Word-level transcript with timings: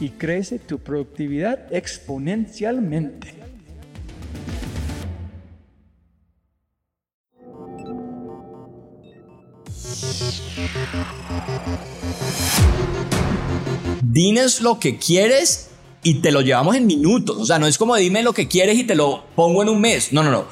y 0.00 0.10
crece 0.10 0.58
tu 0.58 0.78
productividad 0.78 1.72
exponencialmente. 1.72 3.34
Dinos 14.02 14.60
lo 14.60 14.78
que 14.78 14.98
quieres 14.98 15.70
y 16.02 16.20
te 16.20 16.30
lo 16.30 16.40
llevamos 16.40 16.76
en 16.76 16.86
minutos. 16.86 17.36
O 17.38 17.44
sea, 17.44 17.58
no 17.58 17.66
es 17.66 17.78
como 17.78 17.96
dime 17.96 18.22
lo 18.22 18.32
que 18.32 18.48
quieres 18.48 18.78
y 18.78 18.84
te 18.84 18.94
lo 18.94 19.24
pongo 19.34 19.62
en 19.62 19.68
un 19.68 19.80
mes. 19.80 20.12
No, 20.12 20.22
no, 20.22 20.30
no. 20.30 20.46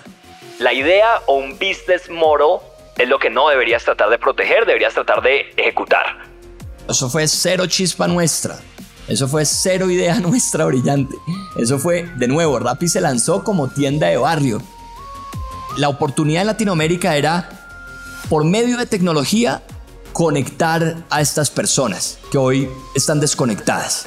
La 0.59 0.72
idea 0.72 1.22
o 1.27 1.37
un 1.37 1.53
business 1.53 2.10
model 2.10 2.59
es 2.99 3.09
lo 3.09 3.19
que 3.19 3.31
no 3.31 3.49
deberías 3.49 3.84
tratar 3.84 4.10
de 4.10 4.19
proteger, 4.19 4.66
deberías 4.66 4.94
tratar 4.94 5.22
de 5.22 5.47
ejecutar. 5.56 6.04
Eso 6.88 7.09
fue 7.09 7.27
cero 7.27 7.66
chispa 7.66 8.06
nuestra. 8.06 8.59
Eso 9.09 9.28
fue 9.28 9.44
cero 9.44 9.91
idea 9.91 10.20
nuestra 10.20 10.65
brillante. 10.65 11.16
Eso 11.56 11.78
fue, 11.78 12.10
de 12.16 12.28
nuevo, 12.28 12.59
Rappi 12.59 12.88
se 12.88 13.00
lanzó 13.00 13.44
como 13.44 13.69
tienda 13.69 14.09
de 14.09 14.16
barrio. 14.16 14.62
La 15.76 15.88
oportunidad 15.88 16.42
en 16.42 16.47
Latinoamérica 16.48 17.16
era, 17.16 17.48
por 18.28 18.44
medio 18.44 18.76
de 18.76 18.87
tecnología, 18.87 19.62
conectar 20.12 21.04
a 21.10 21.20
estas 21.20 21.50
personas 21.50 22.19
que 22.31 22.38
hoy 22.38 22.70
están 22.94 23.20
desconectadas. 23.20 24.06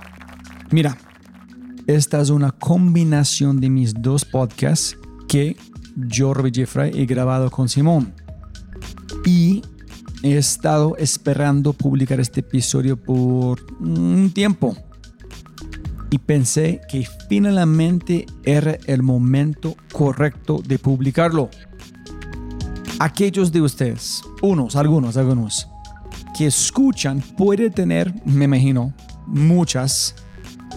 Mira, 0.71 0.97
esta 1.85 2.21
es 2.21 2.29
una 2.29 2.51
combinación 2.51 3.59
de 3.59 3.69
mis 3.69 3.93
dos 3.93 4.23
podcasts 4.23 4.97
que 5.27 5.57
yo, 5.97 6.33
Robbie 6.33 6.53
Jeffrey, 6.55 6.91
he 6.95 7.05
grabado 7.05 7.51
con 7.51 7.67
Simón. 7.67 8.13
Y 9.25 9.61
he 10.23 10.37
estado 10.37 10.95
esperando 10.95 11.73
publicar 11.73 12.21
este 12.21 12.39
episodio 12.39 12.95
por 12.95 13.59
un 13.81 14.31
tiempo. 14.33 14.77
Y 16.09 16.19
pensé 16.19 16.79
que 16.89 17.05
finalmente 17.27 18.25
era 18.43 18.77
el 18.85 19.03
momento 19.03 19.75
correcto 19.91 20.61
de 20.65 20.79
publicarlo. 20.79 21.49
Aquellos 22.99 23.51
de 23.51 23.61
ustedes, 23.61 24.21
unos, 24.41 24.77
algunos, 24.77 25.17
algunos, 25.17 25.67
que 26.37 26.47
escuchan, 26.47 27.21
puede 27.37 27.69
tener, 27.69 28.13
me 28.25 28.45
imagino, 28.45 28.93
muchas 29.27 30.15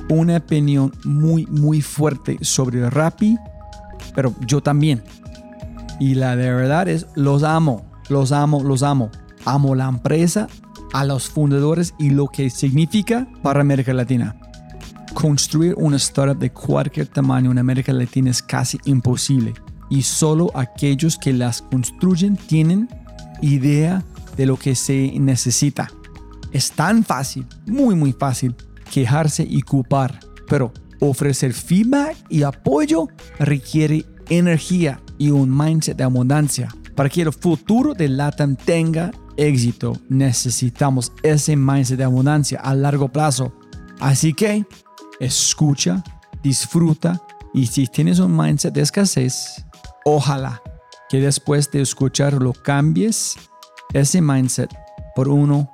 una 0.08 0.36
opinión 0.36 0.92
muy, 1.04 1.46
muy 1.46 1.80
fuerte 1.80 2.38
sobre 2.42 2.88
Rappi, 2.90 3.38
pero 4.14 4.34
yo 4.46 4.62
también. 4.62 5.02
Y 6.00 6.14
la 6.14 6.36
de 6.36 6.50
verdad 6.50 6.88
es, 6.88 7.06
los 7.14 7.42
amo, 7.42 7.84
los 8.08 8.32
amo, 8.32 8.62
los 8.62 8.82
amo. 8.82 9.10
Amo 9.44 9.74
la 9.74 9.88
empresa, 9.88 10.48
a 10.94 11.04
los 11.04 11.28
fundadores 11.28 11.92
y 11.98 12.10
lo 12.10 12.28
que 12.28 12.50
significa 12.50 13.26
para 13.42 13.60
América 13.60 13.92
Latina. 13.92 14.36
Construir 15.12 15.74
una 15.76 15.96
startup 15.96 16.38
de 16.38 16.50
cualquier 16.50 17.08
tamaño 17.08 17.50
en 17.50 17.58
América 17.58 17.92
Latina 17.92 18.30
es 18.30 18.42
casi 18.42 18.78
imposible 18.84 19.54
y 19.90 20.02
solo 20.02 20.50
aquellos 20.54 21.18
que 21.18 21.32
las 21.32 21.62
construyen 21.62 22.36
tienen 22.36 22.88
idea 23.42 24.02
de 24.36 24.46
lo 24.46 24.56
que 24.56 24.74
se 24.74 25.12
necesita. 25.18 25.90
Es 26.52 26.70
tan 26.70 27.04
fácil, 27.04 27.46
muy 27.66 27.94
muy 27.96 28.12
fácil 28.12 28.54
quejarse 28.90 29.46
y 29.48 29.62
culpar, 29.62 30.20
pero 30.48 30.72
ofrecer 31.00 31.52
feedback 31.52 32.16
y 32.28 32.42
apoyo 32.42 33.08
requiere 33.38 34.04
energía 34.28 35.00
y 35.18 35.30
un 35.30 35.56
mindset 35.56 35.96
de 35.96 36.04
abundancia. 36.04 36.68
Para 36.94 37.08
que 37.08 37.22
el 37.22 37.32
futuro 37.32 37.94
de 37.94 38.08
LATAM 38.08 38.56
tenga 38.56 39.10
éxito, 39.36 39.98
necesitamos 40.08 41.12
ese 41.22 41.56
mindset 41.56 41.98
de 41.98 42.04
abundancia 42.04 42.60
a 42.60 42.74
largo 42.74 43.08
plazo. 43.08 43.52
Así 44.00 44.32
que 44.32 44.64
escucha, 45.20 46.02
disfruta 46.42 47.20
y 47.52 47.66
si 47.66 47.86
tienes 47.86 48.18
un 48.18 48.36
mindset 48.36 48.74
de 48.74 48.82
escasez, 48.82 49.64
ojalá 50.04 50.62
que 51.08 51.20
después 51.20 51.70
de 51.70 51.80
escucharlo 51.80 52.52
cambies 52.52 53.36
ese 53.92 54.20
mindset 54.20 54.74
por 55.14 55.28
uno 55.28 55.73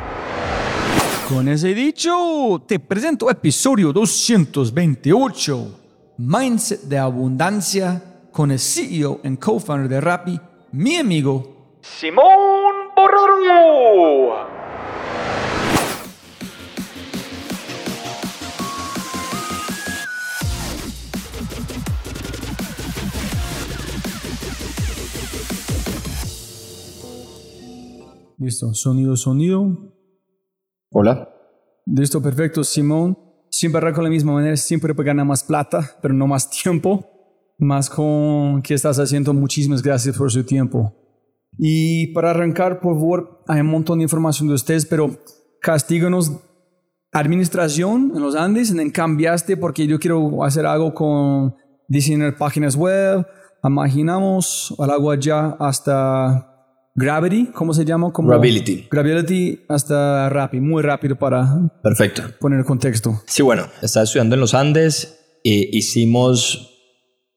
Con 1.33 1.47
ese 1.47 1.73
dicho, 1.73 2.61
te 2.67 2.77
presento 2.77 3.29
episodio 3.29 3.93
228, 3.93 5.79
Mindset 6.17 6.81
de 6.81 6.97
Abundancia, 6.97 8.27
con 8.33 8.51
el 8.51 8.59
CEO 8.59 9.21
y 9.23 9.37
co-founder 9.37 9.87
de 9.87 10.01
Rappi, 10.01 10.39
mi 10.73 10.97
amigo 10.97 11.77
Simón 11.79 12.25
Borrero. 12.97 14.45
Listo, 28.37 28.73
sonido, 28.73 29.15
sonido. 29.15 29.90
Hola. 30.93 31.29
Listo, 31.85 32.21
perfecto, 32.21 32.63
Simón. 32.63 33.17
Siempre 33.49 33.77
arranco 33.77 34.01
de 34.01 34.03
la 34.03 34.09
misma 34.09 34.33
manera, 34.33 34.57
siempre 34.57 34.93
ganar 34.93 35.25
más 35.25 35.43
plata, 35.43 35.97
pero 36.01 36.13
no 36.13 36.27
más 36.27 36.49
tiempo. 36.63 37.07
Más 37.57 37.89
con 37.89 38.61
qué 38.61 38.73
estás 38.73 38.99
haciendo. 38.99 39.33
Muchísimas 39.33 39.81
gracias 39.81 40.17
por 40.17 40.31
su 40.31 40.43
tiempo. 40.43 40.93
Y 41.57 42.07
para 42.07 42.31
arrancar, 42.31 42.79
por 42.81 42.95
favor, 42.95 43.43
hay 43.47 43.61
un 43.61 43.67
montón 43.67 43.99
de 43.99 44.03
información 44.03 44.47
de 44.47 44.55
ustedes, 44.55 44.85
pero 44.85 45.17
castíganos 45.61 46.31
administración 47.13 48.11
en 48.15 48.21
los 48.21 48.35
Andes, 48.35 48.71
en 48.71 48.89
cambiaste 48.89 49.57
porque 49.57 49.85
yo 49.85 49.99
quiero 49.99 50.43
hacer 50.43 50.65
algo 50.65 50.93
con 50.93 51.55
diseñar 51.87 52.37
páginas 52.37 52.75
web, 52.75 53.25
imaginamos 53.63 54.73
algo 54.79 55.11
allá 55.11 55.55
hasta 55.59 56.50
Gravity, 57.01 57.47
¿cómo 57.53 57.73
se 57.73 57.85
llama? 57.85 58.11
Como 58.11 58.29
Gravity. 58.29 58.87
Gravity 58.89 59.61
hasta 59.67 60.29
Rappi, 60.29 60.59
muy 60.59 60.81
rápido 60.83 61.15
para 61.15 61.69
Perfecto. 61.83 62.23
poner 62.39 62.59
el 62.59 62.65
contexto. 62.65 63.21
Sí, 63.25 63.41
bueno, 63.41 63.65
estaba 63.81 64.03
estudiando 64.03 64.35
en 64.35 64.41
los 64.41 64.53
Andes. 64.53 65.17
e 65.43 65.69
hicimos 65.71 66.77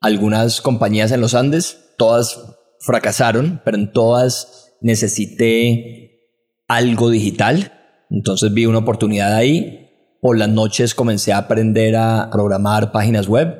algunas 0.00 0.61
compañías 0.61 1.11
en 1.12 1.20
los 1.20 1.34
Andes. 1.34 1.78
Todas 1.96 2.38
fracasaron, 2.81 3.62
pero 3.64 3.76
en 3.78 3.93
todas 3.93 4.75
necesité 4.82 6.20
algo 6.69 7.11
digital. 7.11 7.72
Entonces 8.11 8.52
vi 8.52 8.66
una 8.66 8.78
oportunidad 8.78 9.34
ahí. 9.34 9.81
Por 10.20 10.38
las 10.38 10.49
noches 10.49 10.94
comencé 10.94 11.32
a 11.32 11.38
aprender 11.38 11.96
a 11.96 12.28
programar 12.31 12.93
páginas 12.93 13.28
web 13.28 13.56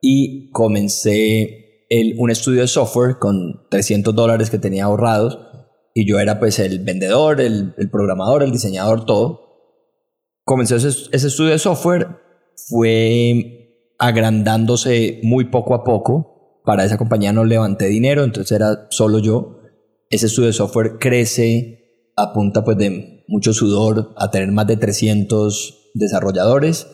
y 0.00 0.50
comencé 0.50 1.67
un 2.16 2.30
estudio 2.30 2.60
de 2.60 2.68
software 2.68 3.18
con 3.18 3.66
300 3.70 4.14
dólares 4.14 4.50
que 4.50 4.58
tenía 4.58 4.84
ahorrados. 4.84 5.38
Y 5.94 6.06
yo 6.06 6.18
era 6.20 6.38
pues 6.38 6.58
el 6.58 6.80
vendedor, 6.80 7.40
el, 7.40 7.74
programador, 7.90 8.42
el 8.42 8.52
diseñador, 8.52 9.04
todo. 9.04 9.40
Comencé 10.44 10.76
ese, 10.76 10.88
ese 10.88 11.26
estudio 11.28 11.50
de 11.50 11.58
software. 11.58 12.08
Fue 12.68 13.94
agrandándose 13.98 15.20
muy 15.22 15.46
poco 15.46 15.74
a 15.74 15.84
poco. 15.84 16.60
Para 16.64 16.84
esa 16.84 16.98
compañía 16.98 17.32
no 17.32 17.44
levanté 17.44 17.86
dinero, 17.86 18.24
entonces 18.24 18.52
era 18.52 18.86
solo 18.90 19.18
yo. 19.18 19.60
Ese 20.10 20.26
estudio 20.26 20.48
de 20.48 20.52
software 20.52 20.98
crece 20.98 22.12
a 22.16 22.32
punta 22.32 22.64
pues 22.64 22.76
de 22.76 23.24
mucho 23.28 23.52
sudor, 23.52 24.14
a 24.16 24.30
tener 24.30 24.52
más 24.52 24.66
de 24.66 24.76
300 24.76 25.92
desarrolladores 25.94 26.86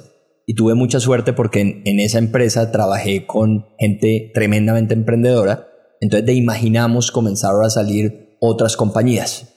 y 0.47 0.55
tuve 0.55 0.75
mucha 0.75 1.01
suerte 1.01 1.33
porque 1.33 1.83
en, 1.85 2.01
esa 2.01 2.19
empresa 2.19 2.71
trabajé 2.71 3.27
con 3.27 3.67
gente 3.79 4.31
tremendamente 4.35 4.95
emprendedora. 4.95 5.67
Entonces 6.01 6.27
de 6.27 6.35
imaginamos 6.35 7.11
comenzaron 7.11 7.65
a 7.65 7.71
salir 7.71 8.37
otras 8.41 8.77
compañías. 8.77 9.51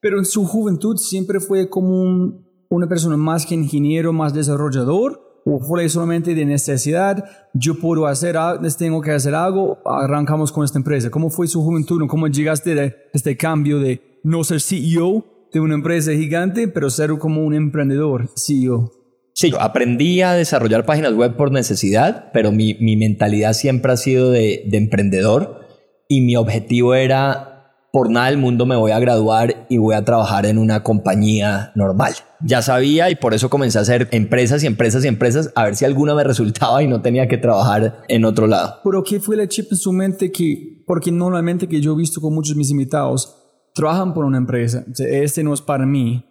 Pero 0.00 0.18
en 0.18 0.24
su 0.24 0.44
juventud 0.46 0.96
siempre 0.96 1.38
fue 1.40 1.68
como 1.68 2.00
un- 2.02 2.46
una 2.70 2.88
persona 2.88 3.16
más 3.16 3.46
que 3.46 3.54
ingeniero, 3.54 4.12
más 4.12 4.32
desarrollador, 4.34 5.20
o 5.44 5.58
fue 5.60 5.88
solamente 5.88 6.34
de 6.34 6.44
necesidad, 6.44 7.24
yo 7.52 7.78
puedo 7.78 8.06
hacer 8.06 8.36
tengo 8.78 9.00
que 9.00 9.10
hacer 9.10 9.34
algo, 9.34 9.78
arrancamos 9.84 10.50
con 10.52 10.64
esta 10.64 10.78
empresa. 10.78 11.10
¿Cómo 11.10 11.30
fue 11.30 11.46
su 11.48 11.62
juventud? 11.62 12.00
¿Cómo 12.08 12.28
llegaste 12.28 12.74
de 12.74 12.94
este 13.12 13.36
cambio 13.36 13.78
de 13.80 14.20
no 14.24 14.42
ser 14.44 14.60
CEO 14.60 15.24
de 15.52 15.60
una 15.60 15.74
empresa 15.74 16.12
gigante, 16.12 16.68
pero 16.68 16.88
ser 16.90 17.10
como 17.18 17.44
un 17.44 17.54
emprendedor 17.54 18.28
CEO? 18.36 18.90
Sí, 19.34 19.50
yo 19.50 19.60
aprendí 19.60 20.20
a 20.22 20.32
desarrollar 20.32 20.84
páginas 20.84 21.14
web 21.14 21.36
por 21.36 21.52
necesidad, 21.52 22.30
pero 22.32 22.52
mi, 22.52 22.74
mi 22.74 22.96
mentalidad 22.96 23.54
siempre 23.54 23.92
ha 23.92 23.96
sido 23.96 24.30
de, 24.30 24.64
de 24.66 24.76
emprendedor 24.76 25.62
y 26.08 26.20
mi 26.20 26.36
objetivo 26.36 26.94
era, 26.94 27.76
por 27.90 28.10
nada 28.10 28.26
del 28.26 28.36
mundo 28.36 28.66
me 28.66 28.76
voy 28.76 28.90
a 28.90 28.98
graduar 28.98 29.66
y 29.70 29.78
voy 29.78 29.94
a 29.94 30.04
trabajar 30.04 30.44
en 30.44 30.58
una 30.58 30.82
compañía 30.82 31.72
normal. 31.74 32.12
Ya 32.44 32.60
sabía 32.60 33.08
y 33.08 33.14
por 33.14 33.32
eso 33.32 33.48
comencé 33.48 33.78
a 33.78 33.82
hacer 33.82 34.08
empresas 34.10 34.62
y 34.62 34.66
empresas 34.66 35.04
y 35.04 35.08
empresas 35.08 35.50
a 35.54 35.64
ver 35.64 35.76
si 35.76 35.86
alguna 35.86 36.14
me 36.14 36.24
resultaba 36.24 36.82
y 36.82 36.86
no 36.86 37.00
tenía 37.00 37.28
que 37.28 37.38
trabajar 37.38 38.02
en 38.08 38.26
otro 38.26 38.46
lado. 38.46 38.80
Pero 38.84 39.02
¿qué 39.02 39.20
fue 39.20 39.36
la 39.36 39.48
chip 39.48 39.68
en 39.70 39.78
su 39.78 39.92
mente 39.92 40.30
que, 40.30 40.82
porque 40.86 41.10
normalmente 41.10 41.66
que 41.66 41.80
yo 41.80 41.94
he 41.94 41.96
visto 41.96 42.20
con 42.20 42.34
muchos 42.34 42.54
de 42.54 42.58
mis 42.58 42.70
invitados, 42.70 43.38
trabajan 43.74 44.12
por 44.12 44.26
una 44.26 44.36
empresa, 44.36 44.84
este 44.98 45.42
no 45.42 45.54
es 45.54 45.62
para 45.62 45.86
mí, 45.86 46.26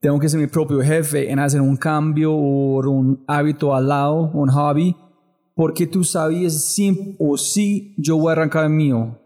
tengo 0.00 0.18
que 0.18 0.28
ser 0.28 0.40
mi 0.40 0.46
propio 0.46 0.80
jefe 0.82 1.30
en 1.30 1.38
hacer 1.38 1.60
un 1.60 1.76
cambio 1.76 2.32
o 2.32 2.90
un 2.90 3.24
hábito 3.26 3.74
al 3.74 3.88
lado, 3.88 4.30
un 4.34 4.48
hobby, 4.48 4.96
porque 5.54 5.86
tú 5.86 6.04
sabías 6.04 6.52
sí 6.52 7.16
o 7.18 7.36
sí 7.36 7.94
yo 7.96 8.16
voy 8.18 8.30
a 8.30 8.32
arrancar 8.32 8.64
el 8.64 8.70
mío. 8.70 9.18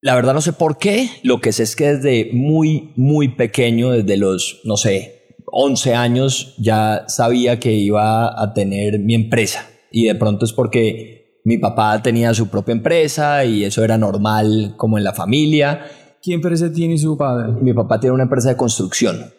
La 0.00 0.14
verdad 0.14 0.34
no 0.34 0.40
sé 0.40 0.52
por 0.52 0.78
qué, 0.78 1.08
lo 1.24 1.40
que 1.40 1.52
sé 1.52 1.64
es 1.64 1.74
que 1.74 1.96
desde 1.96 2.30
muy, 2.32 2.92
muy 2.96 3.28
pequeño, 3.28 3.90
desde 3.90 4.16
los, 4.16 4.60
no 4.64 4.76
sé, 4.76 5.34
11 5.46 5.94
años, 5.94 6.54
ya 6.58 7.04
sabía 7.08 7.58
que 7.58 7.72
iba 7.72 8.40
a 8.40 8.52
tener 8.54 9.00
mi 9.00 9.14
empresa. 9.14 9.66
Y 9.90 10.06
de 10.06 10.14
pronto 10.14 10.44
es 10.44 10.52
porque 10.52 11.40
mi 11.44 11.58
papá 11.58 12.02
tenía 12.02 12.34
su 12.34 12.48
propia 12.48 12.72
empresa 12.72 13.44
y 13.44 13.64
eso 13.64 13.82
era 13.82 13.96
normal 13.96 14.74
como 14.76 14.98
en 14.98 15.04
la 15.04 15.12
familia. 15.12 15.86
¿Qué 16.22 16.34
empresa 16.34 16.72
tiene 16.72 16.98
su 16.98 17.16
padre? 17.16 17.52
Mi 17.60 17.72
papá 17.72 17.98
tiene 17.98 18.14
una 18.14 18.24
empresa 18.24 18.50
de 18.50 18.56
construcción. 18.56 19.32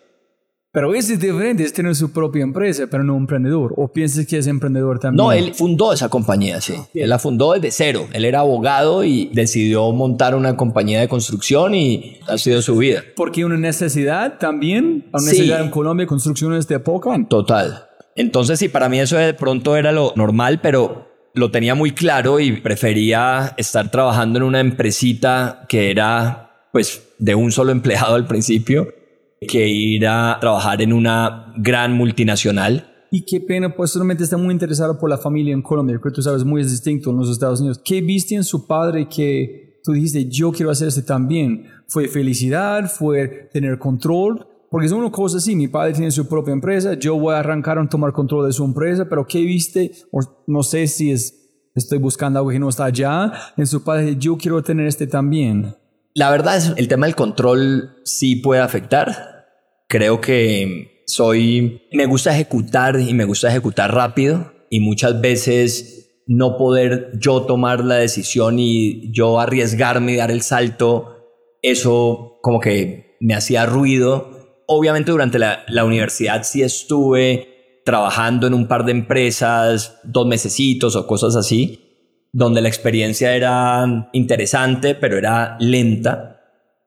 Pero 0.78 0.94
ese 0.94 1.14
es 1.14 1.20
diferente, 1.20 1.64
es 1.64 1.74
tener 1.74 1.96
su 1.96 2.12
propia 2.12 2.44
empresa, 2.44 2.86
pero 2.86 3.04
no 3.04 3.16
un 3.16 3.22
emprendedor. 3.24 3.74
¿O 3.78 3.88
piensas 3.88 4.28
que 4.28 4.38
es 4.38 4.46
emprendedor 4.46 5.00
también? 5.00 5.26
No, 5.26 5.31
él 5.31 5.56
fundó 5.56 5.92
esa 5.92 6.07
compañía, 6.07 6.62
sí. 6.62 6.76
Él 6.94 7.10
la 7.10 7.18
fundó 7.18 7.54
desde 7.54 7.72
cero. 7.72 8.07
Él 8.14 8.26
era 8.26 8.42
abogado 8.42 9.04
y 9.04 9.31
decidió 9.34 9.92
montar 9.92 10.36
una 10.36 10.56
compañía 10.56 11.00
de 11.00 11.07
construcción 11.07 11.74
y 11.74 12.19
ha 12.28 12.38
sido 12.38 12.62
su 12.62 12.78
vida. 12.78 13.02
Porque 13.16 13.44
una 13.44 13.57
necesidad 13.57 14.38
también, 14.38 15.07
una 15.12 15.19
Sí. 15.19 15.30
necesidad 15.31 15.62
en 15.62 15.72
Colombia, 15.72 16.06
construcciones 16.06 16.68
de 16.68 16.76
época. 16.76 17.10
Total. 17.28 17.86
Entonces, 18.16 18.60
sí, 18.60 18.69
para 18.69 18.88
mí 18.88 19.00
eso 19.00 19.18
de 19.18 19.34
pronto 19.34 19.78
era 19.78 19.92
lo 19.92 20.14
normal, 20.16 20.60
pero 20.62 21.07
lo 21.34 21.50
tenía 21.50 21.74
muy 21.74 21.90
claro 21.94 22.40
y 22.40 22.52
prefería 22.52 23.56
estar 23.57 23.90
trabajando 23.90 24.38
en 24.38 24.44
una 24.44 24.60
empresita 24.60 25.66
que 25.68 25.90
era, 25.90 26.68
pues, 26.72 27.02
de 27.18 27.34
un 27.34 27.52
solo 27.52 27.72
empleado 27.72 28.14
al 28.14 28.28
principio, 28.28 28.94
que 29.46 29.68
ir 29.68 30.08
a 30.08 30.38
trabajar 30.40 30.82
en 30.82 30.94
una 30.94 31.54
gran 31.58 31.94
multinacional. 31.94 32.94
Y 33.12 33.24
qué 33.24 33.40
pena, 33.40 33.74
pues 33.74 33.92
solamente 33.92 34.24
está 34.24 34.38
muy 34.38 34.54
interesado 34.54 35.00
por 35.00 35.10
la 35.10 35.18
familia 35.18 35.54
en 35.54 35.62
Colombia, 35.62 36.00
que 36.04 36.12
tú 36.12 36.22
sabes 36.22 36.44
muy 36.44 36.62
es 36.62 36.72
distinto 36.72 37.12
en 37.12 37.18
los 37.18 37.30
Estados 37.30 37.60
Unidos. 37.60 37.82
¿Qué 37.84 38.02
viste 38.02 38.36
en 38.36 38.44
su 38.44 38.68
padre 38.68 39.08
que 39.08 39.80
tú 39.84 39.94
dijiste, 39.94 40.26
yo 40.26 40.52
quiero 40.52 40.72
hacer 40.72 40.90
esto 40.90 41.04
también? 41.04 41.68
¿Fue 41.88 42.08
felicidad? 42.08 42.92
¿Fue 42.92 43.50
tener 43.54 43.80
control? 43.80 44.46
Porque 44.70 44.88
es 44.88 44.92
una 44.92 45.10
cosa 45.10 45.38
así, 45.38 45.56
mi 45.56 45.70
padre 45.70 45.94
tiene 45.94 46.12
su 46.12 46.28
propia 46.28 46.52
empresa, 46.52 46.96
yo 46.96 47.18
voy 47.18 47.34
a 47.34 47.40
arrancar 47.40 47.80
a 47.80 47.88
tomar 47.88 48.12
control 48.12 48.48
de 48.48 48.52
su 48.52 48.66
empresa, 48.66 49.08
pero 49.08 49.26
¿qué 49.26 49.40
viste? 49.40 49.92
O 50.12 50.20
no 50.46 50.62
sé 50.62 50.88
si 50.88 51.12
es, 51.12 51.50
estoy 51.74 52.00
buscando 52.00 52.40
algo 52.40 52.52
que 52.52 52.60
no 52.60 52.68
está 52.68 52.86
allá. 52.86 53.32
En 53.56 53.66
su 53.66 53.82
padre, 53.84 54.18
yo 54.18 54.36
quiero 54.36 54.62
tener 54.62 54.88
este 54.88 55.08
también. 55.08 55.74
La 56.18 56.31
verdad 56.31 56.57
es 56.57 56.74
el 56.78 56.88
tema 56.88 57.06
del 57.06 57.14
control 57.14 58.02
sí 58.04 58.38
puede 58.38 58.59
afectar. 58.59 59.45
Creo 59.88 60.19
que 60.19 61.04
soy 61.06 61.83
me 61.92 62.07
gusta 62.07 62.33
ejecutar 62.33 63.00
y 63.00 63.14
me 63.14 63.26
gusta 63.26 63.50
ejecutar 63.50 63.94
rápido 63.94 64.52
y 64.71 64.80
muchas 64.80 65.21
veces 65.21 66.24
no 66.26 66.57
poder 66.57 67.12
yo 67.19 67.44
tomar 67.44 67.86
la 67.86 67.97
decisión 67.97 68.57
y 68.57 69.12
yo 69.14 69.40
arriesgarme 69.40 70.14
y 70.14 70.16
dar 70.16 70.31
el 70.31 70.42
salto, 70.42 71.19
eso 71.62 72.40
como 72.42 72.62
que 72.62 73.16
me 73.19 73.36
hacía 73.36 73.68
ruido. 73.68 74.64
Obviamente 74.66 75.12
durante 75.12 75.38
la, 75.38 75.86
universidad 75.86 76.42
sí 76.42 76.64
estuve 76.64 77.81
trabajando 77.86 78.47
en 78.47 78.56
un 78.56 78.68
par 78.68 78.86
de 78.86 78.92
empresas, 78.94 80.00
dos 80.04 80.26
mesecitos 80.26 80.95
o 80.95 81.06
cosas 81.06 81.36
así, 81.36 81.87
donde 82.31 82.62
la 82.62 82.68
experiencia 82.68 83.36
era 83.36 84.10
interesante, 84.14 84.96
pero 84.96 85.18
era 85.18 85.57
lenta. 85.60 86.42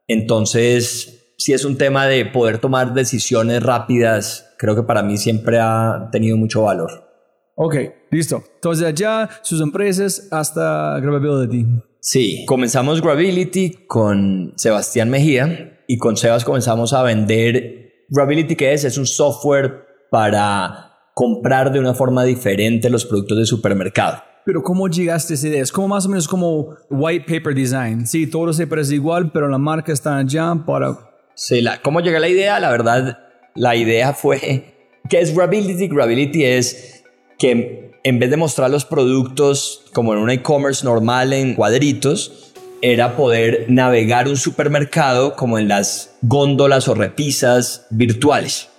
Entonces, 0.07 1.35
si 1.39 1.53
es 1.53 1.65
un 1.65 1.79
tema 1.79 2.07
de 2.07 2.27
poder 2.27 2.59
tomar 2.59 2.93
decisiones 2.95 3.63
rápidas, 3.63 4.53
creo 4.59 4.77
que 4.77 4.83
para 4.83 5.03
mí 5.03 5.17
siempre 5.17 5.59
ha 5.59 6.09
tenido 6.13 6.37
mucho 6.37 6.63
valor. 6.63 7.09
Ok, 7.55 7.77
listo. 8.11 8.43
Entonces 8.55 8.87
allá 8.87 9.29
sus 9.43 9.61
empresas 9.61 10.29
hasta 10.31 10.99
Gravability. 11.01 11.67
Sí, 12.01 12.45
comenzamos 12.47 13.03
Gravability 13.03 13.87
con 13.87 14.55
Sebastián 14.57 15.11
Mejía 15.11 15.81
y 15.87 15.99
con 15.99 16.17
Sebas 16.17 16.45
comenzamos 16.45 16.93
a 16.93 17.03
vender 17.03 18.05
Gravability, 18.09 18.57
¿qué 18.57 18.73
es? 18.73 18.85
Es 18.85 18.97
un 18.99 19.07
software 19.07 19.87
para 20.11 20.91
comprar 21.15 21.73
de 21.73 21.81
una 21.81 21.95
forma 21.95 22.25
diferente 22.25 22.91
los 22.91 23.05
productos 23.05 23.39
de 23.39 23.47
supermercado. 23.47 24.23
Pero 24.45 24.63
¿cómo 24.63 24.89
llegaste 24.89 25.35
a 25.35 25.37
esa 25.37 25.49
idea? 25.49 25.63
Es 25.63 25.73
como 25.73 25.89
más 25.89 26.07
o 26.07 26.09
menos 26.09 26.27
como 26.27 26.77
white 26.89 27.25
paper 27.27 27.55
design. 27.55 28.07
Sí, 28.07 28.27
todo 28.27 28.53
se 28.53 28.67
parece 28.67 28.95
igual, 28.95 29.31
pero 29.33 29.49
la 29.49 29.59
marca 29.59 29.93
está 29.93 30.17
allá 30.17 30.55
para... 30.67 30.99
Sí, 31.35 31.61
la, 31.61 31.81
¿cómo 31.83 32.01
llegué 32.01 32.17
a 32.17 32.21
la 32.21 32.29
idea? 32.29 32.61
La 32.61 32.71
verdad, 32.71 33.19
la 33.55 33.77
idea 33.77 34.13
fue... 34.13 34.75
¿Qué 35.09 35.21
es 35.21 35.35
Gravability? 35.35 35.89
Gravability 35.89 36.45
es 36.45 37.05
que 37.39 37.91
en 38.03 38.19
vez 38.19 38.31
de 38.31 38.37
mostrar 38.37 38.71
los 38.71 38.85
productos 38.85 39.85
como 39.93 40.15
en 40.15 40.21
un 40.21 40.31
e-commerce 40.31 40.85
normal 40.85 41.33
en 41.33 41.55
cuadritos, 41.55 42.53
era 42.83 43.17
poder 43.17 43.67
navegar 43.69 44.27
un 44.29 44.37
supermercado 44.37 45.37
como 45.37 45.59
en 45.59 45.69
las 45.69 46.17
góndolas 46.23 46.89
o 46.89 46.95
repisas 46.95 47.87
virtuales. 47.91 48.70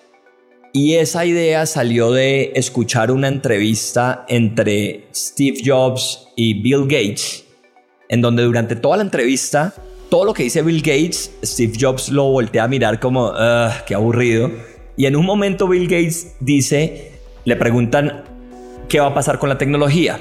Y 0.74 0.94
esa 0.94 1.26
idea 1.26 1.66
salió 1.66 2.12
de 2.12 2.54
escuchar 2.56 3.12
una 3.12 3.28
entrevista 3.28 4.26
entre 4.30 5.08
Steve 5.14 5.58
Jobs 5.66 6.28
y 6.38 6.62
Bill 6.62 6.84
Gates, 6.84 7.44
en 8.08 8.22
donde 8.22 8.44
durante 8.44 8.78
toda 8.78 8.96
la 8.96 9.04
entrevista, 9.04 9.74
todo 10.10 10.24
lo 10.24 10.34
que 10.34 10.44
dice 10.44 10.62
Bill 10.62 10.82
Gates, 10.82 11.32
Steve 11.44 11.74
Jobs 11.78 12.10
lo 12.10 12.24
voltea 12.30 12.64
a 12.64 12.68
mirar 12.70 13.02
como, 13.02 13.34
qué 13.86 13.96
aburrido. 13.96 14.50
Y 14.96 15.08
en 15.08 15.18
un 15.18 15.26
momento 15.26 15.68
Bill 15.68 15.90
Gates 15.90 16.36
dice, 16.40 17.20
le 17.44 17.58
preguntan, 17.58 18.24
¿qué 18.88 19.02
va 19.02 19.08
a 19.08 19.14
pasar 19.14 19.40
con 19.40 19.50
la 19.50 19.58
tecnología? 19.58 20.20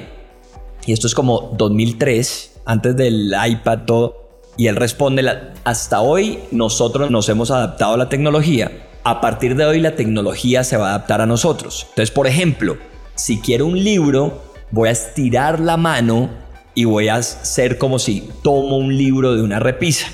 Y 0.85 0.93
esto 0.93 1.07
es 1.07 1.15
como 1.15 1.55
2003, 1.57 2.63
antes 2.65 2.97
del 2.97 3.33
iPad, 3.47 3.81
todo. 3.87 4.31
Y 4.57 4.67
él 4.67 4.75
responde, 4.75 5.25
hasta 5.63 6.01
hoy 6.01 6.41
nosotros 6.51 7.09
nos 7.09 7.29
hemos 7.29 7.53
adaptado 7.53 7.95
a 7.95 7.97
la 7.97 8.09
tecnología. 8.09 8.89
A 9.03 9.23
partir 9.23 9.57
de 9.57 9.65
hoy 9.65 9.81
la 9.81 9.95
tecnología 9.95 10.63
se 10.63 10.77
va 10.77 10.89
a 10.89 10.95
adaptar 10.95 11.23
a 11.23 11.27
nosotros. 11.27 11.87
Entonces, 11.91 12.11
por 12.11 12.27
ejemplo, 12.27 12.77
si 13.15 13.41
quiero 13.41 13.65
un 13.67 13.83
libro, 13.83 14.43
voy 14.71 14.91
a 14.91 14.93
estirar 14.93 15.59
la 15.59 15.79
mano 15.79 16.29
y 16.75 16.85
voy 16.85 17.09
a 17.09 17.17
hacer 17.17 17.79
como 17.79 17.99
si 17.99 18.29
tomo 18.43 18.77
un 18.77 18.97
libro 18.97 19.35
de 19.35 19.43
una 19.43 19.59
repisa. 19.59 20.09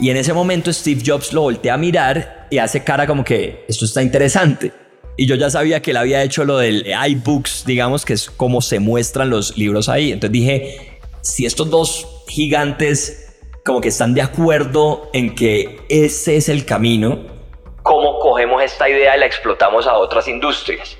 Y 0.00 0.10
en 0.10 0.16
ese 0.16 0.32
momento 0.32 0.72
Steve 0.72 1.02
Jobs 1.04 1.32
lo 1.32 1.42
voltea 1.42 1.74
a 1.74 1.78
mirar 1.78 2.48
y 2.50 2.58
hace 2.58 2.82
cara 2.82 3.06
como 3.06 3.24
que 3.24 3.64
esto 3.68 3.84
está 3.84 4.02
interesante. 4.02 4.72
Y 5.16 5.26
yo 5.26 5.36
ya 5.36 5.50
sabía 5.50 5.80
que 5.80 5.92
él 5.92 5.96
había 5.96 6.22
hecho 6.22 6.44
lo 6.44 6.58
del 6.58 6.86
iBooks, 6.86 7.64
digamos, 7.66 8.04
que 8.04 8.14
es 8.14 8.30
como 8.30 8.60
se 8.62 8.80
muestran 8.80 9.30
los 9.30 9.56
libros 9.56 9.88
ahí. 9.88 10.10
Entonces 10.10 10.32
dije, 10.32 10.98
si 11.22 11.46
estos 11.46 11.70
dos 11.70 12.06
gigantes 12.28 13.26
como 13.64 13.80
que 13.80 13.88
están 13.88 14.14
de 14.14 14.22
acuerdo 14.22 15.10
en 15.12 15.34
que 15.34 15.80
ese 15.88 16.36
es 16.36 16.48
el 16.48 16.64
camino, 16.64 17.37
¿cómo 18.18 18.32
cogemos 18.32 18.62
esta 18.62 18.88
idea 18.88 19.16
y 19.16 19.20
la 19.20 19.26
explotamos 19.26 19.86
a 19.86 19.94
otras 19.94 20.28
industrias? 20.28 20.96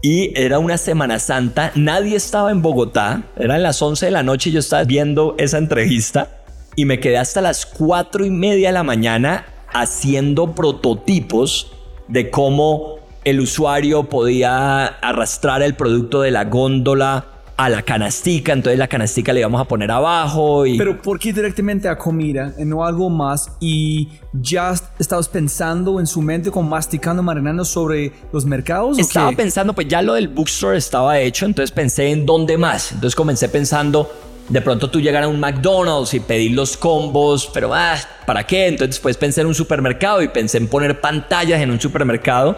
Y 0.00 0.32
era 0.38 0.58
una 0.58 0.78
Semana 0.78 1.18
Santa, 1.18 1.70
nadie 1.74 2.16
estaba 2.16 2.50
en 2.50 2.60
Bogotá, 2.60 3.22
eran 3.36 3.62
las 3.62 3.80
11 3.80 4.06
de 4.06 4.12
la 4.12 4.22
noche 4.22 4.50
y 4.50 4.52
yo 4.52 4.58
estaba 4.58 4.82
viendo 4.82 5.36
esa 5.38 5.58
entrevista 5.58 6.42
y 6.74 6.86
me 6.86 6.98
quedé 6.98 7.18
hasta 7.18 7.40
las 7.40 7.66
4 7.66 8.24
y 8.24 8.30
media 8.30 8.68
de 8.68 8.72
la 8.72 8.82
mañana 8.82 9.46
haciendo 9.72 10.54
prototipos 10.54 11.72
de 12.08 12.30
cómo 12.30 12.96
el 13.24 13.40
usuario 13.40 14.04
podía 14.04 14.86
arrastrar 14.86 15.62
el 15.62 15.74
producto 15.74 16.22
de 16.22 16.32
la 16.32 16.44
góndola 16.46 17.26
a 17.56 17.68
la 17.68 17.82
canastica, 17.82 18.52
entonces 18.52 18.78
la 18.78 18.88
canastica 18.88 19.32
le 19.32 19.40
íbamos 19.40 19.60
a 19.60 19.64
poner 19.64 19.90
abajo. 19.90 20.66
Y... 20.66 20.78
Pero 20.78 21.00
¿por 21.00 21.18
qué 21.18 21.32
directamente 21.32 21.88
a 21.88 21.96
comida 21.96 22.54
y 22.58 22.64
no 22.64 22.84
algo 22.84 23.10
más? 23.10 23.52
Y 23.60 24.08
ya 24.32 24.74
estabas 24.98 25.28
pensando 25.28 26.00
en 26.00 26.06
su 26.06 26.22
mente, 26.22 26.50
como 26.50 26.68
masticando, 26.68 27.22
marinando 27.22 27.64
sobre 27.64 28.12
los 28.32 28.44
mercados. 28.44 28.98
Estaba 28.98 29.32
pensando, 29.32 29.74
pues 29.74 29.88
ya 29.88 30.02
lo 30.02 30.14
del 30.14 30.28
bookstore 30.28 30.78
estaba 30.78 31.18
hecho, 31.18 31.46
entonces 31.46 31.70
pensé 31.70 32.10
en 32.10 32.26
dónde 32.26 32.56
más. 32.56 32.92
Entonces 32.92 33.14
comencé 33.14 33.48
pensando, 33.48 34.10
de 34.48 34.60
pronto 34.60 34.90
tú 34.90 35.00
llegar 35.00 35.22
a 35.22 35.28
un 35.28 35.38
McDonald's 35.38 36.14
y 36.14 36.20
pedir 36.20 36.52
los 36.52 36.76
combos, 36.76 37.50
pero 37.52 37.74
ah, 37.74 37.96
¿para 38.26 38.44
qué? 38.44 38.66
Entonces 38.66 38.96
después 38.96 39.16
pensé 39.16 39.42
en 39.42 39.46
un 39.46 39.54
supermercado 39.54 40.22
y 40.22 40.28
pensé 40.28 40.58
en 40.58 40.68
poner 40.68 41.00
pantallas 41.00 41.60
en 41.60 41.70
un 41.70 41.80
supermercado 41.80 42.56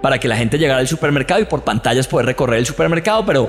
para 0.00 0.18
que 0.20 0.28
la 0.28 0.36
gente 0.36 0.58
llegara 0.58 0.80
al 0.80 0.88
supermercado 0.88 1.40
y 1.40 1.46
por 1.46 1.62
pantallas 1.62 2.06
poder 2.06 2.26
recorrer 2.26 2.58
el 2.58 2.66
supermercado, 2.66 3.24
pero 3.24 3.48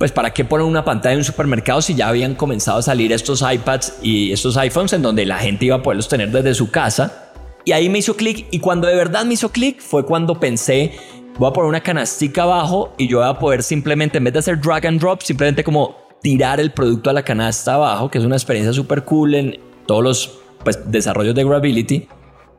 pues 0.00 0.12
para 0.12 0.32
qué 0.32 0.46
poner 0.46 0.66
una 0.66 0.82
pantalla 0.82 1.12
en 1.12 1.18
un 1.18 1.24
supermercado 1.24 1.82
si 1.82 1.94
ya 1.94 2.08
habían 2.08 2.34
comenzado 2.34 2.78
a 2.78 2.82
salir 2.82 3.12
estos 3.12 3.42
iPads 3.42 3.98
y 4.02 4.32
estos 4.32 4.56
iPhones 4.56 4.94
en 4.94 5.02
donde 5.02 5.26
la 5.26 5.36
gente 5.36 5.66
iba 5.66 5.76
a 5.76 5.82
poderlos 5.82 6.08
tener 6.08 6.30
desde 6.30 6.54
su 6.54 6.70
casa. 6.70 7.32
Y 7.66 7.72
ahí 7.72 7.90
me 7.90 7.98
hizo 7.98 8.16
clic 8.16 8.46
y 8.50 8.60
cuando 8.60 8.88
de 8.88 8.94
verdad 8.94 9.26
me 9.26 9.34
hizo 9.34 9.50
clic 9.52 9.78
fue 9.78 10.06
cuando 10.06 10.40
pensé, 10.40 10.92
voy 11.38 11.50
a 11.50 11.52
poner 11.52 11.68
una 11.68 11.82
canastica 11.82 12.44
abajo 12.44 12.94
y 12.96 13.08
yo 13.08 13.18
voy 13.18 13.28
a 13.28 13.38
poder 13.38 13.62
simplemente, 13.62 14.16
en 14.16 14.24
vez 14.24 14.32
de 14.32 14.38
hacer 14.38 14.58
drag 14.58 14.86
and 14.86 14.98
drop, 14.98 15.20
simplemente 15.20 15.62
como 15.62 15.94
tirar 16.22 16.60
el 16.60 16.70
producto 16.70 17.10
a 17.10 17.12
la 17.12 17.22
canasta 17.22 17.74
abajo, 17.74 18.10
que 18.10 18.16
es 18.16 18.24
una 18.24 18.36
experiencia 18.36 18.72
súper 18.72 19.04
cool 19.04 19.34
en 19.34 19.60
todos 19.84 20.02
los 20.02 20.38
pues, 20.64 20.90
desarrollos 20.90 21.34
de 21.34 21.44
Gravity. 21.44 22.08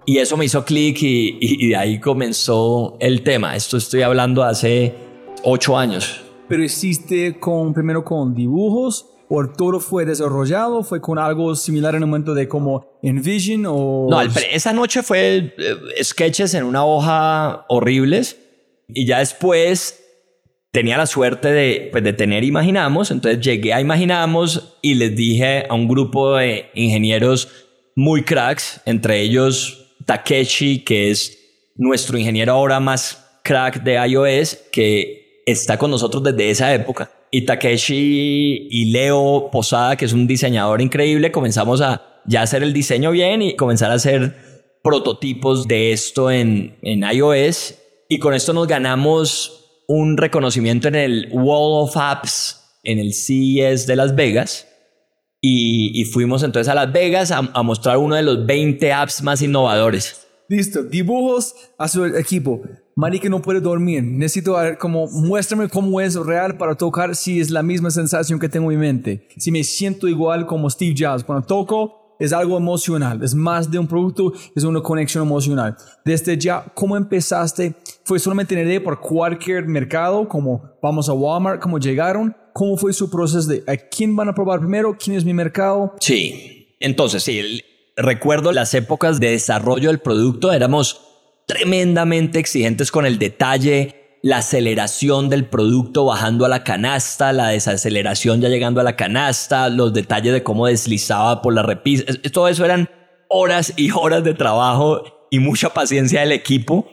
Y 0.06 0.20
eso 0.20 0.38
me 0.38 0.46
hizo 0.46 0.64
clic 0.64 1.00
y, 1.02 1.70
de 1.70 1.76
ahí 1.76 2.00
comenzó 2.00 2.98
el 3.00 3.24
tema. 3.24 3.56
Esto 3.56 3.78
estoy 3.78 4.04
hablando 4.04 4.44
hace 4.44 4.94
ocho 5.44 5.76
años. 5.76 6.22
Pero 6.51 6.65
hiciste 6.65 7.39
con, 7.39 7.74
primero 7.74 8.03
con 8.03 8.36
dibujos 8.36 9.05
o 9.29 9.48
todo 9.48 9.79
fue 9.79 10.03
desarrollado? 10.03 10.84
¿Fue 10.84 11.00
con 11.00 11.17
algo 11.17 11.55
similar 11.55 11.96
en 11.96 12.03
el 12.03 12.10
momento 12.10 12.34
de 12.34 12.50
como 12.50 13.00
Envision 13.01 13.65
o...? 13.65 14.08
No, 14.10 14.22
esa 14.22 14.74
noche 14.74 15.01
fue 15.01 15.55
eh, 15.58 16.03
sketches 16.03 16.53
en 16.53 16.65
una 16.65 16.84
hoja 16.84 17.65
horribles 17.70 18.38
y 18.89 19.05
ya 19.05 19.20
después 19.20 20.03
tenía 20.74 20.98
la 20.98 21.05
suerte 21.05 21.53
de, 21.53 21.88
pues, 21.89 22.03
de 22.03 22.12
tener 22.12 22.43
Imaginamos, 22.43 23.12
entonces 23.12 23.39
llegué 23.39 23.74
a 23.74 23.79
Imaginamos 23.79 24.77
y 24.81 24.96
les 24.96 25.15
dije 25.15 25.63
a 25.70 25.74
un 25.74 25.88
grupo 25.88 26.36
de 26.36 26.65
ingenieros 26.75 27.48
muy 27.96 28.24
cracks, 28.25 28.81
entre 28.86 29.22
ellos 29.22 29.96
Takeshi, 30.05 30.84
que 30.84 31.12
es 31.12 31.39
nuestro 31.77 32.17
ingeniero 32.17 32.51
ahora 32.51 32.81
más 32.81 33.39
crack 33.41 33.84
de 33.84 33.93
iOS, 34.05 34.58
que 34.74 35.21
está 35.51 35.77
con 35.77 35.91
nosotros 35.91 36.24
desde 36.24 36.50
esa 36.50 36.74
época. 36.74 37.12
Y 37.31 37.46
Takeshi 37.46 38.67
y 38.70 38.91
Leo 38.91 39.50
Posada, 39.51 39.96
que 39.96 40.05
es 40.05 40.13
un 40.13 40.27
diseñador 40.27 40.81
increíble, 40.81 41.31
comenzamos 41.31 41.81
a 41.81 42.22
ya 42.25 42.41
hacer 42.41 42.63
el 42.63 42.74
diseño 42.74 43.12
bien 43.12 43.41
y 43.41 43.55
comenzar 43.55 43.91
a 43.91 43.96
hacer 43.96 44.36
prototipos 44.84 45.67
de 45.67 45.91
esto 45.91 46.29
en, 46.31 46.77
en 46.81 47.03
iOS. 47.03 47.75
Y 48.10 48.20
con 48.20 48.34
esto 48.34 48.53
nos 48.53 48.67
ganamos 48.67 49.84
un 49.88 50.17
reconocimiento 50.17 50.88
en 50.88 50.96
el 50.96 51.29
Wall 51.31 51.84
of 51.84 51.96
Apps, 51.96 52.79
en 52.84 53.00
el 53.00 53.13
CES 53.13 53.88
de 53.88 53.96
Las 53.96 54.15
Vegas 54.15 54.67
y, 55.43 56.05
fuimos 56.05 56.43
entonces 56.43 56.70
a 56.70 56.75
Las 56.75 56.93
Vegas 56.93 57.31
a, 57.31 57.41
mostrar 57.63 57.98
uno 57.98 58.15
de 58.15 58.22
los 58.22 58.46
20 58.46 58.93
apps 58.93 59.24
más 59.24 59.41
innovadores. 59.41 60.27
Listo, 60.48 60.84
dibujos 60.84 61.55
a 61.79 61.88
su 61.88 62.05
equipo. 62.05 62.62
Mari 62.96 63.20
que 63.20 63.30
no 63.30 63.42
puede 63.42 63.62
dormir. 63.62 64.04
Necesito 64.04 64.54
ver 64.54 64.78
como, 64.78 65.08
muéstrame 65.08 65.70
cómo 65.70 66.02
es 66.02 66.16
real 66.16 66.58
para 66.58 66.76
tocar 66.76 67.16
si 67.16 67.40
es 67.40 67.50
la 67.50 67.64
misma 67.64 67.90
sensación 67.90 68.40
que 68.40 68.50
tengo 68.50 68.72
en 68.72 68.80
mi 68.80 68.86
mente. 68.86 69.28
Si 69.38 69.52
me 69.52 69.64
siento 69.64 70.08
igual 70.08 70.46
como 70.46 70.70
Steve 70.70 70.96
Jobs. 70.98 71.24
Cuando 71.24 71.46
toco, 71.46 72.16
es 72.22 72.34
algo 72.34 72.56
emocional. 72.56 73.24
Es 73.24 73.34
más 73.34 73.72
de 73.72 73.80
un 73.80 73.88
producto, 73.88 74.32
es 74.56 74.64
una 74.64 74.82
conexión 74.82 75.26
emocional. 75.26 75.76
Desde 76.06 76.38
ya, 76.38 76.64
¿cómo 76.76 76.96
empezaste? 76.96 77.74
¿Fue 78.04 78.20
solamente 78.20 78.60
en 78.60 78.84
por 78.84 79.00
cualquier 79.00 79.66
mercado? 79.66 80.28
Como 80.28 80.64
vamos 80.82 81.10
a 81.10 81.14
Walmart, 81.14 81.60
¿cómo 81.60 81.80
llegaron? 81.80 82.36
¿Cómo 82.54 82.78
fue 82.78 82.94
su 82.94 83.10
proceso 83.10 83.48
de 83.48 83.64
a 83.66 83.76
quién 83.76 84.16
van 84.16 84.30
a 84.30 84.36
probar 84.36 84.60
primero? 84.60 84.96
¿Quién 85.00 85.16
es 85.16 85.26
mi 85.26 85.34
mercado? 85.34 85.96
Sí, 86.00 86.76
entonces 86.80 87.24
sí, 87.24 87.62
recuerdo 87.96 88.52
las 88.52 88.74
épocas 88.74 89.20
de 89.20 89.32
desarrollo 89.32 89.90
del 89.90 90.00
producto, 90.00 90.52
éramos 90.52 91.11
tremendamente 91.51 92.39
exigentes 92.39 92.91
con 92.91 93.05
el 93.05 93.20
detalle, 93.20 94.17
la 94.22 94.38
aceleración 94.38 95.29
del 95.29 95.46
producto 95.46 96.05
bajando 96.05 96.46
a 96.46 96.50
la 96.50 96.63
canasta, 96.63 97.34
la 97.34 97.50
desaceleración 97.50 98.39
ya 98.39 98.48
llegando 98.48 98.79
a 98.79 98.84
la 98.84 98.96
canasta, 98.96 99.67
los 99.67 99.93
detalles 99.93 100.31
de 100.31 100.43
cómo 100.43 100.67
deslizaba 100.67 101.41
por 101.41 101.53
la 101.53 101.62
repisa. 101.62 102.05
Todo 102.31 102.48
eso 102.48 102.63
eran 102.63 102.89
horas 103.27 103.74
y 103.75 103.91
horas 103.91 104.24
de 104.24 104.34
trabajo 104.34 105.27
y 105.29 105.39
mucha 105.39 105.74
paciencia 105.74 106.22
del 106.22 106.31
equipo. 106.31 106.88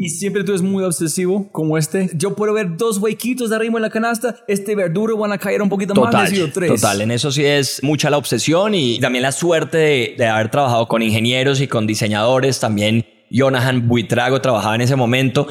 y 0.00 0.10
siempre 0.10 0.44
tú 0.44 0.52
eres 0.52 0.62
muy 0.62 0.84
obsesivo 0.84 1.50
como 1.52 1.76
este. 1.76 2.08
Yo 2.14 2.34
puedo 2.34 2.54
ver 2.54 2.76
dos 2.78 2.98
huequitos 2.98 3.50
de 3.50 3.56
arriba 3.56 3.76
en 3.76 3.82
la 3.82 3.90
canasta, 3.90 4.36
este 4.46 4.74
verduro 4.74 5.18
van 5.18 5.32
a 5.32 5.38
caer 5.38 5.60
un 5.60 5.68
poquito 5.68 5.94
más, 5.94 6.32
tres. 6.54 6.80
Total, 6.80 7.02
en 7.02 7.10
eso 7.10 7.30
sí 7.30 7.44
es 7.44 7.82
mucha 7.82 8.08
la 8.08 8.16
obsesión 8.16 8.74
y 8.74 9.00
también 9.00 9.22
la 9.22 9.32
suerte 9.32 9.76
de, 9.76 10.14
de 10.16 10.26
haber 10.26 10.50
trabajado 10.50 10.86
con 10.88 11.02
ingenieros 11.02 11.60
y 11.60 11.66
con 11.66 11.86
diseñadores. 11.86 12.60
También 12.60 13.04
Jonahan 13.30 13.88
Buitrago 13.88 14.40
trabajaba 14.40 14.74
en 14.74 14.80
ese 14.80 14.96
momento 14.96 15.46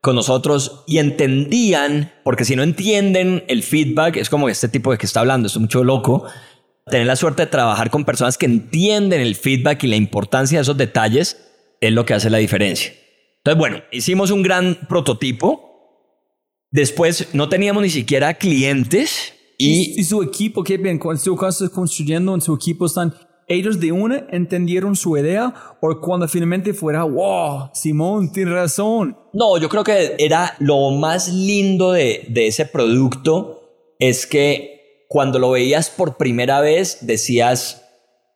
con 0.00 0.16
nosotros 0.16 0.82
y 0.86 0.98
entendían, 0.98 2.12
porque 2.24 2.44
si 2.44 2.56
no 2.56 2.64
entienden 2.64 3.44
el 3.46 3.62
feedback, 3.62 4.16
es 4.16 4.28
como 4.28 4.48
este 4.48 4.68
tipo 4.68 4.90
de 4.90 4.98
que 4.98 5.06
está 5.06 5.20
hablando, 5.20 5.46
es 5.46 5.56
mucho 5.56 5.84
loco. 5.84 6.24
Tener 6.86 7.06
la 7.06 7.14
suerte 7.14 7.42
de 7.42 7.46
trabajar 7.46 7.90
con 7.90 8.04
personas 8.04 8.36
que 8.36 8.46
entienden 8.46 9.20
el 9.20 9.36
feedback 9.36 9.84
y 9.84 9.86
la 9.86 9.96
importancia 9.96 10.58
de 10.58 10.62
esos 10.62 10.76
detalles 10.76 11.38
es 11.80 11.92
lo 11.92 12.04
que 12.04 12.14
hace 12.14 12.30
la 12.30 12.38
diferencia. 12.38 12.92
Entonces, 13.38 13.58
bueno, 13.58 13.78
hicimos 13.92 14.32
un 14.32 14.42
gran 14.42 14.76
prototipo. 14.88 15.70
Después 16.72 17.28
no 17.32 17.48
teníamos 17.48 17.82
ni 17.82 17.90
siquiera 17.90 18.34
clientes. 18.34 19.34
Y, 19.58 20.00
¿Y, 20.00 20.04
su 20.04 20.22
equipo, 20.22 20.64
qué 20.64 20.78
bien, 20.78 20.98
cuando 20.98 21.22
estás 21.22 21.70
construyendo 21.70 22.34
en 22.34 22.40
su 22.40 22.54
equipo, 22.54 22.86
están 22.86 23.14
ellos 23.48 23.80
de 23.80 23.92
una 23.92 24.26
entendieron 24.30 24.96
su 24.96 25.16
idea 25.16 25.54
o 25.80 26.00
cuando 26.00 26.28
finalmente 26.28 26.74
fuera, 26.74 27.04
wow, 27.04 27.70
Simón, 27.72 28.32
tiene 28.32 28.52
razón. 28.52 29.16
No, 29.32 29.58
yo 29.58 29.68
creo 29.68 29.84
que 29.84 30.14
era 30.18 30.54
lo 30.58 30.90
más 30.90 31.32
lindo 31.32 31.92
de, 31.92 32.26
de 32.28 32.46
ese 32.46 32.66
producto 32.66 33.94
es 33.98 34.26
que 34.26 35.06
cuando 35.08 35.38
lo 35.38 35.50
veías 35.50 35.90
por 35.90 36.16
primera 36.16 36.60
vez 36.60 36.98
decías, 37.02 37.84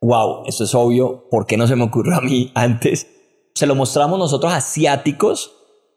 wow, 0.00 0.44
esto 0.46 0.64
es 0.64 0.75
obvio, 0.75 1.28
¿por 1.30 1.46
qué 1.46 1.56
no 1.56 1.66
se 1.66 1.76
me 1.76 1.84
ocurrió 1.84 2.16
a 2.16 2.20
mí 2.20 2.52
antes? 2.54 3.08
se 3.56 3.66
lo 3.66 3.75
mostramos 3.75 4.18
nosotros 4.18 4.52
asiáticos 4.52 5.52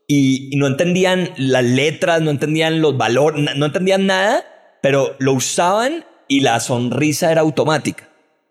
y, 0.07 0.51
no 0.55 0.65
entendían 0.65 1.31
las 1.35 1.65
letras, 1.65 2.21
no 2.21 2.31
entendían 2.31 2.81
los 2.81 2.97
valores, 2.97 3.45
no 3.55 3.65
entendían 3.65 4.07
nada, 4.07 4.45
pero 4.81 5.15
lo 5.19 5.33
usaban 5.33 6.05
y 6.29 6.39
la 6.39 6.61
sonrisa 6.61 7.31
era 7.33 7.41
automática. 7.41 8.08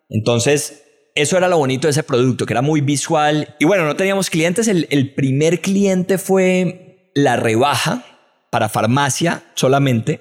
Entonces, 0.08 0.84
eso 1.14 1.36
era 1.36 1.48
lo 1.48 1.58
bonito 1.58 1.86
de 1.88 1.90
ese 1.90 2.02
producto, 2.02 2.46
que 2.46 2.52
era 2.52 2.62
muy 2.62 2.80
visual. 2.80 3.56
Y 3.58 3.64
bueno, 3.64 3.84
no 3.84 3.96
teníamos 3.96 4.30
clientes. 4.30 4.68
El, 4.68 5.14
primer 5.14 5.60
cliente 5.60 6.16
fue 6.16 7.10
la 7.14 7.36
rebaja 7.36 8.04
para 8.50 8.68
farmacia 8.68 9.42
solamente. 9.54 10.20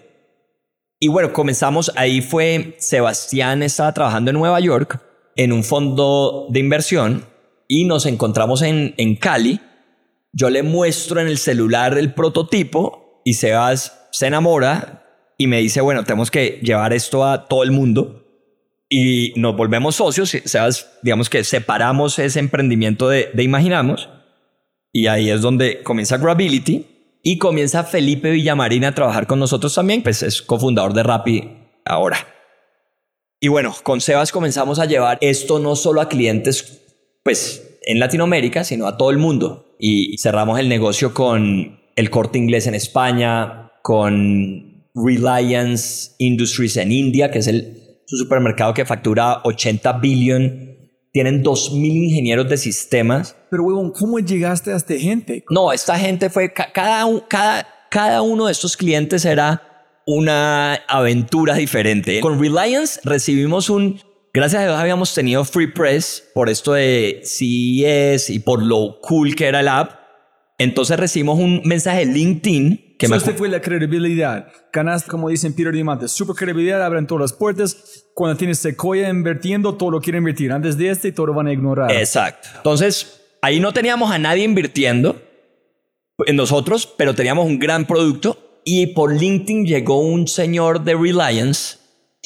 Y 1.00 1.08
bueno, 1.10 1.32
comenzamos, 1.34 1.91
ahí 1.96 2.22
fue 2.22 2.75
Sebastián 2.79 3.62
estaba 3.62 3.94
trabajando 3.94 4.32
en 4.32 4.38
Nueva 4.38 4.60
York 4.60 5.00
en 5.36 5.53
un 5.53 5.63
fondo 5.63 6.48
de 6.50 6.60
inversión 6.60 7.25
y 7.67 7.86
nos 7.86 8.08
encontramos 8.08 8.63
en, 8.63 8.96
en 8.98 9.15
Cali. 9.15 9.62
Yo 10.34 10.50
le 10.50 10.63
muestro 10.63 11.20
en 11.22 11.27
el 11.27 11.38
celular 11.38 11.96
el 11.96 12.15
prototipo 12.15 13.22
y 13.24 13.36
Sebas 13.36 14.08
se 14.12 14.25
enamora 14.25 15.03
y 15.38 15.46
me 15.46 15.60
dice, 15.60 15.82
bueno, 15.82 16.03
tenemos 16.03 16.32
que 16.32 16.60
llevar 16.63 16.94
esto 16.94 17.24
a 17.24 17.48
todo 17.48 17.62
el 17.62 17.70
mundo 17.70 18.27
y 18.89 19.34
nos 19.36 19.56
volvemos 19.56 19.96
socios. 19.96 20.29
Sebas, 20.46 21.00
digamos 21.01 21.29
que 21.29 21.44
separamos 21.44 22.20
ese 22.20 22.39
emprendimiento 22.39 23.10
de, 23.10 23.29
de 23.34 23.44
Imaginamos 23.44 24.10
y 24.91 25.08
ahí 25.08 25.29
es 25.29 25.41
donde 25.41 25.84
comienza 25.84 26.17
Grability 26.17 26.86
y 27.24 27.38
comienza 27.38 27.84
Felipe 27.84 28.32
Villamarín 28.32 28.86
a 28.86 28.96
trabajar 28.96 29.27
con 29.27 29.39
nosotros 29.39 29.75
también, 29.75 30.01
pues 30.01 30.24
es 30.24 30.41
cofundador 30.41 30.94
de 30.94 31.03
Rappi 31.03 31.50
ahora. 31.86 32.17
Y 33.39 33.50
bueno, 33.50 33.75
con 33.84 34.01
Sebas 34.01 34.32
comenzamos 34.32 34.79
a 34.79 34.86
llevar 34.86 35.17
esto 35.22 35.60
no 35.60 35.75
solo 35.75 36.01
a 36.01 36.10
clientes 36.10 36.82
pues 37.24 37.79
en 37.84 38.00
Latinoamérica, 38.00 38.63
sino 38.63 38.88
a 38.88 38.98
todo 38.98 39.12
el 39.12 39.17
mundo. 39.17 39.75
Y 39.79 40.17
cerramos 40.17 40.60
el 40.60 40.70
negocio 40.70 41.13
con 41.13 41.79
el 41.96 42.10
corte 42.10 42.39
inglés 42.39 42.67
en 42.67 42.74
España, 42.74 43.72
con 43.84 44.88
Reliance 44.96 46.12
Industries 46.17 46.77
en 46.77 46.91
India, 46.91 47.29
que 47.29 47.39
es 47.39 47.48
el, 47.48 47.87
su 48.08 48.18
supermercado 48.18 48.74
que 48.74 48.86
factura 48.86 49.42
80 49.44 49.94
billion. 50.00 50.78
Tienen 51.12 51.44
2.000 51.44 52.10
ingenieros 52.10 52.50
de 52.50 52.58
sistemas. 52.58 53.36
Pero, 53.50 53.64
huevón, 53.64 53.92
¿cómo 53.92 54.20
llegaste 54.20 54.72
a 54.72 54.78
esta 54.78 54.96
gente? 54.96 55.44
No, 55.50 55.72
esta 55.72 55.98
gente 55.98 56.30
fue, 56.30 56.54
cada, 56.54 57.06
cada, 57.28 57.68
cada 57.90 58.22
uno 58.22 58.46
de 58.46 58.52
estos 58.52 58.78
clientes 58.78 59.26
era 59.26 59.62
una 60.06 60.76
aventura 60.88 61.56
diferente. 61.56 62.22
Con 62.22 62.39
Reliance 62.39 63.00
recibimos 63.04 63.70
un 63.70 64.00
Gracias 64.38 64.62
a 64.62 64.65
Dios 64.65 64.78
habíamos 64.78 65.15
tenido 65.15 65.43
Free 65.46 65.72
Press 65.72 66.24
por 66.36 66.48
esto 66.48 66.74
de 66.74 67.22
CES 67.24 68.30
y 68.30 68.38
por 68.38 68.62
lo 68.62 69.00
cool 69.02 69.36
que 69.36 69.48
era 69.48 69.62
el 69.62 69.67
app. 69.67 69.93
Entonces 70.60 71.00
recibimos 71.00 71.39
un 71.39 71.62
mensaje 71.65 72.06
de 72.06 72.13
LinkedIn 72.13 72.87
que 72.98 73.08
me... 73.08 73.18
Este 73.18 73.34
fue 73.34 73.50
la 73.50 73.62
credibilidad. 73.62 74.48
Ganaste, 74.74 75.10
como 75.10 75.30
dicen 75.30 75.54
Peter 75.54 75.74
Diamante, 75.74 76.08
super 76.08 76.36
credibilidad, 76.36 76.84
abren 76.84 77.08
todas 77.08 77.22
las 77.22 77.34
puertas. 77.34 78.06
Cuando 78.14 78.38
tienes 78.38 78.60
Sequoia 78.60 79.10
invirtiendo, 79.10 79.76
todo 79.76 79.92
lo 79.92 80.02
quiere 80.02 80.18
invertir. 80.18 80.52
Antes 80.52 80.78
de 80.78 80.90
este, 80.90 81.12
todo 81.12 81.28
lo 81.28 81.34
van 81.34 81.48
a 81.48 81.54
ignorar. 81.54 81.92
Exacto. 81.92 82.50
Entonces, 82.58 83.22
ahí 83.42 83.60
no 83.60 83.74
teníamos 83.74 84.12
a 84.12 84.18
nadie 84.18 84.44
invirtiendo 84.44 85.22
en 86.26 86.36
nosotros, 86.36 86.94
pero 86.98 87.16
teníamos 87.16 87.46
un 87.46 87.60
gran 87.60 87.86
producto. 87.86 88.62
Y 88.66 88.88
por 88.88 89.14
LinkedIn 89.14 89.66
llegó 89.66 90.00
un 90.00 90.28
señor 90.28 90.84
de 90.84 90.96
Reliance 90.96 91.78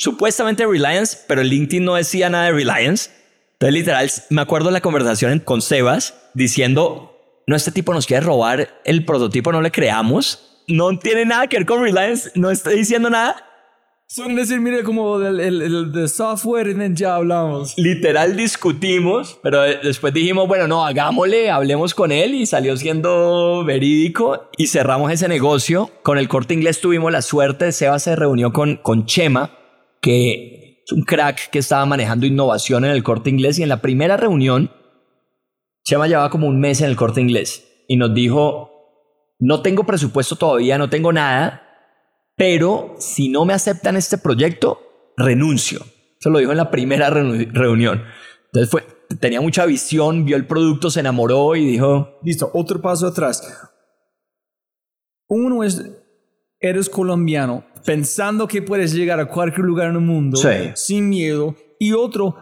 supuestamente 0.01 0.65
Reliance, 0.65 1.17
pero 1.27 1.43
LinkedIn 1.43 1.85
no 1.85 1.95
decía 1.95 2.29
nada 2.29 2.45
de 2.45 2.51
Reliance. 2.53 3.11
Entonces, 3.53 3.73
literal, 3.73 4.11
me 4.29 4.41
acuerdo 4.41 4.71
la 4.71 4.81
conversación 4.81 5.39
con 5.39 5.61
Sebas 5.61 6.15
diciendo, 6.33 7.15
no, 7.45 7.55
este 7.55 7.71
tipo 7.71 7.93
nos 7.93 8.07
quiere 8.07 8.25
robar 8.25 8.81
el 8.83 9.05
prototipo, 9.05 9.51
no 9.51 9.61
le 9.61 9.71
creamos. 9.71 10.50
No 10.67 10.97
tiene 10.97 11.25
nada 11.25 11.47
que 11.47 11.57
ver 11.57 11.65
con 11.65 11.81
Reliance, 11.81 12.31
no 12.35 12.51
estoy 12.51 12.77
diciendo 12.77 13.09
nada. 13.09 13.47
Son 14.13 14.35
decir, 14.35 14.59
mire, 14.59 14.83
como 14.83 15.19
del 15.19 15.39
el, 15.39 16.09
software 16.09 16.67
y 16.67 16.95
ya 16.95 17.15
hablamos. 17.15 17.77
Literal 17.77 18.35
discutimos, 18.35 19.39
pero 19.41 19.61
después 19.61 20.13
dijimos, 20.13 20.49
bueno, 20.49 20.67
no, 20.67 20.85
hagámosle, 20.85 21.49
hablemos 21.49 21.93
con 21.93 22.11
él 22.11 22.35
y 22.35 22.45
salió 22.45 22.75
siendo 22.75 23.63
verídico 23.63 24.49
y 24.57 24.67
cerramos 24.67 25.13
ese 25.13 25.29
negocio. 25.29 25.89
Con 26.03 26.17
el 26.17 26.27
corte 26.27 26.53
inglés 26.53 26.81
tuvimos 26.81 27.09
la 27.13 27.21
suerte, 27.21 27.71
Sebas 27.71 28.03
se 28.03 28.17
reunió 28.17 28.51
con, 28.51 28.75
con 28.83 29.05
Chema, 29.05 29.57
que 30.01 30.81
es 30.85 30.91
un 30.91 31.03
crack 31.03 31.49
que 31.49 31.59
estaba 31.59 31.85
manejando 31.85 32.25
innovación 32.25 32.83
en 32.83 32.91
el 32.91 33.03
corte 33.03 33.29
inglés 33.29 33.59
y 33.59 33.63
en 33.63 33.69
la 33.69 33.81
primera 33.81 34.17
reunión, 34.17 34.71
Chema 35.85 36.07
llevaba 36.07 36.29
como 36.29 36.47
un 36.47 36.59
mes 36.59 36.81
en 36.81 36.89
el 36.89 36.97
corte 36.97 37.21
inglés 37.21 37.65
y 37.87 37.95
nos 37.95 38.13
dijo, 38.13 38.70
no 39.41 39.61
tengo 39.61 39.83
presupuesto 39.83 40.35
todavía, 40.35 40.77
no 40.77 40.89
tengo 40.89 41.11
nada, 41.11 41.63
pero 42.37 42.95
si 42.99 43.27
no 43.27 43.43
me 43.43 43.53
aceptan 43.53 43.97
este 43.97 44.17
proyecto, 44.17 44.79
renuncio. 45.17 45.83
Eso 46.19 46.29
lo 46.29 46.37
dijo 46.37 46.51
en 46.51 46.57
la 46.57 46.69
primera 46.69 47.09
reunión. 47.09 48.03
Entonces 48.45 48.69
fue, 48.69 48.85
tenía 49.19 49.41
mucha 49.41 49.65
visión, 49.65 50.25
vio 50.25 50.37
el 50.37 50.45
producto, 50.45 50.91
se 50.91 50.99
enamoró 50.99 51.55
y 51.55 51.65
dijo... 51.65 52.19
Listo, 52.23 52.51
otro 52.53 52.79
paso 52.81 53.07
atrás. 53.07 53.41
Uno 55.27 55.63
es, 55.63 55.83
eres 56.59 56.87
colombiano, 56.87 57.65
pensando 57.83 58.47
que 58.47 58.61
puedes 58.61 58.93
llegar 58.93 59.19
a 59.19 59.27
cualquier 59.27 59.65
lugar 59.65 59.89
en 59.89 59.95
el 59.95 60.01
mundo 60.01 60.39
sin 60.75 61.09
miedo. 61.09 61.55
Y 61.79 61.93
otro, 61.93 62.35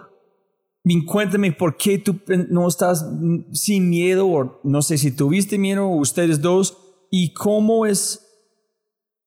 cuéntame 1.05 1.53
por 1.53 1.77
qué 1.77 1.97
tú 1.97 2.19
no 2.49 2.67
estás 2.67 3.05
sin 3.53 3.89
miedo, 3.89 4.27
o 4.27 4.59
no 4.65 4.81
sé 4.81 4.97
si 4.97 5.15
tuviste 5.15 5.57
miedo, 5.57 5.87
ustedes 5.87 6.41
dos, 6.41 6.88
y 7.09 7.33
cómo 7.33 7.85
es. 7.85 8.25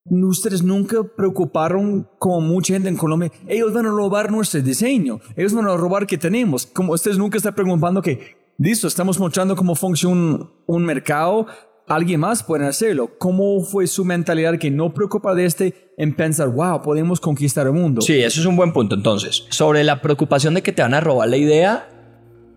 Ustedes 0.05 0.64
nunca 0.64 0.97
preocuparon 1.16 2.09
como 2.18 2.40
mucha 2.40 2.75
gente 2.75 2.88
en 2.88 2.97
Colombia, 2.97 3.31
ellos 3.47 3.73
van 3.73 3.87
a 3.87 3.90
robar 3.90 4.33
nuestro 4.33 4.61
diseño, 4.61 5.21
ellos 5.37 5.55
van 5.55 5.68
a 5.68 5.77
robar 5.77 6.09
que 6.09 6.18
tenemos. 6.18 6.66
Como 6.66 6.92
ustedes 6.92 7.18
nunca 7.18 7.37
están 7.37 7.55
preguntando 7.55 8.03
que, 8.03 8.37
listo, 8.59 8.88
estamos 8.88 9.21
mostrando 9.21 9.55
cómo 9.55 9.77
funciona 9.77 10.51
un 10.66 10.85
mercado, 10.85 11.47
alguien 11.87 12.21
más 12.21 12.42
puede 12.42 12.66
hacerlo. 12.66 13.16
¿Cómo 13.18 13.62
fue 13.62 13.87
su 13.87 14.05
mentalidad 14.05 14.59
que 14.59 14.73
no 14.73 14.92
preocupa 14.92 15.35
de 15.35 15.45
este 15.45 15.92
en 15.97 16.14
pensar, 16.14 16.49
wow, 16.49 16.83
podemos 16.83 17.21
conquistar 17.21 17.66
el 17.66 17.73
mundo? 17.73 18.01
Sí, 18.01 18.14
eso 18.14 18.40
es 18.40 18.47
un 18.47 18.57
buen 18.57 18.73
punto. 18.73 18.97
Entonces, 18.97 19.45
sobre 19.51 19.85
la 19.85 20.03
preocupación 20.03 20.55
de 20.55 20.62
que 20.62 20.73
te 20.73 20.83
van 20.83 20.95
a 20.95 21.01
robar 21.01 21.29
la 21.29 21.37
idea, 21.37 21.88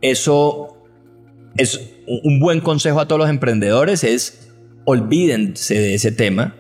eso 0.02 0.78
es 1.58 1.80
un 2.08 2.40
buen 2.40 2.60
consejo 2.60 3.00
a 3.00 3.08
todos 3.08 3.20
los 3.20 3.30
emprendedores, 3.30 4.04
es 4.04 4.45
olvídense 4.86 5.76
de 5.76 5.96
ese 5.96 6.12
tema. 6.12 6.56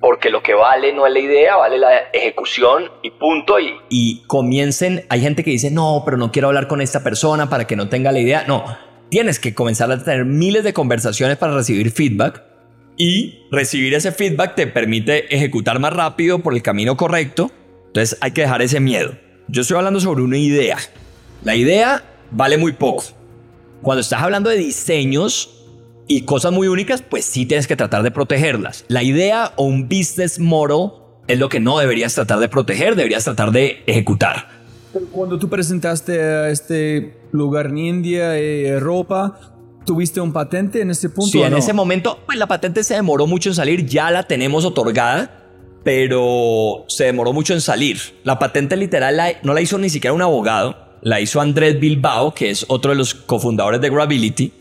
Porque 0.00 0.30
lo 0.30 0.42
que 0.42 0.54
vale 0.54 0.92
no 0.92 1.06
es 1.06 1.12
la 1.12 1.18
idea, 1.18 1.56
vale 1.56 1.78
la 1.78 1.96
ejecución 2.12 2.90
y 3.02 3.10
punto. 3.10 3.58
Y, 3.58 3.74
y 3.88 4.22
comiencen, 4.26 5.04
hay 5.08 5.20
gente 5.20 5.42
que 5.42 5.50
dice, 5.50 5.70
no, 5.70 6.02
pero 6.04 6.16
no 6.16 6.30
quiero 6.30 6.48
hablar 6.48 6.68
con 6.68 6.80
esta 6.80 7.02
persona 7.02 7.48
para 7.48 7.66
que 7.66 7.76
no 7.76 7.88
tenga 7.88 8.12
la 8.12 8.20
idea. 8.20 8.44
No, 8.46 8.64
tienes 9.08 9.38
que 9.38 9.54
comenzar 9.54 9.90
a 9.90 10.02
tener 10.02 10.24
miles 10.24 10.64
de 10.64 10.72
conversaciones 10.72 11.36
para 11.38 11.54
recibir 11.54 11.90
feedback 11.90 12.42
y 12.96 13.40
recibir 13.50 13.94
ese 13.94 14.12
feedback 14.12 14.54
te 14.54 14.66
permite 14.66 15.34
ejecutar 15.34 15.78
más 15.78 15.92
rápido 15.92 16.40
por 16.40 16.54
el 16.54 16.62
camino 16.62 16.96
correcto. 16.96 17.50
Entonces 17.86 18.18
hay 18.20 18.32
que 18.32 18.42
dejar 18.42 18.62
ese 18.62 18.80
miedo. 18.80 19.14
Yo 19.48 19.62
estoy 19.62 19.76
hablando 19.76 20.00
sobre 20.00 20.22
una 20.22 20.38
idea. 20.38 20.78
La 21.42 21.56
idea 21.56 22.02
vale 22.30 22.56
muy 22.56 22.72
poco. 22.72 23.04
Cuando 23.82 24.00
estás 24.00 24.22
hablando 24.22 24.50
de 24.50 24.56
diseños, 24.56 25.63
y 26.06 26.22
cosas 26.22 26.52
muy 26.52 26.68
únicas, 26.68 27.02
pues 27.02 27.24
sí 27.24 27.46
tienes 27.46 27.66
que 27.66 27.76
tratar 27.76 28.02
de 28.02 28.10
protegerlas. 28.10 28.84
La 28.88 29.02
idea 29.02 29.52
o 29.56 29.64
un 29.64 29.88
business 29.88 30.38
model 30.38 30.90
es 31.26 31.38
lo 31.38 31.48
que 31.48 31.60
no 31.60 31.78
deberías 31.78 32.14
tratar 32.14 32.38
de 32.38 32.48
proteger, 32.48 32.96
deberías 32.96 33.24
tratar 33.24 33.50
de 33.50 33.82
ejecutar. 33.86 34.48
Cuando 35.10 35.38
tú 35.38 35.48
presentaste 35.48 36.22
a 36.22 36.50
este 36.50 37.16
lugar 37.32 37.66
en 37.66 37.78
India, 37.78 38.40
y 38.40 38.66
Europa, 38.66 39.40
¿tuviste 39.84 40.20
un 40.20 40.32
patente 40.32 40.80
en 40.80 40.90
ese 40.90 41.08
punto? 41.08 41.32
Sí, 41.32 41.42
en 41.42 41.54
ese 41.54 41.72
momento, 41.72 42.20
pues 42.26 42.38
la 42.38 42.46
patente 42.46 42.84
se 42.84 42.94
demoró 42.94 43.26
mucho 43.26 43.50
en 43.50 43.56
salir, 43.56 43.86
ya 43.86 44.10
la 44.10 44.24
tenemos 44.24 44.64
otorgada, 44.64 45.40
pero 45.82 46.84
se 46.88 47.04
demoró 47.04 47.32
mucho 47.32 47.54
en 47.54 47.60
salir. 47.60 47.98
La 48.22 48.38
patente 48.38 48.76
literal 48.76 49.20
no 49.42 49.52
la 49.52 49.60
hizo 49.60 49.78
ni 49.78 49.90
siquiera 49.90 50.12
un 50.12 50.22
abogado, 50.22 50.76
la 51.02 51.20
hizo 51.20 51.40
Andrés 51.40 51.80
Bilbao, 51.80 52.32
que 52.32 52.50
es 52.50 52.64
otro 52.68 52.92
de 52.92 52.96
los 52.96 53.14
cofundadores 53.14 53.80
de 53.80 53.90
Gravity 53.90 54.52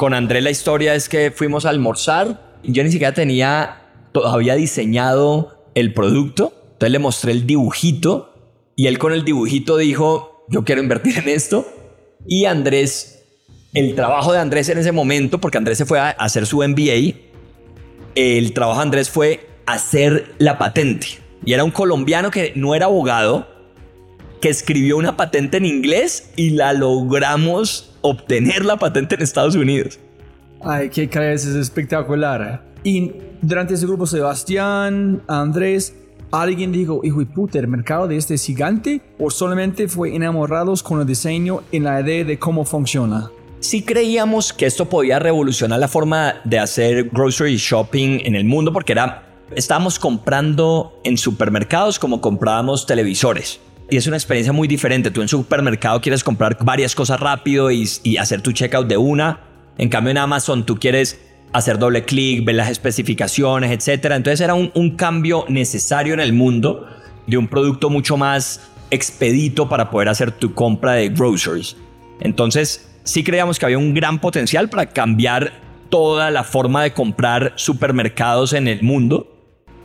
con 0.00 0.14
Andrés 0.14 0.42
la 0.42 0.50
historia 0.50 0.94
es 0.94 1.10
que 1.10 1.30
fuimos 1.30 1.66
a 1.66 1.68
almorzar. 1.68 2.56
Yo 2.62 2.82
ni 2.82 2.90
siquiera 2.90 3.12
tenía 3.12 3.82
todavía 4.12 4.54
diseñado 4.54 5.68
el 5.74 5.92
producto. 5.92 6.54
Entonces 6.72 6.90
le 6.90 6.98
mostré 6.98 7.32
el 7.32 7.46
dibujito 7.46 8.32
y 8.76 8.86
él 8.86 8.98
con 8.98 9.12
el 9.12 9.26
dibujito 9.26 9.76
dijo, 9.76 10.46
yo 10.48 10.64
quiero 10.64 10.80
invertir 10.80 11.18
en 11.18 11.28
esto. 11.28 11.70
Y 12.26 12.46
Andrés, 12.46 13.26
el 13.74 13.94
trabajo 13.94 14.32
de 14.32 14.38
Andrés 14.38 14.70
en 14.70 14.78
ese 14.78 14.90
momento, 14.90 15.38
porque 15.38 15.58
Andrés 15.58 15.76
se 15.76 15.84
fue 15.84 16.00
a 16.00 16.08
hacer 16.08 16.46
su 16.46 16.66
MBA, 16.66 17.18
el 18.14 18.54
trabajo 18.54 18.78
de 18.78 18.84
Andrés 18.84 19.10
fue 19.10 19.50
hacer 19.66 20.34
la 20.38 20.56
patente. 20.56 21.08
Y 21.44 21.52
era 21.52 21.62
un 21.62 21.72
colombiano 21.72 22.30
que 22.30 22.54
no 22.56 22.74
era 22.74 22.86
abogado, 22.86 23.46
que 24.40 24.48
escribió 24.48 24.96
una 24.96 25.18
patente 25.18 25.58
en 25.58 25.66
inglés 25.66 26.32
y 26.36 26.52
la 26.52 26.72
logramos 26.72 27.89
obtener 28.02 28.64
la 28.64 28.76
patente 28.76 29.14
en 29.14 29.22
Estados 29.22 29.54
Unidos. 29.54 29.98
Ay, 30.62 30.90
qué 30.90 31.08
cabeza 31.08 31.48
es 31.48 31.56
espectacular. 31.56 32.62
Y 32.84 33.12
durante 33.42 33.74
ese 33.74 33.86
grupo, 33.86 34.06
Sebastián, 34.06 35.22
Andrés, 35.26 35.94
¿alguien 36.30 36.72
dijo, 36.72 37.00
hijo 37.02 37.20
de 37.20 37.26
puta, 37.26 37.58
el 37.58 37.68
mercado 37.68 38.08
de 38.08 38.16
este 38.16 38.34
es 38.34 38.44
gigante? 38.44 39.00
¿O 39.18 39.30
solamente 39.30 39.88
fue 39.88 40.14
enamorados 40.14 40.82
con 40.82 41.00
el 41.00 41.06
diseño 41.06 41.62
y 41.70 41.80
la 41.80 42.00
idea 42.00 42.24
de 42.24 42.38
cómo 42.38 42.64
funciona? 42.64 43.30
Sí 43.60 43.82
creíamos 43.82 44.52
que 44.52 44.66
esto 44.66 44.86
podía 44.86 45.18
revolucionar 45.18 45.78
la 45.78 45.88
forma 45.88 46.36
de 46.44 46.58
hacer 46.58 47.10
grocery 47.10 47.56
shopping 47.56 48.20
en 48.24 48.34
el 48.34 48.44
mundo 48.44 48.72
porque 48.72 48.92
era, 48.92 49.22
estábamos 49.54 49.98
comprando 49.98 50.98
en 51.04 51.18
supermercados 51.18 51.98
como 51.98 52.22
comprábamos 52.22 52.86
televisores 52.86 53.60
y 53.90 53.96
es 53.96 54.06
una 54.06 54.16
experiencia 54.16 54.52
muy 54.52 54.68
diferente. 54.68 55.10
Tú 55.10 55.22
en 55.22 55.28
supermercado 55.28 56.00
quieres 56.00 56.24
comprar 56.24 56.56
varias 56.62 56.94
cosas 56.94 57.20
rápido 57.20 57.70
y, 57.70 57.84
hacer 58.18 58.40
tu 58.40 58.52
checkout 58.52 58.86
de 58.86 58.96
una. 58.96 59.40
En 59.78 59.88
cambio 59.88 60.10
en 60.10 60.18
Amazon 60.18 60.64
tú 60.64 60.78
quieres 60.78 61.20
hacer 61.52 61.78
doble 61.78 62.04
clic, 62.04 62.44
ver 62.44 62.54
las 62.54 62.70
especificaciones, 62.70 63.70
etc. 63.70 64.12
Entonces 64.12 64.40
era 64.40 64.54
un, 64.54 64.70
un 64.74 64.96
cambio 64.96 65.44
necesario 65.48 66.14
en 66.14 66.20
el 66.20 66.32
mundo 66.32 66.86
de 67.26 67.36
un 67.36 67.48
producto 67.48 67.90
mucho 67.90 68.16
más 68.16 68.60
expedito 68.90 69.68
para 69.68 69.90
poder 69.90 70.08
hacer 70.08 70.32
tu 70.32 70.54
compra 70.54 70.92
de 70.92 71.08
groceries. 71.08 71.76
Entonces 72.20 72.88
sí 73.04 73.24
creíamos 73.24 73.58
que 73.58 73.66
había 73.66 73.78
un 73.78 73.94
gran 73.94 74.20
potencial 74.20 74.68
para 74.68 74.86
cambiar 74.86 75.52
toda 75.88 76.30
la 76.30 76.44
forma 76.44 76.82
de 76.82 76.92
comprar 76.92 77.52
supermercados 77.56 78.52
en 78.52 78.68
el 78.68 78.82
mundo 78.82 79.39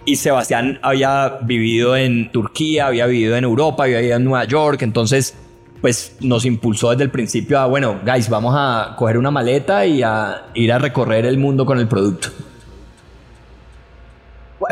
y 0.06 0.16
Sebastián 0.16 0.80
había 0.82 1.40
vivido 1.42 1.98
en 1.98 2.32
Turquía, 2.32 2.88
había 2.88 3.08
vivido 3.08 3.36
en 3.36 3.44
Europa, 3.44 3.84
había 3.84 3.98
vivido 3.98 4.18
en 4.18 4.24
Nueva 4.24 4.46
York, 4.46 4.82
entonces 4.84 5.36
pues 5.82 6.16
nos 6.22 6.46
impulsó 6.46 6.92
desde 6.92 7.04
el 7.04 7.12
principio 7.12 7.60
a, 7.60 7.68
bueno, 7.68 8.00
guys, 8.06 8.30
vamos 8.30 8.56
a 8.58 8.96
coger 8.98 9.18
una 9.18 9.30
maleta 9.30 9.86
y 9.86 10.02
a 10.02 10.48
ir 10.54 10.72
a 10.72 10.80
recorrer 10.80 11.26
el 11.26 11.38
mundo 11.38 11.66
con 11.66 11.80
el 11.80 11.88
producto. 11.88 12.30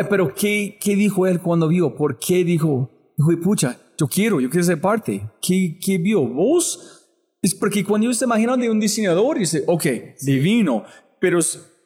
Pero 0.09 0.33
¿qué, 0.33 0.77
qué 0.81 0.95
dijo 0.95 1.27
él 1.27 1.39
cuando 1.39 1.67
vio? 1.67 1.95
¿Por 1.95 2.17
qué 2.17 2.43
dijo, 2.43 2.89
hijo 3.17 3.29
de 3.29 3.37
pucha, 3.37 3.77
yo 3.97 4.07
quiero, 4.07 4.39
yo 4.39 4.49
quiero 4.49 4.63
ser 4.63 4.81
parte? 4.81 5.29
¿Qué, 5.41 5.77
qué 5.79 5.97
vio? 5.99 6.25
¿Vos? 6.25 7.07
Es 7.41 7.53
porque 7.53 7.83
cuando 7.83 8.07
yo 8.07 8.13
se 8.13 8.25
imagina 8.25 8.57
de 8.57 8.69
un 8.69 8.79
diseñador, 8.79 9.37
dice, 9.37 9.63
ok, 9.67 9.85
divino, 10.21 10.83
pero 11.19 11.39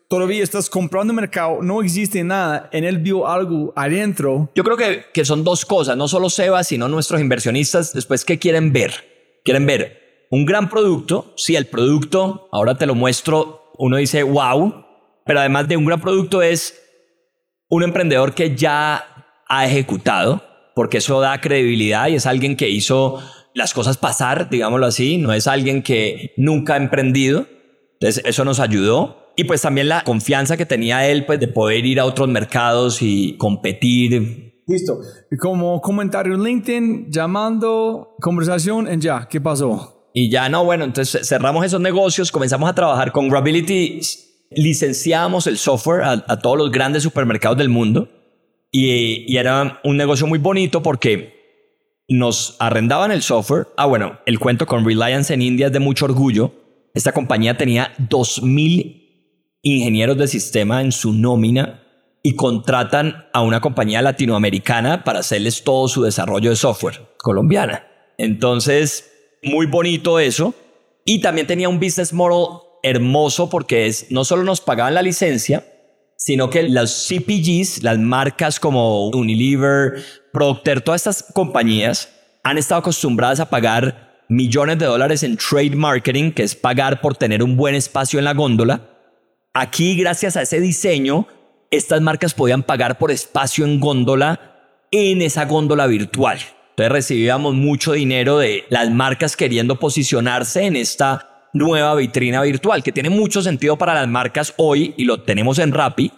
todavía 0.10 0.44
estás 0.44 0.70
comprando 0.70 1.14
mercado, 1.14 1.62
no 1.62 1.82
existe 1.82 2.24
nada, 2.24 2.70
en 2.72 2.84
él 2.84 3.00
vio 3.00 3.28
algo 3.28 3.74
adentro. 3.76 4.50
Yo 4.56 4.64
creo 4.64 4.78
que, 4.78 5.06
que 5.14 5.26
son 5.26 5.44
dos 5.44 5.66
cosas, 5.66 5.98
no 5.98 6.08
solo 6.08 6.30
Seba, 6.30 6.64
sino 6.64 6.88
nuestros 6.88 7.22
inversionistas, 7.22 7.94
después, 7.94 8.26
¿qué 8.26 8.40
quieren 8.40 8.74
ver? 8.74 8.94
Quieren 9.44 9.66
ver 9.66 10.08
un 10.30 10.46
gran 10.46 10.70
producto, 10.70 11.34
sí, 11.38 11.56
el 11.56 11.68
producto, 11.68 12.50
ahora 12.52 12.78
te 12.78 12.86
lo 12.86 12.96
muestro, 12.96 13.72
uno 13.78 13.98
dice, 13.98 14.24
wow, 14.24 14.86
pero 15.26 15.40
además 15.40 15.68
de 15.68 15.78
un 15.78 15.86
gran 15.86 16.02
producto 16.02 16.42
es 16.42 16.82
un 17.70 17.84
emprendedor 17.84 18.34
que 18.34 18.56
ya 18.56 19.06
ha 19.48 19.66
ejecutado, 19.66 20.44
porque 20.76 20.98
eso 20.98 21.20
da 21.22 21.40
credibilidad 21.42 22.08
y 22.08 22.16
es 22.16 22.26
alguien 22.26 22.56
que 22.56 22.70
hizo 22.70 23.20
las 23.54 23.74
cosas 23.74 23.98
pasar, 23.98 24.50
digámoslo 24.50 24.86
así, 24.86 25.18
no 25.18 25.34
es 25.34 25.48
alguien 25.48 25.82
que 25.82 26.34
nunca 26.38 26.76
ha 26.76 26.78
emprendido. 26.78 27.48
Entonces, 27.94 28.24
eso 28.26 28.46
nos 28.46 28.60
ayudó. 28.60 29.27
Y 29.40 29.44
pues 29.44 29.62
también 29.62 29.88
la 29.88 30.04
confianza 30.04 30.58
que 30.58 30.66
tenía 30.66 31.08
él 31.08 31.24
pues 31.28 31.40
de 31.40 31.48
poder 31.48 31.86
ir 31.86 32.00
a 32.00 32.06
otros 32.06 32.28
mercados 32.28 33.04
y 33.04 33.38
competir. 33.38 34.64
Listo. 34.66 35.00
Como 35.40 35.80
comentario 35.80 36.34
en 36.34 36.44
LinkedIn, 36.44 37.12
llamando, 37.12 38.16
conversación 38.20 38.88
en 38.88 39.00
ya. 39.00 39.28
¿Qué 39.30 39.40
pasó? 39.40 40.10
Y 40.12 40.32
ya 40.32 40.50
no, 40.50 40.66
bueno, 40.66 40.86
entonces 40.86 41.28
cerramos 41.28 41.64
esos 41.64 41.80
negocios, 41.80 42.32
comenzamos 42.32 42.68
a 42.68 42.74
trabajar 42.74 43.12
con 43.12 43.30
Grability, 43.30 44.02
licenciamos 44.50 45.46
el 45.46 45.60
software 45.60 46.02
a, 46.04 46.40
todos 46.40 46.58
los 46.58 46.72
grandes 46.72 47.04
supermercados 47.04 47.60
del 47.60 47.70
mundo 47.70 48.10
y, 48.72 49.32
y 49.32 49.38
era 49.38 49.80
un 49.84 49.98
negocio 49.98 50.26
muy 50.26 50.40
bonito 50.40 50.82
porque 50.82 51.38
nos 52.08 52.56
arrendaban 52.60 53.12
el 53.12 53.22
software. 53.22 53.68
Ah, 53.78 53.86
bueno, 53.86 54.18
el 54.26 54.40
cuento 54.40 54.66
con 54.66 54.84
Reliance 54.84 55.32
en 55.32 55.44
India 55.44 55.68
es 55.68 55.74
de 55.74 55.80
mucho 55.80 56.06
orgullo. 56.06 56.52
Esta 56.96 57.12
compañía 57.12 57.56
tenía 57.56 57.94
2.000 58.00 59.07
ingenieros 59.62 60.18
de 60.18 60.28
sistema 60.28 60.82
en 60.82 60.92
su 60.92 61.14
nómina 61.14 61.84
y 62.24 62.36
contratan 62.36 63.26
a 63.34 63.42
una 63.42 63.62
compañía 63.62 64.02
latinoamericana 64.02 65.04
para 65.04 65.20
hacerles 65.20 65.64
todo 65.64 65.88
su 65.88 66.04
desarrollo 66.04 66.50
de 66.50 66.56
software 66.56 67.16
colombiana. 67.18 67.88
Entonces, 68.18 69.12
muy 69.44 69.66
bonito 69.66 70.20
eso. 70.20 70.54
Y 71.06 71.22
también 71.22 71.48
tenía 71.48 71.70
un 71.70 71.80
business 71.80 72.12
model 72.12 72.60
hermoso 72.84 73.50
porque 73.50 73.88
es, 73.88 74.12
no 74.12 74.26
solo 74.26 74.44
nos 74.44 74.62
pagaban 74.62 74.94
la 74.94 75.02
licencia, 75.02 75.66
sino 76.18 76.50
que 76.50 76.64
las 76.64 77.08
CPGs, 77.08 77.84
las 77.84 77.98
marcas 77.98 78.60
como 78.60 79.08
Unilever, 79.10 80.04
Procter, 80.34 80.82
todas 80.82 81.02
estas 81.02 81.32
compañías 81.34 82.10
han 82.44 82.58
estado 82.58 82.80
acostumbradas 82.80 83.40
a 83.40 83.50
pagar 83.50 84.24
millones 84.28 84.80
de 84.80 84.86
dólares 84.86 85.24
en 85.24 85.38
trade 85.38 85.76
marketing, 85.76 86.32
que 86.32 86.44
es 86.44 86.56
pagar 86.56 87.00
por 87.00 87.16
tener 87.16 87.44
un 87.44 87.56
buen 87.56 87.76
espacio 87.76 88.20
en 88.20 88.26
la 88.26 88.34
góndola 88.34 88.97
Aquí, 89.60 89.96
gracias 89.96 90.38
a 90.38 90.44
ese 90.44 90.62
diseño, 90.62 91.28
estas 91.72 92.00
marcas 92.00 92.36
podían 92.36 92.62
pagar 92.62 93.00
por 93.00 93.10
espacio 93.10 93.66
en 93.66 93.80
góndola 93.80 94.40
en 94.92 95.24
esa 95.24 95.46
góndola 95.46 95.88
virtual. 95.88 96.38
Entonces 96.70 96.92
recibíamos 96.92 97.56
mucho 97.56 97.94
dinero 97.94 98.38
de 98.38 98.66
las 98.70 98.92
marcas 98.92 99.36
queriendo 99.36 99.80
posicionarse 99.80 100.66
en 100.66 100.76
esta 100.76 101.50
nueva 101.54 101.96
vitrina 101.96 102.44
virtual, 102.44 102.84
que 102.84 102.92
tiene 102.92 103.10
mucho 103.10 103.42
sentido 103.42 103.80
para 103.80 103.96
las 103.96 104.08
marcas 104.08 104.54
hoy 104.58 104.94
y 104.96 105.06
lo 105.06 105.24
tenemos 105.24 105.58
en 105.58 105.72
Rappi. 105.72 106.12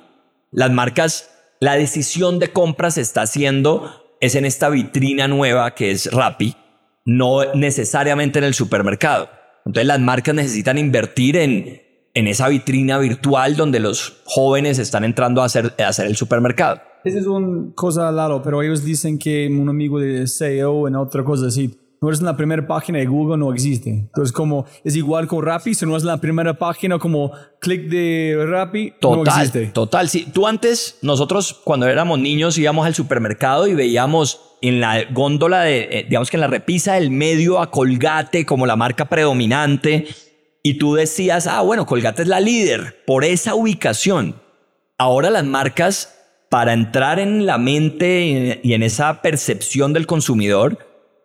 Las 0.52 0.71
marcas, 0.71 1.34
la 1.62 1.75
decisión 1.75 2.39
de 2.39 2.49
compra 2.49 2.91
se 2.91 2.99
está 2.99 3.21
haciendo 3.21 4.17
es 4.19 4.36
en 4.36 4.43
esta 4.43 4.67
vitrina 4.67 5.30
nueva 5.30 5.75
que 5.75 5.91
es 5.91 6.12
Rappi, 6.12 6.58
no 7.06 7.54
necesariamente 7.54 8.39
en 8.39 8.43
el 8.43 8.54
supermercado. 8.54 9.30
Entonces 9.65 9.88
las 9.88 10.02
marcas 10.02 10.36
necesitan 10.36 10.78
invertir 10.78 11.38
en 11.38 11.88
en 12.13 12.28
esa 12.28 12.48
vitrina 12.48 12.98
virtual 12.98 13.56
donde 13.56 13.80
los 13.80 14.22
jóvenes 14.26 14.80
están 14.80 15.04
entrando 15.04 15.41
a 15.41 15.45
hacer, 15.45 15.74
a 15.80 15.88
hacer 15.88 16.08
el 16.08 16.15
supermercado. 16.15 16.82
Esa 17.04 17.19
es 17.19 17.28
una 17.28 17.74
cosa 17.76 18.12
lado, 18.12 18.41
pero 18.41 18.62
ellos 18.62 18.84
dicen 18.84 19.17
que 19.17 19.48
un 19.48 19.69
amigo 19.69 20.00
de 20.00 20.28
SEO 20.28 20.88
en 20.88 20.95
otra 20.95 21.24
cosa 21.24 21.48
así, 21.48 21.74
no 22.02 22.12
es 22.12 22.22
la 22.22 22.36
primera 22.38 22.65
página 22.65 23.00
de 23.00 23.06
Google, 23.06 23.38
no 23.38 23.54
existe. 23.54 23.89
Entonces, 23.89 24.32
como 24.32 24.65
es 24.84 24.95
igual 24.95 25.28
con 25.28 25.43
Rappi, 25.43 25.74
si 25.74 25.86
no 25.86 25.98
es 25.98 26.04
la 26.04 26.17
primera 26.17 26.54
página, 26.54 26.98
como 26.98 27.32
clic 27.60 27.89
de 27.89 28.38
Rappi, 28.48 28.93
total, 29.00 29.24
no 29.24 29.32
existe. 29.32 29.65
Total, 29.67 30.10
sí. 30.10 30.28
Tú 30.34 30.48
antes, 30.48 30.98
nosotros 31.02 31.60
cuando 31.63 31.88
éramos 31.88 32.19
niños 32.19 32.58
íbamos 32.58 32.86
al 32.86 32.95
supermercado 32.95 33.67
y 33.67 33.76
veíamos 33.76 34.41
en 34.62 34.80
la 34.80 35.04
góndola 35.12 35.62
de, 35.62 35.89
eh, 35.91 36.06
digamos 36.08 36.30
que 36.30 36.38
en 36.38 36.41
la 36.41 36.48
repisa 36.48 36.93
del 36.93 37.12
medio 37.12 37.60
a 37.60 37.69
Colgate 37.69 38.45
como 38.45 38.65
la 38.65 38.76
marca 38.76 39.06
predominante 39.06 40.08
y 40.63 40.78
tú 40.78 40.95
decías, 40.95 41.48
ah, 41.48 41.62
bueno, 41.62 41.86
Colgate 41.86 42.24
es 42.24 42.28
la 42.28 42.39
líder 42.39 43.04
por 43.06 43.24
esa 43.24 43.56
ubicación. 43.56 44.41
Ahora 44.98 45.30
las 45.30 45.45
marcas, 45.45 46.15
para 46.50 46.74
entrar 46.74 47.19
en 47.19 47.45
la 47.45 47.58
mente 47.58 48.60
y 48.62 48.74
en 48.74 48.84
esa 48.84 49.22
percepción 49.22 49.93
del 49.93 50.08
consumidor, 50.08 50.78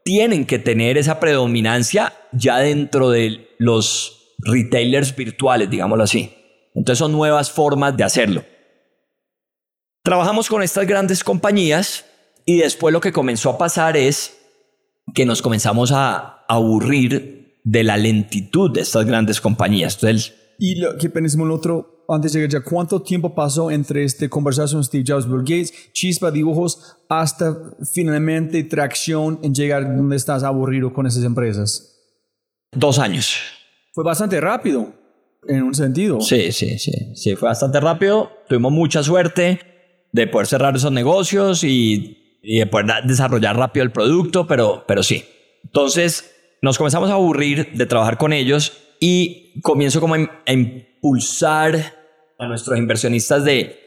tienen 0.04 0.44
que 0.46 0.58
tener 0.58 0.98
esa 0.98 1.18
predominancia 1.18 2.12
ya 2.32 2.58
dentro 2.58 3.10
de 3.10 3.48
los 3.58 4.36
retailers 4.38 5.16
virtuales, 5.16 5.70
digámoslo 5.70 6.04
así. 6.04 6.34
Entonces 6.74 6.98
son 6.98 7.12
nuevas 7.12 7.50
formas 7.50 7.96
de 7.96 8.04
hacerlo. 8.04 8.44
Trabajamos 10.02 10.48
con 10.48 10.62
estas 10.62 10.86
grandes 10.86 11.24
compañías 11.24 12.04
y 12.44 12.58
después 12.58 12.92
lo 12.92 13.00
que 13.00 13.12
comenzó 13.12 13.50
a 13.50 13.58
pasar 13.58 13.96
es 13.96 14.38
que 15.14 15.24
nos 15.24 15.40
comenzamos 15.40 15.92
a 15.92 16.44
aburrir 16.46 17.43
de 17.64 17.82
la 17.82 17.96
lentitud 17.96 18.70
de 18.70 18.82
estas 18.82 19.04
grandes 19.06 19.40
compañías. 19.40 19.94
Entonces, 19.94 20.34
y 20.58 20.76
lo 20.76 20.96
que 20.96 21.10
pensamos 21.10 21.46
el 21.46 21.52
otro, 21.52 22.04
antes 22.08 22.32
de 22.32 22.40
llegar, 22.40 22.62
¿cuánto 22.62 23.02
tiempo 23.02 23.34
pasó 23.34 23.70
entre 23.70 24.04
esta 24.04 24.28
conversación 24.28 24.84
Steve 24.84 25.04
Jobs, 25.06 25.26
Bill 25.26 25.40
Gates, 25.40 25.92
chispa, 25.92 26.30
dibujos, 26.30 26.96
hasta 27.08 27.56
finalmente 27.92 28.62
tracción 28.64 29.40
en 29.42 29.54
llegar 29.54 29.96
donde 29.96 30.16
estás 30.16 30.44
aburrido 30.44 30.92
con 30.92 31.06
esas 31.06 31.24
empresas? 31.24 31.90
Dos 32.72 32.98
años. 32.98 33.36
Fue 33.92 34.04
bastante 34.04 34.40
rápido, 34.40 34.92
en 35.48 35.62
un 35.62 35.74
sentido. 35.74 36.20
Sí, 36.20 36.52
sí, 36.52 36.78
sí. 36.78 36.92
Sí, 37.14 37.34
fue 37.36 37.48
bastante 37.48 37.80
rápido. 37.80 38.30
Tuvimos 38.48 38.72
mucha 38.72 39.02
suerte 39.02 39.60
de 40.12 40.26
poder 40.26 40.46
cerrar 40.46 40.76
esos 40.76 40.92
negocios 40.92 41.64
y, 41.64 42.38
y 42.42 42.58
de 42.58 42.66
poder 42.66 42.86
desarrollar 43.04 43.56
rápido 43.56 43.84
el 43.84 43.92
producto, 43.92 44.46
pero, 44.46 44.84
pero 44.86 45.02
sí. 45.02 45.24
Entonces, 45.64 46.33
nos 46.64 46.78
comenzamos 46.78 47.10
a 47.10 47.14
aburrir 47.14 47.72
de 47.74 47.84
trabajar 47.84 48.16
con 48.16 48.32
ellos 48.32 48.72
y 48.98 49.60
comienzo 49.60 50.00
como 50.00 50.14
a 50.14 50.52
impulsar 50.52 51.94
a 52.38 52.46
nuestros 52.46 52.78
inversionistas 52.78 53.44
de 53.44 53.78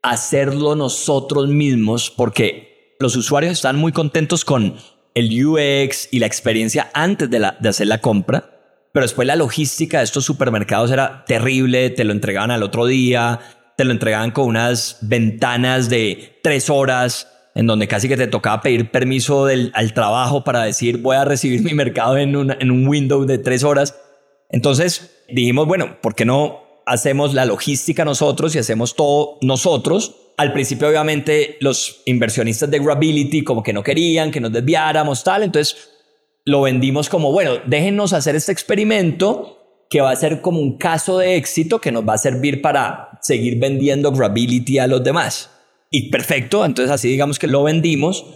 hacerlo 0.00 0.76
nosotros 0.76 1.48
mismos 1.48 2.12
porque 2.16 2.94
los 3.00 3.16
usuarios 3.16 3.54
están 3.54 3.74
muy 3.76 3.90
contentos 3.90 4.44
con 4.44 4.76
el 5.16 5.44
UX 5.44 6.08
y 6.12 6.20
la 6.20 6.26
experiencia 6.26 6.88
antes 6.94 7.28
de, 7.28 7.40
la, 7.40 7.56
de 7.58 7.68
hacer 7.68 7.88
la 7.88 8.00
compra, 8.00 8.60
pero 8.92 9.04
después 9.04 9.26
la 9.26 9.34
logística 9.34 9.98
de 9.98 10.04
estos 10.04 10.24
supermercados 10.24 10.92
era 10.92 11.24
terrible, 11.24 11.90
te 11.90 12.04
lo 12.04 12.12
entregaban 12.12 12.52
al 12.52 12.62
otro 12.62 12.86
día, 12.86 13.40
te 13.76 13.84
lo 13.84 13.90
entregaban 13.90 14.30
con 14.30 14.46
unas 14.46 14.98
ventanas 15.00 15.88
de 15.88 16.38
tres 16.44 16.70
horas, 16.70 17.33
en 17.54 17.66
donde 17.66 17.88
casi 17.88 18.08
que 18.08 18.16
te 18.16 18.26
tocaba 18.26 18.60
pedir 18.60 18.90
permiso 18.90 19.46
del, 19.46 19.70
al 19.74 19.94
trabajo 19.94 20.44
para 20.44 20.64
decir 20.64 20.98
voy 20.98 21.16
a 21.16 21.24
recibir 21.24 21.62
mi 21.62 21.74
mercado 21.74 22.18
en, 22.18 22.34
en 22.50 22.70
un 22.70 22.86
window 22.86 23.24
de 23.24 23.38
tres 23.38 23.62
horas. 23.64 23.96
Entonces 24.50 25.24
dijimos, 25.28 25.66
bueno, 25.66 26.00
¿por 26.00 26.14
qué 26.14 26.24
no 26.24 26.62
hacemos 26.86 27.34
la 27.34 27.44
logística 27.44 28.04
nosotros 28.04 28.54
y 28.54 28.58
hacemos 28.58 28.96
todo 28.96 29.38
nosotros? 29.42 30.16
Al 30.36 30.52
principio, 30.52 30.88
obviamente, 30.88 31.56
los 31.60 32.02
inversionistas 32.06 32.70
de 32.70 32.80
Grability 32.80 33.44
como 33.44 33.62
que 33.62 33.72
no 33.72 33.84
querían 33.84 34.32
que 34.32 34.40
nos 34.40 34.52
desviáramos, 34.52 35.22
tal. 35.22 35.44
Entonces 35.44 35.90
lo 36.44 36.62
vendimos 36.62 37.08
como, 37.08 37.30
bueno, 37.32 37.52
déjenos 37.66 38.12
hacer 38.12 38.34
este 38.34 38.52
experimento 38.52 39.86
que 39.88 40.00
va 40.00 40.10
a 40.10 40.16
ser 40.16 40.40
como 40.40 40.58
un 40.58 40.76
caso 40.76 41.18
de 41.18 41.36
éxito 41.36 41.80
que 41.80 41.92
nos 41.92 42.06
va 42.06 42.14
a 42.14 42.18
servir 42.18 42.60
para 42.60 43.18
seguir 43.22 43.60
vendiendo 43.60 44.10
Grability 44.10 44.78
a 44.78 44.88
los 44.88 45.04
demás. 45.04 45.50
Y 45.96 46.10
perfecto, 46.10 46.64
entonces 46.64 46.90
así 46.90 47.08
digamos 47.08 47.38
que 47.38 47.46
lo 47.46 47.62
vendimos 47.62 48.26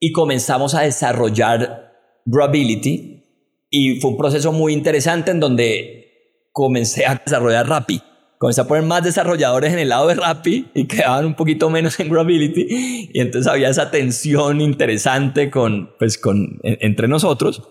y 0.00 0.12
comenzamos 0.12 0.74
a 0.74 0.80
desarrollar 0.80 1.92
Grability 2.24 3.22
y 3.68 4.00
fue 4.00 4.12
un 4.12 4.16
proceso 4.16 4.50
muy 4.50 4.72
interesante 4.72 5.30
en 5.30 5.38
donde 5.38 6.46
comencé 6.52 7.04
a 7.04 7.20
desarrollar 7.22 7.68
Rappi. 7.68 8.00
Comencé 8.38 8.62
a 8.62 8.66
poner 8.66 8.84
más 8.84 9.04
desarrolladores 9.04 9.74
en 9.74 9.78
el 9.78 9.90
lado 9.90 10.08
de 10.08 10.14
Rappi 10.14 10.68
y 10.72 10.86
quedaban 10.86 11.26
un 11.26 11.34
poquito 11.34 11.68
menos 11.68 12.00
en 12.00 12.08
Grability 12.08 13.10
y 13.12 13.20
entonces 13.20 13.52
había 13.52 13.68
esa 13.68 13.90
tensión 13.90 14.62
interesante 14.62 15.50
con, 15.50 15.90
pues, 15.98 16.16
con, 16.16 16.60
entre 16.62 17.08
nosotros. 17.08 17.62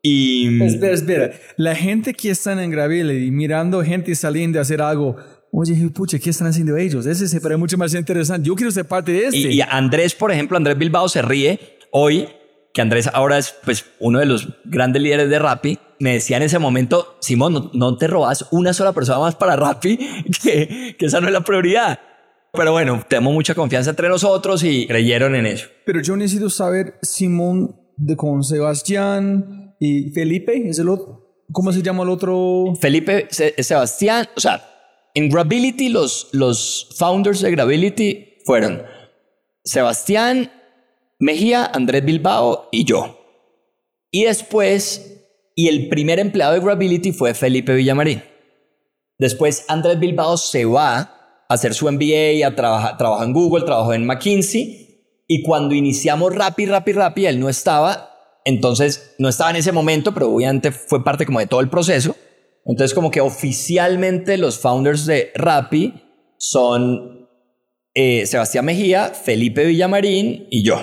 Y... 0.00 0.62
Espera, 0.62 0.94
espera. 0.94 1.30
La 1.58 1.74
gente 1.74 2.14
que 2.14 2.30
están 2.30 2.58
en 2.58 2.70
Grability 2.70 3.30
mirando 3.32 3.82
gente 3.82 4.14
saliendo 4.14 4.60
a 4.60 4.62
hacer 4.62 4.80
algo, 4.80 5.16
Oye, 5.54 5.90
pucha, 5.90 6.18
¿qué 6.18 6.30
están 6.30 6.48
haciendo 6.48 6.78
ellos? 6.78 7.04
Ese 7.04 7.28
se 7.28 7.38
parece 7.38 7.58
mucho 7.58 7.76
más 7.76 7.92
interesante. 7.92 8.48
Yo 8.48 8.54
quiero 8.54 8.70
ser 8.70 8.86
parte 8.86 9.12
de 9.12 9.26
este. 9.26 9.36
Y, 9.36 9.58
y, 9.58 9.60
Andrés, 9.60 10.14
por 10.14 10.32
ejemplo, 10.32 10.56
Andrés 10.56 10.78
Bilbao 10.78 11.10
se 11.10 11.20
ríe 11.20 11.60
hoy, 11.90 12.26
que 12.72 12.80
Andrés 12.80 13.10
ahora 13.12 13.36
es 13.36 13.54
pues 13.62 13.84
uno 14.00 14.18
de 14.18 14.24
los 14.24 14.48
grandes 14.64 15.02
líderes 15.02 15.28
de 15.28 15.38
Rappi. 15.38 15.78
Me 15.98 16.14
decía 16.14 16.38
en 16.38 16.44
ese 16.44 16.58
momento, 16.58 17.18
Simón, 17.20 17.52
no, 17.52 17.70
no 17.74 17.98
te 17.98 18.06
robas 18.06 18.48
una 18.50 18.72
sola 18.72 18.94
persona 18.94 19.18
más 19.18 19.34
para 19.34 19.54
Rappi, 19.54 19.98
que, 20.42 20.96
que 20.98 21.04
esa 21.04 21.20
no 21.20 21.26
es 21.26 21.34
la 21.34 21.44
prioridad. 21.44 22.00
Pero 22.54 22.72
bueno, 22.72 23.04
tenemos 23.06 23.34
mucha 23.34 23.54
confianza 23.54 23.90
entre 23.90 24.08
nosotros 24.08 24.64
y 24.64 24.86
creyeron 24.86 25.34
en 25.34 25.44
eso. 25.44 25.68
Pero 25.84 26.00
yo 26.00 26.16
necesito 26.16 26.48
saber, 26.48 26.94
Simón, 27.02 27.76
de 27.98 28.16
con 28.16 28.42
Sebastián 28.42 29.76
y 29.78 30.12
Felipe, 30.12 30.66
¿es 30.66 30.78
el 30.78 30.88
otro? 30.88 31.44
¿Cómo 31.52 31.72
se 31.72 31.82
llama 31.82 32.04
el 32.04 32.08
otro? 32.08 32.72
Felipe, 32.80 33.28
Sebastián, 33.30 34.28
o 34.34 34.40
sea, 34.40 34.71
en 35.14 35.28
Grability, 35.28 35.88
los, 35.88 36.28
los 36.32 36.94
founders 36.96 37.40
de 37.40 37.50
Grability 37.50 38.38
fueron 38.44 38.82
Sebastián 39.64 40.50
Mejía, 41.18 41.66
Andrés 41.66 42.04
Bilbao 42.04 42.68
y 42.72 42.84
yo. 42.84 43.18
Y 44.10 44.24
después, 44.24 45.24
y 45.54 45.68
el 45.68 45.88
primer 45.88 46.18
empleado 46.18 46.54
de 46.54 46.60
Grability 46.60 47.12
fue 47.12 47.34
Felipe 47.34 47.74
Villamarín. 47.74 48.22
Después 49.18 49.64
Andrés 49.68 50.00
Bilbao 50.00 50.36
se 50.36 50.64
va 50.64 50.98
a 50.98 51.44
hacer 51.48 51.74
su 51.74 51.90
MBA, 51.90 52.44
a 52.44 52.56
trabajar, 52.56 52.96
trabajó 52.98 53.22
en 53.22 53.32
Google, 53.32 53.64
trabajó 53.64 53.94
en 53.94 54.04
McKinsey. 54.04 54.82
Y 55.28 55.42
cuando 55.44 55.74
iniciamos 55.74 56.34
Rappi, 56.34 56.66
Rappi, 56.66 56.92
Rappi, 56.92 57.26
él 57.26 57.38
no 57.38 57.48
estaba. 57.48 58.10
Entonces, 58.44 59.14
no 59.18 59.28
estaba 59.28 59.50
en 59.50 59.56
ese 59.56 59.70
momento, 59.70 60.12
pero 60.12 60.28
obviamente 60.28 60.72
fue 60.72 61.04
parte 61.04 61.24
como 61.24 61.38
de 61.38 61.46
todo 61.46 61.60
el 61.60 61.70
proceso. 61.70 62.16
Entonces, 62.64 62.94
como 62.94 63.10
que 63.10 63.20
oficialmente 63.20 64.36
los 64.38 64.58
founders 64.58 65.06
de 65.06 65.30
Rappi 65.34 65.94
son 66.36 67.28
eh, 67.94 68.24
Sebastián 68.26 68.64
Mejía, 68.64 69.08
Felipe 69.08 69.64
Villamarín 69.64 70.46
y 70.50 70.62
yo. 70.62 70.76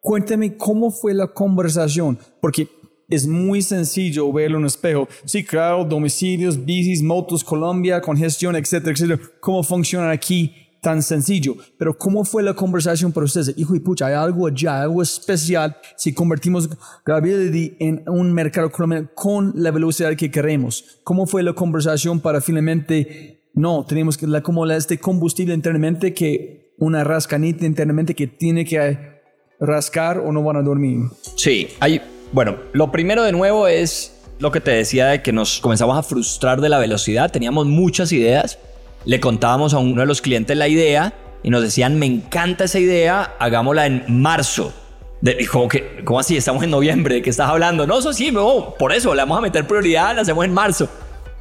Cuéntame 0.00 0.56
cómo 0.56 0.90
fue 0.90 1.14
la 1.14 1.28
conversación, 1.28 2.18
porque 2.40 2.66
es 3.08 3.26
muy 3.26 3.62
sencillo 3.62 4.32
verlo 4.32 4.56
en 4.56 4.62
un 4.62 4.66
espejo. 4.66 5.06
Sí, 5.24 5.44
claro, 5.44 5.84
domicilios, 5.84 6.64
bicis, 6.64 7.02
motos, 7.02 7.44
Colombia, 7.44 8.00
congestión, 8.00 8.56
etcétera, 8.56 8.92
etcétera. 8.92 9.20
¿Cómo 9.40 9.62
funciona 9.62 10.10
aquí? 10.10 10.61
Tan 10.82 11.00
sencillo. 11.00 11.54
Pero 11.78 11.96
¿cómo 11.96 12.24
fue 12.24 12.42
la 12.42 12.54
conversación 12.54 13.12
para 13.12 13.24
ustedes? 13.24 13.54
Hijo 13.56 13.76
y 13.76 13.78
pucha, 13.78 14.08
hay 14.08 14.14
algo 14.14 14.48
allá, 14.48 14.82
algo 14.82 15.00
especial 15.00 15.76
si 15.96 16.12
convertimos 16.12 16.68
Gravity 17.06 17.76
en 17.78 18.02
un 18.08 18.32
mercado 18.32 18.68
con 19.14 19.52
la 19.54 19.70
velocidad 19.70 20.16
que 20.16 20.28
queremos. 20.28 20.98
¿Cómo 21.04 21.28
fue 21.28 21.44
la 21.44 21.52
conversación 21.52 22.18
para 22.18 22.40
finalmente, 22.40 23.44
no, 23.54 23.86
tenemos 23.86 24.18
que, 24.18 24.26
la, 24.26 24.42
como 24.42 24.66
este 24.66 24.98
combustible 24.98 25.54
internamente 25.54 26.12
que 26.12 26.72
una 26.78 27.04
rascanita 27.04 27.64
internamente 27.64 28.12
que 28.12 28.26
tiene 28.26 28.64
que 28.64 29.20
rascar 29.60 30.18
o 30.18 30.32
no 30.32 30.42
van 30.42 30.56
a 30.56 30.62
dormir? 30.62 31.02
Sí, 31.36 31.68
hay, 31.78 32.00
bueno, 32.32 32.56
lo 32.72 32.90
primero 32.90 33.22
de 33.22 33.30
nuevo 33.30 33.68
es 33.68 34.18
lo 34.40 34.50
que 34.50 34.60
te 34.60 34.72
decía 34.72 35.06
de 35.06 35.22
que 35.22 35.32
nos 35.32 35.60
comenzamos 35.60 35.96
a 35.96 36.02
frustrar 36.02 36.60
de 36.60 36.68
la 36.68 36.80
velocidad, 36.80 37.30
teníamos 37.30 37.66
muchas 37.66 38.10
ideas, 38.10 38.58
le 39.04 39.20
contábamos 39.20 39.74
a 39.74 39.78
uno 39.78 40.00
de 40.00 40.06
los 40.06 40.20
clientes 40.20 40.56
la 40.56 40.68
idea 40.68 41.14
y 41.42 41.50
nos 41.50 41.62
decían, 41.62 41.98
me 41.98 42.06
encanta 42.06 42.64
esa 42.64 42.78
idea, 42.78 43.34
hagámosla 43.38 43.86
en 43.86 44.04
marzo. 44.08 44.72
De, 45.20 45.46
como 45.46 45.68
que, 45.68 46.02
¿cómo 46.04 46.20
así? 46.20 46.36
Estamos 46.36 46.62
en 46.64 46.70
noviembre, 46.70 47.16
¿de 47.16 47.22
qué 47.22 47.30
estás 47.30 47.48
hablando? 47.48 47.86
No, 47.86 47.98
eso 47.98 48.12
sí, 48.12 48.30
no, 48.30 48.74
por 48.78 48.92
eso 48.92 49.14
le 49.14 49.22
vamos 49.22 49.38
a 49.38 49.40
meter 49.40 49.66
prioridad, 49.66 50.14
la 50.14 50.22
hacemos 50.22 50.44
en 50.44 50.52
marzo. 50.52 50.88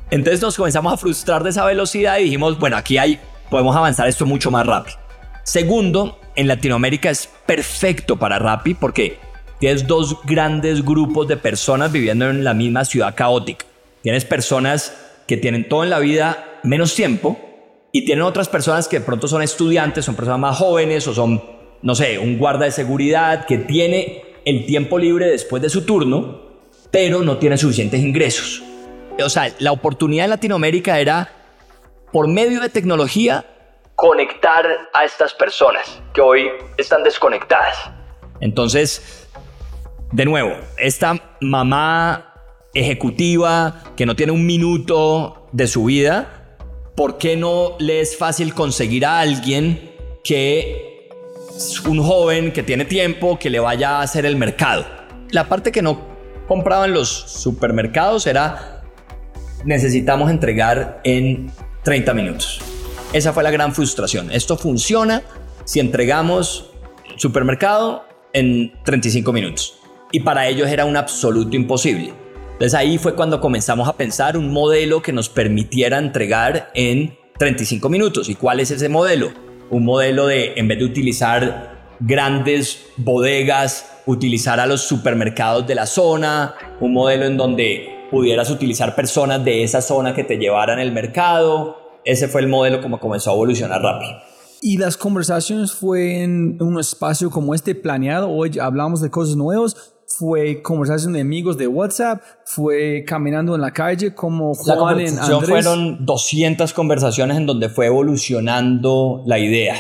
Entonces 0.10 0.42
nos 0.42 0.58
comenzamos 0.58 0.94
a 0.94 0.98
frustrar 0.98 1.44
de 1.44 1.52
esa 1.52 1.66
velocidad 1.66 2.20
y 2.20 2.26
dijimos, 2.26 2.60
bueno, 2.60 2.78
aquí 2.78 2.98
hay, 2.98 3.20
podemos 3.50 3.76
avanzar 3.76 4.08
esto 4.08 4.26
mucho 4.26 4.52
más 4.52 4.66
rápido. 4.66 4.98
Segundo, 5.44 6.20
en 6.36 6.48
Latinoamérica 6.48 7.10
es 7.10 7.30
perfecto 7.46 8.18
para 8.18 8.40
Rappi 8.40 8.74
porque 8.74 9.20
tienes 9.60 9.88
dos 9.88 10.18
grandes 10.24 10.84
grupos 10.84 11.28
de 11.28 11.38
personas 11.38 11.92
viviendo 11.92 12.30
en 12.30 12.44
la 12.44 12.54
misma 12.54 12.86
ciudad 12.86 13.16
caótica. 13.16 13.66
Tienes 14.02 14.26
personas 14.26 14.94
que 15.28 15.38
tienen 15.38 15.68
todo 15.68 15.84
en 15.84 15.90
la 15.90 16.00
vida 16.00 16.60
menos 16.64 16.94
tiempo 16.96 17.40
y 17.92 18.06
tienen 18.06 18.24
otras 18.24 18.48
personas 18.48 18.88
que 18.88 19.00
de 19.00 19.06
pronto 19.06 19.28
son 19.28 19.42
estudiantes, 19.42 20.06
son 20.06 20.16
personas 20.16 20.40
más 20.40 20.58
jóvenes 20.58 21.08
o 21.08 21.14
son, 21.14 21.44
no 21.82 21.96
sé, 21.96 22.18
un 22.20 22.38
guarda 22.38 22.66
de 22.66 22.72
seguridad 22.72 23.46
que 23.46 23.58
tiene 23.58 24.24
el 24.46 24.66
tiempo 24.66 24.98
libre 24.98 25.28
después 25.28 25.62
de 25.62 25.70
su 25.70 25.86
turno, 25.86 26.42
pero 26.90 27.22
no 27.22 27.38
tiene 27.38 27.58
suficientes 27.58 28.00
ingresos. 28.00 28.64
O 29.24 29.30
sea, 29.30 29.52
la 29.60 29.72
oportunidad 29.72 30.26
en 30.26 30.32
Latinoamérica 30.32 31.00
era, 31.00 31.30
por 32.12 32.28
medio 32.28 32.62
de 32.62 32.70
tecnología, 32.70 33.46
conectar 33.96 34.66
a 34.94 35.06
estas 35.06 35.34
personas 35.34 36.02
que 36.14 36.22
hoy 36.22 36.50
están 36.78 37.04
desconectadas. 37.04 37.78
Entonces, 38.40 39.28
de 40.12 40.26
nuevo, 40.26 40.56
esta 40.78 41.38
mamá 41.40 42.34
ejecutiva 42.74 43.84
que 43.96 44.06
no 44.06 44.16
tiene 44.16 44.32
un 44.32 44.46
minuto 44.46 45.48
de 45.52 45.68
su 45.68 45.86
vida, 45.86 46.41
¿por 47.02 47.18
qué 47.18 47.36
no 47.36 47.78
le 47.80 48.00
es 48.00 48.16
fácil 48.16 48.54
conseguir 48.54 49.08
a 49.08 49.22
alguien 49.22 49.90
que 50.24 51.10
es 51.50 51.80
un 51.80 52.00
joven 52.00 52.52
que 52.52 52.62
tiene 52.62 52.86
tiempo, 52.86 53.40
que 53.40 53.50
le 53.50 53.60
vaya 53.60 53.98
a 53.98 54.02
hacer 54.04 54.24
el 54.24 54.36
mercado? 54.36 54.86
La 55.32 55.50
parte 55.50 55.72
que 55.72 55.82
no 55.82 56.00
compraban 56.48 56.94
los 56.94 57.10
supermercados 57.10 58.28
era 58.28 58.84
necesitamos 59.66 60.30
entregar 60.30 61.02
en 61.04 61.52
30 61.82 62.14
minutos. 62.14 62.62
Esa 63.14 63.34
fue 63.34 63.42
la 63.42 63.50
gran 63.50 63.74
frustración. 63.74 64.32
Esto 64.32 64.56
funciona 64.56 65.24
si 65.66 65.80
entregamos 65.80 66.70
supermercado 67.16 68.06
en 68.32 68.74
35 68.84 69.34
minutos. 69.34 69.80
Y 70.12 70.20
para 70.20 70.48
ellos 70.48 70.70
era 70.70 70.86
un 70.86 70.96
absoluto 70.96 71.56
imposible. 71.56 72.14
Entonces 72.62 72.80
ahí 72.80 73.00
fue 73.00 73.16
cuando 73.16 73.42
comenzamos 73.42 73.90
a 73.90 73.94
pensar 73.94 74.38
un 74.38 74.54
modelo 74.54 75.02
que 75.02 75.12
nos 75.12 75.30
permitiera 75.30 75.98
entregar 75.98 76.70
en 76.76 77.18
35 77.40 77.90
minutos. 77.90 78.30
¿Y 78.30 78.36
cuál 78.36 78.60
es 78.60 78.70
ese 78.70 78.88
modelo? 78.88 79.32
Un 79.72 79.84
modelo 79.84 80.28
de, 80.28 80.54
en 80.56 80.68
vez 80.68 80.78
de 80.78 80.86
utilizar 80.86 81.96
grandes 82.00 82.86
bodegas, 82.98 84.04
utilizar 84.06 84.60
a 84.60 84.68
los 84.68 84.82
supermercados 84.84 85.66
de 85.66 85.74
la 85.74 85.88
zona, 85.88 86.54
un 86.80 86.94
modelo 86.94 87.26
en 87.26 87.36
donde 87.36 88.06
pudieras 88.12 88.52
utilizar 88.52 88.94
personas 88.94 89.44
de 89.44 89.64
esa 89.64 89.82
zona 89.82 90.14
que 90.14 90.24
te 90.24 90.38
llevaran 90.38 90.78
el 90.78 90.92
mercado. 90.92 91.98
Ese 92.06 92.28
fue 92.28 92.42
el 92.42 92.48
modelo 92.48 92.80
como 92.80 93.00
comenzó 93.00 93.32
a 93.32 93.34
evolucionar 93.34 93.82
rápido. 93.82 94.12
¿Y 94.62 94.78
las 94.78 94.96
conversaciones 94.96 95.72
fue 95.72 96.22
en 96.22 96.62
un 96.62 96.80
espacio 96.80 97.32
como 97.32 97.56
este 97.56 97.74
planeado? 97.74 98.30
Hoy 98.30 98.60
hablamos 98.60 99.02
de 99.02 99.10
cosas 99.10 99.36
nuevas. 99.36 99.91
¿Fue 100.18 100.62
conversación 100.62 101.14
de 101.14 101.22
amigos 101.22 101.58
de 101.58 101.68
WhatsApp? 101.68 102.22
¿Fue 102.46 103.04
caminando 103.06 103.56
en 103.56 103.62
la 103.62 103.72
calle 103.72 104.14
como 104.14 104.54
Juan 104.54 105.00
en 105.00 105.20
Andrés? 105.20 105.50
Fueron 105.50 106.06
200 106.06 106.74
conversaciones 106.74 107.38
en 107.38 107.46
donde 107.46 107.70
fue 107.70 107.88
evolucionando 107.88 109.24
la 109.26 109.40
idea. 109.40 109.76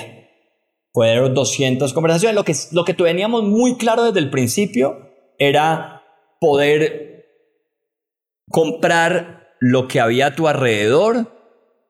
Fueron 0.93 1.33
200 1.33 1.93
conversaciones. 1.93 2.35
Lo 2.35 2.43
que, 2.43 2.53
lo 2.71 2.85
que 2.85 2.93
teníamos 2.93 3.43
muy 3.43 3.77
claro 3.77 4.03
desde 4.03 4.19
el 4.19 4.29
principio 4.29 5.09
era 5.37 6.03
poder 6.39 7.25
comprar 8.49 9.55
lo 9.59 9.87
que 9.87 9.99
había 9.99 10.27
a 10.27 10.35
tu 10.35 10.47
alrededor 10.47 11.31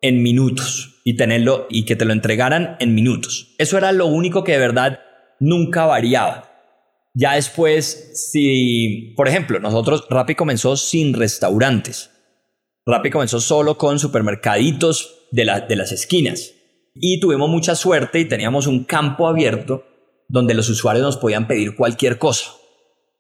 en 0.02 0.22
minutos 0.24 1.02
y 1.04 1.16
tenerlo 1.16 1.68
y 1.70 1.86
que 1.86 1.96
te 1.96 2.06
lo 2.06 2.14
entregaran 2.14 2.76
en 2.80 2.94
minutos. 2.94 3.56
Eso 3.58 3.78
era 3.78 3.92
lo 3.92 4.08
único 4.08 4.44
que 4.44 4.54
de 4.54 4.60
verdad 4.60 5.00
nunca 5.40 5.86
variaba. 5.86 6.51
Ya 7.14 7.34
después, 7.34 8.30
si, 8.32 9.14
por 9.18 9.28
ejemplo, 9.28 9.60
nosotros, 9.60 10.06
Rappi 10.10 10.36
comenzó 10.36 10.78
sin 10.78 11.14
restaurantes. 11.14 12.12
Rappi 12.86 13.10
comenzó 13.10 13.40
solo 13.40 13.78
con 13.78 14.00
supermercaditos 14.00 15.28
de, 15.32 15.64
de 15.68 15.76
las 15.76 15.92
esquinas. 15.92 16.54
Y 16.96 17.20
tuvimos 17.20 17.50
mucha 17.50 17.76
suerte 17.76 18.20
y 18.20 18.26
teníamos 18.26 18.68
un 18.68 18.84
campo 18.86 19.28
abierto 19.28 19.84
donde 20.28 20.54
los 20.54 20.70
usuarios 20.70 21.04
nos 21.04 21.18
podían 21.18 21.48
pedir 21.48 21.76
cualquier 21.76 22.18
cosa. 22.18 22.52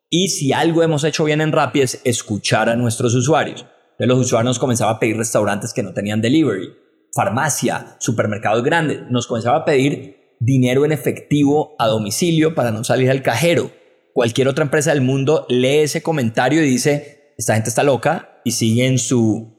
Y 0.09 0.29
si 0.29 0.53
algo 0.53 0.83
hemos 0.83 1.03
hecho 1.03 1.25
bien 1.25 1.41
en 1.41 1.51
Rappi 1.51 1.81
es 1.81 2.01
escuchar 2.03 2.69
a 2.69 2.75
nuestros 2.75 3.13
usuarios. 3.15 3.65
Entonces 3.91 4.07
los 4.07 4.19
usuarios 4.19 4.49
nos 4.49 4.59
comenzaban 4.59 4.95
a 4.95 4.99
pedir 4.99 5.17
restaurantes 5.17 5.73
que 5.73 5.83
no 5.83 5.93
tenían 5.93 6.21
delivery, 6.21 6.69
farmacia, 7.13 7.97
supermercados 7.99 8.63
grandes. 8.63 9.01
Nos 9.09 9.27
comenzaba 9.27 9.59
a 9.59 9.65
pedir 9.65 10.35
dinero 10.39 10.85
en 10.85 10.91
efectivo 10.91 11.75
a 11.77 11.87
domicilio 11.87 12.55
para 12.55 12.71
no 12.71 12.83
salir 12.83 13.09
al 13.09 13.21
cajero. 13.21 13.71
Cualquier 14.13 14.47
otra 14.47 14.63
empresa 14.63 14.91
del 14.91 15.01
mundo 15.01 15.45
lee 15.49 15.79
ese 15.79 16.01
comentario 16.01 16.63
y 16.63 16.69
dice, 16.69 17.33
esta 17.37 17.53
gente 17.55 17.69
está 17.69 17.83
loca 17.83 18.41
y 18.43 18.51
sigue 18.51 18.85
en 18.85 18.99
su... 18.99 19.57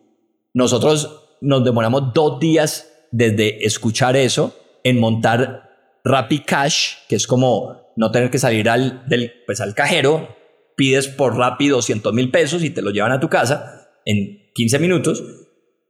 Nosotros 0.54 1.38
nos 1.40 1.64
demoramos 1.64 2.12
dos 2.14 2.38
días 2.38 2.88
desde 3.10 3.64
escuchar 3.64 4.16
eso 4.16 4.56
en 4.84 5.00
montar 5.00 5.70
Rappi 6.04 6.40
Cash, 6.40 6.94
que 7.08 7.16
es 7.16 7.26
como 7.26 7.92
no 7.96 8.10
tener 8.10 8.30
que 8.30 8.38
salir 8.38 8.68
al, 8.68 9.06
del, 9.08 9.32
pues 9.46 9.60
al 9.60 9.74
cajero, 9.74 10.28
pides 10.76 11.08
por 11.08 11.36
Rappi 11.36 11.68
200 11.68 12.12
mil 12.12 12.30
pesos 12.30 12.62
y 12.64 12.70
te 12.70 12.82
lo 12.82 12.90
llevan 12.90 13.12
a 13.12 13.20
tu 13.20 13.28
casa 13.28 13.90
en 14.04 14.50
15 14.54 14.78
minutos, 14.78 15.22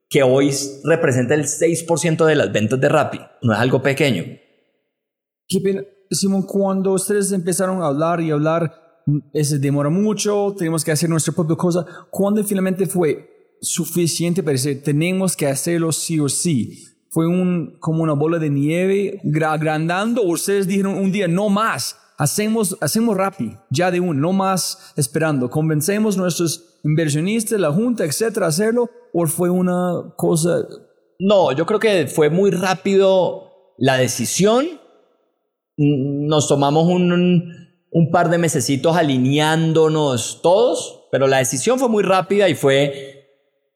que 0.09 0.23
hoy 0.23 0.53
representa 0.85 1.35
el 1.35 1.45
6% 1.45 2.27
de 2.27 2.35
las 2.35 2.53
ventas 2.53 2.81
de 2.81 2.89
Rappi. 2.89 3.21
No 3.43 3.55
es 3.55 3.59
algo 3.59 3.83
pequeño. 3.83 4.25
Simón, 6.15 6.43
cuando 6.43 6.93
ustedes 6.93 7.33
empezaron 7.33 7.83
a 7.83 7.87
hablar 7.87 8.21
y 8.21 8.31
hablar, 8.31 8.73
ese 9.33 9.59
demora 9.59 9.91
mucho, 9.91 10.55
tenemos 10.57 10.85
que 10.85 10.93
hacer 10.93 11.09
nuestra 11.09 11.33
propia 11.33 11.57
cosa. 11.57 11.85
¿Cuándo 12.11 12.43
finalmente 12.45 12.87
fue 12.87 13.57
suficiente 13.61 14.43
para 14.43 14.53
decir, 14.53 14.83
tenemos 14.83 15.37
que 15.37 15.47
hacerlo 15.47 15.93
sí 15.93 16.19
o 16.21 16.29
sí? 16.29 16.93
fue 17.13 17.27
un, 17.27 17.77
como 17.79 18.03
una 18.03 18.15
bola 18.15 18.39
de 18.39 18.49
nieve 18.49 19.21
agrandando. 19.47 20.23
Ustedes 20.23 20.67
dijeron 20.67 20.95
un 20.95 21.13
día, 21.13 21.29
no 21.29 21.51
más, 21.51 21.99
hacemos, 22.17 22.79
hacemos 22.81 23.19
rápido, 23.19 23.63
ya 23.71 23.91
de 23.91 24.01
un, 24.01 24.19
no 24.19 24.33
más 24.33 24.95
esperando. 24.97 25.51
Convencemos 25.51 26.17
nuestros 26.17 26.81
inversionistas, 26.83 27.61
la 27.61 27.71
junta, 27.71 28.07
etcétera, 28.07 28.47
a 28.47 28.49
hacerlo, 28.49 28.89
o 29.13 29.27
fue 29.27 29.51
una 29.51 30.15
cosa. 30.17 30.67
No, 31.19 31.53
yo 31.53 31.67
creo 31.67 31.79
que 31.79 32.07
fue 32.07 32.31
muy 32.31 32.51
rápido 32.51 33.75
la 33.77 33.99
decisión. 33.99 34.81
Nos 35.77 36.49
tomamos 36.49 36.87
un, 36.87 37.53
un 37.91 38.11
par 38.11 38.31
de 38.31 38.39
mesecitos 38.39 38.97
alineándonos 38.97 40.41
todos, 40.43 41.09
pero 41.11 41.27
la 41.27 41.39
decisión 41.39 41.79
fue 41.79 41.89
muy 41.89 42.03
rápida 42.03 42.49
y 42.49 42.55
fue 42.55 43.23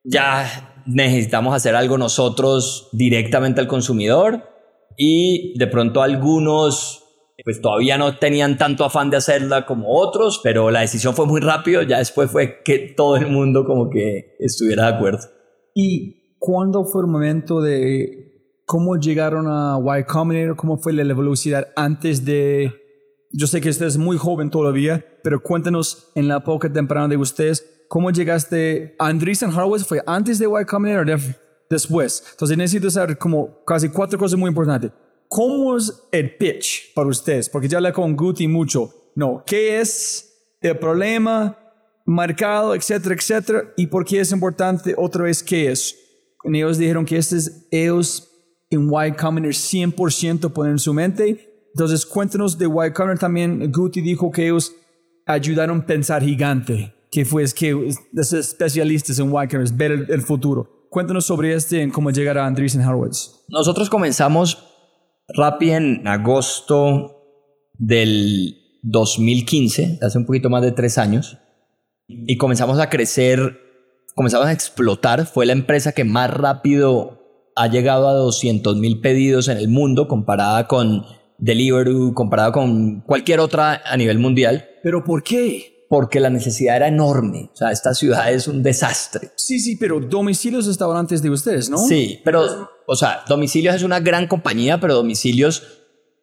ya 0.03 0.83
necesitamos 0.85 1.53
hacer 1.53 1.75
algo 1.75 1.97
nosotros 1.97 2.89
directamente 2.93 3.59
al 3.59 3.67
consumidor 3.67 4.43
y 4.97 5.57
de 5.59 5.67
pronto 5.67 6.01
algunos 6.01 7.03
pues 7.43 7.61
todavía 7.61 7.97
no 7.97 8.17
tenían 8.17 8.57
tanto 8.57 8.83
afán 8.83 9.11
de 9.11 9.17
hacerla 9.17 9.65
como 9.65 9.95
otros, 9.95 10.41
pero 10.43 10.71
la 10.71 10.81
decisión 10.81 11.13
fue 11.13 11.27
muy 11.27 11.39
rápido, 11.39 11.83
ya 11.83 11.99
después 11.99 12.31
fue 12.31 12.63
que 12.63 12.93
todo 12.97 13.15
el 13.15 13.27
mundo 13.27 13.63
como 13.63 13.89
que 13.89 14.35
estuviera 14.39 14.89
de 14.89 14.95
acuerdo. 14.95 15.19
¿Y 15.75 16.35
cuándo 16.39 16.83
fue 16.83 17.03
el 17.03 17.07
momento 17.07 17.61
de 17.61 18.16
cómo 18.67 18.97
llegaron 18.97 19.47
a 19.47 19.79
Y 19.97 20.03
Combinator? 20.03 20.55
¿Cómo 20.55 20.77
fue 20.77 20.93
la 20.93 21.03
velocidad 21.15 21.69
antes 21.75 22.23
de... 22.23 22.71
Yo 23.31 23.47
sé 23.47 23.61
que 23.61 23.69
usted 23.69 23.87
es 23.87 23.97
muy 23.97 24.17
joven 24.17 24.51
todavía, 24.51 25.03
pero 25.23 25.41
cuéntanos 25.41 26.11
en 26.13 26.27
la 26.27 26.37
época 26.37 26.71
temprana 26.71 27.07
de 27.07 27.17
ustedes, 27.17 27.77
¿Cómo 27.87 28.11
llegaste 28.11 28.95
a 28.99 29.07
Andreessen 29.07 29.49
Horowitz? 29.49 29.85
¿Fue 29.85 30.03
antes 30.05 30.39
de 30.39 30.45
Y 30.45 30.65
Combinator 30.65 31.09
o 31.09 31.19
después? 31.69 32.23
Entonces 32.31 32.57
necesito 32.57 32.89
saber 32.89 33.17
como 33.17 33.63
casi 33.63 33.87
cuatro 33.89 34.19
cosas 34.19 34.37
muy 34.37 34.49
importantes. 34.49 34.91
¿Cómo 35.29 35.77
es 35.77 35.93
el 36.11 36.35
pitch 36.35 36.93
para 36.93 37.07
ustedes? 37.07 37.49
Porque 37.49 37.67
ya 37.67 37.77
hablé 37.77 37.93
con 37.93 38.15
Guti 38.15 38.47
mucho. 38.47 38.93
No, 39.15 39.43
¿qué 39.45 39.79
es 39.79 40.57
el 40.61 40.77
problema, 40.77 41.57
mercado, 42.05 42.75
etcétera, 42.75 43.15
etcétera? 43.15 43.73
¿Y 43.77 43.87
por 43.87 44.03
qué 44.03 44.19
es 44.19 44.31
importante 44.31 44.93
otra 44.97 45.23
vez 45.23 45.41
qué 45.41 45.71
es? 45.71 45.95
Ellos 46.43 46.77
dijeron 46.77 47.05
que 47.05 47.17
este 47.17 47.37
es 47.37 47.67
ellos 47.71 48.36
en 48.69 48.87
Y 48.87 49.11
Combinator 49.13 49.53
100% 49.53 50.51
ponen 50.51 50.73
en 50.73 50.79
su 50.79 50.93
mente. 50.93 51.67
Entonces 51.73 52.05
cuéntanos 52.05 52.57
de 52.57 52.65
Y 52.65 53.17
también. 53.19 53.71
Guti 53.71 54.01
dijo 54.01 54.31
que 54.31 54.47
ellos 54.47 54.73
ayudaron 55.25 55.81
a 55.81 55.85
pensar 55.85 56.23
gigante 56.23 56.93
que 57.11 57.25
fue 57.25 57.43
es 57.43 57.53
que 57.53 57.75
es 58.15 58.33
especialistas 58.33 59.19
en 59.19 59.31
Wikers, 59.31 59.75
ver 59.75 60.07
el, 60.09 60.21
futuro. 60.21 60.87
Cuéntanos 60.89 61.25
sobre 61.25 61.53
este 61.53 61.81
en 61.81 61.91
cómo 61.91 62.11
llegar 62.11 62.37
a 62.37 62.45
Andreessen 62.45 62.85
Horowitz. 62.85 63.45
Nosotros 63.49 63.89
comenzamos 63.89 64.63
Rappi 65.29 65.71
en 65.71 66.07
agosto 66.07 67.23
del 67.73 68.55
2015, 68.83 69.99
hace 70.01 70.17
un 70.17 70.25
poquito 70.25 70.49
más 70.49 70.61
de 70.61 70.71
tres 70.71 70.97
años, 70.97 71.37
y 72.07 72.37
comenzamos 72.37 72.79
a 72.79 72.89
crecer, 72.89 73.59
comenzamos 74.15 74.47
a 74.47 74.53
explotar. 74.53 75.25
Fue 75.25 75.45
la 75.45 75.53
empresa 75.53 75.91
que 75.91 76.03
más 76.03 76.31
rápido 76.31 77.26
ha 77.57 77.67
llegado 77.67 78.07
a 78.07 78.13
200 78.13 78.77
mil 78.77 79.01
pedidos 79.01 79.47
en 79.47 79.57
el 79.57 79.67
mundo 79.67 80.07
comparada 80.07 80.67
con 80.67 81.05
Deliveroo, 81.37 82.13
comparada 82.13 82.51
con 82.51 83.01
cualquier 83.01 83.39
otra 83.39 83.81
a 83.85 83.97
nivel 83.97 84.19
mundial. 84.19 84.65
¿Pero 84.83 85.03
por 85.03 85.23
qué? 85.23 85.77
porque 85.89 86.19
la 86.19 86.29
necesidad 86.29 86.75
era 86.75 86.87
enorme. 86.87 87.49
O 87.53 87.55
sea, 87.55 87.71
esta 87.71 87.93
ciudad 87.93 88.31
es 88.31 88.47
un 88.47 88.61
desastre. 88.61 89.31
Sí, 89.35 89.59
sí, 89.59 89.77
pero 89.77 89.99
Domicilios 89.99 90.67
estaban 90.67 90.97
antes 90.97 91.21
de 91.21 91.29
ustedes, 91.29 91.69
¿no? 91.69 91.77
Sí, 91.77 92.19
pero, 92.23 92.69
o 92.85 92.95
sea, 92.95 93.23
Domicilios 93.27 93.75
es 93.75 93.83
una 93.83 93.99
gran 93.99 94.27
compañía, 94.27 94.79
pero 94.79 94.95
Domicilios 94.95 95.63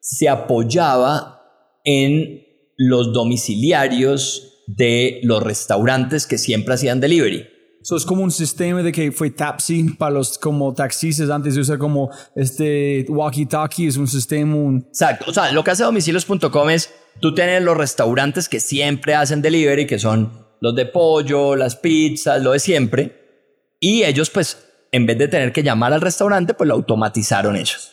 se 0.01 0.29
apoyaba 0.29 1.41
en 1.85 2.43
los 2.77 3.13
domiciliarios 3.13 4.63
de 4.67 5.21
los 5.23 5.43
restaurantes 5.43 6.27
que 6.27 6.39
siempre 6.39 6.75
hacían 6.75 7.01
delivery. 7.01 7.47
Eso 7.85 7.97
es 7.97 8.07
como 8.07 8.23
un 8.23 8.31
sistema 8.31 8.83
de 8.83 8.91
que 8.91 9.13
fue 9.13 9.29
taxi 9.29 9.85
para 9.99 10.13
los 10.13 10.39
como 10.39 10.73
taxistas 10.73 11.29
antes 11.29 11.55
de 11.55 11.61
usar 11.61 11.77
como 11.77 12.11
este 12.35 13.05
walkie-talkie, 13.09 13.89
es 13.89 13.99
un 13.99 14.09
sistema. 14.09 14.79
Exacto, 14.89 15.27
o 15.29 15.35
sea, 15.35 15.53
lo 15.53 15.63
que 15.63 15.73
hace 15.73 15.85
domicilios.com 15.85 16.71
es 16.71 16.95
tú 17.21 17.35
tienes 17.35 17.63
los 17.63 17.77
restaurantes 17.77 18.49
que 18.49 18.59
siempre 18.59 19.15
hacen 19.15 19.43
delivery, 19.43 19.87
que 19.87 19.99
son 19.99 20.33
los 20.63 20.75
de 20.75 20.87
pollo, 20.87 21.57
las 21.57 21.77
pizzas, 21.77 22.43
lo 22.43 22.53
de 22.53 22.59
siempre, 22.59 23.75
y 23.79 24.05
ellos 24.05 24.31
pues 24.31 24.67
en 24.91 25.05
vez 25.05 25.19
de 25.19 25.29
tener 25.29 25.53
que 25.53 25.63
llamar 25.63 25.93
al 25.93 26.01
restaurante, 26.01 26.55
pues 26.55 26.67
lo 26.67 26.75
automatizaron 26.77 27.55
ellos, 27.55 27.93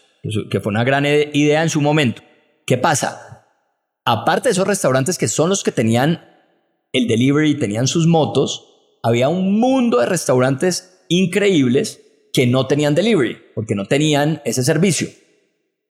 que 0.49 0.61
fue 0.61 0.69
una 0.69 0.85
gran 0.85 1.05
idea 1.05 1.63
en 1.63 1.69
su 1.69 1.81
momento. 1.81 2.21
¿Qué 2.65 2.77
pasa? 2.77 3.45
Aparte 4.05 4.47
de 4.47 4.53
esos 4.53 4.65
restaurantes 4.67 5.17
que 5.17 5.27
son 5.27 5.49
los 5.49 5.65
que 5.65 5.73
tenían 5.73 6.23
el 6.93 7.09
delivery, 7.09 7.59
tenían 7.59 7.87
sus 7.87 8.07
motos, 8.07 8.70
había 9.03 9.29
un 9.29 9.59
mundo 9.59 9.99
de 9.99 10.05
restaurantes 10.05 11.03
increíbles 11.09 12.01
que 12.33 12.47
no 12.47 12.67
tenían 12.67 12.95
delivery, 12.95 13.37
porque 13.55 13.75
no 13.75 13.85
tenían 13.85 14.41
ese 14.45 14.63
servicio. 14.63 15.09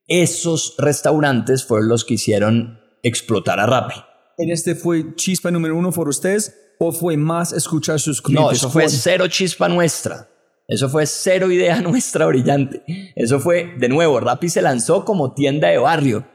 Esos 0.08 0.76
restaurantes 0.78 1.64
fueron 1.64 1.88
los 1.88 2.04
que 2.04 2.16
hicieron 2.16 2.80
explotar 3.04 3.60
a 3.60 3.66
Rappi. 3.66 3.96
¿En 4.38 4.50
este 4.50 4.76
fue 4.76 5.16
chispa 5.16 5.52
número 5.52 5.76
uno 5.76 5.92
por 5.92 6.08
ustedes 6.08 6.56
o 6.80 6.92
fue 6.92 7.18
más 7.18 7.54
escuchar 7.54 8.00
sus 8.00 8.22
clientes? 8.22 8.44
No, 8.44 8.52
eso 8.52 8.70
fue 8.70 8.90
cero 8.90 9.28
chispa 9.28 9.70
nuestra. 9.70 10.28
Eso 10.68 10.90
fue 10.90 11.06
cero 11.06 11.52
idea 11.52 11.82
nuestra 11.82 12.26
brillante. 12.26 12.84
Eso 13.16 13.40
fue, 13.40 13.76
de 13.78 13.90
nuevo, 13.90 14.20
Rappi 14.20 14.50
se 14.50 14.62
lanzó 14.62 15.06
como 15.06 15.34
tienda 15.34 15.68
de 15.68 15.78
barrio. 15.78 16.28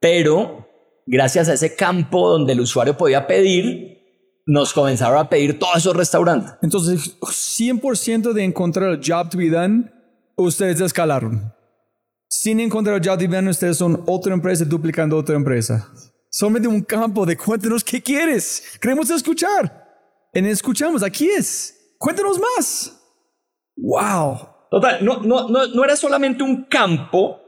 Pero 0.00 0.66
gracias 1.06 1.48
a 1.48 1.54
ese 1.54 1.76
campo 1.76 2.28
donde 2.28 2.54
el 2.54 2.60
usuario 2.60 2.96
podía 2.96 3.26
pedir, 3.26 3.95
nos 4.46 4.72
comenzaron 4.72 5.18
a 5.18 5.28
pedir 5.28 5.58
todos 5.58 5.76
esos 5.76 5.96
restaurantes. 5.96 6.52
Entonces, 6.62 7.18
100% 7.20 8.32
de 8.32 8.44
encontrar 8.44 8.90
el 8.90 9.00
job 9.04 9.28
to 9.28 9.38
be 9.38 9.50
done, 9.50 9.92
ustedes 10.36 10.80
escalaron. 10.80 11.52
Sin 12.28 12.60
encontrar 12.60 12.96
el 12.96 13.06
job 13.06 13.18
to 13.18 13.28
be 13.28 13.36
done, 13.36 13.50
ustedes 13.50 13.76
son 13.76 14.02
otra 14.06 14.32
empresa 14.32 14.64
duplicando 14.64 15.16
otra 15.16 15.34
empresa. 15.34 15.92
Solamente 16.30 16.68
un 16.68 16.82
campo 16.82 17.26
de 17.26 17.36
cuéntanos 17.36 17.82
qué 17.82 18.00
quieres. 18.00 18.78
Queremos 18.80 19.10
escuchar. 19.10 19.84
En 20.32 20.46
escuchamos, 20.46 21.02
aquí 21.02 21.28
es. 21.28 21.94
Cuéntanos 21.98 22.38
más. 22.38 22.92
¡Wow! 23.76 24.48
Total, 24.70 25.04
no, 25.04 25.22
no, 25.22 25.48
no, 25.48 25.66
no 25.66 25.84
era 25.84 25.96
solamente 25.96 26.42
un 26.42 26.64
campo, 26.64 27.40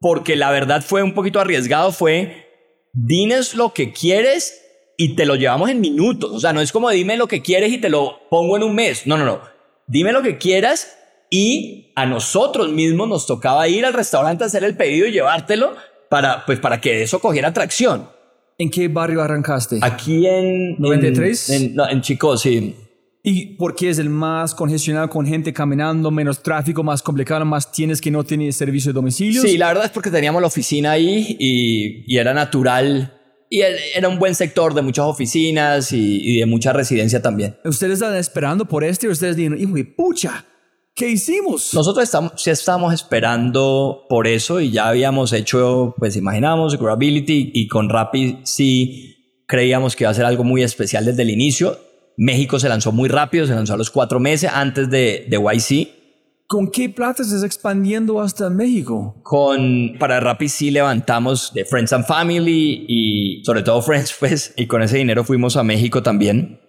porque 0.00 0.36
la 0.36 0.50
verdad 0.50 0.82
fue 0.82 1.02
un 1.02 1.14
poquito 1.14 1.40
arriesgado, 1.40 1.92
fue, 1.92 2.46
dinos 2.92 3.54
lo 3.54 3.72
que 3.72 3.92
quieres 3.92 4.65
y 4.96 5.14
te 5.14 5.26
lo 5.26 5.34
llevamos 5.36 5.70
en 5.70 5.80
minutos. 5.80 6.30
O 6.32 6.40
sea, 6.40 6.52
no 6.52 6.60
es 6.60 6.72
como 6.72 6.90
dime 6.90 7.16
lo 7.16 7.28
que 7.28 7.42
quieres 7.42 7.72
y 7.72 7.78
te 7.78 7.88
lo 7.88 8.28
pongo 8.30 8.56
en 8.56 8.62
un 8.62 8.74
mes. 8.74 9.06
No, 9.06 9.16
no, 9.16 9.24
no. 9.24 9.40
Dime 9.86 10.12
lo 10.12 10.22
que 10.22 10.38
quieras 10.38 10.96
y 11.30 11.92
a 11.96 12.06
nosotros 12.06 12.70
mismos 12.70 13.08
nos 13.08 13.26
tocaba 13.26 13.68
ir 13.68 13.84
al 13.84 13.92
restaurante 13.92 14.44
a 14.44 14.46
hacer 14.46 14.64
el 14.64 14.76
pedido 14.76 15.06
y 15.06 15.12
llevártelo 15.12 15.74
para, 16.08 16.44
pues, 16.46 16.60
para 16.60 16.80
que 16.80 17.02
eso 17.02 17.20
cogiera 17.20 17.48
atracción. 17.48 18.08
¿En 18.58 18.70
qué 18.70 18.88
barrio 18.88 19.22
arrancaste? 19.22 19.78
Aquí 19.82 20.26
en... 20.26 20.78
¿93? 20.78 21.54
En, 21.54 21.62
en, 21.62 21.90
en 21.90 22.00
Chico, 22.00 22.36
sí. 22.36 22.74
¿Y 23.22 23.56
por 23.56 23.74
qué 23.74 23.90
es 23.90 23.98
el 23.98 24.08
más 24.08 24.54
congestionado 24.54 25.10
con 25.10 25.26
gente 25.26 25.52
caminando, 25.52 26.12
menos 26.12 26.42
tráfico, 26.42 26.84
más 26.84 27.02
complicado, 27.02 27.44
más 27.44 27.72
tienes 27.72 28.00
que 28.00 28.10
no 28.10 28.22
tener 28.22 28.52
servicio 28.52 28.90
de 28.90 28.94
domicilio? 28.94 29.42
Sí, 29.42 29.58
la 29.58 29.66
verdad 29.66 29.86
es 29.86 29.90
porque 29.90 30.10
teníamos 30.10 30.40
la 30.40 30.46
oficina 30.46 30.92
ahí 30.92 31.36
y, 31.38 32.04
y 32.06 32.18
era 32.18 32.32
natural 32.32 33.15
y 33.48 33.60
era 33.60 34.08
un 34.08 34.18
buen 34.18 34.34
sector 34.34 34.74
de 34.74 34.82
muchas 34.82 35.06
oficinas 35.06 35.92
y, 35.92 36.20
y, 36.22 36.40
de 36.40 36.46
mucha 36.46 36.72
residencia 36.72 37.22
también. 37.22 37.56
¿Ustedes 37.64 37.94
están 37.94 38.16
esperando 38.16 38.64
por 38.64 38.84
este 38.84 39.08
o 39.08 39.12
ustedes 39.12 39.36
dijeron, 39.36 39.60
hijo 39.60 39.74
de 39.74 39.84
pucha, 39.84 40.44
¿qué 40.94 41.10
hicimos? 41.10 41.72
Nosotros 41.74 42.04
estamos, 42.04 42.32
sí 42.36 42.50
estábamos 42.50 42.92
esperando 42.92 44.04
por 44.08 44.26
eso 44.26 44.60
y 44.60 44.70
ya 44.70 44.88
habíamos 44.88 45.32
hecho, 45.32 45.94
pues 45.98 46.16
imaginamos, 46.16 46.78
Grability 46.78 47.52
y 47.54 47.68
con 47.68 47.88
Rappi 47.88 48.40
sí 48.42 49.42
creíamos 49.46 49.94
que 49.94 50.04
iba 50.04 50.10
a 50.10 50.14
ser 50.14 50.24
algo 50.24 50.42
muy 50.42 50.62
especial 50.62 51.04
desde 51.04 51.22
el 51.22 51.30
inicio. 51.30 51.78
México 52.16 52.58
se 52.58 52.68
lanzó 52.68 52.92
muy 52.92 53.08
rápido, 53.08 53.46
se 53.46 53.54
lanzó 53.54 53.74
a 53.74 53.76
los 53.76 53.90
cuatro 53.90 54.18
meses 54.18 54.50
antes 54.52 54.90
de, 54.90 55.26
de 55.28 55.36
YC. 55.36 56.05
¿Con 56.48 56.70
qué 56.70 56.88
plata 56.88 57.22
estás 57.22 57.42
expandiendo 57.42 58.20
hasta 58.20 58.48
México? 58.50 59.16
Con, 59.24 59.96
para 59.98 60.20
Rappi 60.20 60.48
sí 60.48 60.70
levantamos 60.70 61.52
de 61.52 61.64
Friends 61.64 61.92
and 61.92 62.06
Family 62.06 62.84
y 62.88 63.42
sobre 63.44 63.64
todo 63.64 63.82
Friends, 63.82 64.14
pues, 64.20 64.54
y 64.56 64.68
con 64.68 64.82
ese 64.82 64.98
dinero 64.98 65.24
fuimos 65.24 65.56
a 65.56 65.64
México 65.64 66.04
también. 66.04 66.60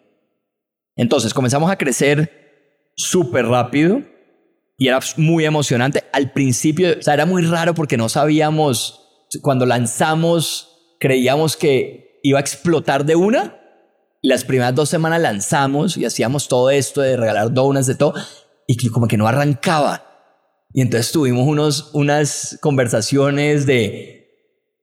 Entonces 0.96 1.32
comenzamos 1.32 1.70
a 1.70 1.78
crecer 1.78 2.90
súper 2.96 3.46
rápido 3.46 4.02
y 4.80 4.88
era 4.88 5.00
muy 5.18 5.46
emocionante. 5.46 6.06
Al 6.12 6.32
principio, 6.32 6.98
o 6.98 7.02
sea, 7.04 7.14
era 7.14 7.28
muy 7.28 7.44
raro 7.44 7.76
porque 7.76 7.98
no 7.98 8.10
sabíamos, 8.10 9.28
cuando 9.44 9.68
lanzamos, 9.68 10.96
creíamos 11.00 11.56
que 11.56 12.20
iba 12.24 12.40
a 12.40 12.42
explotar 12.42 13.06
de 13.06 13.16
una. 13.16 13.60
Las 14.24 14.44
primeras 14.44 14.74
dos 14.74 14.90
semanas 14.90 15.22
lanzamos 15.22 15.98
y 15.98 16.06
hacíamos 16.06 16.48
todo 16.48 16.72
esto 16.72 17.02
de 17.02 17.16
regalar 17.16 17.54
donuts, 17.54 17.86
de 17.86 17.94
todo 17.94 18.16
y 18.68 18.89
como 18.89 19.07
que 19.07 19.18
no 19.18 19.28
arrancaba. 19.28 20.03
Y 20.74 20.82
entonces 20.82 21.11
tuvimos 21.11 21.47
unos, 21.47 21.89
unas 21.93 22.59
conversaciones 22.61 23.65
de, 23.65 24.28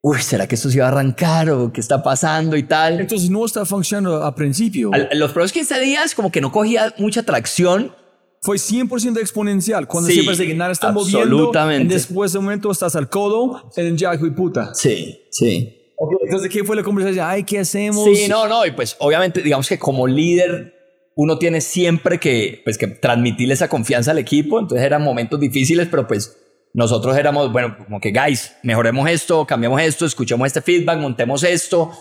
uy, 0.00 0.20
¿será 0.22 0.48
que 0.48 0.54
esto 0.54 0.70
se 0.70 0.78
iba 0.78 0.86
a 0.86 0.88
arrancar 0.88 1.50
o 1.50 1.72
qué 1.72 1.80
está 1.80 2.02
pasando 2.02 2.56
y 2.56 2.62
tal? 2.64 3.00
Entonces 3.00 3.30
no 3.30 3.44
está 3.44 3.64
funcionando 3.64 4.24
al 4.24 4.34
principio. 4.34 4.90
Al, 4.92 5.10
los 5.18 5.30
primeros 5.30 5.52
15 5.52 5.80
días 5.80 6.14
como 6.14 6.32
que 6.32 6.40
no 6.40 6.50
cogía 6.50 6.94
mucha 6.98 7.22
tracción. 7.22 7.94
Fue 8.40 8.56
100% 8.56 9.18
exponencial. 9.20 9.86
Cuando 9.86 10.08
Sí, 10.08 10.14
siempre 10.16 10.36
se 10.36 10.54
nada 10.54 10.72
está 10.72 10.92
moviendo. 10.92 11.50
Y 11.80 11.84
después 11.84 12.32
de 12.32 12.38
un 12.38 12.44
momento 12.44 12.70
estás 12.70 12.94
al 12.96 13.08
codo 13.08 13.70
en 13.76 13.96
ya, 13.96 14.14
de 14.16 14.30
puta. 14.32 14.74
Sí, 14.74 15.22
sí. 15.30 15.92
Entonces, 16.24 16.50
¿qué 16.50 16.62
fue 16.64 16.76
la 16.76 16.82
conversación? 16.82 17.24
Ay, 17.26 17.44
¿qué 17.44 17.60
hacemos? 17.60 18.04
Sí, 18.04 18.28
no, 18.28 18.46
no, 18.46 18.66
y 18.66 18.72
pues 18.72 18.96
obviamente 18.98 19.40
digamos 19.40 19.66
que 19.68 19.78
como 19.78 20.06
líder 20.06 20.73
uno 21.16 21.38
tiene 21.38 21.60
siempre 21.60 22.18
que, 22.18 22.60
pues, 22.64 22.76
que 22.78 22.86
transmitirle 22.88 23.54
esa 23.54 23.68
confianza 23.68 24.10
al 24.10 24.18
equipo, 24.18 24.58
entonces 24.58 24.84
eran 24.84 25.02
momentos 25.02 25.38
difíciles, 25.40 25.88
pero 25.90 26.06
pues 26.06 26.36
nosotros 26.72 27.16
éramos, 27.16 27.52
bueno, 27.52 27.76
como 27.78 28.00
que, 28.00 28.10
guys, 28.12 28.56
mejoremos 28.64 29.08
esto, 29.08 29.46
cambiemos 29.46 29.80
esto, 29.80 30.06
escuchemos 30.06 30.46
este 30.46 30.60
feedback, 30.60 30.98
montemos 30.98 31.44
esto, 31.44 31.92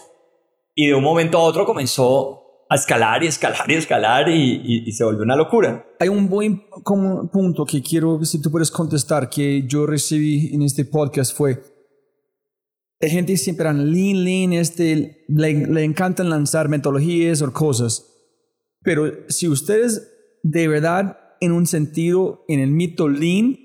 y 0.73 0.87
de 0.87 0.95
un 0.95 1.03
momento 1.03 1.37
a 1.37 1.41
otro 1.43 1.65
comenzó 1.65 2.39
a 2.69 2.75
escalar 2.75 3.23
y 3.23 3.27
escalar 3.27 3.69
y 3.69 3.75
escalar 3.75 4.29
y, 4.29 4.83
y- 4.87 4.91
se 4.93 5.03
volvió 5.03 5.21
una 5.21 5.35
locura. 5.35 5.85
Hay 5.99 6.09
un 6.09 6.27
buen 6.27 6.63
punto 7.31 7.65
que 7.65 7.83
quiero 7.83 8.23
si 8.25 8.41
tú 8.41 8.49
puedes 8.49 8.71
contestar 8.71 9.29
que 9.29 9.67
yo 9.67 9.85
recibí 9.85 10.51
en 10.55 10.63
este 10.63 10.85
podcast 10.85 11.37
fue 11.37 11.61
la 12.99 13.09
gente 13.09 13.35
siempre 13.37 13.67
en 13.69 13.91
lean, 13.91 14.23
lean, 14.23 14.53
este, 14.53 15.25
le, 15.27 15.53
le 15.67 15.83
encantan 15.83 16.29
lanzar 16.29 16.69
metodologías 16.69 17.41
o 17.41 17.51
cosas, 17.51 18.05
pero 18.83 19.11
si 19.29 19.47
ustedes 19.47 20.09
de 20.43 20.67
verdad 20.67 21.17
en 21.39 21.51
un 21.51 21.65
sentido 21.65 22.45
en 22.47 22.59
el 22.59 22.71
mito 22.71 23.07
lean, 23.07 23.57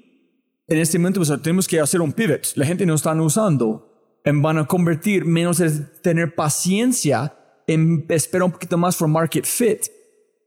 en 0.66 0.78
este 0.78 0.98
momento 0.98 1.20
pues, 1.20 1.42
tenemos 1.42 1.66
que 1.66 1.80
hacer 1.80 2.00
un 2.00 2.12
pivot, 2.12 2.52
la 2.54 2.66
gente 2.66 2.86
no 2.86 2.94
están 2.94 3.20
usando, 3.20 3.84
en 4.24 4.42
van 4.42 4.58
a 4.58 4.66
convertir 4.66 5.24
menos 5.24 5.58
de 5.58 5.70
tener 6.02 6.34
paciencia 6.34 7.34
en 7.66 8.04
esperar 8.08 8.44
un 8.44 8.52
poquito 8.52 8.76
más 8.76 8.96
for 8.96 9.08
market 9.08 9.44
fit. 9.44 9.86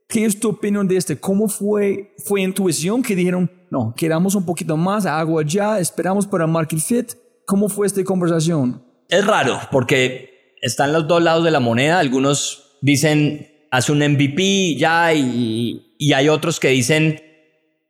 ¿Qué 0.08 0.24
es 0.24 0.38
tu 0.38 0.50
opinión 0.50 0.86
de 0.86 0.96
este? 0.96 1.18
¿Cómo 1.18 1.48
fue, 1.48 2.14
fue 2.18 2.42
intuición 2.42 3.02
que 3.02 3.16
dijeron, 3.16 3.50
no, 3.70 3.94
quedamos 3.96 4.34
un 4.34 4.44
poquito 4.44 4.76
más, 4.76 5.06
agua 5.06 5.42
ya, 5.44 5.78
esperamos 5.78 6.26
para 6.26 6.46
market 6.46 6.80
fit? 6.80 7.12
¿Cómo 7.46 7.68
fue 7.68 7.86
esta 7.86 8.04
conversación? 8.04 8.84
Es 9.08 9.26
raro 9.26 9.58
porque 9.70 10.54
están 10.60 10.92
los 10.92 11.08
dos 11.08 11.22
lados 11.22 11.44
de 11.44 11.50
la 11.50 11.60
moneda. 11.60 11.98
Algunos 11.98 12.76
dicen, 12.82 13.51
haz 13.72 13.88
un 13.88 13.98
MVP 14.00 14.76
ya, 14.76 15.14
y, 15.14 15.94
y 15.98 16.12
hay 16.12 16.28
otros 16.28 16.60
que 16.60 16.68
dicen, 16.68 17.20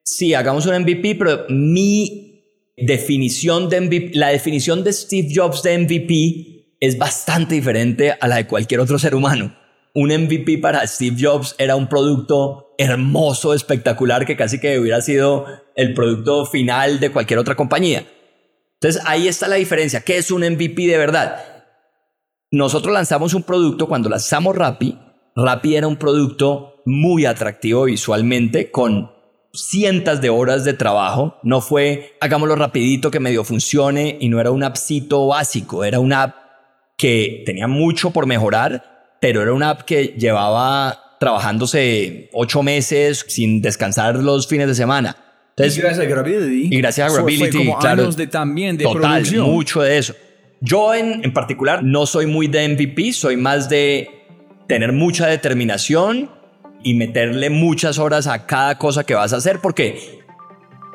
sí, 0.05 0.33
hagamos 0.33 0.65
un 0.67 0.81
MVP, 0.81 1.17
pero 1.17 1.45
mi 1.49 2.45
definición 2.77 3.69
de 3.69 3.81
MVP, 3.81 4.11
la 4.15 4.29
definición 4.29 4.85
de 4.85 4.93
Steve 4.93 5.29
Jobs 5.35 5.63
de 5.65 5.77
MVP 5.77 6.77
es 6.81 6.97
bastante 6.97 7.57
diferente 7.57 8.15
a 8.19 8.29
la 8.29 8.37
de 8.37 8.47
cualquier 8.47 8.79
otro 8.79 8.97
ser 8.97 9.17
humano. 9.17 9.57
Un 9.93 10.11
MVP 10.11 10.59
para 10.59 10.87
Steve 10.87 11.17
Jobs 11.21 11.57
era 11.59 11.75
un 11.75 11.89
producto 11.89 12.75
hermoso, 12.79 13.53
espectacular, 13.53 14.25
que 14.25 14.37
casi 14.37 14.61
que 14.61 14.79
hubiera 14.79 15.01
sido 15.01 15.47
el 15.75 15.95
producto 15.95 16.47
final 16.47 17.01
de 17.01 17.11
cualquier 17.11 17.41
otra 17.41 17.57
compañía. 17.57 18.07
Entonces 18.75 19.03
ahí 19.05 19.27
está 19.27 19.49
la 19.49 19.57
diferencia. 19.57 20.01
¿Qué 20.03 20.17
es 20.17 20.31
un 20.31 20.43
MVP 20.43 20.87
de 20.87 20.97
verdad? 20.97 21.45
Nosotros 22.53 22.95
lanzamos 22.95 23.35
un 23.35 23.43
producto 23.43 23.89
cuando 23.89 24.09
lanzamos 24.09 24.55
Rappi. 24.55 24.97
Rappi 25.35 25.77
era 25.77 25.87
un 25.87 25.97
producto 25.97 26.83
muy 26.85 27.27
atractivo 27.27 27.85
visualmente 27.85 28.71
con 28.71 29.11
cientos 29.53 30.21
de 30.21 30.31
horas 30.31 30.65
de 30.65 30.73
trabajo. 30.73 31.39
No 31.43 31.61
fue 31.61 32.17
hagámoslo 32.21 32.57
rapidito 32.57 33.11
que 33.11 33.21
medio 33.21 33.45
funcione 33.45 34.17
y 34.21 34.29
no 34.29 34.41
era 34.41 34.51
un 34.51 34.65
appcito 34.65 35.27
básico. 35.27 35.85
Era 35.85 36.01
una 36.01 36.23
app 36.23 36.37
que 36.97 37.43
tenía 37.47 37.67
mucho 37.67 38.11
por 38.11 38.27
mejorar, 38.27 39.17
pero 39.21 39.43
era 39.43 39.53
una 39.53 39.71
app 39.71 39.83
que 39.83 40.15
llevaba 40.19 41.17
trabajándose 41.19 42.29
ocho 42.33 42.63
meses 42.63 43.25
sin 43.29 43.63
descansar 43.63 44.17
los 44.17 44.49
fines 44.49 44.67
de 44.67 44.75
semana. 44.75 45.17
Entonces, 45.51 45.79
y 45.79 45.81
gracias 45.81 46.07
a 46.07 46.09
Gravity. 46.09 46.69
Y 46.71 46.79
gracias 46.79 47.11
a 47.11 47.15
Gravity, 47.15 47.51
como 47.51 47.79
claro. 47.79 48.03
años 48.03 48.17
de 48.17 48.27
también 48.27 48.77
de 48.77 48.85
Total, 48.85 49.01
producción. 49.01 49.51
mucho 49.51 49.83
de 49.83 49.99
eso. 49.99 50.15
Yo 50.61 50.95
en, 50.95 51.25
en 51.25 51.33
particular 51.33 51.83
no 51.85 52.07
soy 52.07 52.27
muy 52.27 52.47
de 52.47 52.69
MVP, 52.69 53.13
soy 53.13 53.37
más 53.37 53.69
de 53.69 54.22
tener 54.73 54.95
mucha 54.95 55.27
determinación 55.27 56.31
y 56.83 56.95
meterle 56.95 57.51
muchas 57.51 57.99
horas 57.99 58.27
a 58.27 58.47
cada 58.47 58.79
cosa 58.79 59.05
que 59.05 59.13
vas 59.13 59.35
a 59.35 59.37
hacer, 59.37 59.59
porque 59.59 60.23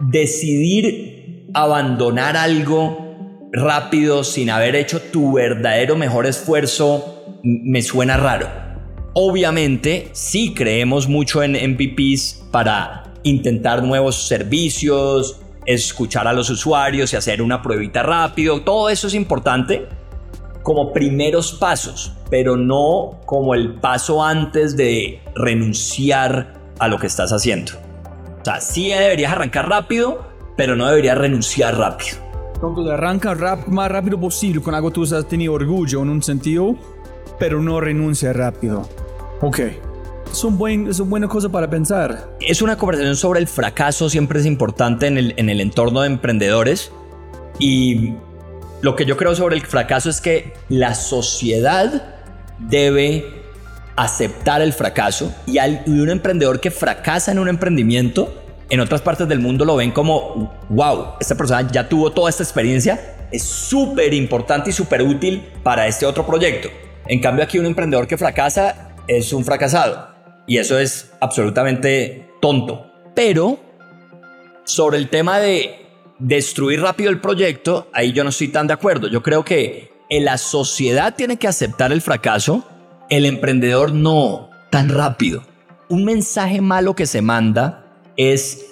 decidir 0.01 1.45
abandonar 1.53 2.35
algo 2.37 3.49
rápido 3.53 4.23
sin 4.23 4.49
haber 4.49 4.75
hecho 4.75 4.99
tu 4.99 5.33
verdadero 5.33 5.95
mejor 5.95 6.25
esfuerzo 6.25 7.39
me 7.43 7.83
suena 7.83 8.17
raro. 8.17 8.49
Obviamente, 9.13 10.07
sí 10.13 10.55
creemos 10.55 11.07
mucho 11.07 11.43
en 11.43 11.51
MVPs 11.51 12.47
para 12.51 13.13
intentar 13.21 13.83
nuevos 13.83 14.27
servicios, 14.27 15.39
escuchar 15.67 16.27
a 16.27 16.33
los 16.33 16.49
usuarios 16.49 17.13
y 17.13 17.15
hacer 17.15 17.43
una 17.43 17.61
pruebita 17.61 18.01
rápido. 18.01 18.61
Todo 18.61 18.89
eso 18.89 19.05
es 19.05 19.13
importante 19.13 19.85
como 20.67 20.91
primeros 20.91 21.53
pasos, 21.53 22.11
pero 22.29 22.57
no 22.57 23.21
como 23.25 23.55
el 23.55 23.75
paso 23.75 24.21
antes 24.21 24.75
de 24.75 25.21
renunciar 25.33 26.55
a 26.77 26.89
lo 26.89 26.99
que 26.99 27.07
estás 27.07 27.31
haciendo. 27.31 27.71
O 28.41 28.43
sea, 28.43 28.59
sí 28.59 28.89
deberías 28.89 29.31
arrancar 29.31 29.69
rápido, 29.69 30.25
pero 30.57 30.75
no 30.75 30.85
deberías 30.87 31.17
renunciar 31.17 31.77
rápido. 31.77 32.17
Entonces 32.53 32.91
arranca 32.91 33.33
rap, 33.33 33.65
más 33.69 33.89
rápido 33.89 34.19
posible 34.19 34.61
con 34.61 34.75
algo 34.75 34.89
que 34.89 34.95
tú 34.95 35.03
has 35.03 35.25
tenido 35.29 35.53
orgullo 35.53 36.01
en 36.01 36.09
un 36.09 36.21
sentido, 36.21 36.75
pero 37.39 37.61
no 37.61 37.79
renuncia 37.79 38.33
rápido. 38.33 38.89
Ok. 39.39 39.59
Es, 40.29 40.43
un 40.43 40.57
buen, 40.57 40.89
es 40.89 40.99
una 40.99 41.09
buena 41.09 41.27
cosa 41.29 41.47
para 41.47 41.69
pensar. 41.69 42.35
Es 42.41 42.61
una 42.61 42.77
conversación 42.77 43.15
sobre 43.15 43.39
el 43.39 43.47
fracaso, 43.47 44.09
siempre 44.09 44.41
es 44.41 44.45
importante 44.45 45.07
en 45.07 45.17
el, 45.17 45.33
en 45.37 45.47
el 45.47 45.61
entorno 45.61 46.01
de 46.01 46.07
emprendedores. 46.07 46.91
Y 47.57 48.15
lo 48.81 48.95
que 48.95 49.05
yo 49.05 49.17
creo 49.17 49.35
sobre 49.35 49.55
el 49.55 49.65
fracaso 49.65 50.09
es 50.09 50.21
que 50.21 50.53
la 50.69 50.93
sociedad 50.93 52.15
debe 52.59 53.25
aceptar 53.95 54.61
el 54.61 54.73
fracaso 54.73 55.33
y, 55.45 55.57
al, 55.57 55.83
un 55.87 56.09
emprendedor 56.09 56.59
que 56.59 56.69
fracasa 56.69 57.31
en 57.31 57.39
un 57.39 57.47
emprendimiento, 57.47 58.43
en 58.69 58.79
otras 58.79 59.01
partes 59.01 59.27
del 59.27 59.39
mundo 59.39 59.65
lo 59.65 59.75
ven 59.75 59.91
como, 59.91 60.53
wow, 60.69 61.15
esta 61.19 61.35
persona 61.35 61.67
ya 61.71 61.89
tuvo 61.89 62.11
toda 62.11 62.29
esta 62.29 62.43
experiencia, 62.43 63.15
es 63.31 63.43
súper 63.43 64.13
importante 64.13 64.69
y 64.69 64.73
súper 64.73 65.01
útil 65.01 65.43
para 65.63 65.87
este 65.87 66.05
otro 66.05 66.25
proyecto. 66.25 66.69
En 67.07 67.19
cambio 67.19 67.43
aquí 67.43 67.57
un 67.57 67.65
emprendedor 67.65 68.07
que 68.07 68.17
fracasa 68.17 68.93
es 69.07 69.33
un 69.33 69.43
fracasado 69.43 70.09
y 70.45 70.57
eso 70.57 70.77
es 70.77 71.11
absolutamente 71.19 72.29
tonto. 72.39 72.91
Pero 73.15 73.57
sobre 74.63 74.97
el 74.97 75.09
tema 75.09 75.39
de 75.39 75.86
destruir 76.19 76.81
rápido 76.81 77.09
el 77.09 77.21
proyecto, 77.21 77.89
ahí 77.93 78.13
yo 78.13 78.23
no 78.23 78.29
estoy 78.29 78.49
tan 78.49 78.67
de 78.67 78.73
acuerdo. 78.73 79.07
Yo 79.07 79.21
creo 79.21 79.43
que 79.43 79.91
la 80.09 80.37
sociedad 80.37 81.15
tiene 81.15 81.37
que 81.37 81.47
aceptar 81.47 81.91
el 81.91 82.01
fracaso, 82.01 82.67
el 83.09 83.25
emprendedor 83.25 83.93
no 83.93 84.49
tan 84.71 84.89
rápido. 84.89 85.43
Un 85.89 86.05
mensaje 86.05 86.61
malo 86.61 86.95
que 86.95 87.05
se 87.05 87.21
manda 87.21 87.85
es, 88.17 88.65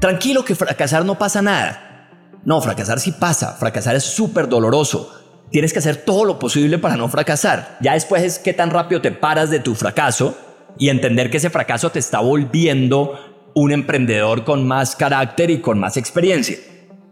tranquilo 0.00 0.44
que 0.44 0.54
fracasar 0.54 1.04
no 1.04 1.18
pasa 1.18 1.42
nada. 1.42 2.10
No, 2.44 2.60
fracasar 2.60 2.98
sí 2.98 3.12
pasa, 3.12 3.54
fracasar 3.54 3.94
es 3.94 4.04
súper 4.04 4.48
doloroso. 4.48 5.12
Tienes 5.50 5.72
que 5.72 5.80
hacer 5.80 5.96
todo 5.96 6.24
lo 6.24 6.38
posible 6.38 6.78
para 6.78 6.96
no 6.96 7.08
fracasar. 7.08 7.76
Ya 7.80 7.92
después 7.92 8.22
es 8.22 8.38
qué 8.38 8.52
tan 8.54 8.70
rápido 8.70 9.02
te 9.02 9.12
paras 9.12 9.50
de 9.50 9.60
tu 9.60 9.74
fracaso 9.74 10.36
y 10.78 10.88
entender 10.88 11.30
que 11.30 11.36
ese 11.36 11.50
fracaso 11.50 11.90
te 11.90 11.98
está 11.98 12.20
volviendo 12.20 13.18
un 13.54 13.70
emprendedor 13.70 14.44
con 14.44 14.66
más 14.66 14.96
carácter 14.96 15.50
y 15.50 15.60
con 15.60 15.78
más 15.78 15.98
experiencia. 15.98 16.56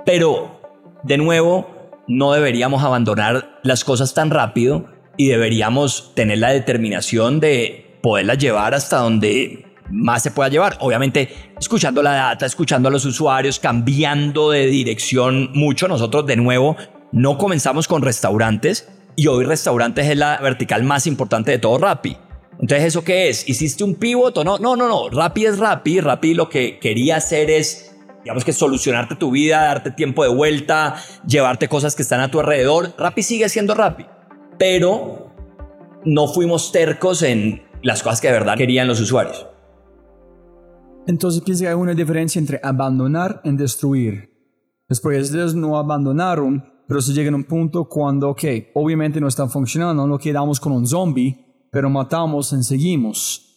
Pero, 0.05 0.61
de 1.03 1.18
nuevo, 1.18 1.80
no 2.09 2.32
deberíamos 2.32 2.82
abandonar 2.82 3.61
las 3.62 3.84
cosas 3.84 4.14
tan 4.14 4.30
rápido 4.30 4.86
y 5.16 5.28
deberíamos 5.28 6.12
tener 6.14 6.38
la 6.38 6.51
determinación 6.51 7.40
de 7.40 7.98
poderlas 8.03 8.38
llevar 8.38 8.74
hasta 8.74 8.98
donde 8.98 9.66
más 9.90 10.22
se 10.22 10.30
pueda 10.30 10.48
llevar. 10.48 10.76
Obviamente, 10.80 11.28
escuchando 11.59 12.03
la 12.03 12.12
data, 12.12 12.46
escuchando 12.46 12.88
a 12.88 12.92
los 12.92 13.05
usuarios, 13.05 13.59
cambiando 13.59 14.51
de 14.51 14.66
dirección 14.66 15.51
mucho. 15.53 15.88
Nosotros, 15.88 16.26
de 16.26 16.36
nuevo, 16.36 16.76
no 17.12 17.38
comenzamos 17.38 17.88
con 17.88 18.03
restaurantes 18.03 18.88
y 19.16 19.26
hoy 19.26 19.44
restaurantes 19.44 20.09
es 20.09 20.16
la 20.16 20.38
vertical 20.38 20.84
más 20.84 21.07
importante 21.07 21.51
de 21.51 21.59
todo 21.59 21.78
Rappi. 21.78 22.16
Entonces, 22.61 22.88
¿eso 22.88 23.05
qué 23.05 23.28
es? 23.28 23.48
¿Hiciste 23.48 23.84
un 23.84 23.94
pivot 23.94 24.36
o 24.38 24.44
no? 24.44 24.59
No, 24.59 24.76
no, 24.76 24.86
no. 24.86 25.09
Rappi 25.09 25.46
es 25.46 25.59
Rappi. 25.59 26.01
Rappi 26.01 26.34
lo 26.34 26.48
que 26.48 26.78
quería 26.78 27.16
hacer 27.16 27.51
es 27.51 27.89
digamos 28.23 28.45
que 28.45 28.53
solucionarte 28.53 29.16
tu 29.16 29.31
vida, 29.31 29.64
darte 29.64 29.91
tiempo 29.91 30.23
de 30.23 30.35
vuelta, 30.35 30.97
llevarte 31.27 31.68
cosas 31.68 31.95
que 31.95 32.03
están 32.03 32.21
a 32.21 32.31
tu 32.31 32.41
alrededor. 32.41 32.95
Rappi 32.99 33.23
sigue 33.23 33.49
siendo 33.49 33.75
Rappi, 33.75 34.07
pero 34.59 35.33
no 36.05 36.29
fuimos 36.29 36.73
tercos 36.73 37.23
en 37.23 37.62
las 37.83 38.03
cosas 38.03 38.21
que 38.21 38.29
de 38.29 38.35
verdad 38.35 38.57
querían 38.57 38.89
los 38.89 39.01
usuarios. 39.01 39.47
Entonces 41.07 41.43
que 41.43 41.66
hay 41.66 41.75
una 41.75 41.95
diferencia 41.95 42.39
entre 42.39 42.61
abandonar 42.62 43.41
y 43.45 43.53
destruir. 43.53 44.31
Después 44.89 45.33
ellos 45.33 45.55
no 45.55 45.77
abandonaron, 45.77 46.64
pero 46.87 47.01
se 47.01 47.12
llega 47.12 47.31
a 47.31 47.35
un 47.35 47.45
punto 47.45 47.89
cuando, 47.89 48.31
ok, 48.31 48.45
obviamente 48.75 49.21
no 49.21 49.29
están 49.29 49.51
funcionando, 49.51 50.07
no 50.07 50.18
quedamos 50.18 50.61
con 50.61 50.73
un 50.73 50.87
zombie, 50.87 51.47
pero 51.71 51.89
matamos 51.89 52.53
y 52.53 52.62
seguimos 52.62 53.49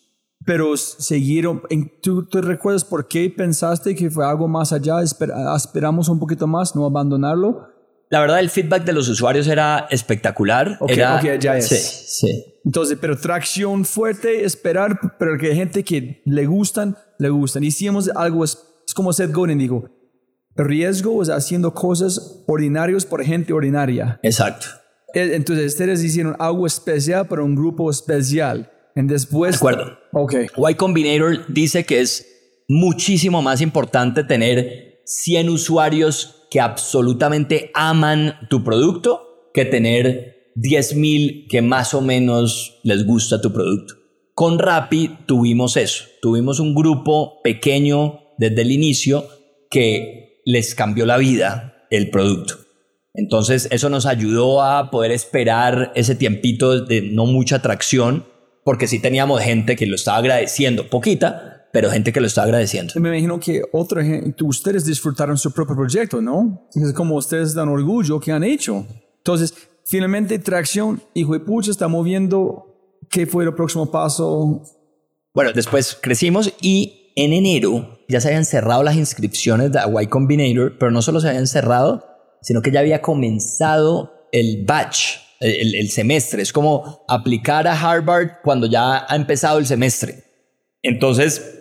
pero 0.45 0.75
siguieron. 0.77 1.61
¿tú, 2.01 2.25
¿Tú 2.25 2.41
recuerdas 2.41 2.83
por 2.83 3.07
qué 3.07 3.29
pensaste 3.29 3.95
que 3.95 4.09
fue 4.09 4.25
algo 4.25 4.47
más 4.47 4.73
allá? 4.73 5.01
¿Esperamos 5.01 6.09
un 6.09 6.19
poquito 6.19 6.47
más, 6.47 6.75
no 6.75 6.85
abandonarlo? 6.85 7.73
La 8.09 8.19
verdad, 8.19 8.39
el 8.39 8.51
feedback 8.51 8.83
de 8.83 8.93
los 8.93 9.09
usuarios 9.09 9.47
era 9.47 9.87
espectacular. 9.89 10.77
Ok, 10.79 10.91
era, 10.91 11.17
okay 11.17 11.39
ya 11.39 11.57
es. 11.57 11.67
Sí, 11.67 12.27
sí. 12.27 12.59
Entonces, 12.63 12.97
pero 13.01 13.17
tracción 13.17 13.85
fuerte, 13.85 14.45
esperar, 14.45 14.99
pero 15.17 15.35
que 15.37 15.47
hay 15.47 15.55
gente 15.55 15.83
que 15.83 16.21
le 16.25 16.45
gustan, 16.45 16.95
le 17.17 17.29
gustan. 17.29 17.63
Hicimos 17.63 18.09
algo, 18.15 18.43
es, 18.43 18.57
como 18.95 19.11
Seth 19.13 19.31
Godin 19.31 19.57
dijo, 19.57 19.89
riesgo 20.55 21.23
es 21.23 21.29
haciendo 21.29 21.73
cosas 21.73 22.43
ordinarias 22.47 23.03
por 23.03 23.23
gente 23.23 23.51
ordinaria. 23.51 24.19
Exacto. 24.21 24.67
E, 25.13 25.35
entonces, 25.35 25.73
ustedes 25.73 26.03
hicieron 26.03 26.35
algo 26.37 26.67
especial 26.67 27.27
para 27.27 27.41
un 27.41 27.55
grupo 27.55 27.89
especial. 27.89 28.71
En 28.95 29.07
después. 29.07 29.51
De 29.51 29.57
acuerdo. 29.57 29.97
Ok. 30.11 30.35
Y 30.69 30.75
Combinator 30.75 31.45
dice 31.47 31.85
que 31.85 32.01
es 32.01 32.27
muchísimo 32.67 33.41
más 33.41 33.61
importante 33.61 34.23
tener 34.23 35.01
100 35.05 35.49
usuarios 35.49 36.47
que 36.49 36.61
absolutamente 36.61 37.71
aman 37.73 38.35
tu 38.49 38.63
producto 38.63 39.49
que 39.53 39.65
tener 39.65 40.51
10.000 40.55 41.47
que 41.49 41.61
más 41.61 41.93
o 41.93 42.01
menos 42.01 42.79
les 42.83 43.05
gusta 43.05 43.41
tu 43.41 43.51
producto. 43.51 43.95
Con 44.33 44.59
Rappi 44.59 45.17
tuvimos 45.25 45.77
eso. 45.77 46.05
Tuvimos 46.21 46.59
un 46.59 46.73
grupo 46.73 47.41
pequeño 47.43 48.19
desde 48.37 48.61
el 48.61 48.71
inicio 48.71 49.25
que 49.69 50.41
les 50.45 50.75
cambió 50.75 51.05
la 51.05 51.17
vida 51.17 51.85
el 51.89 52.09
producto. 52.09 52.55
Entonces 53.13 53.67
eso 53.71 53.89
nos 53.89 54.07
ayudó 54.07 54.63
a 54.63 54.89
poder 54.89 55.11
esperar 55.11 55.91
ese 55.95 56.15
tiempito 56.15 56.81
de 56.81 57.01
no 57.01 57.27
mucha 57.27 57.57
atracción 57.57 58.25
porque 58.63 58.87
sí 58.87 58.99
teníamos 58.99 59.41
gente 59.41 59.75
que 59.75 59.85
lo 59.85 59.95
estaba 59.95 60.17
agradeciendo, 60.17 60.89
poquita, 60.89 61.67
pero 61.73 61.89
gente 61.89 62.13
que 62.13 62.21
lo 62.21 62.27
estaba 62.27 62.45
agradeciendo. 62.45 62.93
Me 62.97 63.09
imagino 63.09 63.39
que 63.39 63.63
otra 63.71 64.03
gente, 64.03 64.43
ustedes 64.43 64.85
disfrutaron 64.85 65.37
su 65.37 65.51
propio 65.51 65.75
proyecto, 65.75 66.21
¿no? 66.21 66.69
Es 66.75 66.93
como 66.93 67.15
ustedes 67.15 67.53
dan 67.53 67.67
orgullo 67.67 68.19
que 68.19 68.31
han 68.31 68.43
hecho. 68.43 68.85
Entonces, 69.17 69.53
finalmente, 69.85 70.37
Tracción, 70.39 71.01
hijo 71.13 71.33
de 71.33 71.39
pucha, 71.39 71.71
está 71.71 71.87
moviendo. 71.87 72.99
¿Qué 73.09 73.25
fue 73.25 73.43
el 73.43 73.53
próximo 73.53 73.89
paso? 73.89 74.61
Bueno, 75.33 75.51
después 75.53 75.97
crecimos 75.99 76.53
y 76.61 77.11
en 77.15 77.33
enero 77.33 77.99
ya 78.07 78.21
se 78.21 78.27
habían 78.27 78.45
cerrado 78.45 78.83
las 78.83 78.95
inscripciones 78.95 79.71
de 79.71 79.79
Y 80.01 80.07
Combinator, 80.07 80.77
pero 80.77 80.91
no 80.91 81.01
solo 81.01 81.19
se 81.19 81.29
habían 81.29 81.47
cerrado, 81.47 82.05
sino 82.41 82.61
que 82.61 82.71
ya 82.71 82.81
había 82.81 83.01
comenzado 83.01 84.27
el 84.31 84.63
batch 84.65 85.17
el, 85.43 85.89
semestre. 85.89 86.41
Es 86.41 86.53
como 86.53 87.05
aplicar 87.07 87.67
a 87.67 87.79
Harvard 87.79 88.41
cuando 88.43 88.67
ya 88.67 89.05
ha 89.07 89.15
empezado 89.15 89.59
el 89.59 89.65
semestre. 89.65 90.23
Entonces, 90.81 91.59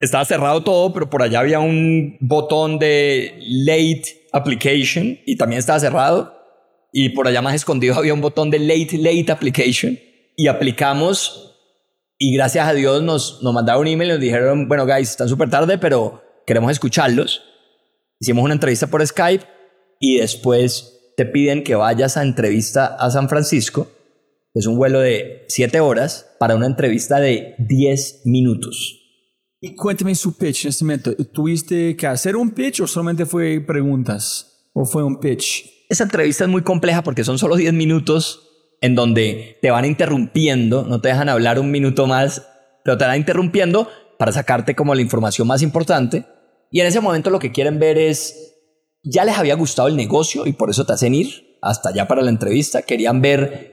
estaba 0.00 0.24
cerrado 0.24 0.62
todo, 0.62 0.92
pero 0.92 1.08
por 1.08 1.22
allá 1.22 1.40
había 1.40 1.60
un 1.60 2.16
botón 2.20 2.78
de 2.78 3.38
late 3.46 4.26
application 4.32 5.18
y 5.26 5.36
también 5.36 5.58
estaba 5.58 5.78
cerrado. 5.78 6.34
Y 6.92 7.10
por 7.10 7.28
allá 7.28 7.42
más 7.42 7.54
escondido 7.54 7.94
había 7.98 8.14
un 8.14 8.20
botón 8.20 8.50
de 8.50 8.58
late, 8.58 8.98
late 8.98 9.30
application. 9.30 9.98
Y 10.36 10.48
aplicamos 10.48 11.52
y 12.18 12.34
gracias 12.34 12.68
a 12.68 12.72
Dios 12.72 13.02
nos, 13.02 13.42
nos 13.42 13.52
mandaron 13.52 13.82
un 13.82 13.88
email 13.88 14.10
y 14.10 14.12
nos 14.12 14.20
dijeron, 14.20 14.68
bueno, 14.68 14.86
guys, 14.86 15.10
están 15.10 15.28
súper 15.28 15.50
tarde, 15.50 15.76
pero 15.76 16.22
queremos 16.46 16.70
escucharlos. 16.70 17.42
Hicimos 18.20 18.44
una 18.44 18.54
entrevista 18.54 18.86
por 18.86 19.04
Skype 19.04 19.44
y 19.98 20.18
después 20.18 21.01
te 21.22 21.30
piden 21.30 21.62
que 21.62 21.76
vayas 21.76 22.16
a 22.16 22.22
entrevista 22.22 22.96
a 22.98 23.08
San 23.08 23.28
Francisco, 23.28 23.88
es 24.54 24.66
un 24.66 24.76
vuelo 24.76 24.98
de 24.98 25.44
7 25.46 25.78
horas, 25.78 26.34
para 26.40 26.56
una 26.56 26.66
entrevista 26.66 27.20
de 27.20 27.54
10 27.60 28.22
minutos. 28.24 28.98
Y 29.60 29.76
cuéntame 29.76 30.16
su 30.16 30.36
pitch 30.36 30.64
en 30.64 30.70
este 30.70 30.84
momento. 30.84 31.14
¿Tuviste 31.32 31.94
que 31.94 32.08
hacer 32.08 32.34
un 32.34 32.50
pitch 32.50 32.80
o 32.80 32.88
solamente 32.88 33.24
fue 33.24 33.60
preguntas? 33.60 34.68
¿O 34.72 34.84
fue 34.84 35.04
un 35.04 35.20
pitch? 35.20 35.86
Esa 35.88 36.02
entrevista 36.02 36.42
es 36.42 36.50
muy 36.50 36.62
compleja 36.62 37.04
porque 37.04 37.22
son 37.22 37.38
solo 37.38 37.54
10 37.54 37.72
minutos 37.72 38.48
en 38.80 38.96
donde 38.96 39.58
te 39.62 39.70
van 39.70 39.84
interrumpiendo, 39.84 40.82
no 40.82 41.00
te 41.00 41.10
dejan 41.10 41.28
hablar 41.28 41.60
un 41.60 41.70
minuto 41.70 42.08
más, 42.08 42.48
pero 42.82 42.98
te 42.98 43.04
van 43.04 43.18
interrumpiendo 43.18 43.88
para 44.18 44.32
sacarte 44.32 44.74
como 44.74 44.92
la 44.96 45.02
información 45.02 45.46
más 45.46 45.62
importante. 45.62 46.26
Y 46.72 46.80
en 46.80 46.88
ese 46.88 47.00
momento 47.00 47.30
lo 47.30 47.38
que 47.38 47.52
quieren 47.52 47.78
ver 47.78 47.96
es 47.96 48.51
ya 49.02 49.24
les 49.24 49.36
había 49.36 49.54
gustado 49.54 49.88
el 49.88 49.96
negocio 49.96 50.46
y 50.46 50.52
por 50.52 50.70
eso 50.70 50.86
te 50.86 50.92
hacen 50.92 51.14
ir 51.14 51.58
hasta 51.60 51.90
allá 51.90 52.08
para 52.08 52.22
la 52.22 52.30
entrevista. 52.30 52.82
Querían 52.82 53.20
ver 53.20 53.72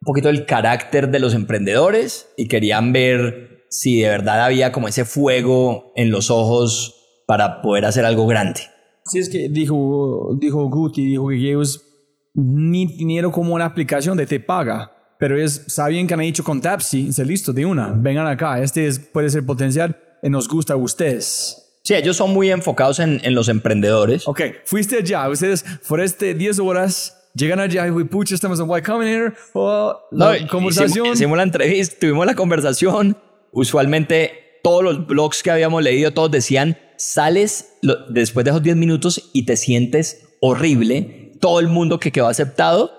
un 0.00 0.06
poquito 0.06 0.28
el 0.28 0.46
carácter 0.46 1.10
de 1.10 1.18
los 1.18 1.34
emprendedores 1.34 2.28
y 2.36 2.48
querían 2.48 2.92
ver 2.92 3.66
si 3.68 4.00
de 4.00 4.08
verdad 4.08 4.44
había 4.44 4.72
como 4.72 4.88
ese 4.88 5.04
fuego 5.04 5.92
en 5.96 6.10
los 6.10 6.30
ojos 6.30 7.22
para 7.26 7.62
poder 7.62 7.84
hacer 7.84 8.04
algo 8.04 8.26
grande. 8.26 8.60
Sí, 9.04 9.18
es 9.18 9.28
que 9.28 9.48
dijo, 9.48 10.36
dijo 10.38 10.68
Guti, 10.68 11.04
dijo 11.04 11.28
que 11.28 11.36
ellos 11.36 11.86
ni 12.34 12.86
dinero 12.86 13.30
como 13.30 13.54
una 13.54 13.64
aplicación 13.64 14.16
de 14.16 14.26
te 14.26 14.40
paga, 14.40 14.92
pero 15.18 15.38
es, 15.38 15.64
saben 15.68 16.06
que 16.06 16.14
han 16.14 16.20
hecho 16.20 16.44
con 16.44 16.60
Tapsi, 16.60 17.06
dice, 17.06 17.24
listo, 17.24 17.52
de 17.52 17.66
una, 17.66 17.92
vengan 17.92 18.26
acá, 18.26 18.60
este 18.62 18.86
es, 18.86 18.98
puede 18.98 19.30
ser 19.30 19.44
potencial 19.44 19.96
y 20.22 20.30
nos 20.30 20.48
gusta 20.48 20.74
a 20.74 20.76
ustedes. 20.76 21.69
Sí, 21.82 21.94
ellos 21.94 22.16
son 22.16 22.32
muy 22.32 22.50
enfocados 22.50 22.98
en, 23.00 23.20
en 23.24 23.34
los 23.34 23.48
emprendedores. 23.48 24.28
Ok, 24.28 24.40
fuiste 24.64 24.96
allá, 24.98 25.28
ustedes 25.28 25.64
fueron 25.82 26.04
este 26.06 26.34
10 26.34 26.58
horas, 26.58 27.30
llegan 27.34 27.58
allá 27.60 27.86
y 27.86 28.04
pucha, 28.04 28.34
estamos 28.34 28.60
en 28.60 28.66
Y 28.66 28.82
Combinator, 28.82 29.34
o 29.54 29.98
la 30.12 30.38
No, 30.38 30.48
conversación. 30.48 30.90
Hicimos, 31.06 31.16
hicimos 31.18 31.36
la 31.38 31.42
entrevista, 31.44 31.96
tuvimos 32.00 32.26
la 32.26 32.34
conversación. 32.34 33.16
Usualmente 33.52 34.58
todos 34.62 34.82
los 34.84 35.06
blogs 35.06 35.42
que 35.42 35.50
habíamos 35.50 35.82
leído, 35.82 36.12
todos 36.12 36.30
decían, 36.30 36.78
sales 36.96 37.72
lo- 37.82 38.06
después 38.10 38.44
de 38.44 38.50
esos 38.50 38.62
10 38.62 38.76
minutos 38.76 39.30
y 39.32 39.46
te 39.46 39.56
sientes 39.56 40.28
horrible. 40.40 41.32
Todo 41.40 41.60
el 41.60 41.68
mundo 41.68 41.98
que 41.98 42.12
quedó 42.12 42.26
aceptado 42.28 42.92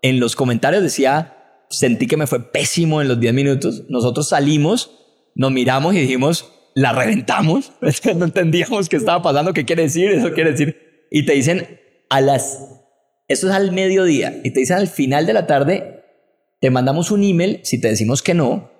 en 0.00 0.20
los 0.20 0.36
comentarios 0.36 0.82
decía, 0.82 1.36
sentí 1.68 2.06
que 2.06 2.16
me 2.16 2.26
fue 2.26 2.50
pésimo 2.50 3.02
en 3.02 3.08
los 3.08 3.20
10 3.20 3.34
minutos. 3.34 3.82
Nosotros 3.88 4.28
salimos, 4.28 4.90
nos 5.34 5.52
miramos 5.52 5.94
y 5.94 6.00
dijimos, 6.00 6.50
la 6.74 6.92
reventamos. 6.92 7.72
no 8.16 8.24
entendíamos 8.24 8.88
qué 8.88 8.96
estaba 8.96 9.22
pasando, 9.22 9.52
qué 9.52 9.64
quiere 9.64 9.82
decir, 9.82 10.10
eso 10.10 10.32
quiere 10.32 10.52
decir. 10.52 11.06
Y 11.10 11.26
te 11.26 11.32
dicen, 11.34 11.80
a 12.08 12.20
las... 12.20 12.68
Eso 13.28 13.48
es 13.48 13.54
al 13.54 13.72
mediodía. 13.72 14.40
Y 14.44 14.50
te 14.52 14.60
dicen 14.60 14.78
al 14.78 14.88
final 14.88 15.26
de 15.26 15.32
la 15.32 15.46
tarde, 15.46 16.04
te 16.60 16.70
mandamos 16.70 17.10
un 17.10 17.22
email 17.24 17.60
si 17.64 17.80
te 17.80 17.88
decimos 17.88 18.22
que 18.22 18.34
no, 18.34 18.70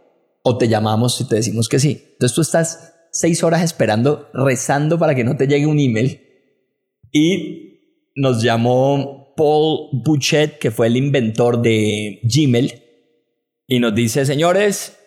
o 0.43 0.59
te 0.59 0.69
llamamos 0.69 1.17
si 1.17 1.27
te 1.27 1.37
decimos 1.37 1.69
que 1.69 1.79
sí. 1.79 2.01
Entonces 2.13 2.35
tú 2.35 2.43
estás 2.43 2.95
seis 3.11 3.43
horas 3.43 3.63
esperando, 3.63 4.29
rezando 4.35 4.99
para 4.99 5.15
que 5.15 5.25
no 5.25 5.37
te 5.37 5.47
llegue 5.47 5.67
un 5.67 5.79
email. 5.79 6.21
Y 7.13 7.73
nos 8.15 8.43
llamó 8.43 9.35
Paul 9.37 9.89
Bouchet, 9.93 10.59
que 10.59 10.71
fue 10.71 10.89
el 10.89 10.97
inventor 10.97 11.63
de 11.63 12.21
Gmail, 12.23 12.83
y 13.67 13.81
nos 13.81 13.95
dice, 13.95 14.27
señores, 14.27 14.99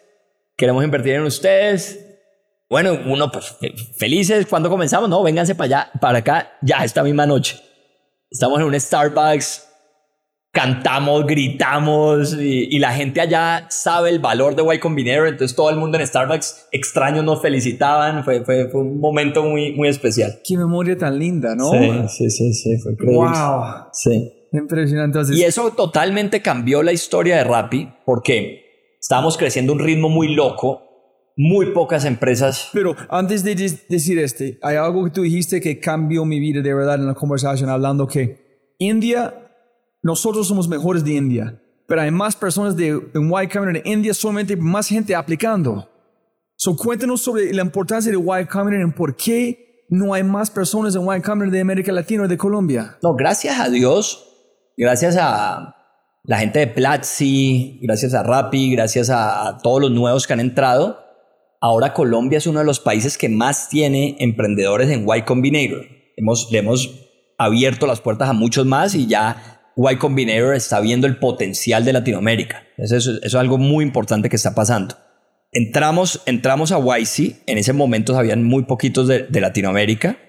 queremos 0.57 0.83
invertir 0.83 1.13
en 1.13 1.23
ustedes. 1.23 2.04
Bueno, 2.69 2.97
uno, 3.05 3.31
pues 3.31 3.55
fe- 3.59 3.73
felices, 3.97 4.45
cuando 4.47 4.69
comenzamos? 4.69 5.09
No, 5.09 5.21
vénganse 5.23 5.55
para 5.55 5.65
allá, 5.65 5.91
para 6.01 6.19
acá, 6.19 6.51
ya 6.61 6.83
esta 6.83 7.03
misma 7.03 7.25
noche. 7.25 7.59
Estamos 8.29 8.59
en 8.59 8.65
un 8.65 8.79
Starbucks, 8.79 9.67
cantamos, 10.51 11.25
gritamos 11.25 12.33
y, 12.33 12.67
y 12.75 12.79
la 12.79 12.91
gente 12.93 13.21
allá 13.21 13.67
sabe 13.69 14.09
el 14.09 14.19
valor 14.19 14.55
de 14.55 14.63
Y 14.73 14.79
Combinator, 14.79 15.27
entonces 15.27 15.55
todo 15.55 15.69
el 15.69 15.75
mundo 15.75 15.99
en 15.99 16.07
Starbucks 16.07 16.67
extraños 16.71 17.23
nos 17.23 17.41
felicitaban, 17.41 18.23
fue, 18.23 18.43
fue, 18.45 18.69
fue 18.69 18.81
un 18.81 18.99
momento 18.99 19.43
muy, 19.43 19.73
muy 19.73 19.89
especial. 19.89 20.39
Qué 20.47 20.57
memoria 20.57 20.97
tan 20.97 21.19
linda, 21.19 21.55
¿no? 21.55 21.69
sí, 22.07 22.29
sí, 22.29 22.53
sí, 22.53 22.77
fue 22.79 22.93
increíble. 22.93 23.17
Wow. 23.17 23.63
Sí. 23.93 24.31
Impresionante. 24.53 25.19
Y 25.33 25.43
eso 25.43 25.71
totalmente 25.71 26.41
cambió 26.41 26.81
la 26.81 26.93
historia 26.93 27.35
de 27.35 27.43
Rappi 27.43 27.89
porque 28.05 28.95
estábamos 28.99 29.37
creciendo 29.37 29.73
un 29.73 29.79
ritmo 29.79 30.07
muy 30.07 30.33
loco, 30.33 30.94
muy 31.37 31.67
pocas 31.73 32.05
empresas. 32.05 32.69
Pero 32.73 32.95
antes 33.09 33.43
de 33.43 33.55
decir 33.89 34.19
este, 34.19 34.57
hay 34.61 34.77
algo 34.77 35.03
que 35.05 35.11
tú 35.11 35.21
dijiste 35.21 35.59
que 35.59 35.79
cambió 35.79 36.25
mi 36.25 36.39
vida 36.39 36.61
de 36.61 36.73
verdad 36.73 36.95
en 36.95 37.07
la 37.07 37.13
conversación, 37.13 37.69
hablando 37.69 38.07
que 38.07 38.73
India, 38.79 39.33
nosotros 40.01 40.47
somos 40.47 40.67
mejores 40.67 41.03
de 41.03 41.13
India, 41.13 41.61
pero 41.87 42.01
hay 42.01 42.11
más 42.11 42.35
personas 42.35 42.75
de, 42.75 42.87
en 42.87 43.27
Y 43.27 43.47
Combinator 43.47 43.73
de 43.73 43.81
India, 43.85 44.13
solamente 44.13 44.55
más 44.55 44.87
gente 44.87 45.15
aplicando. 45.15 45.89
So, 46.57 46.75
cuéntanos 46.75 47.21
sobre 47.21 47.53
la 47.53 47.61
importancia 47.61 48.11
de 48.11 48.17
Y 48.17 48.45
Combinator 48.45 48.89
y 48.89 48.91
por 48.91 49.15
qué 49.15 49.85
no 49.89 50.13
hay 50.13 50.23
más 50.23 50.49
personas 50.49 50.95
en 50.95 51.03
Y 51.03 51.21
Combinator 51.21 51.51
de 51.51 51.61
América 51.61 51.91
Latina 51.91 52.23
o 52.23 52.27
de 52.27 52.37
Colombia. 52.37 52.97
No, 53.03 53.13
gracias 53.15 53.59
a 53.59 53.69
Dios, 53.69 54.25
gracias 54.77 55.17
a 55.19 55.75
la 56.23 56.37
gente 56.39 56.59
de 56.59 56.67
Platzi, 56.67 57.79
gracias 57.83 58.13
a 58.13 58.23
Rappi, 58.23 58.71
gracias 58.71 59.09
a, 59.09 59.47
a 59.47 59.57
todos 59.59 59.81
los 59.81 59.91
nuevos 59.91 60.25
que 60.25 60.33
han 60.33 60.39
entrado, 60.39 61.04
ahora 61.65 61.93
Colombia 61.93 62.37
es 62.37 62.45
uno 62.47 62.59
de 62.59 62.65
los 62.65 62.79
países 62.79 63.17
que 63.17 63.27
más 63.27 63.69
tiene 63.69 64.15
emprendedores 64.19 64.89
en 64.91 65.05
Y 65.07 65.21
Combinator. 65.23 65.87
Hemos, 66.15 66.51
le 66.51 66.59
hemos 66.59 67.01
abierto 67.39 67.87
las 67.87 68.01
puertas 68.01 68.29
a 68.29 68.33
muchos 68.33 68.65
más 68.67 68.93
y 68.93 69.07
ya 69.07 69.61
Y 69.75 69.95
Combinator 69.97 70.53
está 70.55 70.79
viendo 70.79 71.07
el 71.07 71.17
potencial 71.17 71.83
de 71.83 71.93
Latinoamérica. 71.93 72.63
Eso, 72.77 72.95
es- 72.97 73.33
algo 73.35 73.57
muy 73.57 73.83
importante 73.83 74.29
que 74.29 74.35
está 74.35 74.53
pasando. 74.53 74.95
Entramos, 75.51 76.21
entramos 76.27 76.71
a 76.71 76.77
YC, 76.79 77.37
en 77.47 77.57
ese 77.57 77.73
momento 77.73 78.15
habían 78.17 78.43
muy 78.43 78.63
poquitos 78.65 79.07
de, 79.07 79.23
de 79.23 79.41
Latinoamérica, 79.41 80.19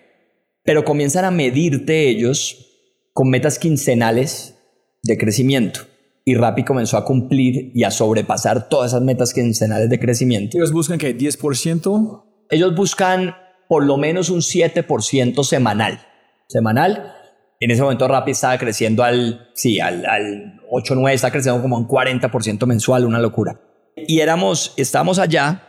pero 0.65 0.85
comienzan 0.85 1.25
a 1.27 1.31
medirte 1.31 2.09
ellos 2.09 2.67
con 3.13 3.29
metas 3.29 3.59
quincenales 3.59 4.55
de 5.03 5.19
crecimiento. 5.19 5.81
Y 6.27 6.35
Rappi 6.35 6.65
comenzó 6.65 6.97
a 6.99 7.05
cumplir 7.05 7.71
y 7.73 7.85
a 7.85 7.91
sobrepasar 7.91 8.69
todas 8.69 8.91
esas 8.91 9.03
metas 9.03 9.33
quincenales 9.33 9.89
de 9.89 10.01
crecimiento. 10.01 10.59
Ellos 10.59 10.73
buscan 10.73 10.99
que 10.99 11.17
10%. 11.17 12.25
Ellos 12.51 12.75
buscan 12.75 13.37
por 13.69 13.85
lo 13.85 13.97
menos 13.97 14.29
un 14.29 14.41
7% 14.41 15.45
semanal. 15.45 16.01
Semanal. 16.49 17.15
En 17.61 17.71
ese 17.71 17.81
momento 17.81 18.09
Rappi 18.09 18.33
estaba 18.33 18.59
creciendo 18.59 19.05
al, 19.05 19.51
sí, 19.55 19.81
al, 19.81 20.05
al 20.05 20.61
8, 20.69 20.95
9, 20.97 21.15
está 21.15 21.31
creciendo 21.31 21.63
como 21.63 21.79
un 21.79 21.87
40% 21.87 22.67
mensual, 22.67 23.07
una 23.07 23.21
locura. 23.21 23.61
Y 23.97 24.19
éramos, 24.19 24.75
estábamos 24.77 25.19
allá 25.21 25.63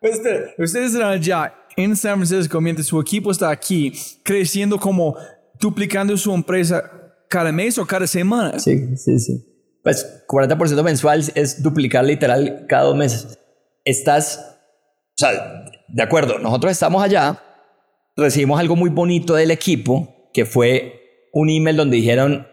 espera, 0.00 0.54
ustedes 0.58 0.92
están 0.94 1.10
allá 1.10 1.54
en 1.76 1.96
San 1.96 2.16
Francisco 2.16 2.60
mientras 2.60 2.86
su 2.86 3.00
equipo 3.00 3.30
está 3.30 3.50
aquí 3.50 3.92
creciendo 4.22 4.78
como 4.78 5.16
duplicando 5.60 6.16
su 6.16 6.32
empresa 6.32 6.82
cada 7.28 7.52
mes 7.52 7.78
o 7.78 7.86
cada 7.86 8.06
semana. 8.06 8.58
Sí, 8.58 8.96
sí, 8.96 9.18
sí. 9.18 9.47
Pues 9.82 10.24
40% 10.28 10.82
mensual 10.82 11.24
es 11.34 11.62
duplicar 11.62 12.04
literal 12.04 12.66
cada 12.68 12.84
dos 12.84 12.96
meses. 12.96 13.38
Estás, 13.84 14.58
o 15.16 15.18
sea, 15.18 15.64
de 15.88 16.02
acuerdo, 16.02 16.38
nosotros 16.38 16.72
estamos 16.72 17.02
allá, 17.02 17.40
recibimos 18.16 18.60
algo 18.60 18.76
muy 18.76 18.90
bonito 18.90 19.34
del 19.34 19.50
equipo, 19.50 20.28
que 20.32 20.44
fue 20.44 21.28
un 21.32 21.48
email 21.48 21.76
donde 21.76 21.96
dijeron, 21.96 22.46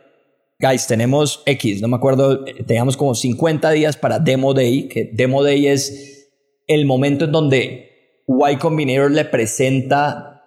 guys, 0.59 0.87
tenemos 0.87 1.43
X, 1.45 1.81
no 1.81 1.87
me 1.87 1.97
acuerdo, 1.97 2.45
teníamos 2.65 2.95
como 2.95 3.15
50 3.15 3.71
días 3.71 3.97
para 3.97 4.19
Demo 4.19 4.53
Day, 4.53 4.87
que 4.87 5.09
Demo 5.13 5.43
Day 5.43 5.67
es 5.67 6.31
el 6.67 6.85
momento 6.85 7.25
en 7.25 7.31
donde 7.31 8.21
Y 8.27 8.55
Combinator 8.57 9.11
le 9.11 9.25
presenta 9.25 10.43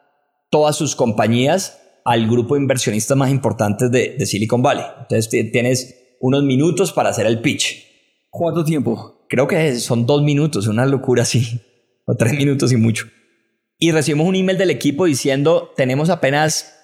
todas 0.51 0.77
sus 0.77 0.97
compañías 0.97 1.81
al 2.05 2.27
grupo 2.27 2.55
de 2.55 2.63
inversionistas 2.63 3.17
más 3.17 3.31
importantes 3.31 3.91
de, 3.91 4.17
de 4.19 4.27
Silicon 4.27 4.63
Valley. 4.63 4.85
Entonces 5.01 5.29
ti- 5.29 5.51
tienes 5.53 5.95
unos 6.21 6.43
minutos 6.45 6.93
para 6.93 7.11
hacer 7.11 7.27
el 7.27 7.41
pitch. 7.41 7.85
¿Cuánto 8.31 8.65
tiempo? 8.65 9.25
Creo 9.29 9.47
que 9.47 9.77
son 9.77 10.07
dos 10.07 10.23
minutos, 10.23 10.67
una 10.67 10.87
locura 10.87 11.23
así, 11.23 11.61
o 12.07 12.15
tres 12.15 12.33
minutos 12.35 12.73
y 12.73 12.77
mucho. 12.77 13.07
Y 13.79 13.93
recibimos 13.93 14.27
un 14.27 14.35
email 14.37 14.59
del 14.59 14.71
equipo 14.71 15.05
diciendo, 15.05 15.73
tenemos 15.77 16.11
apenas 16.11 16.75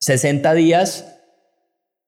60 0.00 0.54
días, 0.54 1.06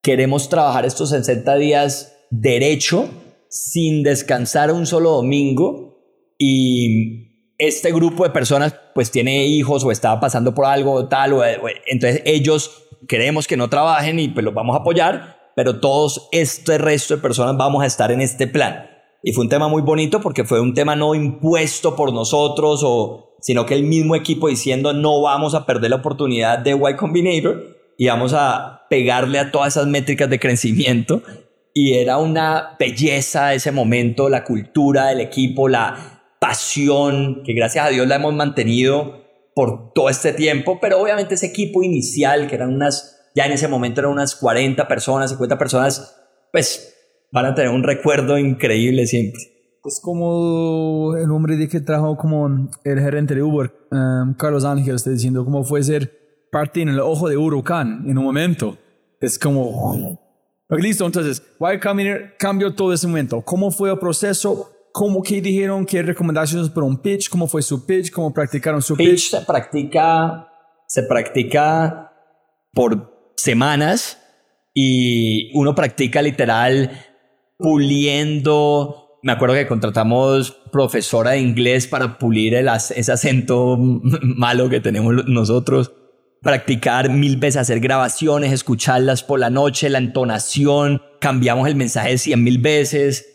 queremos 0.02 0.48
trabajar 0.48 0.84
estos 0.86 1.10
60 1.10 1.56
días 1.56 2.14
derecho, 2.30 3.08
sin 3.50 4.02
descansar 4.02 4.72
un 4.72 4.86
solo 4.86 5.10
domingo, 5.12 5.96
y 6.38 7.54
este 7.58 7.92
grupo 7.92 8.24
de 8.24 8.30
personas 8.30 8.74
pues 8.94 9.10
tiene 9.10 9.46
hijos 9.46 9.84
o 9.84 9.90
estaba 9.90 10.20
pasando 10.20 10.54
por 10.54 10.66
algo 10.66 11.08
tal, 11.08 11.32
o, 11.32 11.38
o- 11.40 11.44
entonces 11.86 12.22
ellos 12.24 12.84
queremos 13.08 13.46
que 13.46 13.56
no 13.56 13.68
trabajen 13.70 14.18
y 14.18 14.28
pues 14.28 14.44
los 14.44 14.54
vamos 14.54 14.76
a 14.76 14.80
apoyar, 14.80 15.37
pero 15.58 15.80
todos 15.80 16.28
este 16.30 16.78
resto 16.78 17.16
de 17.16 17.20
personas 17.20 17.56
vamos 17.56 17.82
a 17.82 17.86
estar 17.86 18.12
en 18.12 18.20
este 18.20 18.46
plan. 18.46 18.88
Y 19.24 19.32
fue 19.32 19.42
un 19.42 19.48
tema 19.48 19.66
muy 19.66 19.82
bonito 19.82 20.20
porque 20.20 20.44
fue 20.44 20.60
un 20.60 20.72
tema 20.72 20.94
no 20.94 21.16
impuesto 21.16 21.96
por 21.96 22.12
nosotros, 22.12 22.82
o, 22.84 23.34
sino 23.40 23.66
que 23.66 23.74
el 23.74 23.82
mismo 23.82 24.14
equipo 24.14 24.46
diciendo 24.46 24.92
no 24.92 25.20
vamos 25.20 25.56
a 25.56 25.66
perder 25.66 25.90
la 25.90 25.96
oportunidad 25.96 26.60
de 26.60 26.76
Y 26.76 26.94
Combinator 26.96 27.76
y 27.98 28.06
vamos 28.06 28.34
a 28.36 28.82
pegarle 28.88 29.40
a 29.40 29.50
todas 29.50 29.74
esas 29.74 29.88
métricas 29.88 30.30
de 30.30 30.38
crecimiento. 30.38 31.22
Y 31.74 31.94
era 31.94 32.18
una 32.18 32.76
belleza 32.78 33.52
ese 33.52 33.72
momento, 33.72 34.28
la 34.28 34.44
cultura 34.44 35.06
del 35.06 35.18
equipo, 35.18 35.66
la 35.66 36.36
pasión, 36.38 37.42
que 37.44 37.52
gracias 37.52 37.84
a 37.84 37.90
Dios 37.90 38.06
la 38.06 38.14
hemos 38.14 38.32
mantenido 38.32 39.24
por 39.56 39.92
todo 39.92 40.08
este 40.08 40.32
tiempo, 40.32 40.78
pero 40.80 41.00
obviamente 41.00 41.34
ese 41.34 41.46
equipo 41.46 41.82
inicial, 41.82 42.46
que 42.46 42.54
eran 42.54 42.74
unas, 42.74 43.17
ya 43.34 43.46
en 43.46 43.52
ese 43.52 43.68
momento 43.68 44.00
eran 44.00 44.12
unas 44.12 44.34
40 44.36 44.86
personas, 44.88 45.30
50 45.30 45.58
personas, 45.58 46.16
pues 46.52 46.94
van 47.32 47.46
a 47.46 47.54
tener 47.54 47.70
un 47.70 47.82
recuerdo 47.82 48.38
increíble 48.38 49.06
siempre. 49.06 49.40
Es 49.84 50.00
como 50.02 51.14
el 51.16 51.30
hombre 51.30 51.56
de 51.56 51.68
que 51.68 51.80
trajo 51.80 52.16
como 52.16 52.68
el 52.84 53.00
gerente 53.00 53.34
de 53.34 53.42
Uber, 53.42 53.72
um, 53.90 54.34
Carlos 54.34 54.64
Ángel, 54.64 54.96
está 54.96 55.10
diciendo 55.10 55.44
cómo 55.44 55.64
fue 55.64 55.82
ser 55.82 56.12
parte 56.50 56.82
en 56.82 56.88
el 56.88 57.00
ojo 57.00 57.28
de 57.28 57.36
huracán 57.36 58.04
en 58.06 58.18
un 58.18 58.24
momento. 58.24 58.76
Es 59.20 59.38
como... 59.38 60.18
Listo, 60.70 61.06
entonces, 61.06 61.42
Y 61.60 61.78
Combinator 61.80 62.36
cambió 62.38 62.74
todo 62.74 62.92
ese 62.92 63.06
momento. 63.06 63.40
¿Cómo 63.40 63.70
fue 63.70 63.90
el 63.90 63.98
proceso? 63.98 64.70
¿Cómo 64.92 65.22
que 65.22 65.40
dijeron? 65.40 65.86
¿Qué 65.86 66.02
recomendaciones 66.02 66.68
para 66.68 66.86
un 66.86 67.00
pitch? 67.00 67.30
¿Cómo 67.30 67.46
fue 67.46 67.62
su 67.62 67.86
pitch? 67.86 68.10
¿Cómo 68.10 68.34
practicaron 68.34 68.82
su 68.82 68.94
pitch? 68.94 69.10
pitch? 69.10 69.30
se 69.30 69.40
practica, 69.40 70.48
se 70.86 71.02
practica 71.04 72.12
por 72.74 73.17
semanas 73.38 74.18
y 74.74 75.50
uno 75.54 75.74
practica 75.74 76.20
literal 76.22 76.90
puliendo. 77.56 79.18
Me 79.22 79.32
acuerdo 79.32 79.54
que 79.54 79.66
contratamos 79.66 80.52
profesora 80.70 81.32
de 81.32 81.40
inglés 81.40 81.86
para 81.86 82.18
pulir 82.18 82.54
el, 82.54 82.68
ese 82.68 83.12
acento 83.12 83.76
malo 84.22 84.68
que 84.68 84.80
tenemos 84.80 85.26
nosotros. 85.26 85.92
Practicar 86.40 87.10
mil 87.10 87.36
veces, 87.36 87.56
hacer 87.56 87.80
grabaciones, 87.80 88.52
escucharlas 88.52 89.24
por 89.24 89.40
la 89.40 89.50
noche, 89.50 89.88
la 89.88 89.98
entonación, 89.98 91.02
cambiamos 91.20 91.66
el 91.66 91.74
mensaje 91.74 92.16
cien 92.18 92.44
mil 92.44 92.58
veces. 92.58 93.26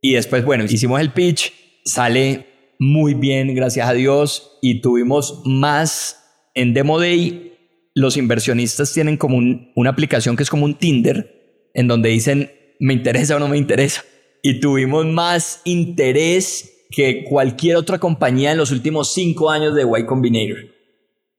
Y 0.00 0.14
después, 0.14 0.44
bueno, 0.44 0.64
hicimos 0.64 1.00
el 1.00 1.12
pitch, 1.12 1.52
sale 1.84 2.46
muy 2.78 3.14
bien, 3.14 3.54
gracias 3.54 3.88
a 3.88 3.92
Dios, 3.92 4.58
y 4.62 4.80
tuvimos 4.80 5.42
más 5.44 6.24
en 6.54 6.72
Demo 6.74 6.98
Day. 6.98 7.51
Los 7.94 8.16
inversionistas 8.16 8.92
tienen 8.92 9.16
como 9.16 9.38
una 9.74 9.90
aplicación 9.90 10.36
que 10.36 10.42
es 10.42 10.50
como 10.50 10.64
un 10.64 10.78
Tinder, 10.78 11.70
en 11.74 11.88
donde 11.88 12.08
dicen, 12.08 12.50
me 12.80 12.94
interesa 12.94 13.36
o 13.36 13.38
no 13.38 13.48
me 13.48 13.58
interesa. 13.58 14.04
Y 14.42 14.60
tuvimos 14.60 15.06
más 15.06 15.60
interés 15.64 16.86
que 16.90 17.24
cualquier 17.24 17.76
otra 17.76 17.98
compañía 17.98 18.52
en 18.52 18.58
los 18.58 18.70
últimos 18.70 19.12
cinco 19.12 19.50
años 19.50 19.74
de 19.74 19.82
Y 19.82 20.04
Combinator. 20.04 20.58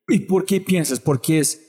¿Y 0.08 0.20
por 0.20 0.46
qué 0.46 0.62
piensas? 0.62 1.00
Porque 1.00 1.40
es 1.40 1.62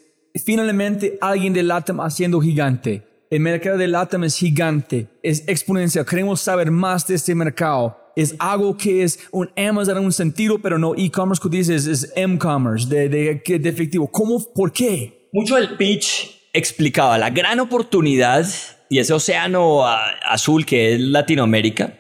finalmente 0.45 1.18
alguien 1.20 1.53
de 1.53 1.62
LATAM 1.62 2.01
haciendo 2.01 2.41
gigante. 2.41 3.03
El 3.30 3.41
mercado 3.41 3.78
de 3.78 3.89
LATAM 3.89 4.24
es 4.24 4.37
gigante, 4.37 5.09
es 5.22 5.45
exponencial. 5.49 6.05
Queremos 6.07 6.41
saber 6.41 6.70
más 6.70 7.07
de 7.07 7.14
este 7.14 7.35
mercado. 7.35 8.04
Es 8.17 8.35
algo 8.39 8.77
que 8.77 9.03
es 9.03 9.19
un 9.33 9.51
Amazon 9.57 9.99
en 9.99 10.05
un 10.05 10.12
sentido, 10.12 10.59
pero 10.61 10.79
no 10.79 10.95
e-commerce 10.95 11.43
que 11.43 11.49
dices 11.49 11.87
es 11.87 12.12
M-commerce, 12.15 12.89
de, 12.89 13.09
de, 13.09 13.59
de 13.59 13.69
efectivo. 13.69 14.09
¿Cómo? 14.11 14.45
¿Por 14.55 14.73
qué? 14.73 15.29
Mucho 15.33 15.57
del 15.57 15.77
pitch 15.77 16.49
explicaba 16.53 17.19
la 17.19 17.31
gran 17.31 17.59
oportunidad 17.59 18.47
y 18.89 19.01
ese 19.01 19.12
océano 19.12 19.85
azul 19.85 20.65
que 20.65 20.95
es 20.95 21.01
Latinoamérica, 21.01 21.99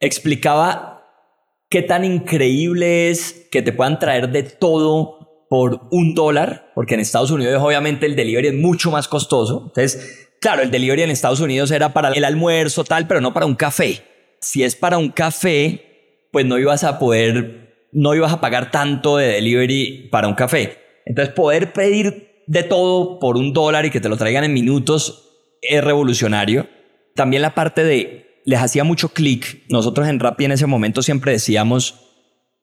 explicaba 0.00 1.04
qué 1.68 1.82
tan 1.82 2.04
increíble 2.04 3.10
es 3.10 3.46
que 3.50 3.60
te 3.60 3.72
puedan 3.72 3.98
traer 3.98 4.30
de 4.30 4.42
todo 4.44 5.46
por 5.50 5.88
un 5.90 6.14
dólar, 6.14 6.72
porque 6.74 6.94
en 6.94 7.00
Estados 7.00 7.30
Unidos 7.30 7.62
obviamente 7.62 8.06
el 8.06 8.16
delivery 8.16 8.48
es 8.48 8.54
mucho 8.54 8.90
más 8.90 9.08
costoso. 9.08 9.64
Entonces, 9.66 10.30
claro, 10.40 10.62
el 10.62 10.70
delivery 10.70 11.02
en 11.02 11.10
Estados 11.10 11.40
Unidos 11.40 11.70
era 11.70 11.92
para 11.92 12.10
el 12.10 12.24
almuerzo, 12.24 12.84
tal, 12.84 13.06
pero 13.06 13.20
no 13.20 13.34
para 13.34 13.46
un 13.46 13.56
café. 13.56 14.02
Si 14.40 14.62
es 14.62 14.76
para 14.76 14.98
un 14.98 15.10
café, 15.10 16.28
pues 16.32 16.46
no 16.46 16.58
ibas 16.58 16.84
a 16.84 16.98
poder, 16.98 17.88
no 17.92 18.14
ibas 18.14 18.32
a 18.32 18.40
pagar 18.40 18.70
tanto 18.70 19.16
de 19.16 19.26
delivery 19.26 20.08
para 20.10 20.28
un 20.28 20.34
café. 20.34 20.78
Entonces, 21.04 21.34
poder 21.34 21.72
pedir 21.72 22.44
de 22.46 22.62
todo 22.62 23.18
por 23.18 23.36
un 23.36 23.52
dólar 23.52 23.86
y 23.86 23.90
que 23.90 24.00
te 24.00 24.08
lo 24.08 24.16
traigan 24.16 24.44
en 24.44 24.52
minutos 24.52 25.30
es 25.62 25.84
revolucionario. 25.84 26.68
También 27.14 27.42
la 27.42 27.54
parte 27.54 27.84
de, 27.84 28.40
les 28.44 28.60
hacía 28.60 28.84
mucho 28.84 29.10
clic. 29.10 29.64
Nosotros 29.68 30.08
en 30.08 30.20
Rappi 30.20 30.46
en 30.46 30.52
ese 30.52 30.66
momento 30.66 31.02
siempre 31.02 31.32
decíamos, 31.32 32.00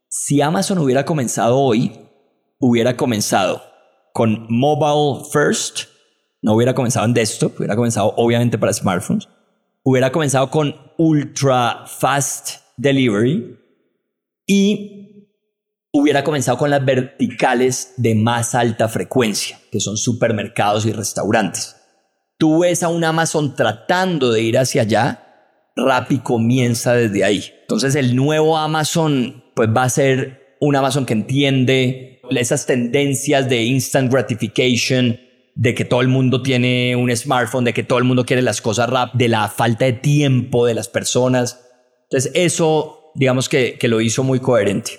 si 0.09 0.41
Amazon 0.41 0.79
hubiera 0.79 1.05
comenzado 1.05 1.57
hoy, 1.57 1.91
hubiera 2.59 2.97
comenzado 2.97 3.61
con 4.13 4.47
mobile 4.49 5.23
first, 5.31 5.81
no 6.41 6.53
hubiera 6.55 6.73
comenzado 6.73 7.05
en 7.05 7.13
desktop, 7.13 7.57
hubiera 7.59 7.75
comenzado 7.75 8.13
obviamente 8.17 8.57
para 8.57 8.73
smartphones, 8.73 9.27
hubiera 9.89 10.11
comenzado 10.11 10.49
con 10.49 10.75
ultra 10.97 11.85
fast 11.87 12.61
delivery 12.75 13.57
y 14.45 15.29
hubiera 15.93 16.23
comenzado 16.23 16.57
con 16.57 16.69
las 16.69 16.83
verticales 16.83 17.93
de 17.97 18.15
más 18.15 18.55
alta 18.55 18.89
frecuencia, 18.89 19.59
que 19.71 19.79
son 19.79 19.97
supermercados 19.97 20.85
y 20.85 20.91
restaurantes 20.91 21.77
tú 22.37 22.59
ves 22.59 22.83
a 22.83 22.89
un 22.89 23.03
Amazon 23.03 23.55
tratando 23.55 24.31
de 24.31 24.41
ir 24.41 24.57
hacia 24.57 24.83
allá, 24.83 25.23
Rappi 25.75 26.19
comienza 26.19 26.93
desde 26.93 27.23
ahí. 27.23 27.43
Entonces 27.61 27.95
el 27.95 28.15
nuevo 28.15 28.57
Amazon 28.57 29.43
pues 29.55 29.69
va 29.69 29.83
a 29.83 29.89
ser 29.89 30.55
un 30.59 30.75
Amazon 30.75 31.05
que 31.05 31.13
entiende 31.13 32.21
esas 32.31 32.65
tendencias 32.65 33.47
de 33.49 33.63
instant 33.63 34.11
gratification, 34.11 35.19
de 35.57 35.73
que 35.73 35.85
todo 35.85 36.01
el 36.01 36.07
mundo 36.07 36.43
tiene 36.43 36.95
un 36.95 37.13
smartphone, 37.15 37.63
de 37.63 37.73
que 37.73 37.83
todo 37.83 37.97
el 37.97 38.05
mundo 38.05 38.25
quiere 38.25 38.43
las 38.43 38.61
cosas 38.61 38.89
rap, 38.91 39.15
de 39.15 39.27
la 39.27 39.47
falta 39.47 39.85
de 39.85 39.93
tiempo 39.93 40.67
de 40.67 40.75
las 40.75 40.87
personas. 40.87 41.67
Entonces 42.03 42.31
eso, 42.35 43.11
digamos 43.15 43.49
que, 43.49 43.75
que 43.79 43.87
lo 43.87 43.99
hizo 43.99 44.23
muy 44.23 44.39
coherente. 44.39 44.91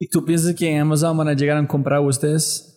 ¿Y 0.00 0.08
tú 0.08 0.24
piensas 0.24 0.56
que 0.56 0.68
en 0.68 0.80
Amazon 0.80 1.16
van 1.16 1.28
a 1.28 1.34
llegar 1.34 1.56
a 1.56 1.66
comprar 1.68 2.00
ustedes? 2.00 2.76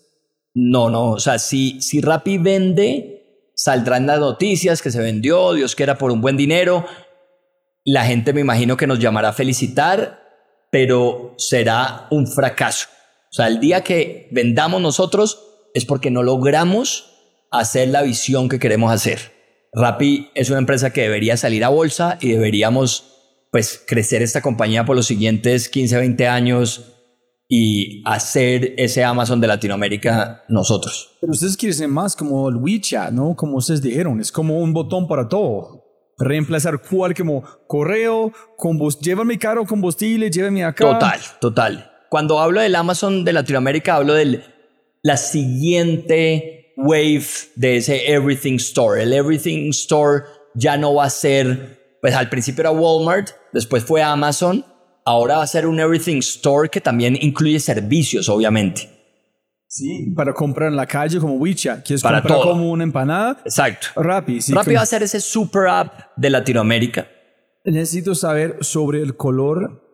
No, 0.53 0.91
no, 0.91 1.11
o 1.13 1.19
sea, 1.19 1.39
si, 1.39 1.81
si 1.81 2.01
Rappi 2.01 2.37
vende, 2.37 3.49
saldrán 3.55 4.05
las 4.05 4.19
noticias 4.19 4.83
que 4.83 4.91
se 4.91 5.01
vendió, 5.01 5.53
Dios 5.53 5.75
quiera 5.75 5.97
por 5.97 6.11
un 6.11 6.21
buen 6.21 6.37
dinero. 6.37 6.85
La 7.83 8.05
gente 8.05 8.31
me 8.31 8.41
imagino 8.41 8.77
que 8.77 8.85
nos 8.85 8.99
llamará 8.99 9.29
a 9.29 9.33
felicitar, 9.33 10.19
pero 10.71 11.33
será 11.37 12.07
un 12.11 12.27
fracaso. 12.27 12.87
O 13.31 13.33
sea, 13.33 13.47
el 13.47 13.59
día 13.59 13.81
que 13.81 14.27
vendamos 14.31 14.81
nosotros 14.81 15.50
es 15.73 15.85
porque 15.85 16.11
no 16.11 16.23
logramos 16.23 17.11
hacer 17.51 17.89
la 17.89 18.01
visión 18.01 18.49
que 18.49 18.59
queremos 18.59 18.91
hacer. 18.91 19.19
Rappi 19.73 20.29
es 20.35 20.49
una 20.49 20.59
empresa 20.59 20.91
que 20.91 21.01
debería 21.01 21.37
salir 21.37 21.63
a 21.63 21.69
bolsa 21.69 22.17
y 22.19 22.31
deberíamos 22.31 23.07
pues 23.51 23.83
crecer 23.85 24.21
esta 24.21 24.41
compañía 24.41 24.85
por 24.85 24.95
los 24.95 25.07
siguientes 25.07 25.69
15, 25.69 25.97
20 25.97 26.27
años 26.27 26.93
y 27.53 28.01
hacer 28.05 28.75
ese 28.77 29.03
Amazon 29.03 29.41
de 29.41 29.47
Latinoamérica 29.47 30.43
nosotros. 30.47 31.17
Pero 31.19 31.33
ustedes 31.33 31.57
quieren 31.57 31.89
más 31.91 32.15
como 32.15 32.47
el 32.47 32.55
WeChat, 32.55 33.11
¿no? 33.11 33.35
Como 33.35 33.57
ustedes 33.57 33.81
dijeron, 33.81 34.21
es 34.21 34.31
como 34.31 34.59
un 34.59 34.71
botón 34.71 35.07
para 35.07 35.27
todo. 35.27 35.83
Reemplazar 36.17 36.81
cual 36.81 37.13
como 37.13 37.43
correo, 37.67 38.31
llévame 39.01 39.37
caro 39.37 39.65
combustible, 39.65 40.29
llévame 40.29 40.63
acá. 40.63 40.85
Total, 40.85 41.19
total. 41.41 41.91
Cuando 42.09 42.39
hablo 42.39 42.61
del 42.61 42.75
Amazon 42.75 43.25
de 43.25 43.33
Latinoamérica, 43.33 43.95
hablo 43.95 44.13
de 44.13 44.43
la 45.03 45.17
siguiente 45.17 46.73
wave 46.77 47.25
de 47.55 47.77
ese 47.77 48.11
Everything 48.11 48.55
Store. 48.55 49.01
El 49.01 49.13
Everything 49.13 49.69
Store 49.69 50.23
ya 50.55 50.77
no 50.77 50.95
va 50.95 51.05
a 51.05 51.09
ser, 51.09 51.97
pues 52.01 52.13
al 52.15 52.29
principio 52.29 52.61
era 52.61 52.71
Walmart, 52.71 53.29
después 53.53 53.83
fue 53.83 54.01
Amazon 54.01 54.65
ahora 55.05 55.37
va 55.37 55.43
a 55.43 55.47
ser 55.47 55.67
un 55.67 55.79
Everything 55.79 56.17
Store 56.17 56.69
que 56.69 56.81
también 56.81 57.17
incluye 57.19 57.59
servicios, 57.59 58.29
obviamente. 58.29 58.89
Sí, 59.67 60.11
para 60.15 60.33
comprar 60.33 60.69
en 60.69 60.75
la 60.75 60.85
calle 60.85 61.19
como 61.19 61.35
WeChat. 61.35 61.85
¿Quieres 61.85 62.01
para 62.01 62.21
comprar 62.21 62.41
como 62.41 62.71
una 62.71 62.83
empanada? 62.83 63.41
Exacto. 63.45 63.87
Rappi. 63.95 64.41
Sí, 64.41 64.53
Rappi 64.53 64.73
va 64.73 64.81
a 64.81 64.85
ser 64.85 65.01
ese 65.03 65.21
super 65.21 65.67
app 65.67 66.11
de 66.17 66.29
Latinoamérica. 66.29 67.07
Necesito 67.63 68.13
saber 68.13 68.57
sobre 68.61 69.01
el 69.01 69.15
color 69.15 69.90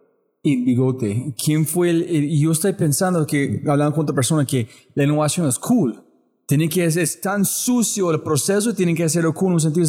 y 0.48 0.64
bigote. 0.64 1.34
¿Quién 1.44 1.66
fue 1.66 1.90
el, 1.90 2.10
Y 2.10 2.40
yo 2.40 2.52
estoy 2.52 2.74
pensando 2.74 3.26
que, 3.26 3.62
hablando 3.68 3.94
con 3.94 4.04
otra 4.04 4.16
persona, 4.16 4.46
que 4.46 4.68
la 4.96 5.04
innovación 5.04 5.48
es 5.48 5.60
cool. 5.60 6.04
Tiene 6.46 6.70
que 6.70 6.90
ser 6.90 7.08
tan 7.22 7.44
sucio 7.44 8.10
el 8.12 8.22
proceso, 8.22 8.74
tienen 8.74 8.96
que 8.96 9.04
hacerlo 9.04 9.34
cool 9.34 9.50
en 9.50 9.54
un 9.56 9.60
sentido. 9.60 9.88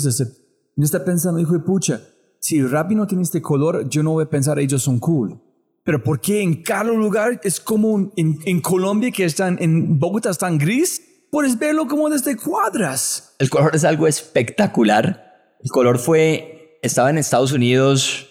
Me 0.75 0.85
está 0.85 1.05
pensando, 1.05 1.41
hijo 1.41 1.53
de 1.53 1.61
pucha, 1.61 2.03
si 2.41 2.61
Rappi 2.63 2.95
no 2.95 3.07
tiene 3.07 3.23
este 3.23 3.41
color, 3.41 3.89
yo 3.89 4.03
no 4.03 4.13
voy 4.13 4.25
a 4.25 4.31
pensar 4.31 4.59
ellos 4.59 4.83
son 4.83 4.99
cool. 4.99 5.41
Pero 5.85 6.03
¿por 6.03 6.21
qué 6.21 6.43
en 6.43 6.63
cada 6.63 6.93
lugar 6.93 7.41
es 7.45 7.61
como 7.61 8.13
en, 8.17 8.39
en 8.45 8.61
Colombia 8.61 9.11
que 9.11 9.25
están, 9.25 9.57
en 9.61 9.99
Bogotá 9.99 10.31
están 10.31 10.59
gris? 10.59 11.01
Puedes 11.31 11.59
verlo 11.59 11.87
como 11.87 12.11
desde 12.11 12.37
cuadras. 12.37 13.35
El 13.39 13.51
color 13.51 13.75
es 13.75 13.85
algo 13.85 14.07
espectacular. 14.07 15.57
El 15.63 15.71
color 15.71 15.99
fue, 15.99 16.79
estaba 16.83 17.11
en 17.11 17.19
Estados 17.19 17.53
Unidos 17.53 18.29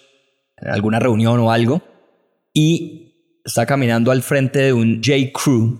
en 0.56 0.68
alguna 0.68 0.98
reunión 0.98 1.40
o 1.40 1.50
algo 1.50 1.82
y 2.60 3.40
estaba 3.44 3.66
caminando 3.66 4.10
al 4.10 4.20
frente 4.20 4.58
de 4.58 4.72
un 4.72 4.96
J. 4.96 5.30
Crew 5.32 5.78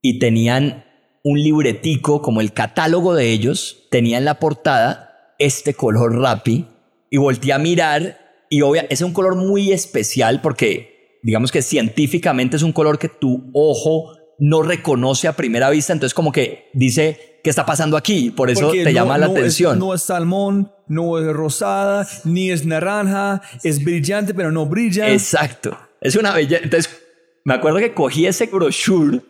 y 0.00 0.20
tenían 0.20 0.84
un 1.24 1.42
libretico 1.42 2.22
como 2.22 2.40
el 2.40 2.52
catálogo 2.52 3.12
de 3.12 3.32
ellos, 3.32 3.88
tenía 3.90 4.16
en 4.16 4.24
la 4.24 4.38
portada 4.38 5.34
este 5.40 5.74
color 5.74 6.16
Rappi 6.16 6.64
y 7.10 7.16
volteé 7.16 7.52
a 7.52 7.58
mirar 7.58 8.20
y 8.48 8.62
obvia, 8.62 8.86
es 8.88 9.02
un 9.02 9.12
color 9.12 9.34
muy 9.34 9.72
especial 9.72 10.40
porque 10.42 11.18
digamos 11.24 11.50
que 11.50 11.60
científicamente 11.60 12.54
es 12.54 12.62
un 12.62 12.70
color 12.70 13.00
que 13.00 13.08
tu 13.08 13.50
ojo 13.52 14.12
no 14.38 14.62
reconoce 14.62 15.26
a 15.26 15.32
primera 15.32 15.70
vista, 15.70 15.92
entonces 15.92 16.14
como 16.14 16.30
que 16.30 16.70
dice, 16.72 17.40
¿qué 17.42 17.50
está 17.50 17.66
pasando 17.66 17.96
aquí? 17.96 18.30
Por 18.30 18.48
eso 18.48 18.70
te 18.70 18.92
llama 18.92 19.18
la 19.18 19.26
atención. 19.26 19.76
no 19.80 19.92
es 19.92 20.02
salmón, 20.02 20.70
no 20.86 21.18
es 21.18 21.26
rosada, 21.32 22.06
ni 22.22 22.50
es 22.52 22.64
naranja, 22.64 23.42
es 23.64 23.82
brillante 23.82 24.34
pero 24.34 24.52
no 24.52 24.66
brilla. 24.66 25.10
Exacto, 25.12 25.76
es 26.00 26.16
una 26.16 26.32
belleza. 26.32 26.62
Entonces 26.62 27.02
me 27.44 27.54
acuerdo 27.54 27.78
que 27.78 27.94
cogí 27.94 28.26
ese 28.26 28.46
brochure 28.46 29.20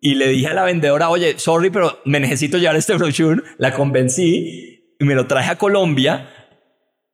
y 0.00 0.14
le 0.14 0.28
dije 0.28 0.48
a 0.48 0.54
la 0.54 0.64
vendedora, 0.64 1.10
oye, 1.10 1.38
sorry, 1.38 1.70
pero 1.70 1.98
me 2.04 2.20
necesito 2.20 2.58
llevar 2.58 2.76
este 2.76 2.94
brochure, 2.94 3.42
la 3.58 3.72
convencí 3.72 4.94
y 4.98 5.04
me 5.04 5.14
lo 5.14 5.26
traje 5.26 5.50
a 5.50 5.58
Colombia 5.58 6.30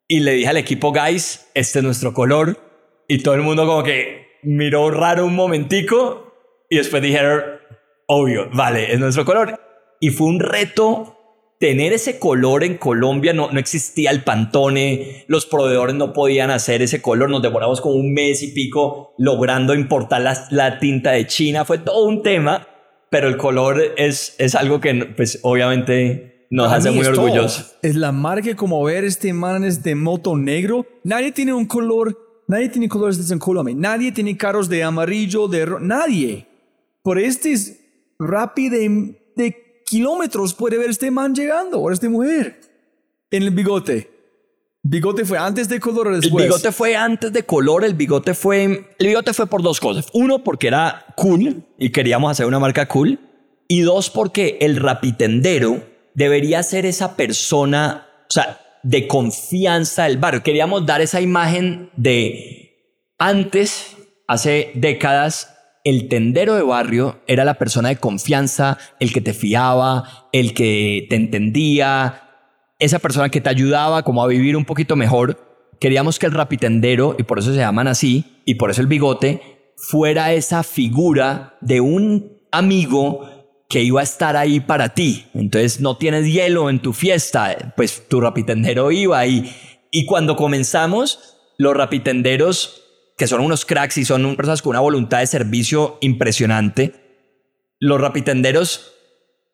y 0.08 0.20
le 0.20 0.32
dije 0.32 0.48
al 0.48 0.58
equipo, 0.58 0.92
guys, 0.92 1.50
este 1.54 1.78
es 1.78 1.84
nuestro 1.84 2.12
color. 2.12 2.58
Y 3.08 3.22
todo 3.22 3.34
el 3.34 3.42
mundo 3.42 3.66
como 3.66 3.82
que 3.82 4.38
miró 4.42 4.90
raro 4.90 5.24
un 5.24 5.34
momentico 5.34 6.34
y 6.68 6.76
después 6.76 7.02
dijeron, 7.02 7.42
obvio, 8.06 8.50
vale, 8.52 8.92
es 8.92 8.98
nuestro 8.98 9.24
color. 9.24 9.58
Y 10.00 10.10
fue 10.10 10.26
un 10.26 10.40
reto 10.40 11.21
tener 11.62 11.92
ese 11.92 12.18
color 12.18 12.64
en 12.64 12.76
Colombia, 12.76 13.32
no, 13.32 13.52
no 13.52 13.60
existía 13.60 14.10
el 14.10 14.24
pantone, 14.24 15.24
los 15.28 15.46
proveedores 15.46 15.94
no 15.94 16.12
podían 16.12 16.50
hacer 16.50 16.82
ese 16.82 17.00
color, 17.00 17.30
nos 17.30 17.40
demoramos 17.40 17.80
como 17.80 17.94
un 17.94 18.12
mes 18.12 18.42
y 18.42 18.48
pico 18.48 19.14
logrando 19.16 19.72
importar 19.72 20.22
la, 20.22 20.48
la 20.50 20.80
tinta 20.80 21.12
de 21.12 21.28
China, 21.28 21.64
fue 21.64 21.78
todo 21.78 22.08
un 22.08 22.24
tema, 22.24 22.66
pero 23.10 23.28
el 23.28 23.36
color 23.36 23.80
es, 23.96 24.34
es 24.38 24.56
algo 24.56 24.80
que 24.80 24.92
pues 25.16 25.38
obviamente 25.42 26.48
nos 26.50 26.72
hace 26.72 26.90
muy 26.90 27.06
orgullosos. 27.06 27.76
Es 27.80 27.94
la 27.94 28.10
marca 28.10 28.56
como 28.56 28.82
ver 28.82 29.04
este 29.04 29.32
man 29.32 29.62
es 29.62 29.84
de 29.84 29.94
moto 29.94 30.36
negro. 30.36 30.84
Nadie 31.04 31.30
tiene 31.30 31.52
un 31.52 31.66
color, 31.66 32.18
nadie 32.48 32.70
tiene 32.70 32.88
colores 32.88 33.24
de 33.28 33.32
en 33.32 33.38
Colombia. 33.38 33.72
Nadie 33.78 34.10
tiene 34.10 34.36
carros 34.36 34.68
de 34.68 34.82
amarillo, 34.82 35.46
de 35.46 35.64
ro- 35.64 35.78
nadie. 35.78 36.44
Por 37.04 37.20
este 37.20 37.52
es 37.52 37.78
rápido 38.18 38.76
kilómetros 39.92 40.54
puede 40.54 40.78
ver 40.78 40.88
este 40.88 41.10
man 41.10 41.34
llegando 41.34 41.78
o 41.78 41.92
esta 41.92 42.08
mujer 42.08 42.58
en 43.30 43.42
el 43.42 43.50
bigote. 43.50 44.10
Bigote 44.82 45.26
fue 45.26 45.36
antes 45.36 45.68
de 45.68 45.78
color 45.78 46.06
o 46.06 46.14
El 46.14 46.22
después. 46.22 46.46
bigote 46.46 46.72
fue 46.72 46.96
antes 46.96 47.30
de 47.30 47.42
color, 47.44 47.84
el 47.84 47.92
bigote 47.92 48.32
fue 48.32 48.64
el 48.98 49.06
bigote 49.06 49.34
fue 49.34 49.46
por 49.46 49.62
dos 49.62 49.80
cosas. 49.80 50.06
Uno 50.14 50.42
porque 50.42 50.68
era 50.68 51.04
cool 51.14 51.66
y 51.78 51.90
queríamos 51.90 52.30
hacer 52.30 52.46
una 52.46 52.58
marca 52.58 52.88
cool 52.88 53.20
y 53.68 53.82
dos 53.82 54.08
porque 54.08 54.56
el 54.62 54.76
rapitendero 54.76 55.84
debería 56.14 56.62
ser 56.62 56.86
esa 56.86 57.14
persona, 57.14 58.06
o 58.30 58.32
sea, 58.32 58.60
de 58.82 59.06
confianza 59.06 60.04
del 60.04 60.16
barrio. 60.16 60.42
Queríamos 60.42 60.86
dar 60.86 61.02
esa 61.02 61.20
imagen 61.20 61.90
de 61.96 62.96
antes, 63.18 63.94
hace 64.26 64.72
décadas, 64.74 65.54
el 65.84 66.08
tendero 66.08 66.54
de 66.54 66.62
barrio 66.62 67.20
era 67.26 67.44
la 67.44 67.54
persona 67.54 67.88
de 67.88 67.96
confianza, 67.96 68.78
el 69.00 69.12
que 69.12 69.20
te 69.20 69.34
fiaba, 69.34 70.28
el 70.32 70.54
que 70.54 71.06
te 71.08 71.16
entendía, 71.16 72.22
esa 72.78 72.98
persona 72.98 73.28
que 73.28 73.40
te 73.40 73.50
ayudaba 73.50 74.02
como 74.02 74.22
a 74.22 74.28
vivir 74.28 74.56
un 74.56 74.64
poquito 74.64 74.96
mejor. 74.96 75.70
Queríamos 75.80 76.18
que 76.18 76.26
el 76.26 76.32
rapitendero, 76.32 77.16
y 77.18 77.24
por 77.24 77.38
eso 77.38 77.52
se 77.52 77.58
llaman 77.58 77.88
así, 77.88 78.40
y 78.44 78.54
por 78.54 78.70
eso 78.70 78.80
el 78.80 78.86
bigote, 78.86 79.40
fuera 79.76 80.32
esa 80.32 80.62
figura 80.62 81.56
de 81.60 81.80
un 81.80 82.40
amigo 82.52 83.28
que 83.68 83.82
iba 83.82 84.00
a 84.00 84.04
estar 84.04 84.36
ahí 84.36 84.60
para 84.60 84.90
ti. 84.90 85.26
Entonces 85.34 85.80
no 85.80 85.96
tienes 85.96 86.26
hielo 86.32 86.70
en 86.70 86.80
tu 86.80 86.92
fiesta, 86.92 87.72
pues 87.76 88.06
tu 88.08 88.20
rapitendero 88.20 88.92
iba 88.92 89.26
y, 89.26 89.50
y 89.90 90.06
cuando 90.06 90.36
comenzamos, 90.36 91.38
los 91.58 91.74
rapitenderos, 91.74 92.81
que 93.16 93.26
son 93.26 93.40
unos 93.40 93.64
cracks 93.64 93.98
y 93.98 94.04
son 94.04 94.36
personas 94.36 94.62
con 94.62 94.70
una 94.70 94.80
voluntad 94.80 95.20
de 95.20 95.26
servicio 95.26 95.98
impresionante, 96.00 96.94
los 97.78 98.00
rapitenderos 98.00 98.92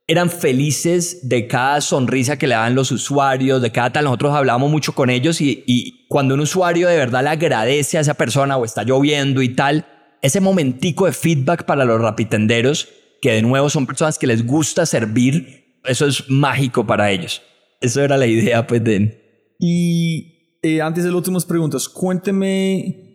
eran 0.06 0.30
felices 0.30 1.28
de 1.28 1.46
cada 1.46 1.80
sonrisa 1.80 2.38
que 2.38 2.46
le 2.46 2.54
daban 2.54 2.74
los 2.74 2.90
usuarios, 2.92 3.60
de 3.60 3.72
cada 3.72 3.92
tal. 3.92 4.04
Nosotros 4.04 4.34
hablábamos 4.34 4.70
mucho 4.70 4.94
con 4.94 5.10
ellos 5.10 5.40
y, 5.40 5.64
y 5.66 6.06
cuando 6.08 6.34
un 6.34 6.40
usuario 6.40 6.88
de 6.88 6.96
verdad 6.96 7.22
le 7.22 7.28
agradece 7.28 7.98
a 7.98 8.00
esa 8.00 8.14
persona 8.14 8.56
o 8.56 8.64
está 8.64 8.84
lloviendo 8.84 9.42
y 9.42 9.50
tal, 9.50 9.86
ese 10.22 10.40
momentico 10.40 11.06
de 11.06 11.12
feedback 11.12 11.64
para 11.64 11.84
los 11.84 12.00
rapitenderos, 12.00 12.88
que 13.20 13.32
de 13.32 13.42
nuevo 13.42 13.68
son 13.68 13.86
personas 13.86 14.18
que 14.18 14.26
les 14.26 14.46
gusta 14.46 14.86
servir, 14.86 15.78
eso 15.84 16.06
es 16.06 16.28
mágico 16.30 16.86
para 16.86 17.10
ellos. 17.10 17.42
Eso 17.80 18.02
era 18.02 18.16
la 18.16 18.26
idea, 18.26 18.66
pues, 18.66 18.82
de... 18.82 19.54
Y 19.58 20.58
eh, 20.62 20.80
antes 20.80 21.04
de 21.04 21.10
las 21.10 21.16
últimas 21.16 21.44
preguntas, 21.44 21.88
cuénteme 21.88 23.07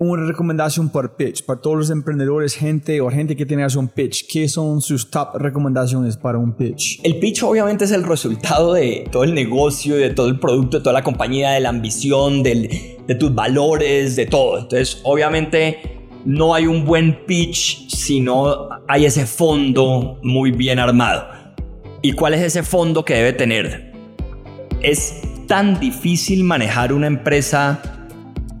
una 0.00 0.26
recomendación 0.26 0.88
por 0.88 1.14
pitch, 1.16 1.44
para 1.44 1.60
todos 1.60 1.76
los 1.76 1.90
emprendedores, 1.90 2.54
gente 2.56 3.00
o 3.00 3.10
gente 3.10 3.36
que 3.36 3.46
tiene 3.46 3.62
que 3.62 3.66
hacer 3.66 3.78
un 3.78 3.88
pitch. 3.88 4.26
¿Qué 4.28 4.48
son 4.48 4.80
sus 4.80 5.08
top 5.08 5.36
recomendaciones 5.36 6.16
para 6.16 6.36
un 6.36 6.52
pitch? 6.56 6.98
El 7.04 7.20
pitch 7.20 7.44
obviamente 7.44 7.84
es 7.84 7.92
el 7.92 8.02
resultado 8.02 8.72
de 8.72 9.08
todo 9.12 9.22
el 9.22 9.34
negocio, 9.34 9.94
de 9.94 10.10
todo 10.10 10.26
el 10.26 10.40
producto, 10.40 10.78
de 10.78 10.82
toda 10.82 10.94
la 10.94 11.04
compañía, 11.04 11.52
de 11.52 11.60
la 11.60 11.68
ambición, 11.68 12.42
del- 12.42 12.68
de 13.06 13.14
tus 13.14 13.32
valores, 13.32 14.16
de 14.16 14.26
todo. 14.26 14.58
Entonces, 14.58 15.00
obviamente 15.04 16.08
no 16.24 16.54
hay 16.54 16.66
un 16.66 16.84
buen 16.84 17.24
pitch 17.26 17.88
si 17.88 18.20
no 18.20 18.68
hay 18.88 19.04
ese 19.04 19.26
fondo 19.26 20.18
muy 20.24 20.50
bien 20.50 20.80
armado. 20.80 21.24
¿Y 22.02 22.12
cuál 22.14 22.34
es 22.34 22.40
ese 22.42 22.64
fondo 22.64 23.04
que 23.04 23.14
debe 23.14 23.32
tener? 23.32 23.92
Es 24.82 25.22
tan 25.46 25.78
difícil 25.78 26.42
manejar 26.42 26.92
una 26.92 27.06
empresa 27.06 28.03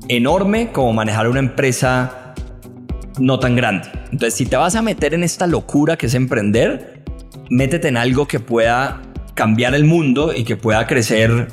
enorme 0.08 0.70
como 0.72 0.92
manejar 0.92 1.28
una 1.28 1.38
empresa 1.38 2.34
no 3.18 3.38
tan 3.38 3.56
grande. 3.56 3.88
Entonces, 4.12 4.34
si 4.34 4.46
te 4.46 4.56
vas 4.56 4.74
a 4.74 4.82
meter 4.82 5.14
en 5.14 5.22
esta 5.22 5.46
locura 5.46 5.96
que 5.96 6.06
es 6.06 6.14
emprender, 6.14 7.02
métete 7.50 7.88
en 7.88 7.96
algo 7.96 8.26
que 8.26 8.40
pueda 8.40 9.02
cambiar 9.34 9.74
el 9.74 9.84
mundo 9.84 10.32
y 10.34 10.44
que 10.44 10.56
pueda 10.56 10.86
crecer 10.86 11.48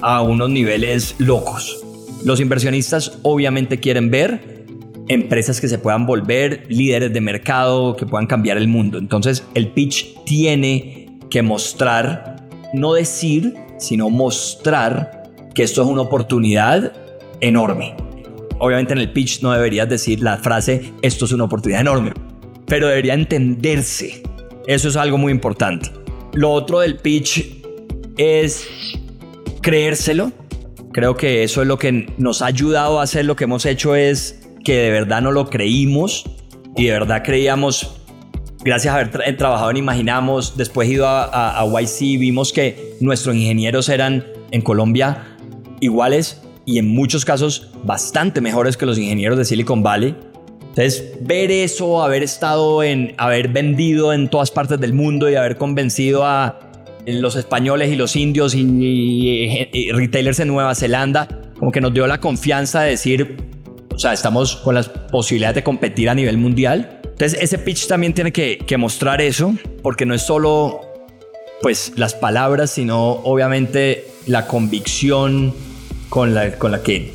a 0.00 0.22
unos 0.22 0.50
niveles 0.50 1.16
locos. 1.18 1.84
Los 2.24 2.40
inversionistas 2.40 3.18
obviamente 3.22 3.80
quieren 3.80 4.10
ver 4.10 4.64
empresas 5.08 5.60
que 5.60 5.68
se 5.68 5.78
puedan 5.78 6.06
volver 6.06 6.66
líderes 6.68 7.12
de 7.12 7.20
mercado, 7.20 7.96
que 7.96 8.06
puedan 8.06 8.26
cambiar 8.26 8.56
el 8.56 8.68
mundo. 8.68 8.98
Entonces 8.98 9.44
el 9.54 9.68
pitch 9.68 10.22
tiene 10.24 11.18
que 11.30 11.42
mostrar, 11.42 12.48
no 12.74 12.94
decir, 12.94 13.54
sino 13.78 14.10
mostrar 14.10 15.30
que 15.54 15.62
esto 15.62 15.82
es 15.82 15.88
una 15.88 16.02
oportunidad 16.02 16.92
enorme. 17.40 17.94
Obviamente 18.58 18.92
en 18.92 18.98
el 18.98 19.12
pitch 19.12 19.40
no 19.42 19.52
deberías 19.52 19.88
decir 19.88 20.20
la 20.22 20.36
frase, 20.36 20.92
esto 21.02 21.24
es 21.24 21.32
una 21.32 21.44
oportunidad 21.44 21.80
enorme, 21.80 22.12
pero 22.66 22.88
debería 22.88 23.14
entenderse. 23.14 24.22
Eso 24.66 24.88
es 24.88 24.96
algo 24.96 25.16
muy 25.18 25.32
importante. 25.32 25.90
Lo 26.34 26.50
otro 26.52 26.80
del 26.80 26.96
pitch 26.98 27.62
es 28.18 28.66
creérselo. 29.62 30.32
Creo 30.92 31.16
que 31.16 31.42
eso 31.44 31.62
es 31.62 31.68
lo 31.68 31.78
que 31.78 32.12
nos 32.18 32.42
ha 32.42 32.46
ayudado 32.46 33.00
a 33.00 33.04
hacer 33.04 33.24
lo 33.24 33.36
que 33.36 33.44
hemos 33.44 33.64
hecho 33.64 33.94
es 33.94 34.40
que 34.64 34.74
de 34.76 34.90
verdad 34.90 35.22
no 35.22 35.30
lo 35.32 35.48
creímos 35.48 36.24
y 36.76 36.86
de 36.86 36.92
verdad 36.92 37.22
creíamos, 37.24 37.96
gracias 38.64 38.92
a 38.92 38.98
haber 38.98 39.10
tra- 39.12 39.36
trabajado 39.36 39.70
en 39.70 39.76
Imaginamos, 39.78 40.56
después 40.56 40.88
ido 40.88 41.06
a, 41.06 41.24
a- 41.24 41.60
a 41.60 41.64
YC, 41.80 42.18
vimos 42.18 42.52
que 42.52 42.94
nuestros 43.00 43.34
ingenieros 43.36 43.88
eran 43.88 44.24
en 44.50 44.60
Colombia 44.62 45.36
iguales 45.80 46.42
y 46.70 46.78
en 46.78 46.88
muchos 46.88 47.24
casos 47.24 47.68
bastante 47.84 48.40
mejores 48.40 48.76
que 48.76 48.86
los 48.86 48.98
ingenieros 48.98 49.36
de 49.38 49.44
Silicon 49.44 49.82
Valley. 49.82 50.14
Entonces, 50.60 51.14
ver 51.20 51.50
eso, 51.50 52.02
haber 52.02 52.22
estado 52.22 52.82
en, 52.84 53.14
haber 53.18 53.48
vendido 53.48 54.12
en 54.12 54.28
todas 54.28 54.50
partes 54.50 54.78
del 54.80 54.92
mundo 54.92 55.28
y 55.28 55.34
haber 55.34 55.56
convencido 55.56 56.24
a 56.24 56.60
los 57.06 57.34
españoles 57.34 57.90
y 57.92 57.96
los 57.96 58.14
indios 58.14 58.54
y, 58.54 58.60
y- 58.60 59.68
y 59.72 59.90
retailers 59.90 60.38
en 60.38 60.48
Nueva 60.48 60.74
Zelanda, 60.74 61.26
como 61.58 61.72
que 61.72 61.80
nos 61.80 61.92
dio 61.92 62.06
la 62.06 62.20
confianza 62.20 62.82
de 62.82 62.90
decir, 62.90 63.36
o 63.92 63.98
sea, 63.98 64.12
estamos 64.12 64.56
con 64.56 64.74
las 64.76 64.88
posibilidades 64.88 65.56
de 65.56 65.62
competir 65.64 66.08
a 66.08 66.14
nivel 66.14 66.38
mundial. 66.38 67.00
Entonces, 67.02 67.36
ese 67.42 67.58
pitch 67.58 67.86
también 67.88 68.14
tiene 68.14 68.32
que, 68.32 68.58
que 68.58 68.76
mostrar 68.76 69.20
eso, 69.20 69.54
porque 69.82 70.06
no 70.06 70.14
es 70.14 70.22
solo 70.22 70.80
pues 71.62 71.92
las 71.96 72.14
palabras, 72.14 72.70
sino 72.70 73.10
obviamente 73.24 74.06
la 74.26 74.46
convicción 74.46 75.52
con 76.10 76.34
la, 76.34 76.58
con 76.58 76.72
la 76.72 76.82
que 76.82 77.12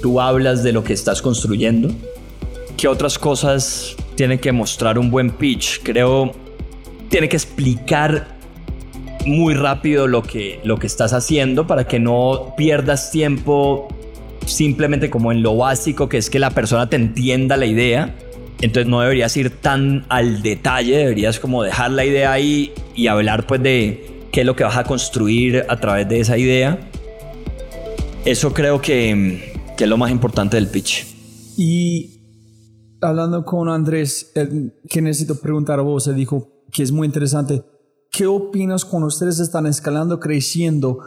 tú 0.00 0.20
hablas 0.20 0.62
de 0.62 0.72
lo 0.72 0.84
que 0.84 0.92
estás 0.92 1.20
construyendo. 1.20 1.90
¿Qué 2.76 2.86
otras 2.86 3.18
cosas 3.18 3.96
tiene 4.14 4.38
que 4.38 4.52
mostrar 4.52 4.98
un 4.98 5.10
buen 5.10 5.30
pitch? 5.30 5.80
Creo 5.82 6.32
tiene 7.08 7.28
que 7.28 7.36
explicar 7.36 8.28
muy 9.26 9.54
rápido 9.54 10.06
lo 10.06 10.22
que, 10.22 10.60
lo 10.64 10.78
que 10.78 10.86
estás 10.86 11.12
haciendo 11.12 11.66
para 11.66 11.86
que 11.86 11.98
no 11.98 12.54
pierdas 12.56 13.10
tiempo 13.10 13.88
simplemente 14.46 15.08
como 15.08 15.32
en 15.32 15.42
lo 15.42 15.56
básico, 15.56 16.08
que 16.08 16.18
es 16.18 16.28
que 16.28 16.38
la 16.38 16.50
persona 16.50 16.90
te 16.90 16.96
entienda 16.96 17.56
la 17.56 17.66
idea. 17.66 18.14
Entonces 18.60 18.90
no 18.90 19.00
deberías 19.00 19.36
ir 19.36 19.50
tan 19.50 20.04
al 20.08 20.42
detalle, 20.42 20.98
deberías 20.98 21.40
como 21.40 21.62
dejar 21.62 21.90
la 21.92 22.04
idea 22.04 22.32
ahí 22.32 22.72
y 22.94 23.06
hablar 23.06 23.46
pues 23.46 23.62
de 23.62 24.06
qué 24.30 24.40
es 24.40 24.46
lo 24.46 24.56
que 24.56 24.64
vas 24.64 24.76
a 24.76 24.84
construir 24.84 25.64
a 25.68 25.76
través 25.78 26.08
de 26.08 26.20
esa 26.20 26.36
idea. 26.36 26.78
Eso 28.24 28.54
creo 28.54 28.80
que, 28.80 29.52
que 29.76 29.84
es 29.84 29.90
lo 29.90 29.98
más 29.98 30.10
importante 30.10 30.56
del 30.56 30.68
pitch. 30.68 31.06
Y 31.58 32.20
hablando 33.02 33.44
con 33.44 33.68
Andrés, 33.68 34.32
que 34.88 35.02
necesito 35.02 35.36
preguntar 35.40 35.78
a 35.78 35.82
vos, 35.82 36.06
él 36.08 36.16
dijo 36.16 36.64
que 36.72 36.82
es 36.82 36.90
muy 36.90 37.06
interesante. 37.06 37.62
¿Qué 38.10 38.26
opinas 38.26 38.84
cuando 38.84 39.08
ustedes 39.08 39.40
están 39.40 39.66
escalando, 39.66 40.20
creciendo, 40.20 41.00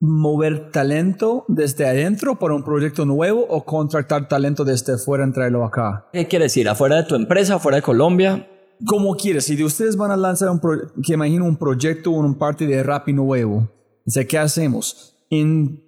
mover 0.00 0.70
talento 0.70 1.44
desde 1.48 1.86
adentro 1.86 2.38
para 2.38 2.54
un 2.54 2.64
proyecto 2.64 3.04
nuevo 3.04 3.44
o 3.46 3.64
contratar 3.64 4.26
talento 4.28 4.64
desde 4.64 4.94
afuera 4.94 5.26
y 5.28 5.32
traerlo 5.32 5.64
acá? 5.64 6.06
¿Qué 6.12 6.26
quiere 6.26 6.46
decir? 6.46 6.68
¿Afuera 6.70 6.96
de 6.96 7.02
tu 7.04 7.16
empresa, 7.16 7.56
afuera 7.56 7.76
de 7.76 7.82
Colombia? 7.82 8.48
Como 8.86 9.14
quieres, 9.14 9.44
si 9.44 9.56
de 9.56 9.64
ustedes 9.64 9.94
van 9.94 10.10
a 10.10 10.16
lanzar 10.16 10.48
un 10.48 10.58
pro- 10.58 10.90
que 11.04 11.12
imagino 11.12 11.44
un 11.44 11.56
proyecto 11.56 12.12
o 12.12 12.14
un 12.14 12.34
parte 12.34 12.66
de 12.66 12.82
Rappi 12.82 13.12
nuevo, 13.12 13.68
o 14.06 14.10
sea, 14.10 14.24
¿qué 14.26 14.38
hacemos? 14.38 15.14
En 15.28 15.82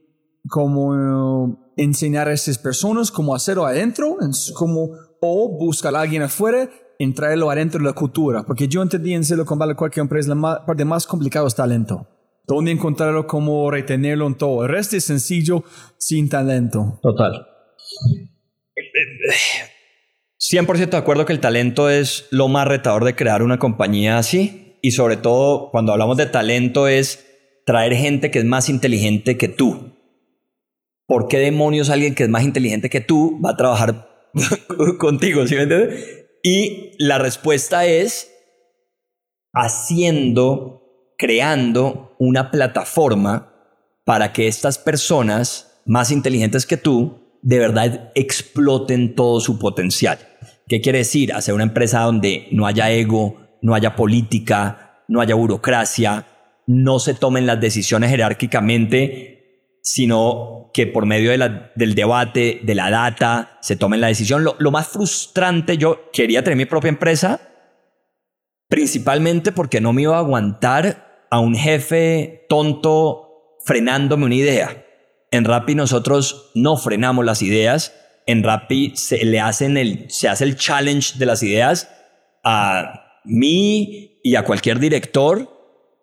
como 0.49 1.73
enseñar 1.77 2.29
a 2.29 2.33
esas 2.33 2.59
personas 2.59 3.11
cómo 3.11 3.35
hacerlo 3.35 3.67
adentro, 3.67 4.17
como, 4.55 4.91
o 5.21 5.59
buscar 5.59 5.95
a 5.95 6.01
alguien 6.01 6.23
afuera 6.23 6.69
y 6.99 7.13
traerlo 7.13 7.51
adentro 7.51 7.79
de 7.81 7.87
la 7.87 7.93
cultura. 7.93 8.43
Porque 8.43 8.69
yo 8.69 8.83
entendí 8.83 9.15
en 9.15 9.25
Silicon 9.25 9.59
Valley 9.59 9.75
cualquier 9.75 10.03
empresa, 10.03 10.35
la 10.35 10.65
parte 10.65 10.85
más 10.85 11.07
complicada 11.07 11.47
es 11.47 11.55
talento. 11.55 12.07
Dónde 12.47 12.73
encontrarlo, 12.73 13.27
cómo 13.27 13.71
retenerlo 13.71 14.27
en 14.27 14.35
todo. 14.35 14.65
El 14.65 14.71
resto 14.71 14.97
es 14.97 15.05
sencillo 15.05 15.65
sin 15.97 16.29
talento. 16.29 16.99
Total. 17.03 17.47
100% 20.39 20.91
de 20.91 20.97
acuerdo 20.97 21.25
que 21.25 21.33
el 21.33 21.41
talento 21.41 21.89
es 21.89 22.27
lo 22.31 22.49
más 22.49 22.67
retador 22.67 23.05
de 23.05 23.15
crear 23.15 23.43
una 23.43 23.59
compañía 23.59 24.19
así. 24.19 24.79
Y 24.83 24.91
sobre 24.91 25.17
todo, 25.17 25.71
cuando 25.71 25.93
hablamos 25.93 26.17
de 26.17 26.27
talento, 26.27 26.89
es 26.89 27.25
traer 27.65 27.95
gente 27.95 28.33
que 28.33 28.41
es 28.41 28.45
más 28.45 28.69
inteligente 28.69 29.37
que 29.39 29.47
tú. 29.49 29.92
¿Por 31.13 31.29
qué 31.29 31.41
demonios 31.41 31.91
alguien 31.91 32.15
que 32.15 32.23
es 32.23 32.31
más 32.31 32.43
inteligente 32.43 32.89
que 32.89 33.03
tú 33.03 33.39
va 33.45 33.51
a 33.51 33.57
trabajar 33.59 34.09
contigo? 34.99 35.45
Y 36.43 36.93
la 36.99 37.19
respuesta 37.19 37.85
es 37.85 38.33
haciendo, 39.53 41.13
creando 41.19 42.17
una 42.19 42.51
plataforma 42.51 43.53
para 44.07 44.33
que 44.33 44.49
estas 44.49 44.79
personas 44.79 45.83
más 45.85 46.11
inteligentes 46.11 46.65
que 46.65 46.79
tú 46.79 47.37
de 47.43 47.59
verdad 47.59 48.11
exploten 48.15 49.15
todo 49.15 49.41
su 49.41 49.59
potencial. 49.59 50.19
¿Qué 50.67 50.81
quiere 50.81 51.01
decir? 51.01 51.35
Hacer 51.35 51.53
una 51.53 51.65
empresa 51.65 52.01
donde 52.01 52.49
no 52.53 52.67
haya 52.67 52.91
ego, 52.91 53.37
no 53.61 53.75
haya 53.75 53.97
política, 53.97 55.05
no 55.09 55.21
haya 55.21 55.35
burocracia, 55.35 56.27
no 56.67 56.99
se 56.99 57.13
tomen 57.13 57.45
las 57.45 57.61
decisiones 57.61 58.09
jerárquicamente, 58.09 59.42
sino 59.83 60.71
que 60.73 60.87
por 60.87 61.07
medio 61.07 61.31
del 61.31 61.95
debate, 61.95 62.61
de 62.63 62.75
la 62.75 62.91
data, 62.91 63.59
se 63.61 63.77
tomen 63.77 64.01
la 64.01 64.07
decisión. 64.07 64.45
Lo, 64.45 64.57
lo 64.59 64.71
más 64.71 64.89
frustrante, 64.89 65.77
yo 65.77 66.11
quería 66.13 66.43
tener 66.43 66.57
mi 66.57 66.65
propia 66.65 66.89
empresa, 66.89 67.41
principalmente 68.69 69.53
porque 69.53 69.81
no 69.81 69.93
me 69.93 70.03
iba 70.03 70.17
a 70.17 70.21
aguantar 70.21 71.27
a 71.31 71.41
un 71.41 71.55
jefe 71.55 72.47
tonto 72.49 73.59
frenándome 73.65 74.27
una 74.27 74.35
idea. 74.35 74.87
En 75.31 75.45
Rappi 75.45 75.75
nosotros 75.75 76.51
no 76.55 76.77
frenamos 76.77 77.25
las 77.25 77.43
ideas. 77.43 77.95
En 78.27 78.43
Rappi 78.43 78.93
se 78.97 79.25
le 79.25 79.41
hacen 79.41 79.77
el, 79.77 80.11
se 80.11 80.29
hace 80.29 80.45
el 80.45 80.57
challenge 80.57 81.19
de 81.19 81.27
las 81.27 81.43
ideas 81.43 81.89
a 82.45 83.21
mí 83.25 84.21
y 84.23 84.35
a 84.37 84.45
cualquier 84.45 84.79
director, 84.79 85.49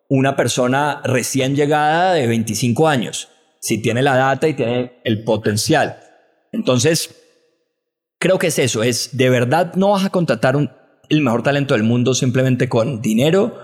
una 0.09 0.35
persona 0.35 1.01
recién 1.03 1.55
llegada 1.55 2.13
de 2.13 2.27
25 2.27 2.87
años, 2.87 3.29
si 3.59 3.81
tiene 3.81 4.01
la 4.01 4.15
data 4.15 4.47
y 4.47 4.53
tiene 4.53 5.01
el 5.03 5.23
potencial. 5.23 5.99
Entonces, 6.51 7.15
creo 8.19 8.39
que 8.39 8.47
es 8.47 8.59
eso, 8.59 8.83
es 8.83 9.17
de 9.17 9.29
verdad 9.29 9.73
no 9.75 9.91
vas 9.91 10.05
a 10.05 10.09
contratar 10.09 10.55
el 11.09 11.21
mejor 11.21 11.43
talento 11.43 11.73
del 11.73 11.83
mundo 11.83 12.13
simplemente 12.13 12.69
con 12.69 13.01
dinero 13.01 13.57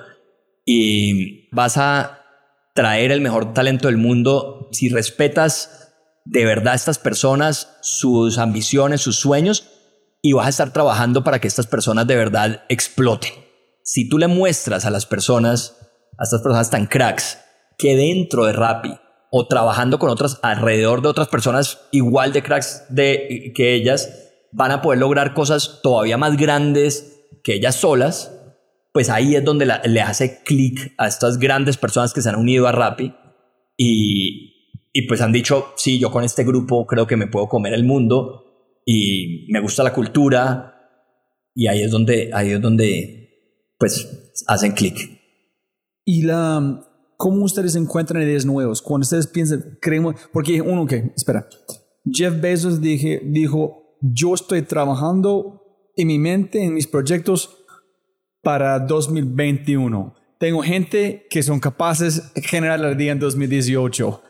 y 0.65 1.49
vas 1.51 1.77
a 1.77 2.21
traer 2.73 3.11
el 3.11 3.21
mejor 3.21 3.53
talento 3.53 3.87
del 3.87 3.97
mundo 3.97 4.67
si 4.71 4.89
respetas 4.89 5.93
de 6.25 6.43
verdad 6.43 6.73
estas 6.73 6.97
personas, 6.97 7.77
sus 7.81 8.39
ambiciones, 8.39 9.01
sus 9.01 9.17
sueños, 9.17 9.71
y 10.21 10.33
vas 10.33 10.47
a 10.47 10.49
estar 10.49 10.73
trabajando 10.73 11.23
para 11.23 11.39
que 11.39 11.47
estas 11.47 11.67
personas 11.67 12.07
de 12.07 12.15
verdad 12.15 12.63
exploten. 12.67 13.31
Si 13.83 14.09
tú 14.09 14.17
le 14.17 14.27
muestras 14.27 14.85
a 14.85 14.89
las 14.89 15.05
personas, 15.05 15.77
a 16.17 16.23
estas 16.23 16.41
personas 16.41 16.71
tan 16.71 16.87
cracks, 16.87 17.37
que 17.77 17.95
dentro 17.95 18.45
de 18.45 18.53
Rappi 18.53 18.97
o 19.37 19.47
trabajando 19.47 19.99
con 19.99 20.09
otras 20.09 20.39
alrededor 20.43 21.01
de 21.01 21.09
otras 21.09 21.27
personas 21.27 21.81
igual 21.91 22.31
de 22.31 22.41
cracks 22.41 22.85
de, 22.87 23.51
que 23.53 23.75
ellas, 23.75 24.31
van 24.53 24.71
a 24.71 24.81
poder 24.81 24.99
lograr 24.99 25.33
cosas 25.33 25.81
todavía 25.83 26.17
más 26.17 26.37
grandes 26.37 27.19
que 27.43 27.55
ellas 27.55 27.75
solas, 27.75 28.31
pues 28.93 29.09
ahí 29.09 29.35
es 29.35 29.43
donde 29.43 29.65
le 29.65 30.01
hace 30.01 30.41
clic 30.45 30.93
a 30.97 31.07
estas 31.07 31.37
grandes 31.37 31.75
personas 31.75 32.13
que 32.13 32.21
se 32.21 32.29
han 32.29 32.37
unido 32.37 32.65
a 32.65 32.71
Rappi 32.71 33.13
y, 33.75 34.77
y 34.93 35.01
pues 35.01 35.19
han 35.19 35.33
dicho, 35.33 35.73
sí, 35.75 35.99
yo 35.99 36.11
con 36.11 36.23
este 36.23 36.45
grupo 36.45 36.87
creo 36.87 37.05
que 37.05 37.17
me 37.17 37.27
puedo 37.27 37.49
comer 37.49 37.73
el 37.73 37.83
mundo 37.83 38.45
y 38.85 39.47
me 39.51 39.59
gusta 39.59 39.83
la 39.83 39.91
cultura 39.91 40.75
y 41.53 41.67
ahí 41.67 41.83
es 41.83 41.91
donde, 41.91 42.29
ahí 42.33 42.51
es 42.51 42.61
donde 42.61 43.65
pues 43.77 44.33
hacen 44.47 44.71
clic. 44.71 44.95
Y 46.05 46.21
la, 46.21 46.85
¿cómo 47.17 47.43
ustedes 47.43 47.75
encuentran 47.75 48.21
ideas 48.21 48.45
nuevas? 48.45 48.81
Cuando 48.81 49.03
ustedes 49.03 49.27
piensan, 49.27 49.77
creemos, 49.81 50.15
porque 50.31 50.61
uno 50.61 50.85
que, 50.85 51.11
espera, 51.15 51.47
Jeff 52.09 52.39
Bezos 52.39 52.81
dije, 52.81 53.21
dijo, 53.23 53.97
yo 54.01 54.33
estoy 54.33 54.61
trabajando 54.61 55.61
en 55.95 56.07
mi 56.07 56.19
mente, 56.19 56.63
en 56.63 56.73
mis 56.73 56.87
proyectos 56.87 57.65
para 58.41 58.79
2021. 58.79 60.13
Tengo 60.39 60.61
gente 60.61 61.25
que 61.29 61.41
son 61.41 61.59
capaces 61.59 62.33
de 62.33 62.41
generar 62.41 62.79
la 62.79 62.93
día 62.93 63.11
en 63.11 63.19
2018. 63.19 64.21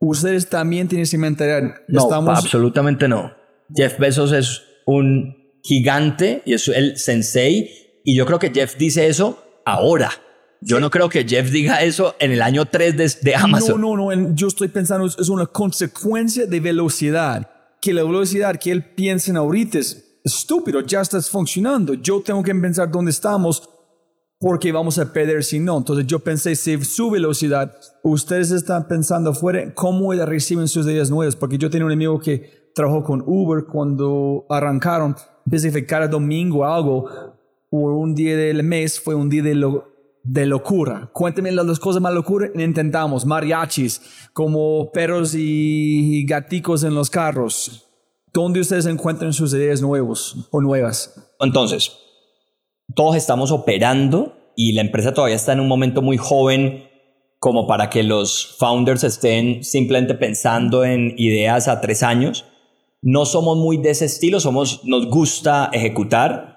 ¿Ustedes 0.00 0.48
también 0.48 0.88
tienen 0.88 1.04
esa 1.04 1.16
mentalidad? 1.16 1.76
No, 1.88 2.12
absolutamente 2.12 3.08
no. 3.08 3.32
Jeff 3.74 3.98
Bezos 3.98 4.32
es 4.32 4.62
un 4.84 5.36
gigante 5.62 6.42
y 6.44 6.54
es 6.54 6.68
el 6.68 6.98
sensei. 6.98 7.70
Y 8.04 8.16
yo 8.16 8.26
creo 8.26 8.38
que 8.38 8.50
Jeff 8.50 8.76
dice 8.76 9.06
eso 9.06 9.42
ahora. 9.64 10.10
Yo 10.64 10.78
no 10.78 10.90
creo 10.90 11.08
que 11.08 11.24
Jeff 11.24 11.50
diga 11.50 11.82
eso 11.82 12.14
en 12.20 12.30
el 12.30 12.40
año 12.40 12.66
3 12.66 12.96
de, 12.96 13.12
de 13.20 13.34
Amazon. 13.34 13.80
No, 13.80 13.96
no, 13.96 14.14
no. 14.14 14.34
Yo 14.34 14.46
estoy 14.46 14.68
pensando, 14.68 15.06
es 15.06 15.28
una 15.28 15.46
consecuencia 15.46 16.46
de 16.46 16.60
velocidad. 16.60 17.50
Que 17.80 17.92
la 17.92 18.04
velocidad 18.04 18.56
que 18.60 18.70
él 18.70 18.84
piensa 18.94 19.32
en 19.32 19.36
ahorita 19.36 19.78
es 19.78 20.20
estúpido, 20.24 20.80
ya 20.82 21.00
estás 21.00 21.28
funcionando. 21.28 21.94
Yo 21.94 22.20
tengo 22.20 22.42
que 22.42 22.54
pensar 22.54 22.90
dónde 22.90 23.10
estamos 23.10 23.68
porque 24.38 24.72
vamos 24.72 24.98
a 24.98 25.12
perder 25.12 25.44
si 25.44 25.60
no. 25.60 25.78
Entonces 25.78 26.06
yo 26.06 26.18
pensé, 26.18 26.54
si 26.56 26.84
su 26.84 27.10
velocidad, 27.10 27.76
ustedes 28.02 28.50
están 28.50 28.88
pensando 28.88 29.30
afuera, 29.30 29.72
¿cómo 29.74 30.12
reciben 30.12 30.68
sus 30.68 30.86
ideas 30.86 31.10
nuevas? 31.10 31.36
Porque 31.36 31.58
yo 31.58 31.70
tenía 31.70 31.86
un 31.86 31.92
amigo 31.92 32.18
que 32.18 32.70
trabajó 32.74 33.04
con 33.04 33.22
Uber 33.24 33.64
cuando 33.64 34.46
arrancaron, 34.48 35.14
pensé 35.48 35.86
cada 35.86 36.08
domingo 36.08 36.64
algo, 36.64 37.08
o 37.70 37.78
un 37.96 38.14
día 38.14 38.36
del 38.36 38.62
mes 38.62 38.98
fue 38.98 39.14
un 39.14 39.28
día 39.28 39.42
de, 39.42 39.54
de 40.24 40.46
locura. 40.46 41.10
Cuénteme 41.12 41.52
las 41.52 41.66
dos 41.66 41.80
cosas 41.80 42.02
más 42.02 42.14
locuras. 42.14 42.50
Intentamos 42.54 43.26
mariachis, 43.26 44.00
como 44.32 44.90
perros 44.92 45.34
y 45.36 46.24
gaticos 46.26 46.84
en 46.84 46.94
los 46.94 47.10
carros. 47.10 47.88
¿Dónde 48.32 48.60
ustedes 48.60 48.86
encuentran 48.86 49.32
sus 49.32 49.52
ideas 49.52 49.82
nuevos 49.82 50.48
o 50.50 50.60
nuevas? 50.60 51.34
Entonces, 51.40 51.92
todos 52.94 53.16
estamos 53.16 53.50
operando 53.50 54.52
y 54.56 54.72
la 54.72 54.82
empresa 54.82 55.12
todavía 55.12 55.36
está 55.36 55.52
en 55.52 55.60
un 55.60 55.68
momento 55.68 56.02
muy 56.02 56.16
joven 56.16 56.88
como 57.38 57.66
para 57.66 57.90
que 57.90 58.02
los 58.02 58.56
founders 58.58 59.04
estén 59.04 59.64
simplemente 59.64 60.14
pensando 60.14 60.84
en 60.84 61.14
ideas 61.18 61.68
a 61.68 61.80
tres 61.80 62.02
años. 62.02 62.44
No 63.02 63.26
somos 63.26 63.58
muy 63.58 63.78
de 63.78 63.90
ese 63.90 64.04
estilo, 64.04 64.38
somos, 64.38 64.84
nos 64.84 65.08
gusta 65.08 65.68
ejecutar, 65.72 66.51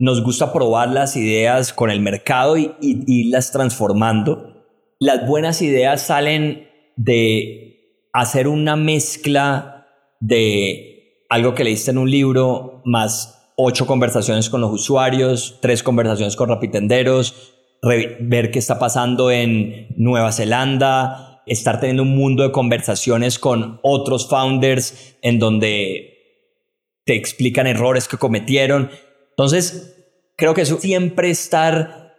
nos 0.00 0.24
gusta 0.24 0.52
probar 0.52 0.88
las 0.88 1.14
ideas 1.16 1.72
con 1.72 1.90
el 1.90 2.00
mercado 2.00 2.56
y, 2.56 2.74
y 2.80 3.04
irlas 3.06 3.52
transformando. 3.52 4.64
Las 4.98 5.26
buenas 5.28 5.62
ideas 5.62 6.02
salen 6.02 6.68
de 6.96 8.08
hacer 8.12 8.48
una 8.48 8.74
mezcla 8.74 9.86
de 10.18 11.24
algo 11.28 11.54
que 11.54 11.64
leíste 11.64 11.92
en 11.92 11.98
un 11.98 12.10
libro, 12.10 12.82
más 12.84 13.52
ocho 13.56 13.86
conversaciones 13.86 14.50
con 14.50 14.62
los 14.62 14.72
usuarios, 14.72 15.58
tres 15.60 15.82
conversaciones 15.82 16.34
con 16.34 16.48
rapitenderos, 16.48 17.54
ver 17.82 18.50
qué 18.50 18.58
está 18.58 18.78
pasando 18.78 19.30
en 19.30 19.88
Nueva 19.96 20.32
Zelanda, 20.32 21.42
estar 21.46 21.78
teniendo 21.78 22.04
un 22.04 22.16
mundo 22.16 22.42
de 22.42 22.52
conversaciones 22.52 23.38
con 23.38 23.80
otros 23.82 24.28
founders 24.28 25.16
en 25.22 25.38
donde 25.38 26.10
te 27.04 27.14
explican 27.14 27.66
errores 27.66 28.08
que 28.08 28.16
cometieron. 28.16 28.90
Entonces, 29.40 29.96
creo 30.36 30.52
que 30.52 30.60
eso 30.60 30.78
siempre 30.78 31.30
estar 31.30 32.14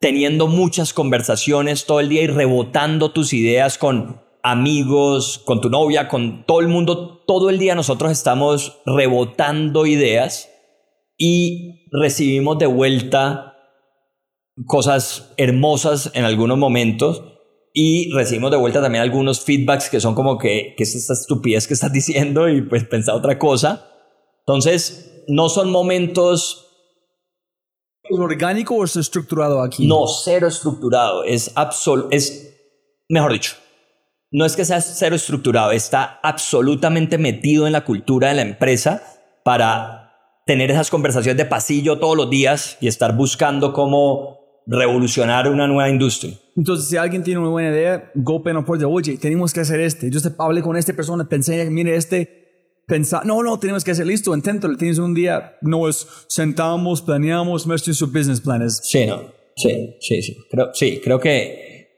teniendo 0.00 0.48
muchas 0.48 0.92
conversaciones 0.92 1.86
todo 1.86 2.00
el 2.00 2.08
día 2.08 2.22
y 2.22 2.26
rebotando 2.26 3.12
tus 3.12 3.32
ideas 3.32 3.78
con 3.78 4.20
amigos, 4.42 5.40
con 5.44 5.60
tu 5.60 5.70
novia, 5.70 6.08
con 6.08 6.44
todo 6.44 6.58
el 6.58 6.66
mundo, 6.66 7.22
todo 7.28 7.48
el 7.48 7.60
día 7.60 7.76
nosotros 7.76 8.10
estamos 8.10 8.80
rebotando 8.86 9.86
ideas 9.86 10.50
y 11.16 11.86
recibimos 11.92 12.58
de 12.58 12.66
vuelta 12.66 13.54
cosas 14.66 15.32
hermosas 15.36 16.10
en 16.14 16.24
algunos 16.24 16.58
momentos 16.58 17.22
y 17.72 18.10
recibimos 18.10 18.50
de 18.50 18.56
vuelta 18.56 18.82
también 18.82 19.02
algunos 19.02 19.42
feedbacks 19.42 19.90
que 19.90 20.00
son 20.00 20.16
como 20.16 20.38
que, 20.38 20.74
¿qué 20.76 20.82
es 20.82 20.96
esta 20.96 21.12
estupidez 21.12 21.68
que 21.68 21.74
estás 21.74 21.92
diciendo? 21.92 22.48
Y 22.48 22.62
pues 22.62 22.82
pensar 22.82 23.14
otra 23.14 23.38
cosa. 23.38 23.92
Entonces, 24.40 25.22
no 25.28 25.48
son 25.48 25.70
momentos... 25.70 26.62
¿Es 28.14 28.20
orgánico 28.20 28.74
o 28.74 28.84
es 28.84 28.96
estructurado 28.96 29.62
aquí? 29.62 29.86
No, 29.86 30.06
cero 30.06 30.46
estructurado. 30.46 31.24
Es 31.24 31.50
absoluto, 31.54 32.08
es, 32.10 32.54
mejor 33.08 33.32
dicho, 33.32 33.54
no 34.30 34.44
es 34.44 34.56
que 34.56 34.64
sea 34.64 34.80
cero 34.80 35.16
estructurado, 35.16 35.72
está 35.72 36.20
absolutamente 36.22 37.18
metido 37.18 37.66
en 37.66 37.72
la 37.72 37.84
cultura 37.84 38.28
de 38.28 38.34
la 38.34 38.42
empresa 38.42 39.02
para 39.44 40.12
tener 40.46 40.70
esas 40.70 40.90
conversaciones 40.90 41.36
de 41.36 41.44
pasillo 41.44 41.98
todos 41.98 42.16
los 42.16 42.30
días 42.30 42.76
y 42.80 42.88
estar 42.88 43.16
buscando 43.16 43.72
cómo 43.72 44.62
revolucionar 44.66 45.48
una 45.48 45.66
nueva 45.66 45.88
industria. 45.88 46.34
Entonces, 46.56 46.88
si 46.88 46.96
alguien 46.96 47.22
tiene 47.22 47.40
una 47.40 47.50
buena 47.50 47.70
idea, 47.70 48.12
por 48.64 48.78
de, 48.78 48.84
oye, 48.84 49.18
tenemos 49.18 49.52
que 49.52 49.60
hacer 49.60 49.80
este. 49.80 50.10
Yo 50.10 50.20
hablé 50.38 50.62
con 50.62 50.76
esta 50.76 50.92
persona, 50.92 51.28
pensé, 51.28 51.68
mire, 51.70 51.96
este, 51.96 52.43
pensar, 52.86 53.24
no, 53.26 53.42
no, 53.42 53.58
tenemos 53.58 53.84
que 53.84 53.90
hacer 53.90 54.06
listo, 54.06 54.34
inténtalo. 54.34 54.76
Tienes 54.76 54.98
un 54.98 55.14
día, 55.14 55.56
no 55.62 55.88
es 55.88 56.06
sentamos, 56.28 57.02
planeamos, 57.02 57.66
muestren 57.66 57.94
su 57.94 58.06
business 58.08 58.40
plan. 58.40 58.68
Sí, 58.70 59.06
no, 59.06 59.32
sí, 59.56 59.96
sí, 60.00 60.22
sí. 60.22 60.36
Creo, 60.50 60.70
sí, 60.74 61.00
creo 61.02 61.20
que 61.20 61.88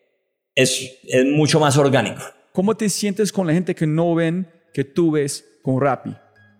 es, 0.54 0.98
es 1.04 1.24
mucho 1.26 1.60
más 1.60 1.76
orgánico. 1.76 2.22
¿Cómo 2.52 2.76
te 2.76 2.88
sientes 2.88 3.32
con 3.32 3.46
la 3.46 3.52
gente 3.52 3.74
que 3.74 3.86
no 3.86 4.14
ven 4.14 4.48
que 4.72 4.84
tú 4.84 5.10
ves 5.10 5.44
con 5.62 5.80
Rappi? 5.80 6.14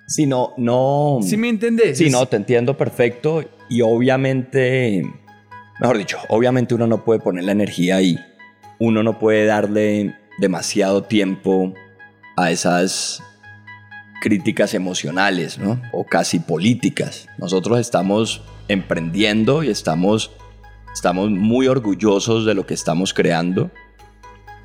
Sí, 0.09 0.27
no, 0.27 0.53
no. 0.57 1.19
¿Sí 1.23 1.37
me 1.37 1.49
entiendes? 1.49 1.99
Sí, 1.99 2.11
no, 2.11 2.27
te 2.27 2.37
entiendo 2.37 2.77
perfecto 2.77 3.43
y 3.69 3.81
obviamente 3.81 5.03
Mejor 5.79 5.99
dicho, 5.99 6.19
obviamente 6.29 6.75
uno 6.75 6.87
no 6.87 7.05
puede 7.05 7.21
poner 7.21 7.45
la 7.45 7.53
energía 7.53 7.97
ahí. 7.97 8.19
Uno 8.79 9.03
no 9.03 9.19
puede 9.19 9.45
darle 9.45 10.15
demasiado 10.39 11.03
tiempo 11.03 11.75
a 12.37 12.51
esas 12.51 13.23
críticas 14.21 14.75
emocionales, 14.75 15.59
¿no? 15.59 15.81
O 15.93 16.05
casi 16.05 16.41
políticas. 16.41 17.29
Nosotros 17.39 17.79
estamos 17.79 18.43
emprendiendo 18.69 19.63
y 19.63 19.69
estamos, 19.69 20.31
estamos 20.93 21.31
muy 21.31 21.69
orgullosos 21.69 22.45
de 22.47 22.55
lo 22.55 22.67
que 22.67 22.75
estamos 22.75 23.15
creando. 23.15 23.71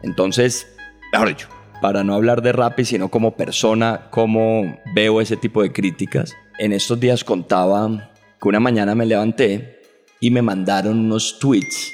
Entonces, 0.01 0.67
mejor 1.11 1.29
dicho, 1.29 1.47
para 1.81 2.03
no 2.03 2.13
hablar 2.13 2.41
de 2.41 2.51
Rappi, 2.51 2.85
sino 2.85 3.09
como 3.09 3.35
persona, 3.35 4.07
cómo 4.11 4.79
veo 4.93 5.19
ese 5.19 5.35
tipo 5.35 5.61
de 5.61 5.71
críticas. 5.71 6.35
En 6.59 6.73
estos 6.73 6.99
días 6.99 7.23
contaba 7.23 8.11
que 8.39 8.47
una 8.47 8.59
mañana 8.59 8.95
me 8.95 9.05
levanté 9.05 9.81
y 10.19 10.29
me 10.29 10.41
mandaron 10.41 10.99
unos 10.99 11.39
tweets, 11.39 11.93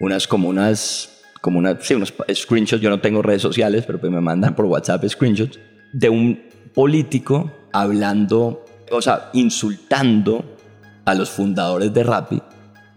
unas 0.00 0.26
como 0.26 0.48
unas, 0.48 1.22
como 1.42 1.58
unas, 1.58 1.86
sí, 1.86 1.94
unos 1.94 2.14
screenshots, 2.32 2.82
yo 2.82 2.88
no 2.88 3.00
tengo 3.00 3.20
redes 3.22 3.42
sociales, 3.42 3.84
pero 3.86 4.00
pues 4.00 4.10
me 4.10 4.20
mandan 4.20 4.56
por 4.56 4.64
WhatsApp 4.64 5.04
screenshots, 5.06 5.58
de 5.92 6.08
un 6.08 6.47
político 6.78 7.50
hablando, 7.72 8.64
o 8.92 9.02
sea, 9.02 9.30
insultando 9.32 10.44
a 11.04 11.14
los 11.16 11.28
fundadores 11.28 11.92
de 11.92 12.04
Rappi, 12.04 12.40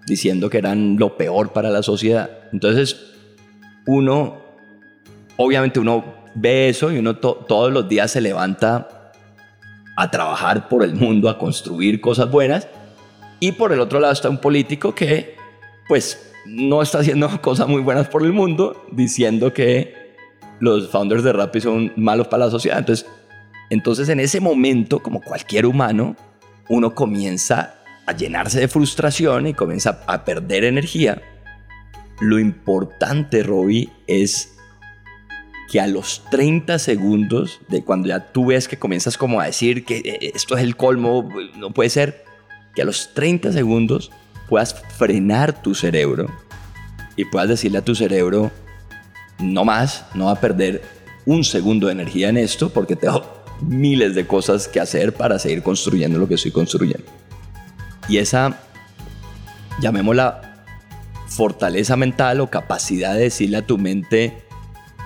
diciendo 0.06 0.52
que 0.52 0.60
eran 0.60 0.98
lo 1.00 1.18
peor 1.18 1.52
para 1.52 1.72
la 1.72 1.82
sociedad. 1.82 2.30
Entonces, 2.54 2.96
uno, 3.88 4.38
obviamente 5.36 5.80
uno 5.80 6.06
ve 6.36 6.70
eso 6.70 6.92
y 6.92 7.00
uno 7.00 7.16
todos 7.16 7.74
los 7.74 7.90
días 7.90 8.12
se 8.12 8.22
levanta 8.22 9.14
a 9.98 10.12
trabajar 10.12 10.70
por 10.70 10.84
el 10.84 10.94
mundo, 10.94 11.28
a 11.28 11.40
construir 11.40 12.02
cosas 12.02 12.30
buenas 12.30 12.68
y 13.40 13.54
por 13.54 13.74
el 13.74 13.80
otro 13.80 14.00
lado 14.00 14.14
está 14.14 14.30
un 14.30 14.38
político 14.38 14.94
que, 14.94 15.38
pues, 15.88 16.32
no 16.46 16.84
está 16.84 17.00
haciendo 17.00 17.28
cosas 17.42 17.68
muy 17.68 17.82
buenas 17.82 18.08
por 18.10 18.22
el 18.22 18.32
mundo, 18.32 18.86
diciendo 18.92 19.54
que 19.54 19.96
los 20.60 20.90
founders 20.90 21.24
de 21.24 21.34
Rappi 21.34 21.62
son 21.62 21.92
malos 21.96 22.28
para 22.28 22.46
la 22.46 22.52
sociedad. 22.52 22.78
Entonces, 22.78 23.10
entonces 23.72 24.10
en 24.10 24.20
ese 24.20 24.42
momento, 24.42 25.02
como 25.02 25.22
cualquier 25.22 25.66
humano, 25.66 26.18
uno 26.68 26.94
comienza 26.94 27.76
a 28.06 28.12
llenarse 28.12 28.60
de 28.60 28.68
frustración 28.68 29.48
y 29.48 29.54
comienza 29.54 30.04
a 30.08 30.26
perder 30.26 30.66
energía. 30.66 31.22
Lo 32.20 32.38
importante, 32.38 33.44
Robbie, 33.44 33.90
es 34.08 34.58
que 35.72 35.80
a 35.80 35.88
los 35.88 36.22
30 36.32 36.80
segundos 36.80 37.62
de 37.70 37.82
cuando 37.82 38.10
ya 38.10 38.34
tú 38.34 38.48
ves 38.48 38.68
que 38.68 38.78
comienzas 38.78 39.18
como 39.18 39.40
a 39.40 39.46
decir 39.46 39.86
que 39.86 40.00
eh, 40.00 40.32
esto 40.36 40.58
es 40.58 40.64
el 40.64 40.76
colmo, 40.76 41.30
no 41.58 41.72
puede 41.72 41.90
ser, 41.90 42.26
que 42.76 42.82
a 42.82 42.86
los 42.86 43.14
30 43.14 43.54
segundos 43.54 44.12
puedas 44.50 44.84
frenar 44.98 45.62
tu 45.62 45.76
cerebro 45.76 46.28
y 47.16 47.24
puedas 47.24 47.48
decirle 47.48 47.78
a 47.78 47.86
tu 47.86 47.96
cerebro, 47.96 48.52
no 49.40 49.64
más, 49.64 50.08
no 50.14 50.26
va 50.26 50.34
a 50.34 50.42
perder 50.42 50.82
un 51.26 51.46
segundo 51.46 51.88
de 51.88 51.94
energía 51.94 52.28
en 52.28 52.36
esto 52.36 52.70
porque 52.70 52.98
tengo 52.98 53.41
miles 53.62 54.16
de 54.16 54.28
cosas 54.28 54.68
que 54.68 54.80
hacer 54.80 55.14
para 55.14 55.40
seguir 55.40 55.64
construyendo 55.64 56.20
lo 56.20 56.28
que 56.28 56.36
estoy 56.36 56.52
construyendo. 56.52 57.06
Y 58.10 58.18
esa, 58.18 58.60
llamémosla 59.80 60.66
fortaleza 61.28 61.96
mental 61.96 62.42
o 62.42 62.50
capacidad 62.50 63.14
de 63.14 63.22
decirle 63.22 63.58
a 63.58 63.66
tu 63.66 63.78
mente, 63.78 64.44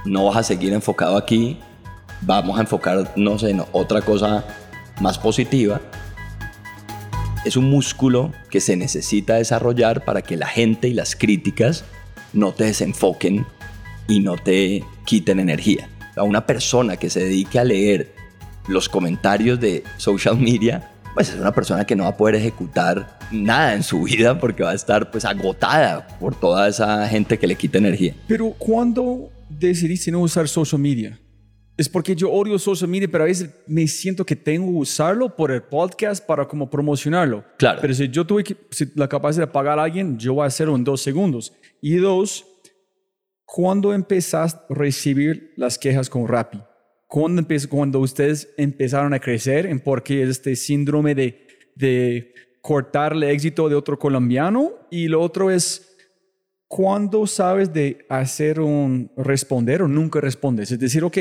no 0.05 0.25
vas 0.25 0.37
a 0.37 0.43
seguir 0.43 0.73
enfocado 0.73 1.17
aquí, 1.17 1.59
vamos 2.21 2.57
a 2.57 2.61
enfocarnos 2.61 3.43
en 3.43 3.61
otra 3.71 4.01
cosa 4.01 4.45
más 4.99 5.19
positiva 5.19 5.81
es 7.45 7.55
un 7.55 7.69
músculo 7.69 8.33
que 8.49 8.59
se 8.59 8.75
necesita 8.75 9.35
desarrollar 9.35 10.03
para 10.03 10.23
que 10.23 10.35
la 10.35 10.47
gente 10.47 10.87
y 10.87 10.93
las 10.93 11.15
críticas 11.15 11.85
no 12.33 12.53
te 12.53 12.65
desenfoquen 12.65 13.45
y 14.07 14.19
no 14.19 14.35
te 14.35 14.83
quiten 15.05 15.39
energía. 15.39 15.87
A 16.15 16.23
una 16.23 16.47
persona 16.47 16.97
que 16.97 17.11
se 17.11 17.23
dedique 17.23 17.59
a 17.59 17.63
leer 17.63 18.15
los 18.68 18.89
comentarios 18.89 19.59
de 19.59 19.84
social 19.97 20.38
media, 20.38 20.91
pues 21.13 21.30
es 21.30 21.36
una 21.36 21.53
persona 21.53 21.86
que 21.86 21.95
no 21.95 22.03
va 22.03 22.09
a 22.09 22.18
poder 22.18 22.36
ejecutar 22.36 23.20
nada 23.32 23.74
en 23.74 23.84
su 23.84 24.03
vida 24.03 24.39
porque 24.39 24.63
va 24.63 24.72
a 24.72 24.76
estar 24.76 25.11
pues 25.11 25.26
agotada 25.26 26.07
por 26.20 26.36
toda 26.36 26.68
esa 26.68 27.07
gente 27.07 27.38
que 27.39 27.47
le 27.47 27.55
quita 27.55 27.78
energía. 27.78 28.13
Pero 28.28 28.51
¿cuándo 28.51 29.30
decidiste 29.49 30.11
no 30.11 30.20
usar 30.20 30.47
social 30.47 30.82
media? 30.82 31.20
es 31.78 31.89
porque 31.89 32.16
yo 32.16 32.32
odio 32.32 32.57
social 32.57 32.89
media, 32.89 33.07
pero 33.11 33.26
a 33.26 33.28
veces 33.28 33.49
me 33.68 33.86
siento 33.88 34.26
que 34.26 34.36
tengo 34.36 34.72
que 34.72 34.78
usarlo 34.78 35.36
por 35.36 35.51
el 35.51 35.61
podcast 35.61 36.26
para 36.26 36.47
como 36.47 36.70
promocionarlo. 36.70 37.43
Claro. 37.57 37.80
Pero 37.82 37.93
si 37.93 38.07
yo 38.07 38.26
tuve 38.26 38.43
la 38.95 39.09
capacidad 39.09 39.45
de 39.45 39.51
pagar 39.51 39.78
a 39.80 39.84
alguien, 39.84 40.18
yo 40.18 40.36
voy 40.36 40.43
a 40.43 40.47
hacerlo 40.47 40.76
en 40.76 40.84
dos 40.84 41.01
segundos. 41.01 41.53
Y 41.82 41.95
dos, 41.95 42.45
¿cuándo 43.43 43.93
empezaste 43.93 44.74
a 44.74 44.74
recibir 44.74 45.53
las 45.57 45.78
quejas 45.78 46.09
con 46.09 46.28
Rappi? 46.28 46.61
¿Cuándo, 47.16 47.39
empezó, 47.39 47.70
cuando 47.70 48.01
ustedes 48.01 48.53
empezaron 48.57 49.13
a 49.13 49.22
crecer 49.22 49.68
en 49.68 49.80
por 49.80 50.03
qué 50.03 50.24
este 50.24 50.53
síndrome 50.57 51.16
de, 51.16 51.47
de 51.74 52.34
cortarle 52.59 53.32
éxito 53.32 53.70
de 53.70 53.76
otro 53.76 53.97
colombiano? 53.97 54.74
Y 54.91 55.07
lo 55.07 55.22
otro 55.22 55.49
es, 55.49 55.95
¿cuándo 56.68 57.26
sabes 57.26 57.72
de 57.72 58.05
hacer 58.09 58.59
un 58.59 59.09
responder 59.16 59.82
o 59.82 59.88
nunca 59.88 60.20
respondes? 60.20 60.74
Es 60.74 60.78
decir, 60.78 61.05
ok, 61.05 61.18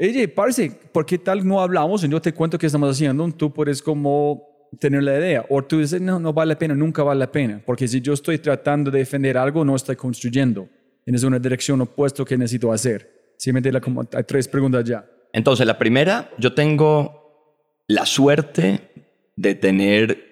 oye, 0.00 0.26
parce, 0.28 0.72
¿por 0.90 1.04
qué 1.04 1.18
tal 1.18 1.46
no 1.46 1.60
hablamos 1.60 2.02
y 2.02 2.08
yo 2.08 2.18
te 2.18 2.32
cuento 2.32 2.56
qué 2.56 2.64
estamos 2.64 2.90
haciendo? 2.90 3.30
Tú 3.32 3.52
puedes 3.52 3.82
como 3.82 4.70
tener 4.80 5.02
la 5.02 5.18
idea. 5.18 5.44
O 5.50 5.62
tú 5.62 5.80
dices, 5.80 6.00
no, 6.00 6.18
no 6.18 6.32
vale 6.32 6.54
la 6.54 6.58
pena, 6.58 6.74
nunca 6.74 7.02
vale 7.02 7.18
la 7.18 7.30
pena. 7.30 7.62
Porque 7.62 7.86
si 7.86 8.00
yo 8.00 8.14
estoy 8.14 8.38
tratando 8.38 8.90
de 8.90 9.00
defender 9.00 9.36
algo, 9.36 9.66
no 9.66 9.76
estoy 9.76 9.96
construyendo. 9.96 10.66
Es 11.04 11.22
una 11.24 11.38
dirección 11.38 11.78
opuesta 11.82 12.24
que 12.24 12.38
necesito 12.38 12.72
hacer. 12.72 13.34
Si 13.36 13.52
me 13.52 13.60
como, 13.82 14.00
hay 14.00 14.24
tres 14.24 14.48
preguntas 14.48 14.82
ya. 14.82 15.06
Entonces, 15.36 15.66
la 15.66 15.76
primera, 15.76 16.30
yo 16.38 16.54
tengo 16.54 17.82
la 17.88 18.06
suerte 18.06 19.12
de 19.36 19.54
tener, 19.54 20.24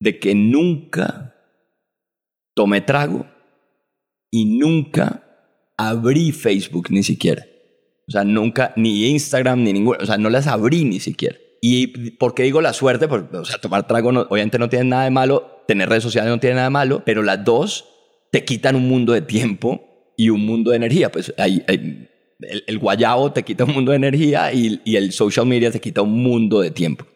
de 0.00 0.18
que 0.18 0.34
nunca 0.34 1.34
tomé 2.54 2.80
trago 2.80 3.26
y 4.30 4.46
nunca 4.46 5.22
abrí 5.76 6.32
Facebook 6.32 6.86
ni 6.88 7.02
siquiera. 7.02 7.44
O 8.08 8.12
sea, 8.12 8.24
nunca, 8.24 8.72
ni 8.76 9.08
Instagram, 9.08 9.62
ni 9.62 9.74
ninguna, 9.74 9.98
o 10.00 10.06
sea, 10.06 10.16
no 10.16 10.30
las 10.30 10.46
abrí 10.46 10.86
ni 10.86 10.98
siquiera. 10.98 11.36
¿Y 11.60 12.12
por 12.12 12.34
qué 12.34 12.44
digo 12.44 12.62
la 12.62 12.72
suerte? 12.72 13.08
Porque, 13.08 13.36
o 13.36 13.44
sea, 13.44 13.58
tomar 13.58 13.86
trago 13.86 14.08
obviamente 14.08 14.58
no 14.58 14.70
tiene 14.70 14.86
nada 14.86 15.04
de 15.04 15.10
malo, 15.10 15.64
tener 15.68 15.90
redes 15.90 16.02
sociales 16.02 16.30
no 16.30 16.40
tiene 16.40 16.54
nada 16.54 16.68
de 16.68 16.70
malo, 16.70 17.02
pero 17.04 17.22
las 17.22 17.44
dos 17.44 17.84
te 18.32 18.42
quitan 18.42 18.74
un 18.74 18.88
mundo 18.88 19.12
de 19.12 19.20
tiempo 19.20 20.14
y 20.16 20.30
un 20.30 20.46
mundo 20.46 20.70
de 20.70 20.78
energía. 20.78 21.12
Pues 21.12 21.34
hay, 21.36 21.62
el, 22.40 22.64
el, 22.66 22.78
guayabo 22.78 23.32
te 23.32 23.42
quita 23.42 23.64
un 23.64 23.74
mundo 23.74 23.92
de 23.92 23.96
energía 23.96 24.52
y, 24.52 24.80
y 24.84 24.96
el 24.96 25.12
social 25.12 25.46
media 25.46 25.70
te 25.70 25.80
quita 25.80 26.02
un 26.02 26.22
mundo 26.22 26.60
de 26.60 26.70
tiempo. 26.70 27.06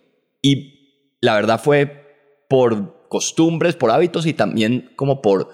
Y 0.43 1.17
la 1.21 1.35
verdad 1.35 1.61
fue 1.63 2.45
por 2.49 3.09
costumbres, 3.09 3.77
por 3.77 3.91
hábitos 3.91 4.27
y 4.27 4.33
también 4.33 4.93
como 4.97 5.21
por 5.21 5.49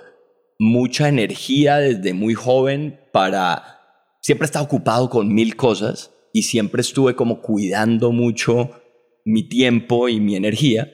mucha 0.58 1.08
energía 1.08 1.76
desde 1.76 2.14
muy 2.14 2.34
joven 2.34 3.00
para 3.12 3.80
siempre 4.20 4.46
estaba 4.46 4.64
ocupado 4.64 5.10
con 5.10 5.32
mil 5.32 5.56
cosas 5.56 6.12
y 6.32 6.42
siempre 6.42 6.80
estuve 6.80 7.14
como 7.14 7.40
cuidando 7.40 8.12
mucho 8.12 8.70
mi 9.24 9.48
tiempo 9.48 10.08
y 10.08 10.20
mi 10.20 10.36
energía. 10.36 10.92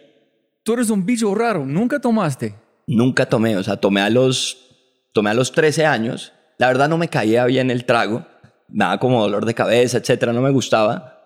Tú 0.63 0.75
eres 0.75 0.91
un 0.91 1.05
bicho 1.05 1.35
raro, 1.35 1.67
¿nunca 1.67 2.01
tomaste? 2.01 2.55
Nunca 2.87 3.27
tomé, 3.27 3.57
o 3.57 3.63
sea, 3.63 3.77
tomé 3.77 4.01
a 4.01 4.11
los, 4.11 5.09
tomé 5.13 5.31
a 5.31 5.35
los 5.35 5.53
13 5.53 5.87
años. 5.87 6.33
La 6.59 6.69
verdad 6.69 6.89
no 6.89 6.99
me 6.99 7.09
caía 7.09 7.45
bien 7.47 7.71
el 7.71 7.85
trago, 7.85 8.27
nada 8.73 8.99
como 8.99 9.21
dolor 9.21 9.45
de 9.45 9.55
cabeza, 9.55 9.99
etcétera, 9.99 10.33
no 10.33 10.41
me 10.41 10.51
gustaba. 10.51 11.19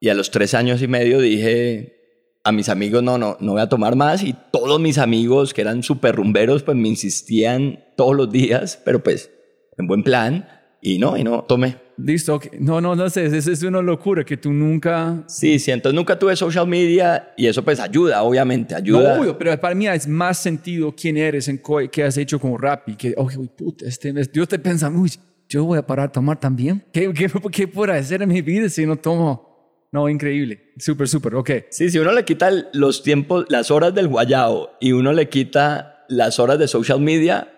Y 0.00 0.08
a 0.08 0.14
los 0.14 0.30
tres 0.30 0.54
años 0.54 0.82
y 0.82 0.88
medio 0.88 1.20
dije 1.20 2.00
a 2.44 2.52
mis 2.52 2.68
amigos, 2.68 3.02
no, 3.02 3.18
no, 3.18 3.36
no 3.40 3.52
voy 3.52 3.60
a 3.60 3.68
tomar 3.68 3.94
más. 3.96 4.22
Y 4.22 4.34
todos 4.52 4.80
mis 4.80 4.98
amigos 4.98 5.54
que 5.54 5.60
eran 5.60 5.82
súper 5.82 6.16
rumberos, 6.16 6.62
pues 6.62 6.76
me 6.76 6.88
insistían 6.88 7.84
todos 7.96 8.16
los 8.16 8.30
días, 8.30 8.80
pero 8.84 9.02
pues 9.02 9.30
en 9.78 9.86
buen 9.86 10.02
plan 10.02 10.48
Y 10.84 10.98
no, 10.98 11.16
y 11.16 11.22
no 11.22 11.44
tomé. 11.44 11.76
Listo, 11.96 12.34
ok. 12.34 12.54
No, 12.58 12.80
no, 12.80 12.96
no 12.96 13.08
sé, 13.08 13.26
es, 13.26 13.46
es 13.46 13.62
una 13.62 13.80
locura 13.80 14.24
que 14.24 14.36
tú 14.36 14.52
nunca... 14.52 15.22
Sí, 15.28 15.60
sí, 15.60 15.70
entonces 15.70 15.94
nunca 15.94 16.18
tuve 16.18 16.34
social 16.34 16.66
media 16.66 17.32
y 17.36 17.46
eso 17.46 17.62
pues 17.62 17.78
ayuda, 17.78 18.24
obviamente, 18.24 18.74
ayuda. 18.74 19.14
No, 19.14 19.22
obvio, 19.22 19.38
pero 19.38 19.56
para 19.60 19.76
mí 19.76 19.86
es 19.86 20.08
más 20.08 20.38
sentido 20.38 20.92
quién 20.96 21.16
eres, 21.16 21.46
en 21.46 21.62
qué 21.92 22.02
has 22.02 22.16
hecho 22.16 22.40
con 22.40 22.60
Rappi, 22.60 22.96
que, 22.96 23.14
oye, 23.16 23.38
uy, 23.38 23.48
puta, 23.56 23.86
este 23.86 24.12
mes, 24.12 24.32
yo 24.32 24.44
te 24.44 24.58
pensando, 24.58 24.98
uy, 24.98 25.12
yo 25.52 25.64
voy 25.66 25.78
a 25.78 25.86
parar 25.86 26.08
a 26.08 26.12
tomar 26.12 26.40
también. 26.40 26.82
¿Qué, 26.92 27.12
qué, 27.12 27.28
qué 27.52 27.68
puedo 27.68 27.92
hacer 27.92 28.22
en 28.22 28.28
mi 28.30 28.40
vida 28.40 28.68
si 28.70 28.86
no 28.86 28.96
tomo? 28.96 29.86
No, 29.92 30.08
increíble. 30.08 30.72
Súper, 30.78 31.06
súper, 31.06 31.34
ok. 31.34 31.50
Sí, 31.70 31.90
si 31.90 31.98
uno 31.98 32.12
le 32.12 32.24
quita 32.24 32.50
los 32.72 33.02
tiempos, 33.02 33.44
las 33.50 33.70
horas 33.70 33.94
del 33.94 34.08
guayao 34.08 34.70
y 34.80 34.92
uno 34.92 35.12
le 35.12 35.28
quita 35.28 36.06
las 36.08 36.38
horas 36.38 36.58
de 36.58 36.66
social 36.68 37.00
media, 37.00 37.52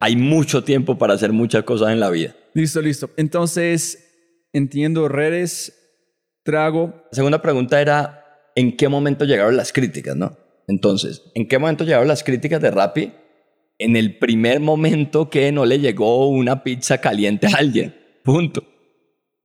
hay 0.00 0.16
mucho 0.16 0.64
tiempo 0.64 0.96
para 0.96 1.12
hacer 1.12 1.32
muchas 1.32 1.64
cosas 1.64 1.90
en 1.90 2.00
la 2.00 2.08
vida. 2.08 2.34
Listo, 2.54 2.80
listo. 2.80 3.10
Entonces, 3.18 4.48
entiendo 4.54 5.06
redes, 5.08 5.74
trago. 6.42 6.94
La 7.10 7.16
segunda 7.16 7.42
pregunta 7.42 7.82
era, 7.82 8.24
¿en 8.54 8.74
qué 8.78 8.88
momento 8.88 9.26
llegaron 9.26 9.58
las 9.58 9.74
críticas, 9.74 10.16
no? 10.16 10.38
Entonces, 10.68 11.22
¿en 11.34 11.46
qué 11.46 11.58
momento 11.58 11.84
llegaron 11.84 12.08
las 12.08 12.24
críticas 12.24 12.62
de 12.62 12.70
Rappi? 12.70 13.12
En 13.78 13.96
el 13.96 14.18
primer 14.18 14.60
momento 14.60 15.28
que 15.28 15.52
no 15.52 15.64
le 15.66 15.78
llegó 15.78 16.28
una 16.28 16.62
pizza 16.62 16.98
caliente 17.00 17.46
a 17.46 17.58
alguien. 17.58 17.94
Punto. 18.24 18.64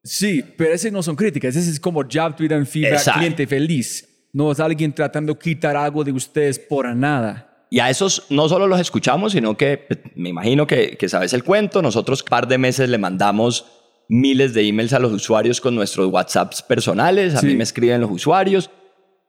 Sí, 0.03 0.43
pero 0.57 0.73
esas 0.73 0.91
no 0.91 1.03
son 1.03 1.15
críticas, 1.15 1.55
ese 1.55 1.69
es 1.69 1.79
como 1.79 2.01
job, 2.01 2.35
Twitter, 2.35 2.57
and 2.57 2.65
feedback, 2.65 2.93
Exacto. 2.93 3.19
cliente 3.19 3.45
feliz. 3.45 4.07
No 4.33 4.51
es 4.51 4.59
alguien 4.59 4.93
tratando 4.93 5.33
de 5.33 5.39
quitar 5.39 5.75
algo 5.75 6.03
de 6.03 6.11
ustedes 6.11 6.57
por 6.57 6.95
nada. 6.95 7.67
Y 7.69 7.79
a 7.79 7.89
esos 7.89 8.25
no 8.29 8.49
solo 8.49 8.67
los 8.67 8.79
escuchamos, 8.79 9.33
sino 9.33 9.55
que 9.55 9.77
pues, 9.77 9.99
me 10.15 10.29
imagino 10.29 10.65
que, 10.65 10.97
que 10.97 11.07
sabes 11.09 11.33
el 11.33 11.43
cuento. 11.43 11.81
Nosotros 11.81 12.23
par 12.23 12.47
de 12.47 12.57
meses 12.57 12.89
le 12.89 12.97
mandamos 12.97 13.65
miles 14.09 14.53
de 14.53 14.67
emails 14.67 14.93
a 14.93 14.99
los 14.99 15.11
usuarios 15.13 15.61
con 15.61 15.75
nuestros 15.75 16.07
WhatsApps 16.11 16.61
personales. 16.63 17.35
A 17.35 17.39
Sí. 17.41 17.47
mí 17.47 17.55
me 17.55 17.63
escriben 17.63 18.01
los 18.01 18.11
usuarios. 18.11 18.69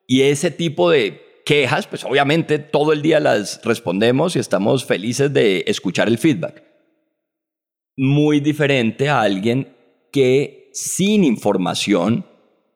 Y 0.07 0.23
ese 0.23 0.51
tipo 0.51 0.91
de 0.91 1.21
quejas, 1.45 1.87
pues 1.87 2.05
obviamente 2.05 2.59
todo 2.59 2.93
el 2.93 3.03
día 3.03 3.21
las 3.21 3.61
respondemos 3.65 4.37
y 4.37 4.39
estamos 4.39 4.85
felices 4.85 5.33
de 5.33 5.65
escuchar 5.67 6.09
el 6.09 6.19
feedback. 6.19 6.63
Muy 7.97 8.41
diferente 8.41 9.09
a 9.09 9.21
alguien 9.21 9.77
que 10.13 10.71
sin 10.73 11.25
información 11.25 12.27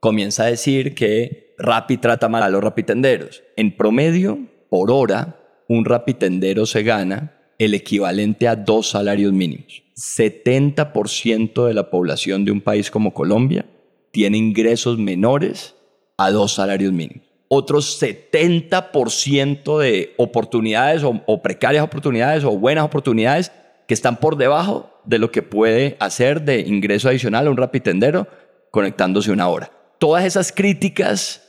comienza 0.00 0.44
a 0.44 0.50
decir 0.50 0.94
que 0.94 1.54
Rappi 1.58 1.96
trata 1.96 2.28
mal 2.28 2.42
a 2.42 2.50
los 2.50 2.62
rapitenderos. 2.62 3.42
En 3.56 3.76
promedio, 3.76 4.38
por 4.68 4.90
hora, 4.90 5.40
un 5.68 5.84
rapitendero 5.84 6.66
se 6.66 6.82
gana 6.82 7.32
el 7.58 7.74
equivalente 7.74 8.48
a 8.48 8.56
dos 8.56 8.90
salarios 8.90 9.32
mínimos. 9.32 9.82
70% 9.96 11.66
de 11.66 11.74
la 11.74 11.88
población 11.90 12.44
de 12.44 12.52
un 12.52 12.60
país 12.60 12.90
como 12.90 13.14
Colombia 13.14 13.64
tiene 14.10 14.36
ingresos 14.36 14.98
menores 14.98 15.74
a 16.18 16.30
dos 16.30 16.52
salarios 16.54 16.92
mínimos. 16.92 17.25
Otros 17.48 18.02
70% 18.02 19.78
de 19.78 20.14
oportunidades 20.16 21.02
o, 21.04 21.42
precarias 21.42 21.84
oportunidades 21.84 22.44
o 22.44 22.58
buenas 22.58 22.84
oportunidades 22.84 23.52
que 23.86 23.94
están 23.94 24.16
por 24.16 24.36
debajo 24.36 24.90
de 25.04 25.18
lo 25.18 25.30
que 25.30 25.42
puede 25.42 25.96
hacer 26.00 26.42
de 26.42 26.60
ingreso 26.60 27.08
adicional 27.08 27.46
a 27.46 27.50
un 27.50 27.56
rapitendero 27.56 28.26
conectándose 28.72 29.30
una 29.30 29.48
hora. 29.48 29.70
Todas 29.98 30.24
esas 30.24 30.50
críticas, 30.50 31.42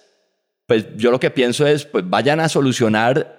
pues 0.68 0.86
yo 0.98 1.10
lo 1.10 1.19
que 1.19 1.32
pienso 1.32 1.65
es, 1.65 1.86
pues 1.86 2.07
vayan 2.07 2.40
a 2.40 2.49
solucionar 2.49 3.38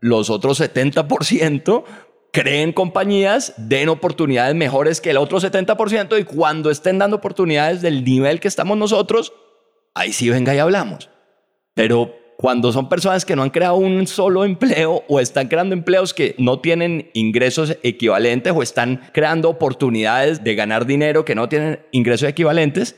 los 0.00 0.30
otros 0.30 0.60
70%, 0.60 1.84
creen 2.32 2.72
compañías, 2.72 3.54
den 3.56 3.88
oportunidades 3.88 4.54
mejores 4.54 5.00
que 5.00 5.10
el 5.10 5.16
otro 5.16 5.38
70% 5.38 6.18
y 6.20 6.24
cuando 6.24 6.70
estén 6.70 6.98
dando 6.98 7.16
oportunidades 7.16 7.82
del 7.82 8.04
nivel 8.04 8.40
que 8.40 8.48
estamos 8.48 8.76
nosotros, 8.76 9.32
ahí 9.94 10.12
sí 10.12 10.28
venga 10.28 10.54
y 10.54 10.58
hablamos. 10.58 11.08
Pero 11.74 12.14
cuando 12.40 12.72
son 12.72 12.88
personas 12.88 13.26
que 13.26 13.36
no 13.36 13.42
han 13.42 13.50
creado 13.50 13.74
un 13.74 14.06
solo 14.06 14.46
empleo 14.46 15.04
o 15.08 15.20
están 15.20 15.48
creando 15.48 15.74
empleos 15.74 16.14
que 16.14 16.34
no 16.38 16.58
tienen 16.60 17.10
ingresos 17.12 17.76
equivalentes 17.82 18.54
o 18.56 18.62
están 18.62 19.02
creando 19.12 19.50
oportunidades 19.50 20.42
de 20.42 20.54
ganar 20.54 20.86
dinero 20.86 21.26
que 21.26 21.34
no 21.34 21.50
tienen 21.50 21.80
ingresos 21.92 22.26
equivalentes, 22.28 22.96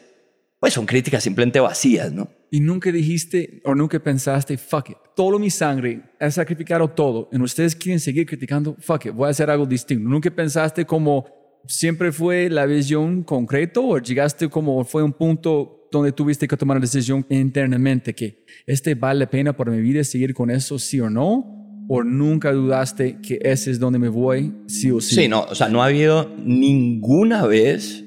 pues 0.61 0.75
son 0.75 0.87
críticas 0.87 1.25
simplemente 1.25 1.59
vacías, 1.59 2.13
¿no? 2.13 2.29
Y 2.53 2.61
nunca 2.61 2.93
dijiste 2.93 3.61
o 3.65 3.75
nunca 3.75 3.99
pensaste, 3.99 4.57
fuck 4.57 4.91
it, 4.91 4.97
todo 5.17 5.41
mi 5.41 5.51
sangre, 5.51 6.03
he 6.21 6.31
sacrificado 6.31 6.87
todo, 6.87 7.29
y 7.33 7.43
ustedes 7.43 7.75
quieren 7.75 7.99
seguir 7.99 8.27
criticando, 8.27 8.77
fuck 8.79 9.07
it, 9.07 9.13
voy 9.13 9.27
a 9.27 9.31
hacer 9.31 9.51
algo 9.51 9.67
distinto. 9.67 10.09
Nunca 10.09 10.31
pensaste 10.31 10.85
como 10.85 11.42
siempre 11.67 12.13
fue 12.13 12.49
la 12.51 12.67
visión 12.67 13.23
concreto 13.23 13.87
o 13.87 13.99
llegaste 13.99 14.49
como 14.49 14.85
fue 14.85 15.03
un 15.03 15.13
punto 15.13 15.89
donde 15.91 16.13
tuviste 16.13 16.49
que 16.49 16.57
tomar 16.57 16.79
una 16.79 16.87
decisión 16.87 17.25
internamente 17.29 18.15
que 18.15 18.45
este 18.67 18.95
vale 18.95 19.21
la 19.21 19.31
pena 19.31 19.53
para 19.55 19.71
mi 19.71 19.81
vida 19.81 20.03
seguir 20.03 20.35
con 20.35 20.51
eso, 20.51 20.79
sí 20.79 20.99
o 21.01 21.11
no, 21.11 21.85
o 21.89 22.03
nunca 22.03 22.53
dudaste 22.53 23.19
que 23.21 23.39
ese 23.43 23.71
es 23.71 23.79
donde 23.79 23.99
me 23.99 24.09
voy, 24.09 24.55
sí 24.67 24.91
o 24.91 25.01
sí. 25.01 25.15
Sí, 25.15 25.29
no, 25.29 25.43
o 25.43 25.55
sea, 25.55 25.69
no 25.69 25.83
ha 25.83 25.87
habido 25.87 26.35
ninguna 26.39 27.47
vez 27.47 28.05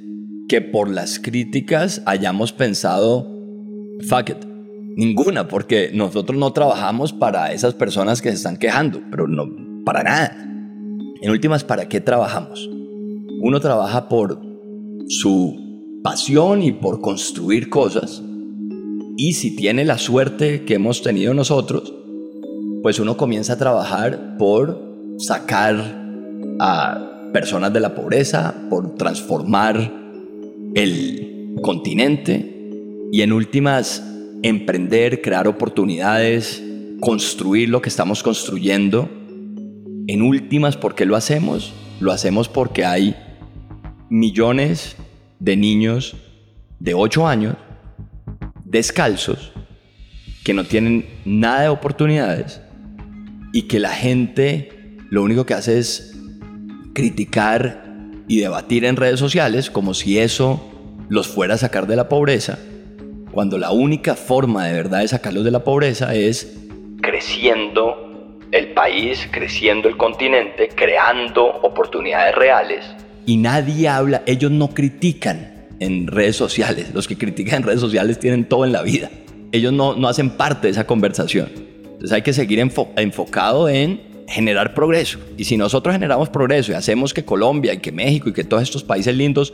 que 0.49 0.61
por 0.61 0.89
las 0.89 1.19
críticas 1.19 2.01
hayamos 2.05 2.51
pensado, 2.51 3.31
fuck 4.07 4.29
it. 4.29 4.45
Ninguna, 4.97 5.47
porque 5.47 5.91
nosotros 5.93 6.39
no 6.39 6.53
trabajamos 6.53 7.11
para 7.11 7.51
esas 7.51 7.73
personas 7.73 8.21
que 8.21 8.29
se 8.29 8.35
están 8.35 8.57
quejando, 8.57 9.01
pero 9.11 9.27
no, 9.27 9.83
para 9.83 10.03
nada. 10.03 10.37
En 11.21 11.29
últimas, 11.29 11.63
¿para 11.63 11.89
qué 11.89 11.99
trabajamos? 11.99 12.69
Uno 13.47 13.59
trabaja 13.59 14.09
por 14.09 14.41
su 15.07 15.99
pasión 16.03 16.63
y 16.63 16.71
por 16.71 16.99
construir 16.99 17.69
cosas. 17.69 18.23
Y 19.17 19.33
si 19.33 19.55
tiene 19.55 19.85
la 19.85 19.99
suerte 19.99 20.65
que 20.65 20.73
hemos 20.73 21.03
tenido 21.03 21.31
nosotros, 21.35 21.93
pues 22.81 22.97
uno 22.97 23.17
comienza 23.17 23.53
a 23.53 23.57
trabajar 23.59 24.37
por 24.39 24.81
sacar 25.19 25.75
a 26.59 27.29
personas 27.33 27.71
de 27.71 27.81
la 27.81 27.93
pobreza, 27.93 28.55
por 28.67 28.95
transformar 28.95 29.93
el 30.73 31.53
continente 31.61 32.71
y 33.11 33.21
en 33.21 33.31
últimas 33.31 34.03
emprender, 34.41 35.21
crear 35.21 35.47
oportunidades, 35.47 36.63
construir 36.99 37.69
lo 37.69 37.79
que 37.83 37.89
estamos 37.89 38.23
construyendo. 38.23 39.07
En 40.07 40.23
últimas, 40.23 40.77
¿por 40.77 40.95
qué 40.95 41.05
lo 41.05 41.15
hacemos? 41.15 41.73
Lo 41.99 42.11
hacemos 42.11 42.49
porque 42.49 42.85
hay 42.85 43.15
millones 44.09 44.95
de 45.39 45.57
niños 45.57 46.15
de 46.79 46.93
8 46.93 47.27
años 47.27 47.55
descalzos 48.63 49.53
que 50.43 50.53
no 50.53 50.63
tienen 50.63 51.07
nada 51.25 51.61
de 51.61 51.69
oportunidades 51.69 52.61
y 53.51 53.63
que 53.63 53.79
la 53.79 53.89
gente 53.89 54.97
lo 55.09 55.23
único 55.23 55.45
que 55.45 55.53
hace 55.53 55.79
es 55.79 56.19
criticar 56.93 57.85
y 58.27 58.39
debatir 58.39 58.85
en 58.85 58.95
redes 58.95 59.19
sociales 59.19 59.69
como 59.69 59.93
si 59.93 60.19
eso 60.19 60.71
los 61.09 61.27
fuera 61.27 61.55
a 61.55 61.57
sacar 61.57 61.87
de 61.87 61.95
la 61.95 62.09
pobreza, 62.09 62.59
cuando 63.31 63.57
la 63.57 63.71
única 63.71 64.15
forma 64.15 64.65
de 64.65 64.73
verdad 64.73 64.99
de 65.01 65.07
sacarlos 65.07 65.43
de 65.43 65.51
la 65.51 65.63
pobreza 65.63 66.15
es 66.15 66.57
creciendo 67.01 68.39
el 68.51 68.73
país, 68.73 69.27
creciendo 69.31 69.89
el 69.89 69.97
continente, 69.97 70.69
creando 70.69 71.45
oportunidades 71.45 72.35
reales. 72.35 73.04
Y 73.25 73.37
nadie 73.37 73.87
habla, 73.87 74.23
ellos 74.25 74.51
no 74.51 74.69
critican 74.69 75.67
en 75.79 76.07
redes 76.07 76.35
sociales, 76.35 76.91
los 76.93 77.07
que 77.07 77.17
critican 77.17 77.57
en 77.57 77.63
redes 77.63 77.81
sociales 77.81 78.19
tienen 78.19 78.45
todo 78.47 78.65
en 78.65 78.71
la 78.71 78.81
vida, 78.81 79.09
ellos 79.51 79.73
no, 79.73 79.95
no 79.95 80.07
hacen 80.07 80.29
parte 80.31 80.67
de 80.67 80.71
esa 80.71 80.85
conversación. 80.85 81.49
Entonces 81.83 82.11
hay 82.11 82.21
que 82.21 82.33
seguir 82.33 82.59
enfo- 82.59 82.89
enfocado 82.97 83.67
en 83.69 84.01
generar 84.27 84.73
progreso. 84.73 85.19
Y 85.37 85.45
si 85.45 85.55
nosotros 85.57 85.93
generamos 85.93 86.29
progreso 86.29 86.71
y 86.71 86.75
hacemos 86.75 87.13
que 87.13 87.23
Colombia 87.23 87.73
y 87.73 87.77
que 87.77 87.91
México 87.91 88.29
y 88.29 88.33
que 88.33 88.43
todos 88.43 88.63
estos 88.63 88.83
países 88.83 89.15
lindos 89.15 89.53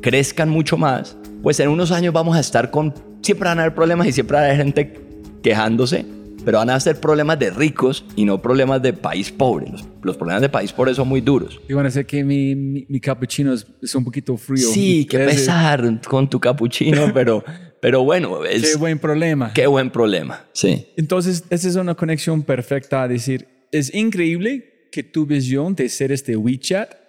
crezcan 0.00 0.48
mucho 0.48 0.76
más, 0.76 1.16
pues 1.42 1.60
en 1.60 1.68
unos 1.68 1.90
años 1.90 2.12
vamos 2.12 2.36
a 2.36 2.40
estar 2.40 2.70
con... 2.70 2.94
Siempre 3.20 3.48
van 3.48 3.58
a 3.58 3.62
haber 3.62 3.74
problemas 3.74 4.06
y 4.06 4.12
siempre 4.12 4.36
va 4.36 4.42
a 4.42 4.46
haber 4.46 4.56
gente 4.56 4.94
quejándose, 5.42 6.04
pero 6.44 6.58
van 6.58 6.70
a 6.70 6.80
ser 6.80 7.00
problemas 7.00 7.38
de 7.38 7.50
ricos 7.50 8.04
y 8.16 8.24
no 8.24 8.40
problemas 8.40 8.82
de 8.82 8.92
país 8.92 9.30
pobre. 9.30 9.70
Los, 9.70 9.86
los 10.02 10.16
problemas 10.16 10.42
de 10.42 10.48
país 10.48 10.72
pobre 10.72 10.94
son 10.94 11.08
muy 11.08 11.20
duros. 11.20 11.60
Iban 11.68 11.86
a 11.86 11.88
decir 11.88 12.06
que 12.06 12.24
mi, 12.24 12.54
mi, 12.54 12.86
mi 12.88 13.00
cappuccino 13.00 13.52
es, 13.52 13.66
es 13.80 13.94
un 13.94 14.04
poquito 14.04 14.36
frío. 14.36 14.68
Sí, 14.68 15.06
qué 15.08 15.18
pesar 15.18 16.00
con 16.08 16.28
tu 16.28 16.40
capuchino, 16.40 17.10
pero, 17.14 17.44
pero 17.80 18.04
bueno, 18.04 18.44
es... 18.44 18.72
Qué 18.72 18.78
buen 18.78 18.98
problema. 18.98 19.52
Qué 19.52 19.66
buen 19.66 19.90
problema, 19.90 20.46
sí. 20.52 20.86
Entonces, 20.96 21.44
esa 21.50 21.68
es 21.68 21.76
una 21.76 21.94
conexión 21.94 22.42
perfecta 22.42 23.02
a 23.02 23.08
decir, 23.08 23.48
es 23.70 23.94
increíble 23.94 24.88
que 24.92 25.02
tu 25.02 25.26
visión 25.26 25.74
de 25.74 25.88
ser 25.88 26.12
este 26.12 26.36
WeChat 26.36 27.02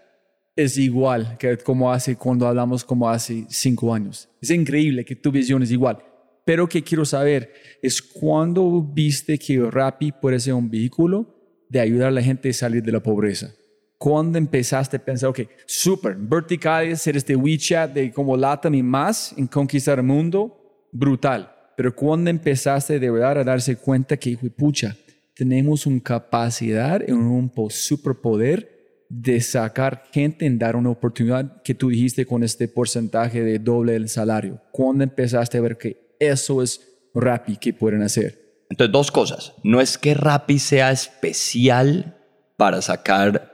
es 0.56 0.78
igual 0.78 1.36
que 1.38 1.58
como 1.58 1.92
hace 1.92 2.16
cuando 2.16 2.48
hablamos 2.48 2.84
como 2.84 3.10
hace 3.10 3.46
cinco 3.50 3.94
años. 3.94 4.30
Es 4.42 4.50
increíble 4.52 5.04
que 5.04 5.16
tu 5.16 5.32
visión 5.32 5.64
es 5.64 5.72
igual. 5.72 5.98
Pero 6.46 6.68
que 6.68 6.84
quiero 6.84 7.06
saber 7.06 7.54
es 7.82 8.02
cuándo 8.02 8.82
viste 8.82 9.38
que 9.38 9.60
Rappi 9.60 10.12
puede 10.12 10.40
ser 10.40 10.54
un 10.54 10.70
vehículo 10.70 11.34
de 11.70 11.80
ayudar 11.80 12.10
a 12.10 12.12
la 12.12 12.22
gente 12.22 12.50
a 12.50 12.54
salir 12.54 12.84
de 12.84 12.92
la 12.92 13.02
pobreza. 13.02 13.54
¿Cuándo 13.98 14.38
empezaste 14.38 14.98
a 14.98 15.06
pensar, 15.06 15.30
ok, 15.30 15.40
súper, 15.66 16.16
verticales, 16.18 17.02
ser 17.02 17.16
este 17.16 17.36
WeChat 17.38 17.94
de 17.94 18.12
como 18.12 18.36
LATAM 18.36 18.76
y 18.76 18.84
más 18.84 19.34
en 19.38 19.48
conquistar 19.48 20.00
el 20.00 20.06
mundo? 20.06 20.90
Brutal. 20.92 21.50
Pero 21.78 21.96
¿cuándo 21.96 22.30
empezaste 22.30 23.00
de 23.00 23.10
verdad 23.10 23.40
a 23.40 23.44
darse 23.46 23.78
cuenta 23.78 24.18
que, 24.18 24.38
pucha, 24.58 24.96
tenemos 25.34 25.86
una 25.86 26.02
capacidad 26.02 27.02
y 27.08 27.12
un 27.14 27.52
superpoder 27.70 29.06
de 29.10 29.40
sacar 29.42 30.04
gente 30.12 30.46
en 30.46 30.60
dar 30.60 30.76
una 30.76 30.90
oportunidad 30.90 31.62
que 31.64 31.74
tú 31.74 31.90
dijiste 31.90 32.26
con 32.26 32.44
este 32.44 32.68
porcentaje 32.68 33.42
de 33.42 33.58
doble 33.58 33.96
el 33.96 34.10
salario? 34.10 34.62
¿Cuándo 34.72 35.04
empezaste 35.04 35.58
a 35.58 35.62
ver 35.62 35.78
que 35.78 36.03
eso 36.30 36.62
es 36.62 36.82
Rappi 37.14 37.58
que 37.58 37.74
pueden 37.74 38.02
hacer? 38.02 38.66
Entonces, 38.70 38.92
dos 38.92 39.12
cosas. 39.12 39.54
No 39.64 39.82
es 39.82 39.98
que 39.98 40.14
Rappi 40.14 40.60
sea 40.60 40.92
especial 40.92 42.18
para 42.58 42.82
sacar 42.82 43.54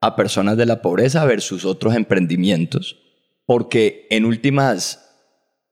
a 0.00 0.16
personas 0.16 0.56
de 0.56 0.66
la 0.66 0.82
pobreza 0.82 1.24
versus 1.24 1.64
otros 1.64 1.94
emprendimientos, 1.94 2.96
porque 3.44 4.06
en 4.10 4.24
últimas, 4.24 5.14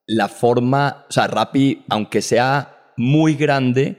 la 0.07 0.29
forma, 0.29 1.07
o 1.09 1.13
sea, 1.13 1.27
Rappi, 1.27 1.85
aunque 1.89 2.21
sea 2.21 2.93
muy 2.97 3.35
grande, 3.35 3.97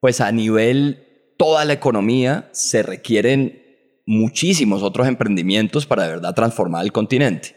pues 0.00 0.20
a 0.20 0.32
nivel 0.32 1.34
toda 1.36 1.64
la 1.64 1.72
economía 1.72 2.48
se 2.52 2.82
requieren 2.82 3.60
muchísimos 4.06 4.82
otros 4.82 5.06
emprendimientos 5.06 5.86
para 5.86 6.02
de 6.04 6.10
verdad 6.10 6.34
transformar 6.34 6.84
el 6.84 6.92
continente. 6.92 7.56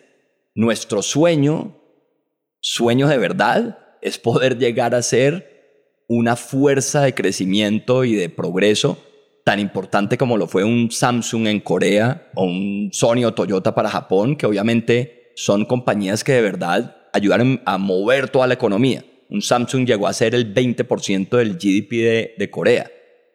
Nuestro 0.56 1.02
sueño, 1.02 1.78
sueño 2.60 3.08
de 3.08 3.18
verdad, 3.18 3.80
es 4.04 4.20
poder 4.20 4.58
llegar 4.58 4.94
a 4.94 5.02
ser 5.02 5.54
una 6.08 6.36
fuerza 6.36 7.02
de 7.02 7.16
crecimiento 7.16 8.04
y 8.04 8.16
de 8.16 8.30
progreso 8.30 8.98
tan 9.44 9.60
importante 9.60 10.18
como 10.18 10.38
lo 10.38 10.48
fue 10.48 10.64
un 10.64 10.92
Samsung 10.92 11.48
en 11.48 11.60
Corea 11.60 12.30
o 12.36 12.46
un 12.46 12.90
Sony 12.94 13.26
o 13.26 13.34
Toyota 13.34 13.76
para 13.76 13.90
Japón, 13.90 14.36
que 14.36 14.46
obviamente 14.46 15.32
son 15.36 15.66
compañías 15.66 16.24
que 16.24 16.34
de 16.34 16.42
verdad 16.42 16.96
ayudaron 17.14 17.62
a 17.66 17.78
mover 17.78 18.30
toda 18.30 18.48
la 18.48 18.54
economía. 18.54 19.04
Un 19.30 19.42
Samsung 19.42 19.86
llegó 19.86 20.08
a 20.08 20.14
ser 20.14 20.36
el 20.36 20.54
20% 20.54 21.38
del 21.38 21.56
GDP 21.56 22.38
de, 22.38 22.50
Corea. 22.52 22.90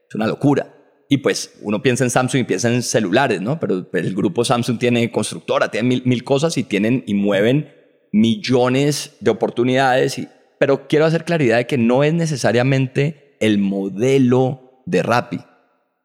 Es 0.08 0.14
una 0.14 0.26
locura. 0.26 0.74
Y 1.08 1.18
pues 1.18 1.58
uno 1.62 1.82
piensa 1.82 2.04
en 2.04 2.10
Samsung 2.10 2.42
y 2.42 2.44
piensa 2.44 2.72
en 2.72 2.82
celulares, 2.82 3.40
¿no? 3.40 3.58
Pero, 3.58 3.86
el 3.92 4.14
grupo 4.14 4.44
Samsung 4.44 4.78
tiene 4.78 5.10
constructora, 5.10 5.70
tiene 5.70 5.88
mil, 5.88 6.02
mil, 6.04 6.22
cosas 6.24 6.56
y 6.56 6.62
tienen 6.62 7.02
y 7.06 7.14
mueven 7.14 7.72
millones 8.12 9.16
de 9.20 9.30
oportunidades. 9.30 10.18
Y, 10.18 10.28
pero 10.58 10.88
quiero 10.88 11.04
hacer 11.04 11.24
claridad 11.24 11.58
de 11.58 11.66
que 11.66 11.78
no 11.78 12.04
es 12.04 12.12
necesariamente 12.12 13.36
el 13.40 13.58
modelo 13.58 14.82
de 14.86 15.02
Rappi 15.02 15.40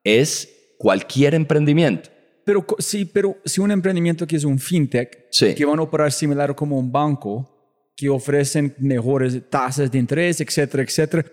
es 0.04 0.76
cualquier 0.78 1.34
emprendimiento. 1.34 2.10
Pero 2.46 2.66
sí, 2.78 3.06
pero 3.06 3.38
si 3.46 3.62
un 3.62 3.72
emprendimiento 3.72 4.28
que 4.28 4.36
es 4.36 4.44
un 4.44 4.60
fintech, 4.60 5.30
que 5.56 5.66
van 5.66 5.80
a 5.80 5.84
operar 5.84 6.12
similar 6.12 6.54
como 6.56 6.78
un 6.78 6.92
banco, 6.92 7.50
que 7.96 8.10
ofrecen 8.10 8.76
mejores 8.80 9.50
tasas 9.50 9.90
de 9.92 10.00
interés, 10.00 10.42
etcétera, 10.42 10.84
etcétera, 10.84 11.26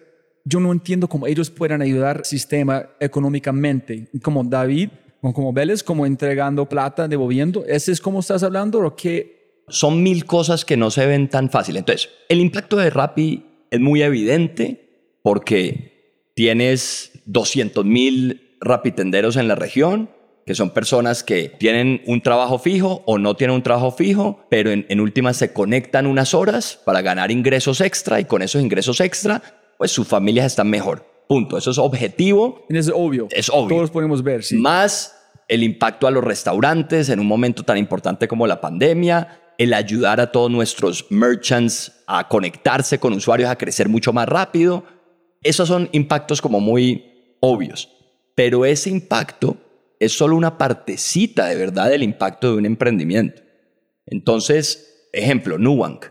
yo 0.44 0.60
no 0.60 0.72
entiendo 0.72 1.08
cómo 1.08 1.26
ellos 1.26 1.50
puedan 1.50 1.82
ayudar 1.82 2.18
al 2.18 2.24
sistema 2.24 2.90
económicamente, 3.00 4.08
como 4.22 4.44
David 4.44 4.90
o 5.20 5.32
como 5.32 5.52
Vélez, 5.52 5.82
como 5.82 6.06
entregando 6.06 6.68
plata, 6.68 7.08
devolviendo. 7.08 7.64
¿Ese 7.66 7.92
es 7.92 8.00
como 8.00 8.20
estás 8.20 8.42
hablando 8.42 8.78
o 8.78 8.96
qué? 8.96 9.39
Son 9.70 10.02
mil 10.02 10.24
cosas 10.24 10.64
que 10.64 10.76
no 10.76 10.90
se 10.90 11.06
ven 11.06 11.28
tan 11.28 11.50
fácil. 11.50 11.76
Entonces, 11.76 12.10
el 12.28 12.40
impacto 12.40 12.76
de 12.76 12.90
Rappi 12.90 13.44
es 13.70 13.80
muy 13.80 14.02
evidente 14.02 15.16
porque 15.22 16.32
tienes 16.34 17.12
200 17.26 17.84
mil 17.84 18.56
rapitenderos 18.60 19.36
en 19.36 19.48
la 19.48 19.54
región, 19.54 20.10
que 20.46 20.54
son 20.54 20.70
personas 20.70 21.22
que 21.22 21.48
tienen 21.48 22.02
un 22.06 22.20
trabajo 22.20 22.58
fijo 22.58 23.02
o 23.06 23.18
no 23.18 23.36
tienen 23.36 23.56
un 23.56 23.62
trabajo 23.62 23.92
fijo, 23.92 24.44
pero 24.50 24.70
en, 24.70 24.86
en 24.88 25.00
últimas 25.00 25.36
se 25.36 25.52
conectan 25.52 26.06
unas 26.06 26.34
horas 26.34 26.80
para 26.84 27.02
ganar 27.02 27.30
ingresos 27.30 27.80
extra 27.80 28.20
y 28.20 28.24
con 28.24 28.42
esos 28.42 28.62
ingresos 28.62 29.00
extra, 29.00 29.42
pues 29.78 29.92
sus 29.92 30.06
familias 30.06 30.46
están 30.46 30.68
mejor. 30.68 31.06
Punto. 31.30 31.56
Eso 31.56 31.70
es 31.70 31.78
objetivo. 31.78 32.66
Es 32.68 32.90
obvio. 32.92 33.28
Es 33.30 33.48
obvio. 33.50 33.76
Todos 33.76 33.90
podemos 33.92 34.24
ver, 34.24 34.42
sí. 34.42 34.56
Más 34.56 35.16
el 35.46 35.62
impacto 35.62 36.06
a 36.06 36.10
los 36.10 36.24
restaurantes 36.24 37.08
en 37.08 37.20
un 37.20 37.26
momento 37.26 37.62
tan 37.62 37.76
importante 37.76 38.26
como 38.26 38.46
la 38.46 38.60
pandemia, 38.60 39.40
el 39.60 39.74
ayudar 39.74 40.20
a 40.20 40.32
todos 40.32 40.50
nuestros 40.50 41.06
merchants 41.10 41.92
a 42.06 42.26
conectarse 42.26 42.98
con 42.98 43.12
usuarios, 43.12 43.48
a 43.48 43.56
crecer 43.56 43.88
mucho 43.88 44.12
más 44.12 44.28
rápido. 44.28 44.84
Esos 45.42 45.68
son 45.68 45.88
impactos 45.92 46.40
como 46.40 46.60
muy 46.60 47.36
obvios 47.40 47.88
pero 48.40 48.64
ese 48.64 48.88
impacto 48.88 49.58
es 49.98 50.12
solo 50.12 50.34
una 50.34 50.56
partecita 50.56 51.44
de 51.44 51.56
verdad 51.56 51.90
del 51.90 52.02
impacto 52.02 52.50
de 52.50 52.56
un 52.56 52.64
emprendimiento. 52.64 53.42
Entonces, 54.06 55.10
ejemplo, 55.12 55.58
Nubank. 55.58 56.06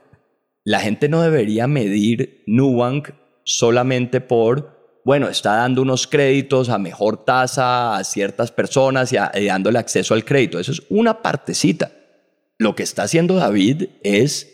La 0.63 0.79
gente 0.79 1.09
no 1.09 1.23
debería 1.23 1.65
medir 1.65 2.43
Nubank 2.45 3.09
solamente 3.45 4.21
por, 4.21 5.01
bueno, 5.03 5.27
está 5.27 5.55
dando 5.55 5.81
unos 5.81 6.05
créditos 6.05 6.69
a 6.69 6.77
mejor 6.77 7.25
tasa 7.25 7.97
a 7.97 8.03
ciertas 8.03 8.51
personas 8.51 9.11
y, 9.11 9.17
y 9.17 9.45
dándole 9.45 9.79
acceso 9.79 10.13
al 10.13 10.23
crédito. 10.23 10.59
Eso 10.59 10.71
es 10.71 10.83
una 10.89 11.23
partecita. 11.23 11.91
Lo 12.59 12.75
que 12.75 12.83
está 12.83 13.03
haciendo 13.03 13.35
David 13.35 13.85
es, 14.03 14.47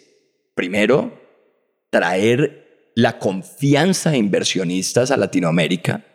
primero, 0.56 1.19
traer 1.90 2.91
la 2.95 3.19
confianza 3.19 4.11
de 4.11 4.18
inversionistas 4.18 5.11
a 5.11 5.18
Latinoamérica 5.18 6.06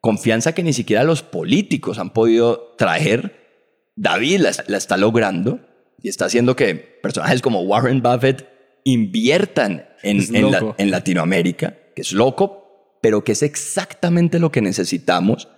confianza 0.00 0.54
que 0.54 0.62
ni 0.62 0.72
siquiera 0.72 1.04
los 1.04 1.22
políticos 1.22 1.98
han 1.98 2.10
podido 2.10 2.74
traer. 2.78 3.92
David 3.96 4.40
la, 4.40 4.78
está 4.78 4.96
logrando 4.96 5.60
y 6.02 6.08
está 6.08 6.26
haciendo 6.26 6.56
que 6.56 6.74
personajes 6.76 7.42
como 7.42 7.62
Warren 7.62 8.02
Buffett 8.02 8.48
inviertan 8.84 9.88
en, 10.02 10.22
en, 10.34 10.90
Latinoamérica, 10.90 11.76
que 11.94 12.02
es 12.02 12.12
loco, 12.12 12.98
pero 13.02 13.24
que 13.24 13.32
es 13.32 13.42
exactamente 13.42 14.38
lo 14.38 14.52
que 14.52 14.62
necesitamos 14.62 15.48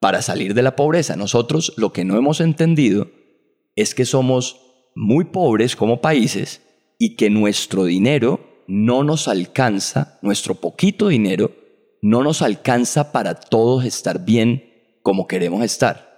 para 0.00 0.22
salir 0.22 0.54
de 0.54 0.62
la 0.62 0.76
pobreza. 0.76 1.16
Nosotros 1.16 1.74
lo 1.76 1.92
que 1.92 2.04
no 2.04 2.16
hemos 2.16 2.40
entendido 2.40 3.10
es 3.76 3.94
que 3.94 4.06
somos 4.06 4.63
muy 4.94 5.26
pobres 5.26 5.76
como 5.76 6.00
países 6.00 6.62
y 6.98 7.16
que 7.16 7.30
nuestro 7.30 7.84
dinero 7.84 8.62
no 8.66 9.04
nos 9.04 9.28
alcanza, 9.28 10.18
nuestro 10.22 10.54
poquito 10.54 11.08
dinero 11.08 11.52
no 12.02 12.22
nos 12.22 12.42
alcanza 12.42 13.12
para 13.12 13.34
todos 13.34 13.84
estar 13.84 14.24
bien 14.24 14.98
como 15.02 15.26
queremos 15.26 15.62
estar. 15.64 16.14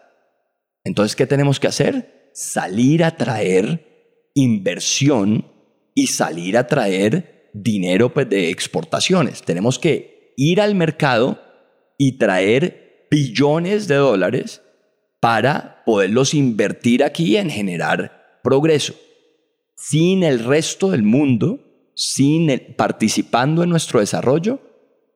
Entonces, 0.85 1.16
¿qué 1.16 1.27
tenemos 1.27 1.59
que 1.59 1.69
hacer? 1.69 2.31
Salir 2.35 3.03
a 3.05 3.16
traer 3.16 4.31
inversión 4.35 5.47
y 5.94 6.09
salir 6.09 6.57
a 6.57 6.66
traer 6.66 7.51
dinero 7.55 8.12
pues, 8.12 8.28
de 8.28 8.51
exportaciones. 8.51 9.43
Tenemos 9.43 9.78
que 9.78 10.35
ir 10.36 10.61
al 10.61 10.74
mercado 10.74 11.40
y 11.98 12.19
traer 12.19 13.07
billones 13.11 13.89
de 13.89 13.94
dólares 13.97 14.62
para 15.20 15.82
poderlos 15.86 16.35
invertir 16.35 17.03
aquí 17.03 17.36
en 17.36 17.51
generar 17.51 18.26
progreso. 18.47 18.94
Sin 19.74 20.23
el 20.23 20.44
resto 20.44 20.93
del 20.93 21.02
mundo, 21.02 21.59
sin 21.97 22.48
participando 22.77 23.64
en 23.64 23.70
nuestro 23.70 23.98
desarrollo, 23.98 24.60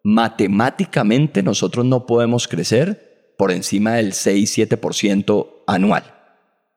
matemáticamente 0.03 1.41
nosotros 1.41 1.87
no 1.87 2.07
podemos 2.07 2.49
crecer 2.49 3.35
por 3.39 3.53
encima 3.53 3.93
del 3.95 4.15
6-7% 4.15 5.63
anual. 5.69 6.03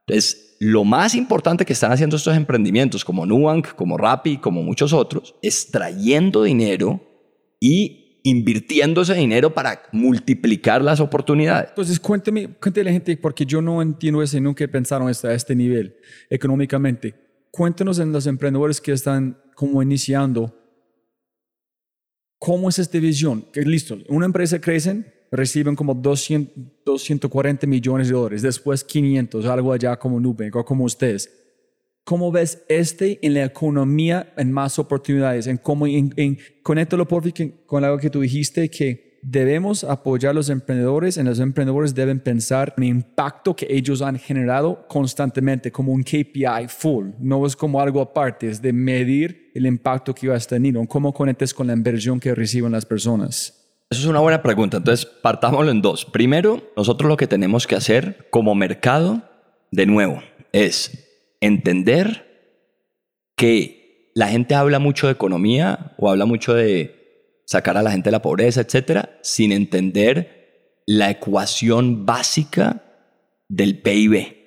Entonces, 0.06 0.56
lo 0.60 0.84
más 0.84 1.16
importante 1.16 1.66
que 1.66 1.74
están 1.74 1.92
haciendo 1.92 2.18
estos 2.18 2.38
emprendimientos 2.38 3.04
como 3.04 3.26
Nubank, 3.26 3.74
como 3.74 3.98
Rappi, 3.98 4.38
como 4.38 4.62
muchos 4.62 4.94
otros, 4.94 5.34
es 5.42 5.72
trayendo 5.72 6.44
dinero 6.44 7.02
y 7.60 8.03
invirtiendo 8.24 9.02
ese 9.02 9.14
dinero 9.14 9.54
para 9.54 9.84
multiplicar 9.92 10.82
las 10.82 11.00
oportunidades. 11.00 11.70
Entonces, 11.70 12.00
cuénteme, 12.00 12.48
cuénteme 12.56 12.86
la 12.86 12.92
gente, 12.92 13.18
porque 13.18 13.46
yo 13.46 13.62
no 13.62 13.82
entiendo 13.82 14.24
eso 14.24 14.38
y 14.38 14.42
nunca 14.42 14.66
pensaron 14.68 15.10
hasta 15.10 15.34
este 15.34 15.56
nivel 15.56 15.96
económicamente. 16.30 17.14
Cuéntenos 17.52 18.00
en 18.00 18.12
los 18.12 18.26
emprendedores 18.26 18.82
que 18.82 18.94
están 18.94 19.38
como 19.56 19.84
iniciando, 19.84 20.54
¿Cómo 22.44 22.68
es 22.68 22.78
esta 22.78 23.00
visión? 23.00 23.46
Que 23.54 23.62
listo, 23.62 23.98
una 24.10 24.26
empresa 24.26 24.60
crece, 24.60 25.06
reciben 25.32 25.78
como 25.78 25.94
200, 25.94 26.54
240 26.86 27.66
millones 27.68 28.10
de 28.10 28.16
dólares, 28.16 28.42
después 28.42 28.84
500, 28.84 29.46
algo 29.46 29.72
allá 29.72 29.96
como 29.96 30.20
Nubank 30.20 30.54
o 30.58 30.66
como 30.66 30.84
ustedes. 30.84 31.43
¿Cómo 32.04 32.32
ves 32.32 32.64
este 32.68 33.26
en 33.26 33.34
la 33.34 33.46
economía 33.46 34.34
en 34.36 34.52
más 34.52 34.78
oportunidades? 34.78 35.48
En 35.48 35.58
cómo, 35.58 35.88
en, 35.88 36.14
en, 36.18 36.38
conéctalo 36.62 37.08
por 37.08 37.24
con 37.66 37.84
algo 37.84 37.98
que 37.98 38.10
tú 38.10 38.20
dijiste 38.20 38.70
que 38.70 39.20
debemos 39.22 39.86
apoyar 39.86 40.32
a 40.32 40.34
los 40.34 40.50
emprendedores 40.50 41.16
y 41.16 41.24
los 41.24 41.40
emprendedores 41.40 41.96
deben 41.96 42.20
pensar 42.20 42.74
en 42.76 42.84
el 42.84 42.90
impacto 42.90 43.56
que 43.56 43.68
ellos 43.70 44.02
han 44.02 44.20
generado 44.20 44.86
constantemente 44.90 45.72
como 45.72 45.94
un 45.94 46.04
KPI 46.04 46.68
full. 46.68 47.12
No 47.20 47.46
es 47.46 47.56
como 47.56 47.80
algo 47.80 48.02
aparte, 48.02 48.50
es 48.50 48.62
de 48.62 48.74
medir 48.74 49.52
el 49.56 49.66
impacto 49.66 50.14
que 50.14 50.30
has 50.32 50.46
tenido. 50.46 50.86
¿Cómo 50.88 51.14
conectes 51.14 51.54
con 51.54 51.68
la 51.68 51.74
inversión 51.74 52.20
que 52.20 52.36
reciben 52.36 52.74
las 52.74 52.86
personas? 52.86 53.62
Eso 53.90 54.02
es 54.02 54.08
una 54.08 54.20
buena 54.20 54.42
pregunta. 54.42 54.78
Entonces, 54.78 55.06
partámoslo 55.06 55.72
en 55.72 55.82
dos. 55.82 56.04
Primero, 56.04 56.62
nosotros 56.76 57.08
lo 57.08 57.16
que 57.16 57.28
tenemos 57.28 57.66
que 57.66 57.76
hacer 57.76 58.28
como 58.30 58.56
mercado 58.56 59.22
de 59.72 59.86
nuevo, 59.88 60.22
es 60.52 61.03
entender 61.46 63.32
que 63.36 64.12
la 64.16 64.28
gente 64.28 64.56
habla 64.56 64.80
mucho 64.80 65.08
de 65.08 65.14
economía 65.14 65.94
o 65.98 66.10
habla 66.10 66.26
mucho 66.26 66.54
de 66.54 67.42
sacar 67.46 67.78
a 67.78 67.84
la 67.84 67.92
gente 67.92 68.08
de 68.08 68.14
la 68.14 68.22
pobreza, 68.22 68.62
etcétera, 68.62 69.20
sin 69.22 69.52
entender 69.52 70.82
la 70.86 71.10
ecuación 71.10 72.06
básica 72.06 72.84
del 73.50 73.82
PIB. 73.82 74.38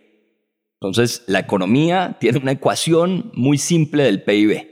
Entonces, 0.81 1.23
la 1.27 1.40
economía 1.40 2.16
tiene 2.18 2.39
una 2.39 2.52
ecuación 2.52 3.31
muy 3.35 3.59
simple 3.59 4.05
del 4.05 4.23
PIB. 4.23 4.66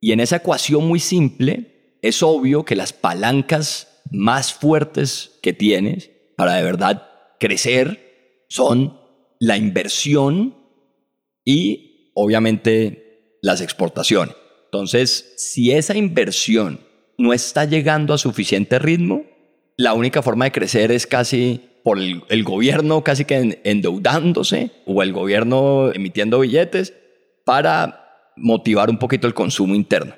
Y 0.00 0.12
en 0.12 0.20
esa 0.20 0.36
ecuación 0.36 0.86
muy 0.86 1.00
simple, 1.00 1.98
es 2.02 2.22
obvio 2.22 2.64
que 2.64 2.76
las 2.76 2.92
palancas 2.92 4.02
más 4.10 4.52
fuertes 4.52 5.38
que 5.42 5.52
tienes 5.52 6.10
para 6.36 6.54
de 6.54 6.62
verdad 6.62 7.08
crecer 7.38 8.44
son 8.48 8.98
la 9.38 9.56
inversión 9.56 10.57
y 11.48 12.10
obviamente 12.12 13.38
las 13.40 13.62
exportaciones. 13.62 14.36
Entonces, 14.66 15.32
si 15.38 15.72
esa 15.72 15.96
inversión 15.96 16.80
no 17.16 17.32
está 17.32 17.64
llegando 17.64 18.12
a 18.12 18.18
suficiente 18.18 18.78
ritmo, 18.78 19.22
la 19.78 19.94
única 19.94 20.20
forma 20.20 20.44
de 20.44 20.52
crecer 20.52 20.92
es 20.92 21.06
casi 21.06 21.62
por 21.82 21.98
el, 21.98 22.44
gobierno 22.44 23.02
casi 23.02 23.24
que 23.24 23.62
endeudándose 23.64 24.72
o 24.84 25.02
el 25.02 25.14
gobierno 25.14 25.90
emitiendo 25.94 26.40
billetes 26.40 26.92
para 27.46 28.34
motivar 28.36 28.90
un 28.90 28.98
poquito 28.98 29.26
el 29.26 29.32
consumo 29.32 29.74
interno. 29.74 30.16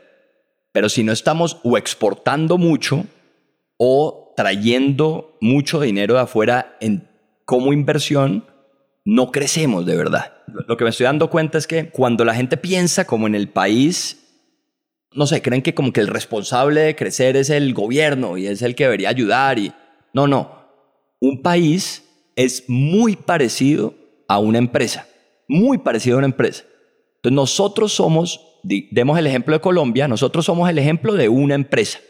Pero 0.72 0.88
si 0.88 1.04
no 1.04 1.12
estamos 1.12 1.58
o 1.62 1.78
exportando 1.78 2.58
mucho 2.58 3.06
o 3.76 4.34
trayendo 4.36 5.36
mucho 5.40 5.80
dinero 5.80 6.14
de 6.14 6.20
afuera 6.22 6.76
en, 6.80 7.08
como 7.44 7.72
inversión, 7.72 8.49
no 9.04 9.30
crecemos 9.32 9.86
de 9.86 9.96
verdad. 9.96 10.32
Lo 10.68 10.76
que 10.76 10.84
me 10.84 10.90
estoy 10.90 11.04
dando 11.04 11.30
cuenta 11.30 11.58
es 11.58 11.66
que 11.66 11.90
cuando 11.90 12.24
la 12.24 12.34
gente 12.34 12.56
piensa 12.56 13.06
como 13.06 13.26
en 13.26 13.34
el 13.34 13.48
país, 13.48 14.18
no 15.12 15.26
sé, 15.26 15.42
creen 15.42 15.62
que 15.62 15.74
como 15.74 15.92
que 15.92 16.00
el 16.00 16.08
responsable 16.08 16.80
de 16.80 16.96
crecer 16.96 17.36
es 17.36 17.50
el 17.50 17.72
gobierno 17.74 18.36
y 18.36 18.46
es 18.46 18.62
el 18.62 18.74
que 18.74 18.84
debería 18.84 19.08
ayudar 19.08 19.58
y 19.58 19.72
no, 20.12 20.26
no 20.26 20.60
un 21.20 21.42
país 21.42 22.04
es 22.34 22.64
muy 22.68 23.14
parecido 23.14 23.94
a 24.26 24.38
una 24.38 24.58
empresa, 24.58 25.06
muy 25.46 25.78
parecido 25.78 26.16
a 26.16 26.18
una 26.18 26.26
empresa. 26.26 26.64
Entonces 27.16 27.36
nosotros 27.36 27.92
somos, 27.92 28.40
demos 28.62 29.18
el 29.18 29.26
ejemplo 29.26 29.54
de 29.54 29.60
Colombia, 29.60 30.08
nosotros 30.08 30.46
somos 30.46 30.68
el 30.68 30.78
ejemplo 30.78 31.14
de 31.14 31.28
una 31.28 31.54
empresa. 31.54 32.00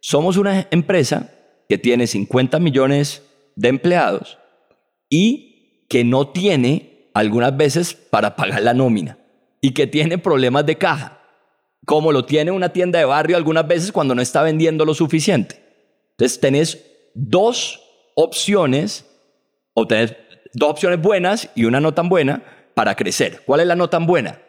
Somos 0.00 0.36
una 0.36 0.66
empresa 0.70 1.30
que 1.68 1.78
tiene 1.78 2.06
50 2.06 2.58
millones 2.58 3.22
de 3.56 3.68
empleados 3.68 4.38
y 5.08 5.53
que 5.94 6.02
no 6.02 6.26
tiene 6.26 7.08
algunas 7.14 7.56
veces 7.56 7.94
para 7.94 8.34
pagar 8.34 8.62
la 8.62 8.74
nómina 8.74 9.16
y 9.60 9.74
que 9.74 9.86
tiene 9.86 10.18
problemas 10.18 10.66
de 10.66 10.76
caja, 10.76 11.20
como 11.86 12.10
lo 12.10 12.24
tiene 12.24 12.50
una 12.50 12.70
tienda 12.70 12.98
de 12.98 13.04
barrio 13.04 13.36
algunas 13.36 13.68
veces 13.68 13.92
cuando 13.92 14.12
no 14.12 14.20
está 14.20 14.42
vendiendo 14.42 14.84
lo 14.84 14.92
suficiente. 14.92 15.62
Entonces 16.10 16.40
tenés 16.40 16.84
dos 17.14 17.80
opciones, 18.16 19.06
obtener 19.72 20.48
dos 20.54 20.70
opciones 20.70 21.00
buenas 21.00 21.48
y 21.54 21.64
una 21.64 21.78
no 21.78 21.94
tan 21.94 22.08
buena 22.08 22.42
para 22.74 22.96
crecer. 22.96 23.42
¿Cuál 23.46 23.60
es 23.60 23.68
la 23.68 23.76
no 23.76 23.88
tan 23.88 24.04
buena? 24.04 24.40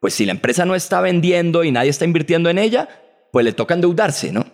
Pues 0.00 0.12
si 0.12 0.26
la 0.26 0.32
empresa 0.32 0.66
no 0.66 0.74
está 0.74 1.00
vendiendo 1.00 1.64
y 1.64 1.72
nadie 1.72 1.88
está 1.88 2.04
invirtiendo 2.04 2.50
en 2.50 2.58
ella, 2.58 2.90
pues 3.32 3.46
le 3.46 3.54
toca 3.54 3.72
endeudarse, 3.72 4.32
¿no? 4.32 4.44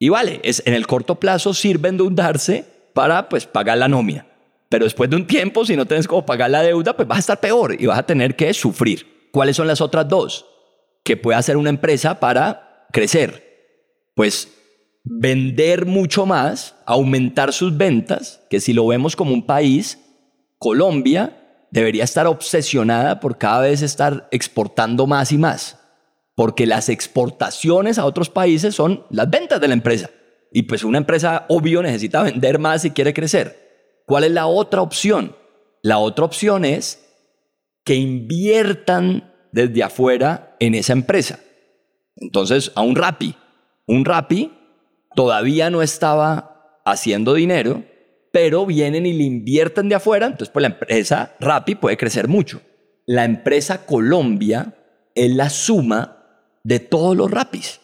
Y 0.00 0.08
vale, 0.08 0.40
es, 0.42 0.60
en 0.66 0.74
el 0.74 0.88
corto 0.88 1.20
plazo 1.20 1.54
sirve 1.54 1.88
endeudarse 1.88 2.64
para 2.94 3.28
pues 3.28 3.46
pagar 3.46 3.78
la 3.78 3.86
nómina. 3.86 4.26
Pero 4.68 4.84
después 4.84 5.08
de 5.08 5.16
un 5.16 5.26
tiempo, 5.26 5.64
si 5.64 5.76
no 5.76 5.86
tienes 5.86 6.06
cómo 6.06 6.26
pagar 6.26 6.50
la 6.50 6.62
deuda, 6.62 6.94
pues 6.94 7.08
vas 7.08 7.16
a 7.16 7.20
estar 7.20 7.40
peor 7.40 7.76
y 7.78 7.86
vas 7.86 7.98
a 7.98 8.06
tener 8.06 8.36
que 8.36 8.52
sufrir. 8.52 9.30
¿Cuáles 9.32 9.56
son 9.56 9.66
las 9.66 9.80
otras 9.80 10.08
dos? 10.08 10.44
que 11.08 11.16
puede 11.16 11.38
hacer 11.38 11.56
una 11.56 11.70
empresa 11.70 12.20
para 12.20 12.86
crecer? 12.92 14.12
Pues 14.14 14.52
vender 15.04 15.86
mucho 15.86 16.26
más, 16.26 16.74
aumentar 16.84 17.54
sus 17.54 17.78
ventas, 17.78 18.42
que 18.50 18.60
si 18.60 18.74
lo 18.74 18.86
vemos 18.86 19.16
como 19.16 19.32
un 19.32 19.46
país, 19.46 19.98
Colombia 20.58 21.66
debería 21.70 22.04
estar 22.04 22.26
obsesionada 22.26 23.20
por 23.20 23.38
cada 23.38 23.62
vez 23.62 23.80
estar 23.80 24.28
exportando 24.30 25.06
más 25.06 25.32
y 25.32 25.38
más, 25.38 25.78
porque 26.34 26.66
las 26.66 26.90
exportaciones 26.90 27.98
a 27.98 28.04
otros 28.04 28.28
países 28.28 28.74
son 28.74 29.04
las 29.08 29.30
ventas 29.30 29.62
de 29.62 29.68
la 29.68 29.74
empresa. 29.74 30.10
Y 30.52 30.64
pues 30.64 30.84
una 30.84 30.98
empresa, 30.98 31.46
obvio, 31.48 31.82
necesita 31.82 32.22
vender 32.22 32.58
más 32.58 32.82
si 32.82 32.90
quiere 32.90 33.14
crecer. 33.14 33.67
¿Cuál 34.08 34.24
es 34.24 34.30
la 34.30 34.46
otra 34.46 34.80
opción? 34.80 35.36
La 35.82 35.98
otra 35.98 36.24
opción 36.24 36.64
es 36.64 37.04
que 37.84 37.94
inviertan 37.94 39.34
desde 39.52 39.82
afuera 39.82 40.56
en 40.60 40.74
esa 40.74 40.94
empresa. 40.94 41.40
Entonces, 42.16 42.72
a 42.74 42.80
un 42.80 42.96
Rappi. 42.96 43.34
Un 43.86 44.06
Rappi 44.06 44.50
todavía 45.14 45.68
no 45.68 45.82
estaba 45.82 46.80
haciendo 46.86 47.34
dinero, 47.34 47.84
pero 48.32 48.64
vienen 48.64 49.04
y 49.04 49.12
le 49.12 49.24
invierten 49.24 49.90
de 49.90 49.96
afuera, 49.96 50.24
entonces 50.24 50.48
pues 50.48 50.62
la 50.62 50.68
empresa 50.68 51.36
Rappi 51.38 51.74
puede 51.74 51.98
crecer 51.98 52.28
mucho. 52.28 52.62
La 53.04 53.26
empresa 53.26 53.84
Colombia 53.84 54.74
es 55.14 55.34
la 55.34 55.50
suma 55.50 56.48
de 56.64 56.80
todos 56.80 57.14
los 57.14 57.30
Rappis. 57.30 57.80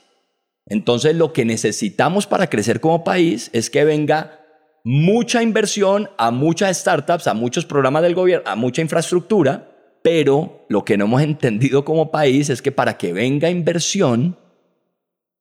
Entonces 0.65 1.17
lo 1.17 1.35
que 1.35 1.45
necesitamos 1.45 2.27
para 2.27 2.49
crecer 2.49 2.81
como 2.81 3.05
país 3.05 3.51
es 3.53 3.69
que 3.69 3.85
venga 3.85 4.41
mucha 4.85 5.43
inversión 5.43 6.11
a 6.19 6.31
muchas 6.31 6.79
startups, 6.79 7.27
a 7.27 7.35
muchos 7.35 7.65
programas 7.65 8.03
del 8.03 8.15
gobierno, 8.15 8.49
a 8.49 8.55
mucha 8.55 8.83
infraestructura, 8.83 9.71
pero 10.03 10.67
lo 10.69 10.85
que 10.85 10.99
no 10.99 11.07
hemos 11.07 11.23
entendido 11.23 11.85
como 11.85 12.11
país 12.11 12.51
es 12.51 12.63
que 12.63 12.71
para 12.71 12.97
que 12.99 13.13
venga 13.13 13.51
inversión, 13.51 14.39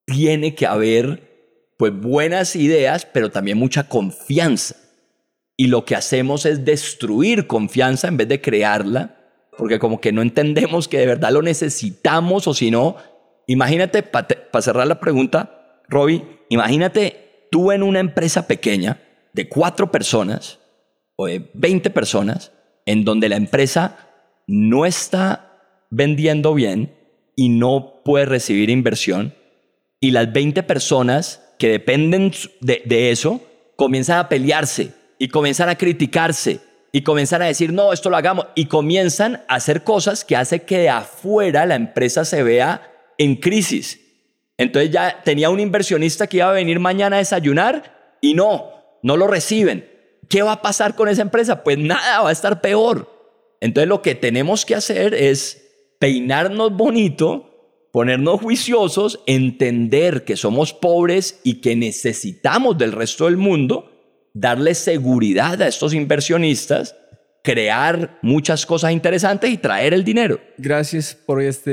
tiene 0.06 0.54
que 0.54 0.66
haber 0.66 1.74
pues 1.78 1.92
buenas 1.92 2.56
ideas, 2.56 3.06
pero 3.06 3.30
también 3.30 3.58
mucha 3.58 3.88
confianza. 3.88 4.76
Y 5.56 5.68
lo 5.68 5.84
que 5.84 5.94
hacemos 5.94 6.46
es 6.46 6.64
destruir 6.64 7.46
confianza 7.46 8.08
en 8.08 8.16
vez 8.16 8.28
de 8.28 8.40
crearla, 8.40 9.16
porque 9.56 9.78
como 9.78 10.00
que 10.00 10.12
no 10.12 10.22
entendemos 10.22 10.88
que 10.88 10.98
de 10.98 11.06
verdad 11.06 11.32
lo 11.32 11.42
necesitamos 11.42 12.48
o 12.48 12.54
si 12.54 12.70
no, 12.70 12.96
imagínate, 13.46 14.02
para 14.02 14.62
cerrar 14.62 14.86
la 14.86 15.00
pregunta, 15.00 15.82
Robbie, 15.88 16.24
imagínate 16.48 17.48
tú 17.50 17.70
en 17.70 17.82
una 17.82 18.00
empresa 18.00 18.46
pequeña 18.46 19.00
de 19.34 19.48
cuatro 19.48 19.90
personas 19.90 20.60
o 21.16 21.26
de 21.26 21.50
20 21.54 21.90
personas, 21.90 22.52
en 22.86 23.04
donde 23.04 23.28
la 23.28 23.36
empresa 23.36 23.98
no 24.46 24.86
está 24.86 25.86
vendiendo 25.90 26.54
bien 26.54 26.96
y 27.36 27.50
no 27.50 28.02
puede 28.04 28.26
recibir 28.26 28.70
inversión, 28.70 29.34
y 30.00 30.10
las 30.10 30.32
20 30.32 30.62
personas 30.62 31.42
que 31.58 31.68
dependen 31.68 32.32
de, 32.60 33.10
eso 33.10 33.40
comienzan 33.76 34.18
a 34.18 34.28
pelearse 34.28 34.92
y 35.18 35.28
comienzan 35.28 35.68
a 35.68 35.76
criticarse 35.76 36.60
y 36.92 37.02
comienzan 37.02 37.42
a 37.42 37.46
decir, 37.46 37.72
no, 37.72 37.92
esto 37.92 38.10
lo 38.10 38.16
hagamos, 38.16 38.46
y 38.54 38.66
comienzan 38.66 39.42
a 39.48 39.56
hacer 39.56 39.82
cosas 39.82 40.24
que 40.24 40.36
hace 40.36 40.62
que 40.62 40.78
de 40.78 40.90
afuera 40.90 41.66
la 41.66 41.74
empresa 41.74 42.24
se 42.24 42.42
vea 42.44 42.88
en 43.18 43.36
crisis. 43.36 44.00
Entonces 44.58 44.92
ya 44.92 45.22
tenía 45.24 45.50
un 45.50 45.58
inversionista 45.58 46.28
que 46.28 46.36
iba 46.36 46.50
a 46.50 46.52
venir 46.52 46.78
mañana 46.78 47.16
a 47.16 47.18
desayunar 47.20 48.16
y 48.20 48.34
no, 48.34 48.73
no 49.04 49.16
lo 49.16 49.28
reciben. 49.28 49.88
¿Qué 50.28 50.42
va 50.42 50.52
a 50.52 50.62
pasar 50.62 50.96
con 50.96 51.08
esa 51.08 51.22
empresa? 51.22 51.62
Pues 51.62 51.78
nada, 51.78 52.22
va 52.22 52.30
a 52.30 52.32
estar 52.32 52.60
peor. 52.60 53.08
Entonces 53.60 53.88
lo 53.88 54.02
que 54.02 54.16
tenemos 54.16 54.64
que 54.64 54.74
hacer 54.74 55.14
es 55.14 55.62
peinarnos 56.00 56.76
bonito 56.76 57.54
ponernos 57.94 58.40
juiciosos, 58.40 59.20
entender 59.24 60.24
que 60.24 60.34
somos 60.34 60.72
pobres 60.72 61.38
y 61.44 61.60
que 61.60 61.76
necesitamos 61.76 62.76
del 62.76 62.90
resto 62.90 63.26
del 63.26 63.36
mundo, 63.36 63.88
darle 64.32 64.74
seguridad 64.74 65.62
a 65.62 65.68
estos 65.68 65.94
inversionistas, 65.94 66.96
crear 67.44 68.18
muchas 68.20 68.66
cosas 68.66 68.90
interesantes 68.90 69.48
y 69.48 69.58
traer 69.58 69.94
el 69.94 70.02
dinero. 70.02 70.40
Gracias 70.58 71.14
por 71.14 71.40
esta 71.40 71.70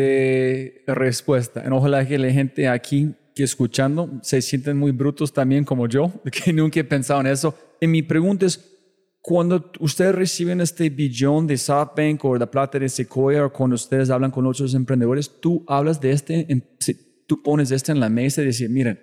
respuesta. 0.93 1.63
Ojalá 1.71 2.07
que 2.07 2.19
la 2.19 2.29
gente 2.29 2.67
aquí 2.67 3.15
que 3.35 3.43
escuchando 3.43 4.19
se 4.21 4.41
sienten 4.41 4.77
muy 4.77 4.91
brutos 4.91 5.33
también 5.33 5.63
como 5.63 5.87
yo, 5.87 6.11
que 6.31 6.53
nunca 6.53 6.79
he 6.79 6.83
pensado 6.83 7.21
en 7.21 7.27
eso. 7.27 7.55
Y 7.79 7.87
mi 7.87 8.01
pregunta 8.01 8.45
es, 8.45 8.71
cuando 9.21 9.71
ustedes 9.79 10.15
reciben 10.15 10.61
este 10.61 10.89
billón 10.89 11.45
de 11.45 11.57
SoftBank 11.57 12.25
o 12.25 12.37
la 12.37 12.49
plata 12.49 12.79
de 12.79 12.89
Sequoia 12.89 13.45
o 13.45 13.53
cuando 13.53 13.75
ustedes 13.75 14.09
hablan 14.09 14.31
con 14.31 14.47
otros 14.47 14.73
emprendedores, 14.73 15.39
tú 15.39 15.63
hablas 15.67 16.01
de 16.01 16.11
este, 16.11 16.47
tú 17.27 17.41
pones 17.43 17.69
este 17.71 17.91
en 17.91 17.99
la 17.99 18.09
mesa 18.09 18.41
y 18.41 18.47
dices, 18.47 18.69
miren, 18.69 18.99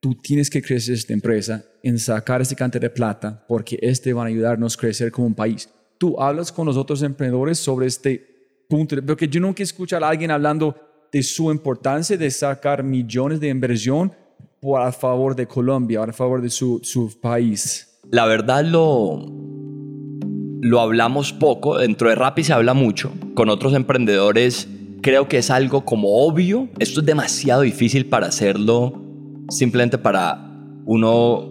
tú 0.00 0.14
tienes 0.16 0.50
que 0.50 0.60
crecer 0.60 0.94
esta 0.94 1.12
empresa 1.12 1.64
en 1.82 1.98
sacar 1.98 2.42
esta 2.42 2.56
cantidad 2.56 2.82
de 2.82 2.90
plata 2.90 3.44
porque 3.48 3.78
este 3.80 4.12
va 4.12 4.24
a 4.24 4.26
ayudarnos 4.26 4.76
a 4.76 4.80
crecer 4.80 5.12
como 5.12 5.28
un 5.28 5.34
país. 5.34 5.68
Tú 5.98 6.20
hablas 6.20 6.50
con 6.50 6.66
los 6.66 6.76
otros 6.76 7.02
emprendedores 7.02 7.58
sobre 7.58 7.86
este 7.86 8.66
punto, 8.68 8.96
porque 9.06 9.28
yo 9.28 9.40
nunca 9.40 9.62
escucho 9.62 9.96
a 9.96 10.08
alguien 10.08 10.30
hablando 10.30 10.76
de 11.14 11.22
su 11.22 11.52
importancia 11.52 12.16
de 12.16 12.28
sacar 12.28 12.82
millones 12.82 13.38
de 13.38 13.48
inversión 13.48 14.12
por 14.58 14.80
a 14.80 14.90
favor 14.90 15.36
de 15.36 15.46
Colombia, 15.46 16.02
a 16.02 16.12
favor 16.12 16.42
de 16.42 16.50
su, 16.50 16.80
su 16.82 17.20
país. 17.20 18.00
La 18.10 18.26
verdad 18.26 18.64
lo, 18.64 19.24
lo 20.60 20.80
hablamos 20.80 21.32
poco, 21.32 21.78
dentro 21.78 22.08
de 22.08 22.16
Rappi 22.16 22.42
se 22.42 22.52
habla 22.52 22.74
mucho, 22.74 23.12
con 23.34 23.48
otros 23.48 23.74
emprendedores 23.74 24.66
creo 25.02 25.28
que 25.28 25.38
es 25.38 25.50
algo 25.52 25.84
como 25.84 26.26
obvio, 26.26 26.68
esto 26.80 26.98
es 26.98 27.06
demasiado 27.06 27.62
difícil 27.62 28.06
para 28.06 28.26
hacerlo 28.26 29.00
simplemente 29.50 29.98
para 29.98 30.50
uno 30.84 31.48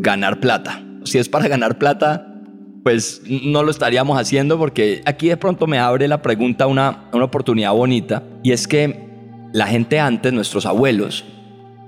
ganar 0.00 0.40
plata. 0.40 0.82
Si 1.04 1.18
es 1.18 1.28
para 1.28 1.46
ganar 1.46 1.78
plata, 1.78 2.42
pues 2.82 3.22
no 3.28 3.62
lo 3.62 3.70
estaríamos 3.70 4.18
haciendo 4.18 4.58
porque 4.58 5.02
aquí 5.06 5.28
de 5.28 5.36
pronto 5.36 5.68
me 5.68 5.78
abre 5.78 6.08
la 6.08 6.22
pregunta 6.22 6.66
una, 6.66 7.04
una 7.12 7.26
oportunidad 7.26 7.72
bonita 7.72 8.24
y 8.46 8.52
es 8.52 8.68
que 8.68 9.08
la 9.52 9.66
gente 9.66 9.98
antes, 9.98 10.32
nuestros 10.32 10.66
abuelos, 10.66 11.24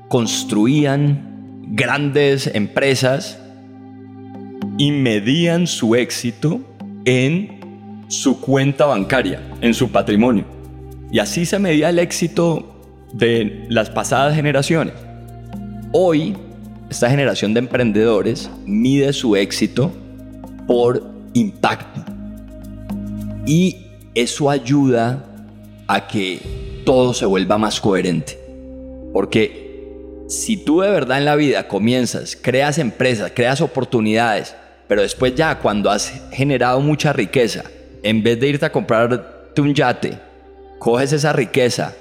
construían 0.09 1.63
grandes 1.69 2.51
empresas 2.53 3.39
y 4.77 4.91
medían 4.91 5.69
su 5.69 5.95
éxito 5.95 6.61
en 7.05 8.05
su 8.09 8.41
cuenta 8.41 8.87
bancaria, 8.87 9.41
en 9.61 9.73
su 9.73 9.93
patrimonio. 9.93 10.47
Y 11.13 11.21
así 11.21 11.47
se 11.47 11.61
medía 11.61 11.91
el 11.91 12.01
éxito 12.01 13.07
de 13.13 13.65
las 13.69 13.89
pasadas 13.91 14.35
generaciones. 14.35 14.95
Hoy, 15.93 16.37
esta 16.91 17.09
generación 17.09 17.55
de 17.55 17.61
emprendedores 17.61 18.51
mide 18.67 19.13
su 19.13 19.37
éxito 19.37 19.93
por 20.67 21.09
impacto. 21.35 22.05
Y 23.47 23.77
eso 24.17 24.51
ayuda 24.51 25.25
a 25.89 26.07
que 26.07 26.41
todo 26.85 27.15
se 27.15 27.27
vuelva 27.27 27.59
más 27.59 27.81
coherente. 27.81 28.39
Porque 29.13 29.69
si 30.29 30.59
tú 30.59 30.81
de 30.81 30.91
verdad 30.91 31.19
en 31.19 31.25
la 31.25 31.35
vida 31.35 31.67
comienzas, 31.67 32.37
creas 32.41 32.79
empresas, 32.79 33.33
creas 33.35 33.61
oportunidades, 33.61 34.55
pero 34.87 35.03
después 35.03 35.35
ya 35.35 35.59
cuando 35.59 35.91
has 35.91 36.13
generado 36.31 36.81
mucha 36.81 37.13
riqueza, 37.13 37.65
en 38.03 38.23
vez 38.23 38.39
de 38.39 38.49
irte 38.49 38.67
a 38.67 38.73
comprarte 38.73 39.61
un 39.61 39.75
yate, 39.75 40.19
coges 40.79 41.13
esa 41.13 41.33
riqueza 41.33 41.95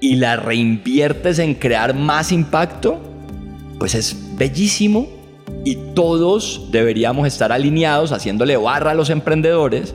y 0.00 0.16
la 0.16 0.36
reinviertes 0.36 1.38
en 1.40 1.54
crear 1.54 1.94
más 1.94 2.32
impacto, 2.32 3.00
pues 3.78 3.94
es 3.94 4.16
bellísimo 4.36 5.08
y 5.64 5.76
todos 5.94 6.68
deberíamos 6.70 7.26
estar 7.26 7.52
alineados 7.52 8.12
haciéndole 8.12 8.56
barra 8.56 8.92
a 8.92 8.94
los 8.94 9.10
emprendedores, 9.10 9.94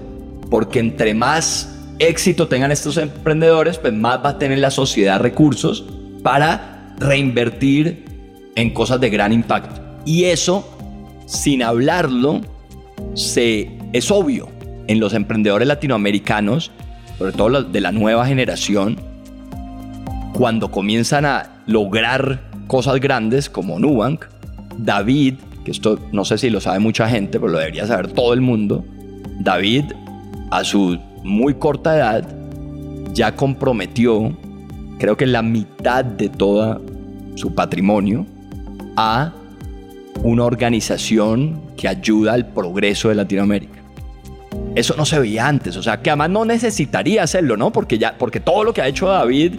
porque 0.49 0.79
entre 0.79 1.13
más 1.13 1.74
éxito 1.99 2.47
tengan 2.47 2.71
estos 2.71 2.97
emprendedores, 2.97 3.77
pues 3.77 3.93
más 3.93 4.23
va 4.23 4.29
a 4.29 4.37
tener 4.37 4.59
la 4.59 4.71
sociedad 4.71 5.19
recursos 5.19 5.85
para 6.23 6.93
reinvertir 6.99 8.05
en 8.55 8.73
cosas 8.73 8.99
de 8.99 9.09
gran 9.09 9.33
impacto. 9.33 9.81
Y 10.05 10.25
eso, 10.25 10.77
sin 11.25 11.63
hablarlo, 11.63 12.41
se, 13.13 13.77
es 13.93 14.11
obvio 14.11 14.49
en 14.87 14.99
los 14.99 15.13
emprendedores 15.13 15.67
latinoamericanos, 15.67 16.71
sobre 17.17 17.31
todo 17.31 17.49
los 17.49 17.71
de 17.71 17.81
la 17.81 17.91
nueva 17.91 18.25
generación, 18.25 18.99
cuando 20.33 20.69
comienzan 20.69 21.25
a 21.25 21.61
lograr 21.65 22.41
cosas 22.67 22.99
grandes 22.99 23.49
como 23.49 23.79
Nubank, 23.79 24.25
David 24.77 25.35
que 25.65 25.71
esto 25.71 25.99
no 26.13 26.23
sé 26.23 26.37
si 26.37 26.49
lo 26.49 26.61
sabe 26.61 26.79
mucha 26.79 27.09
gente, 27.09 27.39
pero 27.39 27.51
lo 27.51 27.57
debería 27.57 27.85
saber 27.87 28.11
todo 28.13 28.33
el 28.33 28.39
mundo, 28.39 28.85
David 29.39 29.85
a 30.51 30.63
su 30.63 30.97
muy 31.25 31.55
corta 31.55 31.97
edad 31.97 32.23
ya 33.13 33.35
comprometió, 33.35 34.31
creo 34.99 35.17
que 35.17 35.25
la 35.25 35.41
mitad 35.41 36.05
de 36.05 36.29
todo 36.29 36.81
su 37.35 37.53
patrimonio 37.53 38.25
a 38.95 39.33
una 40.23 40.43
organización 40.45 41.61
que 41.75 41.87
ayuda 41.87 42.33
al 42.33 42.47
progreso 42.47 43.09
de 43.09 43.15
Latinoamérica. 43.15 43.79
Eso 44.75 44.93
no 44.97 45.05
se 45.05 45.19
veía 45.19 45.47
antes, 45.47 45.75
o 45.77 45.83
sea, 45.83 46.01
que 46.01 46.09
además 46.09 46.29
no 46.29 46.45
necesitaría 46.45 47.23
hacerlo, 47.23 47.57
¿no? 47.57 47.71
Porque 47.71 47.97
ya 47.97 48.17
porque 48.17 48.39
todo 48.39 48.63
lo 48.63 48.73
que 48.73 48.81
ha 48.81 48.87
hecho 48.87 49.07
David 49.07 49.53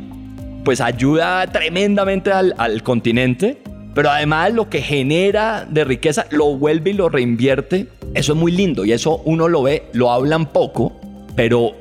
pues 0.65 0.81
ayuda 0.81 1.47
tremendamente 1.47 2.33
al, 2.33 2.55
al 2.59 2.83
continente 2.83 3.59
pero 3.97 4.11
además 4.11 4.53
lo 4.53 4.69
que 4.69 4.83
genera 4.83 5.67
de 5.71 5.83
riqueza 5.83 6.27
lo 6.29 6.55
vuelve 6.55 6.91
y 6.91 6.93
lo 6.93 7.09
reinvierte. 7.09 7.87
Eso 8.13 8.35
es 8.35 8.39
muy 8.39 8.53
lindo 8.53 8.85
y 8.85 8.93
eso 8.93 9.23
uno 9.25 9.49
lo 9.49 9.63
ve, 9.63 9.85
lo 9.95 10.13
hablan 10.13 10.53
poco, 10.53 10.93
pero 11.37 11.77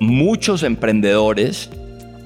muchos 0.00 0.62
emprendedores 0.62 1.70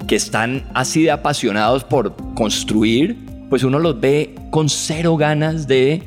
que 0.09 0.17
están 0.17 0.65
así 0.75 1.05
de 1.05 1.11
apasionados 1.13 1.85
por 1.85 2.17
construir, 2.35 3.17
pues 3.49 3.63
uno 3.63 3.79
los 3.79 4.01
ve 4.01 4.35
con 4.51 4.69
cero 4.69 5.17
ganas 5.17 5.69
de 5.69 6.03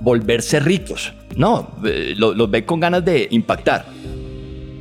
volverse 0.00 0.58
ricos. 0.58 1.12
No, 1.36 1.76
eh, 1.84 2.14
los 2.16 2.50
ve 2.50 2.64
con 2.64 2.80
ganas 2.80 3.04
de 3.04 3.28
impactar. 3.30 3.86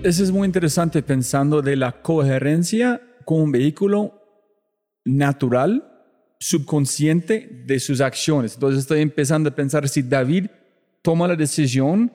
Eso 0.03 0.23
es 0.23 0.31
muy 0.31 0.47
interesante 0.47 1.03
pensando 1.03 1.61
de 1.61 1.75
la 1.75 1.91
coherencia 1.91 2.99
con 3.23 3.41
un 3.41 3.51
vehículo 3.51 4.19
natural 5.05 5.87
subconsciente 6.39 7.63
de 7.65 7.79
sus 7.79 8.01
acciones. 8.01 8.55
Entonces 8.55 8.79
estoy 8.79 9.01
empezando 9.01 9.49
a 9.49 9.55
pensar 9.55 9.87
si 9.87 10.01
David 10.01 10.47
toma 11.03 11.27
la 11.27 11.35
decisión 11.35 12.11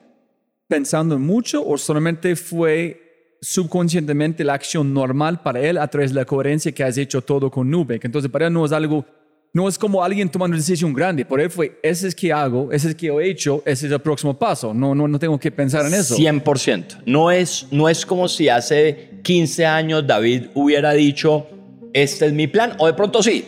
pensando 0.67 1.17
mucho 1.17 1.65
o 1.65 1.77
solamente 1.77 2.35
fue 2.35 3.37
subconscientemente 3.41 4.43
la 4.43 4.53
acción 4.53 4.93
normal 4.93 5.41
para 5.41 5.61
él 5.61 5.77
a 5.77 5.87
través 5.87 6.11
de 6.11 6.15
la 6.15 6.25
coherencia 6.25 6.71
que 6.71 6.83
has 6.83 6.97
hecho 6.97 7.21
todo 7.21 7.49
con 7.49 7.69
Nubank. 7.69 8.03
Entonces 8.03 8.29
para 8.29 8.47
él 8.47 8.53
no 8.53 8.65
es 8.65 8.71
algo, 8.71 9.05
no 9.53 9.67
es 9.67 9.77
como 9.77 10.03
alguien 10.03 10.29
tomando 10.29 10.55
una 10.55 10.57
decisión 10.57 10.93
grande. 10.93 11.23
Por 11.25 11.39
él 11.39 11.49
fue, 11.49 11.79
ese 11.83 12.07
es 12.07 12.15
que 12.15 12.33
hago, 12.33 12.71
ese 12.71 12.89
es 12.89 12.95
que 12.95 13.07
he 13.07 13.29
hecho, 13.29 13.61
ese 13.65 13.85
es 13.87 13.91
el 13.91 13.99
próximo 13.99 14.37
paso. 14.37 14.73
No, 14.73 14.93
no, 14.95 15.07
no 15.07 15.19
tengo 15.19 15.39
que 15.39 15.51
pensar 15.51 15.85
en 15.85 15.93
eso. 15.93 16.17
100%. 16.17 17.03
No 17.05 17.31
es, 17.31 17.67
no 17.71 17.87
es 17.87 18.05
como 18.05 18.27
si 18.27 18.49
hace 18.49 19.21
15 19.23 19.65
años 19.65 20.05
David 20.05 20.47
hubiera 20.55 20.93
dicho, 20.93 21.47
este 21.93 22.25
es 22.25 22.33
mi 22.33 22.47
plan, 22.47 22.73
o 22.79 22.87
de 22.87 22.93
pronto 22.93 23.23
sí, 23.23 23.45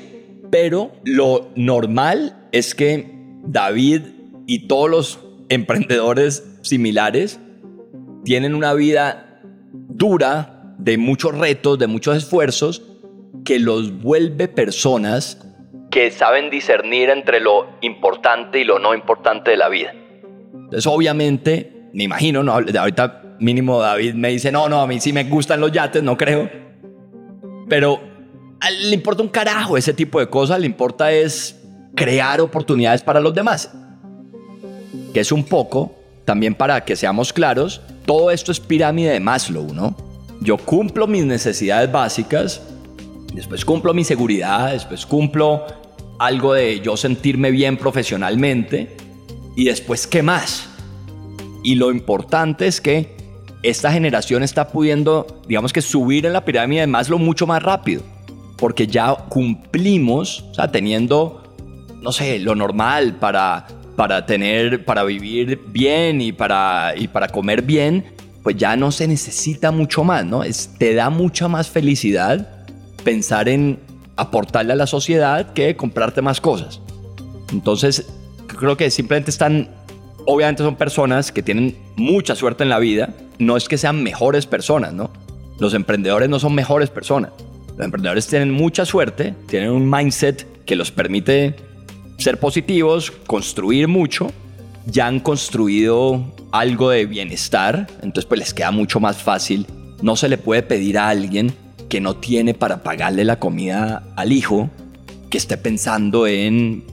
pero 0.49 0.91
lo 1.03 1.49
normal 1.55 2.47
es 2.51 2.73
que 2.73 3.11
David 3.43 4.01
y 4.47 4.67
todos 4.67 4.89
los 4.89 5.28
emprendedores 5.49 6.59
similares 6.61 7.39
tienen 8.23 8.55
una 8.55 8.73
vida 8.73 9.41
dura, 9.71 10.55
de 10.77 10.97
muchos 10.97 11.37
retos, 11.37 11.77
de 11.77 11.87
muchos 11.87 12.15
esfuerzos, 12.15 12.83
que 13.43 13.59
los 13.59 14.01
vuelve 14.01 14.47
personas 14.47 15.45
que 15.91 16.11
saben 16.11 16.49
discernir 16.49 17.09
entre 17.09 17.39
lo 17.39 17.67
importante 17.81 18.59
y 18.59 18.63
lo 18.63 18.79
no 18.79 18.93
importante 18.93 19.51
de 19.51 19.57
la 19.57 19.69
vida. 19.69 19.93
Entonces, 20.53 20.85
obviamente, 20.87 21.89
me 21.93 22.03
imagino, 22.03 22.43
¿no? 22.43 22.53
ahorita 22.53 23.37
mínimo 23.39 23.79
David 23.79 24.13
me 24.13 24.29
dice, 24.29 24.51
no, 24.51 24.69
no, 24.69 24.81
a 24.81 24.87
mí 24.87 24.99
sí 24.99 25.13
me 25.13 25.23
gustan 25.23 25.59
los 25.59 25.71
yates, 25.71 26.03
no 26.03 26.15
creo. 26.15 26.49
Pero 27.67 27.99
le 28.81 28.93
importa 28.93 29.23
un 29.23 29.29
carajo 29.29 29.77
ese 29.77 29.93
tipo 29.93 30.19
de 30.19 30.27
cosas, 30.27 30.59
le 30.59 30.65
importa 30.65 31.11
es 31.11 31.59
crear 31.95 32.39
oportunidades 32.41 33.01
para 33.01 33.19
los 33.19 33.33
demás. 33.33 33.73
Es 35.19 35.31
un 35.31 35.43
poco, 35.43 35.95
también 36.25 36.55
para 36.55 36.83
que 36.85 36.95
seamos 36.95 37.33
claros, 37.33 37.81
todo 38.05 38.31
esto 38.31 38.51
es 38.51 38.59
pirámide 38.59 39.11
de 39.11 39.19
Maslow, 39.19 39.73
¿no? 39.73 39.95
Yo 40.41 40.57
cumplo 40.57 41.07
mis 41.07 41.25
necesidades 41.25 41.91
básicas, 41.91 42.61
después 43.33 43.65
cumplo 43.65 43.93
mi 43.93 44.03
seguridad, 44.03 44.71
después 44.71 45.05
cumplo 45.05 45.65
algo 46.17 46.53
de 46.53 46.79
yo 46.79 46.97
sentirme 46.97 47.51
bien 47.51 47.77
profesionalmente 47.77 48.95
y 49.55 49.65
después 49.65 50.07
qué 50.07 50.23
más. 50.23 50.67
Y 51.63 51.75
lo 51.75 51.91
importante 51.91 52.67
es 52.67 52.79
que 52.79 53.17
esta 53.63 53.91
generación 53.91 54.43
está 54.43 54.69
pudiendo, 54.69 55.41
digamos 55.47 55.73
que 55.73 55.81
subir 55.81 56.25
en 56.25 56.33
la 56.33 56.45
pirámide 56.45 56.81
de 56.81 56.87
Maslow 56.87 57.19
mucho 57.19 57.45
más 57.45 57.61
rápido 57.61 58.01
porque 58.59 58.87
ya 58.87 59.15
cumplimos, 59.29 60.41
o 60.51 60.53
sea, 60.53 60.69
teniendo, 60.69 61.41
no 62.01 62.11
sé, 62.11 62.39
lo 62.39 62.55
normal 62.55 63.15
para, 63.15 63.67
para 63.99 64.25
tener, 64.25 64.85
para 64.85 65.03
vivir 65.03 65.59
bien 65.67 66.21
y 66.21 66.31
para, 66.31 66.93
y 66.95 67.09
para 67.09 67.27
comer 67.27 67.63
bien, 67.63 68.05
pues 68.43 68.55
ya 68.55 68.77
no 68.77 68.93
se 68.93 69.05
necesita 69.09 69.71
mucho 69.71 70.05
más, 70.05 70.23
¿no? 70.23 70.41
Es, 70.41 70.73
te 70.77 70.93
da 70.93 71.09
mucha 71.09 71.49
más 71.49 71.67
felicidad 71.67 72.47
pensar 73.03 73.49
en 73.49 73.77
aportarle 74.15 74.71
a 74.71 74.77
la 74.77 74.87
sociedad 74.87 75.51
que 75.51 75.75
comprarte 75.75 76.21
más 76.21 76.39
cosas. 76.39 76.79
Entonces, 77.51 78.05
creo 78.47 78.77
que 78.77 78.89
simplemente 78.89 79.31
están, 79.31 79.67
obviamente 80.25 80.63
son 80.63 80.77
personas 80.77 81.33
que 81.33 81.43
tienen 81.43 81.75
mucha 81.97 82.35
suerte 82.35 82.63
en 82.63 82.69
la 82.69 82.79
vida, 82.79 83.13
no 83.37 83.57
es 83.57 83.67
que 83.67 83.77
sean 83.77 84.01
mejores 84.01 84.45
personas, 84.45 84.93
¿no? 84.93 85.11
Los 85.59 85.73
emprendedores 85.73 86.29
no 86.29 86.39
son 86.39 86.55
mejores 86.55 86.89
personas 86.89 87.31
los 87.79 87.85
emprendedores 87.85 88.27
tienen 88.27 88.51
mucha 88.51 88.83
suerte, 88.83 89.33
tienen 89.47 89.69
un 89.69 89.89
mindset 89.89 90.45
que 90.65 90.75
los 90.75 90.91
permite 90.91 91.55
ser 92.19 92.39
positivos, 92.39 93.11
construir 93.11 93.87
mucho, 93.87 94.31
ya 94.85 95.07
han 95.07 95.19
construido 95.19 96.23
algo 96.51 96.89
de 96.89 97.05
bienestar, 97.05 97.87
entonces 98.01 98.25
pues 98.25 98.39
les 98.39 98.53
queda 98.53 98.71
mucho 98.71 98.99
más 98.99 99.17
fácil. 99.17 99.65
No 100.01 100.15
se 100.15 100.29
le 100.29 100.37
puede 100.37 100.61
pedir 100.63 100.97
a 100.97 101.09
alguien 101.09 101.53
que 101.87 102.01
no 102.01 102.15
tiene 102.17 102.53
para 102.53 102.83
pagarle 102.83 103.23
la 103.23 103.39
comida 103.39 104.03
al 104.15 104.31
hijo, 104.31 104.69
que 105.29 105.37
esté 105.37 105.57
pensando 105.57 106.27
en 106.27 106.83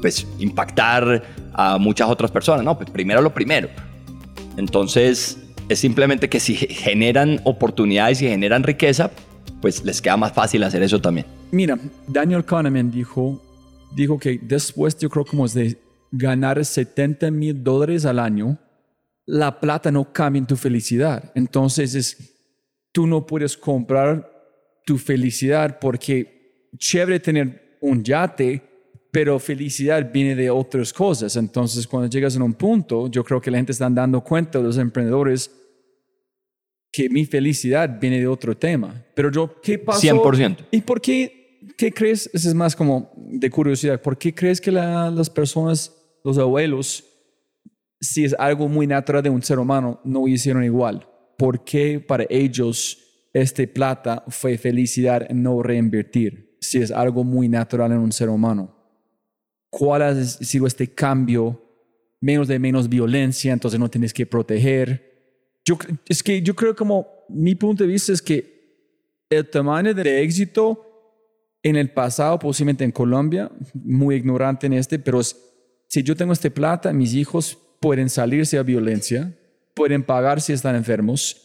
pues 0.00 0.26
impactar 0.38 1.24
a 1.54 1.78
muchas 1.78 2.08
otras 2.08 2.30
personas. 2.30 2.64
No, 2.64 2.76
pues 2.76 2.90
primero 2.90 3.20
lo 3.20 3.32
primero. 3.32 3.68
Entonces, 4.56 5.38
es 5.68 5.78
simplemente 5.78 6.28
que 6.28 6.40
si 6.40 6.54
generan 6.54 7.40
oportunidades 7.44 8.22
y 8.22 8.28
generan 8.28 8.62
riqueza, 8.62 9.10
pues 9.60 9.84
les 9.84 10.00
queda 10.00 10.16
más 10.16 10.32
fácil 10.32 10.62
hacer 10.62 10.82
eso 10.82 11.00
también. 11.00 11.26
Mira, 11.50 11.78
Daniel 12.06 12.44
Kahneman 12.44 12.90
dijo, 12.90 13.40
dijo 13.94 14.18
que 14.18 14.38
después 14.42 14.96
yo 14.98 15.08
creo 15.08 15.24
como 15.24 15.46
de 15.48 15.76
ganar 16.10 16.64
70 16.64 17.30
mil 17.30 17.62
dólares 17.62 18.04
al 18.04 18.18
año, 18.18 18.58
la 19.26 19.60
plata 19.60 19.90
no 19.90 20.12
cambia 20.12 20.40
en 20.40 20.46
tu 20.46 20.56
felicidad. 20.56 21.30
Entonces 21.34 21.94
es, 21.94 22.34
tú 22.92 23.06
no 23.06 23.26
puedes 23.26 23.56
comprar 23.56 24.28
tu 24.84 24.96
felicidad 24.96 25.78
porque 25.78 26.70
chévere 26.78 27.20
tener 27.20 27.78
un 27.80 28.02
yate, 28.02 28.62
pero 29.10 29.38
felicidad 29.38 30.10
viene 30.12 30.34
de 30.34 30.50
otras 30.50 30.92
cosas. 30.92 31.36
Entonces, 31.36 31.86
cuando 31.86 32.08
llegas 32.08 32.36
a 32.36 32.42
un 32.42 32.54
punto, 32.54 33.10
yo 33.10 33.24
creo 33.24 33.40
que 33.40 33.50
la 33.50 33.58
gente 33.58 33.72
está 33.72 33.88
dando 33.88 34.22
cuenta, 34.22 34.58
los 34.58 34.78
emprendedores, 34.78 35.50
que 36.90 37.08
mi 37.08 37.24
felicidad 37.24 37.98
viene 38.00 38.18
de 38.18 38.26
otro 38.26 38.56
tema. 38.56 39.04
Pero 39.14 39.30
yo, 39.30 39.60
¿qué 39.62 39.78
pasó? 39.78 40.00
100%. 40.00 40.66
¿Y 40.70 40.80
por 40.80 41.00
qué, 41.00 41.37
qué 41.76 41.92
crees? 41.92 42.30
Eso 42.32 42.48
es 42.48 42.54
más 42.54 42.74
como 42.74 43.12
de 43.16 43.50
curiosidad. 43.50 44.00
¿Por 44.00 44.16
qué 44.16 44.34
crees 44.34 44.60
que 44.60 44.70
las 44.70 45.30
personas, 45.30 45.94
los 46.24 46.38
abuelos, 46.38 47.04
si 48.00 48.24
es 48.24 48.34
algo 48.38 48.68
muy 48.68 48.86
natural 48.86 49.22
de 49.22 49.30
un 49.30 49.42
ser 49.42 49.58
humano, 49.58 50.00
no 50.04 50.26
hicieron 50.28 50.64
igual? 50.64 51.06
¿Por 51.36 51.64
qué 51.64 52.00
para 52.00 52.24
ellos 52.28 52.98
este 53.32 53.68
plata 53.68 54.24
fue 54.28 54.58
felicidad 54.58 55.28
no 55.30 55.62
reinvertir? 55.62 56.56
Si 56.60 56.78
es 56.78 56.90
algo 56.90 57.24
muy 57.24 57.48
natural 57.48 57.92
en 57.92 57.98
un 57.98 58.12
ser 58.12 58.28
humano. 58.28 58.74
¿Cuál 59.70 60.02
ha 60.02 60.24
sido 60.24 60.66
este 60.66 60.92
cambio? 60.92 61.62
Menos 62.20 62.48
de 62.48 62.58
menos 62.58 62.88
violencia, 62.88 63.52
entonces 63.52 63.78
no 63.78 63.88
tienes 63.88 64.12
que 64.12 64.26
proteger 64.26 65.08
yo, 65.68 65.76
es 66.08 66.22
que 66.22 66.40
yo 66.40 66.56
creo 66.56 66.74
como 66.74 67.06
mi 67.28 67.54
punto 67.54 67.84
de 67.84 67.90
vista 67.90 68.10
es 68.10 68.22
que 68.22 68.58
el 69.28 69.46
tamaño 69.50 69.92
del 69.92 70.06
éxito 70.06 70.87
en 71.62 71.76
el 71.76 71.90
pasado, 71.90 72.38
posiblemente 72.38 72.84
en 72.84 72.92
Colombia, 72.92 73.50
muy 73.74 74.16
ignorante 74.16 74.66
en 74.66 74.74
este, 74.74 74.98
pero 74.98 75.20
si 75.22 76.02
yo 76.02 76.16
tengo 76.16 76.32
este 76.32 76.50
plata, 76.50 76.92
mis 76.92 77.14
hijos 77.14 77.58
pueden 77.80 78.08
salirse 78.08 78.58
a 78.58 78.62
violencia, 78.62 79.36
pueden 79.74 80.02
pagar 80.02 80.40
si 80.40 80.52
están 80.52 80.76
enfermos, 80.76 81.44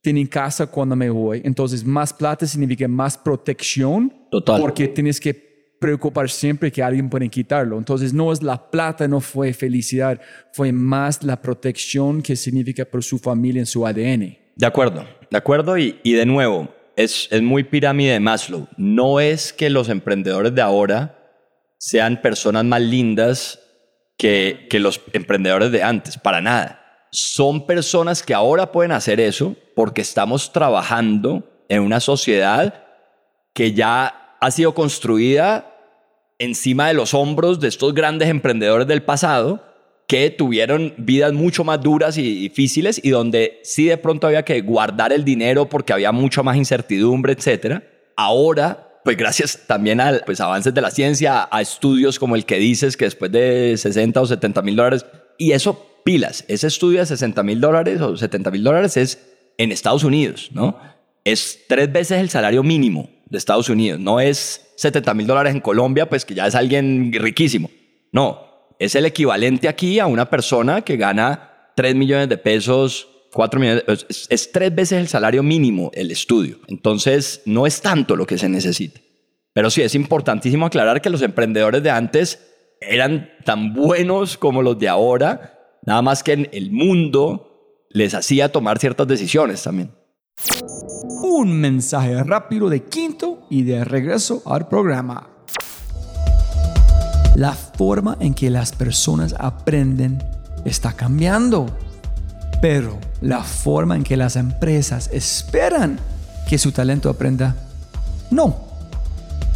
tienen 0.00 0.26
casa 0.26 0.66
cuando 0.66 0.94
me 0.94 1.10
voy, 1.10 1.42
entonces 1.44 1.84
más 1.84 2.12
plata 2.12 2.46
significa 2.46 2.86
más 2.86 3.18
protección, 3.18 4.12
Total. 4.30 4.60
porque 4.60 4.88
tienes 4.88 5.20
que 5.20 5.48
preocupar 5.78 6.28
siempre 6.28 6.72
que 6.72 6.82
alguien 6.82 7.08
puede 7.08 7.28
quitarlo. 7.28 7.78
Entonces 7.78 8.12
no 8.12 8.32
es 8.32 8.42
la 8.42 8.70
plata, 8.70 9.06
no 9.06 9.20
fue 9.20 9.52
felicidad, 9.52 10.20
fue 10.52 10.72
más 10.72 11.22
la 11.22 11.40
protección 11.40 12.22
que 12.22 12.36
significa 12.36 12.84
por 12.84 13.02
su 13.02 13.18
familia 13.18 13.60
en 13.60 13.66
su 13.66 13.86
ADN. 13.86 14.36
De 14.56 14.66
acuerdo, 14.66 15.04
de 15.30 15.36
acuerdo 15.36 15.78
y, 15.78 16.00
y 16.02 16.14
de 16.14 16.26
nuevo, 16.26 16.68
es, 16.98 17.28
muy 17.42 17.62
pirámide 17.62 18.12
de 18.12 18.20
Maslow. 18.20 18.66
No 18.76 19.20
es 19.20 19.52
que 19.52 19.70
los 19.70 19.88
emprendedores 19.88 20.54
de 20.54 20.62
ahora 20.62 21.16
sean 21.78 22.20
personas 22.20 22.64
más 22.64 22.80
lindas 22.80 23.60
que, 24.16 24.66
que 24.68 24.80
los 24.80 25.00
emprendedores 25.12 25.70
de 25.70 25.84
antes, 25.84 26.18
para 26.18 26.40
nada. 26.40 27.06
Son 27.12 27.66
personas 27.66 28.22
que 28.22 28.34
ahora 28.34 28.72
pueden 28.72 28.90
hacer 28.90 29.20
eso 29.20 29.54
porque 29.76 30.00
estamos 30.00 30.52
trabajando 30.52 31.64
en 31.68 31.82
una 31.82 32.00
sociedad 32.00 32.84
que 33.54 33.72
ya 33.72 34.36
ha 34.40 34.50
sido 34.50 34.74
construida 34.74 35.76
encima 36.38 36.88
de 36.88 36.94
los 36.94 37.14
hombros 37.14 37.60
de 37.60 37.68
estos 37.68 37.94
grandes 37.94 38.28
emprendedores 38.28 38.88
del 38.88 39.04
pasado 39.04 39.62
que 40.08 40.30
tuvieron 40.30 40.94
vidas 40.96 41.34
mucho 41.34 41.64
más 41.64 41.82
duras 41.82 42.16
y 42.16 42.22
difíciles 42.22 42.98
y 43.04 43.10
donde 43.10 43.60
sí 43.62 43.84
de 43.84 43.98
pronto 43.98 44.26
había 44.26 44.42
que 44.42 44.62
guardar 44.62 45.12
el 45.12 45.22
dinero 45.22 45.68
porque 45.68 45.92
había 45.92 46.12
mucho 46.12 46.42
más 46.42 46.56
incertidumbre, 46.56 47.34
etc. 47.34 47.82
Ahora, 48.16 49.00
pues 49.04 49.18
gracias 49.18 49.64
también 49.66 50.00
a 50.00 50.18
pues, 50.24 50.40
avances 50.40 50.72
de 50.72 50.80
la 50.80 50.90
ciencia, 50.90 51.46
a 51.52 51.60
estudios 51.60 52.18
como 52.18 52.36
el 52.36 52.46
que 52.46 52.56
dices 52.56 52.96
que 52.96 53.04
después 53.04 53.30
de 53.30 53.76
60 53.76 54.22
o 54.22 54.26
70 54.26 54.62
mil 54.62 54.76
dólares, 54.76 55.04
y 55.36 55.52
eso 55.52 56.00
pilas, 56.04 56.42
ese 56.48 56.68
estudio 56.68 57.00
de 57.00 57.06
60 57.06 57.42
mil 57.42 57.60
dólares 57.60 58.00
o 58.00 58.16
70 58.16 58.50
mil 58.50 58.64
dólares 58.64 58.96
es 58.96 59.28
en 59.58 59.72
Estados 59.72 60.04
Unidos, 60.04 60.48
¿no? 60.52 60.78
Es 61.24 61.66
tres 61.68 61.92
veces 61.92 62.18
el 62.18 62.30
salario 62.30 62.62
mínimo 62.62 63.10
de 63.26 63.36
Estados 63.36 63.68
Unidos. 63.68 64.00
No 64.00 64.20
es 64.20 64.70
70 64.76 65.12
mil 65.12 65.26
dólares 65.26 65.54
en 65.54 65.60
Colombia, 65.60 66.08
pues 66.08 66.24
que 66.24 66.34
ya 66.34 66.46
es 66.46 66.54
alguien 66.54 67.12
riquísimo. 67.12 67.70
No, 68.10 68.47
es 68.78 68.94
el 68.94 69.06
equivalente 69.06 69.68
aquí 69.68 69.98
a 69.98 70.06
una 70.06 70.28
persona 70.30 70.82
que 70.82 70.96
gana 70.96 71.72
3 71.76 71.94
millones 71.94 72.28
de 72.28 72.38
pesos, 72.38 73.08
4 73.32 73.60
millones, 73.60 73.84
es, 73.86 74.26
es 74.30 74.52
tres 74.52 74.74
veces 74.74 74.98
el 74.98 75.08
salario 75.08 75.42
mínimo 75.42 75.90
el 75.94 76.10
estudio. 76.10 76.58
Entonces, 76.66 77.42
no 77.44 77.66
es 77.66 77.80
tanto 77.80 78.16
lo 78.16 78.26
que 78.26 78.38
se 78.38 78.48
necesita. 78.48 79.00
Pero 79.52 79.70
sí, 79.70 79.82
es 79.82 79.94
importantísimo 79.94 80.66
aclarar 80.66 81.00
que 81.00 81.10
los 81.10 81.22
emprendedores 81.22 81.82
de 81.82 81.90
antes 81.90 82.40
eran 82.80 83.30
tan 83.44 83.74
buenos 83.74 84.38
como 84.38 84.62
los 84.62 84.78
de 84.78 84.88
ahora, 84.88 85.78
nada 85.84 86.02
más 86.02 86.22
que 86.22 86.32
en 86.32 86.48
el 86.52 86.70
mundo 86.70 87.84
les 87.90 88.14
hacía 88.14 88.52
tomar 88.52 88.78
ciertas 88.78 89.08
decisiones 89.08 89.62
también 89.62 89.90
un 91.38 91.60
mensaje 91.60 92.22
rápido 92.24 92.68
de 92.68 92.84
quinto 92.84 93.46
y 93.50 93.62
de 93.62 93.84
regreso 93.84 94.42
al 94.46 94.68
programa. 94.68 95.37
La 97.38 97.52
forma 97.52 98.16
en 98.18 98.34
que 98.34 98.50
las 98.50 98.72
personas 98.72 99.32
aprenden 99.38 100.20
está 100.64 100.94
cambiando, 100.94 101.66
pero 102.60 102.98
la 103.20 103.44
forma 103.44 103.94
en 103.94 104.02
que 104.02 104.16
las 104.16 104.34
empresas 104.34 105.08
esperan 105.12 106.00
que 106.48 106.58
su 106.58 106.72
talento 106.72 107.08
aprenda, 107.08 107.54
no. 108.32 108.56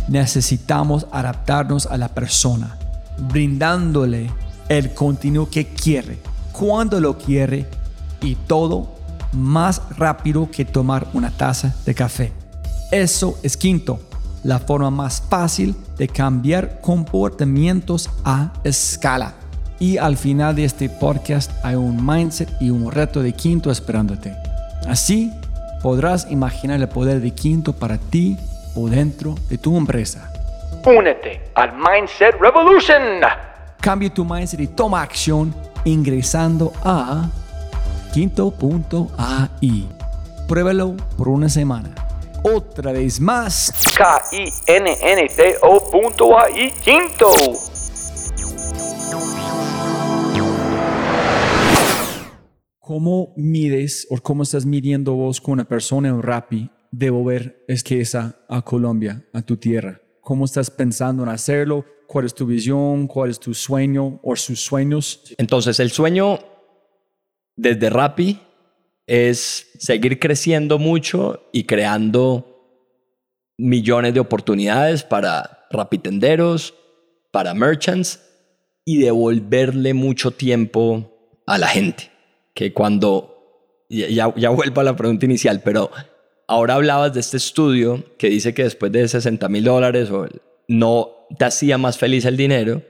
Necesitamos 0.07 1.09
adaptarnos 1.11 1.87
a 1.87 1.97
la 1.97 2.07
persona, 2.07 2.79
brindándole 3.19 4.31
el 4.69 4.95
contenido 4.95 5.51
que 5.51 5.67
quiere, 5.67 6.21
cuando 6.53 7.01
lo 7.01 7.19
quiere 7.19 7.67
y 8.21 8.37
todo 8.37 8.95
más 9.33 9.83
rápido 9.97 10.49
que 10.53 10.65
tomar 10.65 11.09
una 11.15 11.33
taza 11.33 11.75
de 11.85 11.95
café. 11.97 12.33
Eso 12.93 13.41
es 13.43 13.57
quinto, 13.57 13.99
la 14.45 14.59
forma 14.59 14.91
más 14.91 15.23
fácil 15.29 15.75
de 15.99 16.09
cambiar 16.09 16.81
comportamientos 16.81 18.11
a 18.25 18.53
escala. 18.65 19.35
Y 19.79 19.99
al 19.99 20.17
final 20.17 20.55
de 20.55 20.65
este 20.65 20.89
podcast 20.89 21.51
hay 21.65 21.75
un 21.75 22.05
mindset 22.05 22.49
y 22.61 22.71
un 22.71 22.91
reto 22.91 23.23
de 23.23 23.33
quinto 23.33 23.71
esperándote. 23.71 24.35
Así 24.87 25.33
podrás 25.83 26.31
imaginar 26.31 26.81
el 26.81 26.89
poder 26.89 27.21
de 27.21 27.33
quinto 27.33 27.73
para 27.73 27.99
ti 27.99 28.37
o 28.77 28.89
dentro 28.89 29.35
de 29.49 29.59
tu 29.59 29.77
empresa. 29.77 30.33
Únete 30.85 31.41
al 31.55 31.73
Mindset 31.77 32.37
Revolution. 32.41 33.21
Cambia 33.81 34.13
tu 34.13 34.25
mindset 34.25 34.61
y 34.61 34.69
toma 34.69 35.03
acción 35.03 35.55
ingresando 35.85 36.73
a 36.85 37.29
quinto.ai. 38.13 39.89
Pruébalo 40.47 40.97
por 41.17 41.29
una 41.29 41.49
semana. 41.49 41.91
Otra 42.45 42.91
vez 42.91 43.21
más. 43.21 43.73
K-I-N-N-T-O.ai 43.97 44.73
Quinto. 46.83 47.31
¿Cómo 52.81 53.33
mides 53.37 54.09
o 54.11 54.17
cómo 54.19 54.43
estás 54.43 54.67
midiendo 54.67 55.15
vos 55.15 55.41
con 55.41 55.53
una 55.53 55.65
persona 55.65 56.09
en 56.09 56.21
Rappi 56.21 56.69
de 56.91 57.11
volver 57.11 57.65
esa 57.69 58.35
a 58.49 58.63
Colombia, 58.63 59.25
a 59.33 59.43
tu 59.43 59.57
tierra? 59.57 60.01
¿Cómo 60.21 60.45
estás 60.47 60.69
pensando 60.69 61.23
en 61.23 61.29
hacerlo? 61.29 61.85
¿Cuál 62.09 62.27
es 62.27 62.35
tu 62.35 62.45
visión? 62.45 63.07
¿Cuál 63.07 63.31
es 63.31 63.39
tu 63.39 63.55
sueño 63.55 64.19
o 64.21 64.35
sus 64.35 64.59
sueños? 64.59 65.33
Entonces, 65.39 65.79
el 65.79 65.93
sueño 65.93 66.41
desde 67.55 67.89
Rappi 67.89 68.41
es 69.13 69.69
seguir 69.79 70.19
creciendo 70.19 70.79
mucho 70.79 71.47
y 71.53 71.65
creando 71.65 72.47
millones 73.59 74.15
de 74.15 74.21
oportunidades 74.21 75.03
para 75.03 75.67
rapitenderos, 75.71 76.73
para 77.31 77.53
merchants 77.53 78.23
y 78.87 79.03
devolverle 79.03 79.93
mucho 79.93 80.31
tiempo 80.31 81.13
a 81.47 81.59
la 81.59 81.69
gente. 81.69 82.11
Que 82.55 82.73
cuando, 82.73 83.85
ya, 83.91 84.33
ya 84.35 84.49
vuelvo 84.49 84.81
a 84.81 84.85
la 84.85 84.97
pregunta 84.97 85.27
inicial, 85.27 85.61
pero 85.63 85.91
ahora 86.49 86.77
hablabas 86.77 87.13
de 87.13 87.21
este 87.21 87.37
estudio 87.37 88.03
que 88.17 88.31
dice 88.31 88.55
que 88.55 88.65
después 88.65 88.93
de 88.93 89.07
60 89.07 89.47
mil 89.51 89.65
dólares 89.65 90.09
no 90.69 91.11
te 91.39 91.45
hacía 91.45 91.77
más 91.77 91.99
feliz 91.99 92.25
el 92.25 92.39
dinero. 92.39 92.81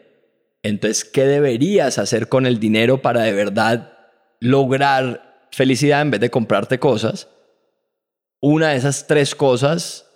Entonces, 0.62 1.04
¿qué 1.04 1.24
deberías 1.24 1.98
hacer 1.98 2.28
con 2.28 2.46
el 2.46 2.60
dinero 2.60 3.02
para 3.02 3.22
de 3.22 3.32
verdad 3.32 3.98
lograr 4.38 5.31
felicidad 5.52 6.02
en 6.02 6.10
vez 6.10 6.20
de 6.20 6.30
comprarte 6.30 6.78
cosas, 6.78 7.28
una 8.40 8.70
de 8.70 8.76
esas 8.76 9.06
tres 9.06 9.34
cosas 9.34 10.08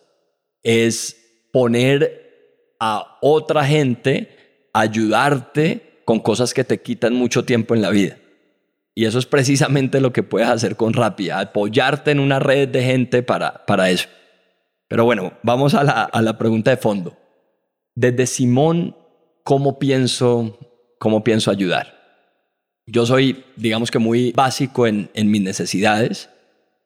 es 0.63 1.49
poner 1.53 2.75
a 2.81 3.19
otra 3.23 3.65
gente, 3.65 4.69
ayudarte 4.73 6.03
con 6.05 6.21
cosas 6.21 6.53
que 6.53 6.65
te 6.65 6.83
quitan 6.83 7.15
mucho 7.15 7.45
tiempo 7.45 7.75
en 7.75 7.83
la 7.83 7.91
vida. 7.91 8.19
Y 8.95 9.05
eso 9.05 9.19
es 9.19 9.27
precisamente 9.27 10.01
lo 10.01 10.13
que 10.13 10.23
puedes 10.23 10.49
hacer 10.49 10.77
con 10.77 10.93
Rappi, 10.93 11.31
apoyarte 11.31 12.11
en 12.11 12.21
una 12.21 12.39
red 12.39 12.69
de 12.69 12.83
gente 12.83 13.23
para, 13.23 13.65
para 13.67 13.91
eso. 13.91 14.09
Pero 14.89 15.05
bueno, 15.05 15.35
vamos 15.43 15.75
a 15.75 15.85
la, 15.85 16.03
a 16.05 16.23
la 16.23 16.39
pregunta 16.39 16.71
de 16.71 16.79
fondo. 16.79 17.17
Desde 17.95 18.27
Simón, 18.27 18.97
¿cómo 19.45 19.79
pienso, 19.79 20.59
cómo 20.99 21.23
pienso 21.23 21.51
ayudar? 21.51 21.96
Yo 22.89 23.05
soy, 23.05 23.45
digamos 23.57 23.91
que 23.91 23.99
muy 23.99 24.31
básico 24.31 24.87
en, 24.87 25.11
mis 25.15 25.43
necesidades. 25.43 26.31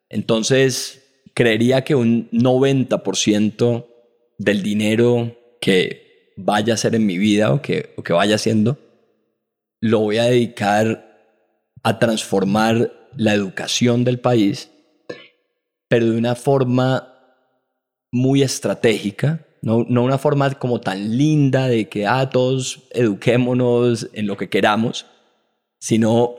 Entonces, 0.08 1.22
creería 1.34 1.84
que 1.84 1.94
un 1.94 2.30
90% 2.30 3.86
del 4.38 4.62
dinero 4.62 5.36
que 5.60 6.32
vaya 6.38 6.72
a 6.72 6.78
ser 6.78 6.94
en 6.94 7.04
mi 7.04 7.18
vida 7.18 7.52
o 7.52 7.60
que, 7.60 7.92
o 7.98 8.02
que 8.02 8.14
vaya 8.14 8.36
haciendo, 8.36 8.78
lo 9.80 10.00
voy 10.00 10.16
a 10.16 10.24
dedicar 10.24 11.06
a 11.82 11.98
transformar 11.98 12.92
la 13.16 13.34
educación 13.34 14.02
del 14.04 14.20
país, 14.20 14.70
pero 15.88 16.10
de 16.10 16.16
una 16.16 16.34
forma 16.34 17.14
muy 18.10 18.42
estratégica, 18.42 19.46
no, 19.60 19.84
no 19.86 20.02
una 20.02 20.16
forma 20.16 20.50
como 20.54 20.80
tan 20.80 21.18
linda 21.18 21.68
de 21.68 21.90
que 21.90 22.06
ah, 22.06 22.30
todos 22.30 22.84
eduquémonos 22.92 24.08
en 24.14 24.26
lo 24.26 24.38
que 24.38 24.48
queramos, 24.48 25.06
sino 25.80 26.36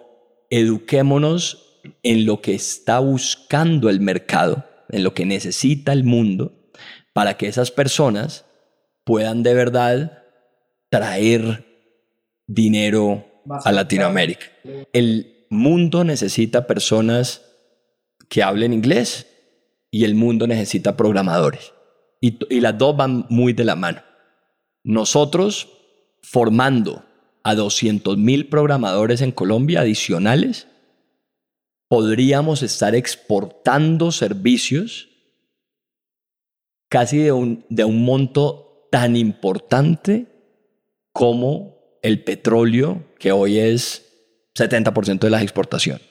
eduquémonos 0.50 1.82
en 2.04 2.26
lo 2.26 2.42
que 2.42 2.54
está 2.54 3.00
buscando 3.00 3.90
el 3.90 4.00
mercado, 4.00 4.66
en 4.90 5.04
lo 5.04 5.14
que 5.14 5.26
necesita 5.26 5.92
el 5.92 6.04
mundo, 6.04 6.54
para 7.12 7.36
que 7.36 7.48
esas 7.48 7.72
personas 7.72 8.46
puedan 9.04 9.44
de 9.44 9.54
verdad 9.54 10.24
traer 10.90 11.66
dinero 12.48 13.26
a 13.66 13.72
Latinoamérica. 13.72 14.46
El 14.94 15.48
mundo 15.50 16.04
necesita 16.04 16.68
personas 16.68 17.42
que 18.30 18.44
hablen 18.44 18.74
inglés 18.74 19.28
y 19.90 20.06
el 20.06 20.16
mundo 20.16 20.48
necesita 20.48 20.96
programadores. 20.96 21.74
Y, 22.22 22.38
y 22.54 22.62
las 22.62 22.78
dos 22.78 22.96
van 22.96 23.26
muy 23.30 23.54
de 23.54 23.66
la 23.66 23.76
mano. 23.76 24.04
Nosotros 24.84 25.68
formando 26.22 27.04
a 27.44 27.56
200 27.56 28.18
mil 28.18 28.48
programadores 28.48 29.22
en 29.22 29.32
Colombia 29.32 29.82
adicionales, 29.82 30.68
podríamos 31.88 32.64
estar 32.64 32.96
exportando 32.96 34.12
servicios 34.12 35.10
casi 36.90 37.18
de 37.18 37.32
un, 37.32 37.66
de 37.70 37.86
un 37.86 38.04
monto 38.04 38.88
tan 38.92 39.16
importante 39.16 40.28
como 41.14 42.00
el 42.02 42.24
petróleo, 42.24 43.04
que 43.18 43.32
hoy 43.32 43.60
es 43.60 44.06
70% 44.58 45.20
de 45.20 45.30
la 45.30 45.42
exportación. 45.42 46.02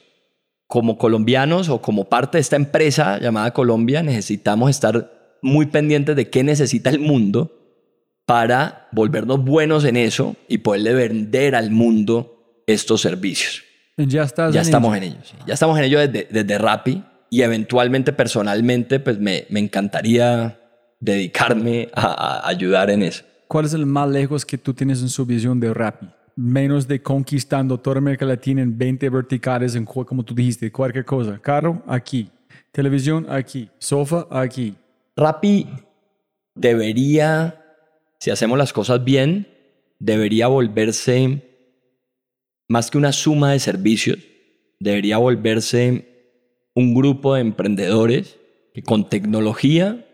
Como 0.67 0.99
colombianos 0.99 1.69
o 1.69 1.83
como 1.83 2.09
parte 2.09 2.39
de 2.39 2.43
esta 2.43 2.57
empresa 2.57 3.19
llamada 3.19 3.53
Colombia, 3.53 4.03
necesitamos 4.03 4.71
estar 4.71 5.39
muy 5.43 5.67
pendientes 5.67 6.17
de 6.17 6.31
qué 6.31 6.45
necesita 6.45 6.91
el 6.91 7.01
mundo 7.01 7.60
para 8.31 8.87
volvernos 8.93 9.45
buenos 9.45 9.85
en 9.85 9.97
eso 9.97 10.37
y 10.47 10.59
poderle 10.59 10.95
vender 10.95 11.57
al 11.57 11.73
mundo 11.73 12.63
estos 12.65 13.01
servicios. 13.01 13.65
Ya, 13.97 14.23
estás 14.23 14.55
ya 14.55 14.61
estamos 14.61 14.97
en 14.97 15.03
ellos. 15.03 15.35
Ya 15.49 15.55
estamos 15.55 15.77
en 15.77 15.85
ello 15.87 15.99
desde, 15.99 16.29
desde 16.31 16.57
Rappi 16.57 17.03
y 17.29 17.43
eventualmente 17.43 18.13
personalmente 18.13 19.01
pues 19.01 19.19
me, 19.19 19.47
me 19.51 19.59
encantaría 19.59 20.61
dedicarme 21.01 21.89
a, 21.93 22.07
a 22.45 22.49
ayudar 22.49 22.91
en 22.91 23.03
eso. 23.03 23.25
¿Cuál 23.49 23.65
es 23.65 23.75
el 23.75 23.85
más 23.85 24.09
lejos 24.09 24.47
que 24.47 24.57
tú 24.57 24.75
tienes 24.75 25.03
en 25.03 25.09
su 25.09 25.27
visión 25.27 25.59
de 25.59 25.75
Rappi? 25.75 26.07
Menos 26.37 26.87
de 26.87 27.03
conquistando 27.03 27.81
toda 27.81 27.99
América 27.99 28.25
Latina 28.25 28.63
en 28.63 28.79
20 28.79 29.11
verticales, 29.11 29.75
en 29.75 29.85
como 29.85 30.23
tú 30.23 30.37
dijiste, 30.37 30.71
cualquier 30.71 31.05
cosa. 31.05 31.37
Carro, 31.43 31.83
aquí. 31.89 32.31
Televisión, 32.71 33.27
aquí. 33.29 33.69
Sofá, 33.81 34.29
aquí. 34.31 34.77
Rappi 35.17 35.67
debería, 36.55 37.60
si 38.21 38.31
hacemos 38.31 38.59
las 38.59 38.73
cosas 38.73 39.03
bien, 39.03 39.49
debería 39.99 40.47
volverse 40.47 41.43
más 42.69 42.91
que 42.91 42.99
una 42.99 43.13
suma 43.13 43.53
de 43.53 43.59
servicios, 43.59 44.19
debería 44.79 45.19
volverse 45.19 46.69
un 46.75 46.95
grupo 46.95 47.35
de 47.35 47.41
emprendedores 47.41 48.39
que 48.75 48.83
con 48.83 49.09
tecnología 49.09 50.07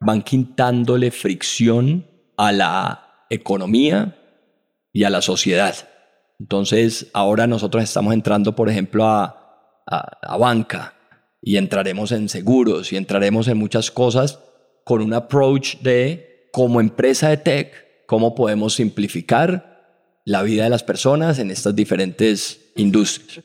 van 0.00 0.22
quitándole 0.22 1.10
fricción 1.10 2.06
a 2.36 2.50
la 2.50 3.26
economía 3.28 4.16
y 4.92 5.04
a 5.04 5.10
la 5.10 5.22
sociedad. 5.22 5.74
Entonces, 6.40 7.10
ahora 7.12 7.46
nosotros 7.46 7.84
estamos 7.84 8.14
entrando, 8.14 8.56
por 8.56 8.70
ejemplo, 8.70 9.04
a, 9.04 9.82
a, 9.86 10.36
banca 10.38 10.94
y 11.42 11.58
entraremos 11.58 12.12
en 12.12 12.28
seguros 12.28 12.92
y 12.92 12.96
entraremos 12.96 13.48
en 13.48 13.58
muchas 13.58 13.90
cosas 13.90 14.40
con 14.84 15.02
un 15.02 15.12
approach 15.12 15.76
de, 15.82 16.29
como 16.52 16.80
empresa 16.80 17.28
de 17.28 17.36
tech, 17.36 17.72
cómo 18.06 18.34
podemos 18.34 18.74
simplificar 18.74 19.70
la 20.24 20.42
vida 20.42 20.64
de 20.64 20.70
las 20.70 20.82
personas 20.82 21.38
en 21.38 21.50
estas 21.50 21.74
diferentes 21.74 22.72
industrias. 22.76 23.44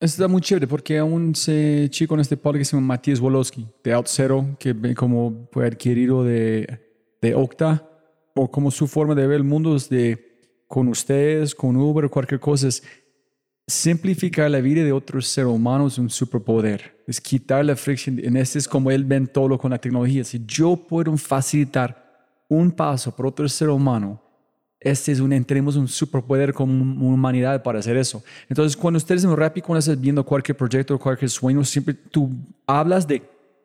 Está 0.00 0.28
muy 0.28 0.40
chévere 0.40 0.68
porque 0.68 1.02
un 1.02 1.32
chico 1.32 2.14
en 2.14 2.20
este 2.20 2.36
podcast 2.36 2.58
que 2.58 2.64
se 2.64 2.76
llama 2.76 2.86
Matías 2.86 3.18
Wolowski 3.18 3.66
de 3.82 3.94
OutZero, 3.94 4.56
que 4.58 4.94
como 4.94 5.48
fue 5.50 5.66
adquirido 5.66 6.22
de, 6.22 6.80
de 7.20 7.34
Octa, 7.34 7.88
o 8.34 8.48
como 8.48 8.70
su 8.70 8.86
forma 8.86 9.14
de 9.16 9.26
ver 9.26 9.38
el 9.38 9.44
mundo 9.44 9.74
es 9.74 9.88
de 9.88 10.28
con 10.68 10.86
ustedes, 10.88 11.54
con 11.54 11.76
Uber, 11.76 12.08
cualquier 12.10 12.38
cosa, 12.38 12.68
es 12.68 12.82
simplificar 13.68 14.50
la 14.50 14.60
vida 14.60 14.82
de 14.82 14.92
otros 14.92 15.26
seres 15.28 15.50
humanos 15.50 15.98
un 15.98 16.08
superpoder. 16.08 16.96
Es 17.06 17.20
quitar 17.20 17.64
la 17.64 17.76
fricción. 17.76 18.18
En 18.18 18.36
este 18.36 18.58
es 18.58 18.66
como 18.66 18.90
él 18.90 19.04
ven 19.04 19.26
todo 19.26 19.58
con 19.58 19.70
la 19.70 19.78
tecnología. 19.78 20.24
Si 20.24 20.42
yo 20.46 20.74
puedo 20.74 21.14
facilitar 21.18 22.08
un 22.48 22.70
paso 22.70 23.14
para 23.14 23.28
otro 23.28 23.46
ser 23.46 23.68
humano, 23.68 24.20
este 24.80 25.12
es 25.12 25.20
un, 25.20 25.44
tenemos 25.44 25.76
un 25.76 25.86
superpoder 25.86 26.54
como 26.54 26.72
humanidad 27.06 27.62
para 27.62 27.80
hacer 27.80 27.96
eso. 27.96 28.22
Entonces, 28.48 28.74
cuando 28.76 28.96
ustedes 28.96 29.24
en 29.24 29.36
Rappi, 29.36 29.60
cuando 29.60 29.80
estás 29.80 30.00
viendo 30.00 30.24
cualquier 30.24 30.56
proyecto, 30.56 30.98
cualquier 30.98 31.30
sueño, 31.30 31.62
siempre 31.62 31.92
tú 31.92 32.30
hablas 32.66 33.06
de 33.06 33.22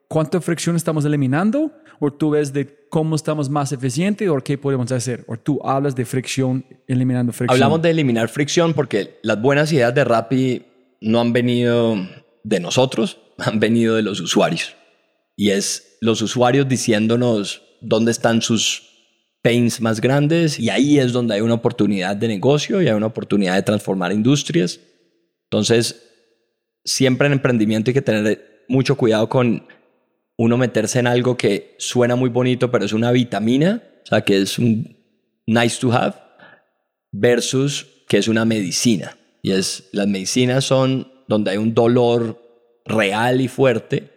cuánta 0.10 0.42
fricción 0.42 0.76
estamos 0.76 1.06
eliminando, 1.06 1.72
o 2.06 2.12
tú 2.12 2.32
ves 2.32 2.52
de 2.52 2.88
cómo 2.90 3.16
estamos 3.16 3.50
más 3.50 3.72
eficientes, 3.72 4.28
o 4.30 4.38
qué 4.42 4.58
podemos 4.58 4.92
hacer, 4.92 5.24
o 5.28 5.38
tú 5.38 5.60
hablas 5.64 5.96
de 5.96 6.06
fricción, 6.06 6.66
eliminando 6.88 7.32
fricción. 7.32 7.56
Hablamos 7.56 7.82
de 7.82 7.90
eliminar 7.90 8.30
fricción 8.30 8.74
porque 8.74 9.20
las 9.24 9.42
buenas 9.42 9.72
ideas 9.72 9.96
de 9.96 10.04
Rappi 10.04 10.64
no 11.02 11.22
han 11.22 11.34
venido 11.34 11.98
de 12.44 12.60
nosotros, 12.60 13.20
han 13.38 13.60
venido 13.60 13.96
de 13.96 14.02
los 14.02 14.20
usuarios. 14.20 14.76
Y 15.36 15.50
es 15.50 15.98
los 16.02 16.22
usuarios 16.22 16.68
diciéndonos 16.68 17.64
dónde 17.82 18.12
están 18.12 18.42
sus 18.42 18.90
pains 19.42 19.82
más 19.82 20.00
grandes 20.00 20.60
y 20.60 20.70
ahí 20.70 21.00
es 21.00 21.12
donde 21.12 21.36
hay 21.36 21.42
una 21.42 21.56
oportunidad 21.56 22.16
de 22.16 22.28
negocio 22.28 22.82
y 22.82 22.88
hay 22.88 22.94
una 22.94 23.08
oportunidad 23.08 23.56
de 23.56 23.64
transformar 23.64 24.12
industrias. 24.12 24.80
Entonces, 25.46 26.04
siempre 26.86 27.28
en 27.28 27.34
emprendimiento 27.34 27.90
hay 27.90 27.94
que 27.94 28.02
tener 28.02 28.66
mucho 28.68 28.96
cuidado 28.96 29.28
con 29.30 29.66
uno 30.38 30.58
meterse 30.58 31.00
en 31.00 31.08
algo 31.08 31.38
que 31.38 31.76
suena 31.78 32.16
muy 32.16 32.30
bonito, 32.30 32.72
pero 32.72 32.86
es 32.86 32.94
una 32.94 33.12
vitamina, 33.12 33.84
o 34.04 34.06
sea, 34.06 34.22
que 34.22 34.42
es 34.42 34.58
un 34.58 34.98
nice 35.46 35.80
to 35.80 35.94
have, 35.94 36.16
versus 37.12 37.86
que 38.08 38.18
es 38.18 38.28
una 38.28 38.46
medicina. 38.46 39.18
Y 39.42 39.52
es, 39.52 39.90
las 39.92 40.08
medicinas 40.08 40.66
son 40.66 41.08
donde 41.28 41.52
hay 41.52 41.58
un 41.58 41.74
dolor 41.74 42.40
real 42.86 43.42
y 43.42 43.48
fuerte, 43.48 44.10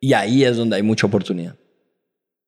y 0.00 0.12
ahí 0.12 0.44
es 0.44 0.56
donde 0.56 0.76
hay 0.76 0.82
mucha 0.82 1.06
oportunidad. 1.06 1.56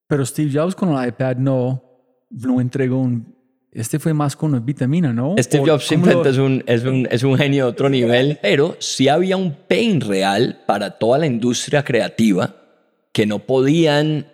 Pero 0.08 0.26
Steve 0.26 0.50
Jobs 0.52 0.74
con 0.74 0.94
el 0.94 1.08
iPad 1.08 1.36
no, 1.36 1.82
no 2.30 2.60
entregó 2.60 3.00
un... 3.00 3.34
Este 3.72 3.98
fue 3.98 4.14
más 4.14 4.36
con 4.36 4.50
una 4.50 4.60
vitamina, 4.60 5.12
¿no? 5.12 5.34
Steve 5.36 5.64
Jobs 5.66 5.84
simplemente 5.84 6.28
es, 6.28 6.38
un, 6.38 6.62
es, 6.66 6.84
un, 6.84 7.08
es 7.10 7.24
un 7.24 7.36
genio 7.36 7.64
de 7.64 7.70
otro 7.70 7.88
nivel, 7.88 8.38
pero 8.40 8.76
sí 8.78 9.08
había 9.08 9.36
un 9.36 9.52
pain 9.66 10.00
real 10.00 10.62
para 10.64 10.90
toda 10.90 11.18
la 11.18 11.26
industria 11.26 11.82
creativa 11.82 12.63
que 13.14 13.26
no 13.26 13.38
podían 13.38 14.26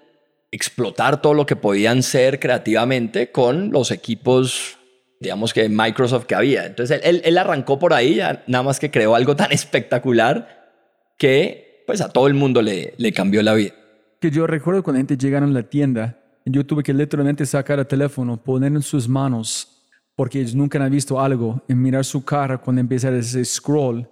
explotar 0.51 1.21
todo 1.21 1.35
lo 1.35 1.45
que 1.45 1.55
podían 1.55 2.03
ser 2.03 2.41
creativamente 2.41 3.31
con 3.31 3.71
los 3.71 3.91
equipos, 3.91 4.79
digamos 5.21 5.53
que 5.53 5.69
Microsoft 5.69 6.25
que 6.25 6.35
había. 6.35 6.65
Entonces 6.65 7.01
él, 7.05 7.21
él 7.25 7.37
arrancó 7.37 7.79
por 7.79 7.93
ahí, 7.93 8.21
nada 8.47 8.65
más 8.65 8.81
que 8.81 8.91
creó 8.91 9.15
algo 9.15 9.37
tan 9.37 9.53
espectacular 9.53 10.73
que 11.19 11.85
pues 11.87 12.01
a 12.01 12.09
todo 12.09 12.27
el 12.27 12.35
mundo 12.35 12.63
le, 12.63 12.95
le 12.97 13.13
cambió 13.13 13.43
la 13.43 13.53
vida. 13.53 13.75
Que 14.19 14.31
yo 14.31 14.47
recuerdo 14.47 14.83
cuando 14.83 14.97
la 14.97 15.01
gente 15.01 15.19
llegaron 15.19 15.51
a 15.51 15.53
la 15.53 15.63
tienda, 15.63 16.19
yo 16.47 16.65
tuve 16.65 16.83
que 16.83 16.95
literalmente 16.95 17.45
sacar 17.45 17.79
el 17.79 17.87
teléfono, 17.87 18.43
poner 18.43 18.73
en 18.73 18.83
sus 18.83 19.07
manos, 19.07 19.85
porque 20.17 20.41
ellos 20.41 20.55
nunca 20.55 20.83
han 20.83 20.91
visto 20.91 21.21
algo, 21.21 21.63
y 21.69 21.75
mirar 21.75 22.05
su 22.07 22.25
cara 22.25 22.57
cuando 22.57 22.81
empieza 22.81 23.11
ese 23.11 23.45
scroll 23.45 24.09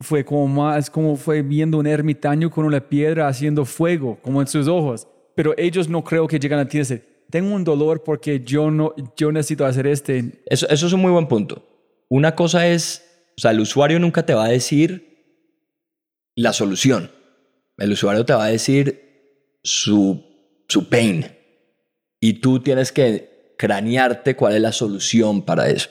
fue 0.00 0.24
como 0.24 0.48
más, 0.48 0.90
como 0.90 1.16
fue 1.16 1.42
viendo 1.42 1.78
un 1.78 1.86
ermitaño 1.86 2.50
con 2.50 2.64
una 2.64 2.80
piedra 2.80 3.28
haciendo 3.28 3.64
fuego, 3.64 4.18
como 4.22 4.40
en 4.40 4.46
sus 4.46 4.66
ojos. 4.66 5.06
Pero 5.34 5.54
ellos 5.58 5.88
no 5.88 6.02
creo 6.02 6.26
que 6.26 6.38
llegan 6.38 6.58
a 6.58 6.64
decir, 6.64 7.24
tengo 7.30 7.54
un 7.54 7.64
dolor 7.64 8.02
porque 8.02 8.40
yo, 8.40 8.70
no, 8.70 8.94
yo 9.16 9.30
necesito 9.30 9.64
hacer 9.64 9.86
este. 9.86 10.42
Eso, 10.46 10.68
eso 10.68 10.86
es 10.86 10.92
un 10.92 11.00
muy 11.00 11.12
buen 11.12 11.28
punto. 11.28 11.66
Una 12.08 12.34
cosa 12.34 12.66
es 12.66 13.04
O 13.38 13.40
sea, 13.40 13.52
el 13.52 13.60
usuario 13.60 13.98
nunca 14.00 14.26
te 14.26 14.34
va 14.34 14.46
a 14.46 14.48
decir 14.48 15.10
la 16.34 16.52
solución. 16.52 17.10
El 17.76 17.92
usuario 17.92 18.24
te 18.24 18.32
va 18.32 18.46
a 18.46 18.48
decir 18.48 19.58
su, 19.62 20.22
su 20.68 20.88
pain. 20.88 21.26
Y 22.20 22.34
tú 22.34 22.60
tienes 22.60 22.92
que 22.92 23.54
cranearte 23.56 24.36
cuál 24.36 24.54
es 24.54 24.60
la 24.60 24.72
solución 24.72 25.42
para 25.42 25.68
eso. 25.68 25.88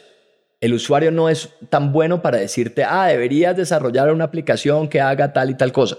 El 0.61 0.73
usuario 0.73 1.11
no 1.11 1.29
es 1.29 1.49
tan 1.69 1.93
bueno 1.93 2.21
para 2.21 2.37
decirte, 2.37 2.83
ah, 2.83 3.07
deberías 3.07 3.55
desarrollar 3.55 4.11
una 4.11 4.25
aplicación 4.25 4.89
que 4.89 4.99
haga 4.99 5.31
tal 5.31 5.51
y 5.51 5.55
tal 5.55 5.71
cosa. 5.71 5.97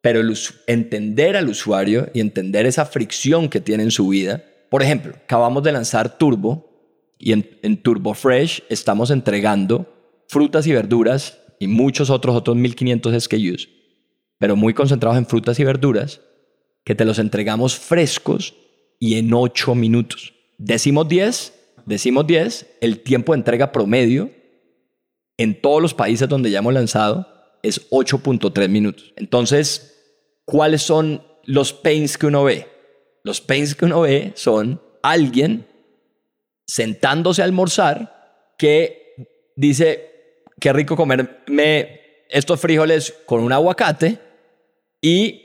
Pero 0.00 0.20
entender 0.66 1.36
al 1.36 1.48
usuario 1.48 2.08
y 2.14 2.20
entender 2.20 2.66
esa 2.66 2.86
fricción 2.86 3.48
que 3.48 3.60
tiene 3.60 3.82
en 3.82 3.90
su 3.90 4.08
vida. 4.08 4.42
Por 4.68 4.82
ejemplo, 4.82 5.14
acabamos 5.24 5.62
de 5.62 5.72
lanzar 5.72 6.16
Turbo 6.16 6.68
y 7.18 7.32
en, 7.32 7.58
en 7.62 7.82
Turbo 7.82 8.14
Fresh 8.14 8.62
estamos 8.68 9.10
entregando 9.10 9.86
frutas 10.28 10.66
y 10.66 10.72
verduras 10.72 11.38
y 11.58 11.68
muchos 11.68 12.10
otros, 12.10 12.34
otros 12.34 12.56
1500 12.56 13.22
SKUs, 13.24 13.68
pero 14.38 14.56
muy 14.56 14.74
concentrados 14.74 15.18
en 15.18 15.26
frutas 15.26 15.60
y 15.60 15.64
verduras, 15.64 16.20
que 16.84 16.94
te 16.94 17.04
los 17.04 17.18
entregamos 17.20 17.76
frescos 17.76 18.54
y 18.98 19.16
en 19.16 19.32
8 19.32 19.74
minutos. 19.74 20.34
Decimos 20.58 21.08
10, 21.08 21.61
decimos 21.86 22.26
10, 22.26 22.78
el 22.80 23.00
tiempo 23.00 23.32
de 23.32 23.38
entrega 23.38 23.72
promedio 23.72 24.30
en 25.36 25.60
todos 25.60 25.82
los 25.82 25.94
países 25.94 26.28
donde 26.28 26.50
ya 26.50 26.58
hemos 26.58 26.74
lanzado 26.74 27.26
es 27.62 27.90
8.3 27.90 28.68
minutos. 28.68 29.12
Entonces, 29.16 29.98
¿cuáles 30.44 30.82
son 30.82 31.24
los 31.44 31.72
pains 31.72 32.18
que 32.18 32.26
uno 32.26 32.44
ve? 32.44 32.68
Los 33.24 33.40
pains 33.40 33.74
que 33.74 33.84
uno 33.84 34.02
ve 34.02 34.32
son 34.34 34.80
alguien 35.02 35.66
sentándose 36.66 37.42
a 37.42 37.44
almorzar 37.44 38.54
que 38.58 39.14
dice, 39.56 40.34
qué 40.60 40.72
rico 40.72 40.96
comerme 40.96 42.00
estos 42.28 42.60
frijoles 42.60 43.14
con 43.26 43.40
un 43.40 43.52
aguacate 43.52 44.18
y 45.00 45.42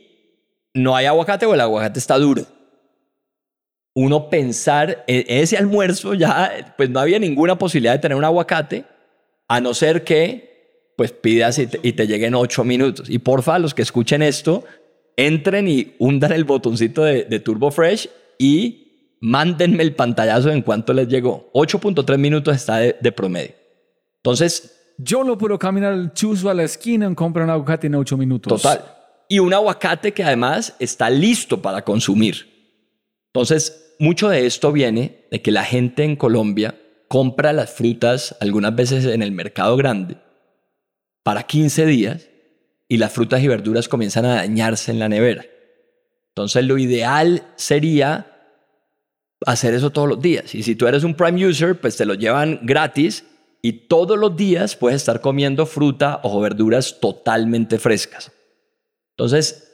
no 0.74 0.96
hay 0.96 1.06
aguacate 1.06 1.46
o 1.46 1.54
el 1.54 1.62
aguacate 1.62 2.00
está 2.00 2.18
duro. 2.18 2.46
Uno 4.00 4.30
pensar 4.30 5.04
en 5.08 5.26
ese 5.28 5.58
almuerzo 5.58 6.14
ya, 6.14 6.76
pues 6.78 6.88
no 6.92 7.00
había 7.00 7.18
ninguna 7.18 7.58
posibilidad 7.58 7.94
de 7.94 8.00
tener 8.00 8.16
un 8.16 8.24
aguacate, 8.24 8.86
a 9.48 9.60
no 9.60 9.74
ser 9.74 10.04
que 10.04 10.94
pues 10.96 11.12
pidas 11.12 11.58
y 11.58 11.66
te, 11.66 11.80
y 11.82 11.94
te 11.94 12.06
lleguen 12.06 12.36
ocho 12.36 12.64
minutos. 12.64 13.10
Y 13.10 13.18
porfa, 13.18 13.58
los 13.58 13.74
que 13.74 13.82
escuchen 13.82 14.22
esto, 14.22 14.64
entren 15.16 15.68
y 15.68 15.96
hundan 15.98 16.32
el 16.32 16.44
botoncito 16.44 17.04
de, 17.04 17.24
de 17.24 17.40
Turbo 17.40 17.72
Fresh 17.72 18.08
y 18.38 19.18
mándenme 19.20 19.82
el 19.82 19.96
pantallazo 19.96 20.52
en 20.52 20.62
cuanto 20.62 20.94
les 20.94 21.08
llegó. 21.08 21.50
8.3 21.54 22.20
minutos 22.20 22.56
está 22.56 22.78
de, 22.78 23.12
promedio. 23.12 23.56
Entonces... 24.18 24.76
Yo 25.00 25.24
no 25.24 25.40
puedo 25.40 25.58
caminar 25.58 25.94
el 25.94 26.14
chuzo 26.14 26.52
a 26.52 26.54
la 26.54 26.64
esquina 26.64 27.10
y 27.12 27.16
comprar 27.16 27.46
un 27.46 27.52
aguacate 27.52 27.88
en 27.88 27.96
8 27.96 28.16
minutos. 28.16 28.62
Total. 28.62 28.84
Y 29.28 29.40
un 29.40 29.56
aguacate 29.56 30.12
que 30.12 30.24
además 30.24 30.76
está 30.78 31.10
listo 31.10 31.62
para 31.62 31.84
consumir. 31.84 32.48
Entonces, 33.28 33.87
mucho 34.00 34.30
de 34.30 34.46
esto 34.46 34.72
viene 34.72 35.26
de 35.32 35.42
que 35.42 35.52
la 35.52 35.64
gente 35.64 36.04
en 36.04 36.16
Colombia 36.16 36.80
compra 37.08 37.54
las 37.54 37.72
frutas 37.72 38.36
algunas 38.40 38.76
veces 38.76 39.06
en 39.06 39.22
el 39.22 39.32
mercado 39.32 39.78
grande 39.78 40.18
para 41.24 41.44
15 41.44 41.86
días 41.86 42.30
y 42.88 42.98
las 42.98 43.12
frutas 43.12 43.42
y 43.42 43.48
verduras 43.48 43.88
comienzan 43.88 44.26
a 44.26 44.36
dañarse 44.36 44.92
en 44.92 45.00
la 45.00 45.10
nevera. 45.10 45.46
Entonces, 46.30 46.66
lo 46.66 46.78
ideal 46.78 47.44
sería 47.56 48.38
hacer 49.46 49.74
eso 49.74 49.90
todos 49.90 50.08
los 50.08 50.22
días. 50.22 50.56
Y 50.56 50.64
si 50.64 50.76
tú 50.76 50.88
eres 50.88 51.04
un 51.04 51.16
Prime 51.16 51.46
User, 51.46 51.80
pues 51.80 51.98
te 51.98 52.06
lo 52.06 52.14
llevan 52.14 52.60
gratis 52.64 53.26
y 53.62 53.88
todos 53.88 54.18
los 54.18 54.36
días 54.36 54.76
puedes 54.76 54.98
estar 55.02 55.20
comiendo 55.20 55.66
fruta 55.66 56.22
o 56.24 56.40
verduras 56.40 57.00
totalmente 57.00 57.80
frescas. 57.80 58.32
Entonces, 59.18 59.67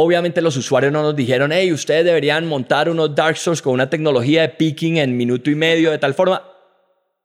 obviamente 0.00 0.40
los 0.40 0.56
usuarios 0.56 0.92
no 0.92 1.02
nos 1.02 1.16
dijeron, 1.16 1.50
hey, 1.52 1.72
ustedes 1.72 2.04
deberían 2.04 2.46
montar 2.46 2.88
unos 2.88 3.16
dark 3.16 3.36
stores 3.36 3.60
con 3.60 3.72
una 3.72 3.90
tecnología 3.90 4.42
de 4.42 4.50
picking 4.50 4.96
en 4.96 5.16
minuto 5.16 5.50
y 5.50 5.56
medio 5.56 5.90
de 5.90 5.98
tal 5.98 6.14
forma, 6.14 6.42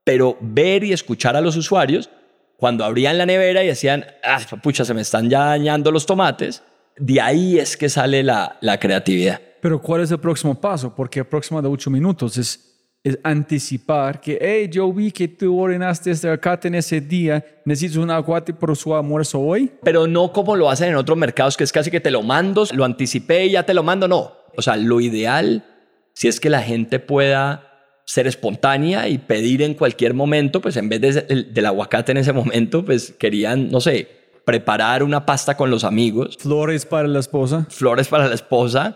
pero 0.03 0.37
ver 0.41 0.83
y 0.83 0.91
escuchar 0.91 1.35
a 1.35 1.41
los 1.41 1.55
usuarios 1.55 2.09
cuando 2.57 2.83
abrían 2.83 3.19
la 3.19 3.27
nevera 3.27 3.63
y 3.63 3.67
decían, 3.67 4.05
ah, 4.23 4.39
pucha, 4.63 4.85
se 4.85 4.93
me 4.95 5.01
están 5.01 5.29
ya 5.29 5.45
dañando 5.45 5.91
los 5.91 6.07
tomates, 6.07 6.63
de 6.97 7.21
ahí 7.21 7.59
es 7.59 7.77
que 7.77 7.89
sale 7.89 8.23
la, 8.23 8.57
la 8.61 8.79
creatividad. 8.79 9.39
Pero 9.61 9.79
¿cuál 9.79 10.01
es 10.01 10.09
el 10.09 10.19
próximo 10.19 10.59
paso? 10.59 10.95
Porque 10.95 11.19
el 11.19 11.25
próximo 11.25 11.61
de 11.61 11.67
ocho 11.67 11.91
minutos 11.91 12.37
es, 12.37 12.72
es 13.03 13.19
anticipar 13.21 14.21
que, 14.21 14.37
hey, 14.39 14.69
yo 14.71 14.91
vi 14.93 15.11
que 15.11 15.27
tú 15.27 15.59
ordenaste 15.59 16.11
este 16.11 16.27
aguacate 16.27 16.69
en 16.69 16.75
ese 16.75 17.01
día, 17.01 17.45
necesitas 17.65 17.97
un 17.97 18.09
aguacate 18.09 18.53
por 18.53 18.75
su 18.77 18.95
almuerzo 18.95 19.41
hoy. 19.41 19.69
Pero 19.83 20.07
no 20.07 20.31
como 20.31 20.55
lo 20.55 20.69
hacen 20.69 20.89
en 20.89 20.95
otros 20.95 21.17
mercados, 21.17 21.57
que 21.57 21.65
es 21.65 21.71
casi 21.73 21.91
que 21.91 21.99
te 21.99 22.11
lo 22.11 22.23
mando, 22.23 22.65
lo 22.73 22.85
anticipé 22.85 23.47
y 23.47 23.51
ya 23.51 23.63
te 23.63 23.73
lo 23.73 23.83
mando, 23.83 24.07
no. 24.07 24.31
O 24.55 24.61
sea, 24.61 24.77
lo 24.77 25.01
ideal, 25.01 25.65
si 26.13 26.29
es 26.29 26.39
que 26.39 26.49
la 26.49 26.61
gente 26.61 26.99
pueda 26.99 27.69
ser 28.05 28.25
espontánea 28.25 29.09
y 29.09 29.17
pedir 29.17 29.61
en 29.63 29.73
cualquier 29.73 30.13
momento, 30.13 30.61
pues 30.61 30.77
en 30.77 30.87
vez 30.87 31.01
de, 31.01 31.43
del 31.43 31.65
aguacate 31.65 32.13
en 32.13 32.19
ese 32.19 32.31
momento, 32.31 32.85
pues 32.85 33.13
querían, 33.19 33.69
no 33.69 33.81
sé, 33.81 34.07
preparar 34.45 35.03
una 35.03 35.25
pasta 35.25 35.57
con 35.57 35.69
los 35.69 35.83
amigos. 35.83 36.37
Flores 36.39 36.85
para 36.85 37.07
la 37.07 37.19
esposa. 37.19 37.65
Flores 37.69 38.07
para 38.07 38.27
la 38.29 38.35
esposa 38.35 38.95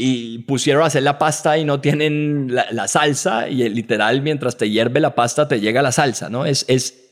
y 0.00 0.38
pusieron 0.38 0.84
a 0.84 0.86
hacer 0.86 1.02
la 1.02 1.18
pasta 1.18 1.58
y 1.58 1.64
no 1.64 1.80
tienen 1.80 2.54
la, 2.54 2.86
salsa 2.86 3.48
y 3.48 3.68
literal 3.68 4.22
mientras 4.22 4.56
te 4.56 4.70
hierve 4.70 5.00
la 5.00 5.16
pasta 5.16 5.48
te 5.48 5.60
llega 5.60 5.82
la 5.82 5.90
salsa, 5.90 6.30
¿no? 6.30 6.46
Es, 6.46 6.64
es 6.68 7.08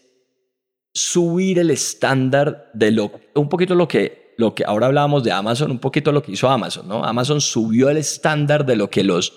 subir 0.94 1.58
el 1.58 1.70
estándar 1.70 2.70
de 2.74 2.92
lo, 2.92 3.10
un 3.34 3.48
poquito 3.48 3.74
lo 3.74 3.88
que, 3.88 4.34
lo 4.38 4.54
que 4.54 4.64
ahora 4.64 4.86
hablábamos 4.86 5.24
de 5.24 5.32
Amazon, 5.32 5.72
un 5.72 5.80
poquito 5.80 6.12
lo 6.12 6.22
que 6.22 6.32
hizo 6.32 6.48
Amazon, 6.48 6.86
¿no? 6.86 7.04
Amazon 7.04 7.40
subió 7.40 7.90
el 7.90 7.96
estándar 7.96 8.64
de 8.64 8.76
lo 8.76 8.88
que 8.88 9.02
los 9.02 9.32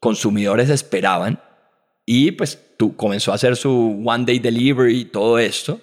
consumidores 0.00 0.68
esperaban 0.68 1.40
y 2.04 2.32
pues 2.32 2.60
tú 2.76 2.96
comenzó 2.96 3.30
a 3.30 3.36
hacer 3.36 3.54
su 3.54 4.02
one 4.04 4.24
day 4.24 4.40
delivery 4.40 5.02
y 5.02 5.04
todo 5.04 5.38
esto. 5.38 5.80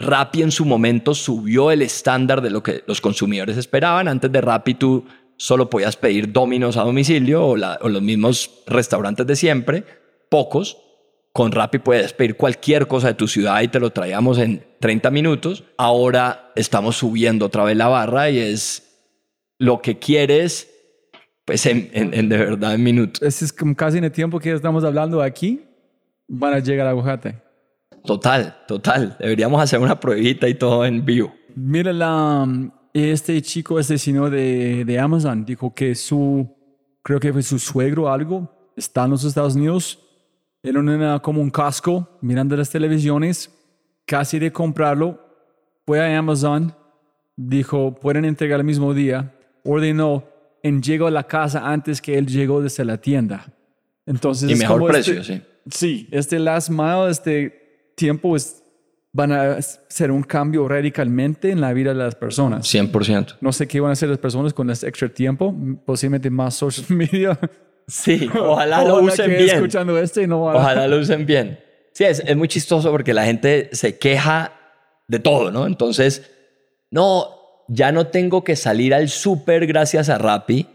Rappi 0.00 0.42
en 0.42 0.50
su 0.50 0.64
momento 0.64 1.14
subió 1.14 1.70
el 1.70 1.82
estándar 1.82 2.40
de 2.40 2.50
lo 2.50 2.62
que 2.62 2.82
los 2.86 3.00
consumidores 3.00 3.56
esperaban. 3.56 4.08
Antes 4.08 4.32
de 4.32 4.40
Rappi 4.40 4.74
tú 4.74 5.04
solo 5.40 5.70
podías 5.70 5.96
pedir 5.96 6.30
dominos 6.32 6.76
a 6.76 6.82
domicilio 6.82 7.46
o, 7.46 7.56
los 7.56 8.02
mismos 8.02 8.62
restaurantes 8.66 9.26
de 9.26 9.36
siempre, 9.36 9.84
pocos. 10.28 10.76
Con 11.32 11.50
Rappi 11.50 11.78
puedes 11.78 12.12
pedir 12.12 12.36
cualquier 12.36 12.86
cosa 12.86 13.08
de 13.08 13.14
tu 13.14 13.26
ciudad 13.26 13.62
y 13.62 13.68
te 13.68 13.80
lo 13.80 13.88
traíamos 13.90 14.36
en 14.36 14.62
30 14.80 15.10
minutos. 15.10 15.64
Ahora 15.78 16.52
estamos 16.56 16.96
subiendo 16.96 17.46
otra 17.46 17.64
vez 17.64 17.74
la 17.74 17.88
barra 17.88 18.28
y 18.28 18.38
es 18.38 18.82
lo 19.58 19.80
que 19.80 19.98
quieres, 19.98 20.68
pues 21.46 21.64
en, 21.64 21.90
de 21.90 22.36
verdad 22.36 22.74
en 22.74 22.82
minutos. 22.82 23.22
Ese 23.22 23.46
es 23.46 23.52
como 23.54 23.74
casi 23.74 23.96
en 23.96 24.04
el 24.04 24.12
tiempo 24.12 24.40
que 24.40 24.52
estamos 24.52 24.84
hablando 24.84 25.22
aquí, 25.22 25.62
van 26.28 26.52
a 26.52 26.58
llegar 26.58 26.86
a 26.86 26.90
Aguajate. 26.90 27.40
Total, 28.04 28.58
total. 28.68 29.16
Deberíamos 29.18 29.62
hacer 29.62 29.78
una 29.78 29.98
pruebita 29.98 30.48
y 30.48 30.54
todo 30.54 30.84
en 30.84 31.02
vivo. 31.02 31.32
Mira 31.54 31.94
la, 31.94 32.46
este 32.92 33.40
chico, 33.42 33.78
este 33.78 33.98
señor 33.98 34.30
de, 34.30 34.84
de 34.84 34.98
Amazon, 34.98 35.44
dijo 35.44 35.74
que 35.74 35.94
su, 35.94 36.48
creo 37.02 37.20
que 37.20 37.32
fue 37.32 37.42
su 37.42 37.58
suegro 37.58 38.10
algo, 38.10 38.72
está 38.76 39.04
en 39.04 39.10
los 39.10 39.24
Estados 39.24 39.54
Unidos, 39.54 39.98
en 40.62 40.76
una, 40.76 41.20
como 41.20 41.40
un 41.40 41.50
casco, 41.50 42.18
mirando 42.20 42.56
las 42.56 42.70
televisiones, 42.70 43.50
casi 44.06 44.38
de 44.38 44.52
comprarlo, 44.52 45.20
fue 45.86 46.00
a 46.00 46.18
Amazon, 46.18 46.74
dijo, 47.36 47.94
pueden 47.94 48.24
entregar 48.24 48.60
el 48.60 48.66
mismo 48.66 48.92
día, 48.92 49.34
ordenó, 49.64 50.24
en 50.62 50.82
llegó 50.82 51.06
a 51.06 51.10
la 51.10 51.24
casa 51.26 51.70
antes 51.70 52.02
que 52.02 52.18
él 52.18 52.26
llegó 52.26 52.60
desde 52.60 52.84
la 52.84 53.00
tienda. 53.00 53.46
Entonces, 54.04 54.50
y 54.50 54.54
mejor 54.56 54.86
precio, 54.86 55.20
este 55.20 55.34
sí. 55.34 55.42
Sí, 55.70 56.08
este 56.10 56.38
last 56.38 56.68
mile, 56.70 57.10
este 57.10 57.92
tiempo 57.96 58.36
es 58.36 58.59
van 59.12 59.32
a 59.32 59.52
hacer 59.52 60.10
un 60.10 60.22
cambio 60.22 60.68
radicalmente 60.68 61.50
en 61.50 61.60
la 61.60 61.72
vida 61.72 61.90
de 61.90 61.96
las 61.96 62.14
personas. 62.14 62.72
100%. 62.72 63.36
No 63.40 63.52
sé 63.52 63.66
qué 63.66 63.80
van 63.80 63.90
a 63.90 63.92
hacer 63.92 64.08
las 64.08 64.18
personas 64.18 64.52
con 64.52 64.70
este 64.70 64.88
extra 64.88 65.08
tiempo, 65.08 65.54
posiblemente 65.84 66.30
más 66.30 66.54
social 66.54 66.86
media. 66.96 67.38
Sí, 67.88 68.28
ojalá 68.38 68.84
lo 68.84 69.02
usen 69.02 69.30
bien. 69.30 69.56
Escuchando 69.56 69.98
este 69.98 70.26
no 70.26 70.44
Ojalá 70.44 70.86
lo 70.86 70.98
usen 70.98 71.26
bien. 71.26 71.58
Sí, 71.92 72.04
es, 72.04 72.22
es 72.24 72.36
muy 72.36 72.46
chistoso 72.46 72.90
porque 72.92 73.12
la 73.12 73.24
gente 73.24 73.68
se 73.72 73.98
queja 73.98 74.52
de 75.08 75.18
todo, 75.18 75.50
¿no? 75.50 75.66
Entonces, 75.66 76.30
no, 76.92 77.26
ya 77.66 77.90
no 77.90 78.06
tengo 78.06 78.44
que 78.44 78.54
salir 78.54 78.94
al 78.94 79.08
súper 79.08 79.66
gracias 79.66 80.08
a 80.08 80.18
Rappi. 80.18 80.68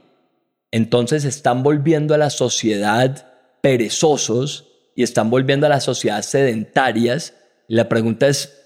Entonces 0.72 1.24
están 1.24 1.64
volviendo 1.64 2.14
a 2.14 2.18
la 2.18 2.30
sociedad 2.30 3.32
perezosos 3.62 4.68
y 4.94 5.04
están 5.04 5.30
volviendo 5.30 5.68
a 5.68 5.70
la 5.70 5.80
sociedad 5.80 6.22
sedentarias 6.22 7.34
la 7.68 7.90
pregunta 7.90 8.28
es, 8.28 8.62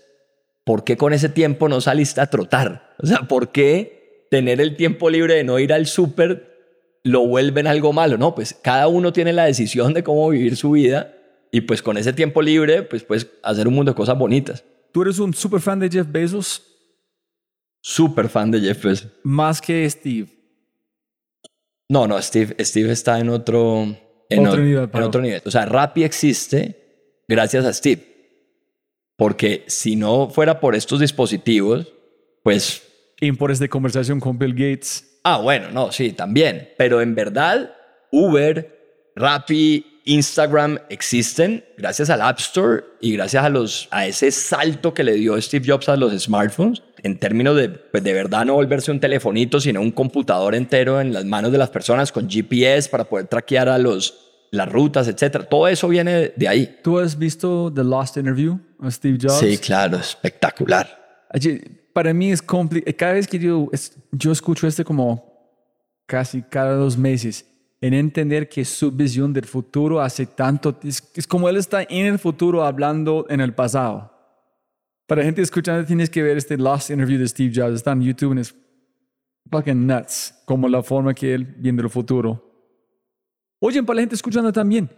¿por 0.65 0.83
qué 0.83 0.97
con 0.97 1.13
ese 1.13 1.29
tiempo 1.29 1.69
no 1.69 1.81
saliste 1.81 2.21
a 2.21 2.27
trotar? 2.27 2.95
O 2.99 3.05
sea, 3.07 3.19
¿por 3.27 3.51
qué 3.51 4.25
tener 4.31 4.61
el 4.61 4.75
tiempo 4.75 5.09
libre 5.09 5.35
de 5.35 5.43
no 5.43 5.57
ir 5.59 5.73
al 5.73 5.85
súper 5.87 6.47
lo 7.03 7.25
vuelven 7.27 7.67
algo 7.67 7.93
malo? 7.93 8.17
No, 8.17 8.35
pues 8.35 8.53
cada 8.61 8.87
uno 8.87 9.13
tiene 9.13 9.33
la 9.33 9.45
decisión 9.45 9.93
de 9.93 10.03
cómo 10.03 10.29
vivir 10.29 10.55
su 10.55 10.71
vida 10.71 11.15
y 11.51 11.61
pues 11.61 11.81
con 11.81 11.97
ese 11.97 12.13
tiempo 12.13 12.41
libre 12.41 12.83
pues 12.83 13.03
puedes 13.03 13.27
hacer 13.43 13.67
un 13.67 13.73
mundo 13.73 13.91
de 13.91 13.95
cosas 13.95 14.17
bonitas. 14.17 14.63
¿Tú 14.91 15.01
eres 15.03 15.19
un 15.19 15.33
super 15.33 15.59
fan 15.61 15.79
de 15.79 15.89
Jeff 15.89 16.07
Bezos? 16.11 16.63
Súper 17.81 18.27
fan 18.29 18.51
de 18.51 18.59
Jeff 18.59 18.83
Bezos. 18.83 19.07
Más 19.23 19.61
que 19.61 19.89
Steve. 19.89 20.27
No, 21.89 22.07
no, 22.07 22.21
Steve, 22.21 22.55
Steve 22.63 22.91
está 22.91 23.19
en 23.19 23.29
otro, 23.29 23.83
en 24.29 24.45
Otro 24.47 24.61
o- 24.61 24.63
nivel, 24.65 24.89
en 24.93 25.03
otro 25.03 25.21
nivel. 25.21 25.41
O 25.45 25.49
sea, 25.51 25.65
Rappi 25.65 26.03
existe 26.03 27.23
gracias 27.27 27.65
a 27.65 27.73
Steve. 27.73 28.08
Porque 29.19 29.65
si 29.67 29.97
no 29.97 30.29
fuera 30.29 30.61
por 30.61 30.75
estos 30.75 31.01
dispositivos, 31.01 31.91
pues 32.41 32.83
Y 33.19 33.33
por 33.33 33.51
esta 33.51 33.67
conversación 33.67 34.21
con 34.21 34.39
Bill 34.39 34.53
Gates. 34.53 35.19
Ah, 35.25 35.39
bueno, 35.39 35.71
no, 35.71 35.91
sí, 35.91 36.13
también. 36.13 36.69
Pero 36.77 37.01
en 37.01 37.15
verdad, 37.15 37.75
Uber, 38.13 39.11
Rappi, 39.17 40.01
Instagram 40.05 40.79
existen 40.87 41.65
gracias 41.77 42.09
al 42.09 42.21
App 42.21 42.39
Store 42.39 42.85
y 43.01 43.11
gracias 43.11 43.43
a, 43.43 43.49
los, 43.49 43.89
a 43.91 44.07
ese 44.07 44.31
salto 44.31 44.93
que 44.93 45.03
le 45.03 45.15
dio 45.15 45.39
Steve 45.41 45.65
Jobs 45.67 45.89
a 45.89 45.97
los 45.97 46.13
smartphones 46.17 46.81
en 47.03 47.19
términos 47.19 47.57
de, 47.57 47.67
pues, 47.67 48.01
de 48.01 48.13
verdad 48.13 48.45
no 48.45 48.53
volverse 48.53 48.89
un 48.89 49.01
telefonito, 49.01 49.59
sino 49.59 49.81
un 49.81 49.91
computador 49.91 50.55
entero 50.55 51.01
en 51.01 51.11
las 51.11 51.25
manos 51.25 51.51
de 51.51 51.57
las 51.57 51.71
personas 51.71 52.13
con 52.13 52.29
GPS 52.29 52.87
para 52.87 53.03
poder 53.03 53.27
traquear 53.27 53.67
a 53.67 53.77
los, 53.77 54.28
las 54.51 54.71
rutas, 54.71 55.07
etc. 55.07 55.45
Todo 55.49 55.67
eso 55.67 55.87
viene 55.87 56.33
de 56.35 56.47
ahí. 56.47 56.79
¿Tú 56.83 56.99
has 56.99 57.17
visto 57.17 57.71
The 57.73 57.83
Lost 57.83 58.17
Interview 58.17 58.59
a 58.79 58.89
Steve 58.89 59.17
Jobs? 59.21 59.39
Sí, 59.39 59.57
claro, 59.57 59.97
espectacular. 59.97 60.87
Para 61.93 62.13
mí 62.13 62.31
es 62.31 62.41
complicado. 62.41 62.95
Cada 62.97 63.13
vez 63.13 63.27
que 63.27 63.39
yo, 63.39 63.67
es- 63.71 63.97
yo 64.11 64.31
escucho 64.31 64.67
este 64.67 64.83
como 64.83 65.27
casi 66.05 66.41
cada 66.41 66.73
dos 66.73 66.97
meses, 66.97 67.45
en 67.81 67.93
entender 67.93 68.49
que 68.49 68.65
su 68.65 68.91
visión 68.91 69.31
del 69.31 69.45
futuro 69.45 70.01
hace 70.01 70.25
tanto, 70.25 70.77
es, 70.83 71.03
es 71.15 71.27
como 71.27 71.47
él 71.47 71.55
está 71.57 71.83
en 71.83 72.05
el 72.07 72.19
futuro 72.19 72.65
hablando 72.65 73.25
en 73.29 73.39
el 73.41 73.53
pasado. 73.53 74.11
Para 75.07 75.23
gente 75.23 75.41
escuchando, 75.41 75.85
tienes 75.85 76.09
que 76.09 76.21
ver 76.23 76.37
este 76.37 76.57
Lost 76.57 76.89
Interview 76.89 77.19
de 77.19 77.27
Steve 77.27 77.51
Jobs. 77.55 77.75
Está 77.75 77.91
en 77.93 78.01
YouTube 78.01 78.37
y 78.37 78.41
es 78.41 78.53
fucking 79.51 79.87
nuts, 79.87 80.33
como 80.45 80.67
la 80.67 80.83
forma 80.83 81.13
que 81.13 81.33
él 81.33 81.43
viene 81.57 81.81
el 81.81 81.89
futuro. 81.89 82.48
Oye, 83.59 83.83
para 83.83 83.95
la 83.95 84.01
gente 84.01 84.15
escuchando 84.15 84.51
también, 84.53 84.89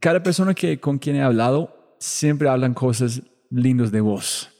cada 0.00 0.22
persona 0.22 0.54
que, 0.54 0.78
con 0.78 0.98
quien 0.98 1.16
he 1.16 1.22
hablado 1.22 1.96
siempre 1.98 2.48
hablan 2.48 2.74
cosas 2.74 3.22
lindas 3.50 3.90
de 3.90 4.00
vos. 4.00 4.50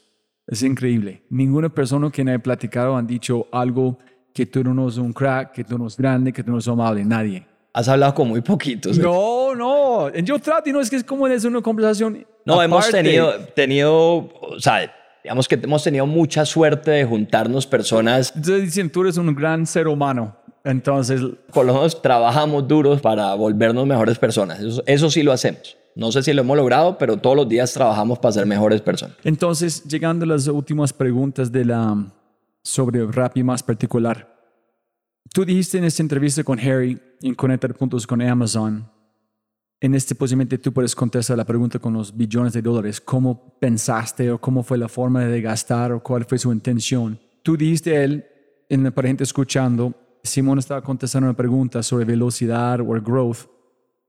Es 0.47 0.63
increíble. 0.63 1.23
Ninguna 1.29 1.69
persona 1.69 2.09
que 2.09 2.23
me 2.23 2.33
he 2.33 2.39
platicado 2.39 2.95
han 2.95 3.05
dicho 3.05 3.47
algo 3.51 3.99
que 4.33 4.45
tú 4.45 4.63
no 4.63 4.83
eres 4.83 4.97
un 4.97 5.13
crack, 5.13 5.51
que 5.53 5.63
tú 5.63 5.77
no 5.77 5.85
eres 5.85 5.97
grande, 5.97 6.33
que 6.33 6.43
tú 6.43 6.51
no 6.51 6.57
eres 6.57 6.67
amable. 6.67 7.05
Nadie. 7.05 7.45
Has 7.71 7.87
hablado 7.87 8.15
con 8.15 8.27
muy 8.27 8.41
poquitos. 8.41 8.97
¿eh? 8.97 9.01
No, 9.01 9.53
no. 9.53 10.09
Yo 10.09 10.39
trato 10.39 10.69
y 10.69 10.73
no 10.73 10.81
es 10.81 10.89
que 10.89 10.95
es 10.95 11.03
como 11.03 11.27
es 11.27 11.45
una 11.45 11.61
conversación. 11.61 12.25
No, 12.45 12.61
hemos 12.63 12.87
aparte. 12.87 13.03
tenido, 13.03 13.39
tenido, 13.55 13.93
o 14.41 14.59
sea, 14.59 14.91
digamos 15.23 15.47
que 15.47 15.55
hemos 15.55 15.83
tenido 15.83 16.07
mucha 16.07 16.45
suerte 16.45 16.91
de 16.91 17.05
juntarnos 17.05 17.67
personas 17.67 18.33
Entonces 18.35 18.63
dicen, 18.63 18.89
tú 18.89 19.01
eres 19.01 19.17
un 19.17 19.35
gran 19.35 19.67
ser 19.67 19.87
humano. 19.87 20.35
Entonces, 20.63 21.21
con 21.51 21.67
los 21.67 21.95
que 21.95 22.01
trabajamos 22.01 22.67
duros 22.67 23.01
para 23.01 23.33
volvernos 23.35 23.87
mejores 23.87 24.19
personas. 24.19 24.59
Eso, 24.59 24.83
eso 24.85 25.09
sí 25.09 25.23
lo 25.23 25.31
hacemos. 25.31 25.77
No 25.95 26.11
sé 26.11 26.23
si 26.23 26.33
lo 26.33 26.41
hemos 26.41 26.57
logrado, 26.57 26.97
pero 26.97 27.17
todos 27.17 27.35
los 27.35 27.49
días 27.49 27.73
trabajamos 27.73 28.19
para 28.19 28.31
ser 28.31 28.45
mejores 28.45 28.81
personas. 28.81 29.17
entonces 29.23 29.83
llegando 29.83 30.23
a 30.25 30.27
las 30.27 30.47
últimas 30.47 30.93
preguntas 30.93 31.51
de 31.51 31.65
la, 31.65 32.11
sobre 32.63 33.05
Rappi 33.05 33.43
más 33.43 33.63
particular. 33.63 34.35
Tú 35.33 35.45
dijiste 35.45 35.77
en 35.77 35.83
esta 35.83 36.01
entrevista 36.01 36.43
con 36.43 36.59
Harry 36.59 36.99
en 37.21 37.35
Conectar 37.35 37.73
Puntos 37.75 38.07
con 38.07 38.21
Amazon, 38.21 38.89
en 39.81 39.95
este 39.95 40.13
posiblemente 40.13 40.57
tú 40.57 40.73
puedes 40.73 40.93
contestar 40.93 41.37
la 41.37 41.45
pregunta 41.45 41.79
con 41.79 41.93
los 41.93 42.15
billones 42.15 42.53
de 42.53 42.61
dólares, 42.61 42.99
cómo 42.99 43.57
pensaste 43.59 44.29
o 44.31 44.39
cómo 44.39 44.63
fue 44.63 44.77
la 44.77 44.89
forma 44.89 45.23
de 45.23 45.41
gastar 45.41 45.91
o 45.91 46.03
cuál 46.03 46.25
fue 46.25 46.37
su 46.37 46.51
intención. 46.51 47.19
Tú 47.43 47.55
dijiste 47.55 47.95
a 47.95 48.03
él, 48.03 48.25
en 48.67 48.83
la 48.83 48.91
gente 48.91 49.23
escuchando, 49.23 49.93
Simón 50.23 50.59
estaba 50.59 50.81
contestando 50.81 51.27
una 51.27 51.37
pregunta 51.37 51.81
sobre 51.83 52.05
velocidad 52.05 52.79
o 52.81 52.85
growth. 53.01 53.47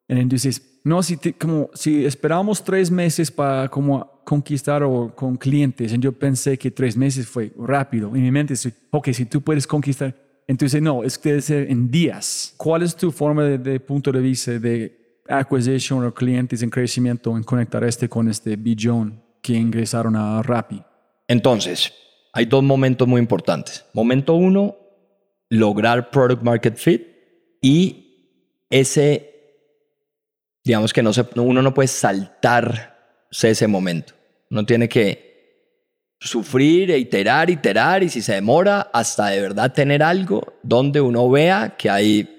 Y 0.08 0.18
entonces, 0.18 0.80
no, 0.84 1.02
si, 1.02 1.16
te- 1.16 1.34
como, 1.34 1.70
si 1.74 2.04
esperamos 2.04 2.64
tres 2.64 2.90
meses 2.90 3.30
para 3.30 3.68
como 3.68 4.22
conquistar 4.24 4.82
o 4.82 5.14
con 5.14 5.36
clientes, 5.36 5.92
y 5.92 5.98
yo 5.98 6.12
pensé 6.12 6.56
que 6.58 6.70
tres 6.70 6.96
meses 6.96 7.26
fue 7.26 7.52
rápido. 7.58 8.08
En 8.14 8.22
mi 8.22 8.30
mente, 8.30 8.54
ok, 8.90 9.08
si 9.12 9.26
tú 9.26 9.40
puedes 9.40 9.66
conquistar, 9.66 10.14
entonces 10.46 10.82
no, 10.82 11.04
es 11.04 11.16
que 11.16 11.30
debe 11.30 11.42
ser 11.42 11.70
en 11.70 11.90
días. 11.90 12.54
¿Cuál 12.56 12.82
es 12.82 12.96
tu 12.96 13.12
forma 13.12 13.44
de, 13.44 13.58
de 13.58 13.78
punto 13.78 14.10
de 14.10 14.20
vista 14.20 14.58
de 14.58 15.22
acquisition 15.28 16.04
o 16.04 16.12
clientes 16.12 16.62
en 16.62 16.70
crecimiento 16.70 17.36
en 17.36 17.44
conectar 17.44 17.84
este 17.84 18.08
con 18.08 18.28
este 18.28 18.56
billón 18.56 19.22
que 19.40 19.54
ingresaron 19.54 20.16
a 20.16 20.42
Rappi? 20.42 20.82
Entonces, 21.28 21.92
hay 22.32 22.46
dos 22.46 22.64
momentos 22.64 23.06
muy 23.06 23.20
importantes. 23.20 23.84
Momento 23.94 24.34
uno, 24.34 24.74
lograr 25.50 26.10
product 26.10 26.42
market 26.42 26.78
fit 26.78 27.06
y 27.60 28.06
ese, 28.70 29.34
digamos 30.64 30.92
que 30.92 31.02
no 31.02 31.12
se, 31.12 31.26
uno 31.34 31.60
no 31.60 31.74
puede 31.74 31.88
saltarse 31.88 33.50
ese 33.50 33.66
momento. 33.66 34.14
Uno 34.50 34.64
tiene 34.64 34.88
que 34.88 35.28
sufrir, 36.20 36.90
iterar, 36.90 37.50
iterar 37.50 38.02
y 38.02 38.08
si 38.08 38.22
se 38.22 38.34
demora 38.34 38.90
hasta 38.92 39.28
de 39.28 39.40
verdad 39.40 39.72
tener 39.72 40.02
algo 40.02 40.54
donde 40.62 41.00
uno 41.00 41.28
vea 41.28 41.76
que 41.76 41.90
hay 41.90 42.36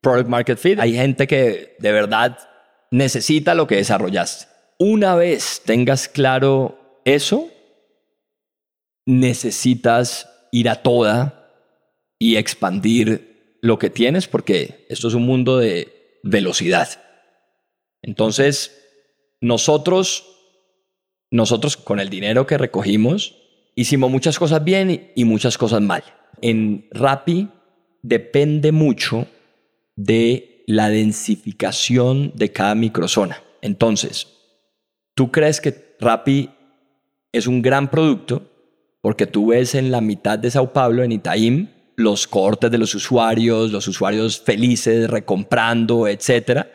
product 0.00 0.28
market 0.28 0.58
fit. 0.58 0.78
Hay 0.80 0.94
gente 0.94 1.26
que 1.26 1.76
de 1.78 1.92
verdad 1.92 2.38
necesita 2.90 3.54
lo 3.54 3.66
que 3.66 3.76
desarrollaste. 3.76 4.46
Una 4.78 5.14
vez 5.14 5.62
tengas 5.64 6.08
claro 6.08 7.00
eso, 7.04 7.50
necesitas 9.06 10.28
ir 10.52 10.68
a 10.70 10.76
toda 10.76 11.39
y 12.20 12.36
expandir 12.36 13.56
lo 13.62 13.78
que 13.78 13.90
tienes 13.90 14.28
porque 14.28 14.86
esto 14.88 15.08
es 15.08 15.14
un 15.14 15.22
mundo 15.24 15.58
de 15.58 16.20
velocidad. 16.22 16.88
Entonces, 18.02 18.76
nosotros, 19.40 20.26
nosotros 21.30 21.76
con 21.76 21.98
el 21.98 22.10
dinero 22.10 22.46
que 22.46 22.58
recogimos, 22.58 23.36
hicimos 23.74 24.10
muchas 24.10 24.38
cosas 24.38 24.62
bien 24.62 25.12
y- 25.14 25.24
muchas 25.24 25.56
cosas 25.58 25.80
mal. 25.80 26.04
En 26.42 26.86
Rappi 26.90 27.48
depende 28.02 28.70
mucho 28.70 29.26
de 29.96 30.62
la 30.66 30.88
densificación 30.90 32.32
de 32.34 32.52
cada 32.52 32.74
microzona. 32.74 33.42
Entonces, 33.62 34.28
¿tú 35.14 35.30
crees 35.30 35.60
que 35.60 35.96
Rappi 36.00 36.50
es 37.32 37.46
un 37.46 37.62
gran 37.62 37.90
producto? 37.90 38.46
Porque 39.00 39.26
tú 39.26 39.48
ves 39.48 39.74
en 39.74 39.90
la 39.90 40.02
mitad 40.02 40.38
de 40.38 40.50
Sao 40.50 40.72
Paulo, 40.74 41.02
en 41.02 41.12
Itaim, 41.12 41.68
los 42.00 42.26
cortes 42.26 42.70
de 42.70 42.78
los 42.78 42.94
usuarios, 42.94 43.70
los 43.70 43.86
usuarios 43.88 44.40
felices, 44.40 45.08
recomprando, 45.08 46.08
etc. 46.08 46.66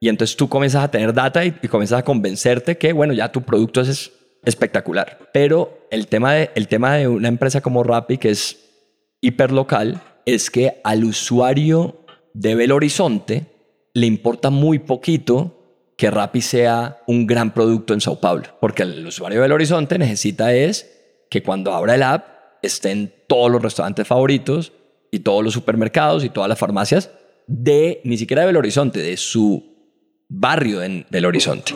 Y 0.00 0.08
entonces 0.08 0.36
tú 0.36 0.48
comienzas 0.48 0.84
a 0.84 0.90
tener 0.90 1.12
data 1.12 1.44
y, 1.44 1.54
y 1.62 1.68
comienzas 1.68 2.00
a 2.00 2.04
convencerte 2.04 2.78
que, 2.78 2.92
bueno, 2.92 3.12
ya 3.12 3.30
tu 3.30 3.42
producto 3.42 3.80
es 3.80 4.12
espectacular. 4.44 5.30
Pero 5.32 5.86
el 5.90 6.06
tema 6.06 6.34
de, 6.34 6.50
el 6.54 6.68
tema 6.68 6.94
de 6.94 7.08
una 7.08 7.28
empresa 7.28 7.60
como 7.60 7.82
Rappi, 7.82 8.18
que 8.18 8.30
es 8.30 8.58
hiperlocal, 9.20 10.00
es 10.26 10.50
que 10.50 10.80
al 10.84 11.04
usuario 11.04 12.04
de 12.32 12.54
Belo 12.54 12.76
Horizonte 12.76 13.46
le 13.94 14.06
importa 14.06 14.50
muy 14.50 14.78
poquito 14.78 15.56
que 15.96 16.10
Rappi 16.10 16.40
sea 16.40 17.02
un 17.06 17.26
gran 17.26 17.52
producto 17.52 17.92
en 17.92 18.00
Sao 18.00 18.20
Paulo, 18.20 18.44
porque 18.60 18.84
el 18.84 19.06
usuario 19.06 19.38
de 19.38 19.42
Belo 19.42 19.56
Horizonte 19.56 19.98
necesita 19.98 20.54
es 20.54 21.26
que 21.28 21.42
cuando 21.42 21.74
abra 21.74 21.94
el 21.94 22.02
app 22.02 22.26
estén 22.62 23.12
todos 23.26 23.50
los 23.50 23.62
restaurantes 23.62 24.06
favoritos 24.06 24.72
y 25.10 25.20
todos 25.20 25.42
los 25.44 25.52
supermercados 25.54 26.24
y 26.24 26.28
todas 26.30 26.48
las 26.48 26.58
farmacias 26.58 27.10
de, 27.46 28.00
ni 28.04 28.16
siquiera 28.16 28.42
de 28.42 28.46
Belo 28.46 28.58
Horizonte, 28.60 29.00
de 29.00 29.16
su 29.16 29.64
barrio 30.28 30.82
en 30.82 31.04
Belo 31.10 31.28
Horizonte. 31.28 31.74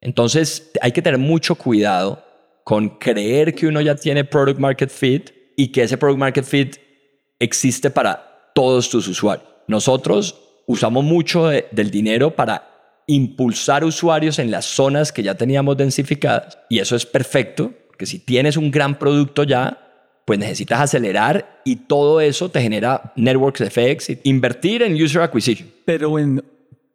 Entonces 0.00 0.70
hay 0.80 0.92
que 0.92 1.02
tener 1.02 1.18
mucho 1.18 1.54
cuidado 1.54 2.24
con 2.64 2.98
creer 2.98 3.54
que 3.54 3.66
uno 3.66 3.80
ya 3.80 3.94
tiene 3.94 4.24
product 4.24 4.58
market 4.58 4.90
fit 4.90 5.30
y 5.56 5.68
que 5.72 5.82
ese 5.82 5.98
product 5.98 6.18
market 6.18 6.44
fit 6.44 6.76
existe 7.38 7.90
para 7.90 8.50
todos 8.54 8.88
tus 8.90 9.06
usuarios. 9.08 9.46
Nosotros 9.66 10.40
usamos 10.66 11.04
mucho 11.04 11.48
de- 11.48 11.66
del 11.70 11.90
dinero 11.90 12.34
para 12.34 13.02
impulsar 13.06 13.84
usuarios 13.84 14.38
en 14.38 14.50
las 14.50 14.64
zonas 14.66 15.12
que 15.12 15.22
ya 15.22 15.34
teníamos 15.34 15.76
densificadas 15.76 16.58
y 16.68 16.78
eso 16.78 16.94
es 16.96 17.06
perfecto, 17.06 17.72
porque 17.88 18.06
si 18.06 18.20
tienes 18.20 18.56
un 18.56 18.70
gran 18.70 18.98
producto 18.98 19.42
ya, 19.42 19.89
pues 20.30 20.38
necesitas 20.38 20.80
acelerar 20.80 21.60
y 21.64 21.74
todo 21.74 22.20
eso 22.20 22.48
te 22.48 22.62
genera 22.62 23.12
networks 23.16 23.62
effects, 23.62 24.12
invertir 24.22 24.80
en 24.80 24.94
user 24.94 25.22
acquisition. 25.22 25.68
Pero 25.84 26.20
en, 26.20 26.40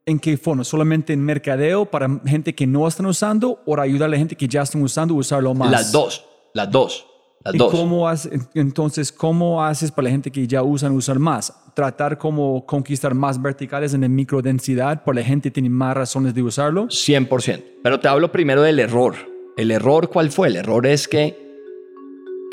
¿en 0.06 0.20
qué 0.20 0.38
forma? 0.38 0.64
¿Solamente 0.64 1.12
en 1.12 1.20
mercadeo 1.20 1.84
para 1.84 2.08
gente 2.26 2.56
que 2.56 2.66
no 2.66 2.88
están 2.88 3.08
usando 3.08 3.62
o 3.66 3.72
para 3.72 3.84
ayudar 3.84 4.08
a 4.08 4.12
la 4.12 4.18
gente 4.18 4.38
que 4.38 4.48
ya 4.48 4.62
están 4.62 4.82
usando 4.82 5.16
a 5.16 5.18
usarlo 5.18 5.54
más? 5.54 5.70
Las 5.70 5.92
dos, 5.92 6.24
las 6.54 6.72
dos, 6.72 7.08
las 7.44 7.56
¿Y 7.56 7.58
dos. 7.58 7.72
cómo 7.72 8.10
entonces, 8.54 9.12
cómo 9.12 9.62
haces 9.62 9.92
para 9.92 10.04
la 10.06 10.12
gente 10.12 10.32
que 10.32 10.48
ya 10.48 10.64
usan 10.64 10.94
usar 10.94 11.20
más? 11.20 11.54
Tratar 11.74 12.18
como 12.18 12.66
conquistar 12.66 13.14
más 13.14 13.42
verticales 13.42 13.94
en 13.94 14.00
la 14.00 14.08
microdensidad 14.08 15.04
para 15.04 15.20
la 15.20 15.26
gente 15.26 15.50
que 15.50 15.56
tiene 15.56 15.70
más 15.70 15.94
razones 15.98 16.34
de 16.34 16.42
usarlo. 16.42 16.88
100%. 16.88 17.64
Pero 17.84 18.00
te 18.00 18.08
hablo 18.08 18.32
primero 18.32 18.62
del 18.62 18.80
error. 18.80 19.14
¿El 19.58 19.72
error 19.72 20.10
cuál 20.10 20.32
fue? 20.32 20.48
El 20.48 20.56
error 20.56 20.88
es 20.88 21.10
que 21.10 21.45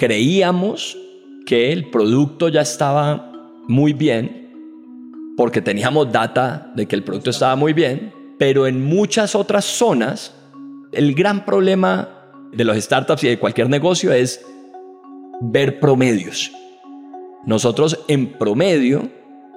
creíamos 0.02 0.98
que 1.46 1.70
el 1.70 1.88
producto 1.88 2.48
ya 2.48 2.62
estaba 2.62 3.30
muy 3.68 3.92
bien 3.92 4.50
porque 5.36 5.62
teníamos 5.62 6.10
data 6.10 6.72
de 6.74 6.86
que 6.86 6.96
el 6.96 7.04
producto 7.04 7.30
estaba 7.30 7.54
muy 7.54 7.72
bien, 7.72 8.12
pero 8.36 8.66
en 8.66 8.84
muchas 8.84 9.36
otras 9.36 9.64
zonas 9.64 10.34
el 10.90 11.14
gran 11.14 11.44
problema 11.44 12.08
de 12.50 12.64
los 12.64 12.76
startups 12.78 13.22
y 13.22 13.28
de 13.28 13.38
cualquier 13.38 13.68
negocio 13.68 14.12
es 14.12 14.44
ver 15.40 15.78
promedios. 15.78 16.50
Nosotros 17.46 18.00
en 18.08 18.32
promedio 18.32 19.08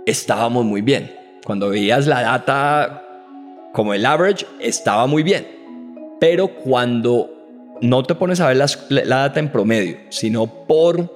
estábamos 0.06 0.64
muy 0.64 0.84
bien. 0.84 1.12
Cuando 1.44 1.70
veías 1.72 2.06
la 2.06 2.22
data 2.22 3.04
como 3.74 3.96
el 3.96 4.06
average, 4.06 4.46
estaba 4.60 5.08
muy 5.08 5.24
bien. 5.24 5.48
Pero 6.20 6.50
cuando 6.50 7.35
no 7.82 8.04
te 8.04 8.16
pones 8.16 8.40
a 8.40 8.48
ver 8.48 8.58
la 8.90 9.18
data 9.18 9.40
en 9.40 9.52
promedio, 9.52 9.98
sino 10.10 10.48
por, 10.48 11.12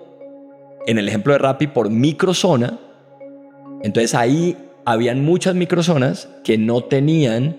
en 0.86 0.98
el 0.98 1.07
ejemplo 1.07 1.34
de 1.34 1.40
Rappi, 1.40 1.68
por 1.68 1.90
microzona, 1.90 2.80
entonces 3.81 4.14
ahí 4.14 4.57
habían 4.86 5.23
muchas 5.23 5.56
microzonas 5.56 6.30
que 6.44 6.57
no 6.57 6.81
tenían, 6.81 7.57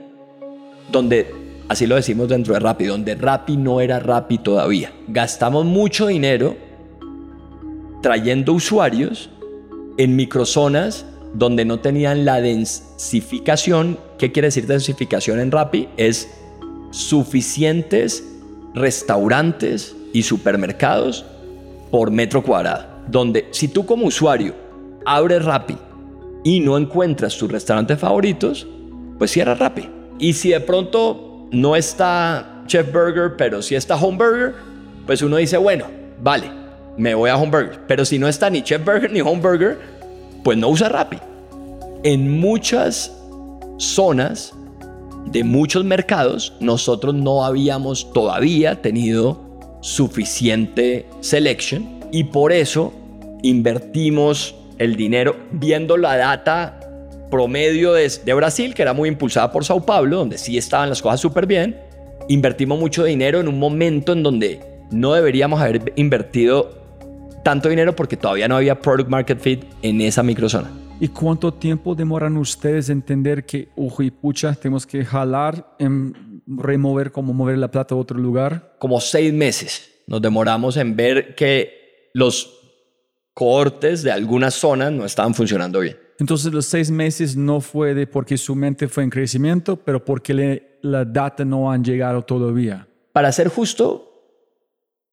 donde, 0.90 1.32
así 1.68 1.86
lo 1.86 1.96
decimos 1.96 2.28
dentro 2.28 2.54
de 2.54 2.60
Rappi, 2.60 2.86
donde 2.86 3.14
Rappi 3.14 3.56
no 3.56 3.80
era 3.80 4.00
Rappi 4.00 4.38
todavía. 4.38 4.92
Gastamos 5.08 5.64
mucho 5.64 6.06
dinero 6.06 6.56
trayendo 8.02 8.52
usuarios 8.52 9.30
en 9.96 10.16
microzonas 10.16 11.06
donde 11.34 11.64
no 11.64 11.80
tenían 11.80 12.24
la 12.24 12.40
densificación. 12.40 13.98
¿Qué 14.18 14.32
quiere 14.32 14.48
decir 14.48 14.66
densificación 14.66 15.38
en 15.40 15.50
Rappi? 15.50 15.88
Es 15.96 16.28
suficientes 16.90 18.24
restaurantes 18.74 19.96
y 20.12 20.22
supermercados 20.22 21.24
por 21.90 22.10
metro 22.10 22.42
cuadrado. 22.42 22.86
Donde 23.08 23.48
si 23.50 23.68
tú 23.68 23.86
como 23.86 24.06
usuario 24.06 24.54
abres 25.04 25.44
Rappi 25.44 25.76
y 26.44 26.60
no 26.60 26.76
encuentras 26.78 27.36
tus 27.36 27.50
restaurantes 27.50 27.98
favoritos, 27.98 28.66
pues 29.18 29.30
cierra 29.30 29.54
Rappi. 29.54 29.88
Y 30.18 30.34
si 30.34 30.50
de 30.50 30.60
pronto 30.60 31.48
no 31.50 31.76
está 31.76 32.62
Chef 32.66 32.92
Burger, 32.92 33.36
pero 33.36 33.62
si 33.62 33.74
está 33.74 33.96
Home 33.96 34.18
Burger, 34.18 34.54
pues 35.06 35.22
uno 35.22 35.36
dice, 35.36 35.56
bueno, 35.56 35.86
vale, 36.22 36.50
me 36.96 37.14
voy 37.14 37.30
a 37.30 37.36
Home 37.36 37.50
Burger. 37.50 37.80
Pero 37.86 38.04
si 38.04 38.18
no 38.18 38.28
está 38.28 38.50
ni 38.50 38.62
Chef 38.62 38.84
Burger 38.84 39.10
ni 39.10 39.20
Home 39.20 39.40
Burger, 39.40 39.78
pues 40.44 40.56
no 40.56 40.68
usa 40.68 40.88
Rappi. 40.88 41.18
En 42.02 42.40
muchas 42.40 43.12
zonas 43.78 44.54
de 45.26 45.44
muchos 45.44 45.84
mercados, 45.84 46.54
nosotros 46.60 47.14
no 47.14 47.44
habíamos 47.44 48.12
todavía 48.12 48.82
tenido 48.82 49.40
suficiente 49.80 51.06
selection 51.20 52.00
y 52.12 52.24
por 52.24 52.52
eso 52.52 52.92
invertimos 53.42 54.54
el 54.78 54.96
dinero 54.96 55.36
viendo 55.52 55.96
la 55.96 56.16
data 56.16 56.80
promedio 57.30 57.92
de, 57.92 58.34
Brasil, 58.34 58.74
que 58.74 58.82
era 58.82 58.92
muy 58.92 59.08
impulsada 59.08 59.52
por 59.52 59.64
Sao 59.64 59.84
Paulo, 59.84 60.16
donde 60.18 60.36
sí 60.36 60.58
estaban 60.58 60.88
las 60.88 61.00
cosas 61.00 61.20
súper 61.20 61.46
bien. 61.46 61.78
Invertimos 62.28 62.78
mucho 62.78 63.04
dinero 63.04 63.40
en 63.40 63.48
un 63.48 63.58
momento 63.58 64.12
en 64.12 64.22
donde 64.22 64.60
no 64.90 65.14
deberíamos 65.14 65.60
haber 65.60 65.92
invertido 65.96 66.78
tanto 67.44 67.68
dinero 67.68 67.94
porque 67.94 68.16
todavía 68.16 68.48
no 68.48 68.56
había 68.56 68.80
product 68.80 69.08
market 69.08 69.38
fit 69.38 69.64
en 69.82 70.00
esa 70.00 70.22
microzona. 70.22 70.70
¿Y 71.02 71.08
cuánto 71.08 71.54
tiempo 71.54 71.94
demoran 71.94 72.36
ustedes 72.36 72.90
en 72.90 72.98
entender 72.98 73.46
que, 73.46 73.70
ojo 73.74 74.02
y 74.02 74.10
pucha, 74.10 74.54
tenemos 74.54 74.86
que 74.86 75.02
jalar, 75.02 75.74
en 75.78 76.42
remover, 76.46 77.10
como 77.10 77.32
mover 77.32 77.56
la 77.56 77.70
plata 77.70 77.94
a 77.94 77.98
otro 77.98 78.18
lugar? 78.18 78.76
Como 78.78 79.00
seis 79.00 79.32
meses. 79.32 79.90
Nos 80.06 80.20
demoramos 80.20 80.76
en 80.76 80.94
ver 80.94 81.34
que 81.34 82.10
los 82.12 82.54
cortes 83.32 84.02
de 84.02 84.12
algunas 84.12 84.52
zonas 84.52 84.92
no 84.92 85.06
estaban 85.06 85.32
funcionando 85.32 85.80
bien. 85.80 85.96
Entonces 86.18 86.52
los 86.52 86.66
seis 86.66 86.90
meses 86.90 87.34
no 87.34 87.62
fue 87.62 87.94
de 87.94 88.06
porque 88.06 88.36
su 88.36 88.54
mente 88.54 88.86
fue 88.86 89.02
en 89.02 89.08
crecimiento, 89.08 89.76
pero 89.76 90.04
porque 90.04 90.34
le, 90.34 90.78
la 90.82 91.06
data 91.06 91.46
no 91.46 91.72
han 91.72 91.82
llegado 91.82 92.20
todavía. 92.20 92.86
Para 93.14 93.32
ser 93.32 93.48
justo, 93.48 94.09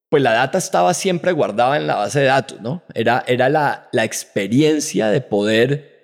pues 0.09 0.23
la 0.23 0.33
data 0.33 0.57
estaba 0.57 0.93
siempre 0.93 1.31
guardada 1.31 1.77
en 1.77 1.87
la 1.87 1.95
base 1.95 2.21
de 2.21 2.25
datos, 2.27 2.61
¿no? 2.61 2.83
Era, 2.93 3.23
era 3.27 3.49
la, 3.49 3.89
la 3.91 4.03
experiencia 4.03 5.07
de 5.07 5.21
poder 5.21 5.97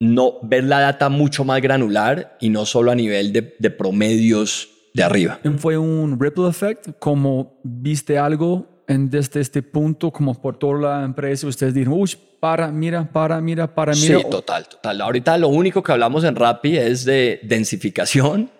no 0.00 0.34
ver 0.42 0.64
la 0.64 0.80
data 0.80 1.08
mucho 1.08 1.44
más 1.44 1.62
granular 1.62 2.36
y 2.40 2.50
no 2.50 2.66
solo 2.66 2.90
a 2.90 2.94
nivel 2.94 3.32
de, 3.32 3.56
de 3.58 3.70
promedios 3.70 4.68
de 4.92 5.02
arriba. 5.02 5.40
¿Fue 5.58 5.78
un 5.78 6.20
ripple 6.20 6.48
effect? 6.48 6.98
Como 6.98 7.60
viste 7.64 8.18
algo 8.18 8.84
en, 8.86 9.08
desde 9.08 9.40
este 9.40 9.62
punto, 9.62 10.10
como 10.10 10.40
por 10.40 10.58
toda 10.58 10.98
la 10.98 11.04
empresa, 11.04 11.46
ustedes 11.46 11.72
dijeron, 11.72 11.98
uy, 11.98 12.10
para, 12.38 12.70
mira, 12.70 13.10
para, 13.10 13.40
mira, 13.40 13.74
para, 13.74 13.92
mira. 13.94 14.18
Sí, 14.18 14.24
total, 14.30 14.68
total. 14.68 15.00
Ahorita 15.00 15.38
lo 15.38 15.48
único 15.48 15.82
que 15.82 15.92
hablamos 15.92 16.24
en 16.24 16.36
Rappi 16.36 16.76
es 16.76 17.06
de 17.06 17.40
densificación 17.42 18.50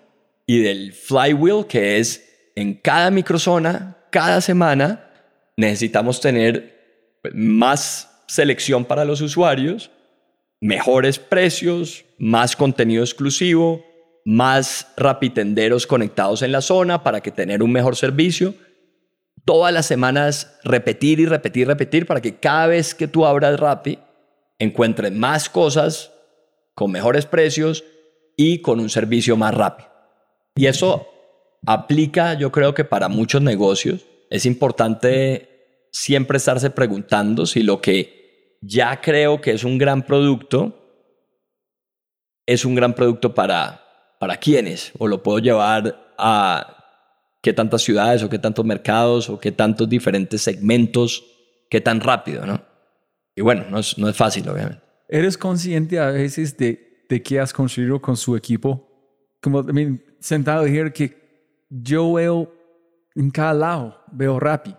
y 0.47 0.63
del 0.63 0.95
flywheel, 0.95 1.67
que 1.67 1.99
es 1.99 2.51
en 2.57 2.75
cada 2.75 3.11
microzona 3.11 3.99
cada 4.15 4.41
semana 4.41 5.11
necesitamos 5.57 6.21
tener 6.21 7.19
más 7.33 8.23
selección 8.29 8.85
para 8.85 9.05
los 9.05 9.21
usuarios, 9.21 9.91
mejores 10.61 11.19
precios, 11.19 12.05
más 12.17 12.55
contenido 12.55 13.03
exclusivo, 13.03 13.85
más 14.25 14.87
rapitenderos 14.97 15.89
conectados 15.89 16.43
en 16.43 16.53
la 16.53 16.61
zona 16.61 17.03
para 17.03 17.23
que 17.23 17.33
tener 17.33 17.61
un 17.61 17.73
mejor 17.73 17.97
servicio. 17.97 18.55
Todas 19.45 19.75
las 19.75 19.87
semanas 19.87 20.61
repetir 20.63 21.19
y 21.19 21.27
repetir 21.27 21.67
repetir 21.67 22.07
para 22.07 22.21
que 22.21 22.37
cada 22.37 22.69
vez 22.69 22.95
que 22.95 23.09
tú 23.09 23.27
abras 23.27 23.59
Rappi 23.59 23.99
encuentres 24.61 25.11
más 25.11 25.49
cosas 25.49 26.13
con 26.77 26.93
mejores 26.93 27.27
precios 27.27 27.83
y 28.37 28.61
con 28.63 28.79
un 28.79 28.91
servicio 28.91 29.37
más 29.37 29.55
rápido. 29.55 29.89
Y 30.55 30.67
eso 30.67 31.14
aplica 31.67 32.35
yo 32.35 32.51
creo 32.53 32.75
que 32.75 32.85
para 32.85 33.09
muchos 33.09 33.43
negocios 33.43 34.07
es 34.31 34.47
importante 34.47 35.87
siempre 35.93 36.39
estarse 36.39 36.71
preguntando 36.71 37.47
si 37.47 37.63
lo 37.63 37.81
que 37.81 38.59
ya 38.61 39.01
creo 39.01 39.41
que 39.41 39.53
es 39.53 39.65
un 39.65 39.79
gran 39.79 40.05
producto 40.05 40.81
es 42.47 42.65
un 42.65 42.75
gran 42.75 42.95
producto 42.95 43.35
para, 43.35 43.83
para 44.19 44.37
quiénes 44.37 44.93
o 44.99 45.07
lo 45.07 45.23
puedo 45.23 45.39
llevar 45.39 46.15
a 46.19 46.75
qué 47.43 47.53
tantas 47.53 47.83
ciudades 47.83 48.23
o 48.23 48.29
qué 48.29 48.39
tantos 48.39 48.65
mercados 48.65 49.29
o 49.29 49.39
qué 49.39 49.53
tantos 49.53 49.89
diferentes 49.89 50.43
segmentos, 50.43 51.25
qué 51.71 51.81
tan 51.81 52.01
rápido, 52.01 52.47
¿no? 52.47 52.63
Y 53.37 53.43
bueno, 53.43 53.65
no 53.71 53.79
es, 53.79 53.99
no 53.99 54.09
es 54.09 54.17
fácil, 54.17 54.49
obviamente. 54.49 54.81
¿Eres 55.09 55.37
consciente 55.37 55.99
a 55.99 56.11
veces 56.11 56.57
de, 56.57 57.05
de 57.09 57.23
qué 57.23 57.41
has 57.41 57.53
construido 57.53 58.01
con 58.01 58.17
su 58.17 58.37
equipo? 58.37 58.89
Como 59.43 59.61
I 59.61 60.01
sentado 60.21 60.67
here 60.67 60.93
que 60.93 61.24
yo 61.83 62.13
veo 62.13 62.53
en 63.15 63.31
cada 63.31 63.55
lado, 63.55 63.99
veo 64.13 64.39
Rappi. 64.39 64.75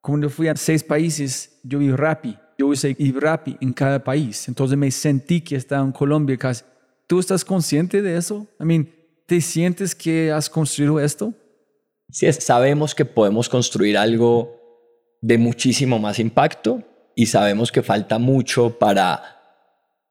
Cuando 0.00 0.30
fui 0.30 0.48
a 0.48 0.56
seis 0.56 0.82
países, 0.82 1.60
yo 1.62 1.78
vi 1.78 1.90
Rappi. 1.90 2.38
Yo 2.58 2.72
hice 2.72 2.96
Rappi 3.14 3.56
en 3.60 3.72
cada 3.72 4.02
país. 4.02 4.48
Entonces 4.48 4.78
me 4.78 4.90
sentí 4.90 5.40
que 5.40 5.56
estaba 5.56 5.84
en 5.84 5.92
Colombia 5.92 6.36
casi. 6.36 6.64
¿Tú 7.06 7.20
estás 7.20 7.44
consciente 7.44 8.02
de 8.02 8.16
eso? 8.16 8.46
I 8.58 8.64
mean, 8.64 8.88
¿te 9.26 9.40
sientes 9.40 9.94
que 9.94 10.32
has 10.32 10.48
construido 10.48 10.98
esto? 11.00 11.34
Sí, 12.10 12.32
sabemos 12.32 12.94
que 12.94 13.04
podemos 13.04 13.48
construir 13.48 13.98
algo 13.98 14.56
de 15.20 15.38
muchísimo 15.38 15.98
más 15.98 16.18
impacto 16.18 16.82
y 17.14 17.26
sabemos 17.26 17.72
que 17.72 17.82
falta 17.82 18.18
mucho 18.18 18.78
para, 18.78 19.22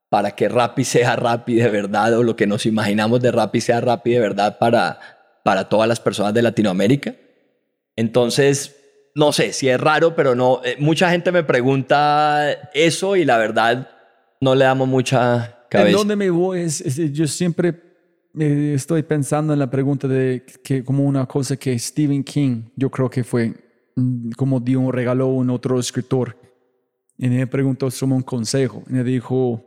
para 0.09 0.31
que 0.31 0.49
Rappi 0.49 0.83
sea 0.83 1.15
Rappi 1.15 1.55
de 1.55 1.69
verdad 1.69 2.13
o 2.17 2.23
lo 2.23 2.35
que 2.35 2.47
nos 2.47 2.65
imaginamos 2.65 3.21
de 3.21 3.31
Rappi 3.31 3.61
sea 3.61 3.81
Rappi 3.81 4.11
de 4.11 4.19
verdad 4.19 4.57
para, 4.59 4.99
para 5.45 5.69
todas 5.69 5.87
las 5.87 5.99
personas 5.99 6.33
de 6.33 6.41
Latinoamérica. 6.41 7.13
Entonces, 7.95 8.75
no 9.13 9.31
sé 9.31 9.53
si 9.53 9.69
es 9.69 9.79
raro, 9.79 10.15
pero 10.15 10.33
no. 10.33 10.59
Eh, 10.65 10.75
mucha 10.79 11.11
gente 11.11 11.31
me 11.31 11.43
pregunta 11.43 12.51
eso 12.73 13.15
y 13.15 13.25
la 13.25 13.37
verdad 13.37 13.87
no 14.41 14.55
le 14.55 14.65
damos 14.65 14.87
mucha 14.87 15.67
cabeza. 15.69 15.89
¿En 15.91 15.95
dónde 15.95 16.15
me 16.15 16.31
voy? 16.31 16.61
Es, 16.61 16.83
yo 17.13 17.27
siempre 17.27 17.79
eh, 18.39 18.71
estoy 18.73 19.03
pensando 19.03 19.53
en 19.53 19.59
la 19.59 19.69
pregunta 19.69 20.07
de 20.07 20.43
que 20.63 20.83
como 20.83 21.03
una 21.03 21.27
cosa 21.27 21.55
que 21.57 21.77
Stephen 21.77 22.23
King, 22.23 22.63
yo 22.75 22.89
creo 22.89 23.07
que 23.07 23.23
fue 23.23 23.53
mm, 23.95 24.31
como 24.31 24.59
dio 24.59 24.79
un 24.79 24.91
regalo 24.91 25.25
a 25.25 25.27
un 25.27 25.51
otro 25.51 25.79
escritor. 25.79 26.35
Y 27.19 27.29
me 27.29 27.45
preguntó 27.45 27.91
sobre 27.91 28.15
un 28.15 28.23
consejo. 28.23 28.81
Y 28.89 28.93
me 28.93 29.03
dijo, 29.03 29.63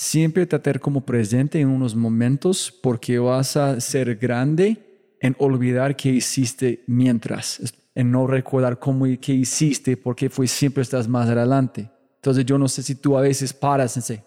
siempre 0.00 0.46
tratar 0.46 0.80
como 0.80 1.04
presente 1.04 1.60
en 1.60 1.68
unos 1.68 1.94
momentos 1.94 2.72
porque 2.82 3.18
vas 3.18 3.54
a 3.58 3.78
ser 3.82 4.16
grande 4.16 5.14
en 5.20 5.36
olvidar 5.38 5.94
que 5.94 6.08
hiciste 6.08 6.82
mientras, 6.86 7.74
en 7.94 8.10
no 8.10 8.26
recordar 8.26 8.78
cómo 8.78 9.04
qué 9.20 9.34
hiciste 9.34 9.98
porque 9.98 10.30
fue 10.30 10.46
siempre 10.46 10.82
estás 10.82 11.06
más 11.06 11.28
adelante. 11.28 11.90
Entonces 12.16 12.46
yo 12.46 12.56
no 12.56 12.66
sé 12.66 12.82
si 12.82 12.94
tú 12.94 13.18
a 13.18 13.20
veces 13.20 13.52
paras 13.52 14.10
en 14.10 14.24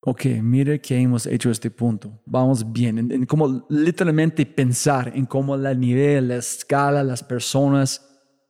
ok, 0.00 0.24
mire 0.40 0.80
que 0.80 0.96
hemos 0.96 1.26
hecho 1.26 1.50
este 1.50 1.70
punto, 1.70 2.18
vamos 2.24 2.72
bien, 2.72 3.12
en, 3.12 3.26
como 3.26 3.66
literalmente 3.68 4.46
pensar 4.46 5.12
en 5.14 5.26
cómo 5.26 5.54
la 5.54 5.74
nivel, 5.74 6.28
la 6.28 6.36
escala, 6.36 7.04
las 7.04 7.22
personas, 7.22 8.02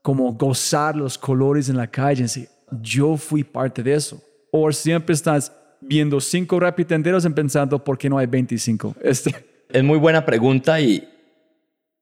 como 0.03 0.35
gozar 0.35 0.95
los 0.95 1.19
colores 1.19 1.69
en 1.69 1.79
la 1.79 1.89
calle, 1.89 2.27
y 2.37 2.47
yo 2.81 3.17
fui 3.17 3.43
parte 3.43 3.83
de 3.83 3.95
eso. 3.95 4.23
O 4.51 4.73
siempre 4.73 5.15
estás 5.15 5.53
viendo 5.81 6.21
cinco 6.21 6.59
rapitenderos 6.59 7.25
y 7.25 7.31
pensando, 7.31 7.83
¿por 7.83 7.99
qué 7.99 8.09
no 8.09 8.19
hay 8.19 8.27
25? 8.27 8.97
Este. 9.03 9.35
Es 9.71 9.85
muy 9.85 9.99
buena 9.99 10.25
pregunta 10.25 10.81
y, 10.81 11.07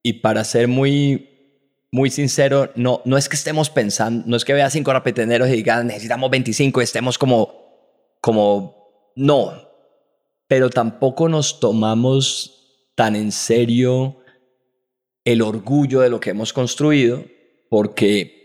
y 0.01 0.13
para 0.15 0.45
ser 0.45 0.69
muy, 0.69 1.29
muy 1.91 2.11
sincero, 2.11 2.71
no, 2.77 3.03
no 3.05 3.17
es 3.17 3.29
que 3.29 3.35
estemos 3.35 3.71
pensando, 3.71 4.23
no 4.27 4.37
es 4.37 4.45
que 4.45 4.53
vea 4.53 4.71
cinco 4.71 4.93
rapitenderos 4.93 5.49
y 5.49 5.53
digan, 5.53 5.89
necesitamos 5.89 6.31
25 6.31 6.81
y 6.81 6.85
estemos 6.85 7.19
como, 7.19 7.53
como, 8.21 9.13
no, 9.17 9.53
pero 10.47 10.71
tampoco 10.71 11.29
nos 11.29 11.59
tomamos 11.59 12.93
tan 12.95 13.17
en 13.17 13.33
serio 13.33 14.19
el 15.25 15.43
orgullo 15.43 16.01
de 16.01 16.11
lo 16.11 16.21
que 16.21 16.31
hemos 16.31 16.53
construido, 16.53 17.25
porque, 17.69 18.36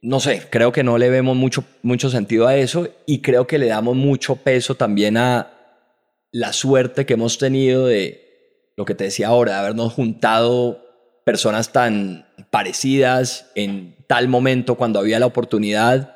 no 0.00 0.20
sé, 0.20 0.42
creo 0.50 0.72
que 0.72 0.84
no 0.84 0.98
le 0.98 1.10
vemos 1.10 1.36
mucho, 1.36 1.64
mucho 1.82 2.10
sentido 2.10 2.46
a 2.46 2.56
eso 2.56 2.88
y 3.06 3.20
creo 3.20 3.46
que 3.46 3.58
le 3.58 3.66
damos 3.66 3.96
mucho 3.96 4.36
peso 4.36 4.74
también 4.76 5.16
a 5.16 5.52
la 6.30 6.52
suerte 6.52 7.06
que 7.06 7.14
hemos 7.14 7.38
tenido 7.38 7.86
de 7.86 8.72
lo 8.76 8.84
que 8.84 8.94
te 8.94 9.04
decía 9.04 9.28
ahora, 9.28 9.54
de 9.54 9.58
habernos 9.58 9.92
juntado 9.92 10.84
personas 11.24 11.72
tan 11.72 12.26
parecidas 12.50 13.50
en 13.54 13.96
tal 14.06 14.28
momento 14.28 14.76
cuando 14.76 15.00
había 15.00 15.18
la 15.18 15.26
oportunidad. 15.26 16.14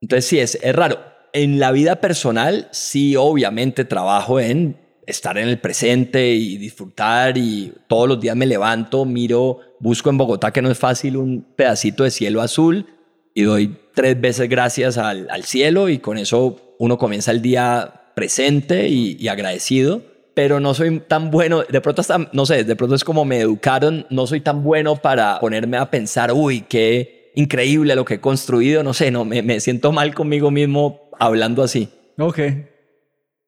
Entonces 0.00 0.26
sí, 0.26 0.38
es, 0.38 0.58
es 0.62 0.74
raro. 0.74 0.98
En 1.32 1.58
la 1.58 1.70
vida 1.72 2.00
personal, 2.00 2.68
sí, 2.72 3.14
obviamente 3.14 3.84
trabajo 3.84 4.40
en 4.40 4.78
estar 5.06 5.38
en 5.38 5.48
el 5.48 5.60
presente 5.60 6.34
y 6.34 6.56
disfrutar 6.56 7.38
y 7.38 7.72
todos 7.86 8.08
los 8.08 8.20
días 8.20 8.34
me 8.36 8.46
levanto, 8.46 9.04
miro, 9.04 9.60
busco 9.80 10.10
en 10.10 10.18
Bogotá, 10.18 10.52
que 10.52 10.62
no 10.62 10.70
es 10.70 10.78
fácil, 10.78 11.16
un 11.16 11.46
pedacito 11.56 12.04
de 12.04 12.10
cielo 12.10 12.42
azul 12.42 12.86
y 13.34 13.42
doy 13.42 13.76
tres 13.94 14.18
veces 14.18 14.48
gracias 14.48 14.96
al, 14.96 15.44
cielo 15.44 15.90
y 15.90 15.98
con 15.98 16.16
eso 16.16 16.74
uno 16.78 16.96
comienza 16.96 17.30
el 17.30 17.42
día 17.42 18.12
presente 18.14 18.88
y, 18.88 19.28
agradecido. 19.28 20.02
Pero 20.34 20.60
no 20.60 20.74
soy 20.74 21.00
tan 21.00 21.30
bueno, 21.30 21.62
de 21.62 21.80
pronto 21.80 22.02
no 22.32 22.46
sé, 22.46 22.64
de 22.64 22.76
pronto 22.76 22.94
es 22.94 23.04
como 23.04 23.24
me 23.24 23.40
educaron, 23.40 24.06
no 24.10 24.26
soy 24.26 24.40
tan 24.40 24.62
bueno 24.62 24.96
para 24.96 25.38
ponerme 25.38 25.78
a 25.78 25.90
pensar, 25.90 26.32
uy, 26.32 26.62
qué 26.62 27.32
increíble 27.34 27.94
lo 27.94 28.04
que 28.04 28.14
he 28.14 28.20
construido, 28.20 28.82
no 28.82 28.92
sé, 28.92 29.10
no, 29.10 29.24
me, 29.24 29.60
siento 29.60 29.92
mal 29.92 30.14
conmigo 30.14 30.50
mismo 30.50 31.10
hablando 31.18 31.62
así. 31.62 31.88
Ok, 32.18 32.38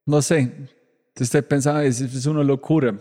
no 0.07 0.23
sé, 0.23 0.51
estoy 1.15 1.43
pensando, 1.43 1.81
es, 1.81 2.01
es 2.01 2.27
una 2.27 2.43
locura, 2.43 2.95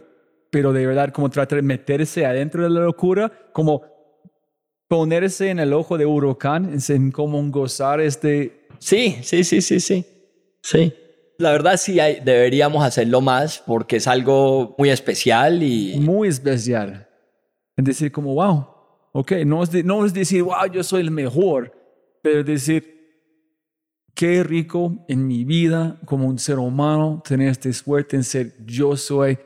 pero 0.52 0.74
de 0.74 0.86
verdad 0.86 1.12
como 1.12 1.30
tratar 1.30 1.58
de 1.58 1.62
meterse 1.62 2.26
adentro 2.26 2.64
de 2.64 2.70
la 2.70 2.82
locura, 2.82 3.32
como 3.54 3.84
ponerse 4.88 5.50
en 5.50 5.60
el 5.60 5.74
ojo 5.74 5.98
de 5.98 6.06
huracán, 6.06 6.78
en 6.88 7.12
como 7.12 7.42
gozar 7.50 8.00
este... 8.02 8.68
Sí, 8.80 9.18
sí, 9.22 9.44
sí, 9.44 9.62
sí, 9.62 9.80
sí, 9.80 10.06
sí 10.62 10.94
la 11.38 11.52
verdad 11.52 11.78
sí 11.78 12.00
hay, 12.00 12.20
deberíamos 12.20 12.84
hacerlo 12.84 13.22
más 13.22 13.64
porque 13.66 13.98
es 13.98 14.08
algo 14.08 14.76
muy 14.78 14.90
especial 14.90 15.62
y... 15.62 15.98
Muy 16.00 16.30
especial. 16.30 17.08
Es 17.76 17.86
decir, 17.86 18.12
como, 18.12 18.34
wow, 18.34 18.68
ok, 19.14 19.32
no 19.46 19.64
es, 19.64 19.86
no 19.86 20.06
es 20.06 20.14
decir, 20.14 20.44
wow, 20.44 20.66
yo 20.72 20.84
soy 20.84 21.02
el 21.02 21.12
mejor, 21.12 21.72
pero 22.24 22.44
decir, 22.44 22.98
qué 24.16 24.44
rico 24.44 25.06
en 25.08 25.28
mi 25.28 25.46
vida 25.46 26.00
como 26.06 26.28
un 26.28 26.40
ser 26.40 26.58
humano 26.58 27.22
tener 27.24 27.50
esta 27.50 27.72
suerte 27.72 28.16
en 28.16 28.24
ser 28.24 28.56
yo 28.66 28.98
soy, 28.98 29.38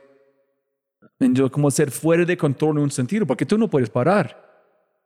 en 1.22 1.36
yo 1.36 1.52
como 1.52 1.72
ser 1.72 1.92
fuera 1.92 2.26
de 2.26 2.38
control 2.38 2.78
en 2.78 2.84
un 2.84 2.92
sentido, 2.92 3.26
porque 3.26 3.46
tú 3.46 3.58
no 3.58 3.70
puedes 3.70 3.90
parar. 3.90 4.50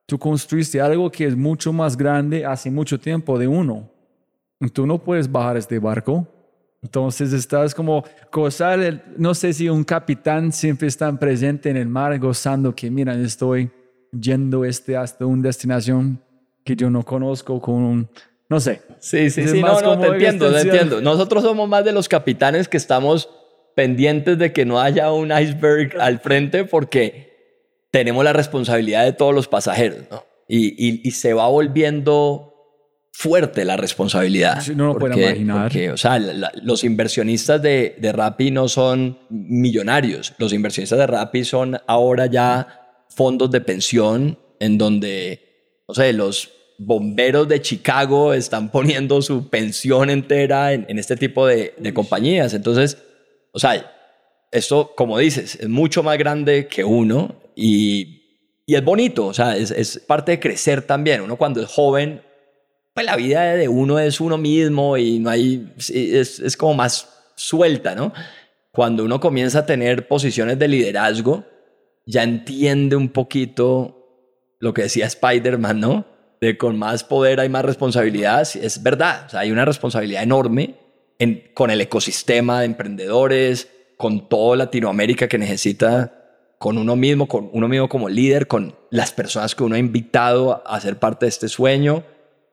Tú 0.06 0.18
construiste 0.18 0.80
algo 0.80 1.12
que 1.12 1.26
es 1.26 1.36
mucho 1.36 1.74
más 1.74 1.98
grande 1.98 2.46
hace 2.46 2.70
mucho 2.70 3.00
tiempo 3.00 3.38
de 3.40 3.48
uno. 3.48 3.90
Tú 4.74 4.86
no 4.86 4.98
puedes 4.98 5.32
bajar 5.32 5.58
este 5.58 5.80
barco 5.80 6.28
entonces 6.86 7.34
estás 7.34 7.74
como 7.74 8.04
gozar, 8.32 9.06
no 9.18 9.34
sé 9.34 9.54
si 9.54 9.68
un 9.68 9.84
capitán 9.84 10.52
siempre 10.52 10.88
está 10.88 11.12
presente 11.18 11.72
en 11.72 11.78
el 11.78 11.88
mar 11.88 12.20
gozando 12.20 12.76
que, 12.76 12.92
mira, 12.92 13.16
estoy 13.16 13.72
yendo 14.12 14.64
este 14.64 14.96
hasta 14.96 15.26
una 15.26 15.42
destinación 15.42 16.22
que 16.64 16.76
yo 16.76 16.92
no 16.92 17.04
conozco 17.04 17.60
con 17.60 17.76
un, 17.76 18.10
no 18.48 18.60
sé. 18.60 18.84
Sí, 19.00 19.32
sí, 19.32 19.48
sí, 19.48 19.62
no, 19.64 19.82
no, 19.82 20.00
te 20.00 20.08
entiendo, 20.10 20.52
te 20.52 20.62
entiendo. 20.62 21.02
Nosotros 21.02 21.42
somos 21.42 21.68
más 21.68 21.84
de 21.84 21.92
los 21.92 22.08
capitanes 22.08 22.68
que 22.68 22.78
estamos 22.78 23.32
pendientes 23.76 24.38
de 24.38 24.54
que 24.54 24.66
no 24.66 24.80
haya 24.80 25.12
un 25.12 25.32
iceberg 25.32 26.00
al 26.00 26.20
frente 26.20 26.64
porque 26.64 27.34
tenemos 27.92 28.24
la 28.24 28.34
responsabilidad 28.34 29.06
de 29.06 29.14
todos 29.14 29.34
los 29.34 29.48
pasajeros, 29.48 30.06
¿no? 30.10 30.24
Y, 30.48 30.68
y, 30.78 31.02
y 31.04 31.12
se 31.12 31.34
va 31.34 31.48
volviendo 31.48 32.56
fuerte 33.12 33.64
la 33.64 33.78
responsabilidad. 33.78 34.66
No 34.76 34.88
lo 34.88 34.98
puedo 34.98 35.18
imaginar. 35.18 35.72
o 35.94 35.98
sea, 35.98 36.20
los 36.20 36.84
inversionistas 36.84 37.62
de, 37.62 37.96
de 37.98 38.12
Rappi 38.12 38.52
no 38.52 38.68
son 38.68 39.18
millonarios. 39.30 40.34
Los 40.38 40.52
inversionistas 40.52 41.00
de 41.00 41.08
Rappi 41.08 41.46
son 41.46 41.78
ahora 41.88 42.26
ya 42.26 43.06
fondos 43.10 43.50
de 43.52 43.62
pensión 43.62 44.38
en 44.60 44.78
donde, 44.78 45.80
no 45.88 45.96
sé, 45.96 46.12
los 46.12 46.52
bomberos 46.78 47.48
de 47.48 47.62
Chicago 47.62 48.34
están 48.34 48.70
poniendo 48.70 49.22
su 49.22 49.50
pensión 49.50 50.10
entera 50.10 50.74
en, 50.74 51.00
este 51.00 51.16
tipo 51.16 51.48
de, 51.48 51.74
de 51.78 51.94
compañías. 51.94 52.54
Entonces, 52.54 52.98
o 53.56 53.60
sea, 53.60 53.90
esto, 54.52 54.92
como 54.96 55.18
dices, 55.18 55.56
es 55.56 55.70
mucho 55.70 56.04
más 56.04 56.18
grande 56.18 56.68
que 56.68 56.84
uno 56.84 57.36
y, 57.56 58.22
y 58.66 58.76
es 58.76 58.84
bonito, 58.84 59.28
o 59.28 59.34
sea, 59.34 59.56
es, 59.56 59.72
es, 59.72 59.98
parte 60.00 60.34
de 60.34 60.40
crecer 60.42 60.82
también. 60.82 61.22
Uno 61.22 61.38
cuando 61.38 61.62
es 61.62 61.72
joven 61.72 62.22
pues 62.94 63.06
la 63.06 63.16
vida 63.16 63.56
de 63.56 63.70
uno 63.70 63.98
es 64.00 64.20
uno 64.20 64.38
mismo 64.38 64.98
y 64.98 65.20
no 65.20 65.30
hay, 65.30 65.74
es, 65.78 66.40
es 66.40 66.58
como 66.58 66.74
más 66.74 67.10
suelta, 67.36 67.96
¿no? 67.96 68.14
Cuando 68.72 69.06
uno 69.06 69.22
comienza 69.22 69.60
a 69.60 69.66
tener 69.66 70.08
posiciones 70.10 70.60
de 70.60 70.68
liderazgo, 70.68 71.46
ya 72.06 72.24
entiende 72.24 72.98
un 72.98 73.10
poquito 73.10 74.58
lo 74.60 74.74
que 74.74 74.84
decía 74.84 75.06
Spider-Man, 75.06 75.80
¿no? 75.80 76.06
De 76.42 76.58
con 76.58 76.78
más 76.78 77.06
poder 77.06 77.40
hay 77.40 77.48
más 77.48 77.64
responsabilidad. 77.64 78.48
Es 78.56 78.84
verdad, 78.84 79.28
hay 79.34 79.52
una 79.52 79.64
responsabilidad 79.64 80.24
enorme 80.24 80.76
en, 81.20 81.44
con 81.54 81.72
el 81.72 81.82
ecosistema 81.82 82.60
de 82.60 82.66
emprendedores, 82.66 83.70
con 83.98 84.28
toda 84.28 84.58
Latinoamérica 84.58 85.28
que 85.28 85.38
necesita, 85.38 86.26
con 86.58 86.78
uno 86.78 86.96
mismo, 86.96 87.28
con 87.28 87.50
uno 87.54 87.68
mismo 87.68 87.90
como 87.90 88.10
líder, 88.10 88.48
con 88.48 88.76
las 88.90 89.12
personas 89.12 89.56
que 89.56 89.64
uno 89.64 89.76
ha 89.76 89.80
invitado 89.80 90.66
a 90.68 90.80
ser 90.80 90.98
parte 90.98 91.26
de 91.26 91.30
este 91.30 91.48
sueño 91.48 92.04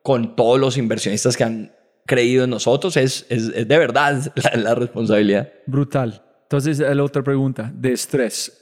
con 0.02 0.34
todos 0.36 0.58
los 0.58 0.76
inversionistas 0.76 1.36
que 1.36 1.44
han 1.44 1.72
creído 2.06 2.44
en 2.44 2.50
nosotros, 2.50 2.96
es, 2.96 3.26
es, 3.28 3.52
de 3.52 3.78
verdad 3.78 4.32
la, 4.54 4.74
responsabilidad. 4.74 5.52
Brutal. 5.66 6.22
Entonces, 6.42 6.80
la 6.80 7.02
otra 7.02 7.22
pregunta, 7.22 7.72
de 7.74 7.92
estrés. 7.92 8.60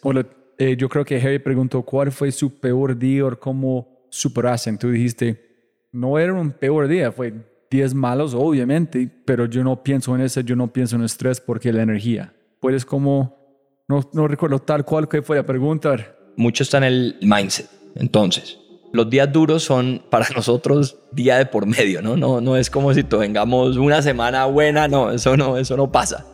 Eh, 0.59 0.77
yo 0.77 0.89
creo 0.89 1.05
que 1.05 1.17
Harry 1.17 1.39
preguntó 1.39 1.83
cuál 1.83 2.13
fue 2.13 2.31
su 2.31 2.61
peor 2.61 2.97
día 2.97 3.25
o 3.25 3.39
cómo 3.39 4.07
superasen. 4.11 4.79
Tú 4.79 4.91
dijiste, 4.91 5.67
no 5.91 6.19
era 6.19 6.35
un 6.35 6.53
peor 6.53 6.87
día, 6.87 7.11
fue 7.11 7.33
días 7.71 7.95
malos, 7.95 8.35
obviamente, 8.35 9.09
pero 9.25 9.47
yo 9.47 9.63
no 9.63 9.83
pienso 9.83 10.15
en 10.17 10.23
eso, 10.23 10.41
yo 10.41 10.57
no 10.57 10.73
pienso 10.73 10.97
en 10.97 11.05
estrés 11.05 11.41
porque 11.41 11.73
la 11.73 11.83
energía. 11.83 12.33
Puedes 12.59 12.85
como, 12.85 13.37
no, 13.89 14.01
no 14.13 14.27
recuerdo 14.27 14.59
tal 14.59 14.85
cual 14.85 15.09
que 15.09 15.23
fue 15.23 15.37
la 15.37 15.47
pregunta. 15.47 15.97
Mucho 16.37 16.65
está 16.65 16.79
en 16.79 16.85
el 16.85 17.17
mindset. 17.23 17.71
Entonces, 17.95 18.59
los 18.93 19.09
días 19.09 19.33
duros 19.33 19.63
son 19.63 20.03
para 20.11 20.27
nosotros 20.35 20.97
día 21.13 21.39
de 21.39 21.47
por 21.47 21.65
medio, 21.65 22.03
¿no? 22.03 22.17
No, 22.17 22.41
no 22.41 22.57
es 22.57 22.69
como 22.71 22.93
si 22.93 23.05
tengamos 23.05 23.77
una 23.77 24.03
semana 24.03 24.47
buena, 24.47 24.89
no, 24.89 25.13
eso 25.13 25.37
no, 25.37 25.57
eso 25.57 25.77
no 25.77 25.93
pasa. 25.93 26.27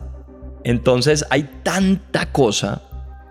Entonces 0.63 1.23
hay 1.29 1.43
tanta 1.63 2.31
cosa 2.31 2.81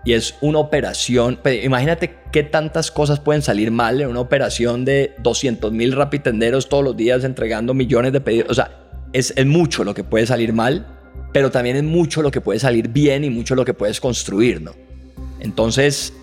y 0.07 0.13
es 0.13 0.35
una 0.39 0.59
operación, 0.59 1.37
imagínate 1.63 2.15
qué 2.31 2.41
tantas 2.41 2.91
cosas 2.91 3.19
pueden 3.19 3.41
salir 3.41 3.71
mal 3.71 3.99
en 3.99 4.07
una 4.07 4.21
operación 4.21 4.85
de 4.85 5.13
200 5.17 5.73
mil 5.73 5.91
rapitenderos 5.91 6.69
todos 6.69 6.81
los 6.81 6.95
días 6.95 7.25
entregando 7.25 7.73
millones 7.73 8.13
de 8.13 8.21
pedidos, 8.21 8.49
o 8.51 8.53
sea, 8.53 8.71
es, 9.11 9.33
es 9.35 9.45
mucho 9.45 9.83
lo 9.83 9.93
que 9.93 10.05
puede 10.05 10.25
salir 10.25 10.53
mal, 10.53 10.87
pero 11.33 11.51
también 11.51 11.75
es 11.75 11.83
mucho 11.83 12.21
lo 12.21 12.31
que 12.31 12.39
puede 12.39 12.57
salir 12.57 12.87
bien 12.87 13.25
y 13.25 13.29
mucho 13.29 13.53
lo 13.53 13.65
que 13.65 13.73
puedes 13.73 13.99
construir, 13.99 14.61
¿no? 14.61 14.71
Entonces, 15.41 16.13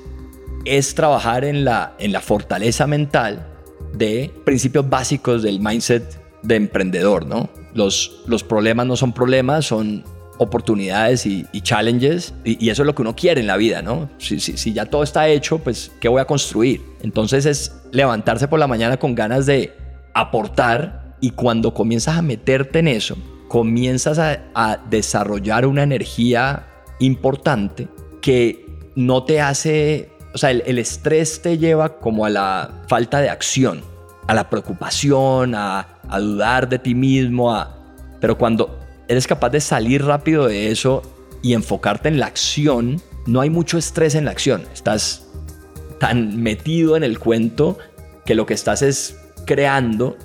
es 0.65 0.95
trabajar 0.95 1.45
en 1.45 1.67
la, 1.67 1.95
en 1.99 2.11
la 2.11 2.23
fortaleza 2.23 2.87
mental 2.87 3.47
de 3.93 4.31
principios 4.47 4.89
básicos 4.89 5.43
del 5.43 5.61
mindset 5.61 6.23
de 6.43 6.57
emprendedor, 6.57 7.27
¿no? 7.27 7.51
Los, 7.75 8.23
los 8.29 8.45
problemas 8.45 8.87
no 8.87 8.97
son 8.97 9.13
problemas, 9.13 9.67
son 9.67 10.05
oportunidades 10.39 11.27
y, 11.27 11.47
challenges 11.61 12.35
y, 12.45 12.69
eso 12.69 12.83
es 12.83 12.87
lo 12.87 12.95
que 12.95 13.03
uno 13.03 13.15
quiere 13.15 13.41
en 13.41 13.47
la 13.47 13.57
vida, 13.57 13.83
¿no? 13.83 14.09
Si, 14.19 14.41
si, 14.41 14.57
si 14.57 14.73
ya 14.73 14.87
todo 14.87 15.03
está 15.03 15.29
hecho, 15.29 15.59
pues 15.59 15.93
¿qué 16.01 16.09
voy 16.09 16.21
a 16.21 16.25
construir? 16.25 16.83
Entonces 17.03 17.47
es 17.47 17.81
levantarse 17.93 18.49
por 18.49 18.59
la 18.59 18.67
mañana 18.67 18.97
con 18.97 19.15
ganas 19.15 19.47
de 19.47 19.73
aportar 20.13 21.17
y 21.21 21.31
cuando 21.31 21.73
comienzas 21.75 22.19
a 22.19 22.23
meterte 22.23 22.81
en 22.81 22.89
eso, 22.89 23.17
comienzas 23.49 24.19
a, 24.19 24.41
a 24.55 24.79
desarrollar 24.91 25.67
una 25.67 25.83
energía 25.83 26.67
importante 26.99 27.89
que 28.21 28.65
no 28.97 29.25
te 29.25 29.41
hace, 29.41 30.11
o 30.33 30.39
sea, 30.39 30.51
el, 30.51 30.63
el 30.67 30.79
estrés 30.79 31.43
te 31.43 31.59
lleva 31.59 31.99
como 31.99 32.25
a 32.25 32.31
la 32.31 32.71
falta 32.89 33.21
de 33.21 33.29
acción, 33.29 33.83
a 34.27 34.35
la 34.35 34.49
preocupación, 34.49 35.55
a, 35.55 35.99
a 36.09 36.21
dudar 36.21 36.69
de 36.69 36.79
ti 36.79 36.95
mismo, 36.95 37.53
a, 37.53 37.77
pero 38.21 38.39
cuando 38.39 38.79
eres 39.09 39.27
capaz 39.27 39.51
de 39.51 39.61
salir 39.61 40.05
rápido 40.05 40.47
de 40.47 40.71
eso 40.71 41.03
y 41.43 41.53
enfocarte 41.53 42.09
en 42.09 42.19
la 42.19 42.27
acción, 42.27 43.03
no 43.27 43.41
hay 43.41 43.51
mucho 43.51 43.79
estrés 43.79 44.15
en 44.15 44.25
la 44.25 44.31
acción. 44.31 44.65
Estás 44.73 45.27
tan 45.99 46.43
metido 46.43 46.97
en 46.97 47.05
el 47.05 47.19
cuento 47.19 47.79
que 48.25 48.35
lo 48.35 48.47
que 48.47 48.55
estás 48.55 48.83
es 48.83 49.19
creando. 49.47 50.17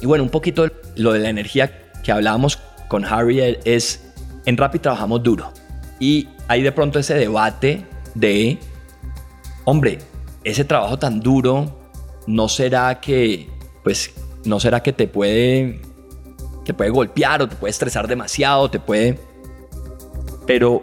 Y 0.00 0.06
bueno, 0.06 0.24
un 0.24 0.30
poquito 0.30 0.68
lo 0.96 1.12
de 1.12 1.20
la 1.20 1.30
energía 1.30 1.90
que 2.02 2.12
hablábamos 2.12 2.58
con 2.88 3.04
Harry 3.04 3.56
es, 3.64 4.12
en 4.46 4.56
Rappi 4.56 4.78
trabajamos 4.78 5.22
duro. 5.22 5.52
Y 6.00 6.28
hay 6.48 6.62
de 6.62 6.72
pronto 6.72 6.98
ese 6.98 7.14
debate 7.14 7.84
de, 8.14 8.58
hombre, 9.64 9.98
ese 10.44 10.64
trabajo 10.64 10.98
tan 10.98 11.20
duro, 11.20 11.78
¿no 12.26 12.48
será 12.48 13.00
que, 13.00 13.48
pues, 13.84 14.12
no 14.44 14.60
será 14.60 14.82
que 14.82 14.92
te 14.92 15.08
puede, 15.08 15.80
te 16.68 16.74
puede 16.74 16.90
golpear 16.90 17.40
o 17.40 17.48
te 17.48 17.56
puede 17.56 17.70
estresar 17.70 18.06
demasiado, 18.06 18.70
te 18.70 18.78
puede... 18.78 19.18
Pero 20.46 20.82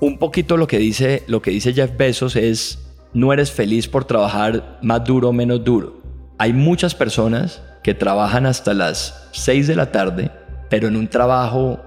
un 0.00 0.18
poquito 0.18 0.58
lo 0.58 0.66
que 0.66 0.78
dice, 0.78 1.24
lo 1.28 1.40
que 1.40 1.50
dice 1.50 1.72
Jeff 1.72 1.96
Bezos 1.96 2.36
es, 2.36 2.78
no 3.14 3.32
eres 3.32 3.50
feliz 3.50 3.88
por 3.88 4.04
trabajar 4.04 4.78
más 4.82 5.02
duro 5.04 5.30
o 5.30 5.32
menos 5.32 5.64
duro. 5.64 6.02
Hay 6.36 6.52
muchas 6.52 6.94
personas 6.94 7.62
que 7.82 7.94
trabajan 7.94 8.44
hasta 8.44 8.74
las 8.74 9.30
6 9.32 9.66
de 9.66 9.76
la 9.76 9.92
tarde, 9.92 10.30
pero 10.68 10.88
en 10.88 10.96
un 10.96 11.08
trabajo 11.08 11.80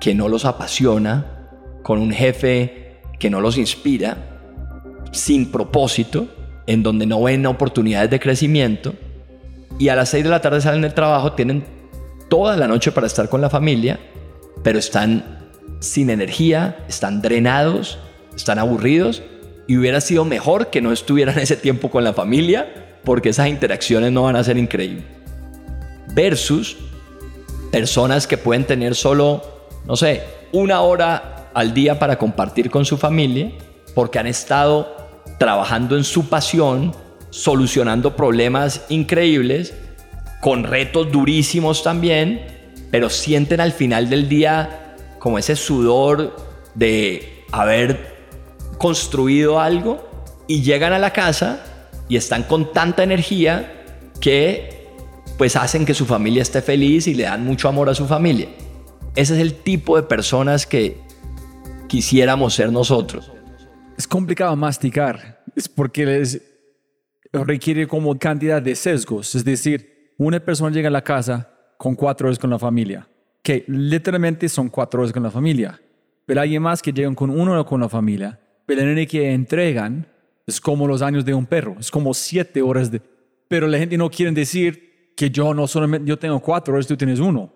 que 0.00 0.12
no 0.12 0.28
los 0.28 0.44
apasiona, 0.44 1.26
con 1.84 2.00
un 2.00 2.10
jefe 2.10 2.98
que 3.20 3.30
no 3.30 3.40
los 3.40 3.58
inspira, 3.58 4.16
sin 5.12 5.52
propósito, 5.52 6.26
en 6.66 6.82
donde 6.82 7.06
no 7.06 7.22
ven 7.22 7.46
oportunidades 7.46 8.10
de 8.10 8.18
crecimiento, 8.18 8.94
y 9.78 9.88
a 9.88 9.94
las 9.94 10.08
6 10.08 10.24
de 10.24 10.30
la 10.30 10.40
tarde 10.40 10.60
salen 10.60 10.82
del 10.82 10.94
trabajo, 10.94 11.34
tienen 11.34 11.79
toda 12.30 12.56
la 12.56 12.66
noche 12.66 12.92
para 12.92 13.06
estar 13.06 13.28
con 13.28 13.42
la 13.42 13.50
familia, 13.50 14.00
pero 14.62 14.78
están 14.78 15.50
sin 15.80 16.08
energía, 16.08 16.84
están 16.88 17.20
drenados, 17.20 17.98
están 18.34 18.58
aburridos 18.58 19.22
y 19.66 19.76
hubiera 19.76 20.00
sido 20.00 20.24
mejor 20.24 20.70
que 20.70 20.80
no 20.80 20.92
estuvieran 20.92 21.38
ese 21.40 21.56
tiempo 21.56 21.90
con 21.90 22.04
la 22.04 22.14
familia 22.14 22.98
porque 23.04 23.30
esas 23.30 23.48
interacciones 23.48 24.12
no 24.12 24.22
van 24.22 24.36
a 24.36 24.44
ser 24.44 24.56
increíbles. 24.56 25.04
Versus 26.14 26.78
personas 27.70 28.26
que 28.26 28.38
pueden 28.38 28.64
tener 28.64 28.94
solo, 28.94 29.42
no 29.86 29.96
sé, 29.96 30.22
una 30.52 30.80
hora 30.80 31.50
al 31.52 31.74
día 31.74 31.98
para 31.98 32.16
compartir 32.16 32.70
con 32.70 32.84
su 32.84 32.96
familia 32.96 33.52
porque 33.94 34.18
han 34.18 34.26
estado 34.26 34.96
trabajando 35.38 35.96
en 35.96 36.04
su 36.04 36.28
pasión, 36.28 36.94
solucionando 37.30 38.14
problemas 38.16 38.84
increíbles, 38.88 39.74
con 40.40 40.64
retos 40.64 41.12
durísimos 41.12 41.82
también, 41.82 42.46
pero 42.90 43.10
sienten 43.10 43.60
al 43.60 43.72
final 43.72 44.08
del 44.08 44.28
día 44.28 44.96
como 45.18 45.38
ese 45.38 45.54
sudor 45.54 46.34
de 46.74 47.44
haber 47.52 48.16
construido 48.78 49.60
algo 49.60 50.08
y 50.48 50.62
llegan 50.62 50.92
a 50.92 50.98
la 50.98 51.12
casa 51.12 51.62
y 52.08 52.16
están 52.16 52.44
con 52.44 52.72
tanta 52.72 53.02
energía 53.02 54.10
que 54.20 54.80
pues 55.36 55.56
hacen 55.56 55.86
que 55.86 55.94
su 55.94 56.06
familia 56.06 56.42
esté 56.42 56.60
feliz 56.62 57.06
y 57.06 57.14
le 57.14 57.24
dan 57.24 57.44
mucho 57.44 57.68
amor 57.68 57.88
a 57.88 57.94
su 57.94 58.06
familia. 58.06 58.48
Ese 59.14 59.34
es 59.34 59.40
el 59.40 59.54
tipo 59.54 59.96
de 59.96 60.02
personas 60.02 60.66
que 60.66 60.98
quisiéramos 61.88 62.54
ser 62.54 62.72
nosotros. 62.72 63.30
Es 63.96 64.06
complicado 64.06 64.54
masticar, 64.56 65.42
es 65.54 65.68
porque 65.68 66.06
les 66.06 66.40
requiere 67.32 67.86
como 67.86 68.18
cantidad 68.18 68.62
de 68.62 68.74
sesgos, 68.74 69.34
es 69.34 69.44
decir, 69.44 69.99
una 70.26 70.40
persona 70.40 70.70
llega 70.70 70.88
a 70.88 70.92
la 70.92 71.02
casa 71.02 71.48
con 71.76 71.94
cuatro 71.94 72.28
horas 72.28 72.38
con 72.38 72.50
la 72.50 72.58
familia 72.58 73.08
que 73.42 73.64
literalmente 73.66 74.48
son 74.48 74.68
cuatro 74.68 75.00
horas 75.00 75.12
con 75.12 75.22
la 75.22 75.30
familia. 75.30 75.80
Pero 76.26 76.40
hay 76.40 76.58
más 76.58 76.82
que 76.82 76.92
llegan 76.92 77.14
con 77.14 77.30
uno 77.30 77.64
con 77.64 77.80
la 77.80 77.88
familia. 77.88 78.38
Pero 78.66 78.82
la 78.82 78.92
energía 78.92 79.22
que 79.22 79.32
entregan 79.32 80.06
es 80.46 80.60
como 80.60 80.86
los 80.86 81.02
años 81.02 81.24
de 81.24 81.34
un 81.34 81.46
perro. 81.46 81.76
Es 81.78 81.90
como 81.90 82.14
siete 82.14 82.62
horas 82.62 82.90
de... 82.90 83.00
Pero 83.48 83.66
la 83.66 83.78
gente 83.78 83.96
no 83.96 84.10
quiere 84.10 84.30
decir 84.32 85.12
que 85.16 85.30
yo 85.30 85.52
no 85.54 85.66
solamente... 85.66 86.08
Yo 86.08 86.18
tengo 86.18 86.38
cuatro 86.40 86.74
horas, 86.74 86.86
tú 86.86 86.96
tienes 86.96 87.18
uno. 87.18 87.52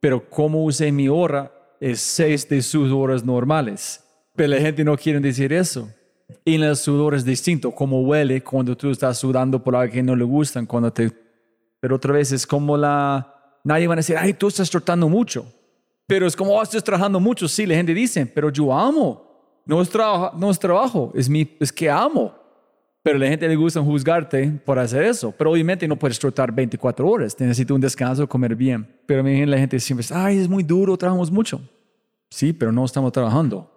Pero 0.00 0.28
como 0.28 0.64
usé 0.64 0.90
mi 0.90 1.08
hora 1.08 1.52
es 1.80 2.00
seis 2.00 2.48
de 2.48 2.62
sus 2.62 2.90
horas 2.90 3.24
normales. 3.24 4.02
Pero 4.34 4.54
la 4.54 4.60
gente 4.60 4.82
no 4.82 4.96
quiere 4.96 5.20
decir 5.20 5.52
eso. 5.52 5.88
Y 6.44 6.56
en 6.56 6.64
el 6.64 6.76
sudor 6.76 7.14
es 7.14 7.24
distinto. 7.24 7.70
Como 7.70 8.02
huele 8.02 8.42
cuando 8.42 8.76
tú 8.76 8.90
estás 8.90 9.18
sudando 9.18 9.62
por 9.62 9.76
algo 9.76 9.92
que 9.92 10.02
no 10.02 10.16
le 10.16 10.24
gustan. 10.24 10.66
Cuando 10.66 10.92
te... 10.92 11.12
Pero 11.86 11.94
otra 11.94 12.12
vez 12.12 12.32
es 12.32 12.44
como 12.44 12.76
la 12.76 13.60
Nadie 13.62 13.86
va 13.86 13.92
a 13.92 13.96
decir, 13.96 14.16
ay, 14.18 14.34
tú 14.34 14.48
estás 14.48 14.68
tratando 14.68 15.08
mucho. 15.08 15.46
Pero 16.08 16.26
es 16.26 16.34
como, 16.34 16.50
oh, 16.50 16.60
estás 16.60 16.82
trabajando 16.82 17.20
mucho. 17.20 17.46
Sí, 17.46 17.64
la 17.64 17.76
gente 17.76 17.94
dice, 17.94 18.26
pero 18.26 18.50
yo 18.50 18.76
amo. 18.76 19.62
No 19.64 19.80
es, 19.80 19.88
trabajo, 19.88 20.36
no 20.36 20.50
es 20.50 20.58
trabajo, 20.58 21.12
es, 21.14 21.28
mi, 21.28 21.48
es 21.60 21.72
que 21.72 21.88
amo. 21.88 22.34
Pero 23.04 23.18
a 23.18 23.20
la 23.20 23.28
gente 23.28 23.46
le 23.46 23.54
gusta 23.54 23.80
juzgarte 23.80 24.48
por 24.64 24.80
hacer 24.80 25.04
eso. 25.04 25.32
Pero 25.38 25.52
obviamente 25.52 25.86
no 25.86 25.94
puedes 25.94 26.18
trotar 26.18 26.50
24 26.50 27.08
horas. 27.08 27.38
Necesitas 27.38 27.72
un 27.72 27.80
descanso, 27.80 28.28
comer 28.28 28.56
bien. 28.56 28.84
Pero 29.06 29.22
me 29.22 29.46
la 29.46 29.58
gente 29.58 29.78
siempre 29.78 30.02
dice, 30.02 30.14
ay, 30.16 30.38
es 30.38 30.48
muy 30.48 30.64
duro, 30.64 30.96
trabajamos 30.96 31.30
mucho. 31.30 31.60
Sí, 32.30 32.52
pero 32.52 32.72
no 32.72 32.84
estamos 32.84 33.12
trabajando. 33.12 33.70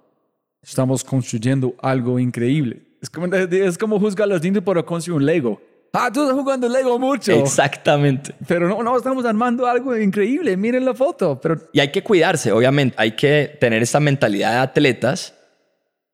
Estamos 0.64 1.04
construyendo 1.04 1.76
algo 1.80 2.18
increíble. 2.18 2.82
Es 3.04 3.10
como, 3.12 3.28
es 3.36 3.78
como 3.78 4.00
juzgar 4.00 4.26
a 4.26 4.34
los 4.34 4.42
niños 4.42 4.64
por 4.64 4.84
construir 4.84 5.18
un 5.20 5.28
Lego. 5.28 5.69
Ah, 5.94 6.12
tú 6.14 6.22
estás 6.22 6.38
jugando 6.38 6.70
Lego 6.70 7.00
mucho. 7.00 7.32
Exactamente. 7.32 8.36
Pero 8.48 8.68
no, 8.70 8.84
no, 8.84 8.96
estamos 8.96 9.26
armando 9.26 9.66
algo 9.66 9.98
increíble. 9.98 10.56
Miren 10.56 10.86
la 10.86 10.94
foto. 10.94 11.40
Pero... 11.42 11.58
Y 11.74 11.80
hay 11.80 11.92
que 11.92 12.04
cuidarse, 12.04 12.52
obviamente. 12.52 12.96
Hay 13.00 13.12
que 13.12 13.58
tener 13.60 13.82
esta 13.82 14.00
mentalidad 14.00 14.52
de 14.52 14.58
atletas 14.60 15.34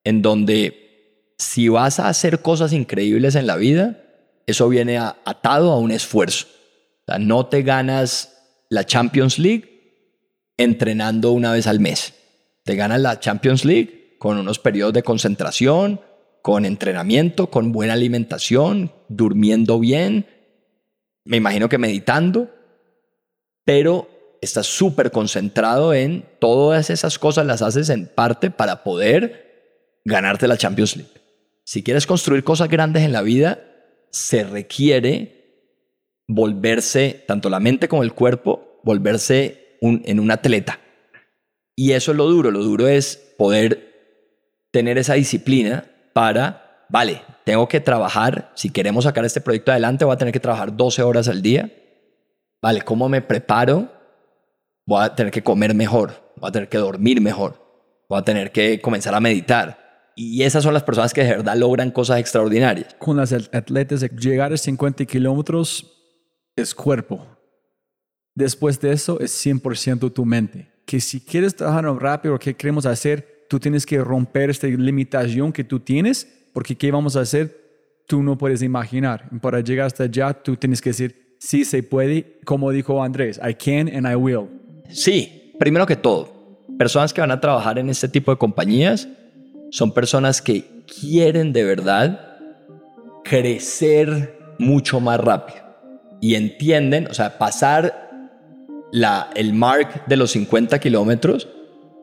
en 0.03 0.21
donde 0.21 1.33
si 1.37 1.67
vas 1.67 1.99
a 1.99 2.07
hacer 2.07 2.41
cosas 2.41 2.71
increíbles 2.71 3.35
en 3.35 3.47
la 3.47 3.57
vida, 3.57 4.01
eso 4.47 4.69
viene 4.69 4.97
atado 4.97 5.71
a 5.71 5.77
un 5.77 5.91
esfuerzo. 5.91 6.47
O 7.01 7.11
sea, 7.11 7.19
no 7.19 7.47
te 7.47 7.61
ganas 7.63 8.37
la 8.69 8.85
Champions 8.85 9.37
League 9.39 9.75
entrenando 10.57 11.31
una 11.31 11.51
vez 11.51 11.67
al 11.67 11.79
mes. 11.79 12.13
Te 12.63 12.75
ganas 12.75 13.01
la 13.01 13.19
Champions 13.19 13.65
League 13.65 14.15
con 14.19 14.37
unos 14.37 14.59
periodos 14.59 14.93
de 14.93 15.03
concentración, 15.03 15.99
con 16.41 16.65
entrenamiento, 16.65 17.49
con 17.49 17.71
buena 17.71 17.93
alimentación, 17.93 18.91
durmiendo 19.09 19.79
bien, 19.79 20.25
me 21.23 21.37
imagino 21.37 21.69
que 21.69 21.77
meditando, 21.77 22.49
pero 23.63 24.09
estás 24.41 24.67
súper 24.67 25.11
concentrado 25.11 25.93
en 25.93 26.25
todas 26.39 26.89
esas 26.89 27.17
cosas, 27.17 27.45
las 27.45 27.61
haces 27.61 27.89
en 27.89 28.07
parte 28.07 28.51
para 28.51 28.83
poder 28.83 29.99
ganarte 30.05 30.47
la 30.47 30.57
Champions 30.57 30.95
League. 30.95 31.11
Si 31.63 31.81
quieres 31.81 32.05
construir 32.05 32.43
cosas 32.43 32.69
grandes 32.69 33.03
en 33.03 33.11
la 33.11 33.23
vida, 33.23 33.59
se 34.11 34.43
requiere 34.43 35.35
volverse, 36.27 37.23
tanto 37.27 37.49
la 37.49 37.59
mente 37.59 37.87
como 37.87 38.03
el 38.03 38.13
cuerpo, 38.13 38.79
volverse 38.83 39.77
en 39.81 40.19
un 40.19 40.31
atleta. 40.31 40.79
Y 41.75 41.91
eso 41.91 42.11
es 42.11 42.17
lo 42.17 42.27
duro, 42.27 42.51
lo 42.51 42.63
duro 42.63 42.87
es 42.87 43.17
poder 43.37 43.93
tener 44.71 44.97
esa 44.97 45.15
disciplina 45.15 45.85
para, 46.13 46.64
vale, 46.95 47.23
tengo 47.43 47.67
que 47.67 47.81
trabajar, 47.81 48.53
si 48.55 48.69
queremos 48.69 49.03
sacar 49.03 49.25
este 49.25 49.41
proyecto 49.41 49.69
adelante, 49.69 50.05
voy 50.05 50.13
a 50.13 50.17
tener 50.17 50.31
que 50.31 50.39
trabajar 50.39 50.73
12 50.77 51.03
horas 51.03 51.27
al 51.27 51.41
día. 51.41 51.69
Vale, 52.61 52.83
¿cómo 52.83 53.09
me 53.09 53.21
preparo? 53.21 53.91
Voy 54.85 55.03
a 55.03 55.13
tener 55.13 55.29
que 55.29 55.43
comer 55.43 55.75
mejor, 55.75 56.13
voy 56.37 56.47
a 56.47 56.51
tener 56.53 56.69
que 56.69 56.77
dormir 56.77 57.19
mejor, 57.19 57.59
voy 58.07 58.17
a 58.17 58.21
tener 58.21 58.49
que 58.53 58.79
comenzar 58.79 59.13
a 59.13 59.19
meditar. 59.19 60.13
Y 60.15 60.43
esas 60.43 60.63
son 60.63 60.73
las 60.73 60.83
personas 60.83 61.13
que 61.13 61.25
de 61.25 61.31
verdad 61.31 61.57
logran 61.57 61.91
cosas 61.91 62.17
extraordinarias. 62.17 62.95
Con 62.97 63.17
las 63.17 63.33
atletas, 63.33 63.99
llegar 64.17 64.53
a 64.53 64.57
50 64.57 65.03
kilómetros 65.03 65.91
es 66.55 66.73
cuerpo. 66.73 67.27
Después 68.35 68.79
de 68.79 68.93
eso 68.93 69.19
es 69.19 69.45
100% 69.45 70.13
tu 70.13 70.23
mente. 70.23 70.71
Que 70.85 71.01
si 71.01 71.19
quieres 71.19 71.57
trabajar 71.57 71.83
rápido, 72.01 72.39
¿qué 72.39 72.53
queremos 72.53 72.85
hacer? 72.85 73.35
tú 73.47 73.59
tienes 73.59 73.85
que 73.85 73.99
romper 73.99 74.49
esta 74.49 74.67
limitación 74.67 75.51
que 75.51 75.63
tú 75.63 75.79
tienes, 75.79 76.44
porque 76.55 76.77
¿qué 76.77 76.89
vamos 76.89 77.17
a 77.17 77.19
hacer? 77.19 77.53
Tú 78.07 78.23
no 78.23 78.37
puedes 78.37 78.61
imaginar. 78.61 79.29
Para 79.41 79.59
llegar 79.59 79.87
hasta 79.87 80.05
allá, 80.05 80.31
tú 80.33 80.55
tienes 80.55 80.81
que 80.81 80.91
decir, 80.91 81.35
sí 81.37 81.65
se 81.65 81.83
puede, 81.83 82.39
como 82.45 82.71
dijo 82.71 83.03
Andrés, 83.03 83.41
I 83.45 83.55
can 83.55 83.93
and 83.93 84.09
I 84.09 84.15
will. 84.15 84.47
Sí, 84.87 85.53
primero 85.59 85.85
que 85.85 85.97
todo, 85.97 86.61
personas 86.79 87.11
que 87.13 87.19
van 87.19 87.31
a 87.31 87.41
trabajar 87.41 87.77
en 87.77 87.89
este 87.89 88.07
tipo 88.07 88.31
de 88.31 88.37
compañías 88.37 89.09
son 89.69 89.93
personas 89.93 90.41
que 90.41 90.85
quieren 90.85 91.51
de 91.51 91.65
verdad 91.65 92.37
crecer 93.25 94.39
mucho 94.57 95.01
más 95.01 95.19
rápido 95.19 95.59
y 96.21 96.35
entienden, 96.35 97.07
o 97.07 97.13
sea, 97.13 97.37
pasar 97.37 98.31
el 99.35 99.53
mark 99.53 100.05
de 100.07 100.15
los 100.15 100.31
50 100.31 100.79
kilómetros, 100.79 101.49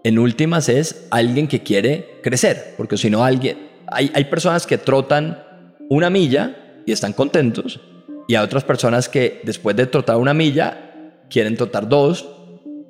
en 0.04 0.18
últimas 0.18 0.68
es 0.68 1.06
alguien 1.10 1.48
que 1.48 1.62
quiere 1.62 2.20
crecer, 2.22 2.74
porque 2.76 2.98
si 2.98 3.08
no 3.08 3.24
alguien, 3.24 3.71
hay, 3.94 4.10
hay 4.14 4.24
personas 4.24 4.66
que 4.66 4.78
trotan 4.78 5.42
una 5.88 6.10
milla 6.10 6.82
y 6.86 6.92
están 6.92 7.12
contentos, 7.12 7.80
y 8.28 8.34
hay 8.34 8.44
otras 8.44 8.64
personas 8.64 9.08
que 9.08 9.40
después 9.44 9.76
de 9.76 9.86
trotar 9.86 10.16
una 10.16 10.34
milla 10.34 11.22
quieren 11.28 11.56
trotar 11.56 11.88
dos, 11.88 12.28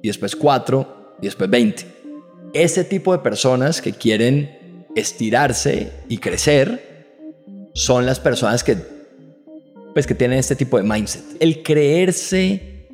y 0.03 0.09
después 0.09 0.35
cuatro, 0.37 1.15
y 1.23 1.27
después 1.27 1.49
20. 1.49 1.87
Ese 2.53 2.85
tipo 2.85 3.13
de 3.13 3.21
personas 3.21 3.81
que 3.81 3.93
quieren 3.93 4.87
estirarse 4.95 5.91
y 6.09 6.19
crecer 6.19 7.31
son 7.75 8.05
las 8.05 8.21
personas 8.21 8.63
que, 8.63 8.77
pues, 9.95 10.07
que 10.07 10.15
tienen 10.15 10.39
este 10.39 10.57
tipo 10.57 10.77
de 10.77 10.83
mindset. 10.83 11.23
El 11.41 11.63
creerse, 11.63 12.89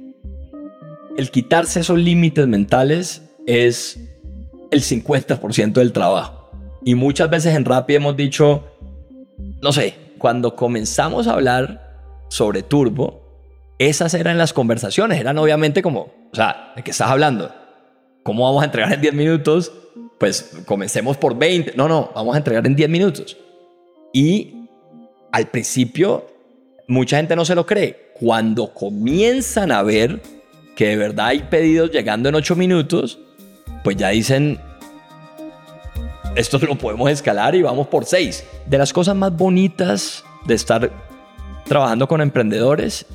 el 1.16 1.30
quitarse 1.30 1.80
esos 1.80 1.98
límites 1.98 2.46
mentales 2.46 3.22
es 3.46 3.98
el 4.70 4.82
50% 4.82 5.72
del 5.72 5.92
trabajo. 5.92 6.37
Y 6.88 6.94
muchas 6.94 7.28
veces 7.28 7.54
en 7.54 7.66
Rappi 7.66 7.96
hemos 7.96 8.16
dicho, 8.16 8.64
no 9.60 9.72
sé, 9.72 9.94
cuando 10.16 10.56
comenzamos 10.56 11.26
a 11.26 11.34
hablar 11.34 12.24
sobre 12.30 12.62
Turbo, 12.62 13.20
esas 13.78 14.14
eran 14.14 14.38
las 14.38 14.54
conversaciones, 14.54 15.20
eran 15.20 15.36
obviamente 15.36 15.82
como, 15.82 16.14
o 16.32 16.34
sea, 16.34 16.72
¿de 16.76 16.82
qué 16.82 16.92
estás 16.92 17.10
hablando? 17.10 17.54
¿Cómo 18.22 18.44
vamos 18.44 18.62
a 18.62 18.64
entregar 18.64 18.90
en 18.90 19.02
10 19.02 19.12
minutos? 19.12 19.70
Pues 20.18 20.62
comencemos 20.64 21.18
por 21.18 21.36
20. 21.36 21.74
No, 21.76 21.88
no, 21.88 22.10
vamos 22.14 22.34
a 22.34 22.38
entregar 22.38 22.66
en 22.66 22.74
10 22.74 22.88
minutos. 22.88 23.36
Y 24.14 24.66
al 25.30 25.48
principio, 25.48 26.24
mucha 26.86 27.18
gente 27.18 27.36
no 27.36 27.44
se 27.44 27.54
lo 27.54 27.66
cree. 27.66 28.12
Cuando 28.18 28.72
comienzan 28.72 29.72
a 29.72 29.82
ver 29.82 30.22
que 30.74 30.86
de 30.86 30.96
verdad 30.96 31.26
hay 31.26 31.40
pedidos 31.40 31.90
llegando 31.90 32.30
en 32.30 32.34
8 32.34 32.56
minutos, 32.56 33.18
pues 33.84 33.98
ya 33.98 34.08
dicen, 34.08 34.58
esto 36.38 36.58
lo 36.58 36.78
podemos 36.78 37.10
escalar 37.10 37.56
y 37.56 37.62
vamos 37.62 37.88
por 37.88 38.04
6. 38.04 38.44
De 38.66 38.78
las 38.78 38.92
cosas 38.92 39.16
más 39.16 39.36
bonitas 39.36 40.24
de 40.46 40.54
estar 40.54 40.90
trabajando 41.64 42.06
con 42.06 42.20
emprendedores 42.20 43.06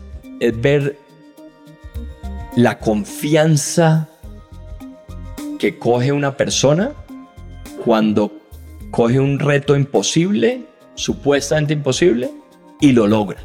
es 0.42 0.62
ver 0.62 0.98
la 2.58 2.80
confianza 2.80 4.10
que 5.58 5.80
coge 5.80 6.12
una 6.12 6.36
persona 6.36 6.92
cuando 7.86 8.34
coge 8.92 9.22
un 9.22 9.40
reto 9.40 9.78
imposible, 9.78 10.66
supuestamente 10.96 11.74
imposible, 11.74 12.30
y 12.82 12.92
lo 12.92 13.08
logra. 13.08 13.40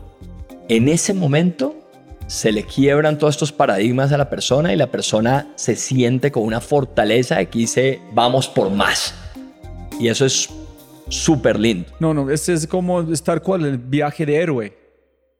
En 0.68 0.88
ese 0.88 1.14
momento 1.14 1.76
se 2.26 2.50
le 2.50 2.64
quiebran 2.64 3.16
todos 3.16 3.36
estos 3.36 3.52
paradigmas 3.52 4.10
a 4.10 4.18
la 4.18 4.28
persona 4.28 4.72
y 4.72 4.76
la 4.76 4.88
persona 4.88 5.52
se 5.54 5.76
siente 5.76 6.32
con 6.32 6.42
una 6.42 6.60
fortaleza 6.60 7.36
de 7.36 7.46
que 7.48 7.60
dice, 7.60 8.00
vamos 8.12 8.48
por 8.48 8.70
más. 8.70 9.14
Y 9.98 10.08
eso 10.08 10.24
es 10.24 10.48
súper 11.08 11.58
lindo. 11.58 11.88
No, 11.98 12.14
no, 12.14 12.30
este 12.30 12.52
es 12.52 12.66
como 12.66 13.00
estar 13.12 13.42
con 13.42 13.64
el 13.64 13.78
viaje 13.78 14.24
de 14.24 14.36
héroe. 14.36 14.78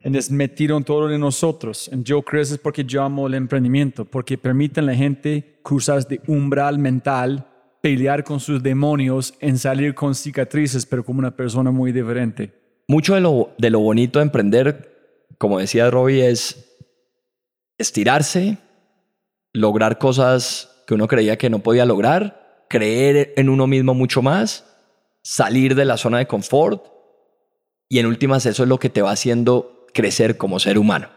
Es 0.00 0.30
metieron 0.30 0.84
todo 0.84 1.08
de 1.08 1.18
nosotros. 1.18 1.90
Yo 2.02 2.22
creo 2.22 2.42
que 2.42 2.54
es 2.54 2.58
porque 2.58 2.84
yo 2.84 3.02
amo 3.02 3.26
el 3.26 3.34
emprendimiento, 3.34 4.04
porque 4.04 4.38
permiten 4.38 4.84
a 4.84 4.86
la 4.88 4.94
gente 4.94 5.60
cruzar 5.62 6.06
de 6.06 6.20
umbral 6.26 6.78
mental, 6.78 7.46
pelear 7.80 8.24
con 8.24 8.40
sus 8.40 8.62
demonios, 8.62 9.34
en 9.40 9.58
salir 9.58 9.94
con 9.94 10.14
cicatrices, 10.14 10.86
pero 10.86 11.04
como 11.04 11.18
una 11.18 11.36
persona 11.36 11.70
muy 11.70 11.92
diferente. 11.92 12.52
Mucho 12.88 13.14
de 13.14 13.20
lo, 13.20 13.50
de 13.58 13.70
lo 13.70 13.80
bonito 13.80 14.18
de 14.18 14.24
emprender, 14.24 15.26
como 15.36 15.58
decía 15.58 15.90
Robbie, 15.90 16.26
es 16.26 16.76
estirarse, 17.76 18.58
lograr 19.52 19.98
cosas 19.98 20.82
que 20.86 20.94
uno 20.94 21.06
creía 21.06 21.36
que 21.36 21.50
no 21.50 21.58
podía 21.58 21.84
lograr, 21.84 22.47
creer 22.68 23.32
en 23.36 23.48
uno 23.48 23.66
mismo 23.66 23.94
mucho 23.94 24.22
más, 24.22 24.64
salir 25.22 25.74
de 25.74 25.84
la 25.84 25.96
zona 25.96 26.18
de 26.18 26.26
confort 26.26 26.86
y 27.88 27.98
en 27.98 28.06
últimas 28.06 28.46
eso 28.46 28.62
es 28.62 28.68
lo 28.68 28.78
que 28.78 28.90
te 28.90 29.02
va 29.02 29.12
haciendo 29.12 29.86
crecer 29.94 30.36
como 30.36 30.58
ser 30.58 30.78
humano. 30.78 31.08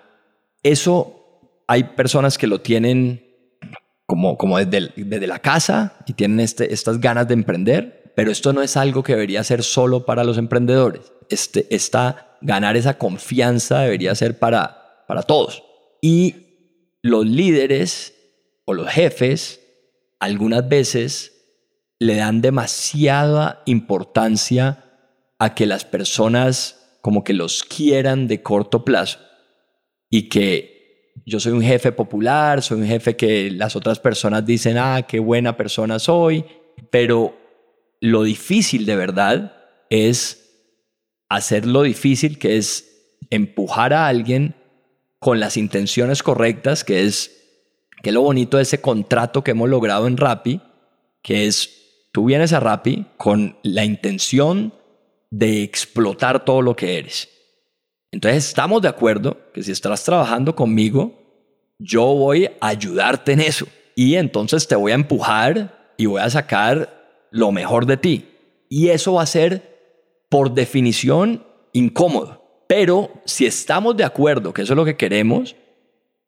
Eso 0.64 1.64
hay 1.68 1.84
personas 1.84 2.38
que 2.38 2.48
lo 2.48 2.62
tienen 2.62 3.26
como, 4.06 4.38
como 4.38 4.58
desde, 4.58 5.28
la 5.28 5.40
casa 5.40 5.98
y 6.06 6.14
tienen 6.14 6.40
este, 6.40 6.74
estas 6.74 7.00
ganas 7.00 7.28
de 7.28 7.34
emprender, 7.34 8.12
pero 8.16 8.32
esto 8.32 8.52
no 8.52 8.62
es 8.62 8.76
algo 8.76 9.04
que 9.04 9.14
debería 9.14 9.44
ser 9.44 9.64
solo 9.64 10.06
para 10.06 10.24
los 10.24 10.38
emprendedores. 10.38 11.14
Este, 11.30 11.68
esta, 11.74 12.38
ganar 12.42 12.76
esa 12.76 12.98
confianza 12.98 13.80
debería 13.80 14.14
ser 14.16 14.38
para, 14.38 15.06
para 15.08 15.24
todos. 15.24 15.64
Y 16.02 16.36
los 17.02 17.26
líderes 17.26 18.14
o 18.66 18.74
los 18.74 18.90
jefes 18.90 19.62
algunas 20.20 20.68
veces 20.68 21.41
le 22.02 22.16
dan 22.16 22.42
demasiada 22.42 23.62
importancia 23.68 24.86
a 25.38 25.54
que 25.54 25.68
las 25.68 25.86
personas 25.86 26.98
como 27.02 27.24
que 27.24 27.34
los 27.34 27.64
quieran 27.64 28.28
de 28.28 28.42
corto 28.42 28.84
plazo. 28.84 29.20
Y 30.10 30.28
que 30.28 31.14
yo 31.28 31.40
soy 31.40 31.52
un 31.52 31.62
jefe 31.62 31.92
popular, 31.92 32.64
soy 32.64 32.82
un 32.82 32.88
jefe 32.88 33.16
que 33.16 33.52
las 33.52 33.76
otras 33.76 34.00
personas 34.00 34.44
dicen, 34.44 34.80
ah, 34.80 35.06
qué 35.08 35.20
buena 35.20 35.56
persona 35.56 36.00
soy, 36.00 36.44
pero 36.90 37.38
lo 38.00 38.24
difícil 38.24 38.88
de 38.88 38.96
verdad 38.96 39.54
es 39.92 40.56
hacer 41.30 41.68
lo 41.68 41.84
difícil 41.84 42.40
que 42.40 42.58
es 42.58 43.20
empujar 43.30 43.94
a 43.94 44.08
alguien 44.08 44.56
con 45.20 45.40
las 45.40 45.56
intenciones 45.56 46.24
correctas, 46.24 46.84
que 46.84 47.06
es, 47.06 47.44
que 48.02 48.12
lo 48.12 48.24
bonito 48.24 48.58
de 48.58 48.64
ese 48.64 48.82
contrato 48.82 49.44
que 49.44 49.52
hemos 49.52 49.70
logrado 49.70 50.08
en 50.08 50.18
Rappi, 50.18 50.62
que 51.22 51.46
es, 51.46 51.78
tú 52.12 52.26
vienes 52.26 52.54
a 52.54 52.60
Rappi 52.60 53.06
con 53.18 53.58
la 53.64 53.86
intención 53.86 54.74
de 55.30 55.64
explotar 55.64 56.46
todo 56.46 56.62
lo 56.62 56.76
que 56.76 56.98
eres. 56.98 57.30
Entonces 58.12 58.48
estamos 58.48 58.82
de 58.82 58.90
acuerdo 58.90 59.38
que 59.54 59.64
si 59.64 59.72
estás 59.72 60.04
trabajando 60.04 60.56
conmigo, 60.56 61.14
yo 61.80 62.04
voy 62.04 62.46
a 62.60 62.68
ayudarte 62.68 63.32
en 63.32 63.42
eso. 63.42 63.68
Y 63.96 64.16
entonces 64.16 64.68
te 64.68 64.76
voy 64.76 64.92
a 64.92 64.96
empujar 64.96 65.94
y 65.98 66.06
voy 66.06 66.22
a 66.22 66.30
sacar 66.30 67.28
lo 67.32 67.52
mejor 67.52 67.86
de 67.86 67.98
ti. 67.98 68.28
Y 68.70 68.90
eso 68.90 69.14
va 69.14 69.24
a 69.24 69.28
ser, 69.28 70.26
por 70.30 70.54
definición, 70.54 71.46
incómodo. 71.74 72.66
Pero 72.68 73.12
si 73.26 73.46
estamos 73.46 73.98
de 73.98 74.04
acuerdo 74.04 74.54
que 74.54 74.62
eso 74.62 74.74
es 74.74 74.78
lo 74.78 74.86
que 74.86 74.98
queremos, 74.98 75.56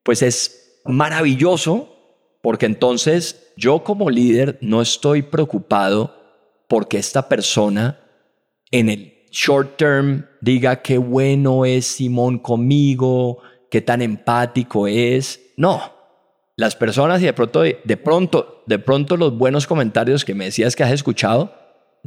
pues 0.04 0.22
es 0.22 0.82
maravilloso 0.86 1.90
porque 2.42 2.66
entonces 2.66 3.43
yo 3.56 3.84
como 3.84 4.10
líder 4.10 4.58
no 4.62 4.82
estoy 4.82 5.22
preocupado 5.22 6.16
porque 6.68 6.98
esta 6.98 7.30
persona 7.30 8.00
en 8.72 8.90
el 8.90 9.14
short 9.32 9.78
term 9.78 10.26
diga 10.42 10.82
qué 10.82 10.98
bueno 10.98 11.66
es 11.66 11.86
Simón 11.86 12.40
conmigo, 12.40 13.40
qué 13.70 13.82
tan 13.82 14.02
empático 14.02 14.88
es. 14.88 15.54
No, 15.58 15.82
las 16.56 16.76
personas 16.76 17.22
y 17.22 17.26
de 17.26 17.34
pronto, 17.34 17.62
de 17.62 17.98
pronto, 17.98 18.64
de 18.68 18.80
pronto 18.80 19.18
los 19.18 19.38
buenos 19.38 19.68
comentarios 19.68 20.24
que 20.26 20.36
me 20.36 20.46
decías 20.46 20.76
que 20.76 20.84
has 20.84 20.92
escuchado, 20.92 21.54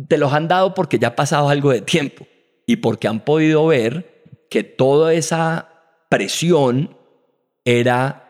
te 0.09 0.19
los 0.19 0.33
han 0.33 0.49
dado 0.49 0.75
porque 0.75 0.99
ya 0.99 1.09
ha 1.09 1.17
pasado 1.17 1.49
algo 1.49 1.71
de 1.71 1.81
tiempo 1.81 2.27
y 2.67 2.77
porque 2.77 3.09
han 3.09 3.21
podido 3.21 3.67
ver 3.67 4.25
que 4.51 4.63
toda 4.63 5.15
esa 5.15 5.69
presión 6.09 6.97
era 7.65 8.26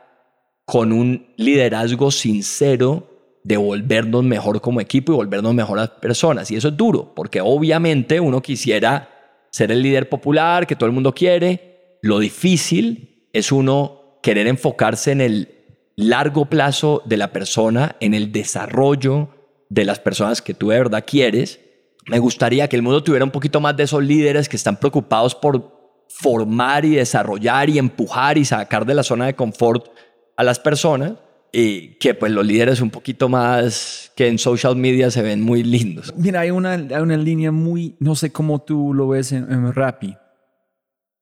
con 0.66 0.92
un 0.92 1.28
liderazgo 1.36 2.10
sincero 2.10 3.38
de 3.44 3.56
volvernos 3.56 4.24
mejor 4.24 4.60
como 4.60 4.80
equipo 4.80 5.12
y 5.12 5.16
volvernos 5.16 5.54
mejores 5.54 5.88
personas. 6.00 6.50
Y 6.50 6.56
eso 6.56 6.68
es 6.68 6.76
duro, 6.76 7.14
porque 7.14 7.40
obviamente 7.40 8.18
uno 8.18 8.42
quisiera 8.42 9.08
ser 9.52 9.70
el 9.70 9.80
líder 9.80 10.08
popular 10.08 10.66
que 10.66 10.74
todo 10.74 10.88
el 10.88 10.92
mundo 10.92 11.14
quiere. 11.14 11.98
Lo 12.02 12.18
difícil 12.18 13.28
es 13.32 13.52
uno 13.52 14.18
querer 14.22 14.48
enfocarse 14.48 15.12
en 15.12 15.20
el 15.20 15.54
largo 15.94 16.46
plazo 16.46 17.00
de 17.06 17.16
la 17.16 17.32
persona, 17.32 17.94
en 18.00 18.12
el 18.12 18.32
desarrollo 18.32 19.28
de 19.68 19.84
las 19.84 20.00
personas 20.00 20.42
que 20.42 20.52
tú 20.52 20.70
de 20.70 20.78
verdad 20.78 21.04
quieres. 21.06 21.60
Me 22.06 22.18
gustaría 22.18 22.68
que 22.68 22.74
el 22.74 22.82
mundo 22.82 23.04
tuviera 23.04 23.24
un 23.24 23.30
poquito 23.30 23.60
más 23.60 23.76
de 23.76 23.84
esos 23.84 24.02
líderes 24.02 24.48
que 24.48 24.56
están 24.56 24.78
preocupados 24.78 25.36
por 25.36 25.76
formar 26.08 26.84
y 26.84 26.96
desarrollar 26.96 27.70
y 27.70 27.78
empujar 27.78 28.38
y 28.38 28.44
sacar 28.44 28.84
de 28.84 28.94
la 28.94 29.04
zona 29.04 29.26
de 29.26 29.34
confort 29.34 29.88
a 30.36 30.44
las 30.44 30.58
personas 30.58 31.14
y 31.52 31.94
que 31.94 32.14
pues 32.14 32.32
los 32.32 32.46
líderes 32.46 32.80
un 32.80 32.90
poquito 32.90 33.28
más 33.28 34.12
que 34.14 34.28
en 34.28 34.38
social 34.38 34.76
media 34.76 35.10
se 35.10 35.22
ven 35.22 35.40
muy 35.40 35.62
lindos. 35.62 36.12
Mira, 36.16 36.40
hay 36.40 36.50
una, 36.50 36.72
hay 36.72 37.02
una 37.02 37.16
línea 37.16 37.50
muy, 37.50 37.96
no 37.98 38.14
sé 38.14 38.30
cómo 38.30 38.60
tú 38.60 38.92
lo 38.92 39.08
ves 39.08 39.32
en, 39.32 39.50
en 39.50 39.72
Rappi, 39.72 40.16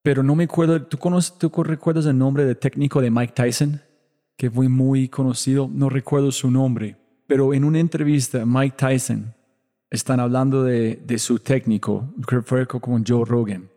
pero 0.03 0.23
no 0.23 0.35
me 0.35 0.45
acuerdo, 0.45 0.83
¿tú, 0.83 0.99
conoces, 0.99 1.39
¿tú 1.39 1.51
recuerdas 1.63 2.07
el 2.07 2.19
nombre 2.19 2.45
del 2.45 2.57
técnico 2.57 3.01
de 3.01 3.11
Mike 3.11 3.33
Tyson? 3.35 3.81
Que 4.37 4.51
fue 4.51 4.69
muy 4.69 5.09
conocido, 5.09 5.71
no 5.73 5.89
recuerdo 5.89 6.33
su 6.33 6.51
nombre, 6.51 6.97
pero 7.27 7.55
en 7.55 7.65
una 7.65 7.79
entrevista 7.79 8.45
Mike 8.45 8.77
Tyson 8.77 9.35
están 9.91 10.19
hablando 10.19 10.65
de, 10.65 10.97
de 10.97 11.19
su 11.19 11.39
técnico, 11.39 12.13
que 12.27 12.43
fue 12.43 12.67
con 12.67 13.05
Joe 13.07 13.25
Rogan 13.25 13.71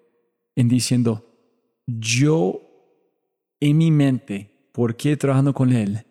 en 0.56 0.68
diciendo, 0.68 1.24
yo 1.86 2.62
en 3.60 3.78
mi 3.78 3.92
mente, 3.92 4.57
¿por 4.78 4.96
qué 4.96 5.18
trabajando 5.18 5.54
con 5.54 5.74
él? 5.74 6.06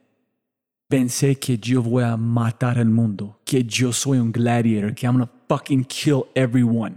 pensé 0.88 1.36
que 1.36 1.59
yo 1.59 1.82
voy 1.82 2.05
a 2.05 2.16
matar 2.16 2.78
al 2.78 2.86
mundo, 2.86 3.40
que 3.44 3.64
yo 3.64 3.93
soy 3.93 4.18
un 4.18 4.32
gladiator, 4.32 4.94
que 4.94 5.06
I'm 5.06 5.14
gonna 5.14 5.30
fucking 5.48 5.84
kill 5.84 6.26
everyone. 6.34 6.97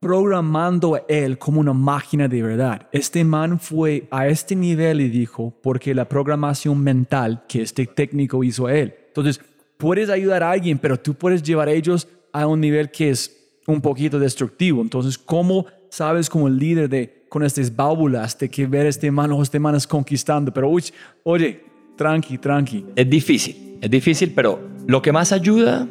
Programando 0.00 0.94
a 0.94 1.02
él 1.08 1.38
como 1.38 1.60
una 1.60 1.72
máquina 1.72 2.28
de 2.28 2.42
verdad. 2.42 2.88
Este 2.92 3.24
man 3.24 3.58
fue 3.58 4.06
a 4.10 4.28
este 4.28 4.54
nivel 4.54 5.00
y 5.00 5.08
dijo, 5.08 5.52
porque 5.62 5.94
la 5.94 6.08
programación 6.08 6.78
mental 6.80 7.44
que 7.48 7.62
este 7.62 7.86
técnico 7.86 8.44
hizo 8.44 8.66
a 8.66 8.74
él. 8.74 8.94
Entonces, 9.08 9.40
puedes 9.78 10.10
ayudar 10.10 10.42
a 10.42 10.50
alguien, 10.50 10.78
pero 10.78 11.00
tú 11.00 11.14
puedes 11.14 11.42
llevar 11.42 11.68
a 11.68 11.72
ellos 11.72 12.06
a 12.32 12.46
un 12.46 12.60
nivel 12.60 12.90
que 12.90 13.10
es 13.10 13.34
un 13.66 13.80
poquito 13.80 14.18
destructivo. 14.18 14.82
Entonces, 14.82 15.16
¿cómo 15.16 15.66
sabes 15.88 16.28
como 16.28 16.48
el 16.48 16.58
líder 16.58 16.88
de 16.90 17.23
con 17.34 17.42
estas 17.42 17.74
válvulas 17.74 18.38
de 18.38 18.48
que 18.48 18.64
ver 18.64 18.86
este 18.86 19.10
man 19.10 19.32
o 19.32 19.42
este 19.42 19.58
man 19.58 19.74
es 19.74 19.88
conquistando? 19.88 20.54
Pero, 20.54 20.68
uy, 20.68 20.84
oye, 21.24 21.64
tranqui, 21.96 22.38
tranqui. 22.38 22.86
Es 22.94 23.10
difícil, 23.10 23.76
es 23.80 23.90
difícil, 23.90 24.32
pero 24.32 24.60
lo 24.86 25.02
que 25.02 25.10
más 25.10 25.32
ayuda 25.32 25.88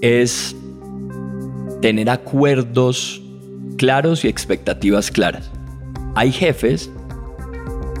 es 0.00 0.56
tener 1.80 2.10
acuerdos 2.10 3.22
claros 3.76 4.24
y 4.24 4.28
expectativas 4.28 5.12
claras. 5.12 5.52
Hay 6.16 6.32
jefes 6.32 6.90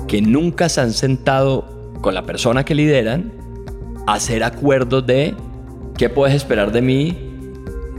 que 0.08 0.20
nunca 0.20 0.68
se 0.68 0.80
han 0.80 0.92
sentado 0.92 1.92
con 2.00 2.14
la 2.14 2.24
persona 2.24 2.64
que 2.64 2.74
lideran 2.74 3.32
a 4.08 4.14
hacer 4.14 4.42
acuerdos 4.42 5.06
de 5.06 5.36
qué 5.96 6.08
puedes 6.08 6.34
esperar 6.34 6.72
de 6.72 6.82
mí, 6.82 7.16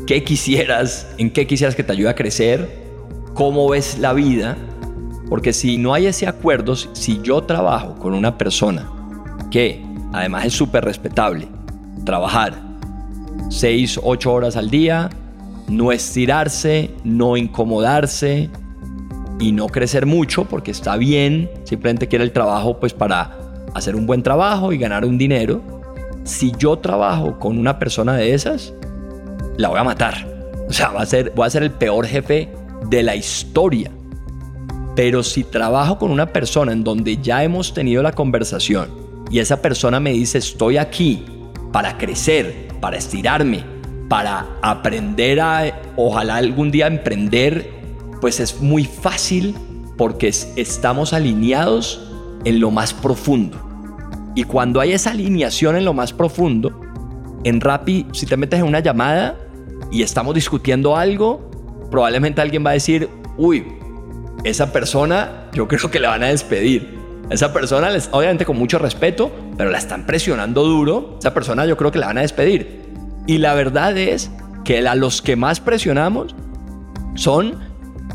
qué 0.07 0.25
quisieras, 0.25 1.07
en 1.17 1.31
qué 1.31 1.47
quisieras 1.47 1.73
que 1.73 1.85
te 1.85 1.93
ayude 1.93 2.09
a 2.09 2.15
crecer, 2.15 2.83
cómo 3.33 3.69
ves 3.69 3.97
la 3.97 4.11
vida. 4.11 4.57
Porque 5.33 5.51
si 5.51 5.79
no 5.79 5.95
hay 5.95 6.05
ese 6.05 6.27
acuerdo, 6.27 6.75
si 6.75 7.19
yo 7.23 7.41
trabajo 7.41 7.95
con 7.95 8.13
una 8.13 8.37
persona 8.37 8.87
que 9.49 9.83
además 10.11 10.45
es 10.45 10.53
súper 10.53 10.85
respetable, 10.85 11.47
trabajar 12.05 12.53
6, 13.49 14.01
8 14.03 14.31
horas 14.31 14.55
al 14.55 14.69
día, 14.69 15.09
no 15.67 15.91
estirarse, 15.91 16.91
no 17.03 17.35
incomodarse 17.35 18.51
y 19.39 19.53
no 19.53 19.69
crecer 19.69 20.05
mucho 20.05 20.45
porque 20.45 20.69
está 20.69 20.97
bien, 20.97 21.49
simplemente 21.63 22.07
quiere 22.07 22.25
el 22.25 22.31
trabajo 22.31 22.79
pues 22.79 22.93
para 22.93 23.35
hacer 23.73 23.95
un 23.95 24.05
buen 24.05 24.21
trabajo 24.21 24.71
y 24.71 24.77
ganar 24.77 25.03
un 25.03 25.17
dinero. 25.17 25.63
Si 26.25 26.51
yo 26.59 26.77
trabajo 26.77 27.39
con 27.39 27.57
una 27.57 27.79
persona 27.79 28.13
de 28.13 28.35
esas, 28.35 28.71
la 29.57 29.69
voy 29.69 29.79
a 29.79 29.83
matar. 29.83 30.27
O 30.69 30.71
sea, 30.71 30.89
va 30.89 31.01
a 31.01 31.05
ser, 31.07 31.33
voy 31.35 31.47
a 31.47 31.49
ser 31.49 31.63
el 31.63 31.71
peor 31.71 32.05
jefe 32.05 32.49
de 32.87 33.01
la 33.01 33.15
historia. 33.15 33.89
Pero 34.95 35.23
si 35.23 35.43
trabajo 35.43 35.97
con 35.97 36.11
una 36.11 36.27
persona 36.27 36.71
en 36.71 36.83
donde 36.83 37.17
ya 37.17 37.43
hemos 37.43 37.73
tenido 37.73 38.03
la 38.03 38.11
conversación 38.11 38.89
y 39.31 39.39
esa 39.39 39.61
persona 39.61 39.99
me 39.99 40.11
dice 40.11 40.37
estoy 40.37 40.77
aquí 40.77 41.25
para 41.71 41.97
crecer, 41.97 42.67
para 42.79 42.97
estirarme, 42.97 43.63
para 44.07 44.45
aprender 44.61 45.39
a, 45.41 45.81
ojalá 45.95 46.35
algún 46.35 46.69
día 46.69 46.85
emprender, 46.85 47.71
pues 48.21 48.39
es 48.39 48.61
muy 48.61 48.85
fácil 48.85 49.55
porque 49.97 50.27
estamos 50.27 51.13
alineados 51.13 52.11
en 52.45 52.59
lo 52.59 52.69
más 52.69 52.93
profundo. 52.93 53.57
Y 54.35 54.43
cuando 54.43 54.79
hay 54.79 54.93
esa 54.93 55.11
alineación 55.11 55.75
en 55.75 55.85
lo 55.85 55.93
más 55.93 56.13
profundo, 56.13 56.79
en 57.43 57.59
Rappi, 57.59 58.05
si 58.13 58.25
te 58.25 58.37
metes 58.37 58.59
en 58.59 58.67
una 58.67 58.79
llamada 58.79 59.37
y 59.91 60.03
estamos 60.03 60.35
discutiendo 60.35 60.95
algo, 60.95 61.49
probablemente 61.89 62.41
alguien 62.41 62.65
va 62.65 62.71
a 62.71 62.73
decir, 62.73 63.09
uy, 63.37 63.65
esa 64.43 64.71
persona 64.71 65.45
yo 65.53 65.67
creo 65.67 65.89
que 65.89 65.99
le 65.99 66.07
van 66.07 66.23
a 66.23 66.27
despedir. 66.27 66.99
Esa 67.29 67.53
persona, 67.53 67.89
obviamente 68.11 68.45
con 68.45 68.57
mucho 68.57 68.77
respeto, 68.77 69.31
pero 69.57 69.69
la 69.69 69.77
están 69.77 70.05
presionando 70.05 70.63
duro. 70.63 71.17
Esa 71.19 71.33
persona 71.33 71.65
yo 71.65 71.77
creo 71.77 71.91
que 71.91 71.99
la 71.99 72.07
van 72.07 72.17
a 72.17 72.21
despedir. 72.21 72.81
Y 73.25 73.37
la 73.37 73.53
verdad 73.53 73.97
es 73.97 74.29
que 74.65 74.85
a 74.87 74.95
los 74.95 75.21
que 75.21 75.35
más 75.35 75.59
presionamos 75.59 76.35
son 77.15 77.59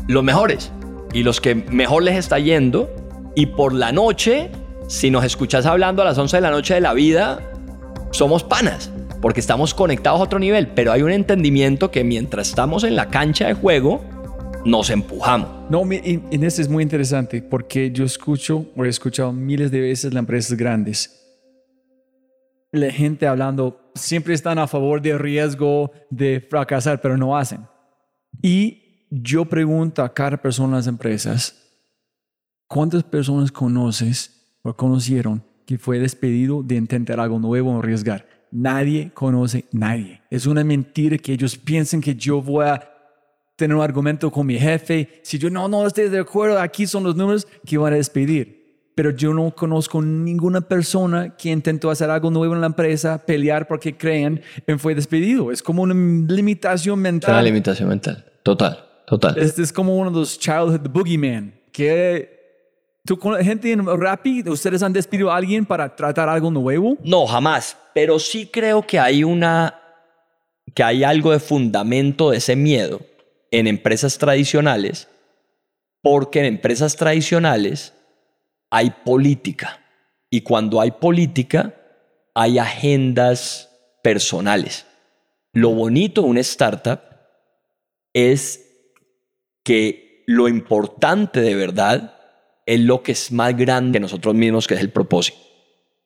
los 0.07 0.23
mejores 0.23 0.71
y 1.13 1.23
los 1.23 1.41
que 1.41 1.55
mejor 1.55 2.03
les 2.03 2.17
está 2.17 2.37
yendo. 2.39 2.89
Y 3.35 3.47
por 3.47 3.73
la 3.73 3.91
noche, 3.91 4.51
si 4.87 5.09
nos 5.09 5.23
escuchas 5.23 5.65
hablando 5.65 6.03
a 6.03 6.05
las 6.05 6.17
11 6.17 6.37
de 6.37 6.41
la 6.41 6.51
noche 6.51 6.75
de 6.75 6.81
la 6.81 6.93
vida, 6.93 7.39
somos 8.11 8.43
panas, 8.43 8.91
porque 9.21 9.39
estamos 9.39 9.73
conectados 9.73 10.19
a 10.19 10.23
otro 10.23 10.37
nivel. 10.37 10.67
Pero 10.67 10.91
hay 10.91 11.01
un 11.01 11.11
entendimiento 11.11 11.89
que 11.89 12.03
mientras 12.03 12.49
estamos 12.49 12.83
en 12.83 12.95
la 12.95 13.07
cancha 13.07 13.47
de 13.47 13.53
juego, 13.53 14.01
nos 14.65 14.89
empujamos. 14.89 15.49
No, 15.69 15.83
en 15.91 16.43
eso 16.43 16.61
es 16.61 16.69
muy 16.69 16.83
interesante, 16.83 17.41
porque 17.41 17.91
yo 17.91 18.05
escucho, 18.05 18.65
o 18.75 18.85
he 18.85 18.89
escuchado 18.89 19.31
miles 19.31 19.71
de 19.71 19.81
veces 19.81 20.13
las 20.13 20.21
empresas 20.21 20.57
grandes, 20.57 21.15
la 22.71 22.91
gente 22.91 23.25
hablando, 23.25 23.91
siempre 23.95 24.33
están 24.33 24.59
a 24.59 24.67
favor 24.67 25.01
del 25.01 25.17
riesgo 25.17 25.91
de 26.09 26.45
fracasar, 26.47 27.01
pero 27.01 27.17
no 27.17 27.35
hacen. 27.35 27.61
Y 28.41 29.07
yo 29.09 29.45
pregunto 29.45 30.03
a 30.03 30.13
cada 30.13 30.37
persona 30.37 30.69
en 30.69 30.75
las 30.75 30.87
empresas, 30.87 31.55
¿cuántas 32.67 33.03
personas 33.03 33.51
conoces 33.51 34.59
o 34.61 34.73
conocieron 34.75 35.43
que 35.65 35.77
fue 35.77 35.99
despedido 35.99 36.61
de 36.61 36.75
intentar 36.75 37.19
algo 37.19 37.39
nuevo 37.39 37.73
o 37.73 37.79
arriesgar? 37.79 38.27
Nadie 38.51 39.11
conoce 39.13 39.65
nadie. 39.71 40.21
Es 40.29 40.45
una 40.45 40.63
mentira 40.63 41.17
que 41.17 41.33
ellos 41.33 41.57
piensen 41.57 42.01
que 42.01 42.15
yo 42.15 42.41
voy 42.41 42.65
a 42.65 42.98
tener 43.59 43.75
un 43.75 43.83
argumento 43.83 44.31
con 44.31 44.47
mi 44.47 44.57
jefe. 44.57 45.21
Si 45.21 45.37
yo 45.37 45.51
no, 45.51 45.67
no 45.67 45.85
estoy 45.85 46.09
de 46.09 46.19
acuerdo, 46.19 46.59
aquí 46.59 46.87
son 46.87 47.03
los 47.03 47.15
números 47.15 47.45
que 47.65 47.77
van 47.77 47.93
a 47.93 47.97
despedir 47.97 48.59
pero 48.99 49.11
yo 49.11 49.33
no 49.33 49.55
conozco 49.55 50.01
ninguna 50.01 50.59
persona 50.59 51.33
que 51.37 51.49
intentó 51.51 51.89
hacer 51.89 52.09
algo 52.09 52.29
nuevo 52.29 52.53
en 52.53 52.59
la 52.59 52.67
empresa, 52.67 53.17
pelear 53.17 53.65
porque 53.65 53.95
creen 53.95 54.41
en 54.67 54.77
fue 54.77 54.93
despedido. 54.93 55.53
Es 55.53 55.63
como 55.63 55.83
una 55.83 55.93
limitación 55.93 56.99
mental. 56.99 57.31
Una 57.31 57.41
limitación 57.41 57.87
mental, 57.87 58.25
total, 58.43 58.85
total. 59.07 59.37
Este 59.37 59.61
es 59.61 59.71
como 59.71 59.95
uno 59.95 60.11
de 60.11 60.17
los 60.17 60.37
childhood 60.37 60.89
boogeyman, 60.89 61.53
que 61.71 62.99
tú 63.05 63.17
con 63.17 63.35
la 63.35 63.41
gente 63.41 63.71
en 63.71 63.85
Rappi, 63.85 64.43
¿ustedes 64.49 64.83
han 64.83 64.91
despedido 64.91 65.31
a 65.31 65.37
alguien 65.37 65.65
para 65.65 65.95
tratar 65.95 66.27
algo 66.27 66.51
nuevo? 66.51 66.97
No, 67.01 67.25
jamás, 67.25 67.77
pero 67.93 68.19
sí 68.19 68.49
creo 68.51 68.81
que 68.85 68.99
hay 68.99 69.23
una, 69.23 69.79
que 70.75 70.83
hay 70.83 71.05
algo 71.05 71.31
de 71.31 71.39
fundamento 71.39 72.31
de 72.31 72.37
ese 72.39 72.57
miedo 72.57 72.99
en 73.51 73.67
empresas 73.67 74.17
tradicionales, 74.17 75.07
porque 76.01 76.39
en 76.39 76.45
empresas 76.45 76.95
tradicionales 76.95 77.93
hay 78.69 78.91
política. 79.03 79.83
Y 80.29 80.41
cuando 80.41 80.79
hay 80.79 80.91
política, 80.91 81.75
hay 82.35 82.59
agendas 82.59 83.69
personales. 84.03 84.85
Lo 85.53 85.71
bonito 85.71 86.21
de 86.21 86.27
una 86.27 86.41
startup 86.41 86.99
es 88.13 88.65
que 89.63 90.23
lo 90.27 90.47
importante 90.47 91.41
de 91.41 91.55
verdad 91.55 92.15
es 92.65 92.79
lo 92.79 93.01
que 93.01 93.13
es 93.13 93.31
más 93.31 93.57
grande 93.57 93.97
que 93.97 94.01
nosotros 94.01 94.35
mismos, 94.35 94.67
que 94.67 94.75
es 94.75 94.79
el 94.79 94.91
propósito. 94.91 95.39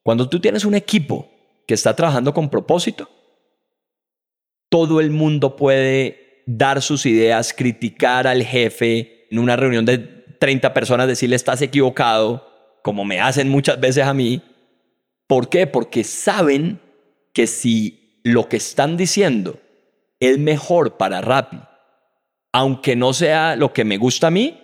Cuando 0.02 0.28
tú 0.28 0.40
tienes 0.40 0.64
un 0.64 0.74
equipo 0.74 1.30
que 1.66 1.74
está 1.74 1.94
trabajando 1.94 2.32
con 2.32 2.48
propósito, 2.48 3.08
todo 4.70 5.00
el 5.00 5.10
mundo 5.10 5.56
puede 5.56 6.23
dar 6.46 6.82
sus 6.82 7.06
ideas, 7.06 7.52
criticar 7.52 8.26
al 8.26 8.42
jefe 8.42 9.26
en 9.30 9.38
una 9.38 9.56
reunión 9.56 9.84
de 9.84 9.98
30 9.98 10.74
personas, 10.74 11.08
decirle 11.08 11.36
estás 11.36 11.62
equivocado, 11.62 12.78
como 12.82 13.04
me 13.04 13.20
hacen 13.20 13.48
muchas 13.48 13.80
veces 13.80 14.04
a 14.04 14.14
mí. 14.14 14.42
¿Por 15.26 15.48
qué? 15.48 15.66
Porque 15.66 16.04
saben 16.04 16.80
que 17.32 17.46
si 17.46 18.20
lo 18.22 18.48
que 18.48 18.58
están 18.58 18.96
diciendo 18.96 19.58
es 20.20 20.38
mejor 20.38 20.96
para 20.96 21.20
Rappi, 21.20 21.58
aunque 22.52 22.94
no 22.94 23.12
sea 23.12 23.56
lo 23.56 23.72
que 23.72 23.84
me 23.84 23.96
gusta 23.96 24.28
a 24.28 24.30
mí, 24.30 24.60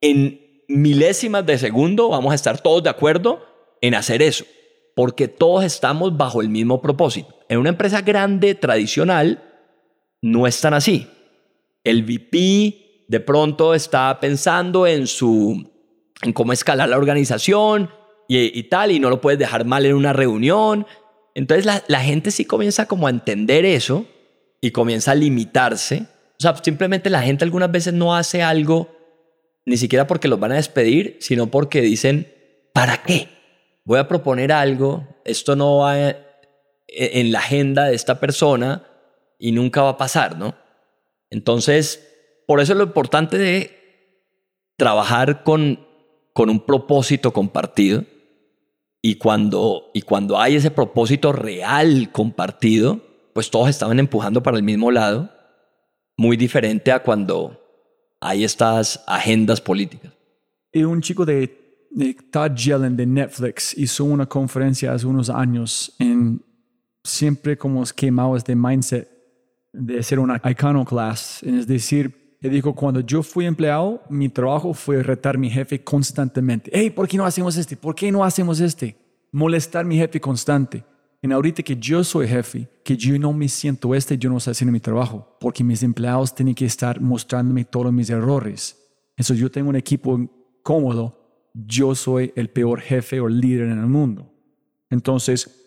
en 0.00 0.64
milésimas 0.68 1.44
de 1.46 1.58
segundo 1.58 2.08
vamos 2.08 2.32
a 2.32 2.34
estar 2.34 2.60
todos 2.60 2.82
de 2.82 2.90
acuerdo 2.90 3.44
en 3.80 3.94
hacer 3.94 4.22
eso, 4.22 4.44
porque 4.96 5.28
todos 5.28 5.64
estamos 5.64 6.16
bajo 6.16 6.40
el 6.40 6.48
mismo 6.48 6.80
propósito. 6.80 7.34
En 7.48 7.58
una 7.58 7.68
empresa 7.68 8.00
grande, 8.00 8.54
tradicional, 8.54 9.51
no 10.22 10.46
es 10.46 10.60
tan 10.60 10.72
así. 10.72 11.08
El 11.84 12.04
VP 12.04 13.04
de 13.08 13.20
pronto 13.20 13.74
está 13.74 14.18
pensando 14.20 14.86
en 14.86 15.06
su 15.06 15.70
en 16.22 16.32
cómo 16.32 16.52
escalar 16.52 16.88
la 16.88 16.96
organización 16.96 17.90
y, 18.28 18.62
tal, 18.62 18.92
y 18.92 18.98
no 18.98 19.10
lo 19.10 19.20
puedes 19.20 19.38
dejar 19.38 19.66
mal 19.66 19.84
en 19.84 19.94
una 19.94 20.14
reunión. 20.14 20.86
Entonces 21.34 21.66
la, 21.66 21.82
la, 21.88 22.00
gente 22.00 22.30
sí 22.30 22.46
comienza 22.46 22.86
como 22.86 23.06
a 23.06 23.10
entender 23.10 23.66
eso 23.66 24.06
y 24.62 24.70
comienza 24.70 25.10
a 25.10 25.14
limitarse. 25.14 26.06
O 26.38 26.40
sea, 26.40 26.56
simplemente 26.56 27.10
la 27.10 27.20
gente 27.20 27.44
algunas 27.44 27.70
veces 27.70 27.92
no 27.92 28.16
hace 28.16 28.42
algo 28.42 28.88
ni 29.66 29.76
siquiera 29.76 30.06
porque 30.06 30.28
los 30.28 30.40
van 30.40 30.52
a 30.52 30.56
despedir, 30.56 31.18
sino 31.20 31.48
porque 31.48 31.82
dicen, 31.82 32.32
¿para 32.72 33.02
qué? 33.02 33.28
Voy 33.84 33.98
a 33.98 34.08
proponer 34.08 34.50
algo, 34.50 35.06
esto 35.26 35.54
no 35.54 35.78
va 35.78 35.98
en 36.88 37.32
la 37.32 37.40
agenda 37.40 37.84
de 37.86 37.94
esta 37.94 38.18
persona 38.18 38.91
y 39.42 39.52
nunca 39.52 39.82
va 39.82 39.90
a 39.90 39.96
pasar, 39.98 40.38
¿no? 40.38 40.54
Entonces, 41.28 42.08
por 42.46 42.60
eso 42.60 42.72
es 42.72 42.78
lo 42.78 42.84
importante 42.84 43.36
de 43.36 43.70
trabajar 44.76 45.42
con 45.42 45.92
con 46.32 46.50
un 46.50 46.60
propósito 46.60 47.32
compartido 47.32 48.04
Y 49.02 49.16
cuando, 49.16 49.90
y 49.94 50.02
cuando 50.02 50.38
hay 50.38 50.56
ese 50.56 50.70
propósito 50.70 51.32
real 51.32 52.10
compartido, 52.12 53.00
pues 53.34 53.50
todos 53.50 53.68
estaban 53.68 53.98
empujando 53.98 54.42
para 54.44 54.56
el 54.56 54.62
mismo 54.62 54.92
lado, 54.92 55.28
muy 56.16 56.36
diferente 56.36 56.92
a 56.92 57.02
cuando 57.02 57.58
hay 58.20 58.44
estas 58.44 59.02
agendas 59.08 59.60
políticas. 59.60 60.12
Y 60.72 60.84
un 60.84 61.02
chico 61.02 61.26
de, 61.26 61.88
de 61.90 62.14
Todd 62.14 62.54
Yellen 62.54 62.96
de 62.96 63.06
Netflix 63.06 63.76
hizo 63.76 64.04
una 64.04 64.26
conferencia 64.26 64.92
hace 64.92 65.06
unos 65.06 65.28
años 65.28 65.96
en 65.98 66.40
siempre 67.02 67.58
como 67.58 67.82
quemado 67.96 68.36
este 68.36 68.54
mindset 68.54 69.10
de 69.72 70.02
ser 70.02 70.18
una 70.18 70.40
iconoclast, 70.44 71.42
es 71.42 71.66
decir, 71.66 72.36
él 72.42 72.50
dijo, 72.50 72.74
cuando 72.74 73.00
yo 73.00 73.22
fui 73.22 73.46
empleado, 73.46 74.02
mi 74.10 74.28
trabajo 74.28 74.74
fue 74.74 75.02
retar 75.02 75.36
a 75.36 75.38
mi 75.38 75.48
jefe 75.48 75.82
constantemente. 75.82 76.70
Hey, 76.74 76.90
¿por 76.90 77.06
qué 77.06 77.16
no 77.16 77.24
hacemos 77.24 77.56
este? 77.56 77.76
¿Por 77.76 77.94
qué 77.94 78.10
no 78.10 78.24
hacemos 78.24 78.58
este? 78.58 78.96
Molestar 79.30 79.84
a 79.84 79.88
mi 79.88 79.96
jefe 79.96 80.20
constante. 80.20 80.84
Y 81.22 81.30
ahorita 81.30 81.62
que 81.62 81.76
yo 81.76 82.02
soy 82.02 82.26
jefe, 82.26 82.68
que 82.82 82.96
yo 82.96 83.16
no 83.16 83.32
me 83.32 83.48
siento 83.48 83.94
este, 83.94 84.18
yo 84.18 84.28
no 84.28 84.38
estoy 84.38 84.50
haciendo 84.50 84.72
mi 84.72 84.80
trabajo, 84.80 85.36
porque 85.38 85.62
mis 85.62 85.84
empleados 85.84 86.34
tienen 86.34 86.56
que 86.56 86.66
estar 86.66 87.00
mostrándome 87.00 87.64
todos 87.64 87.92
mis 87.92 88.10
errores. 88.10 88.76
Eso 89.16 89.34
yo 89.34 89.48
tengo 89.48 89.68
un 89.68 89.76
equipo 89.76 90.18
cómodo, 90.64 91.48
yo 91.54 91.94
soy 91.94 92.32
el 92.34 92.50
peor 92.50 92.80
jefe 92.80 93.20
o 93.20 93.28
líder 93.28 93.68
en 93.68 93.78
el 93.78 93.86
mundo. 93.86 94.32
Entonces, 94.90 95.64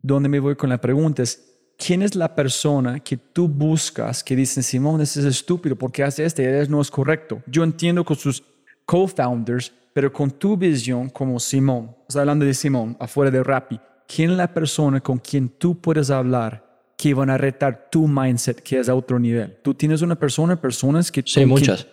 ¿dónde 0.00 0.30
me 0.30 0.40
voy 0.40 0.56
con 0.56 0.70
la 0.70 0.80
pregunta 0.80 1.22
es, 1.22 1.47
¿quién 1.78 2.02
es 2.02 2.14
la 2.14 2.34
persona 2.34 3.00
que 3.00 3.16
tú 3.16 3.48
buscas 3.48 4.22
que 4.22 4.36
dicen, 4.36 4.62
Simón, 4.62 5.00
ese 5.00 5.20
es 5.20 5.26
estúpido, 5.26 5.76
¿por 5.76 5.92
qué 5.92 6.02
hace 6.02 6.24
este? 6.24 6.66
no 6.68 6.80
es 6.80 6.90
correcto. 6.90 7.42
Yo 7.46 7.62
entiendo 7.62 8.04
con 8.04 8.16
sus 8.16 8.42
co-founders, 8.84 9.72
pero 9.94 10.12
con 10.12 10.30
tu 10.32 10.56
visión 10.56 11.08
como 11.08 11.38
Simón, 11.38 11.96
o 12.12 12.18
hablando 12.18 12.44
de 12.44 12.52
Simón, 12.52 12.96
afuera 13.00 13.30
de 13.30 13.42
Rappi, 13.42 13.80
¿quién 14.06 14.32
es 14.32 14.36
la 14.36 14.52
persona 14.52 15.00
con 15.00 15.18
quien 15.18 15.48
tú 15.48 15.80
puedes 15.80 16.10
hablar 16.10 16.66
que 16.96 17.14
van 17.14 17.30
a 17.30 17.38
retar 17.38 17.88
tu 17.90 18.08
mindset, 18.08 18.60
que 18.60 18.80
es 18.80 18.88
a 18.88 18.94
otro 18.94 19.18
nivel? 19.18 19.56
¿Tú 19.62 19.72
tienes 19.72 20.02
una 20.02 20.16
persona, 20.16 20.60
personas 20.60 21.12
que... 21.12 21.22
Sí, 21.24 21.46
muchas. 21.46 21.86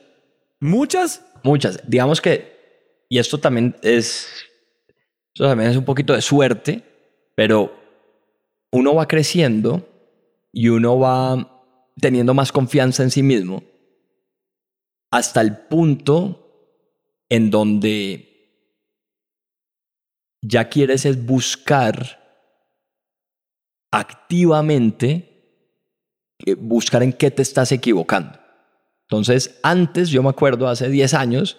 ¿Muchas? 0.60 1.24
Muchas. 1.44 1.80
Digamos 1.88 2.20
que, 2.20 3.06
y 3.08 3.20
esto 3.20 3.40
también 3.40 3.76
es, 3.84 4.28
esto 5.34 5.48
también 5.48 5.70
es 5.70 5.78
un 5.78 5.86
poquito 5.86 6.14
de 6.14 6.22
suerte, 6.22 6.82
pero 7.36 7.85
uno 8.76 8.94
va 8.94 9.08
creciendo 9.08 9.88
y 10.52 10.68
uno 10.68 11.00
va 11.00 11.64
teniendo 12.00 12.34
más 12.34 12.52
confianza 12.52 13.04
en 13.04 13.12
sí 13.12 13.24
mismo 13.24 13.64
hasta 15.12 15.40
el 15.40 15.56
punto 15.56 16.82
en 17.30 17.50
donde 17.52 18.36
ya 20.42 20.68
quieres 20.68 21.06
es 21.06 21.26
buscar 21.26 22.22
activamente, 23.92 25.72
eh, 26.46 26.56
buscar 26.56 27.02
en 27.02 27.14
qué 27.14 27.32
te 27.32 27.44
estás 27.44 27.72
equivocando. 27.72 28.38
Entonces, 29.04 29.58
antes, 29.64 30.10
yo 30.10 30.22
me 30.22 30.30
acuerdo, 30.30 30.68
hace 30.68 30.90
10 30.90 31.14
años, 31.14 31.58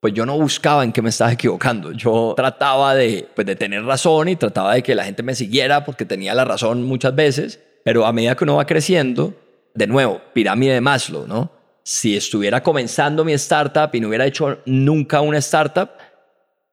pues 0.00 0.14
yo 0.14 0.24
no 0.24 0.36
buscaba 0.38 0.82
en 0.82 0.92
qué 0.92 1.02
me 1.02 1.10
estaba 1.10 1.32
equivocando. 1.32 1.92
Yo 1.92 2.32
trataba 2.34 2.94
de, 2.94 3.28
pues 3.34 3.46
de 3.46 3.54
tener 3.54 3.84
razón 3.84 4.28
y 4.28 4.36
trataba 4.36 4.74
de 4.74 4.82
que 4.82 4.94
la 4.94 5.04
gente 5.04 5.22
me 5.22 5.34
siguiera 5.34 5.84
porque 5.84 6.06
tenía 6.06 6.34
la 6.34 6.44
razón 6.44 6.82
muchas 6.82 7.14
veces, 7.14 7.60
pero 7.84 8.06
a 8.06 8.12
medida 8.12 8.34
que 8.34 8.44
uno 8.44 8.56
va 8.56 8.66
creciendo, 8.66 9.34
de 9.74 9.86
nuevo, 9.86 10.20
pirámide 10.32 10.74
de 10.74 10.80
Maslow, 10.80 11.26
¿no? 11.26 11.52
Si 11.82 12.16
estuviera 12.16 12.62
comenzando 12.62 13.24
mi 13.24 13.32
startup 13.34 13.90
y 13.94 14.00
no 14.00 14.08
hubiera 14.08 14.26
hecho 14.26 14.58
nunca 14.64 15.20
una 15.20 15.38
startup, 15.38 15.90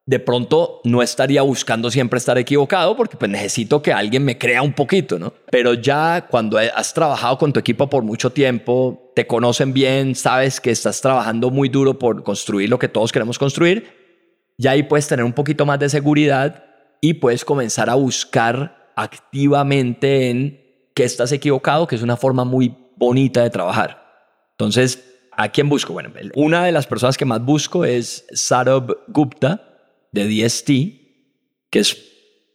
de 0.07 0.19
pronto 0.19 0.79
no 0.85 1.03
estaría 1.03 1.41
buscando 1.41 1.91
siempre 1.91 2.17
estar 2.17 2.37
equivocado 2.37 2.95
porque 2.95 3.17
pues 3.17 3.29
necesito 3.29 3.81
que 3.81 3.91
alguien 3.91 4.23
me 4.23 4.37
crea 4.37 4.61
un 4.61 4.71
poquito, 4.71 5.19
¿no? 5.19 5.33
Pero 5.51 5.73
ya 5.73 6.27
cuando 6.29 6.57
has 6.57 6.93
trabajado 6.93 7.37
con 7.37 7.51
tu 7.51 7.59
equipo 7.59 7.89
por 7.89 8.03
mucho 8.03 8.29
tiempo, 8.31 9.11
te 9.15 9.27
conocen 9.27 9.73
bien, 9.73 10.15
sabes 10.15 10.61
que 10.61 10.71
estás 10.71 11.01
trabajando 11.01 11.51
muy 11.51 11.67
duro 11.67 11.99
por 11.99 12.23
construir 12.23 12.69
lo 12.69 12.79
que 12.79 12.87
todos 12.87 13.11
queremos 13.11 13.37
construir, 13.37 13.85
ya 14.57 14.71
ahí 14.71 14.83
puedes 14.83 15.09
tener 15.09 15.25
un 15.25 15.33
poquito 15.33 15.65
más 15.65 15.77
de 15.77 15.89
seguridad 15.89 16.63
y 17.01 17.15
puedes 17.15 17.43
comenzar 17.43 17.89
a 17.89 17.95
buscar 17.95 18.93
activamente 18.95 20.29
en 20.29 20.61
qué 20.95 21.03
estás 21.03 21.33
equivocado, 21.33 21.85
que 21.85 21.95
es 21.95 22.01
una 22.01 22.15
forma 22.15 22.45
muy 22.45 22.73
bonita 22.95 23.43
de 23.43 23.49
trabajar. 23.49 24.05
Entonces, 24.51 25.03
¿a 25.33 25.49
quién 25.49 25.67
busco? 25.67 25.91
Bueno, 25.91 26.11
una 26.33 26.63
de 26.63 26.71
las 26.71 26.87
personas 26.87 27.17
que 27.17 27.25
más 27.25 27.43
busco 27.43 27.83
es 27.83 28.25
Saurabh 28.31 28.89
Gupta, 29.09 29.66
de 30.17 30.45
DST, 30.45 30.67
que 31.69 31.79
es 31.79 31.97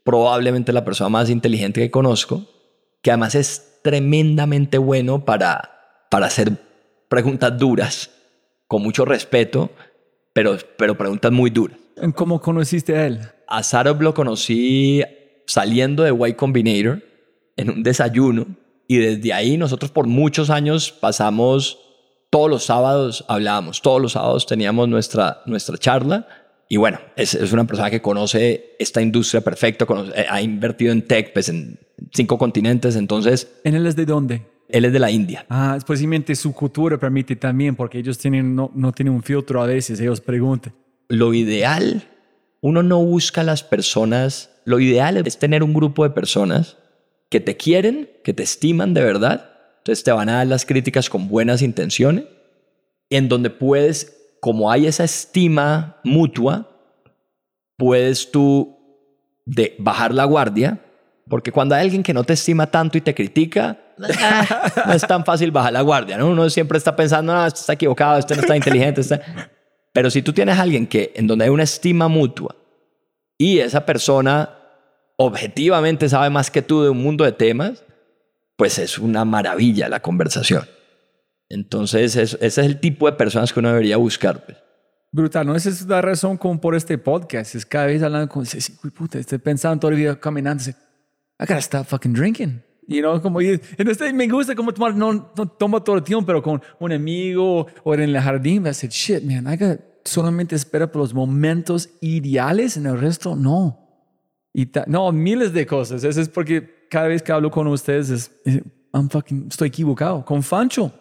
probablemente 0.04 0.72
la 0.72 0.84
persona 0.84 1.08
más 1.08 1.30
inteligente 1.30 1.80
que 1.80 1.90
conozco, 1.90 2.46
que 3.02 3.10
además 3.10 3.34
es 3.34 3.80
tremendamente 3.82 4.78
bueno 4.78 5.24
para, 5.24 6.06
para 6.10 6.26
hacer 6.26 6.52
preguntas 7.08 7.58
duras, 7.58 8.10
con 8.66 8.82
mucho 8.82 9.04
respeto, 9.04 9.70
pero, 10.32 10.56
pero 10.78 10.96
preguntas 10.96 11.30
muy 11.30 11.50
duras. 11.50 11.78
¿Cómo 12.14 12.40
conociste 12.40 12.96
a 12.96 13.06
él? 13.06 13.20
A 13.46 13.62
Sarob 13.62 14.00
lo 14.00 14.14
conocí 14.14 15.02
saliendo 15.46 16.02
de 16.04 16.28
Y 16.28 16.34
Combinator 16.34 17.02
en 17.56 17.70
un 17.70 17.82
desayuno 17.82 18.46
y 18.88 18.96
desde 18.96 19.32
ahí 19.32 19.56
nosotros 19.58 19.90
por 19.90 20.06
muchos 20.06 20.50
años 20.50 20.90
pasamos, 20.90 21.78
todos 22.30 22.48
los 22.48 22.64
sábados 22.64 23.24
hablábamos, 23.28 23.82
todos 23.82 24.00
los 24.00 24.12
sábados 24.12 24.46
teníamos 24.46 24.88
nuestra, 24.88 25.42
nuestra 25.44 25.76
charla 25.76 26.26
y 26.68 26.76
bueno, 26.76 27.00
es, 27.16 27.34
es, 27.34 27.52
una 27.52 27.66
persona 27.66 27.90
que 27.90 28.00
conoce 28.00 28.76
esta 28.78 29.02
industria 29.02 29.42
perfecto, 29.42 29.86
eh, 30.14 30.26
ha 30.28 30.40
invertido 30.40 30.92
en 30.92 31.02
tech 31.02 31.32
pues, 31.32 31.48
en 31.48 31.78
cinco 32.12 32.38
continentes, 32.38 32.96
entonces... 32.96 33.60
¿En 33.64 33.74
él 33.74 33.86
es 33.86 33.96
de 33.96 34.06
dónde? 34.06 34.42
Él 34.68 34.86
es 34.86 34.92
de 34.92 34.98
la 34.98 35.10
India. 35.10 35.44
Ah, 35.50 35.78
posiblemente 35.86 36.34
su 36.34 36.54
cultura 36.54 36.98
permite 36.98 37.36
también, 37.36 37.76
porque 37.76 37.98
ellos 37.98 38.16
tienen, 38.16 38.54
no, 38.56 38.70
no 38.74 38.92
tienen 38.92 39.12
un 39.12 39.22
filtro 39.22 39.62
a 39.62 39.66
veces, 39.66 40.00
ellos 40.00 40.20
preguntan. 40.20 40.72
Lo 41.08 41.34
ideal, 41.34 42.08
uno 42.62 42.82
no 42.82 43.04
busca 43.04 43.42
a 43.42 43.44
las 43.44 43.62
personas, 43.62 44.50
lo 44.64 44.80
ideal 44.80 45.18
es 45.18 45.38
tener 45.38 45.62
un 45.62 45.74
grupo 45.74 46.04
de 46.04 46.10
personas 46.10 46.78
que 47.28 47.40
te 47.40 47.56
quieren, 47.56 48.08
que 48.24 48.32
te 48.32 48.42
estiman 48.44 48.94
de 48.94 49.02
verdad, 49.02 49.50
entonces 49.78 50.04
te 50.04 50.12
van 50.12 50.28
a 50.28 50.36
dar 50.36 50.46
las 50.46 50.64
críticas 50.64 51.10
con 51.10 51.28
buenas 51.28 51.60
intenciones, 51.60 52.24
en 53.10 53.28
donde 53.28 53.50
puedes 53.50 54.21
como 54.42 54.72
hay 54.72 54.88
esa 54.88 55.04
estima 55.04 56.00
mutua, 56.02 56.68
puedes 57.76 58.32
tú 58.32 58.76
de 59.46 59.76
bajar 59.78 60.12
la 60.12 60.24
guardia, 60.24 60.80
porque 61.28 61.52
cuando 61.52 61.76
hay 61.76 61.82
alguien 61.82 62.02
que 62.02 62.12
no 62.12 62.24
te 62.24 62.32
estima 62.32 62.66
tanto 62.66 62.98
y 62.98 63.02
te 63.02 63.14
critica, 63.14 63.78
no 64.86 64.92
es 64.92 65.02
tan 65.02 65.24
fácil 65.24 65.52
bajar 65.52 65.72
la 65.72 65.82
guardia, 65.82 66.18
¿no? 66.18 66.26
Uno 66.26 66.50
siempre 66.50 66.76
está 66.76 66.96
pensando, 66.96 67.32
no, 67.32 67.46
este 67.46 67.60
está 67.60 67.74
equivocado, 67.74 68.18
este 68.18 68.34
no 68.34 68.40
está 68.40 68.56
inteligente, 68.56 69.02
este-". 69.02 69.20
pero 69.92 70.10
si 70.10 70.22
tú 70.22 70.32
tienes 70.32 70.58
a 70.58 70.62
alguien 70.62 70.88
que 70.88 71.12
en 71.14 71.28
donde 71.28 71.44
hay 71.44 71.50
una 71.52 71.62
estima 71.62 72.08
mutua 72.08 72.56
y 73.38 73.60
esa 73.60 73.86
persona 73.86 74.58
objetivamente 75.18 76.08
sabe 76.08 76.30
más 76.30 76.50
que 76.50 76.62
tú 76.62 76.82
de 76.82 76.90
un 76.90 77.00
mundo 77.00 77.24
de 77.24 77.30
temas, 77.30 77.84
pues 78.56 78.80
es 78.80 78.98
una 78.98 79.24
maravilla 79.24 79.88
la 79.88 80.02
conversación. 80.02 80.66
Entonces, 81.52 82.16
ese 82.16 82.38
es 82.40 82.56
el 82.56 82.80
tipo 82.80 83.04
de 83.04 83.12
personas 83.12 83.52
que 83.52 83.60
uno 83.60 83.68
debería 83.68 83.98
buscar. 83.98 84.42
Pues. 84.46 84.56
Brutal, 85.10 85.46
¿no? 85.46 85.54
Esa 85.54 85.68
es 85.68 85.86
la 85.86 86.00
razón 86.00 86.38
como 86.38 86.58
por 86.58 86.74
este 86.74 86.96
podcast. 86.96 87.54
Es 87.54 87.66
cada 87.66 87.86
vez 87.86 88.02
hablando 88.02 88.26
con, 88.32 88.46
puta, 88.96 89.18
estoy 89.18 89.36
pensando 89.36 89.78
todo 89.78 89.90
el 89.90 89.98
día 89.98 90.18
caminando. 90.18 90.64
I 90.64 90.72
gotta 91.40 91.58
stop 91.58 91.86
fucking 91.86 92.14
drinking. 92.14 92.62
You 92.88 93.02
know, 93.02 93.20
como, 93.20 93.40
entonces 93.42 94.14
me 94.14 94.26
gusta 94.28 94.54
como 94.54 94.72
tomar, 94.72 94.94
no, 94.94 95.12
no 95.36 95.46
tomo 95.46 95.82
todo 95.82 95.96
el 95.96 96.02
tiempo, 96.02 96.24
pero 96.24 96.42
con 96.42 96.60
un 96.80 96.92
amigo 96.92 97.66
o 97.84 97.94
en 97.94 98.00
el 98.00 98.18
jardín, 98.18 98.66
I 98.66 98.72
said, 98.72 98.90
shit, 98.90 99.22
man, 99.22 99.46
I 99.52 99.56
got, 99.56 99.78
solamente 100.04 100.56
espera 100.56 100.90
por 100.90 101.02
los 101.02 101.12
momentos 101.14 101.90
ideales, 102.00 102.78
en 102.78 102.86
el 102.86 102.98
resto 102.98 103.36
no. 103.36 103.78
Y 104.54 104.70
no, 104.86 105.12
miles 105.12 105.52
de 105.52 105.66
cosas. 105.66 106.02
Eso 106.02 106.20
es 106.20 106.30
porque 106.30 106.86
cada 106.90 107.08
vez 107.08 107.22
que 107.22 107.30
hablo 107.30 107.50
con 107.50 107.66
ustedes, 107.66 108.08
es, 108.08 108.30
I'm 108.92 109.10
fucking, 109.10 109.48
estoy 109.50 109.68
equivocado. 109.68 110.24
Con 110.24 110.42
Fancho 110.42 110.92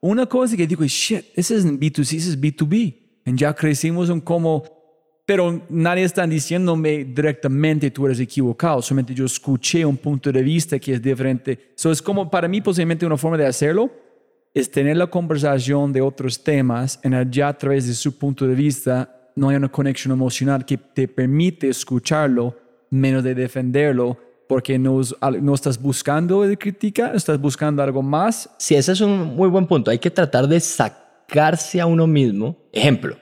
una 0.00 0.26
cosa 0.26 0.56
que 0.56 0.66
digo, 0.66 0.84
shit, 0.84 1.26
ese 1.34 1.56
es 1.56 1.66
B2C, 1.66 2.16
ese 2.16 2.30
es 2.30 2.40
B2B. 2.40 2.96
Y 3.26 3.36
ya 3.36 3.54
crecimos 3.54 4.08
en 4.08 4.20
cómo, 4.20 4.64
pero 5.26 5.62
nadie 5.68 6.04
está 6.04 6.26
diciéndome 6.26 7.04
directamente 7.04 7.90
tú 7.90 8.06
eres 8.06 8.18
equivocado, 8.20 8.80
solamente 8.80 9.14
yo 9.14 9.26
escuché 9.26 9.84
un 9.84 9.96
punto 9.96 10.32
de 10.32 10.42
vista 10.42 10.78
que 10.78 10.94
es 10.94 11.02
diferente. 11.02 11.72
So 11.76 11.90
es 11.90 12.00
como 12.00 12.30
para 12.30 12.48
mí 12.48 12.60
posiblemente 12.60 13.04
una 13.06 13.16
forma 13.16 13.36
de 13.36 13.46
hacerlo 13.46 13.90
es 14.52 14.70
tener 14.70 14.96
la 14.96 15.06
conversación 15.06 15.92
de 15.92 16.00
otros 16.00 16.42
temas 16.42 16.98
en 17.04 17.14
allá 17.14 17.48
a 17.48 17.58
través 17.58 17.86
de 17.86 17.94
su 17.94 18.18
punto 18.18 18.46
de 18.46 18.54
vista 18.54 19.16
no 19.36 19.48
hay 19.48 19.56
una 19.56 19.70
conexión 19.70 20.12
emocional 20.12 20.64
que 20.64 20.76
te 20.76 21.08
permite 21.08 21.68
escucharlo 21.68 22.56
menos 22.90 23.22
de 23.22 23.34
defenderlo 23.34 24.18
porque 24.50 24.80
no, 24.80 25.00
estás 25.54 25.80
buscando 25.80 26.42
de 26.42 26.58
crítica, 26.58 27.12
estás 27.14 27.40
buscando 27.40 27.84
algo 27.84 28.02
más. 28.02 28.50
Sí, 28.58 28.74
ese 28.74 28.90
es 28.90 29.00
un 29.00 29.36
muy 29.36 29.48
buen 29.48 29.64
punto. 29.64 29.92
Hay 29.92 30.00
que 30.00 30.10
tratar 30.10 30.48
de 30.48 30.58
sacarse 30.58 31.80
a 31.80 31.86
uno 31.86 32.08
mismo. 32.08 32.56
Ejemplo, 32.72 33.16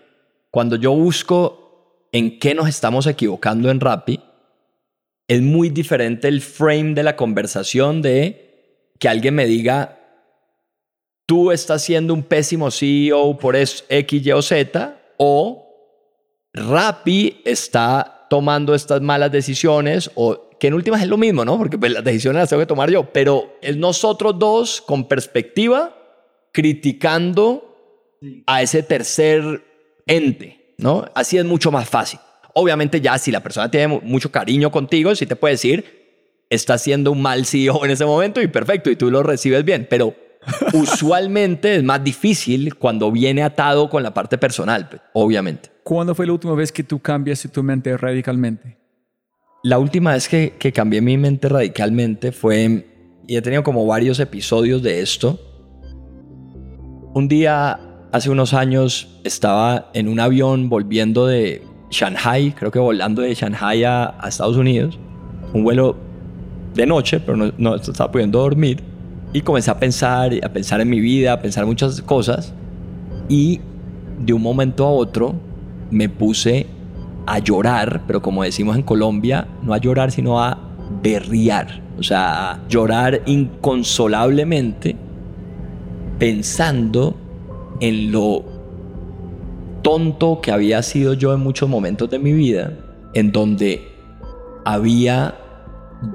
cuando 0.51 0.77
yo 0.77 0.93
busco 0.93 2.09
en 2.13 2.39
qué 2.39 2.55
nos 2.55 2.67
estamos 2.67 3.07
equivocando 3.07 3.71
en 3.71 3.79
Rappi, 3.79 4.19
es 5.27 5.43
muy 5.43 5.69
diferente 5.69 6.29
el 6.29 6.41
frame 6.41 6.95
de 6.95 7.03
la 7.03 7.15
conversación 7.15 8.01
de 8.01 8.95
que 8.99 9.11
alguien 9.11 9.35
me 9.35 9.45
diga, 9.45 9.99
tú 11.27 11.53
estás 11.53 11.83
siendo 11.83 12.15
un 12.15 12.23
pésimo 12.23 12.71
CEO 12.71 13.37
por 13.37 13.55
X, 13.55 13.85
Y 13.91 14.33
o 14.33 14.41
Z, 14.41 14.99
o 15.19 16.01
Rappi 16.55 17.43
está 17.45 18.27
tomando 18.31 18.75
estas 18.75 19.03
malas 19.03 19.31
decisiones, 19.31 20.11
o 20.15 20.48
que 20.59 20.67
en 20.67 20.75
últimas 20.75 21.03
es 21.03 21.09
lo 21.09 21.17
mismo, 21.17 21.45
¿no? 21.45 21.57
Porque 21.59 21.78
pues, 21.78 21.93
las 21.93 22.05
decisiones 22.05 22.41
las 22.41 22.49
tengo 22.49 22.61
que 22.61 22.67
tomar 22.67 22.91
yo, 22.91 23.12
pero 23.12 23.57
es 23.62 23.77
nosotros 23.77 24.39
dos 24.39 24.81
con 24.81 25.07
perspectiva 25.07 25.95
criticando 26.53 27.65
a 28.47 28.62
ese 28.62 28.83
tercer 28.83 29.62
ente, 30.07 30.75
¿no? 30.78 31.05
Así 31.15 31.39
es 31.39 31.45
mucho 31.45 31.70
más 31.70 31.89
fácil. 31.89 32.19
Obviamente 32.55 33.01
ya 33.01 33.19
si 33.19 33.31
la 33.31 33.41
persona 33.41 33.70
tiene 33.70 34.01
mucho 34.03 34.33
cariño 34.33 34.70
contigo, 34.70 35.15
sí 35.15 35.27
te 35.27 35.37
puede 35.37 35.55
decir, 35.55 36.45
está 36.51 36.78
siendo 36.78 37.12
un 37.12 37.23
mal 37.23 37.47
CEO 37.47 37.85
en 37.85 37.93
ese 37.93 38.05
momento 38.05 38.43
y 38.43 38.49
perfecto, 38.49 38.91
y 38.91 38.97
tú 38.97 39.11
lo 39.11 39.23
recibes 39.23 39.65
bien, 39.65 39.87
pero 39.89 40.15
usualmente 40.73 41.77
es 41.77 41.85
más 41.85 42.03
difícil 42.03 42.75
cuando 42.75 43.12
viene 43.12 43.43
atado 43.43 43.89
con 43.89 44.03
la 44.03 44.12
parte 44.12 44.39
personal, 44.39 44.89
obviamente. 45.12 45.70
¿Cuándo 45.85 46.15
fue 46.15 46.27
la 46.27 46.33
última 46.33 46.55
vez 46.55 46.73
que 46.73 46.83
tú 46.83 46.99
cambiaste 46.99 47.49
tu 47.49 47.62
mente 47.62 47.97
radicalmente? 47.97 48.77
La 49.65 49.78
última 49.78 50.12
vez 50.12 50.28
que, 50.28 50.55
que 50.59 50.73
cambié 50.73 51.01
mi 51.01 51.17
mente 51.17 51.49
radicalmente 51.49 52.31
fue, 52.31 52.87
y 53.27 53.37
he 53.37 53.43
tenido 53.43 53.65
como 53.65 53.85
varios 53.87 54.20
episodios 54.20 54.83
de 54.83 55.01
esto, 55.01 55.41
un 57.15 57.27
día 57.27 57.81
hace 58.12 58.31
unos 58.31 58.55
años 58.55 59.20
estaba 59.25 59.91
en 59.95 60.07
un 60.07 60.20
avión 60.20 60.69
volviendo 60.69 61.27
de 61.27 61.62
Shanghai, 61.91 62.53
creo 62.53 62.70
que 62.70 62.78
volando 62.78 63.23
de 63.23 63.35
Shanghai 63.35 63.83
a, 63.83 64.15
Estados 64.28 64.57
Unidos, 64.57 64.97
un 65.53 65.65
vuelo 65.65 65.97
de 66.75 66.87
noche, 66.87 67.19
pero 67.19 67.37
no, 67.37 67.53
no, 67.59 67.75
estaba 67.75 68.12
pudiendo 68.12 68.39
dormir, 68.39 68.81
y 69.33 69.41
comencé 69.41 69.73
a 69.73 69.78
pensar, 69.81 70.33
a 70.41 70.49
pensar 70.51 70.81
en 70.81 70.89
mi 70.89 71.01
vida, 71.01 71.33
a 71.33 71.43
pensar 71.43 71.67
muchas 71.67 72.01
cosas, 72.03 72.55
y 73.28 73.61
de 74.20 74.33
un 74.33 74.43
momento 74.43 74.87
a 74.87 74.91
otro 74.91 75.35
me 75.91 76.09
puse 76.09 76.67
a 77.29 77.39
llorar, 77.41 78.03
pero 78.07 78.23
como 78.23 78.43
decimos 78.43 78.77
en 78.77 78.83
Colombia, 78.83 79.47
no 79.63 79.75
a 79.75 79.79
llorar, 79.79 80.11
sino 80.11 80.41
a 80.41 80.59
berriar, 81.03 81.83
o 81.99 82.03
sea, 82.03 82.53
a 82.53 82.69
llorar 82.69 83.21
inconsolablemente 83.27 84.97
pensando 86.19 87.15
en 87.81 88.13
lo 88.13 88.45
tonto 89.83 90.41
que 90.41 90.51
había 90.53 90.83
sido 90.83 91.13
yo 91.13 91.35
en 91.35 91.41
muchos 91.41 91.69
momentos 91.69 92.09
de 92.09 92.19
mi 92.19 92.33
vida, 92.33 92.73
en 93.13 93.31
donde 93.31 93.87
había 94.65 95.35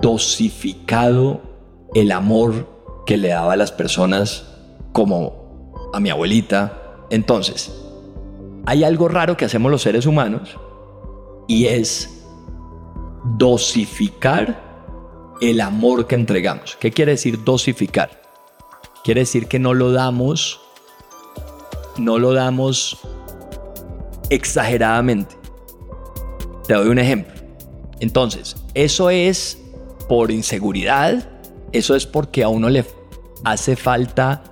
dosificado 0.01 1.42
el 1.93 2.11
amor 2.11 2.67
que 3.06 3.17
le 3.17 3.30
daba 3.30 3.53
a 3.53 3.56
las 3.56 3.72
personas 3.72 4.51
como 4.93 5.92
a 5.93 6.00
mi 6.00 6.09
abuelita. 6.09 7.06
Entonces, 7.11 7.72
hay 8.66 8.83
algo 8.83 9.09
raro 9.09 9.38
que 9.38 9.45
hacemos 9.45 9.72
los 9.72 9.83
seres 9.83 10.08
humanos 10.08 10.58
y 11.47 11.67
es 11.67 12.23
dosificar 13.38 14.61
el 15.41 15.61
amor 15.61 16.07
que 16.07 16.15
entregamos. 16.15 16.77
¿Qué 16.80 16.91
quiere 16.91 17.13
decir 17.13 17.43
dosificar? 17.43 18.22
Quiere 19.03 19.22
decir 19.22 19.47
que 19.47 19.59
no 19.59 19.73
lo 19.73 19.91
damos, 19.91 20.61
no 21.97 22.19
lo 22.19 22.33
damos 22.33 22.99
exageradamente. 24.30 25.35
Te 26.67 26.75
doy 26.75 26.88
un 26.88 26.99
ejemplo. 26.99 27.33
Entonces, 27.99 28.55
eso 28.73 29.09
es 29.09 29.59
por 30.07 30.31
inseguridad, 30.31 31.30
eso 31.72 31.95
es 31.95 32.05
porque 32.05 32.43
a 32.43 32.49
uno 32.49 32.69
le 32.69 32.85
hace 33.43 33.75
falta 33.75 34.43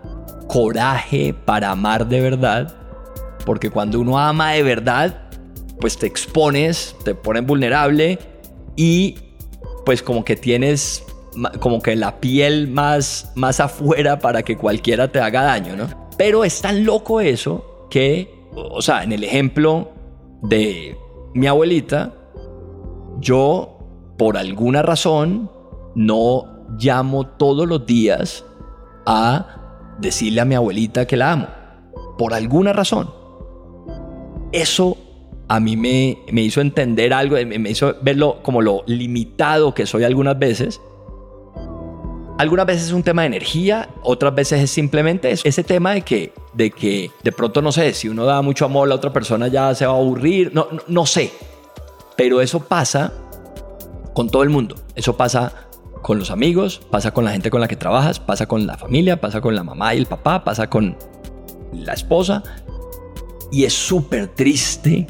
coraje 0.48 1.34
para 1.34 1.72
amar 1.72 2.08
de 2.08 2.20
verdad, 2.20 2.76
porque 3.46 3.70
cuando 3.70 4.00
uno 4.00 4.20
ama 4.20 4.52
de 4.52 4.64
verdad, 4.64 5.31
pues 5.82 5.98
te 5.98 6.08
expones, 6.08 6.96
te 7.04 7.14
pones 7.14 7.46
vulnerable 7.46 8.18
y 8.78 9.16
pues 9.86 10.02
como 10.02 10.24
que 10.24 10.38
tienes 10.38 11.04
como 11.60 11.82
que 11.82 11.96
la 11.96 12.20
piel 12.20 12.70
más, 12.70 13.32
más 13.36 13.60
afuera 13.60 14.20
para 14.20 14.44
que 14.44 14.58
cualquiera 14.58 15.12
te 15.12 15.20
haga 15.20 15.44
daño, 15.44 15.76
¿no? 15.76 15.88
Pero 16.18 16.46
es 16.46 16.62
tan 16.62 16.86
loco 16.86 17.20
eso 17.20 17.88
que 17.90 18.42
o 18.54 18.82
sea, 18.82 19.04
en 19.04 19.12
el 19.12 19.24
ejemplo 19.24 19.90
de 20.42 20.98
mi 21.34 21.48
abuelita, 21.48 22.14
yo 23.20 23.78
por 24.18 24.38
alguna 24.38 24.82
razón 24.82 25.50
no 25.96 26.66
llamo 26.78 27.28
todos 27.28 27.68
los 27.68 27.86
días 27.86 28.46
a 29.06 29.96
decirle 30.00 30.42
a 30.42 30.46
mi 30.46 30.56
abuelita 30.56 31.06
que 31.06 31.18
la 31.18 31.32
amo. 31.32 31.48
Por 32.18 32.34
alguna 32.34 32.74
razón. 32.74 33.10
Eso 34.52 34.98
a 35.52 35.60
mí 35.60 35.76
me, 35.76 36.18
me 36.32 36.44
hizo 36.44 36.62
entender 36.62 37.14
algo, 37.14 37.36
me 37.36 37.70
hizo 37.70 37.94
verlo 38.02 38.40
como 38.42 38.62
lo 38.62 38.84
limitado 38.88 39.74
que 39.74 39.86
soy 39.86 40.06
algunas 40.06 40.40
veces 40.40 40.80
algunas 42.38 42.66
veces 42.66 42.86
es 42.86 42.94
un 42.94 43.04
tema 43.04 43.24
de 43.24 43.28
energía, 43.28 43.90
otras 44.02 44.34
veces 44.34 44.62
es 44.62 44.72
simplemente 44.72 45.30
ese 45.30 45.64
tema 45.66 45.92
de 45.92 46.04
que, 46.04 46.34
de 46.54 46.72
que 46.72 47.12
de 47.22 47.32
pronto, 47.34 47.62
no 47.62 47.74
sé, 47.74 47.94
si 47.94 48.08
uno 48.08 48.24
da 48.24 48.42
mucho 48.42 48.64
amor, 48.64 48.88
la 48.88 48.96
otra 48.96 49.12
persona 49.12 49.50
ya 49.50 49.76
se 49.76 49.86
va 49.86 49.92
a 49.92 49.98
aburrir, 49.98 50.52
no, 50.54 50.68
no, 50.88 51.06
sé. 51.06 51.32
Pero 52.16 52.40
eso 52.40 52.62
pasa 52.62 53.14
con 54.14 54.30
todo 54.30 54.44
el 54.44 54.50
mundo. 54.50 54.76
Eso 54.96 55.18
pasa 55.18 55.68
con 56.02 56.18
los 56.18 56.32
amigos, 56.32 56.82
pasa 56.90 57.12
con 57.14 57.26
la 57.26 57.32
gente 57.32 57.52
con 57.52 57.60
la 57.62 57.68
que 57.68 57.76
trabajas, 57.76 58.20
pasa 58.20 58.48
con 58.48 58.66
la 58.66 58.78
familia, 58.78 59.20
pasa 59.20 59.42
con 59.42 59.54
la 59.54 59.64
mamá 59.64 59.94
y 59.94 59.98
el 60.00 60.08
papá, 60.08 60.44
pasa 60.44 60.68
con 60.68 60.98
la 61.74 61.94
esposa. 61.94 62.42
Y 63.52 63.66
es 63.66 63.74
súper 63.74 64.30
triste 64.30 65.06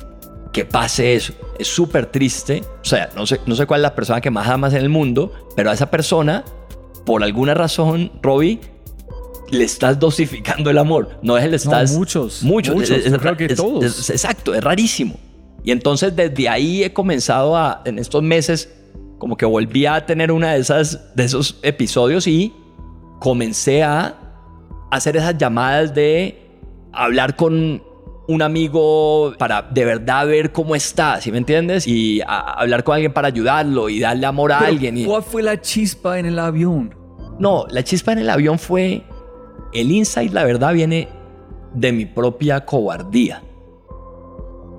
que 0.51 0.65
pase 0.65 1.15
eso. 1.15 1.33
Es 1.57 1.67
súper 1.67 2.07
triste. 2.07 2.63
O 2.81 2.85
sea, 2.85 3.09
no 3.15 3.25
sé, 3.25 3.39
no 3.45 3.55
sé 3.55 3.65
cuál 3.65 3.81
es 3.81 3.83
la 3.83 3.95
persona 3.95 4.21
que 4.21 4.31
más 4.31 4.47
amas 4.47 4.73
en 4.73 4.81
el 4.81 4.89
mundo, 4.89 5.31
pero 5.55 5.69
a 5.69 5.73
esa 5.73 5.89
persona 5.89 6.43
por 7.05 7.23
alguna 7.23 7.53
razón, 7.53 8.11
Robbie, 8.21 8.59
le 9.49 9.63
estás 9.63 9.99
dosificando 9.99 10.69
el 10.69 10.77
amor. 10.77 11.19
No 11.21 11.37
es 11.37 11.45
el 11.45 11.53
estás. 11.53 11.91
No, 11.91 11.99
muchos. 11.99 12.43
Muchos. 12.43 12.75
muchos 12.75 13.19
creo 13.19 13.37
que 13.37 13.49
todos. 13.49 14.09
exacto, 14.09 14.53
es 14.53 14.63
rarísimo. 14.63 15.19
Y 15.63 15.71
entonces 15.71 16.15
desde 16.15 16.49
ahí 16.49 16.83
he 16.83 16.93
comenzado 16.93 17.55
a, 17.55 17.81
en 17.85 17.99
estos 17.99 18.23
meses, 18.23 18.73
como 19.19 19.37
que 19.37 19.45
volví 19.45 19.85
a 19.85 20.05
tener 20.05 20.31
una 20.31 20.53
de 20.53 20.59
esas, 20.59 21.15
de 21.15 21.25
esos 21.25 21.59
episodios 21.61 22.25
y 22.25 22.53
comencé 23.19 23.83
a 23.83 24.17
hacer 24.89 25.17
esas 25.17 25.37
llamadas 25.37 25.93
de 25.93 26.41
hablar 26.91 27.35
con 27.35 27.83
un 28.31 28.41
amigo 28.41 29.33
para 29.37 29.61
de 29.61 29.85
verdad 29.85 30.27
ver 30.27 30.51
cómo 30.51 30.75
está, 30.75 31.19
¿sí 31.21 31.31
me 31.31 31.37
entiendes? 31.37 31.87
Y 31.87 32.21
hablar 32.25 32.83
con 32.83 32.95
alguien 32.95 33.13
para 33.13 33.27
ayudarlo 33.27 33.89
y 33.89 33.99
darle 33.99 34.25
amor 34.25 34.51
a 34.51 34.59
alguien. 34.59 34.97
Y... 34.97 35.05
¿Cuál 35.05 35.23
fue 35.23 35.43
la 35.43 35.59
chispa 35.59 36.19
en 36.19 36.25
el 36.25 36.39
avión? 36.39 36.95
No, 37.39 37.65
la 37.69 37.83
chispa 37.83 38.13
en 38.13 38.19
el 38.19 38.29
avión 38.29 38.59
fue 38.59 39.03
el 39.73 39.91
insight, 39.91 40.33
la 40.33 40.43
verdad, 40.43 40.73
viene 40.73 41.07
de 41.73 41.91
mi 41.91 42.05
propia 42.05 42.65
cobardía. 42.65 43.43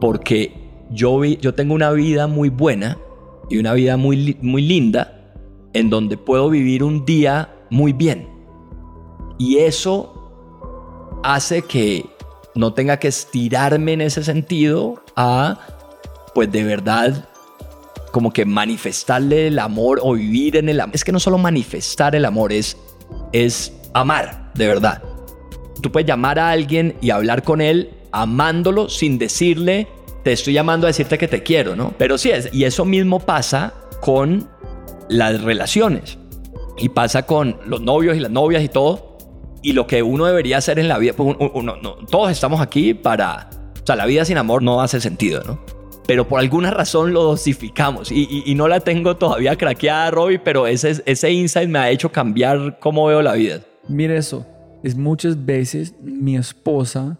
Porque 0.00 0.52
yo, 0.90 1.18
vi, 1.20 1.36
yo 1.36 1.54
tengo 1.54 1.74
una 1.74 1.90
vida 1.92 2.26
muy 2.26 2.48
buena 2.48 2.98
y 3.48 3.58
una 3.58 3.72
vida 3.72 3.96
muy, 3.96 4.36
muy 4.40 4.62
linda 4.62 5.34
en 5.72 5.90
donde 5.90 6.16
puedo 6.16 6.50
vivir 6.50 6.82
un 6.84 7.04
día 7.04 7.54
muy 7.70 7.92
bien. 7.92 8.28
Y 9.38 9.58
eso 9.58 11.20
hace 11.22 11.62
que 11.62 12.04
no 12.54 12.74
tenga 12.74 12.98
que 12.98 13.08
estirarme 13.08 13.92
en 13.94 14.00
ese 14.02 14.22
sentido 14.24 15.02
a, 15.16 15.58
pues 16.34 16.50
de 16.52 16.64
verdad, 16.64 17.28
como 18.10 18.32
que 18.32 18.44
manifestarle 18.44 19.48
el 19.48 19.58
amor 19.58 20.00
o 20.02 20.14
vivir 20.14 20.56
en 20.56 20.68
el 20.68 20.80
amor. 20.80 20.94
Es 20.94 21.04
que 21.04 21.12
no 21.12 21.20
solo 21.20 21.38
manifestar 21.38 22.14
el 22.14 22.24
amor, 22.24 22.52
es, 22.52 22.76
es 23.32 23.72
amar, 23.94 24.52
de 24.54 24.66
verdad. 24.66 25.02
Tú 25.80 25.90
puedes 25.90 26.06
llamar 26.06 26.38
a 26.38 26.50
alguien 26.50 26.96
y 27.00 27.10
hablar 27.10 27.42
con 27.42 27.60
él 27.60 27.90
amándolo 28.12 28.88
sin 28.88 29.18
decirle, 29.18 29.88
te 30.22 30.32
estoy 30.32 30.52
llamando 30.52 30.86
a 30.86 30.88
decirte 30.88 31.18
que 31.18 31.28
te 31.28 31.42
quiero, 31.42 31.74
¿no? 31.74 31.94
Pero 31.98 32.18
sí, 32.18 32.30
es, 32.30 32.50
y 32.52 32.64
eso 32.64 32.84
mismo 32.84 33.18
pasa 33.20 33.72
con 34.00 34.48
las 35.08 35.40
relaciones. 35.42 36.18
Y 36.78 36.88
pasa 36.90 37.24
con 37.24 37.58
los 37.66 37.80
novios 37.80 38.16
y 38.16 38.20
las 38.20 38.30
novias 38.30 38.62
y 38.62 38.68
todo 38.68 39.11
y 39.62 39.72
lo 39.72 39.86
que 39.86 40.02
uno 40.02 40.26
debería 40.26 40.58
hacer 40.58 40.78
en 40.78 40.88
la 40.88 40.98
vida, 40.98 41.12
pues 41.14 41.36
uno, 41.54 41.76
no, 41.76 41.94
todos 42.10 42.30
estamos 42.30 42.60
aquí 42.60 42.94
para, 42.94 43.50
o 43.82 43.86
sea, 43.86 43.96
la 43.96 44.06
vida 44.06 44.24
sin 44.24 44.38
amor 44.38 44.62
no 44.62 44.80
hace 44.80 45.00
sentido, 45.00 45.42
¿no? 45.44 45.60
Pero 46.06 46.26
por 46.26 46.40
alguna 46.40 46.70
razón 46.72 47.12
lo 47.12 47.22
dosificamos 47.22 48.10
y, 48.10 48.42
y, 48.44 48.54
no 48.56 48.66
la 48.66 48.80
tengo 48.80 49.16
todavía 49.16 49.56
craqueada, 49.56 50.10
Robbie, 50.10 50.40
pero 50.40 50.66
ese, 50.66 51.00
ese 51.06 51.30
insight 51.30 51.68
me 51.68 51.78
ha 51.78 51.90
hecho 51.90 52.10
cambiar 52.10 52.80
cómo 52.80 53.06
veo 53.06 53.22
la 53.22 53.34
vida. 53.34 53.60
Mira 53.88 54.16
eso, 54.16 54.44
es 54.82 54.96
muchas 54.96 55.46
veces 55.46 55.94
mi 56.02 56.36
esposa 56.36 57.18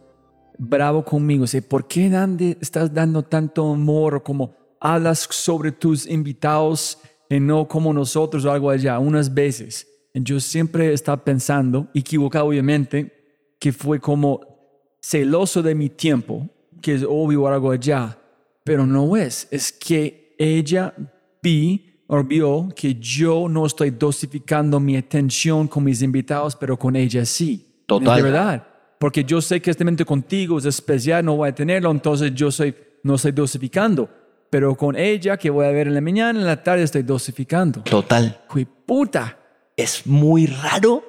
bravo 0.58 1.04
conmigo, 1.04 1.46
sé, 1.46 1.62
¿por 1.62 1.86
qué 1.86 2.10
dónde 2.10 2.56
estás 2.60 2.92
dando 2.92 3.22
tanto 3.22 3.72
amor? 3.72 4.22
Como 4.22 4.54
hablas 4.80 5.28
sobre 5.30 5.72
tus 5.72 6.06
invitados 6.06 6.98
y 7.28 7.40
no 7.40 7.66
como 7.66 7.92
nosotros 7.92 8.44
o 8.44 8.52
algo 8.52 8.70
allá, 8.70 8.98
unas 8.98 9.32
veces. 9.32 9.86
Yo 10.14 10.40
siempre 10.40 10.92
estaba 10.92 11.24
pensando, 11.24 11.88
equivocado 11.94 12.46
obviamente, 12.46 13.12
que 13.58 13.72
fue 13.72 14.00
como 14.00 14.40
celoso 15.00 15.62
de 15.62 15.74
mi 15.74 15.88
tiempo, 15.88 16.48
que 16.80 16.94
es 16.94 17.04
obvio 17.08 17.46
algo 17.48 17.70
allá, 17.70 18.18
pero 18.64 18.86
no 18.86 19.16
es. 19.16 19.48
Es 19.50 19.72
que 19.72 20.34
ella 20.38 20.94
vi 21.42 22.02
o 22.06 22.22
vio 22.22 22.68
que 22.76 22.94
yo 22.96 23.48
no 23.48 23.64
estoy 23.64 23.90
dosificando 23.90 24.78
mi 24.78 24.96
atención 24.96 25.66
con 25.66 25.84
mis 25.84 26.02
invitados, 26.02 26.56
pero 26.56 26.78
con 26.78 26.94
ella 26.94 27.24
sí. 27.24 27.84
Total. 27.86 28.16
De 28.16 28.22
verdad. 28.22 28.66
Porque 28.98 29.24
yo 29.24 29.40
sé 29.40 29.60
que 29.60 29.70
este 29.70 29.82
momento 29.82 30.04
contigo 30.04 30.58
es 30.58 30.64
especial, 30.64 31.24
no 31.24 31.36
voy 31.36 31.48
a 31.48 31.54
tenerlo, 31.54 31.90
entonces 31.90 32.32
yo 32.34 32.50
soy, 32.52 32.74
no 33.02 33.14
estoy 33.14 33.32
dosificando. 33.32 34.08
Pero 34.50 34.76
con 34.76 34.94
ella, 34.94 35.36
que 35.38 35.48
voy 35.48 35.64
a 35.64 35.70
ver 35.70 35.88
en 35.88 35.94
la 35.94 36.00
mañana, 36.00 36.38
en 36.38 36.46
la 36.46 36.62
tarde, 36.62 36.82
estoy 36.82 37.02
dosificando. 37.02 37.80
Total. 37.80 38.42
¡Jue 38.48 38.66
puta! 38.66 39.38
Es 39.76 40.06
muy 40.06 40.46
raro 40.46 41.04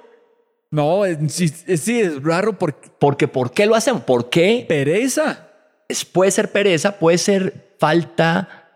No, 0.71 1.01
sí, 1.27 1.51
es, 1.67 1.81
sí, 1.81 1.99
es 1.99 2.23
raro 2.23 2.57
porque 2.57 2.89
porque 2.99 3.27
¿por 3.27 3.51
qué 3.51 3.65
lo 3.65 3.75
hacemos? 3.75 4.03
¿Por 4.03 4.29
qué? 4.29 4.65
pereza. 4.67 5.49
Es- 5.87 6.05
puede 6.05 6.31
ser 6.31 6.51
pereza, 6.51 6.97
puede 6.97 7.17
ser 7.17 7.75
falta 7.79 8.69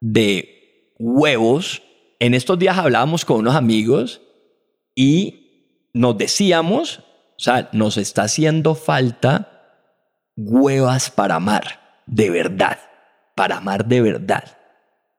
de 0.00 0.94
huevos. 0.98 1.82
En 2.20 2.32
estos 2.34 2.58
días 2.58 2.78
hablábamos 2.78 3.24
con 3.24 3.38
unos 3.40 3.56
amigos 3.56 4.22
y 4.94 5.88
nos 5.92 6.16
decíamos, 6.16 7.00
o 7.00 7.38
sea, 7.38 7.68
nos 7.72 7.96
está 7.98 8.22
haciendo 8.22 8.74
falta 8.74 9.50
huevas 10.36 11.10
para 11.10 11.34
amar, 11.36 12.02
de 12.06 12.30
verdad, 12.30 12.78
para 13.34 13.56
amar 13.58 13.86
de 13.86 14.00
verdad. 14.00 14.56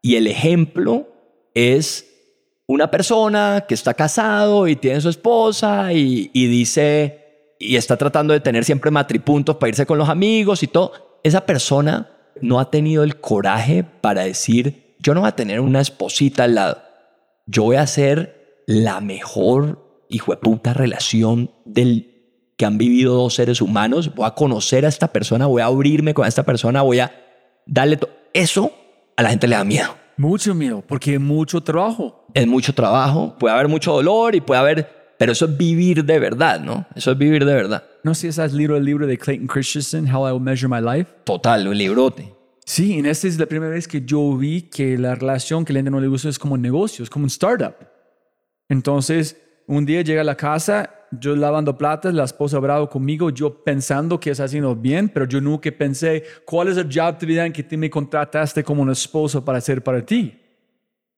Y 0.02 0.16
el 0.16 0.28
ejemplo 0.28 1.08
es 1.54 2.15
una 2.68 2.90
persona 2.90 3.66
que 3.68 3.74
está 3.76 3.94
casado 3.94 4.68
y 4.68 4.76
tiene 4.76 5.02
su 5.02 5.10
esposa 5.10 5.94
y, 5.94 6.30
dice, 6.34 7.56
y 7.60 7.76
está 7.76 7.96
tratando 7.98 8.34
de 8.34 8.40
tener 8.40 8.66
siempre 8.66 8.92
matripuntos 8.92 9.58
para 9.58 9.70
irse 9.70 9.86
con 9.86 9.98
los 9.98 10.10
amigos 10.10 10.64
y 10.64 10.68
todo. 10.68 11.20
Esa 11.24 11.46
persona 11.46 12.10
no 12.42 12.60
ha 12.60 12.72
tenido 12.72 13.04
el 13.04 13.20
coraje 13.20 13.84
para 13.84 14.24
decir, 14.24 14.96
yo 15.00 15.14
no 15.14 15.22
voy 15.22 15.30
a 15.30 15.36
tener 15.36 15.60
una 15.60 15.80
esposita 15.82 16.44
al 16.46 16.56
lado. 16.56 16.82
Yo 17.46 17.64
voy 17.64 17.76
a 17.76 17.82
hacer 17.82 18.64
la 18.66 19.00
mejor 19.00 20.06
hijo 20.10 20.32
de 20.32 20.38
puta 20.38 20.74
relación 20.74 21.52
del 21.66 22.12
que 22.58 22.66
han 22.66 22.78
vivido 22.78 23.14
dos 23.14 23.36
seres 23.36 23.62
humanos. 23.62 24.16
Voy 24.16 24.26
a 24.26 24.32
conocer 24.32 24.86
a 24.86 24.90
esta 24.90 25.10
persona, 25.10 25.46
voy 25.46 25.62
a 25.62 25.66
abrirme 25.66 26.14
con 26.14 26.26
esta 26.26 26.44
persona, 26.44 26.82
voy 26.82 27.00
a 27.00 27.12
darle 27.68 27.98
to- 27.98 28.10
eso 28.34 28.72
a 29.18 29.24
la 29.24 29.30
gente 29.30 29.48
le 29.48 29.56
da 29.56 29.64
miedo. 29.64 29.96
Mucho 30.18 30.56
miedo, 30.56 30.84
porque 30.88 31.16
es 31.16 31.20
mucho 31.20 31.62
trabajo. 31.62 32.26
Es 32.34 32.48
mucho 32.48 32.74
trabajo, 32.74 33.36
puede 33.38 33.54
haber 33.54 33.68
mucho 33.68 33.92
dolor 33.92 34.36
y 34.36 34.42
puede 34.42 34.60
haber, 34.60 35.16
pero 35.18 35.34
eso 35.34 35.46
es 35.46 35.58
vivir 35.58 36.06
de 36.06 36.20
verdad, 36.20 36.60
¿no? 36.62 36.86
Eso 36.96 37.12
es 37.12 37.18
vivir 37.18 37.44
de 37.46 37.54
verdad. 37.54 37.84
No 38.04 38.14
sé 38.14 38.32
si 38.32 38.42
has 38.42 38.54
leído 38.54 38.78
el 38.78 38.86
libro 38.86 39.08
de 39.08 39.18
Clayton 39.18 39.48
Christensen, 39.48 40.14
How 40.14 40.30
I 40.30 40.32
Will 40.32 40.42
Measure 40.42 40.70
My 40.70 40.82
Life. 40.82 41.12
Total, 41.26 41.68
un 41.68 41.78
librote. 41.78 42.34
Sí, 42.66 42.98
en 42.98 43.06
esta 43.06 43.28
es 43.28 43.38
la 43.38 43.46
primera 43.46 43.72
vez 43.72 43.88
que 43.88 44.02
yo 44.06 44.36
vi 44.38 44.64
que 44.64 44.98
la 44.98 45.16
relación 45.16 45.66
que 45.66 45.74
gente 45.74 45.92
no 45.92 46.00
le 46.00 46.08
gusta 46.08 46.30
es 46.30 46.40
como 46.40 46.56
un 46.56 46.62
negocio, 46.62 47.04
es 47.04 47.10
como 47.10 47.24
un 47.24 47.30
startup. 47.30 47.76
Entonces, 48.70 49.38
un 49.68 49.86
día 49.86 50.02
llega 50.02 50.22
a 50.22 50.24
la 50.26 50.36
casa, 50.36 50.90
yo 51.20 51.36
lavando 51.36 51.78
platas, 51.78 52.14
la 52.14 52.24
esposa 52.24 52.60
bravo 52.60 52.90
conmigo, 52.90 53.30
yo 53.30 53.64
pensando 53.64 54.20
que 54.20 54.32
está 54.32 54.46
haciendo 54.46 54.76
bien, 54.76 55.10
pero 55.10 55.26
yo 55.26 55.42
nunca 55.42 55.72
pensé, 55.72 56.24
¿cuál 56.46 56.70
es 56.70 56.78
el 56.78 56.90
job 56.92 57.18
de 57.18 57.26
vida 57.26 57.46
en 57.46 57.54
que 57.54 57.64
tú 57.64 57.78
me 57.78 57.90
contrataste 57.90 58.64
como 58.64 58.82
un 58.82 58.92
esposo 58.92 59.44
para 59.44 59.58
hacer 59.58 59.84
para 59.84 60.06
ti? 60.06 60.38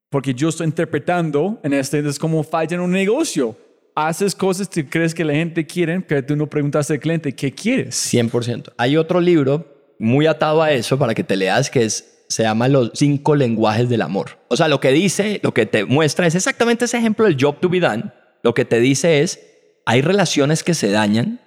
Porque 0.09 0.33
yo 0.33 0.49
estoy 0.49 0.67
interpretando 0.67 1.59
en 1.63 1.73
este, 1.73 1.99
es 1.99 2.17
como 2.17 2.43
falla 2.43 2.75
en 2.75 2.81
un 2.81 2.91
negocio. 2.91 3.55
Haces 3.95 4.35
cosas 4.35 4.67
que 4.69 4.87
crees 4.87 5.13
que 5.13 5.25
la 5.25 5.33
gente 5.33 5.65
quiere, 5.65 5.99
pero 6.01 6.25
tú 6.25 6.35
no 6.35 6.47
preguntaste 6.47 6.93
al 6.93 6.99
cliente, 6.99 7.33
¿qué 7.33 7.51
quieres? 7.51 8.13
100%. 8.13 8.73
Hay 8.77 8.95
otro 8.95 9.19
libro 9.19 9.93
muy 9.99 10.27
atado 10.27 10.61
a 10.61 10.71
eso 10.71 10.97
para 10.97 11.13
que 11.13 11.23
te 11.23 11.35
leas 11.35 11.69
que 11.69 11.83
es, 11.83 12.23
se 12.29 12.43
llama 12.43 12.67
Los 12.67 12.91
cinco 12.93 13.35
lenguajes 13.35 13.89
del 13.89 14.01
amor. 14.01 14.37
O 14.47 14.55
sea, 14.55 14.67
lo 14.67 14.79
que 14.79 14.91
dice, 14.91 15.39
lo 15.43 15.53
que 15.53 15.65
te 15.65 15.83
muestra 15.85 16.27
es 16.27 16.35
exactamente 16.35 16.85
ese 16.85 16.97
ejemplo 16.97 17.25
del 17.25 17.37
job 17.39 17.59
to 17.59 17.69
be 17.69 17.79
done. 17.79 18.11
Lo 18.43 18.53
que 18.53 18.65
te 18.65 18.79
dice 18.79 19.21
es, 19.21 19.39
hay 19.87 20.01
relaciones 20.01 20.65
que 20.65 20.73
se 20.73 20.91
dañan 20.91 21.39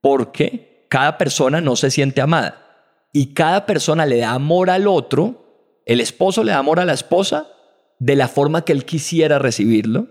porque 0.00 0.86
cada 0.88 1.18
persona 1.18 1.60
no 1.60 1.76
se 1.76 1.90
siente 1.90 2.22
amada 2.22 2.62
y 3.12 3.34
cada 3.34 3.66
persona 3.66 4.06
le 4.06 4.16
da 4.16 4.30
amor 4.30 4.70
al 4.70 4.88
otro, 4.88 5.82
el 5.84 6.00
esposo 6.00 6.42
le 6.42 6.52
da 6.52 6.58
amor 6.58 6.80
a 6.80 6.86
la 6.86 6.94
esposa 6.94 7.48
de 7.98 8.16
la 8.16 8.28
forma 8.28 8.64
que 8.64 8.72
él 8.72 8.86
quisiera 8.86 9.38
recibirlo 9.38 10.06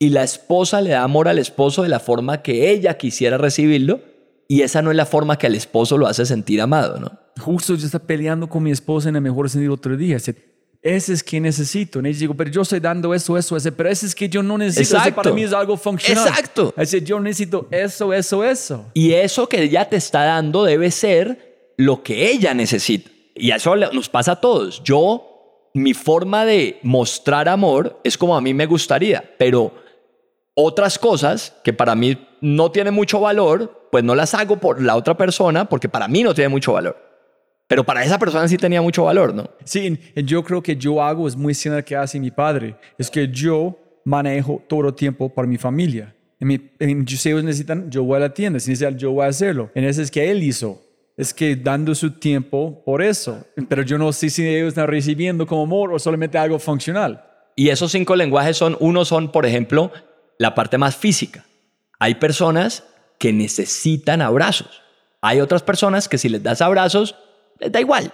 y 0.00 0.08
la 0.08 0.24
esposa 0.24 0.80
le 0.80 0.90
da 0.90 1.04
amor 1.04 1.28
al 1.28 1.38
esposo 1.38 1.84
de 1.84 1.90
la 1.90 2.00
forma 2.00 2.42
que 2.42 2.72
ella 2.72 2.98
quisiera 2.98 3.38
recibirlo 3.38 4.00
y 4.48 4.62
esa 4.62 4.82
no 4.82 4.90
es 4.90 4.96
la 4.96 5.06
forma 5.06 5.38
que 5.38 5.46
al 5.46 5.54
esposo 5.54 5.98
lo 5.98 6.08
hace 6.08 6.26
sentir 6.26 6.60
amado, 6.60 6.98
¿no? 6.98 7.12
Justo 7.38 7.76
yo 7.76 7.86
estaba 7.86 8.04
peleando 8.04 8.48
con 8.48 8.64
mi 8.64 8.72
esposa 8.72 9.10
en 9.10 9.14
el 9.14 9.22
mejor 9.22 9.48
sentido 9.48 9.74
otro 9.74 9.96
día. 9.96 10.18
Ese 10.86 11.14
es 11.14 11.24
que 11.24 11.40
necesito. 11.40 11.98
Y 11.98 12.12
digo, 12.12 12.32
pero 12.34 12.48
yo 12.48 12.62
estoy 12.62 12.78
dando 12.78 13.12
eso, 13.12 13.36
eso, 13.36 13.56
ese, 13.56 13.72
pero 13.72 13.88
ese 13.88 14.06
es 14.06 14.14
que 14.14 14.28
yo 14.28 14.40
no 14.40 14.56
necesito. 14.56 14.82
Ese 14.82 14.96
Exacto. 14.96 15.22
para 15.22 15.34
mí 15.34 15.42
es 15.42 15.52
algo 15.52 15.76
funcional. 15.76 16.28
Exacto. 16.28 16.72
Dice, 16.76 17.02
yo 17.02 17.18
necesito 17.18 17.66
eso, 17.72 18.12
eso, 18.12 18.44
eso. 18.44 18.86
Y 18.94 19.12
eso 19.12 19.48
que 19.48 19.64
ella 19.64 19.88
te 19.88 19.96
está 19.96 20.22
dando 20.22 20.62
debe 20.62 20.92
ser 20.92 21.72
lo 21.76 22.04
que 22.04 22.30
ella 22.30 22.54
necesita. 22.54 23.10
Y 23.34 23.50
eso 23.50 23.74
nos 23.74 24.08
pasa 24.08 24.32
a 24.32 24.40
todos. 24.40 24.80
Yo, 24.84 25.70
mi 25.74 25.92
forma 25.92 26.44
de 26.44 26.78
mostrar 26.84 27.48
amor 27.48 28.00
es 28.04 28.16
como 28.16 28.36
a 28.36 28.40
mí 28.40 28.54
me 28.54 28.66
gustaría, 28.66 29.28
pero 29.38 29.74
otras 30.54 31.00
cosas 31.00 31.52
que 31.64 31.72
para 31.72 31.96
mí 31.96 32.16
no 32.40 32.70
tienen 32.70 32.94
mucho 32.94 33.18
valor, 33.18 33.88
pues 33.90 34.04
no 34.04 34.14
las 34.14 34.34
hago 34.34 34.58
por 34.58 34.80
la 34.80 34.94
otra 34.94 35.16
persona 35.16 35.68
porque 35.68 35.88
para 35.88 36.06
mí 36.06 36.22
no 36.22 36.32
tiene 36.32 36.48
mucho 36.48 36.74
valor. 36.74 37.05
Pero 37.66 37.84
para 37.84 38.04
esa 38.04 38.18
persona 38.18 38.46
sí 38.46 38.56
tenía 38.56 38.80
mucho 38.80 39.04
valor, 39.04 39.34
¿no? 39.34 39.50
Sí, 39.64 39.98
yo 40.14 40.44
creo 40.44 40.62
que 40.62 40.76
yo 40.76 41.02
hago 41.02 41.26
es 41.26 41.36
muy 41.36 41.52
similar 41.54 41.84
que 41.84 41.96
hace 41.96 42.20
mi 42.20 42.30
padre. 42.30 42.76
Es 42.96 43.10
que 43.10 43.28
yo 43.28 43.76
manejo 44.04 44.62
todo 44.68 44.88
el 44.88 44.94
tiempo 44.94 45.28
para 45.28 45.48
mi 45.48 45.58
familia. 45.58 46.14
En 46.38 46.48
mi, 46.48 46.60
en, 46.78 47.06
si 47.08 47.28
ellos 47.28 47.42
necesitan, 47.42 47.90
yo 47.90 48.04
voy 48.04 48.16
a 48.16 48.20
la 48.20 48.34
tienda. 48.34 48.60
Si 48.60 48.70
necesitan, 48.70 48.96
yo 48.96 49.10
voy 49.10 49.24
a 49.24 49.28
hacerlo. 49.28 49.70
En 49.74 49.84
ese 49.84 50.02
es 50.02 50.10
que 50.10 50.30
él 50.30 50.42
hizo. 50.42 50.80
Es 51.16 51.34
que 51.34 51.56
dando 51.56 51.94
su 51.94 52.12
tiempo 52.12 52.82
por 52.84 53.02
eso. 53.02 53.44
Pero 53.68 53.82
yo 53.82 53.98
no 53.98 54.12
sé 54.12 54.30
si 54.30 54.46
ellos 54.46 54.68
están 54.68 54.86
recibiendo 54.86 55.46
como 55.46 55.62
amor 55.62 55.92
o 55.92 55.98
solamente 55.98 56.38
algo 56.38 56.58
funcional. 56.60 57.24
Y 57.56 57.70
esos 57.70 57.90
cinco 57.90 58.14
lenguajes 58.14 58.56
son, 58.56 58.76
uno 58.78 59.04
son, 59.04 59.32
por 59.32 59.44
ejemplo, 59.44 59.90
la 60.38 60.54
parte 60.54 60.78
más 60.78 60.94
física. 60.94 61.46
Hay 61.98 62.16
personas 62.16 62.84
que 63.18 63.32
necesitan 63.32 64.20
abrazos. 64.20 64.82
Hay 65.22 65.40
otras 65.40 65.62
personas 65.62 66.08
que 66.08 66.18
si 66.18 66.28
les 66.28 66.42
das 66.42 66.60
abrazos, 66.60 67.16
les 67.58 67.72
da 67.72 67.80
igual. 67.80 68.12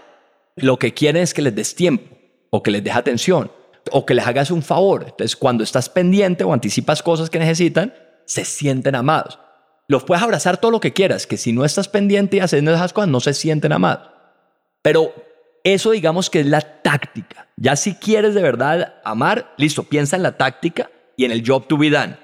Lo 0.56 0.78
que 0.78 0.92
quieren 0.92 1.22
es 1.22 1.34
que 1.34 1.42
les 1.42 1.54
des 1.54 1.74
tiempo 1.74 2.16
o 2.50 2.62
que 2.62 2.70
les 2.70 2.84
des 2.84 2.94
atención 2.94 3.50
o 3.90 4.06
que 4.06 4.14
les 4.14 4.26
hagas 4.26 4.50
un 4.50 4.62
favor. 4.62 5.04
Entonces, 5.04 5.36
cuando 5.36 5.64
estás 5.64 5.88
pendiente 5.88 6.44
o 6.44 6.52
anticipas 6.52 7.02
cosas 7.02 7.30
que 7.30 7.38
necesitan, 7.38 7.94
se 8.26 8.44
sienten 8.44 8.94
amados. 8.94 9.38
Los 9.88 10.04
puedes 10.04 10.22
abrazar 10.22 10.58
todo 10.58 10.70
lo 10.70 10.80
que 10.80 10.92
quieras, 10.92 11.26
que 11.26 11.36
si 11.36 11.52
no 11.52 11.64
estás 11.64 11.88
pendiente 11.88 12.36
y 12.36 12.40
haciendo 12.40 12.72
esas 12.72 12.92
cosas, 12.92 13.10
no 13.10 13.20
se 13.20 13.34
sienten 13.34 13.72
amados. 13.72 14.08
Pero 14.82 15.12
eso 15.64 15.90
digamos 15.90 16.30
que 16.30 16.40
es 16.40 16.46
la 16.46 16.60
táctica. 16.82 17.48
Ya 17.56 17.76
si 17.76 17.94
quieres 17.94 18.34
de 18.34 18.42
verdad 18.42 18.94
amar, 19.04 19.52
listo, 19.56 19.84
piensa 19.84 20.16
en 20.16 20.22
la 20.22 20.36
táctica 20.36 20.90
y 21.16 21.24
en 21.24 21.32
el 21.32 21.42
job 21.46 21.66
to 21.66 21.76
be 21.76 21.90
done. 21.90 22.16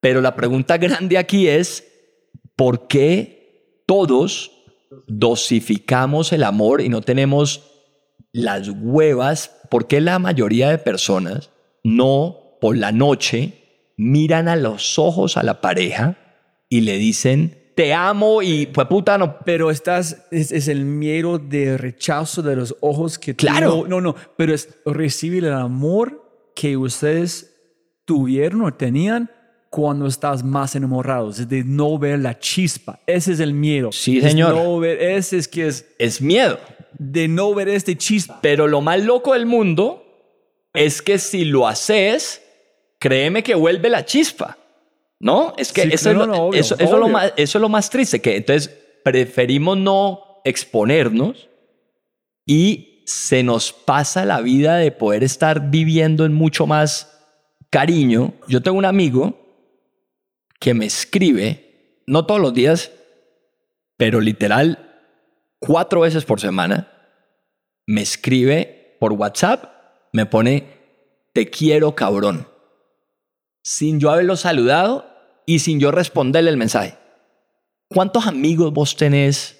Pero 0.00 0.20
la 0.20 0.34
pregunta 0.34 0.76
grande 0.78 1.18
aquí 1.18 1.48
es, 1.48 1.84
¿por 2.54 2.86
qué 2.86 3.82
todos 3.86 4.57
dosificamos 5.06 6.32
el 6.32 6.44
amor 6.44 6.80
y 6.80 6.88
no 6.88 7.00
tenemos 7.02 7.62
las 8.32 8.68
huevas? 8.68 9.50
¿Por 9.70 9.86
qué 9.86 10.00
la 10.00 10.18
mayoría 10.18 10.70
de 10.70 10.78
personas 10.78 11.50
no 11.84 12.56
por 12.60 12.76
la 12.76 12.92
noche 12.92 13.92
miran 13.96 14.48
a 14.48 14.56
los 14.56 14.98
ojos 14.98 15.36
a 15.36 15.42
la 15.42 15.60
pareja 15.60 16.16
y 16.68 16.82
le 16.82 16.96
dicen, 16.98 17.72
te 17.74 17.94
amo 17.94 18.42
y 18.42 18.66
pues 18.66 18.86
puta, 18.88 19.18
no, 19.18 19.38
Pero 19.44 19.70
estás, 19.70 20.26
es, 20.30 20.50
es 20.50 20.68
el 20.68 20.84
miedo 20.84 21.38
de 21.38 21.78
rechazo 21.78 22.42
de 22.42 22.56
los 22.56 22.76
ojos 22.80 23.18
que 23.18 23.34
tú 23.34 23.46
Claro. 23.46 23.84
No, 23.86 23.86
no, 23.86 24.00
no, 24.00 24.16
pero 24.36 24.52
es 24.52 24.80
recibir 24.84 25.44
el 25.44 25.52
amor 25.52 26.50
que 26.54 26.76
ustedes 26.76 27.54
tuvieron 28.04 28.62
o 28.62 28.74
tenían 28.74 29.30
cuando 29.70 30.06
estás 30.06 30.42
más 30.42 30.74
enamorados, 30.76 31.38
es 31.40 31.48
de 31.48 31.62
no 31.64 31.98
ver 31.98 32.18
la 32.20 32.38
chispa. 32.38 33.00
Ese 33.06 33.32
es 33.32 33.40
el 33.40 33.52
miedo. 33.52 33.92
Sí, 33.92 34.18
Es 34.18 34.24
señor. 34.24 34.54
no 34.54 34.78
ver, 34.78 35.00
ese 35.02 35.36
es 35.38 35.48
que 35.48 35.66
es 35.66 35.86
es 35.98 36.20
miedo. 36.22 36.58
de 36.98 37.28
no 37.28 37.54
ver 37.54 37.68
este 37.68 37.96
chispa. 37.96 38.38
Pero 38.40 38.66
lo 38.66 38.80
más 38.80 39.02
loco 39.04 39.34
del 39.34 39.46
mundo 39.46 40.04
es 40.74 41.02
que 41.02 41.18
si 41.18 41.44
lo 41.44 41.66
haces, 41.68 42.42
créeme 42.98 43.42
que 43.42 43.54
vuelve 43.54 43.88
la 43.90 44.04
chispa. 44.04 44.56
¿No? 45.20 45.52
Es 45.58 45.72
que 45.72 45.82
Sí, 45.82 45.88
eso, 45.92 46.10
es 46.10 46.16
lo, 46.16 46.26
no, 46.26 46.34
obvio, 46.44 46.60
eso, 46.60 46.76
eso 46.76 46.84
es 46.94 47.00
lo 47.00 47.08
más, 47.08 47.32
eso 47.36 47.58
es 47.58 47.62
lo 47.62 47.68
más 47.68 47.90
triste, 47.90 48.20
que 48.20 48.36
entonces 48.36 48.72
preferimos 49.04 49.76
no 49.76 50.20
exponernos 50.44 51.48
y 52.46 53.02
se 53.04 53.42
nos 53.42 53.72
pasa 53.72 54.24
la 54.24 54.40
vida 54.40 54.76
de 54.76 54.92
poder 54.92 55.24
estar 55.24 55.70
viviendo 55.70 56.24
en 56.24 56.34
mucho 56.34 56.66
más 56.68 57.18
cariño. 57.70 58.32
Yo 58.46 58.62
tengo 58.62 58.78
un 58.78 58.84
amigo 58.84 59.47
que 60.58 60.74
me 60.74 60.86
escribe, 60.86 62.02
no 62.06 62.26
todos 62.26 62.40
los 62.40 62.54
días, 62.54 62.90
pero 63.96 64.20
literal 64.20 64.88
cuatro 65.58 66.00
veces 66.00 66.24
por 66.24 66.40
semana, 66.40 66.92
me 67.86 68.02
escribe 68.02 68.96
por 69.00 69.12
WhatsApp, 69.12 69.64
me 70.12 70.26
pone, 70.26 70.66
te 71.32 71.50
quiero 71.50 71.94
cabrón, 71.94 72.48
sin 73.62 74.00
yo 74.00 74.10
haberlo 74.10 74.36
saludado 74.36 75.06
y 75.46 75.60
sin 75.60 75.80
yo 75.80 75.90
responderle 75.90 76.50
el 76.50 76.56
mensaje. 76.56 76.96
¿Cuántos 77.88 78.26
amigos 78.26 78.72
vos 78.72 78.96
tenés 78.96 79.58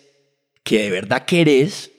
que 0.62 0.82
de 0.82 0.90
verdad 0.90 1.24
querés 1.24 1.90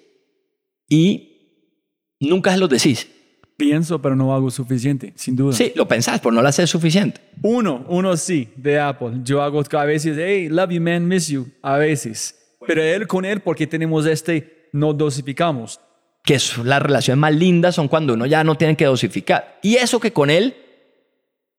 y 0.87 1.75
nunca 2.19 2.51
se 2.51 2.59
los 2.59 2.69
decís? 2.69 3.09
Pienso, 3.59 4.01
pero 4.01 4.15
no 4.15 4.33
hago 4.33 4.49
suficiente, 4.49 5.11
sin 5.17 5.35
duda. 5.35 5.51
Sí, 5.51 5.73
lo 5.75 5.85
pensás, 5.85 6.21
pero 6.21 6.31
no 6.31 6.41
lo 6.41 6.47
haces 6.47 6.69
suficiente. 6.69 7.19
Uno, 7.41 7.83
uno 7.89 8.15
sí, 8.15 8.47
de 8.55 8.79
Apple. 8.79 9.19
Yo 9.25 9.41
hago 9.43 9.61
a 9.69 9.83
veces, 9.83 10.17
hey, 10.17 10.47
love 10.47 10.69
you, 10.69 10.79
man, 10.79 11.05
miss 11.05 11.27
you, 11.27 11.45
a 11.61 11.75
veces. 11.75 12.55
Pero 12.65 12.81
él 12.81 13.05
con 13.05 13.25
él, 13.25 13.41
porque 13.41 13.67
tenemos 13.67 14.05
este, 14.05 14.69
no 14.71 14.93
dosificamos. 14.93 15.81
Que 16.23 16.35
es 16.35 16.57
la 16.59 16.79
relación 16.79 17.19
más 17.19 17.35
linda 17.35 17.73
son 17.73 17.89
cuando 17.89 18.13
uno 18.13 18.25
ya 18.25 18.45
no 18.45 18.55
tiene 18.55 18.77
que 18.77 18.85
dosificar. 18.85 19.59
Y 19.61 19.75
eso 19.75 19.99
que 19.99 20.13
con 20.13 20.29
él 20.29 20.55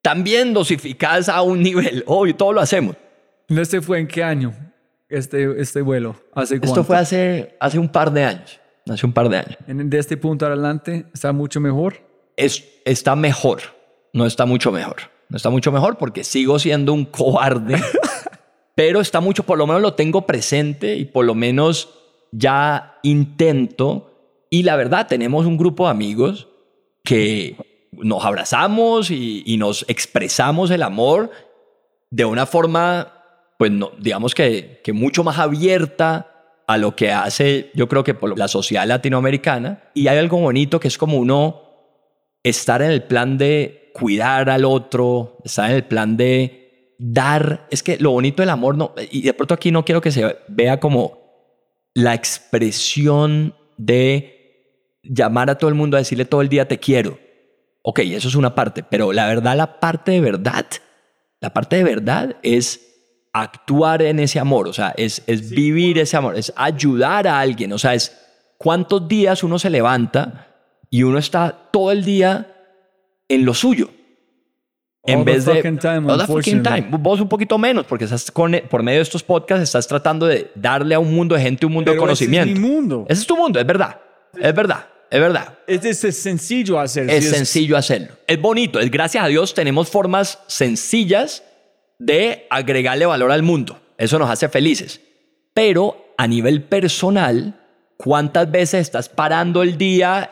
también 0.01 0.55
dosificás 0.55 1.29
a 1.29 1.43
un 1.43 1.63
nivel. 1.63 2.03
Hoy 2.07 2.33
todo 2.33 2.55
lo 2.55 2.63
hacemos. 2.63 2.97
¿Este 3.47 3.83
fue 3.83 3.99
en 3.99 4.07
qué 4.07 4.25
año? 4.25 4.55
Este, 5.07 5.61
este 5.61 5.83
vuelo. 5.83 6.17
¿Hace 6.35 6.59
cuánto? 6.61 6.67
Esto 6.81 6.85
fue 6.85 6.97
hace, 6.97 7.57
hace 7.61 7.79
un 7.79 7.91
par 7.91 8.11
de 8.11 8.25
años. 8.25 8.60
Hace 8.89 9.07
un 9.07 9.13
par 9.13 9.29
de 9.29 9.39
años. 9.39 9.57
De 9.67 9.99
este 9.99 10.17
punto 10.17 10.47
adelante, 10.47 11.07
¿está 11.13 11.33
mucho 11.33 11.61
mejor? 11.61 12.01
Es, 12.37 12.65
está 12.85 13.17
mejor. 13.17 13.61
No 14.13 14.27
está 14.27 14.47
mucho 14.47 14.73
mejor. 14.73 14.97
No 15.29 15.37
está 15.37 15.51
mucho 15.51 15.71
mejor 15.71 15.99
porque 15.99 16.25
sigo 16.25 16.59
siendo 16.59 16.93
un 16.93 17.05
cobarde. 17.05 17.81
pero 18.75 19.01
está 19.01 19.21
mucho, 19.21 19.45
por 19.45 19.59
lo 19.59 19.67
menos 19.67 19.83
lo 19.83 19.95
tengo 19.95 20.27
presente 20.27 20.97
y 20.97 21.05
por 21.05 21.25
lo 21.25 21.35
menos 21.35 21.91
ya 22.33 22.99
intento. 23.03 24.47
Y 24.51 24.63
la 24.63 24.77
verdad, 24.77 25.07
tenemos 25.07 25.47
un 25.47 25.57
grupo 25.57 25.85
de 25.85 25.91
amigos 25.91 26.49
que 27.05 27.57
nos 27.93 28.25
abrazamos 28.25 29.11
y, 29.11 29.43
y 29.47 29.57
nos 29.57 29.85
expresamos 29.89 30.71
el 30.71 30.83
amor 30.83 31.31
de 32.11 32.25
una 32.25 32.47
forma, 32.47 33.13
pues 33.59 33.71
no, 33.71 33.93
digamos 33.99 34.35
que, 34.35 34.81
que 34.83 34.93
mucho 34.93 35.23
más 35.23 35.39
abierta 35.39 36.30
a 36.71 36.79
lo 36.79 36.95
que 36.95 37.11
hace, 37.11 37.73
yo 37.75 37.89
creo 37.89 38.05
que 38.05 38.15
por 38.15 38.39
la 38.39 38.47
sociedad 38.47 38.87
latinoamericana. 38.87 39.91
Y 39.93 40.07
hay 40.07 40.19
algo 40.19 40.39
bonito 40.39 40.79
que 40.79 40.87
es 40.87 40.97
como 40.97 41.17
uno 41.17 41.63
estar 42.45 42.81
en 42.81 42.93
el 42.93 43.03
plan 43.03 43.37
de 43.37 43.91
cuidar 43.93 44.49
al 44.49 44.65
otro, 44.65 45.39
estar 45.45 45.69
en 45.69 45.77
el 45.77 45.85
plan 45.85 46.17
de 46.17 46.95
dar. 46.99 47.67
Es 47.71 47.83
que 47.83 47.99
lo 47.99 48.13
bonito 48.13 48.43
del 48.43 48.51
amor, 48.51 48.77
no, 48.77 48.95
y 49.11 49.23
de 49.23 49.35
pronto 49.35 49.55
aquí 49.55 49.73
no 49.73 49.85
quiero 49.85 50.01
que 50.01 50.13
se 50.13 50.37
vea 50.47 50.79
como 50.79 51.19
la 51.93 52.15
expresión 52.15 53.57
de 53.77 55.01
llamar 55.03 55.51
a 55.51 55.59
todo 55.59 55.69
el 55.69 55.75
mundo 55.75 55.97
a 55.97 56.01
decirle 56.01 56.25
todo 56.25 56.41
el 56.41 56.49
día 56.49 56.69
te 56.69 56.79
quiero. 56.79 57.19
Ok, 57.83 57.99
eso 58.01 58.29
es 58.29 58.37
una 58.37 58.55
parte, 58.55 58.85
pero 58.85 59.13
la 59.13 59.27
verdad, 59.27 59.57
la 59.57 59.81
parte 59.81 60.13
de 60.13 60.21
verdad, 60.21 60.67
la 61.41 61.53
parte 61.53 61.77
de 61.77 61.85
verdad 61.85 62.37
es 62.45 62.90
actuar 63.33 64.03
en 64.03 64.19
ese 64.21 64.39
amor, 64.41 64.67
o 64.69 64.73
sea, 64.73 64.93
es, 64.97 65.23
es 65.27 65.51
vivir 65.51 65.99
ese 65.99 66.17
amor, 66.17 66.37
es 66.37 66.53
ayudar 66.57 67.29
a 67.29 67.39
alguien, 67.41 67.73
o 67.73 67.79
sea, 67.79 67.95
es 67.95 68.17
cuántos 68.59 69.07
días 69.07 69.43
uno 69.45 69.59
se 69.59 69.71
levanta 69.71 70.49
y 70.91 71.03
uno 71.05 71.19
está 71.19 71.69
todo 71.73 71.93
el 71.93 72.05
día 72.05 72.55
en 73.29 73.45
lo 73.45 73.55
suyo. 73.55 73.89
En 75.07 75.21
All 75.21 75.25
the 75.25 75.33
vez 75.33 75.45
de 75.47 75.63
time, 75.63 76.13
all 76.13 76.19
the 76.21 76.27
fucking 76.27 76.63
time. 76.63 76.89
Vos 76.91 77.21
un 77.23 77.29
poquito 77.29 77.57
menos, 77.57 77.87
porque 77.87 78.05
estás 78.05 78.31
con, 78.31 78.55
por 78.69 78.83
medio 78.83 78.99
de 78.99 79.03
estos 79.05 79.23
podcasts 79.23 79.63
estás 79.63 79.87
tratando 79.87 80.27
de 80.27 80.51
darle 80.55 80.95
a 80.95 80.99
un 80.99 81.15
mundo 81.15 81.35
de 81.35 81.41
gente 81.41 81.65
un 81.65 81.73
mundo 81.73 81.91
Pero 81.91 82.05
de 82.07 82.13
ese 82.13 82.25
es 82.25 82.29
conocimiento. 82.31 82.61
mi 82.61 82.69
mundo. 82.69 83.07
Ese 83.09 83.23
es 83.23 83.27
tu 83.27 83.35
mundo, 83.37 83.59
es 83.59 83.67
verdad. 83.67 83.99
Es 84.39 84.55
verdad, 84.55 84.87
es 85.11 85.21
verdad. 85.21 85.59
Es, 85.67 85.85
es- 85.87 86.05
es 86.05 86.19
sencillo 86.23 86.79
hacer. 86.79 87.09
Es 87.09 87.25
sí, 87.25 87.31
sencillo 87.31 87.79
hacerlo. 87.79 88.09
Es 88.27 88.39
bonito. 88.41 88.79
Es 88.79 88.91
gracias 88.91 89.25
a 89.25 89.29
Dios 89.29 89.55
tenemos 89.55 89.89
formas 89.89 90.39
sencillas 90.49 91.43
de 92.01 92.47
agregarle 92.51 93.07
valor 93.07 93.31
al 93.31 93.43
mundo. 93.45 93.79
Eso 93.99 94.19
nos 94.19 94.29
hace 94.31 94.49
felices. 94.49 95.01
Pero 95.55 96.15
a 96.19 96.27
nivel 96.27 96.65
personal, 96.65 97.61
¿cuántas 97.97 98.51
veces 98.51 98.81
estás 98.81 99.09
parando 99.09 99.63
el 99.63 99.77
día, 99.79 100.31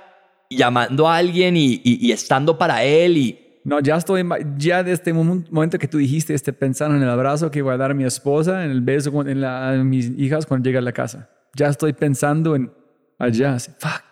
llamando 0.50 1.06
a 1.08 1.16
alguien 1.18 1.56
y, 1.56 1.74
y- 1.84 1.98
y 2.06 2.12
estando 2.12 2.56
para 2.58 2.82
él? 2.84 3.16
Y 3.18 3.44
No, 3.64 3.80
ya 3.80 3.96
estoy, 3.96 4.26
ya 4.56 4.82
de 4.82 4.92
este 4.92 5.12
momen- 5.12 5.46
momento 5.50 5.78
que 5.78 5.86
tú 5.88 5.98
dijiste, 5.98 6.32
este, 6.32 6.54
pensando 6.54 6.96
en 6.96 7.02
el 7.02 7.10
abrazo 7.10 7.50
que 7.50 7.60
voy 7.60 7.74
a 7.74 7.76
dar 7.76 7.90
a 7.90 7.94
mi 7.94 8.04
esposa, 8.04 8.64
en 8.64 8.70
el 8.70 8.80
beso 8.80 9.10
en 9.28 9.40
la- 9.42 9.70
a 9.70 9.72
mis 9.84 10.10
hijas 10.16 10.46
cuando 10.46 10.64
llegue 10.66 10.78
a 10.78 10.82
la 10.82 10.92
casa. 10.92 11.28
Ya 11.54 11.66
estoy 11.68 11.92
pensando 11.92 12.56
en 12.56 12.72
allá, 13.18 13.54
así, 13.54 13.70
fuck, 13.78 14.02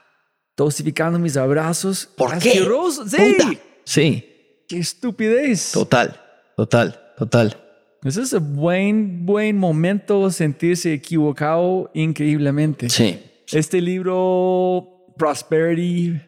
dosificando 0.56 1.18
mis 1.18 1.36
abrazos. 1.38 2.06
¿por 2.16 2.38
qué? 2.38 2.50
Sí. 2.50 2.60
Puta. 2.64 3.50
Sí, 3.84 4.32
Qué 4.68 4.78
estupidez. 4.78 5.70
total, 5.72 6.20
total, 6.56 7.00
total. 7.16 7.56
Ese 8.02 8.22
es 8.22 8.32
un 8.32 8.56
buen, 8.56 9.26
buen 9.26 9.58
momento 9.58 10.30
sentirse 10.30 10.92
equivocado 10.92 11.90
increíblemente. 11.94 12.88
Sí. 12.88 13.18
Este 13.52 13.80
libro, 13.80 15.12
Prosperity 15.16 16.20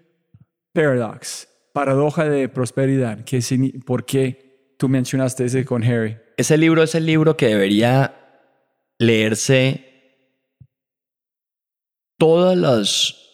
Paradox, 0.72 1.48
paradoja 1.72 2.28
de 2.28 2.48
prosperidad, 2.48 3.24
que 3.24 3.40
¿por 3.84 4.04
qué 4.04 4.74
tú 4.78 4.88
mencionaste 4.88 5.44
ese 5.44 5.64
con 5.64 5.82
Harry? 5.82 6.18
Ese 6.36 6.56
libro 6.56 6.82
es 6.82 6.94
el 6.94 7.06
libro 7.06 7.36
que 7.36 7.46
debería 7.46 8.14
leerse 8.98 9.84
todos 12.16 12.56
los 12.56 13.28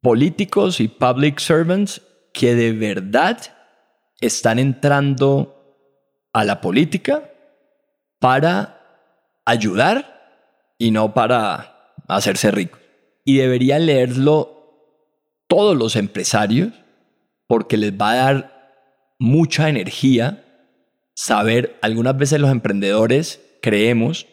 políticos 0.00 0.80
y 0.80 0.88
public 0.88 1.38
servants 1.38 2.02
que 2.32 2.54
de 2.54 2.72
verdad 2.72 3.38
están 4.20 4.58
entrando 4.58 5.53
a 6.34 6.44
la 6.44 6.60
política 6.60 7.30
para 8.18 8.80
ayudar 9.46 10.74
y 10.78 10.90
no 10.90 11.14
para 11.14 11.94
hacerse 12.08 12.50
ricos. 12.50 12.80
Y 13.24 13.38
deberían 13.38 13.86
leerlo 13.86 14.50
todos 15.48 15.76
los 15.76 15.96
empresarios 15.96 16.72
porque 17.46 17.76
les 17.76 17.92
va 17.92 18.12
a 18.12 18.16
dar 18.16 18.72
mucha 19.18 19.68
energía 19.68 20.44
saber, 21.14 21.78
algunas 21.80 22.16
veces 22.18 22.40
los 22.40 22.50
emprendedores 22.50 23.40
creemos 23.62 24.26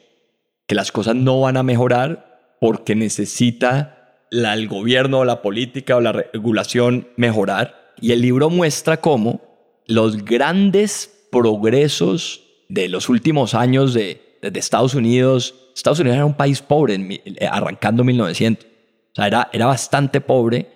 que 0.68 0.76
las 0.76 0.92
cosas 0.92 1.16
no 1.16 1.40
van 1.42 1.56
a 1.58 1.64
mejorar 1.64 2.58
porque 2.60 2.96
necesita 2.96 4.26
la- 4.32 4.54
el 4.54 4.68
gobierno 4.68 5.20
o 5.20 5.26
la 5.26 5.42
política 5.42 5.98
o 5.98 6.02
la 6.02 6.14
regulación 6.14 7.08
mejorar. 7.18 7.94
Y 8.02 8.14
el 8.14 8.22
libro 8.22 8.50
muestra 8.50 8.98
cómo 8.98 9.42
los 9.86 10.26
grandes 10.26 11.21
progresos 11.32 12.44
de 12.70 12.88
los 12.88 13.10
últimos 13.10 13.54
años 13.54 13.94
de, 13.94 14.38
Estados 14.42 14.96
Unidos, 14.96 15.56
Estados 15.76 16.00
Unidos 16.00 16.16
era 16.16 16.26
un 16.26 16.36
país 16.36 16.62
pobre 16.62 17.22
arrancando 17.50 18.04
1900. 18.04 18.66
O 18.66 19.16
sea, 19.16 19.28
era, 19.28 19.50
era 19.54 19.66
bastante 19.68 20.22
pobre. 20.22 20.68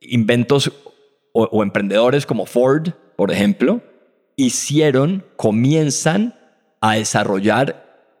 Inventos 0.00 0.70
o, 1.32 1.62
emprendedores 1.62 2.26
como 2.26 2.46
Ford, 2.46 2.90
por 3.16 3.30
ejemplo, 3.30 3.80
hicieron, 4.36 5.24
comienzan 5.36 6.34
a 6.80 6.94
desarrollar 6.94 8.12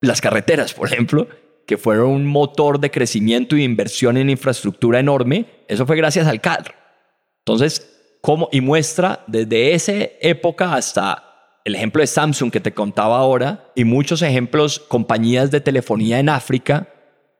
las 0.00 0.20
carreteras, 0.20 0.74
por 0.74 0.88
ejemplo, 0.88 1.28
que 1.66 1.78
fueron 1.78 2.10
un 2.10 2.26
motor 2.26 2.78
de 2.78 2.90
crecimiento 2.90 3.56
y 3.56 3.64
inversión 3.64 4.16
en 4.16 4.30
infraestructura 4.30 5.00
enorme. 5.00 5.46
Eso 5.68 5.86
fue 5.86 5.96
gracias 5.96 6.26
al 6.26 6.40
carro. 6.40 6.74
Entonces, 7.38 7.93
¿cómo? 8.24 8.48
Y 8.50 8.62
muestra 8.62 9.22
desde 9.26 9.74
esa 9.74 9.92
época 9.92 10.72
hasta 10.72 11.58
el 11.62 11.74
ejemplo 11.74 12.00
de 12.00 12.06
Samsung 12.06 12.50
que 12.50 12.58
te 12.58 12.72
contaba 12.72 13.18
ahora 13.18 13.66
y 13.74 13.84
muchos 13.84 14.22
ejemplos, 14.22 14.78
compañías 14.78 15.50
de 15.50 15.60
telefonía 15.60 16.18
en 16.18 16.30
África, 16.30 16.88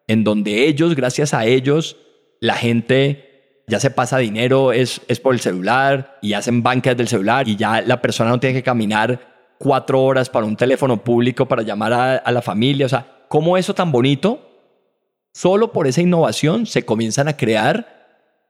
en 0.09 0.25
donde 0.25 0.67
ellos, 0.67 0.95
gracias 0.95 1.33
a 1.33 1.47
ellos, 1.47 1.97
la 2.39 2.53
gente 2.53 3.63
ya 3.67 3.81
se 3.81 3.91
pasa 3.91 4.19
dinero, 4.19 4.73
es, 4.73 5.01
es 5.09 5.21
por 5.21 5.33
el 5.33 5.41
celular 5.41 6.19
y 6.21 6.35
hacen 6.35 6.63
bancas 6.63 6.99
del 6.99 7.09
celular 7.09 7.49
y 7.49 7.57
ya 7.57 7.81
la 7.81 8.03
persona 8.03 8.29
no 8.29 8.39
tiene 8.39 8.57
que 8.57 8.63
caminar 8.63 9.55
cuatro 9.59 10.03
horas 10.03 10.29
para 10.29 10.45
un 10.45 10.55
teléfono 10.55 11.03
público 11.03 11.49
para 11.49 11.63
llamar 11.63 11.95
a, 11.95 12.17
a 12.17 12.31
la 12.31 12.43
familia. 12.43 12.85
O 12.85 12.91
sea, 12.91 13.25
¿cómo 13.29 13.57
eso 13.57 13.75
tan 13.75 13.91
bonito? 13.91 14.39
Solo 15.33 15.73
por 15.73 15.87
esa 15.87 16.03
innovación 16.03 16.67
se 16.67 16.85
comienzan 16.85 17.29
a 17.29 17.39
crear 17.39 18.03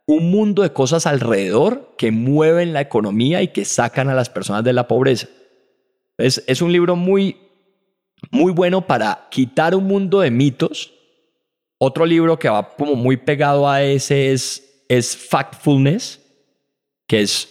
un 0.06 0.30
mundo 0.30 0.62
de 0.62 0.72
cosas 0.72 1.06
alrededor 1.06 1.94
que 1.96 2.10
mueven 2.10 2.72
la 2.72 2.80
economía 2.80 3.42
y 3.42 3.48
que 3.48 3.64
sacan 3.64 4.08
a 4.08 4.14
las 4.14 4.28
personas 4.28 4.64
de 4.64 4.72
la 4.72 4.86
pobreza. 4.86 5.28
Es, 6.18 6.44
es 6.46 6.62
un 6.62 6.72
libro 6.72 6.96
muy, 6.96 7.36
muy 8.30 8.52
bueno 8.52 8.86
para 8.86 9.28
quitar 9.30 9.74
un 9.74 9.84
mundo 9.84 10.20
de 10.20 10.30
mitos 10.30 10.92
Otro 11.78 12.06
libro 12.06 12.38
que 12.38 12.48
va 12.48 12.74
como 12.76 12.94
muy 12.94 13.16
pegado 13.16 13.68
a 13.68 13.82
ese 13.82 14.32
es, 14.32 14.84
es 14.88 15.16
Factfulness, 15.16 16.20
que 17.06 17.20
es 17.20 17.48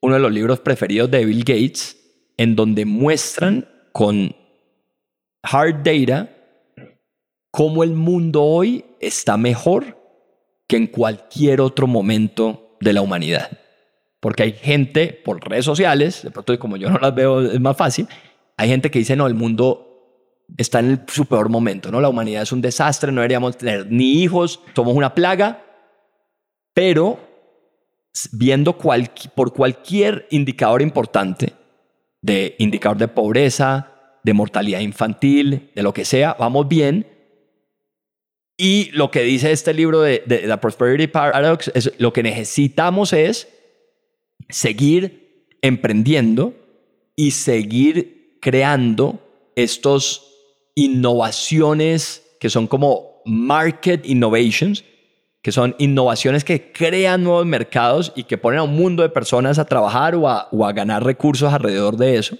uno 0.00 0.14
de 0.14 0.20
los 0.20 0.32
libros 0.32 0.60
preferidos 0.60 1.10
de 1.10 1.24
Bill 1.24 1.44
Gates, 1.44 1.96
en 2.36 2.56
donde 2.56 2.84
muestran 2.84 3.68
con 3.92 4.34
hard 5.42 5.82
data 5.84 6.30
cómo 7.50 7.84
el 7.84 7.92
mundo 7.92 8.42
hoy 8.42 8.84
está 9.00 9.36
mejor 9.36 10.03
que 10.66 10.76
en 10.76 10.86
cualquier 10.86 11.60
otro 11.60 11.86
momento 11.86 12.76
de 12.80 12.92
la 12.92 13.02
humanidad. 13.02 13.58
Porque 14.20 14.42
hay 14.42 14.52
gente 14.52 15.20
por 15.24 15.46
redes 15.48 15.64
sociales, 15.64 16.22
de 16.22 16.30
pronto 16.30 16.58
como 16.58 16.76
yo 16.76 16.90
no 16.90 16.98
las 16.98 17.14
veo 17.14 17.42
es 17.42 17.60
más 17.60 17.76
fácil, 17.76 18.08
hay 18.56 18.68
gente 18.68 18.90
que 18.90 18.98
dice, 18.98 19.16
no, 19.16 19.26
el 19.26 19.34
mundo 19.34 19.94
está 20.56 20.80
en 20.80 21.04
su 21.08 21.26
peor 21.26 21.48
momento, 21.48 21.90
¿no? 21.90 22.00
La 22.00 22.08
humanidad 22.08 22.42
es 22.42 22.52
un 22.52 22.60
desastre, 22.60 23.12
no 23.12 23.20
deberíamos 23.20 23.58
tener 23.58 23.90
ni 23.90 24.22
hijos, 24.22 24.60
somos 24.74 24.94
una 24.94 25.14
plaga, 25.14 25.64
pero 26.72 27.18
viendo 28.32 28.78
por 28.78 29.52
cualquier 29.52 30.26
indicador 30.30 30.82
importante, 30.82 31.54
de 32.22 32.56
indicador 32.58 32.96
de 32.96 33.08
pobreza, 33.08 33.90
de 34.22 34.32
mortalidad 34.32 34.80
infantil, 34.80 35.70
de 35.74 35.82
lo 35.82 35.92
que 35.92 36.04
sea, 36.04 36.34
vamos 36.38 36.66
bien. 36.68 37.06
Y 38.56 38.90
lo 38.92 39.10
que 39.10 39.22
dice 39.22 39.50
este 39.50 39.74
libro 39.74 40.00
de, 40.00 40.22
de 40.26 40.38
The 40.38 40.58
Prosperity 40.58 41.08
Paradox 41.08 41.70
es 41.74 41.92
lo 41.98 42.12
que 42.12 42.22
necesitamos 42.22 43.12
es 43.12 43.48
seguir 44.48 45.48
emprendiendo 45.62 46.54
y 47.16 47.32
seguir 47.32 48.38
creando 48.40 49.18
estos 49.56 50.34
innovaciones 50.74 52.22
que 52.40 52.50
son 52.50 52.66
como 52.66 53.22
market 53.24 54.06
innovations, 54.06 54.84
que 55.42 55.52
son 55.52 55.74
innovaciones 55.78 56.44
que 56.44 56.72
crean 56.72 57.24
nuevos 57.24 57.46
mercados 57.46 58.12
y 58.14 58.24
que 58.24 58.38
ponen 58.38 58.60
a 58.60 58.64
un 58.64 58.74
mundo 58.74 59.02
de 59.02 59.08
personas 59.08 59.58
a 59.58 59.64
trabajar 59.64 60.14
o 60.14 60.28
a, 60.28 60.72
ganar 60.72 61.04
recursos 61.04 61.52
alrededor 61.52 61.96
de 61.96 62.18
eso. 62.18 62.36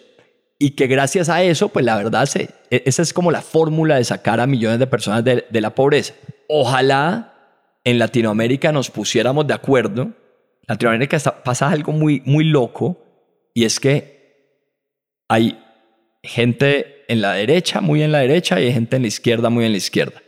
Y 0.65 0.71
que 0.71 0.87
gracias 0.87 1.29
a 1.29 1.43
eso, 1.43 1.69
pues 1.69 1.85
la 1.85 1.95
verdad, 1.95 2.25
se, 2.25 2.49
e, 2.71 2.85
esa 2.87 3.03
es 3.03 3.13
como 3.13 3.31
la 3.31 3.43
fórmula 3.43 3.97
de 3.97 4.05
sacar 4.05 4.41
a 4.41 4.47
millones 4.47 4.79
de 4.79 4.87
personas 4.87 5.23
de, 5.23 5.45
de 5.51 5.61
la 5.61 5.75
pobreza. 5.75 6.15
Ojalá 6.49 7.35
en 7.85 7.99
Latinoamérica 7.99 8.73
nos 8.73 8.91
pusiéramos 8.91 9.47
de 9.47 9.53
acuerdo. 9.53 10.13
Latinoamérica 10.67 11.19
pasa 11.45 11.69
algo 11.69 11.93
muy, 11.93 12.23
muy 12.25 12.45
loco 12.45 12.97
y 13.53 13.67
es 13.67 13.79
que 13.79 14.65
hay 15.29 15.63
gente 16.23 17.05
en 17.09 17.21
la 17.21 17.35
derecha, 17.35 17.83
muy 17.83 18.03
en 18.03 18.11
la 18.11 18.21
derecha, 18.21 18.59
y 18.59 18.65
hay 18.65 18.73
gente 18.73 18.97
en 18.97 19.03
la 19.03 19.09
izquierda, 19.09 19.51
muy 19.51 19.67
en 19.67 19.73
la 19.73 19.77
izquierda. 19.77 20.23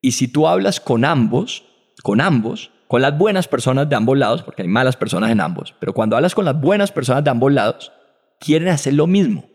Y 0.00 0.12
si 0.12 0.26
tú 0.26 0.48
hablas 0.48 0.80
con 0.80 1.04
ambos, 1.04 1.64
con 2.02 2.22
ambos, 2.22 2.70
con 2.88 3.02
las 3.02 3.18
buenas 3.18 3.46
personas 3.46 3.90
de 3.90 3.96
ambos 3.96 4.16
lados, 4.16 4.42
porque 4.42 4.62
hay 4.62 4.68
malas 4.68 4.96
personas 4.96 5.30
en 5.30 5.42
ambos, 5.42 5.74
pero 5.78 5.92
cuando 5.92 6.16
hablas 6.16 6.34
con 6.34 6.46
las 6.46 6.58
buenas 6.58 6.90
personas 6.92 7.22
de 7.24 7.30
ambos 7.30 7.52
lados, 7.52 7.92
quieren 8.38 8.68
hacer 8.68 8.94
lo 8.94 9.06
mismo. 9.06 9.49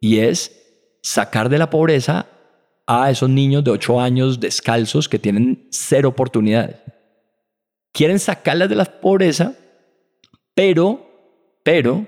Y 0.00 0.18
es 0.18 0.98
sacar 1.02 1.48
de 1.48 1.58
la 1.58 1.70
pobreza 1.70 2.26
a 2.86 3.10
esos 3.10 3.30
niños 3.30 3.62
de 3.62 3.70
8 3.70 4.00
años 4.00 4.40
descalzos 4.40 5.08
que 5.08 5.18
tienen 5.18 5.68
cero 5.70 6.08
oportunidades. 6.08 6.76
Quieren 7.92 8.18
sacarlas 8.18 8.68
de 8.68 8.76
la 8.76 8.84
pobreza, 8.84 9.54
pero, 10.54 11.06
pero 11.62 12.06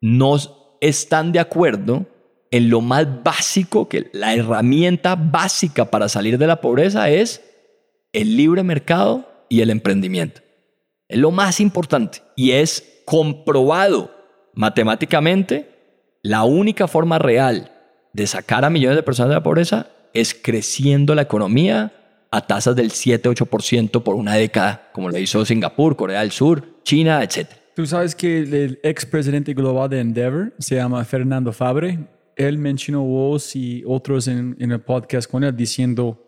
no 0.00 0.36
están 0.80 1.32
de 1.32 1.40
acuerdo 1.40 2.06
en 2.50 2.70
lo 2.70 2.80
más 2.80 3.22
básico, 3.22 3.88
que 3.88 4.10
la 4.12 4.34
herramienta 4.34 5.16
básica 5.16 5.90
para 5.90 6.08
salir 6.08 6.38
de 6.38 6.46
la 6.46 6.60
pobreza 6.60 7.10
es 7.10 7.44
el 8.12 8.36
libre 8.36 8.62
mercado 8.62 9.44
y 9.48 9.60
el 9.60 9.70
emprendimiento. 9.70 10.40
Es 11.08 11.18
lo 11.18 11.30
más 11.30 11.60
importante 11.60 12.22
y 12.36 12.52
es 12.52 13.02
comprobado 13.04 14.10
matemáticamente 14.54 15.77
la 16.22 16.44
única 16.44 16.88
forma 16.88 17.18
real 17.18 17.72
de 18.12 18.26
sacar 18.26 18.64
a 18.64 18.70
millones 18.70 18.96
de 18.96 19.02
personas 19.02 19.30
de 19.30 19.36
la 19.36 19.42
pobreza 19.42 19.88
es 20.14 20.34
creciendo 20.34 21.14
la 21.14 21.22
economía 21.22 21.92
a 22.30 22.46
tasas 22.46 22.76
del 22.76 22.90
7-8% 22.90 24.02
por 24.02 24.14
una 24.14 24.34
década, 24.34 24.90
como 24.92 25.08
lo 25.10 25.18
hizo 25.18 25.44
Singapur, 25.44 25.96
Corea 25.96 26.20
del 26.20 26.30
Sur, 26.30 26.82
China, 26.82 27.22
etc. 27.22 27.48
Tú 27.74 27.86
sabes 27.86 28.14
que 28.14 28.38
el 28.40 28.80
expresidente 28.82 29.54
global 29.54 29.88
de 29.88 30.00
Endeavor 30.00 30.52
se 30.58 30.76
llama 30.76 31.04
Fernando 31.04 31.52
Fabre 31.52 31.98
él 32.38 32.56
mencionó 32.56 33.02
vos 33.02 33.54
y 33.56 33.82
otros 33.84 34.28
en, 34.28 34.56
el 34.58 34.80
podcast 34.80 35.28
con 35.28 35.42
él 35.42 35.54
diciendo 35.54 36.24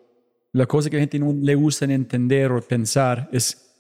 la 0.53 0.67
cosa 0.67 0.91
que 0.91 0.97
a 0.97 0.99
la 0.99 1.03
gente 1.03 1.21
no 1.21 1.33
le 1.33 1.55
gusta 1.55 1.85
entender 1.85 2.51
o 2.51 2.61
pensar 2.61 3.29
es, 3.33 3.73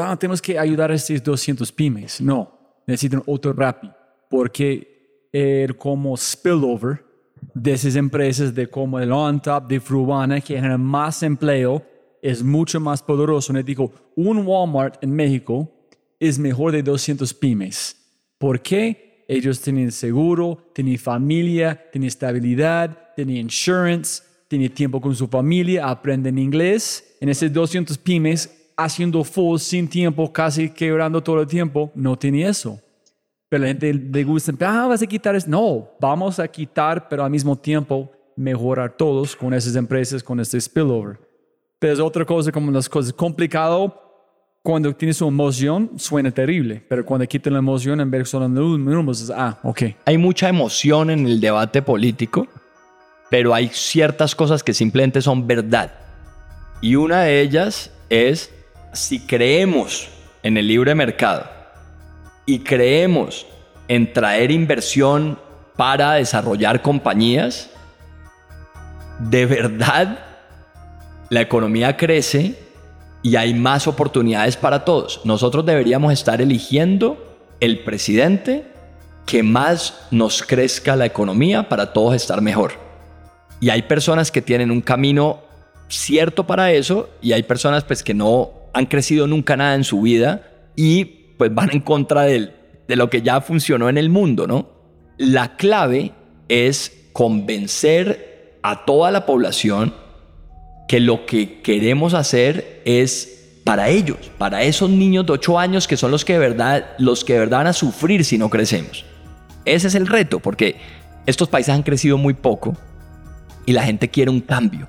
ah, 0.00 0.16
tenemos 0.18 0.40
que 0.40 0.58
ayudar 0.58 0.90
a 0.90 0.94
estos 0.94 1.22
200 1.22 1.70
pymes. 1.72 2.22
No, 2.22 2.82
necesitan 2.86 3.22
otro 3.26 3.52
Rappi, 3.52 3.90
porque 4.30 4.93
el 5.34 5.76
como 5.76 6.16
spillover 6.16 7.04
de 7.54 7.72
esas 7.72 7.96
empresas 7.96 8.54
de 8.54 8.68
como 8.68 9.00
el 9.00 9.10
on 9.10 9.40
top 9.42 9.66
de 9.66 9.80
Frubana 9.80 10.40
que 10.40 10.54
generan 10.54 10.80
más 10.80 11.22
empleo 11.22 11.84
es 12.22 12.42
mucho 12.42 12.78
más 12.78 13.02
poderoso. 13.02 13.52
Les 13.52 13.66
digo, 13.66 13.92
un 14.14 14.46
Walmart 14.46 15.02
en 15.02 15.10
México 15.10 15.68
es 16.20 16.38
mejor 16.38 16.72
de 16.72 16.82
200 16.82 17.34
pymes. 17.34 17.96
¿Por 18.38 18.60
qué? 18.60 19.04
ellos 19.28 19.60
tienen 19.60 19.90
seguro, 19.90 20.70
tienen 20.72 20.98
familia, 20.98 21.88
tienen 21.90 22.08
estabilidad, 22.08 23.14
tienen 23.16 23.36
insurance, 23.36 24.22
tienen 24.48 24.70
tiempo 24.70 25.00
con 25.00 25.14
su 25.14 25.26
familia, 25.28 25.88
aprenden 25.88 26.38
inglés. 26.38 27.16
En 27.20 27.28
esos 27.28 27.52
200 27.52 27.96
pymes, 27.98 28.70
haciendo 28.76 29.24
full 29.24 29.58
sin 29.58 29.88
tiempo, 29.88 30.32
casi 30.32 30.68
quebrando 30.68 31.22
todo 31.22 31.40
el 31.40 31.46
tiempo, 31.46 31.90
no 31.94 32.16
tiene 32.18 32.46
eso. 32.46 32.80
Pero 33.54 33.62
la 33.62 33.68
gente 33.68 33.94
le 33.94 34.24
gusta, 34.24 34.52
ah, 34.62 34.88
vas 34.88 35.00
a 35.00 35.06
quitar 35.06 35.36
eso. 35.36 35.46
No, 35.48 35.88
vamos 36.00 36.40
a 36.40 36.48
quitar, 36.48 37.08
pero 37.08 37.22
al 37.22 37.30
mismo 37.30 37.54
tiempo 37.54 38.10
mejorar 38.34 38.96
todos 38.96 39.36
con 39.36 39.54
esas 39.54 39.76
empresas, 39.76 40.24
con 40.24 40.40
este 40.40 40.60
spillover. 40.60 41.20
Pero 41.78 41.92
es 41.92 42.00
otra 42.00 42.24
cosa 42.24 42.50
como 42.50 42.72
las 42.72 42.88
cosas 42.88 43.12
complicado 43.12 43.94
cuando 44.60 44.92
tienes 44.92 45.18
su 45.18 45.28
emoción 45.28 45.92
suena 45.98 46.32
terrible, 46.32 46.84
pero 46.88 47.06
cuando 47.06 47.28
quitan 47.28 47.52
la 47.52 47.60
emoción 47.60 48.00
en 48.00 48.10
vez 48.10 48.22
de 48.22 48.24
solo 48.24 48.48
números, 48.48 49.30
ah, 49.32 49.60
ok. 49.62 49.82
Hay 50.04 50.18
mucha 50.18 50.48
emoción 50.48 51.10
en 51.10 51.24
el 51.24 51.40
debate 51.40 51.80
político, 51.80 52.48
pero 53.30 53.54
hay 53.54 53.68
ciertas 53.68 54.34
cosas 54.34 54.64
que 54.64 54.74
simplemente 54.74 55.22
son 55.22 55.46
verdad. 55.46 55.92
Y 56.80 56.96
una 56.96 57.20
de 57.20 57.40
ellas 57.40 57.92
es 58.10 58.52
si 58.92 59.20
creemos 59.20 60.08
en 60.42 60.56
el 60.56 60.66
libre 60.66 60.96
mercado 60.96 61.53
y 62.46 62.60
creemos 62.60 63.46
en 63.88 64.12
traer 64.12 64.50
inversión 64.50 65.38
para 65.76 66.14
desarrollar 66.14 66.82
compañías, 66.82 67.70
de 69.18 69.46
verdad 69.46 70.18
la 71.30 71.40
economía 71.40 71.96
crece 71.96 72.58
y 73.22 73.36
hay 73.36 73.54
más 73.54 73.86
oportunidades 73.86 74.56
para 74.56 74.84
todos. 74.84 75.20
Nosotros 75.24 75.64
deberíamos 75.64 76.12
estar 76.12 76.40
eligiendo 76.40 77.38
el 77.60 77.80
presidente 77.80 78.66
que 79.26 79.42
más 79.42 80.06
nos 80.10 80.42
crezca 80.42 80.96
la 80.96 81.06
economía 81.06 81.68
para 81.68 81.92
todos 81.92 82.14
estar 82.14 82.42
mejor. 82.42 82.72
Y 83.60 83.70
hay 83.70 83.82
personas 83.82 84.30
que 84.30 84.42
tienen 84.42 84.70
un 84.70 84.82
camino 84.82 85.40
cierto 85.88 86.46
para 86.46 86.72
eso 86.72 87.08
y 87.22 87.32
hay 87.32 87.42
personas 87.42 87.84
pues 87.84 88.02
que 88.02 88.14
no 88.14 88.50
han 88.74 88.86
crecido 88.86 89.26
nunca 89.26 89.56
nada 89.56 89.74
en 89.74 89.84
su 89.84 90.02
vida 90.02 90.42
y 90.76 91.23
pues 91.36 91.54
van 91.54 91.70
en 91.72 91.80
contra 91.80 92.22
de, 92.22 92.52
lo 92.88 93.10
que 93.10 93.22
ya 93.22 93.40
funcionó 93.40 93.88
en 93.88 93.98
el 93.98 94.08
mundo, 94.08 94.46
¿no? 94.46 94.68
La 95.16 95.56
clave 95.56 96.12
es 96.48 97.08
convencer 97.12 98.58
a 98.62 98.84
toda 98.84 99.10
la 99.10 99.26
población 99.26 99.94
que 100.88 101.00
lo 101.00 101.26
que 101.26 101.60
queremos 101.62 102.14
hacer 102.14 102.82
es 102.84 103.60
para 103.64 103.88
ellos, 103.88 104.18
para 104.36 104.62
esos 104.62 104.90
niños 104.90 105.26
de 105.26 105.32
8 105.32 105.58
años 105.58 105.88
que 105.88 105.96
son 105.96 106.10
los 106.10 106.24
que 106.24 106.34
de 106.34 106.38
verdad, 106.38 106.86
los 106.98 107.24
que 107.24 107.34
de 107.34 107.38
verdad 107.40 107.58
van 107.58 107.68
a 107.68 107.72
sufrir 107.72 108.24
si 108.24 108.36
no 108.36 108.50
crecemos. 108.50 109.04
Ese 109.64 109.88
es 109.88 109.94
el 109.94 110.06
reto, 110.06 110.40
porque 110.40 110.76
estos 111.26 111.48
países 111.48 111.74
han 111.74 111.82
crecido 111.82 112.18
muy 112.18 112.34
poco 112.34 112.76
y 113.64 113.72
la 113.72 113.84
gente 113.84 114.08
quiere 114.08 114.30
un 114.30 114.40
cambio. 114.40 114.88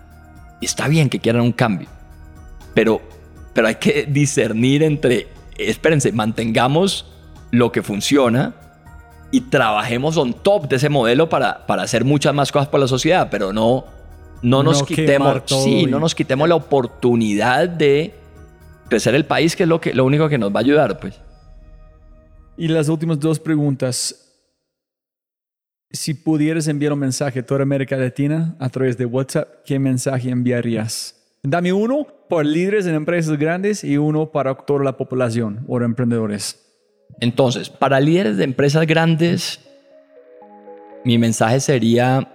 Está 0.61 0.87
bien 0.87 1.09
que 1.09 1.19
quieran 1.19 1.41
un 1.41 1.51
cambio, 1.53 1.87
pero, 2.73 3.01
pero 3.53 3.67
hay 3.67 3.75
que 3.75 4.05
discernir 4.05 4.83
entre, 4.83 5.27
espérense, 5.57 6.11
mantengamos 6.11 7.05
lo 7.51 7.71
que 7.71 7.81
funciona 7.81 8.53
y 9.31 9.41
trabajemos 9.41 10.17
on 10.17 10.33
top 10.33 10.67
de 10.67 10.77
ese 10.77 10.89
modelo 10.89 11.29
para, 11.29 11.65
para 11.65 11.83
hacer 11.83 12.05
muchas 12.05 12.33
más 12.33 12.51
cosas 12.51 12.67
por 12.67 12.79
la 12.79 12.87
sociedad, 12.87 13.29
pero 13.29 13.53
no 13.53 13.85
no 14.41 14.63
nos 14.63 14.83
quitemos, 14.83 15.41
sí, 15.47 15.85
no 15.87 15.99
nos 15.99 16.13
quitemos 16.13 16.47
la 16.47 16.55
oportunidad 16.55 17.67
de 17.67 18.13
crecer 18.87 19.15
el 19.15 19.25
país, 19.25 19.55
que 19.55 19.63
es 19.63 19.69
lo, 19.69 19.81
que, 19.81 19.93
lo 19.93 20.05
único 20.05 20.29
que 20.29 20.37
nos 20.37 20.53
va 20.53 20.59
a 20.59 20.63
ayudar, 20.63 20.99
pues. 20.99 21.19
Y 22.55 22.67
las 22.67 22.87
últimas 22.87 23.19
dos 23.19 23.39
preguntas. 23.39 24.21
Si 25.91 26.13
pudieras 26.13 26.67
enviar 26.67 26.93
un 26.93 26.99
mensaje 26.99 27.39
a 27.39 27.45
toda 27.45 27.63
América 27.63 27.95
Latina 27.95 28.55
a 28.59 28.69
través 28.69 28.97
de 28.97 29.05
WhatsApp, 29.05 29.63
¿qué 29.65 29.79
mensaje 29.79 30.29
enviarías? 30.29 31.15
Dame 31.41 31.71
uno 31.73 32.07
por 32.29 32.45
líderes 32.45 32.85
en 32.87 32.95
empresas 32.95 33.37
grandes 33.37 33.83
y 33.83 33.97
uno 33.97 34.31
para 34.31 34.55
toda 34.55 34.83
la 34.83 34.97
población 34.97 35.63
o 35.67 35.79
emprendedores. 35.81 36.61
Entonces, 37.19 37.69
para 37.69 37.99
líderes 37.99 38.37
de 38.37 38.43
empresas 38.43 38.85
grandes, 38.87 39.61
mi 41.03 41.17
mensaje 41.17 41.59
sería 41.59 42.31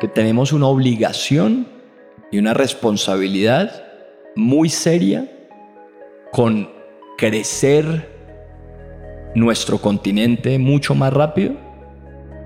que 0.00 0.08
tenemos 0.08 0.52
una 0.52 0.66
obligación 0.66 1.66
y 2.30 2.38
una 2.38 2.54
responsabilidad 2.54 3.84
muy 4.34 4.68
seria 4.68 5.30
con 6.32 6.70
crecer 7.16 8.14
nuestro 9.34 9.78
continente 9.78 10.58
mucho 10.58 10.94
más 10.94 11.12
rápido 11.12 11.54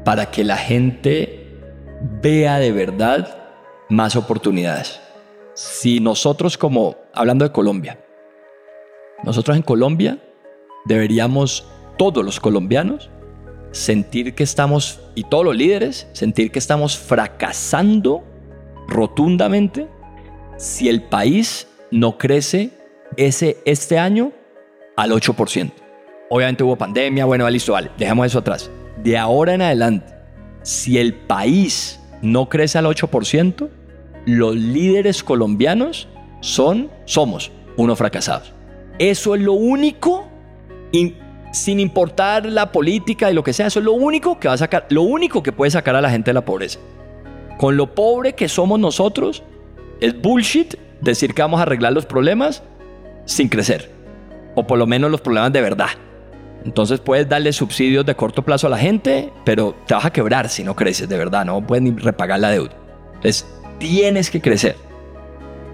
para 0.04 0.30
que 0.30 0.44
la 0.44 0.56
gente 0.56 1.46
vea 2.22 2.58
de 2.58 2.72
verdad 2.72 3.39
más 3.90 4.16
oportunidades. 4.16 5.00
Si 5.54 6.00
nosotros 6.00 6.56
como, 6.56 6.96
hablando 7.12 7.44
de 7.44 7.52
Colombia, 7.52 7.98
nosotros 9.22 9.56
en 9.56 9.62
Colombia 9.62 10.18
deberíamos, 10.86 11.66
todos 11.98 12.24
los 12.24 12.40
colombianos, 12.40 13.10
sentir 13.72 14.34
que 14.34 14.42
estamos, 14.42 15.00
y 15.14 15.24
todos 15.24 15.44
los 15.44 15.56
líderes, 15.56 16.08
sentir 16.12 16.50
que 16.50 16.58
estamos 16.58 16.96
fracasando 16.96 18.24
rotundamente 18.88 19.88
si 20.56 20.88
el 20.88 21.02
país 21.02 21.68
no 21.90 22.16
crece 22.16 22.70
ese, 23.16 23.58
este 23.64 23.98
año 23.98 24.32
al 24.96 25.10
8%. 25.12 25.72
Obviamente 26.30 26.62
hubo 26.62 26.76
pandemia, 26.76 27.24
bueno, 27.24 27.48
listo, 27.50 27.72
vale, 27.72 27.90
dejemos 27.98 28.26
eso 28.26 28.38
atrás. 28.38 28.70
De 29.02 29.18
ahora 29.18 29.54
en 29.54 29.62
adelante, 29.62 30.14
si 30.62 30.98
el 30.98 31.14
país 31.14 32.00
no 32.22 32.48
crece 32.48 32.78
al 32.78 32.86
8%, 32.86 33.68
los 34.26 34.54
líderes 34.56 35.22
colombianos 35.22 36.08
son, 36.40 36.90
somos 37.04 37.50
unos 37.76 37.98
fracasados. 37.98 38.52
Eso 38.98 39.34
es 39.34 39.40
lo 39.40 39.54
único, 39.54 40.28
sin 41.52 41.80
importar 41.80 42.46
la 42.46 42.70
política 42.70 43.30
y 43.30 43.34
lo 43.34 43.42
que 43.42 43.52
sea, 43.52 43.66
eso 43.66 43.78
es 43.78 43.84
lo 43.84 43.92
único 43.92 44.38
que 44.38 44.48
va 44.48 44.54
a 44.54 44.58
sacar, 44.58 44.86
lo 44.90 45.02
único 45.02 45.42
que 45.42 45.52
puede 45.52 45.70
sacar 45.70 45.96
a 45.96 46.00
la 46.00 46.10
gente 46.10 46.30
de 46.30 46.34
la 46.34 46.44
pobreza. 46.44 46.78
Con 47.58 47.76
lo 47.76 47.94
pobre 47.94 48.34
que 48.34 48.48
somos 48.48 48.78
nosotros, 48.78 49.42
es 50.00 50.20
bullshit 50.20 50.74
decir 51.00 51.34
que 51.34 51.42
vamos 51.42 51.60
a 51.60 51.62
arreglar 51.62 51.92
los 51.92 52.06
problemas 52.06 52.62
sin 53.24 53.48
crecer. 53.48 53.90
O 54.54 54.66
por 54.66 54.78
lo 54.78 54.86
menos 54.86 55.10
los 55.10 55.20
problemas 55.20 55.52
de 55.52 55.60
verdad. 55.60 55.88
Entonces 56.64 57.00
puedes 57.00 57.28
darle 57.28 57.52
subsidios 57.52 58.04
de 58.04 58.14
corto 58.14 58.42
plazo 58.42 58.66
a 58.66 58.70
la 58.70 58.78
gente, 58.78 59.32
pero 59.44 59.74
te 59.86 59.94
vas 59.94 60.04
a 60.04 60.12
quebrar 60.12 60.48
si 60.48 60.62
no 60.62 60.76
creces 60.76 61.08
de 61.08 61.16
verdad, 61.16 61.44
no 61.44 61.66
puedes 61.66 61.82
ni 61.82 61.90
repagar 61.92 62.40
la 62.40 62.50
deuda. 62.50 62.72
Entonces 63.14 63.46
tienes 63.80 64.30
que 64.30 64.40
crecer 64.40 64.76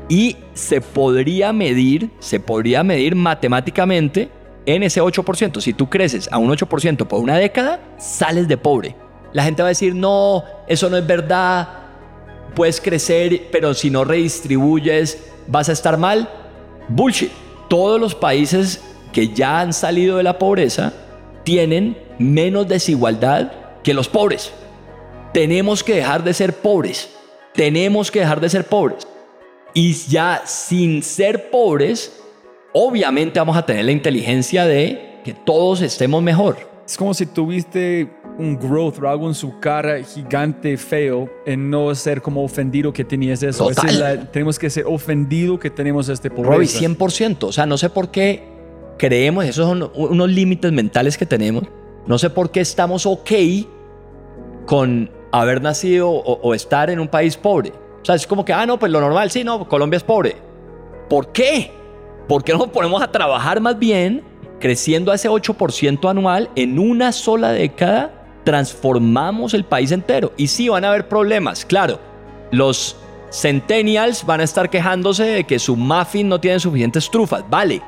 y 0.08 0.36
se 0.54 0.80
podría 0.80 1.52
medir, 1.52 2.10
se 2.20 2.40
podría 2.40 2.82
medir 2.82 3.14
matemáticamente 3.14 4.30
en 4.64 4.82
ese 4.82 5.02
8%. 5.02 5.60
Si 5.60 5.72
tú 5.74 5.90
creces 5.90 6.28
a 6.32 6.38
un 6.38 6.50
8% 6.50 7.06
por 7.06 7.20
una 7.20 7.36
década, 7.36 7.80
sales 7.98 8.48
de 8.48 8.56
pobre. 8.56 8.94
La 9.32 9.42
gente 9.42 9.62
va 9.62 9.68
a 9.68 9.70
decir, 9.70 9.94
no, 9.94 10.44
eso 10.66 10.88
no 10.88 10.96
es 10.96 11.06
verdad, 11.06 11.68
puedes 12.54 12.80
crecer, 12.80 13.48
pero 13.52 13.74
si 13.74 13.90
no 13.90 14.04
redistribuyes, 14.04 15.18
vas 15.48 15.68
a 15.68 15.72
estar 15.72 15.98
mal. 15.98 16.28
Bullshit. 16.88 17.30
Todos 17.68 18.00
los 18.00 18.14
países 18.14 18.80
que 19.12 19.34
ya 19.34 19.60
han 19.60 19.72
salido 19.72 20.18
de 20.18 20.22
la 20.22 20.38
pobreza 20.38 20.92
tienen 21.42 21.98
menos 22.18 22.68
desigualdad 22.68 23.50
que 23.82 23.92
los 23.92 24.08
pobres. 24.08 24.52
Tenemos 25.32 25.82
que 25.82 25.96
dejar 25.96 26.22
de 26.22 26.32
ser 26.32 26.54
pobres. 26.54 27.15
Tenemos 27.56 28.10
que 28.10 28.20
dejar 28.20 28.40
de 28.40 28.48
ser 28.48 28.64
pobres 28.64 29.06
y 29.72 29.92
ya 29.92 30.42
sin 30.46 31.02
ser 31.02 31.50
pobres, 31.50 32.20
obviamente 32.72 33.38
vamos 33.38 33.56
a 33.56 33.66
tener 33.66 33.84
la 33.84 33.92
inteligencia 33.92 34.64
de 34.64 35.20
que 35.24 35.34
todos 35.34 35.82
estemos 35.82 36.22
mejor. 36.22 36.56
Es 36.86 36.96
como 36.96 37.12
si 37.14 37.26
tuviste 37.26 38.08
un 38.38 38.58
growth 38.58 38.98
o 39.02 39.08
algo 39.08 39.28
en 39.28 39.34
su 39.34 39.58
cara 39.58 40.02
gigante, 40.02 40.76
feo, 40.76 41.28
en 41.44 41.68
no 41.70 41.94
ser 41.94 42.22
como 42.22 42.44
ofendido 42.44 42.92
que 42.92 43.04
tenías 43.04 43.42
eso. 43.42 43.68
tenemos 44.32 44.58
que 44.58 44.70
ser 44.70 44.84
ofendido 44.86 45.58
que 45.58 45.70
tenemos 45.70 46.08
este 46.08 46.30
pobreza. 46.30 46.78
Robbie, 46.80 46.96
100%. 46.96 47.44
O 47.44 47.52
sea, 47.52 47.66
no 47.66 47.76
sé 47.76 47.90
por 47.90 48.10
qué 48.10 48.44
creemos, 48.98 49.44
esos 49.44 49.66
son 49.66 49.90
unos 49.94 50.30
límites 50.30 50.72
mentales 50.72 51.18
que 51.18 51.26
tenemos. 51.26 51.64
No 52.06 52.18
sé 52.18 52.30
por 52.30 52.50
qué 52.50 52.60
estamos 52.60 53.04
ok 53.04 53.30
con 54.64 55.10
haber 55.32 55.62
nacido 55.62 56.10
o 56.10 56.54
estar 56.54 56.90
en 56.90 57.00
un 57.00 57.08
país 57.08 57.36
pobre. 57.36 57.72
O 58.02 58.04
sea, 58.06 58.14
es 58.14 58.24
como 58.24 58.44
que, 58.44 58.52
ah, 58.52 58.64
no, 58.64 58.78
pues 58.78 58.92
lo 58.92 59.00
normal, 59.00 59.32
sí, 59.32 59.42
no, 59.42 59.66
Colombia 59.68 59.96
es 59.96 60.04
pobre. 60.04 60.36
¿Por 61.08 61.32
qué? 61.32 61.72
¿Por 62.28 62.44
qué 62.44 62.52
no 62.52 62.58
nos 62.58 62.68
ponemos 62.68 63.02
a 63.02 63.10
trabajar 63.10 63.60
más 63.60 63.76
bien 63.76 64.22
creciendo 64.60 65.10
a 65.10 65.16
ese 65.16 65.28
8% 65.28 66.08
anual 66.08 66.48
en 66.54 66.78
una 66.78 67.10
sola 67.10 67.50
década? 67.50 68.12
Transformamos 68.44 69.54
el 69.54 69.64
país 69.64 69.90
entero. 69.90 70.32
Y 70.36 70.46
sí, 70.46 70.68
van 70.68 70.84
a 70.84 70.90
haber 70.90 71.08
problemas, 71.08 71.64
claro. 71.64 71.98
Los 72.52 72.96
centennials 73.32 74.24
van 74.24 74.40
a 74.40 74.44
estar 74.44 74.70
quejándose 74.70 75.24
de 75.24 75.44
que 75.44 75.58
su 75.58 75.74
muffin 75.76 76.28
no 76.28 76.40
tiene 76.40 76.60
suficientes 76.60 77.10
trufas, 77.10 77.44
vale. 77.50 77.82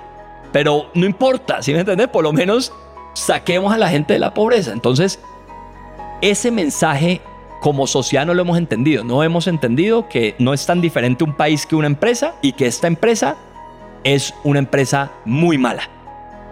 Pero 0.50 0.90
no 0.94 1.06
importa, 1.06 1.62
¿sí 1.62 1.72
me 1.72 1.78
entiendes? 1.78 2.08
Por 2.08 2.24
lo 2.24 2.32
menos 2.32 2.72
saquemos 3.14 3.72
a 3.72 3.78
la 3.78 3.88
gente 3.88 4.14
de 4.14 4.18
la 4.18 4.34
pobreza. 4.34 4.72
Entonces, 4.72 5.20
ese 6.20 6.50
mensaje 6.50 7.20
como 7.60 7.86
sociedad 7.86 8.26
no 8.26 8.34
lo 8.34 8.42
hemos 8.42 8.58
entendido. 8.58 9.04
No 9.04 9.22
hemos 9.22 9.46
entendido 9.46 10.08
que 10.08 10.34
no 10.38 10.54
es 10.54 10.64
tan 10.66 10.80
diferente 10.80 11.24
un 11.24 11.34
país 11.34 11.66
que 11.66 11.76
una 11.76 11.86
empresa 11.86 12.34
y 12.42 12.52
que 12.52 12.66
esta 12.66 12.86
empresa 12.86 13.36
es 14.04 14.34
una 14.44 14.58
empresa 14.58 15.10
muy 15.24 15.58
mala. 15.58 15.88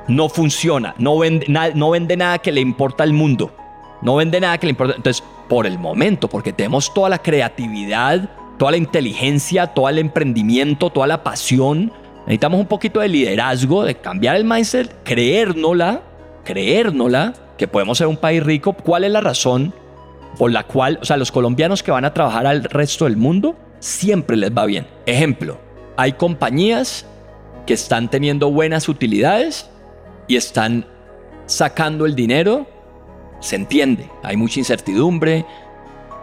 No 0.09 0.29
funciona, 0.29 0.95
no 0.99 1.19
vende, 1.19 1.47
no 1.75 1.91
vende 1.91 2.17
nada 2.17 2.39
que 2.39 2.53
le 2.53 2.61
importa 2.61 3.03
al 3.03 3.13
mundo. 3.13 3.53
No 4.03 4.17
vende 4.17 4.41
nada 4.41 4.59
que 4.59 4.67
le 4.67 4.71
importa. 4.71 4.95
Entonces, 4.97 5.23
por 5.49 5.67
el 5.67 5.79
momento, 5.79 6.29
porque 6.29 6.53
tenemos 6.53 6.93
toda 6.93 7.09
la 7.09 7.19
creatividad, 7.19 8.29
toda 8.59 8.73
la 8.73 8.77
inteligencia, 8.77 9.69
todo 9.69 9.89
el 9.89 9.99
emprendimiento, 9.99 10.91
toda 10.91 11.07
la 11.07 11.23
pasión, 11.23 11.93
necesitamos 12.21 12.61
un 12.61 12.67
poquito 12.67 13.01
de 13.01 13.09
liderazgo, 13.09 13.85
de 13.85 13.95
cambiar 13.97 14.37
el 14.37 14.45
mindset, 14.45 15.03
creérnosla, 15.05 16.03
creérnosla, 16.45 17.35
que 17.57 17.69
podemos 17.69 17.99
ser 17.99 18.07
un 18.07 18.17
país 18.17 18.43
rico. 18.43 18.73
¿Cuál 18.73 19.05
es 19.05 19.11
la 19.11 19.21
razón? 19.21 19.73
por 20.37 20.51
la 20.51 20.65
cual, 20.65 20.99
o 21.03 21.05
sea, 21.05 21.17
los 21.17 21.33
colombianos 21.33 21.83
que 21.83 21.91
van 21.91 22.05
a 22.05 22.13
trabajar 22.13 22.47
al 22.47 22.65
resto 22.65 23.05
del 23.05 23.17
mundo, 23.17 23.57
siempre 23.81 24.37
les 24.37 24.53
va 24.53 24.67
bien. 24.67 24.87
Ejemplo, 25.07 25.59
hay 25.97 26.13
compañías 26.13 27.07
que 27.67 27.75
están 27.75 28.09
teniendo 28.09 28.51
buenas 28.51 28.89
utilidades 28.89 29.69
y 30.29 30.37
están 30.37 30.87
sacando 31.47 32.07
el 32.07 32.15
dinero, 32.15 32.67
se 33.41 33.57
entiende, 33.57 34.09
hay 34.23 34.37
mucha 34.37 34.59
incertidumbre, 34.61 35.45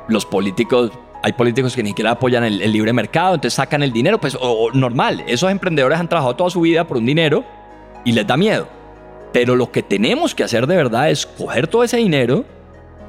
los 0.07 0.25
políticos, 0.25 0.91
hay 1.21 1.33
políticos 1.33 1.75
que 1.75 1.83
ni 1.83 1.89
siquiera 1.89 2.11
apoyan 2.11 2.43
el, 2.43 2.71
libre 2.71 2.91
mercado, 2.93 3.35
entonces 3.35 3.55
sacan 3.55 3.83
el 3.83 3.93
dinero, 3.93 4.19
pues 4.19 4.37
normal, 4.73 5.23
esos 5.27 5.49
emprendedores 5.49 5.99
han 5.99 6.09
trabajado 6.09 6.35
toda 6.35 6.49
su 6.49 6.61
vida 6.61 6.85
por 6.85 6.97
un 6.97 7.05
dinero 7.05 7.43
y 8.03 8.11
les 8.11 8.27
da 8.27 8.35
miedo. 8.35 8.67
Pero 9.33 9.55
lo 9.55 9.71
que 9.71 9.81
tenemos 9.81 10.35
que 10.35 10.43
hacer 10.43 10.67
de 10.67 10.77
verdad 10.77 11.09
es 11.09 11.25
coger 11.25 11.67
todo 11.67 11.83
ese 11.83 11.97
dinero, 11.97 12.45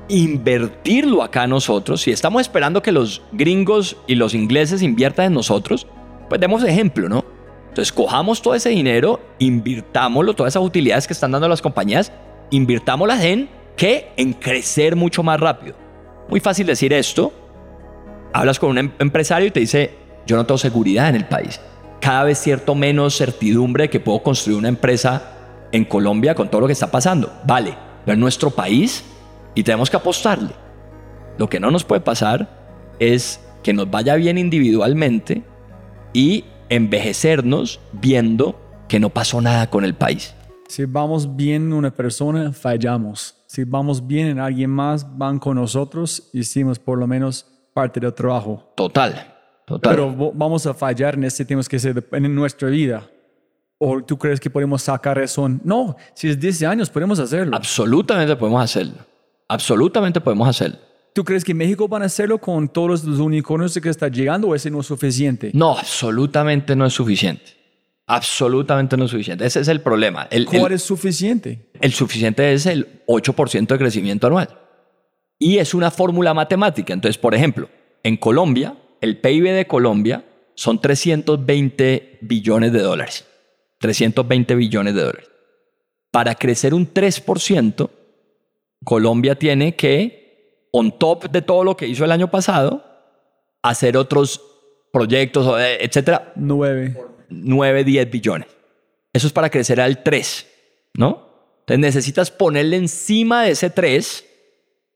invertirlo 0.09 1.23
acá 1.23 1.47
nosotros, 1.47 2.01
si 2.01 2.11
estamos 2.11 2.41
esperando 2.43 2.83
que 2.83 2.93
los 2.93 3.23
gringos 3.33 3.97
y 4.07 4.15
los 4.15 4.35
ingleses 4.35 4.83
inviertan 4.83 5.27
en 5.27 5.35
nosotros, 5.35 5.86
pues 6.28 6.41
demos 6.41 6.65
ejemplo, 6.65 7.09
¿no? 7.09 7.25
Entonces 7.69 7.93
cojamos 7.93 8.41
todo 8.41 8.55
ese 8.55 8.70
dinero, 8.70 9.20
invirtámoslo, 9.39 10.35
todas 10.35 10.53
esas 10.53 10.62
utilidades 10.62 11.07
que 11.07 11.12
están 11.12 11.33
dando 11.33 11.49
las 11.49 11.61
compañías, 11.61 12.11
invirtámoslas 12.51 13.23
en 13.23 13.49
qué? 13.77 14.12
En 14.17 14.33
crecer 14.33 14.97
mucho 14.97 15.23
más 15.23 15.39
rápido. 15.39 15.77
Muy 16.28 16.41
fácil 16.41 16.67
decir 16.67 16.93
esto. 16.93 17.33
Hablas 18.33 18.59
con 18.59 18.70
un 18.70 18.78
em-, 18.78 18.93
empresario 18.99 19.49
y 19.49 19.51
te 19.51 19.61
dice, 19.61 19.93
yo 20.27 20.36
no 20.36 20.47
tengo 20.47 20.59
seguridad 20.59 21.09
en 21.09 21.17
el 21.17 21.27
país. 21.27 21.61
Cada 22.01 22.25
vez 22.25 22.39
cierto 22.39 22.75
menos 22.75 23.17
certidumbre 23.17 23.91
que 23.91 24.01
puedo 24.01 24.23
construir 24.23 24.59
una 24.59 24.69
empresa 24.69 25.33
en 25.75 25.85
Colombia 25.85 26.36
con 26.36 26.49
todo 26.49 26.61
lo 26.62 26.67
que 26.69 26.73
está 26.73 26.91
pasando. 26.91 27.33
Vale, 27.44 27.77
pero 28.05 28.15
en 28.15 28.20
nuestro 28.20 28.51
país 28.51 29.05
y 29.57 29.65
tenemos 29.65 29.91
que 29.91 29.97
apostarle. 29.97 30.55
Lo 31.36 31.49
que 31.49 31.59
no 31.59 31.70
nos 31.73 31.83
puede 31.83 32.01
pasar 32.01 32.49
es 33.01 33.41
que 33.65 33.73
nos 33.73 33.91
vaya 33.91 34.15
bien 34.15 34.39
individualmente 34.39 35.43
y 36.12 36.44
envejecernos 36.69 37.81
viendo 37.93 38.61
que 38.86 39.01
no 39.01 39.11
pasó 39.11 39.41
nada 39.41 39.69
con 39.69 39.85
el 39.85 39.94
país. 39.94 40.36
Si 40.69 40.85
vamos 40.85 41.35
bien 41.35 41.62
en 41.62 41.73
una 41.73 41.91
persona, 41.91 42.53
fallamos. 42.53 43.35
Si 43.47 43.65
vamos 43.65 44.07
bien 44.07 44.28
en 44.28 44.39
alguien 44.39 44.70
más, 44.70 45.05
van 45.19 45.41
con 45.41 45.57
nosotros, 45.57 46.31
hicimos 46.33 46.78
por 46.78 46.99
lo 46.99 47.09
menos 47.09 47.47
parte 47.73 47.99
del 47.99 48.15
trabajo. 48.15 48.73
Total, 48.77 49.35
total. 49.67 49.93
Pero 49.93 50.33
vamos 50.33 50.67
a 50.67 50.75
fallar 50.75 51.15
en 51.15 51.25
este 51.25 51.44
tema 51.44 51.62
que 51.69 51.81
ser 51.81 52.07
en 52.12 52.33
nuestra 52.33 52.69
vida. 52.69 53.03
¿O 53.78 54.03
tú 54.03 54.17
crees 54.17 54.41
que 54.41 54.49
podemos 54.51 54.83
sacar 54.83 55.19
eso? 55.19 55.49
No, 55.62 55.97
si 56.15 56.28
es 56.28 56.39
10 56.39 56.62
años 56.65 56.91
podemos 56.91 57.19
hacerlo. 57.19 57.57
Absolutamente 57.57 58.35
podemos 58.36 58.62
hacerlo. 58.62 58.94
Absolutamente 59.49 60.20
podemos 60.20 60.49
hacerlo. 60.49 60.78
¿Tú 61.12 61.23
crees 61.25 61.44
que 61.44 61.55
México 61.55 61.86
van 61.86 62.03
a 62.03 62.07
hacerlo 62.07 62.39
con 62.39 62.69
todos 62.69 63.05
los 63.05 63.19
unicornios 63.20 63.78
que 63.81 63.89
están 63.89 64.12
llegando 64.12 64.49
o 64.49 64.55
ese 64.55 64.70
no 64.70 64.81
es 64.81 64.86
suficiente? 64.86 65.51
No, 65.55 65.77
absolutamente 65.78 66.75
no 66.75 66.86
es 66.86 66.93
suficiente. 66.93 67.43
Absolutamente 68.07 68.97
no 68.97 69.05
es 69.07 69.11
suficiente. 69.11 69.47
Ese 69.47 69.61
es 69.61 69.69
el 69.69 69.81
problema. 69.81 70.27
El, 70.31 70.47
¿Cuál 70.47 70.67
el- 70.67 70.73
es 70.73 70.83
suficiente? 70.83 71.70
el 71.81 71.93
suficiente 71.93 72.53
es 72.53 72.67
el 72.67 73.03
8% 73.07 73.75
de 73.75 73.78
crecimiento 73.78 74.27
anual. 74.27 74.49
Y 75.39 75.59
es 75.59 75.75
una 75.75 75.91
fórmula 75.91 76.33
matemática. 76.35 76.93
Entonces, 76.93 77.19
por 77.19 77.35
ejemplo, 77.35 77.69
en 78.03 78.17
Colombia, 78.17 78.77
el 79.01 79.20
PIB 79.20 79.53
de 79.53 79.67
Colombia 79.67 80.25
son 80.55 80.81
320 80.81 82.19
billones 82.23 82.73
de 82.73 82.81
dólares. 82.81 83.25
320 83.84 84.54
billones 84.54 84.94
de 84.94 85.02
dólares. 85.02 85.30
Para 86.10 86.34
crecer 86.34 86.72
un 86.72 86.90
3%, 86.90 87.90
Colombia 88.82 89.34
tiene 89.34 89.76
que, 89.76 90.68
on 90.72 90.98
top 90.98 91.30
de 91.30 91.42
todo 91.42 91.64
lo 91.64 91.76
que 91.76 91.86
hizo 91.86 92.02
el 92.02 92.10
año 92.12 92.30
pasado, 92.30 92.82
hacer 93.62 93.98
otros 93.98 94.40
proyectos, 94.90 95.60
eh, 95.60 95.76
etcétera, 95.82 96.32
Nueve. 96.34 96.96
9, 97.28 97.84
10 97.84 98.10
billones. 98.10 98.48
Eso 99.12 99.26
es 99.26 99.34
para 99.34 99.50
crecer 99.50 99.78
al 99.82 100.02
3, 100.02 100.46
¿no? 100.94 101.28
Entonces 101.60 101.78
necesitas 101.78 102.30
ponerle 102.30 102.76
encima 102.76 103.42
de 103.44 103.50
ese 103.50 103.68
3 103.68 104.24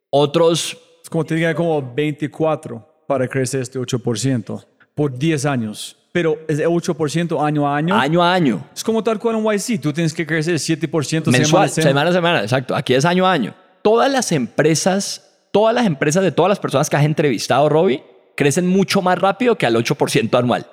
otros, 0.09 0.79
Es 1.03 1.11
como 1.11 1.27
te 1.27 1.35
diga 1.35 1.55
como 1.55 1.83
24 1.95 3.05
para 3.07 3.29
crecer 3.29 3.61
este 3.61 3.79
8% 3.79 4.65
por 4.95 5.19
10 5.19 5.45
años. 5.45 5.98
Pero 6.19 6.37
es 6.49 6.59
8% 6.59 7.47
año 7.47 7.69
a 7.69 7.77
año. 7.77 7.95
año 7.95 8.25
a 8.25 8.35
año, 8.35 8.67
Es 8.75 8.83
como 8.83 9.05
tal 9.05 9.21
cual 9.21 9.37
en 9.37 9.45
YC. 9.45 9.81
Tú 9.81 9.93
tienes 9.93 10.13
que 10.13 10.27
crecer 10.27 10.57
7% 10.57 11.31
mensual, 11.31 11.71
semana 11.71 11.71
a 11.71 11.71
semana 11.71 12.11
a 12.11 12.13
semana, 12.13 12.43
exacto. 12.43 12.75
Aquí 12.75 12.93
es 12.93 13.05
año 13.05 13.25
a 13.25 13.31
año. 13.31 13.55
Todas 13.83 14.11
las 14.11 14.33
empresas, 14.33 15.47
todas 15.53 15.73
las 15.73 15.87
empresas 15.87 16.25
de 16.25 16.33
todas 16.33 16.49
las 16.49 16.59
personas 16.59 16.91
que 16.91 16.97
has 16.97 17.05
entrevistado, 17.05 17.69
Robbie, 17.69 18.03
crecen 18.37 18.67
mucho 18.67 19.01
más 19.01 19.17
rápido 19.17 19.57
que 19.57 19.65
al 19.65 19.77
8% 19.77 20.37
anual. 20.37 20.67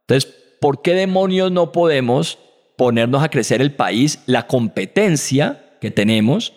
Entonces, 0.00 0.34
¿por 0.60 0.82
qué 0.82 0.94
demonios 0.94 1.52
no 1.52 1.70
podemos 1.70 2.40
ponernos 2.76 3.22
a 3.22 3.28
crecer 3.28 3.60
el 3.60 3.76
país? 3.76 4.18
La 4.26 4.48
competencia 4.48 5.76
que 5.80 5.92
tenemos 5.92 6.54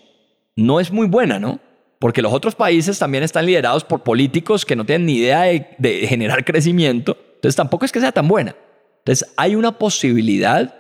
no 0.56 0.80
es 0.80 0.92
muy 0.92 1.06
buena, 1.06 1.38
¿no? 1.38 1.60
Porque 2.00 2.24
los 2.24 2.34
otros 2.34 2.56
países 2.56 2.98
también 2.98 3.24
están 3.24 3.46
liderados 3.46 3.84
por 3.84 4.02
políticos 4.02 4.66
que 4.66 4.76
no 4.76 4.84
tienen 4.84 5.06
ni 5.06 5.18
idea 5.18 5.44
de, 5.44 5.68
de 5.78 6.08
generar 6.08 6.44
crecimiento. 6.44 7.16
Entonces, 7.36 7.56
tampoco 7.56 7.86
es 7.86 7.92
que 7.92 8.00
sea 8.00 8.12
tan 8.12 8.28
buena. 8.28 8.56
Entonces, 9.00 9.32
hay 9.38 9.56
una 9.56 9.78
posibilidad 9.78 10.74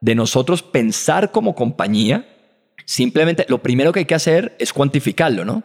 de 0.00 0.14
nosotros 0.14 0.62
pensar 0.62 1.30
como 1.30 1.54
compañía. 1.54 2.26
Simplemente, 2.84 3.46
lo 3.48 3.58
primero 3.58 3.92
que 3.92 4.00
hay 4.00 4.04
que 4.06 4.14
hacer 4.14 4.54
es 4.58 4.72
cuantificarlo, 4.72 5.44
¿no? 5.44 5.62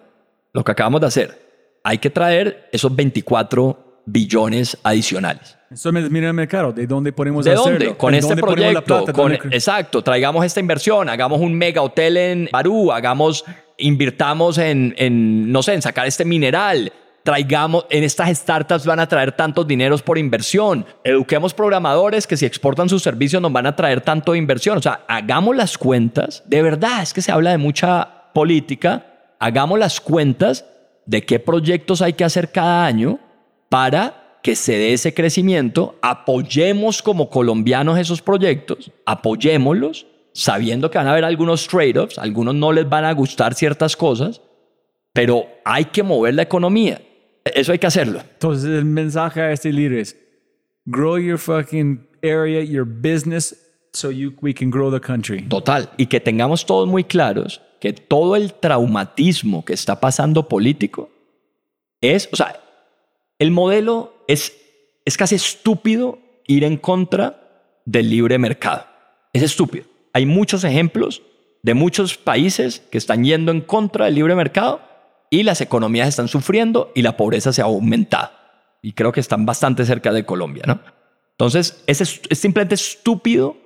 Lo 0.54 0.64
que 0.64 0.72
acabamos 0.72 1.02
de 1.02 1.08
hacer. 1.08 1.80
Hay 1.84 1.98
que 1.98 2.10
traer 2.10 2.70
esos 2.72 2.96
24 2.96 4.04
billones 4.06 4.78
adicionales. 4.84 5.58
Eso 5.72 5.92
me 5.92 6.08
mira 6.10 6.28
el 6.28 6.34
mercado. 6.34 6.72
¿De 6.72 6.86
dónde 6.88 7.12
podemos 7.12 7.44
¿De 7.44 7.52
hacerlo? 7.52 7.72
dónde? 7.80 7.98
Con 7.98 8.14
¿En 8.14 8.20
este 8.20 8.30
dónde 8.36 8.42
proyecto. 8.42 8.84
plata? 8.84 9.14
con- 9.14 9.32
¿Dónde 9.32 9.40
cre- 9.40 9.54
exacto, 9.54 10.02
traigamos 10.04 10.46
esta 10.46 10.60
inversión, 10.60 11.10
hagamos 11.10 11.42
un 11.42 11.54
mega 11.54 11.82
hotel 11.82 12.18
en 12.18 12.50
Barú, 12.52 12.92
hagamos, 12.92 13.44
invirtamos 13.78 14.58
en, 14.58 14.94
en, 14.98 15.52
no 15.52 15.64
sé, 15.64 15.74
en 15.74 15.82
sacar 15.82 16.06
este 16.08 16.24
mineral. 16.24 16.92
Traigamos, 17.26 17.88
en 17.90 18.04
estas 18.04 18.30
startups 18.38 18.86
van 18.86 19.00
a 19.00 19.08
traer 19.08 19.32
tantos 19.32 19.66
dineros 19.66 20.04
por 20.04 20.20
inversión. 20.20 20.86
Eduquemos 21.04 21.56
programadores 21.56 22.28
que 22.28 22.38
si 22.38 22.45
exportan 22.45 22.88
sus 22.88 23.02
servicios 23.02 23.42
nos 23.42 23.52
van 23.52 23.66
a 23.66 23.76
traer 23.76 24.02
tanto 24.02 24.34
de 24.34 24.38
inversión. 24.38 24.78
O 24.78 24.82
sea, 24.84 25.02
hagamos 25.08 25.56
las 25.56 25.76
cuentas. 25.76 26.44
De 26.45 26.62
verdad, 26.62 27.02
es 27.02 27.16
que 27.16 27.24
se 27.24 27.32
habla 27.32 27.50
de 27.50 27.58
mucha 27.58 28.32
política. 28.32 29.08
Hagamos 29.40 29.80
las 29.80 30.00
cuentas 30.00 30.66
de 31.08 31.26
qué 31.26 31.40
proyectos 31.40 32.04
hay 32.04 32.14
que 32.14 32.26
hacer 32.26 32.52
cada 32.52 32.86
año 32.86 33.18
para 33.70 34.38
que 34.44 34.56
se 34.56 34.74
dé 34.74 34.94
ese 34.94 35.16
crecimiento, 35.16 35.95
apoyemos 36.04 37.02
como 37.02 37.32
colombianos 37.32 37.98
esos 37.98 38.22
proyectos, 38.22 38.92
apoyémoslos, 39.08 40.06
sabiendo 40.34 40.92
que 40.92 41.00
van 41.00 41.08
a 41.08 41.12
haber 41.14 41.26
algunos 41.26 41.68
trade-offs, 41.68 42.20
algunos 42.20 42.54
no 42.54 42.72
les 42.72 42.88
van 42.88 43.06
a 43.06 43.14
gustar 43.14 43.56
ciertas 43.56 43.95
cosas, 43.95 44.44
pero 45.12 45.48
hay 45.64 45.86
que 45.86 46.04
mover 46.04 46.36
la 46.36 46.44
economía. 46.44 47.02
Eso 47.54 47.72
hay 47.72 47.80
que 47.80 47.88
hacerlo. 47.88 48.22
Entonces, 48.34 48.70
el 48.70 48.86
mensaje 48.86 49.42
a 49.42 49.52
este 49.52 49.72
líder 49.72 50.00
es: 50.00 50.18
grow 50.86 51.18
your 51.18 51.38
fucking 51.38 52.08
area, 52.24 52.64
your 52.64 52.86
business, 52.86 53.56
so 53.94 54.12
you, 54.12 54.34
we 54.42 54.54
can 54.54 54.72
grow 54.72 54.92
the 54.92 55.00
country. 55.00 55.44
Total. 55.44 55.90
Y 55.98 56.08
que 56.08 56.20
tengamos 56.20 56.66
todos 56.66 56.88
muy 56.88 57.04
claros 57.04 57.62
que 57.80 57.94
todo 57.94 58.36
el 58.36 58.54
traumatismo 58.54 59.64
que 59.64 59.74
está 59.74 60.00
pasando 60.00 60.48
político 60.48 61.10
es, 62.02 62.28
o 62.32 62.36
sea, 62.36 62.60
el 63.38 63.52
modelo 63.52 64.14
es, 64.28 64.54
es 65.06 65.18
casi 65.18 65.36
estúpido 65.36 66.20
ir 66.48 66.64
en 66.64 66.78
contra 66.78 67.80
del 67.86 68.10
libre 68.10 68.38
mercado. 68.40 68.86
Es 69.34 69.44
estúpido. 69.44 69.86
Hay 70.14 70.26
muchos 70.26 70.64
ejemplos 70.64 71.22
de 71.62 71.74
muchos 71.74 72.18
países 72.18 72.80
que 72.92 72.98
están 72.98 73.24
yendo 73.24 73.52
en 73.52 73.62
contra 73.62 74.06
del 74.06 74.16
libre 74.16 74.36
mercado 74.36 74.82
y 75.30 75.44
las 75.44 75.62
economías 75.62 76.08
están 76.08 76.28
sufriendo 76.28 76.92
y 76.95 77.02
la 77.02 77.18
pobreza 77.18 77.54
se 77.54 77.62
ha 77.62 77.66
aumentado. 77.66 78.32
Y 78.82 78.94
creo 78.94 79.12
que 79.12 79.20
están 79.20 79.45
bastante 79.45 79.86
cerca 79.86 80.12
de 80.12 80.26
Colombia, 80.26 80.64
¿no? 80.68 80.80
Entonces, 81.32 81.84
es, 81.88 82.02
es 82.02 82.40
simplemente 82.40 82.76
estúpido 82.76 83.58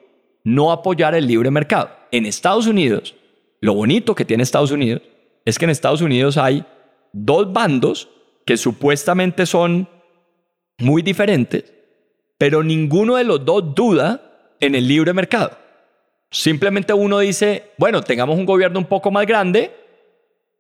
no 0.43 0.71
apoyar 0.71 1.13
el 1.13 1.27
libre 1.27 1.51
mercado. 1.51 1.91
En 2.11 2.25
Estados 2.25 2.65
Unidos, 2.65 3.15
lo 3.61 3.73
bonito 3.73 4.15
que 4.15 4.25
tiene 4.25 4.43
Estados 4.43 4.71
Unidos 4.71 5.01
es 5.45 5.59
que 5.59 5.65
en 5.65 5.71
Estados 5.71 6.01
Unidos 6.01 6.37
hay 6.37 6.65
dos 7.11 7.51
bandos 7.51 8.09
que 8.45 8.57
supuestamente 8.57 9.45
son 9.45 9.87
muy 10.79 11.01
diferentes, 11.01 11.65
pero 12.37 12.63
ninguno 12.63 13.17
de 13.17 13.25
los 13.25 13.43
dos 13.45 13.75
duda 13.75 14.55
en 14.59 14.75
el 14.75 14.87
libre 14.87 15.13
mercado. 15.13 15.51
Simplemente 16.31 16.93
uno 16.93 17.19
dice, 17.19 17.71
bueno, 17.77 18.01
tengamos 18.01 18.37
un 18.37 18.45
gobierno 18.45 18.79
un 18.79 18.85
poco 18.85 19.11
más 19.11 19.25
grande 19.25 19.71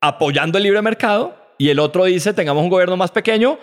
apoyando 0.01 0.57
el 0.57 0.63
libre 0.63 0.81
mercado 0.81 1.35
y 1.57 1.69
el 1.69 1.79
otro 1.79 2.05
dice, 2.05 2.33
tengamos 2.33 2.63
un 2.63 2.69
gobierno 2.69 2.97
más 2.97 3.11
pequeño 3.11 3.59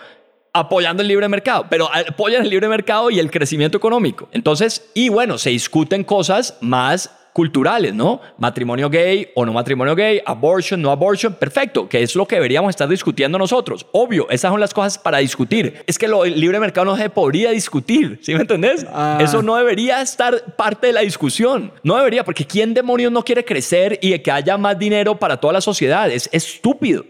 apoyando 0.53 1.01
el 1.01 1.07
libre 1.07 1.27
mercado, 1.29 1.67
pero 1.69 1.89
apoyan 1.93 2.43
el 2.43 2.49
libre 2.49 2.67
mercado 2.67 3.09
y 3.11 3.19
el 3.19 3.29
crecimiento 3.29 3.77
económico. 3.77 4.27
Entonces, 4.31 4.89
y 4.93 5.09
bueno, 5.09 5.37
se 5.37 5.51
discuten 5.51 6.03
cosas 6.03 6.57
más 6.61 7.11
culturales, 7.37 7.93
¿no? 7.93 8.19
Matrimonio 8.39 8.89
gay 8.89 9.29
o 9.35 9.45
no 9.45 9.53
matrimonio 9.53 9.93
gay, 9.93 10.19
abortion, 10.25 10.81
no 10.81 10.89
abortion, 10.89 11.35
perfecto, 11.35 11.87
que 11.87 12.01
es 12.01 12.15
lo 12.15 12.27
que 12.27 12.37
deberíamos 12.37 12.71
estar 12.71 12.89
discutiendo 12.89 13.37
nosotros. 13.37 13.85
Obvio, 13.91 14.27
esas 14.31 14.49
son 14.49 14.59
las 14.59 14.73
cosas 14.73 14.97
para 14.97 15.19
discutir. 15.19 15.83
Es 15.85 15.99
que 15.99 16.07
lo, 16.07 16.25
el 16.25 16.39
libre 16.39 16.59
mercado 16.59 16.85
no 16.85 16.97
se 16.97 17.11
podría 17.11 17.51
discutir, 17.51 18.19
¿sí 18.23 18.33
me 18.33 18.41
entendés? 18.41 18.87
Ah. 18.89 19.19
Eso 19.21 19.43
no 19.43 19.55
debería 19.55 20.01
estar 20.01 20.55
parte 20.55 20.87
de 20.87 20.93
la 20.93 21.01
discusión. 21.01 21.71
No 21.83 21.95
debería, 21.97 22.25
porque 22.25 22.43
¿quién 22.43 22.73
demonios 22.73 23.11
no 23.11 23.23
quiere 23.23 23.45
crecer 23.45 23.99
y 24.01 24.17
que 24.17 24.31
haya 24.31 24.57
más 24.57 24.79
dinero 24.79 25.19
para 25.19 25.37
toda 25.37 25.53
la 25.53 25.61
sociedad? 25.61 26.09
Es 26.09 26.27
estúpido. 26.31 27.05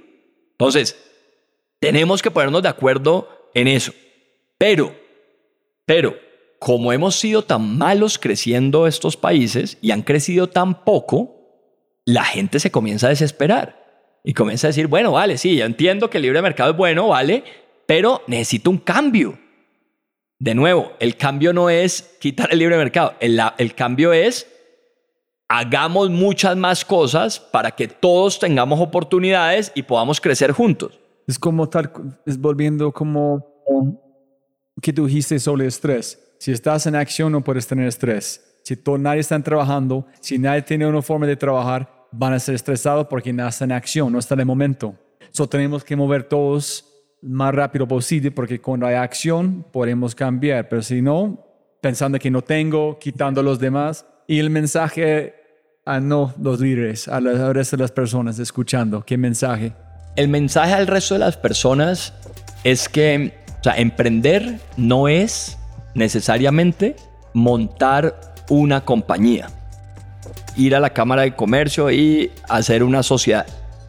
Entonces, 0.52 0.98
tenemos 1.80 2.22
que 2.22 2.32
ponernos 2.32 2.64
de 2.64 2.68
acuerdo 2.68 3.30
en 3.54 3.70
eso. 3.70 3.94
Pero, 4.58 4.94
pero, 5.86 6.27
como 6.60 6.92
hemos 6.92 7.16
sido 7.16 7.44
tan 7.44 7.78
malos 7.78 8.18
creciendo 8.18 8.88
estos 8.88 9.18
países 9.18 9.78
y 9.82 9.92
han 9.92 10.02
crecido 10.02 10.48
tan 10.48 10.84
poco, 10.84 11.38
la 12.06 12.24
gente 12.24 12.60
se 12.60 12.72
comienza 12.72 13.08
a 13.08 13.12
desesperar 13.12 13.88
y 14.24 14.34
comienza 14.34 14.68
a 14.68 14.70
decir, 14.70 14.88
bueno, 14.88 15.12
vale, 15.14 15.38
sí, 15.38 15.56
yo 15.56 15.66
entiendo 15.66 16.10
que 16.10 16.18
el 16.18 16.24
libre 16.24 16.42
mercado 16.42 16.72
es 16.72 16.78
bueno, 16.78 17.10
vale, 17.10 17.44
pero 17.86 18.24
necesito 18.28 18.70
un 18.70 18.78
cambio. 18.78 19.40
De 20.40 20.54
nuevo, 20.54 20.92
el 21.00 21.18
cambio 21.18 21.54
no 21.54 21.70
es 21.70 22.18
quitar 22.20 22.52
el 22.52 22.60
libre 22.60 22.78
mercado, 22.78 23.16
el, 23.20 23.74
cambio 23.74 24.14
es 24.14 24.48
hagamos 25.48 26.10
muchas 26.10 26.56
más 26.58 26.84
cosas 26.84 27.40
para 27.40 27.72
que 27.72 27.88
todos 27.88 28.38
tengamos 28.38 28.80
oportunidades 28.80 29.72
y 29.74 29.84
podamos 29.84 30.22
crecer 30.22 30.52
juntos. 30.52 31.00
Es 31.26 31.40
como 31.40 31.68
tal, 31.70 31.92
es 32.26 32.40
volviendo 32.40 32.92
como 32.92 33.46
que 34.82 34.94
tú 34.94 35.08
dijiste 35.08 35.40
sobre 35.40 35.68
estrés. 35.68 36.27
Si 36.40 36.52
estás 36.52 36.86
en 36.88 36.96
acción 36.96 37.32
no 37.32 37.44
puedes 37.44 37.68
tener 37.68 37.88
estrés. 37.88 38.44
Si 38.64 38.76
todo, 38.76 38.98
nadie 38.98 39.22
está 39.22 39.40
trabajando, 39.42 40.06
si 40.20 40.38
nadie 40.38 40.62
tiene 40.62 40.86
una 40.88 41.02
forma 41.02 41.26
de 41.26 41.36
trabajar, 41.36 41.90
van 42.12 42.34
a 42.34 42.40
ser 42.40 42.56
estresados 42.56 43.08
porque 43.10 43.32
nadie 43.34 43.50
está 43.50 43.66
en 43.66 43.72
acción, 43.72 44.12
no 44.12 44.20
está 44.20 44.34
en 44.34 44.42
el 44.42 44.46
momento. 44.46 44.96
So 45.32 45.48
tenemos 45.48 45.84
que 45.84 45.96
mover 45.96 46.24
todos 46.24 46.86
más 47.22 47.54
rápido 47.54 47.88
posible 47.88 48.32
porque 48.32 48.60
cuando 48.62 48.86
hay 48.86 48.96
acción 48.96 49.66
podemos 49.72 50.14
cambiar, 50.16 50.68
pero 50.70 50.82
si 50.82 51.02
no, 51.02 51.44
pensando 51.82 52.20
que 52.20 52.30
no 52.30 52.42
tengo, 52.42 52.98
quitando 53.00 53.42
a 53.42 53.44
los 53.44 53.60
demás. 53.60 54.06
Y 54.28 54.40
el 54.40 54.50
mensaje 54.50 55.34
a 55.86 56.00
no 56.02 56.34
los 56.42 56.60
líderes, 56.60 57.08
a 57.08 57.22
la- 57.22 57.48
al 57.48 57.56
resto 57.56 57.78
de 57.78 57.84
las 57.84 57.92
personas 57.92 58.38
escuchando, 58.40 59.04
¿qué 59.06 59.18
mensaje? 59.18 59.72
El 60.18 60.28
mensaje 60.28 60.74
al 60.74 60.88
resto 60.88 61.14
de 61.16 61.20
las 61.22 61.38
personas 61.38 62.14
es 62.64 62.90
que, 62.90 63.34
o 63.66 63.70
emprender 63.76 64.60
no 64.76 65.08
es 65.08 65.58
necesariamente 65.98 66.96
montar 67.34 68.36
una 68.50 68.86
compañía, 68.86 69.50
ir 70.56 70.76
a 70.76 70.80
la 70.80 70.92
Cámara 70.92 71.24
de 71.24 71.36
Comercio 71.36 71.92
y 71.92 72.32
hacer 72.48 72.84
una 72.84 73.04
sociedad. 73.04 73.46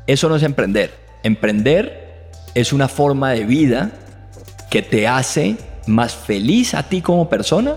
Eso 0.07 0.29
no 0.29 0.37
es 0.37 0.43
emprender. 0.43 0.93
Emprender 1.23 2.31
es 2.55 2.73
una 2.73 2.89
forma 2.89 3.31
de 3.33 3.45
vida 3.45 3.93
que 4.71 4.83
te 4.83 5.07
hace 5.07 5.57
más 5.87 6.15
feliz 6.15 6.75
a 6.75 6.83
ti 6.83 7.01
como 7.01 7.29
persona 7.29 7.77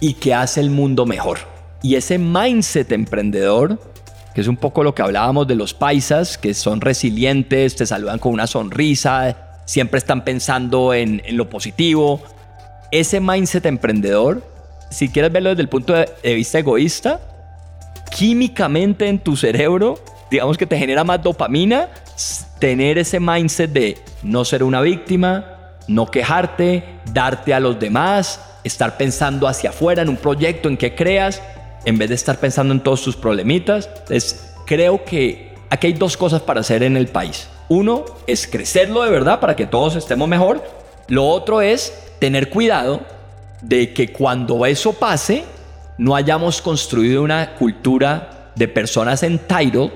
y 0.00 0.14
que 0.14 0.34
hace 0.34 0.60
el 0.60 0.70
mundo 0.70 1.06
mejor. 1.06 1.38
Y 1.82 1.94
ese 1.94 2.18
mindset 2.18 2.92
emprendedor, 2.92 3.80
que 4.34 4.40
es 4.42 4.48
un 4.48 4.56
poco 4.56 4.82
lo 4.82 4.94
que 4.94 5.02
hablábamos 5.02 5.46
de 5.46 5.54
los 5.54 5.74
paisas, 5.74 6.38
que 6.38 6.54
son 6.54 6.80
resilientes, 6.80 7.76
te 7.76 7.86
saludan 7.86 8.18
con 8.18 8.32
una 8.32 8.46
sonrisa, 8.46 9.60
siempre 9.64 9.98
están 9.98 10.24
pensando 10.24 10.94
en, 10.94 11.22
en 11.24 11.36
lo 11.36 11.48
positivo. 11.48 12.22
Ese 12.96 13.20
mindset 13.20 13.66
emprendedor, 13.66 14.42
si 14.88 15.10
quieres 15.10 15.30
verlo 15.30 15.50
desde 15.50 15.60
el 15.60 15.68
punto 15.68 15.92
de 15.92 16.34
vista 16.34 16.58
egoísta, 16.58 17.20
químicamente 18.16 19.06
en 19.06 19.18
tu 19.18 19.36
cerebro, 19.36 19.98
digamos 20.30 20.56
que 20.56 20.64
te 20.64 20.78
genera 20.78 21.04
más 21.04 21.22
dopamina, 21.22 21.90
tener 22.58 22.96
ese 22.96 23.20
mindset 23.20 23.70
de 23.70 23.98
no 24.22 24.46
ser 24.46 24.62
una 24.62 24.80
víctima, 24.80 25.74
no 25.88 26.10
quejarte, 26.10 26.84
darte 27.12 27.52
a 27.52 27.60
los 27.60 27.78
demás, 27.78 28.40
estar 28.64 28.96
pensando 28.96 29.46
hacia 29.46 29.68
afuera 29.68 30.00
en 30.00 30.08
un 30.08 30.16
proyecto 30.16 30.70
en 30.70 30.78
que 30.78 30.94
creas, 30.94 31.42
en 31.84 31.98
vez 31.98 32.08
de 32.08 32.14
estar 32.14 32.38
pensando 32.38 32.72
en 32.72 32.80
todos 32.80 33.02
tus 33.02 33.14
problemitas. 33.14 33.90
Entonces, 33.92 34.54
creo 34.64 35.04
que 35.04 35.54
aquí 35.68 35.88
hay 35.88 35.92
dos 35.92 36.16
cosas 36.16 36.40
para 36.40 36.60
hacer 36.60 36.82
en 36.82 36.96
el 36.96 37.08
país. 37.08 37.46
Uno 37.68 38.06
es 38.26 38.46
crecerlo 38.46 39.02
de 39.02 39.10
verdad 39.10 39.38
para 39.38 39.54
que 39.54 39.66
todos 39.66 39.96
estemos 39.96 40.26
mejor. 40.28 40.85
Lo 41.08 41.26
otro 41.26 41.60
es 41.60 41.92
tener 42.18 42.50
cuidado 42.50 43.02
de 43.62 43.92
que 43.92 44.12
cuando 44.12 44.64
eso 44.66 44.92
pase, 44.92 45.44
no 45.98 46.14
hayamos 46.16 46.60
construido 46.60 47.22
una 47.22 47.54
cultura 47.54 48.50
de 48.54 48.68
personas 48.68 49.22
entitled. 49.22 49.90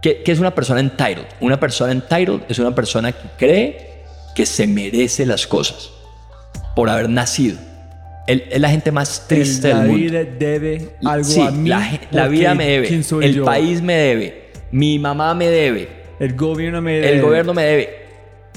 ¿Qué, 0.00 0.22
¿Qué 0.22 0.32
es 0.32 0.38
una 0.38 0.54
persona 0.54 0.80
entitled? 0.80 1.24
Una 1.40 1.58
persona 1.58 1.92
entitled 1.92 2.42
es 2.48 2.58
una 2.58 2.74
persona 2.74 3.12
que 3.12 3.28
cree 3.38 4.04
que 4.34 4.46
se 4.46 4.66
merece 4.66 5.24
las 5.26 5.46
cosas 5.46 5.90
por 6.74 6.88
haber 6.90 7.08
nacido. 7.08 7.56
Él 8.26 8.44
es 8.50 8.60
la 8.60 8.70
gente 8.70 8.90
más 8.90 9.26
triste 9.28 9.68
la 9.68 9.80
del 9.80 9.88
mundo. 9.88 10.02
vida 10.02 10.24
debe 10.24 10.96
algo 11.04 11.24
Sí, 11.24 11.40
a 11.40 11.50
mí. 11.50 11.68
la, 11.68 12.00
la 12.10 12.26
vida 12.28 12.54
me 12.54 12.66
debe, 12.66 12.88
¿quién 12.88 13.04
soy 13.04 13.24
el 13.26 13.34
yo? 13.34 13.44
país 13.44 13.82
me 13.82 13.94
debe, 13.94 14.50
mi 14.70 14.98
mamá 14.98 15.34
me 15.34 15.48
debe, 15.48 15.88
el 16.18 16.34
gobierno 16.34 16.80
me 16.80 16.94
debe. 16.94 17.12
el 17.16 17.22
gobierno 17.22 17.52
me 17.52 17.62
debe. 17.64 18.06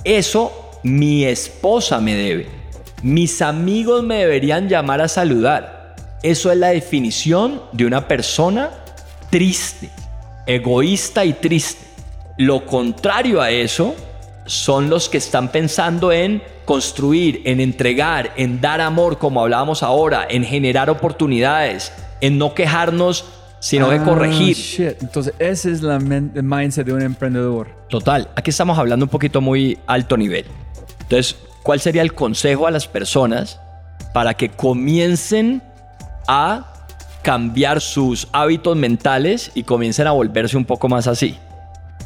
Eso 0.05 0.66
mi 0.83 1.25
esposa 1.25 1.99
me 1.99 2.15
debe. 2.15 2.47
Mis 3.03 3.41
amigos 3.41 4.03
me 4.03 4.15
deberían 4.15 4.67
llamar 4.69 5.01
a 5.01 5.07
saludar. 5.07 5.95
Eso 6.23 6.51
es 6.51 6.57
la 6.57 6.69
definición 6.69 7.61
de 7.71 7.85
una 7.85 8.07
persona 8.07 8.71
triste, 9.29 9.89
egoísta 10.45 11.25
y 11.25 11.33
triste. 11.33 11.85
Lo 12.37 12.65
contrario 12.65 13.41
a 13.41 13.51
eso 13.51 13.95
son 14.45 14.89
los 14.89 15.09
que 15.09 15.17
están 15.17 15.49
pensando 15.51 16.11
en 16.11 16.41
construir, 16.65 17.41
en 17.45 17.59
entregar, 17.59 18.33
en 18.35 18.61
dar 18.61 18.81
amor, 18.81 19.17
como 19.17 19.41
hablábamos 19.41 19.83
ahora, 19.83 20.25
en 20.29 20.43
generar 20.43 20.89
oportunidades, 20.89 21.91
en 22.21 22.37
no 22.37 22.53
quejarnos, 22.53 23.25
sino 23.59 23.89
de 23.89 23.97
Ah, 23.97 24.03
corregir. 24.03 24.55
shit. 24.55 25.01
Entonces, 25.01 25.33
ese 25.39 25.71
es 25.71 25.81
la 25.81 25.95
el 25.95 26.43
mindset 26.43 26.85
de 26.85 26.93
un 26.93 27.01
emprendedor. 27.01 27.69
Total, 27.89 28.29
aquí 28.35 28.49
estamos 28.51 28.77
hablando 28.77 29.05
un 29.05 29.09
poquito 29.09 29.41
muy 29.41 29.77
alto 29.87 30.15
nivel. 30.17 30.45
Entonces, 31.07 31.37
¿cuál 31.63 31.79
sería 31.79 32.01
el 32.01 32.13
consejo 32.13 32.67
a 32.67 32.71
las 32.71 32.85
personas 32.85 33.61
para 34.13 34.33
que 34.33 34.49
comiencen 34.49 35.63
a 36.27 36.73
cambiar 37.21 37.79
sus 37.79 38.27
hábitos 38.33 38.75
mentales 38.75 39.51
y 39.55 39.63
comiencen 39.63 40.07
a 40.07 40.11
volverse 40.11 40.57
un 40.57 40.65
poco 40.65 40.89
más 40.89 41.07
así? 41.07 41.37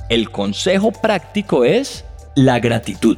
El 0.07 0.29
consejo 0.29 0.91
práctico 0.91 1.65
es 1.65 2.05
la 2.35 2.59
gratitud. 2.59 3.17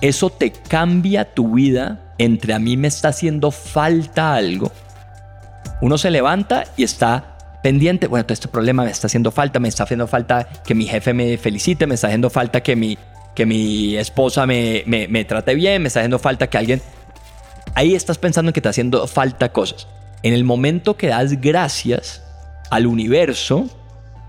Eso 0.00 0.30
te 0.30 0.52
cambia 0.52 1.34
tu 1.34 1.54
vida 1.54 2.00
entre 2.16 2.54
a 2.54 2.58
mí 2.58 2.78
me 2.78 2.88
está 2.88 3.08
haciendo 3.08 3.50
falta 3.50 4.34
algo. 4.34 4.72
Uno 5.82 5.98
se 5.98 6.10
levanta 6.10 6.64
y 6.78 6.84
está 6.84 7.36
pendiente, 7.62 8.06
bueno, 8.06 8.24
todo 8.24 8.32
este 8.32 8.48
problema 8.48 8.84
me 8.84 8.90
está 8.90 9.06
haciendo 9.06 9.30
falta, 9.32 9.60
me 9.60 9.68
está 9.68 9.82
haciendo 9.82 10.06
falta 10.06 10.48
que 10.64 10.74
mi 10.74 10.86
jefe 10.86 11.12
me 11.12 11.36
felicite, 11.36 11.86
me 11.86 11.94
está 11.96 12.06
haciendo 12.06 12.30
falta 12.30 12.62
que 12.62 12.74
mi, 12.74 12.96
que 13.34 13.46
mi 13.46 13.96
esposa 13.96 14.46
me, 14.46 14.84
me, 14.86 15.24
trate 15.24 15.54
bien, 15.54 15.82
me 15.82 15.88
está 15.88 16.00
haciendo 16.00 16.18
falta 16.18 16.48
que 16.48 16.58
alguien... 16.58 16.82
Ahí 17.74 17.94
estás 17.94 18.18
pensando 18.18 18.50
en 18.50 18.52
que 18.52 18.60
te 18.60 18.68
está 18.68 18.70
haciendo 18.70 19.06
falta 19.06 19.50
cosas. 19.50 19.88
En 20.22 20.34
el 20.34 20.44
momento 20.44 20.96
que 20.96 21.08
das 21.08 21.40
gracias 21.40 22.22
al 22.70 22.86
universo, 22.86 23.66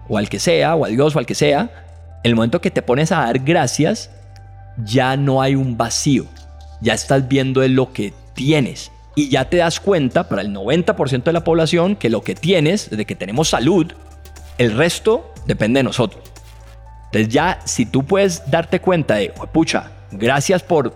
o 0.07 0.17
al 0.17 0.30
que 0.30 0.40
sea, 0.40 0.75
o 0.75 0.85
a 0.85 0.88
Dios, 0.88 1.15
o 1.15 1.19
al 1.19 1.25
que 1.25 1.35
sea, 1.35 1.69
en 2.23 2.30
el 2.30 2.35
momento 2.35 2.61
que 2.61 2.72
te 2.72 2.82
pones 2.82 3.11
a 3.11 3.17
dar 3.17 3.40
gracias, 3.40 4.09
ya 4.77 5.17
no 5.17 5.41
hay 5.41 5.56
un 5.56 5.77
vacío. 5.77 6.25
Ya 6.80 6.93
estás 6.93 7.27
viendo 7.27 7.67
lo 7.67 7.91
que 7.91 8.14
tienes. 8.33 8.91
Y 9.15 9.30
ya 9.30 9.49
te 9.49 9.57
das 9.57 9.80
cuenta, 9.80 10.30
para 10.30 10.41
el 10.41 10.53
90% 10.53 11.23
de 11.23 11.33
la 11.33 11.43
población, 11.43 11.95
que 11.95 12.09
lo 12.09 12.22
que 12.22 12.35
tienes, 12.35 12.90
desde 12.90 13.06
que 13.06 13.15
tenemos 13.15 13.49
salud, 13.49 13.91
el 14.57 14.75
resto 14.75 15.33
depende 15.45 15.80
de 15.80 15.83
nosotros. 15.83 16.33
Entonces 17.14 17.32
ya, 17.32 17.59
si 17.64 17.85
tú 17.85 18.03
puedes 18.03 18.50
darte 18.50 18.80
cuenta 18.80 19.14
de, 19.14 19.32
pucha, 19.51 19.92
gracias 20.09 20.64
por, 20.64 20.95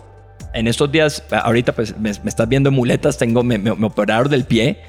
en 0.52 0.66
estos 0.66 0.92
días, 0.92 1.24
ahorita 1.30 1.74
pues 1.74 1.96
me, 1.96 2.12
me 2.24 2.30
estás 2.30 2.50
viendo 2.50 2.70
en 2.70 2.76
muletas, 2.76 3.20
tengo, 3.20 3.44
me, 3.44 3.60
me, 3.60 3.86
operaron 3.86 4.28
del 4.28 4.44
pie, 4.44 4.82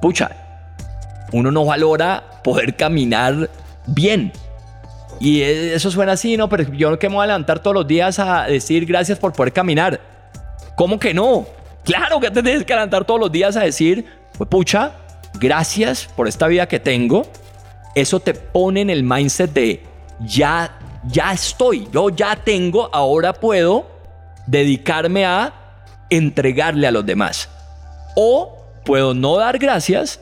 pucha, 0.00 0.30
uno 1.30 1.50
no 1.50 1.66
valora 1.66 2.40
poder 2.42 2.74
caminar 2.74 3.50
bien. 3.86 4.32
Y 5.20 5.42
eso 5.42 5.90
suena 5.90 6.12
así, 6.12 6.38
¿no? 6.38 6.48
Pero 6.48 6.72
yo 6.72 6.98
que 6.98 7.10
me 7.10 7.16
voy 7.16 7.24
a 7.24 7.26
levantar 7.26 7.58
todos 7.58 7.74
los 7.74 7.86
días 7.86 8.18
a 8.18 8.44
decir 8.44 8.86
gracias 8.86 9.18
por 9.18 9.34
poder 9.34 9.52
caminar. 9.52 10.00
¿Cómo 10.74 10.98
que 10.98 11.12
no? 11.12 11.44
Claro 11.84 12.18
que 12.18 12.30
te 12.30 12.42
tienes 12.42 12.64
que 12.64 12.72
levantar 12.72 13.04
todos 13.04 13.20
los 13.20 13.30
días 13.30 13.58
a 13.58 13.60
decir, 13.60 14.06
pucha, 14.48 14.92
gracias 15.38 16.08
por 16.16 16.28
esta 16.28 16.46
vida 16.46 16.66
que 16.66 16.80
tengo. 16.80 17.26
Eso 17.94 18.20
te 18.20 18.32
pone 18.32 18.80
en 18.80 18.88
el 18.88 19.02
mindset 19.02 19.52
de 19.52 19.95
ya, 20.20 20.78
ya 21.08 21.32
estoy, 21.32 21.88
yo 21.92 22.10
ya 22.10 22.36
tengo, 22.36 22.88
ahora 22.92 23.32
puedo 23.32 23.86
dedicarme 24.46 25.24
a 25.24 25.52
entregarle 26.10 26.86
a 26.86 26.90
los 26.90 27.04
demás. 27.04 27.48
O 28.14 28.64
puedo 28.84 29.14
no 29.14 29.36
dar 29.36 29.58
gracias 29.58 30.20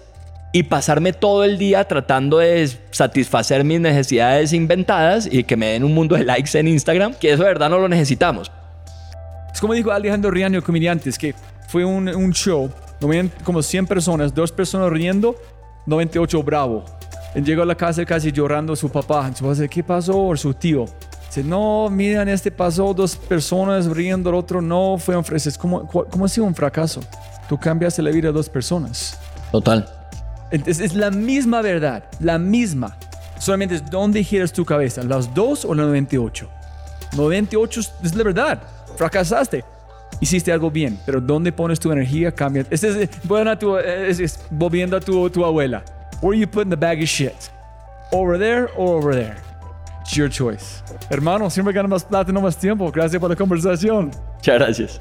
y 0.52 0.62
pasarme 0.62 1.12
todo 1.12 1.44
el 1.44 1.58
día 1.58 1.84
tratando 1.84 2.38
de 2.38 2.70
satisfacer 2.90 3.64
mis 3.64 3.80
necesidades 3.80 4.52
inventadas 4.52 5.28
y 5.30 5.44
que 5.44 5.56
me 5.56 5.66
den 5.66 5.84
un 5.84 5.92
mundo 5.92 6.16
de 6.16 6.24
likes 6.24 6.58
en 6.58 6.68
Instagram, 6.68 7.14
que 7.14 7.32
eso 7.32 7.42
de 7.42 7.48
verdad 7.48 7.70
no 7.70 7.78
lo 7.78 7.88
necesitamos. 7.88 8.50
Es 9.52 9.60
como 9.60 9.74
dijo 9.74 9.90
Alejandro 9.90 10.30
Riaño, 10.30 10.62
comediantes, 10.62 11.18
que 11.18 11.34
fue 11.68 11.84
un, 11.84 12.08
un 12.08 12.32
show, 12.32 12.70
como 13.44 13.62
100 13.62 13.86
personas, 13.86 14.34
dos 14.34 14.52
personas 14.52 14.90
riendo, 14.90 15.36
98 15.86 16.42
bravo. 16.42 16.84
Él 17.34 17.44
llegó 17.44 17.62
a 17.62 17.66
la 17.66 17.74
casa 17.74 18.04
casi 18.04 18.30
llorando 18.30 18.76
su 18.76 18.88
papá. 18.88 19.30
Su 19.34 19.42
papá 19.42 19.54
dice, 19.54 19.68
¿qué 19.68 19.82
pasó? 19.82 20.26
O 20.26 20.36
su 20.36 20.54
tío. 20.54 20.86
Dice, 21.26 21.42
no, 21.42 21.88
miren, 21.90 22.28
este 22.28 22.50
pasó, 22.50 22.94
dos 22.94 23.16
personas 23.16 23.86
riendo, 23.86 24.30
el 24.30 24.36
otro 24.36 24.62
no, 24.62 24.96
fue 24.98 25.16
un 25.16 25.24
fracaso. 25.24 25.50
¿Cómo, 25.60 25.86
¿Cómo 25.86 26.24
ha 26.24 26.28
sido 26.28 26.46
un 26.46 26.54
fracaso? 26.54 27.00
Tú 27.48 27.58
cambiaste 27.58 28.02
la 28.02 28.10
vida 28.10 28.28
de 28.28 28.32
dos 28.34 28.48
personas. 28.48 29.18
Total. 29.50 29.88
Entonces 30.50 30.84
es 30.84 30.94
la 30.94 31.10
misma 31.10 31.60
verdad, 31.62 32.04
la 32.20 32.38
misma. 32.38 32.96
Solamente 33.38 33.74
es 33.74 33.90
dónde 33.90 34.22
giras 34.22 34.52
tu 34.52 34.64
cabeza, 34.64 35.02
las 35.02 35.34
dos 35.34 35.64
o 35.64 35.74
la 35.74 35.82
98. 35.82 36.48
98 37.16 37.80
es 38.02 38.14
la 38.14 38.24
verdad. 38.24 38.62
Fracasaste. 38.96 39.64
Hiciste 40.20 40.52
algo 40.52 40.70
bien, 40.70 40.98
pero 41.04 41.20
dónde 41.20 41.50
pones 41.50 41.80
tu 41.80 41.90
energía 41.90 42.32
cambia. 42.32 42.64
Este 42.70 43.02
es, 43.02 43.10
bueno, 43.24 43.58
tu, 43.58 43.76
es, 43.76 44.20
es 44.20 44.38
volviendo 44.50 44.96
a 44.96 45.00
tu, 45.00 45.28
tu 45.28 45.44
abuela. 45.44 45.84
Where 46.20 46.34
you 46.34 46.46
putting 46.46 46.70
the 46.70 46.76
bag 46.76 47.02
of 47.02 47.08
shit? 47.08 47.50
Over 48.12 48.38
there 48.38 48.68
or 48.76 48.96
over 48.96 49.14
there? 49.14 49.36
It's 50.02 50.16
your 50.16 50.28
choice. 50.28 50.82
Hermano, 51.10 51.48
siempre 51.50 51.72
gana 51.72 51.88
más 51.88 52.04
plata, 52.04 52.32
no 52.32 52.40
más 52.40 52.56
tiempo. 52.58 52.90
Gracias 52.90 53.20
por 53.20 53.30
la 53.30 53.36
conversación. 53.36 54.10
Muchas 54.36 54.58
gracias. 54.58 55.00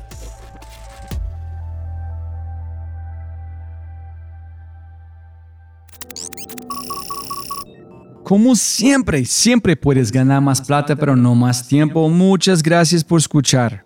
Como 8.23 8.55
siempre, 8.55 9.25
siempre 9.25 9.75
puedes 9.75 10.09
ganar 10.09 10.41
más 10.41 10.61
plata, 10.61 10.95
pero 10.95 11.15
no 11.15 11.35
más 11.35 11.67
tiempo. 11.67 12.09
Muchas 12.09 12.63
gracias 12.63 13.03
por 13.03 13.19
escuchar. 13.19 13.85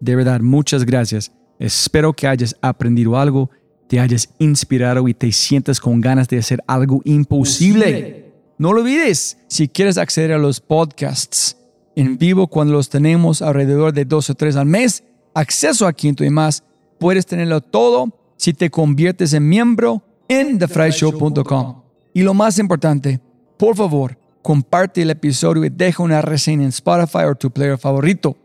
De 0.00 0.16
verdad, 0.16 0.40
muchas 0.40 0.84
gracias. 0.84 1.30
Espero 1.58 2.12
que 2.14 2.26
hayas 2.26 2.56
aprendido 2.62 3.18
algo, 3.18 3.50
te 3.88 3.98
hayas 3.98 4.28
inspirado 4.38 5.08
y 5.08 5.14
te 5.14 5.32
sientas 5.32 5.80
con 5.80 6.00
ganas 6.00 6.28
de 6.28 6.38
hacer 6.38 6.62
algo 6.66 7.00
imposible. 7.04 8.32
No 8.58 8.72
lo 8.72 8.82
olvides, 8.82 9.38
si 9.48 9.68
quieres 9.68 9.98
acceder 9.98 10.32
a 10.32 10.38
los 10.38 10.60
podcasts 10.60 11.56
en 11.96 12.18
vivo 12.18 12.46
cuando 12.46 12.74
los 12.74 12.88
tenemos 12.88 13.42
alrededor 13.42 13.92
de 13.92 14.04
dos 14.04 14.30
o 14.30 14.34
tres 14.34 14.56
al 14.56 14.66
mes, 14.66 15.02
acceso 15.34 15.86
a 15.86 15.92
Quinto 15.92 16.24
y 16.24 16.30
más, 16.30 16.62
puedes 16.98 17.26
tenerlo 17.26 17.60
todo 17.60 18.12
si 18.36 18.52
te 18.52 18.70
conviertes 18.70 19.32
en 19.32 19.48
miembro 19.48 20.02
en 20.28 20.58
thefryshow.com. 20.58 21.82
Y 22.12 22.22
lo 22.22 22.34
más 22.34 22.58
importante, 22.58 23.20
por 23.56 23.74
favor, 23.74 24.18
comparte 24.42 25.02
el 25.02 25.10
episodio 25.10 25.64
y 25.64 25.70
deja 25.70 26.02
una 26.02 26.20
reseña 26.20 26.64
en 26.64 26.68
Spotify 26.68 27.24
o 27.30 27.34
tu 27.34 27.50
player 27.50 27.78
favorito. 27.78 28.36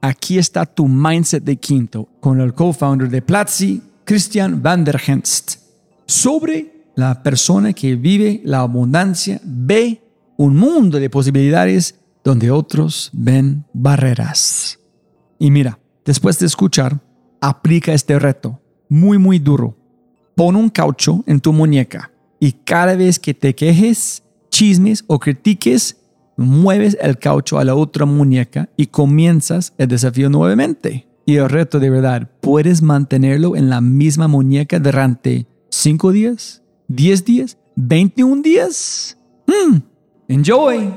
Aquí 0.00 0.38
está 0.38 0.66
tu 0.66 0.86
mindset 0.86 1.42
de 1.42 1.56
quinto 1.56 2.08
con 2.20 2.40
el 2.40 2.54
co-founder 2.54 3.08
de 3.08 3.22
Platzi, 3.22 3.82
Christian 4.04 4.62
van 4.62 4.84
der 4.84 5.00
Henst, 5.06 5.60
sobre 6.06 6.90
la 6.94 7.22
persona 7.22 7.72
que 7.72 7.96
vive 7.96 8.42
la 8.44 8.60
abundancia, 8.60 9.40
ve 9.42 10.02
un 10.36 10.56
mundo 10.56 11.00
de 11.00 11.08
posibilidades 11.08 11.94
donde 12.22 12.50
otros 12.50 13.10
ven 13.14 13.64
barreras. 13.72 14.78
Y 15.38 15.50
mira, 15.50 15.78
después 16.04 16.38
de 16.38 16.46
escuchar, 16.46 17.00
aplica 17.40 17.94
este 17.94 18.18
reto, 18.18 18.60
muy 18.88 19.16
muy 19.16 19.38
duro. 19.38 19.76
Pon 20.34 20.56
un 20.56 20.68
caucho 20.68 21.24
en 21.26 21.40
tu 21.40 21.52
muñeca 21.52 22.10
y 22.38 22.52
cada 22.52 22.96
vez 22.96 23.18
que 23.18 23.32
te 23.32 23.54
quejes, 23.54 24.22
chismes 24.50 25.04
o 25.06 25.18
critiques, 25.18 25.96
mueves 26.36 26.98
el 27.00 27.18
caucho 27.18 27.58
a 27.58 27.64
la 27.64 27.74
otra 27.74 28.04
muñeca 28.04 28.68
y 28.76 28.86
comienzas 28.86 29.72
el 29.78 29.88
desafío 29.88 30.28
nuevamente. 30.28 31.06
Y 31.26 31.36
el 31.36 31.48
reto 31.48 31.80
de 31.80 31.88
verdad, 31.88 32.28
¿puedes 32.40 32.82
mantenerlo 32.82 33.56
en 33.56 33.70
la 33.70 33.80
misma 33.80 34.28
muñeca 34.28 34.78
durante 34.78 35.46
5 35.70 36.12
días, 36.12 36.62
10 36.88 37.24
días, 37.24 37.58
21 37.76 38.42
días? 38.42 39.18
Hmm, 39.46 39.78
enjoy. 40.28 40.92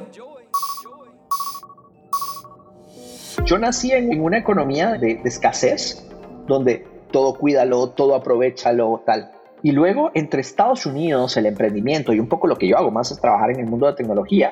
Yo 3.45 3.57
nací 3.57 3.91
en 3.93 4.19
una 4.21 4.37
economía 4.37 4.95
de, 4.95 5.21
escasez, 5.23 6.05
donde 6.45 6.85
todo 7.11 7.35
cuídalo, 7.35 7.91
todo 7.91 8.13
aprovechalo, 8.13 9.01
tal. 9.05 9.31
Y 9.63 9.71
luego, 9.71 10.11
entre 10.13 10.41
Estados 10.41 10.85
Unidos, 10.85 11.37
el 11.37 11.45
emprendimiento 11.45 12.13
y 12.13 12.19
un 12.19 12.27
poco 12.27 12.47
lo 12.47 12.57
que 12.57 12.67
yo 12.67 12.77
hago 12.77 12.91
más 12.91 13.11
es 13.11 13.21
trabajar 13.21 13.51
en 13.51 13.61
el 13.61 13.67
mundo 13.67 13.87
de 13.87 13.93
tecnología, 13.93 14.51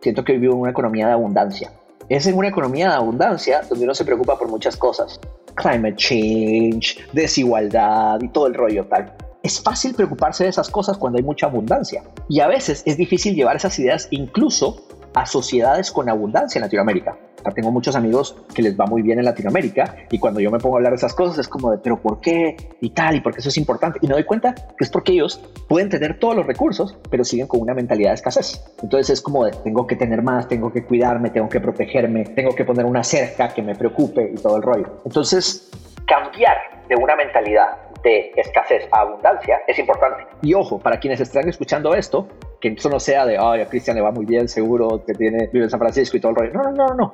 siento 0.00 0.22
que 0.22 0.38
vivo 0.38 0.54
en 0.54 0.60
una 0.60 0.70
economía 0.70 1.08
de 1.08 1.14
abundancia. 1.14 1.72
Es 2.08 2.26
en 2.26 2.36
una 2.36 2.48
economía 2.48 2.90
de 2.90 2.94
abundancia 2.94 3.62
donde 3.68 3.84
uno 3.84 3.94
se 3.94 4.04
preocupa 4.04 4.38
por 4.38 4.48
muchas 4.48 4.76
cosas. 4.76 5.18
Climate 5.56 5.96
change, 5.96 6.98
desigualdad 7.12 8.20
y 8.20 8.28
todo 8.28 8.46
el 8.46 8.54
rollo 8.54 8.86
tal. 8.86 9.12
Es 9.42 9.60
fácil 9.60 9.94
preocuparse 9.94 10.44
de 10.44 10.50
esas 10.50 10.70
cosas 10.70 10.98
cuando 10.98 11.18
hay 11.18 11.24
mucha 11.24 11.46
abundancia. 11.46 12.04
Y 12.28 12.40
a 12.40 12.46
veces 12.46 12.82
es 12.86 12.96
difícil 12.96 13.34
llevar 13.34 13.56
esas 13.56 13.76
ideas 13.78 14.06
incluso 14.10 14.86
a 15.16 15.26
sociedades 15.26 15.90
con 15.90 16.08
abundancia 16.08 16.60
en 16.60 16.62
Latinoamérica 16.62 17.18
tengo 17.52 17.70
muchos 17.70 17.96
amigos 17.96 18.36
que 18.54 18.62
les 18.62 18.78
va 18.78 18.86
muy 18.86 19.02
bien 19.02 19.18
en 19.18 19.24
Latinoamérica 19.24 19.96
y 20.10 20.18
cuando 20.18 20.40
yo 20.40 20.50
me 20.50 20.58
pongo 20.58 20.76
a 20.76 20.78
hablar 20.78 20.92
de 20.92 20.96
esas 20.96 21.14
cosas 21.14 21.38
es 21.38 21.48
como 21.48 21.70
de, 21.70 21.78
pero 21.78 22.00
¿por 22.00 22.20
qué? 22.20 22.56
Y 22.80 22.90
tal, 22.90 23.16
y 23.16 23.20
por 23.20 23.32
qué 23.32 23.40
eso 23.40 23.48
es 23.48 23.56
importante. 23.56 23.98
Y 24.02 24.06
me 24.06 24.14
doy 24.14 24.24
cuenta 24.24 24.54
que 24.54 24.84
es 24.84 24.90
porque 24.90 25.12
ellos 25.12 25.40
pueden 25.68 25.88
tener 25.88 26.18
todos 26.18 26.36
los 26.36 26.46
recursos, 26.46 26.96
pero 27.10 27.24
siguen 27.24 27.46
con 27.46 27.60
una 27.60 27.74
mentalidad 27.74 28.10
de 28.10 28.14
escasez. 28.14 28.64
Entonces 28.82 29.10
es 29.10 29.22
como 29.22 29.44
de, 29.44 29.52
tengo 29.64 29.86
que 29.86 29.96
tener 29.96 30.22
más, 30.22 30.48
tengo 30.48 30.72
que 30.72 30.84
cuidarme, 30.84 31.30
tengo 31.30 31.48
que 31.48 31.60
protegerme, 31.60 32.24
tengo 32.24 32.54
que 32.54 32.64
poner 32.64 32.84
una 32.84 33.02
cerca 33.02 33.48
que 33.48 33.62
me 33.62 33.74
preocupe 33.74 34.32
y 34.32 34.36
todo 34.36 34.56
el 34.56 34.62
rollo. 34.62 35.00
Entonces, 35.04 35.70
cambiar 36.06 36.56
de 36.88 36.96
una 36.96 37.16
mentalidad 37.16 37.86
de 38.02 38.32
escasez 38.36 38.88
a 38.92 39.00
abundancia 39.00 39.60
es 39.66 39.78
importante. 39.78 40.24
Y 40.42 40.54
ojo, 40.54 40.78
para 40.78 41.00
quienes 41.00 41.20
están 41.20 41.48
escuchando 41.48 41.94
esto, 41.94 42.28
que 42.74 42.80
eso 42.80 42.88
no 42.88 43.00
sea 43.00 43.26
de, 43.26 43.36
ay, 43.38 43.60
a 43.60 43.66
Cristian 43.68 43.96
le 43.96 44.02
va 44.02 44.10
muy 44.10 44.24
bien, 44.24 44.48
seguro 44.48 45.02
que 45.06 45.14
tiene, 45.14 45.48
vive 45.52 45.64
en 45.64 45.70
San 45.70 45.80
Francisco 45.80 46.16
y 46.16 46.20
todo 46.20 46.30
el 46.30 46.36
rollo. 46.36 46.52
No, 46.52 46.62
no, 46.62 46.72
no, 46.72 46.94
no. 46.94 47.10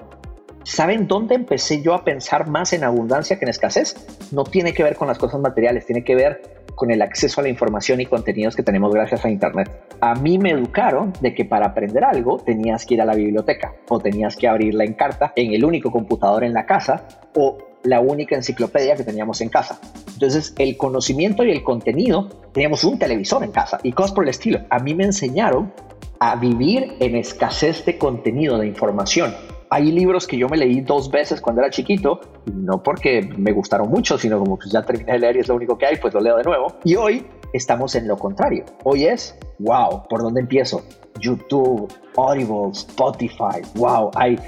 ¿Saben 0.64 1.08
dónde 1.08 1.34
empecé 1.34 1.82
yo 1.82 1.92
a 1.92 2.04
pensar 2.04 2.48
más 2.48 2.72
en 2.72 2.84
abundancia 2.84 3.36
que 3.38 3.44
en 3.44 3.48
escasez? 3.48 3.96
No 4.30 4.44
tiene 4.44 4.72
que 4.72 4.84
ver 4.84 4.94
con 4.94 5.08
las 5.08 5.18
cosas 5.18 5.40
materiales, 5.40 5.86
tiene 5.86 6.04
que 6.04 6.14
ver 6.14 6.62
con 6.76 6.90
el 6.90 7.02
acceso 7.02 7.40
a 7.40 7.44
la 7.44 7.50
información 7.50 8.00
y 8.00 8.06
contenidos 8.06 8.54
que 8.54 8.62
tenemos 8.62 8.94
gracias 8.94 9.24
a 9.24 9.30
Internet. 9.30 9.70
A 10.00 10.14
mí 10.14 10.38
me 10.38 10.50
educaron 10.50 11.12
de 11.20 11.34
que 11.34 11.44
para 11.44 11.66
aprender 11.66 12.04
algo 12.04 12.38
tenías 12.38 12.86
que 12.86 12.94
ir 12.94 13.02
a 13.02 13.04
la 13.04 13.14
biblioteca 13.14 13.74
o 13.88 13.98
tenías 13.98 14.36
que 14.36 14.48
abrirla 14.48 14.84
en 14.84 14.94
carta 14.94 15.32
en 15.34 15.52
el 15.52 15.64
único 15.64 15.90
computador 15.90 16.44
en 16.44 16.54
la 16.54 16.64
casa 16.64 17.06
o 17.34 17.58
la 17.84 18.00
única 18.00 18.36
enciclopedia 18.36 18.96
que 18.96 19.04
teníamos 19.04 19.40
en 19.40 19.48
casa. 19.48 19.80
Entonces, 20.12 20.54
el 20.58 20.76
conocimiento 20.76 21.44
y 21.44 21.50
el 21.50 21.62
contenido, 21.62 22.28
teníamos 22.52 22.84
un 22.84 22.98
televisor 22.98 23.42
en 23.44 23.50
casa 23.50 23.78
y 23.82 23.92
cosas 23.92 24.12
por 24.12 24.24
el 24.24 24.30
estilo. 24.30 24.60
A 24.70 24.78
mí 24.78 24.94
me 24.94 25.04
enseñaron 25.04 25.72
a 26.20 26.36
vivir 26.36 26.94
en 27.00 27.16
escasez 27.16 27.84
de 27.84 27.98
contenido, 27.98 28.58
de 28.58 28.68
información. 28.68 29.34
Hay 29.70 29.90
libros 29.90 30.26
que 30.26 30.36
yo 30.36 30.48
me 30.48 30.56
leí 30.56 30.82
dos 30.82 31.10
veces 31.10 31.40
cuando 31.40 31.62
era 31.62 31.70
chiquito, 31.70 32.20
no 32.54 32.82
porque 32.82 33.22
me 33.36 33.52
gustaron 33.52 33.88
mucho, 33.88 34.18
sino 34.18 34.38
como 34.38 34.56
pues 34.56 34.70
ya 34.70 34.82
terminé 34.82 35.12
de 35.12 35.18
leer 35.18 35.36
y 35.36 35.40
es 35.40 35.48
lo 35.48 35.56
único 35.56 35.78
que 35.78 35.86
hay, 35.86 35.96
pues 35.96 36.12
lo 36.14 36.20
leo 36.20 36.36
de 36.36 36.44
nuevo. 36.44 36.76
Y 36.84 36.94
hoy 36.94 37.26
estamos 37.52 37.94
en 37.94 38.06
lo 38.06 38.16
contrario. 38.16 38.64
Hoy 38.84 39.06
es, 39.06 39.34
wow, 39.58 40.06
¿por 40.08 40.22
dónde 40.22 40.42
empiezo? 40.42 40.84
YouTube, 41.18 41.92
Audible, 42.16 42.70
Spotify, 42.72 43.62
wow, 43.74 44.10
hay 44.14 44.38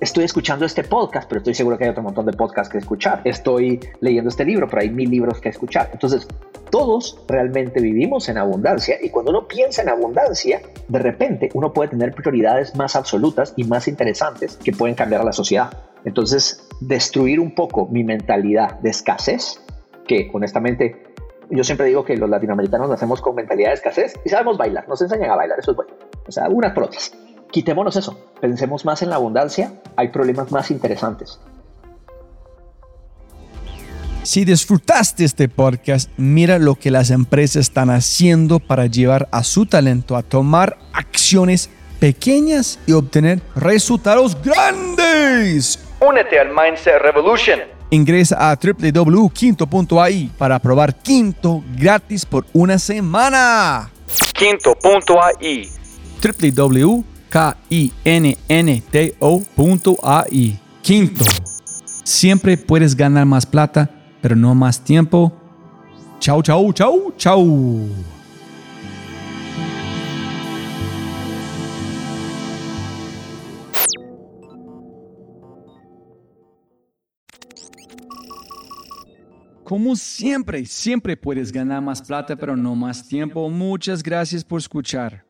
estoy 0.00 0.24
escuchando 0.24 0.64
este 0.64 0.82
podcast, 0.82 1.28
pero 1.28 1.38
estoy 1.38 1.54
seguro 1.54 1.76
que 1.76 1.84
hay 1.84 1.90
otro 1.90 2.02
montón 2.02 2.26
de 2.26 2.32
podcasts 2.32 2.72
que 2.72 2.78
escuchar. 2.78 3.20
Estoy 3.24 3.80
leyendo 4.00 4.30
este 4.30 4.44
libro, 4.44 4.66
pero 4.68 4.82
hay 4.82 4.90
mil 4.90 5.10
libros 5.10 5.40
que 5.40 5.50
escuchar. 5.50 5.90
Entonces, 5.92 6.26
todos 6.70 7.22
realmente 7.28 7.80
vivimos 7.80 8.28
en 8.28 8.38
abundancia 8.38 8.96
y 9.02 9.10
cuando 9.10 9.30
uno 9.30 9.46
piensa 9.46 9.82
en 9.82 9.90
abundancia, 9.90 10.62
de 10.88 10.98
repente 10.98 11.50
uno 11.54 11.72
puede 11.72 11.90
tener 11.90 12.14
prioridades 12.14 12.74
más 12.76 12.96
absolutas 12.96 13.52
y 13.56 13.64
más 13.64 13.88
interesantes 13.88 14.56
que 14.56 14.72
pueden 14.72 14.94
cambiar 14.94 15.20
a 15.20 15.24
la 15.24 15.32
sociedad. 15.32 15.70
Entonces, 16.04 16.66
destruir 16.80 17.40
un 17.40 17.54
poco 17.54 17.86
mi 17.86 18.04
mentalidad 18.04 18.78
de 18.80 18.90
escasez, 18.90 19.60
que 20.06 20.30
honestamente 20.32 21.10
yo 21.50 21.64
siempre 21.64 21.86
digo 21.86 22.04
que 22.04 22.16
los 22.16 22.30
latinoamericanos 22.30 22.88
nacemos 22.88 23.20
con 23.20 23.34
mentalidad 23.34 23.70
de 23.70 23.74
escasez 23.74 24.14
y 24.24 24.28
sabemos 24.28 24.56
bailar, 24.56 24.88
nos 24.88 25.02
enseñan 25.02 25.30
a 25.30 25.36
bailar, 25.36 25.58
eso 25.58 25.72
es 25.72 25.76
bueno. 25.76 25.92
O 26.26 26.32
sea, 26.32 26.48
unas 26.48 26.72
por 26.72 26.84
otras 26.84 27.12
quitémonos 27.50 27.96
eso, 27.96 28.18
pensemos 28.40 28.84
más 28.84 29.02
en 29.02 29.10
la 29.10 29.16
abundancia, 29.16 29.74
hay 29.96 30.08
problemas 30.08 30.50
más 30.52 30.70
interesantes. 30.70 31.38
Si 34.22 34.44
disfrutaste 34.44 35.24
este 35.24 35.48
podcast, 35.48 36.10
mira 36.18 36.58
lo 36.58 36.74
que 36.74 36.90
las 36.90 37.10
empresas 37.10 37.56
están 37.56 37.88
haciendo 37.88 38.60
para 38.60 38.86
llevar 38.86 39.28
a 39.32 39.42
su 39.42 39.64
talento 39.64 40.14
a 40.14 40.22
tomar 40.22 40.76
acciones 40.92 41.70
pequeñas 41.98 42.78
y 42.86 42.92
obtener 42.92 43.40
resultados 43.56 44.36
grandes. 44.42 45.78
Únete 46.00 46.38
al 46.38 46.48
Mindset 46.48 47.00
Revolution. 47.00 47.60
Ingresa 47.90 48.50
a 48.50 48.56
www.quinto.ai 48.56 50.30
para 50.38 50.58
probar 50.58 50.94
Quinto 50.94 51.64
gratis 51.76 52.24
por 52.24 52.46
una 52.52 52.78
semana. 52.78 53.90
Quinto.ai 54.34 55.70
www 56.22 57.09
K-I-N-N-T-O.ai. 57.30 57.90
Quinto, 60.82 61.24
siempre 62.02 62.56
puedes 62.56 62.96
ganar 62.96 63.24
más 63.24 63.46
plata, 63.46 63.88
pero 64.20 64.34
no 64.34 64.52
más 64.54 64.82
tiempo. 64.82 65.32
Chau, 66.18 66.42
chau, 66.42 66.72
chau, 66.72 67.14
chau. 67.16 67.88
Como 79.62 79.94
siempre, 79.94 80.66
siempre 80.66 81.16
puedes 81.16 81.52
ganar 81.52 81.80
más 81.80 82.02
plata, 82.02 82.34
pero 82.34 82.56
no 82.56 82.74
más 82.74 83.06
tiempo. 83.06 83.48
Muchas 83.48 84.02
gracias 84.02 84.42
por 84.42 84.58
escuchar. 84.58 85.29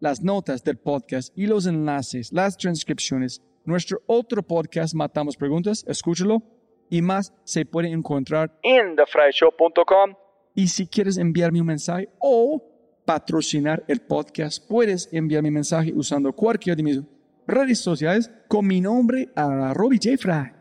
las 0.00 0.22
notas 0.22 0.64
del 0.64 0.78
podcast 0.78 1.36
y 1.36 1.46
los 1.46 1.66
enlaces, 1.66 2.32
las 2.32 2.56
transcripciones. 2.56 3.42
Nuestro 3.64 4.00
otro 4.06 4.42
podcast, 4.42 4.94
Matamos 4.94 5.36
Preguntas, 5.36 5.84
escúchalo 5.86 6.42
y 6.88 7.02
más 7.02 7.32
se 7.44 7.66
puede 7.66 7.92
encontrar 7.92 8.58
en 8.62 8.96
thefryshow.com. 8.96 10.14
Y 10.54 10.68
si 10.68 10.86
quieres 10.86 11.18
enviarme 11.18 11.60
un 11.60 11.66
mensaje 11.66 12.08
o 12.18 12.62
patrocinar 13.04 13.84
el 13.86 14.00
podcast, 14.00 14.66
puedes 14.66 15.08
enviar 15.12 15.42
mi 15.42 15.50
mensaje 15.50 15.92
usando 15.94 16.32
cualquiera 16.32 16.76
de 16.76 16.82
mis 16.82 17.00
redes 17.46 17.78
sociales 17.78 18.30
con 18.48 18.66
mi 18.66 18.80
nombre 18.80 19.28
a 19.36 19.74
Robbie 19.74 20.00
J. 20.02 20.16
Fry. 20.16 20.52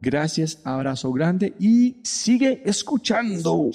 Gracias, 0.00 0.60
abrazo 0.64 1.12
grande 1.12 1.54
y 1.58 1.96
sigue 2.02 2.62
escuchando. 2.64 3.70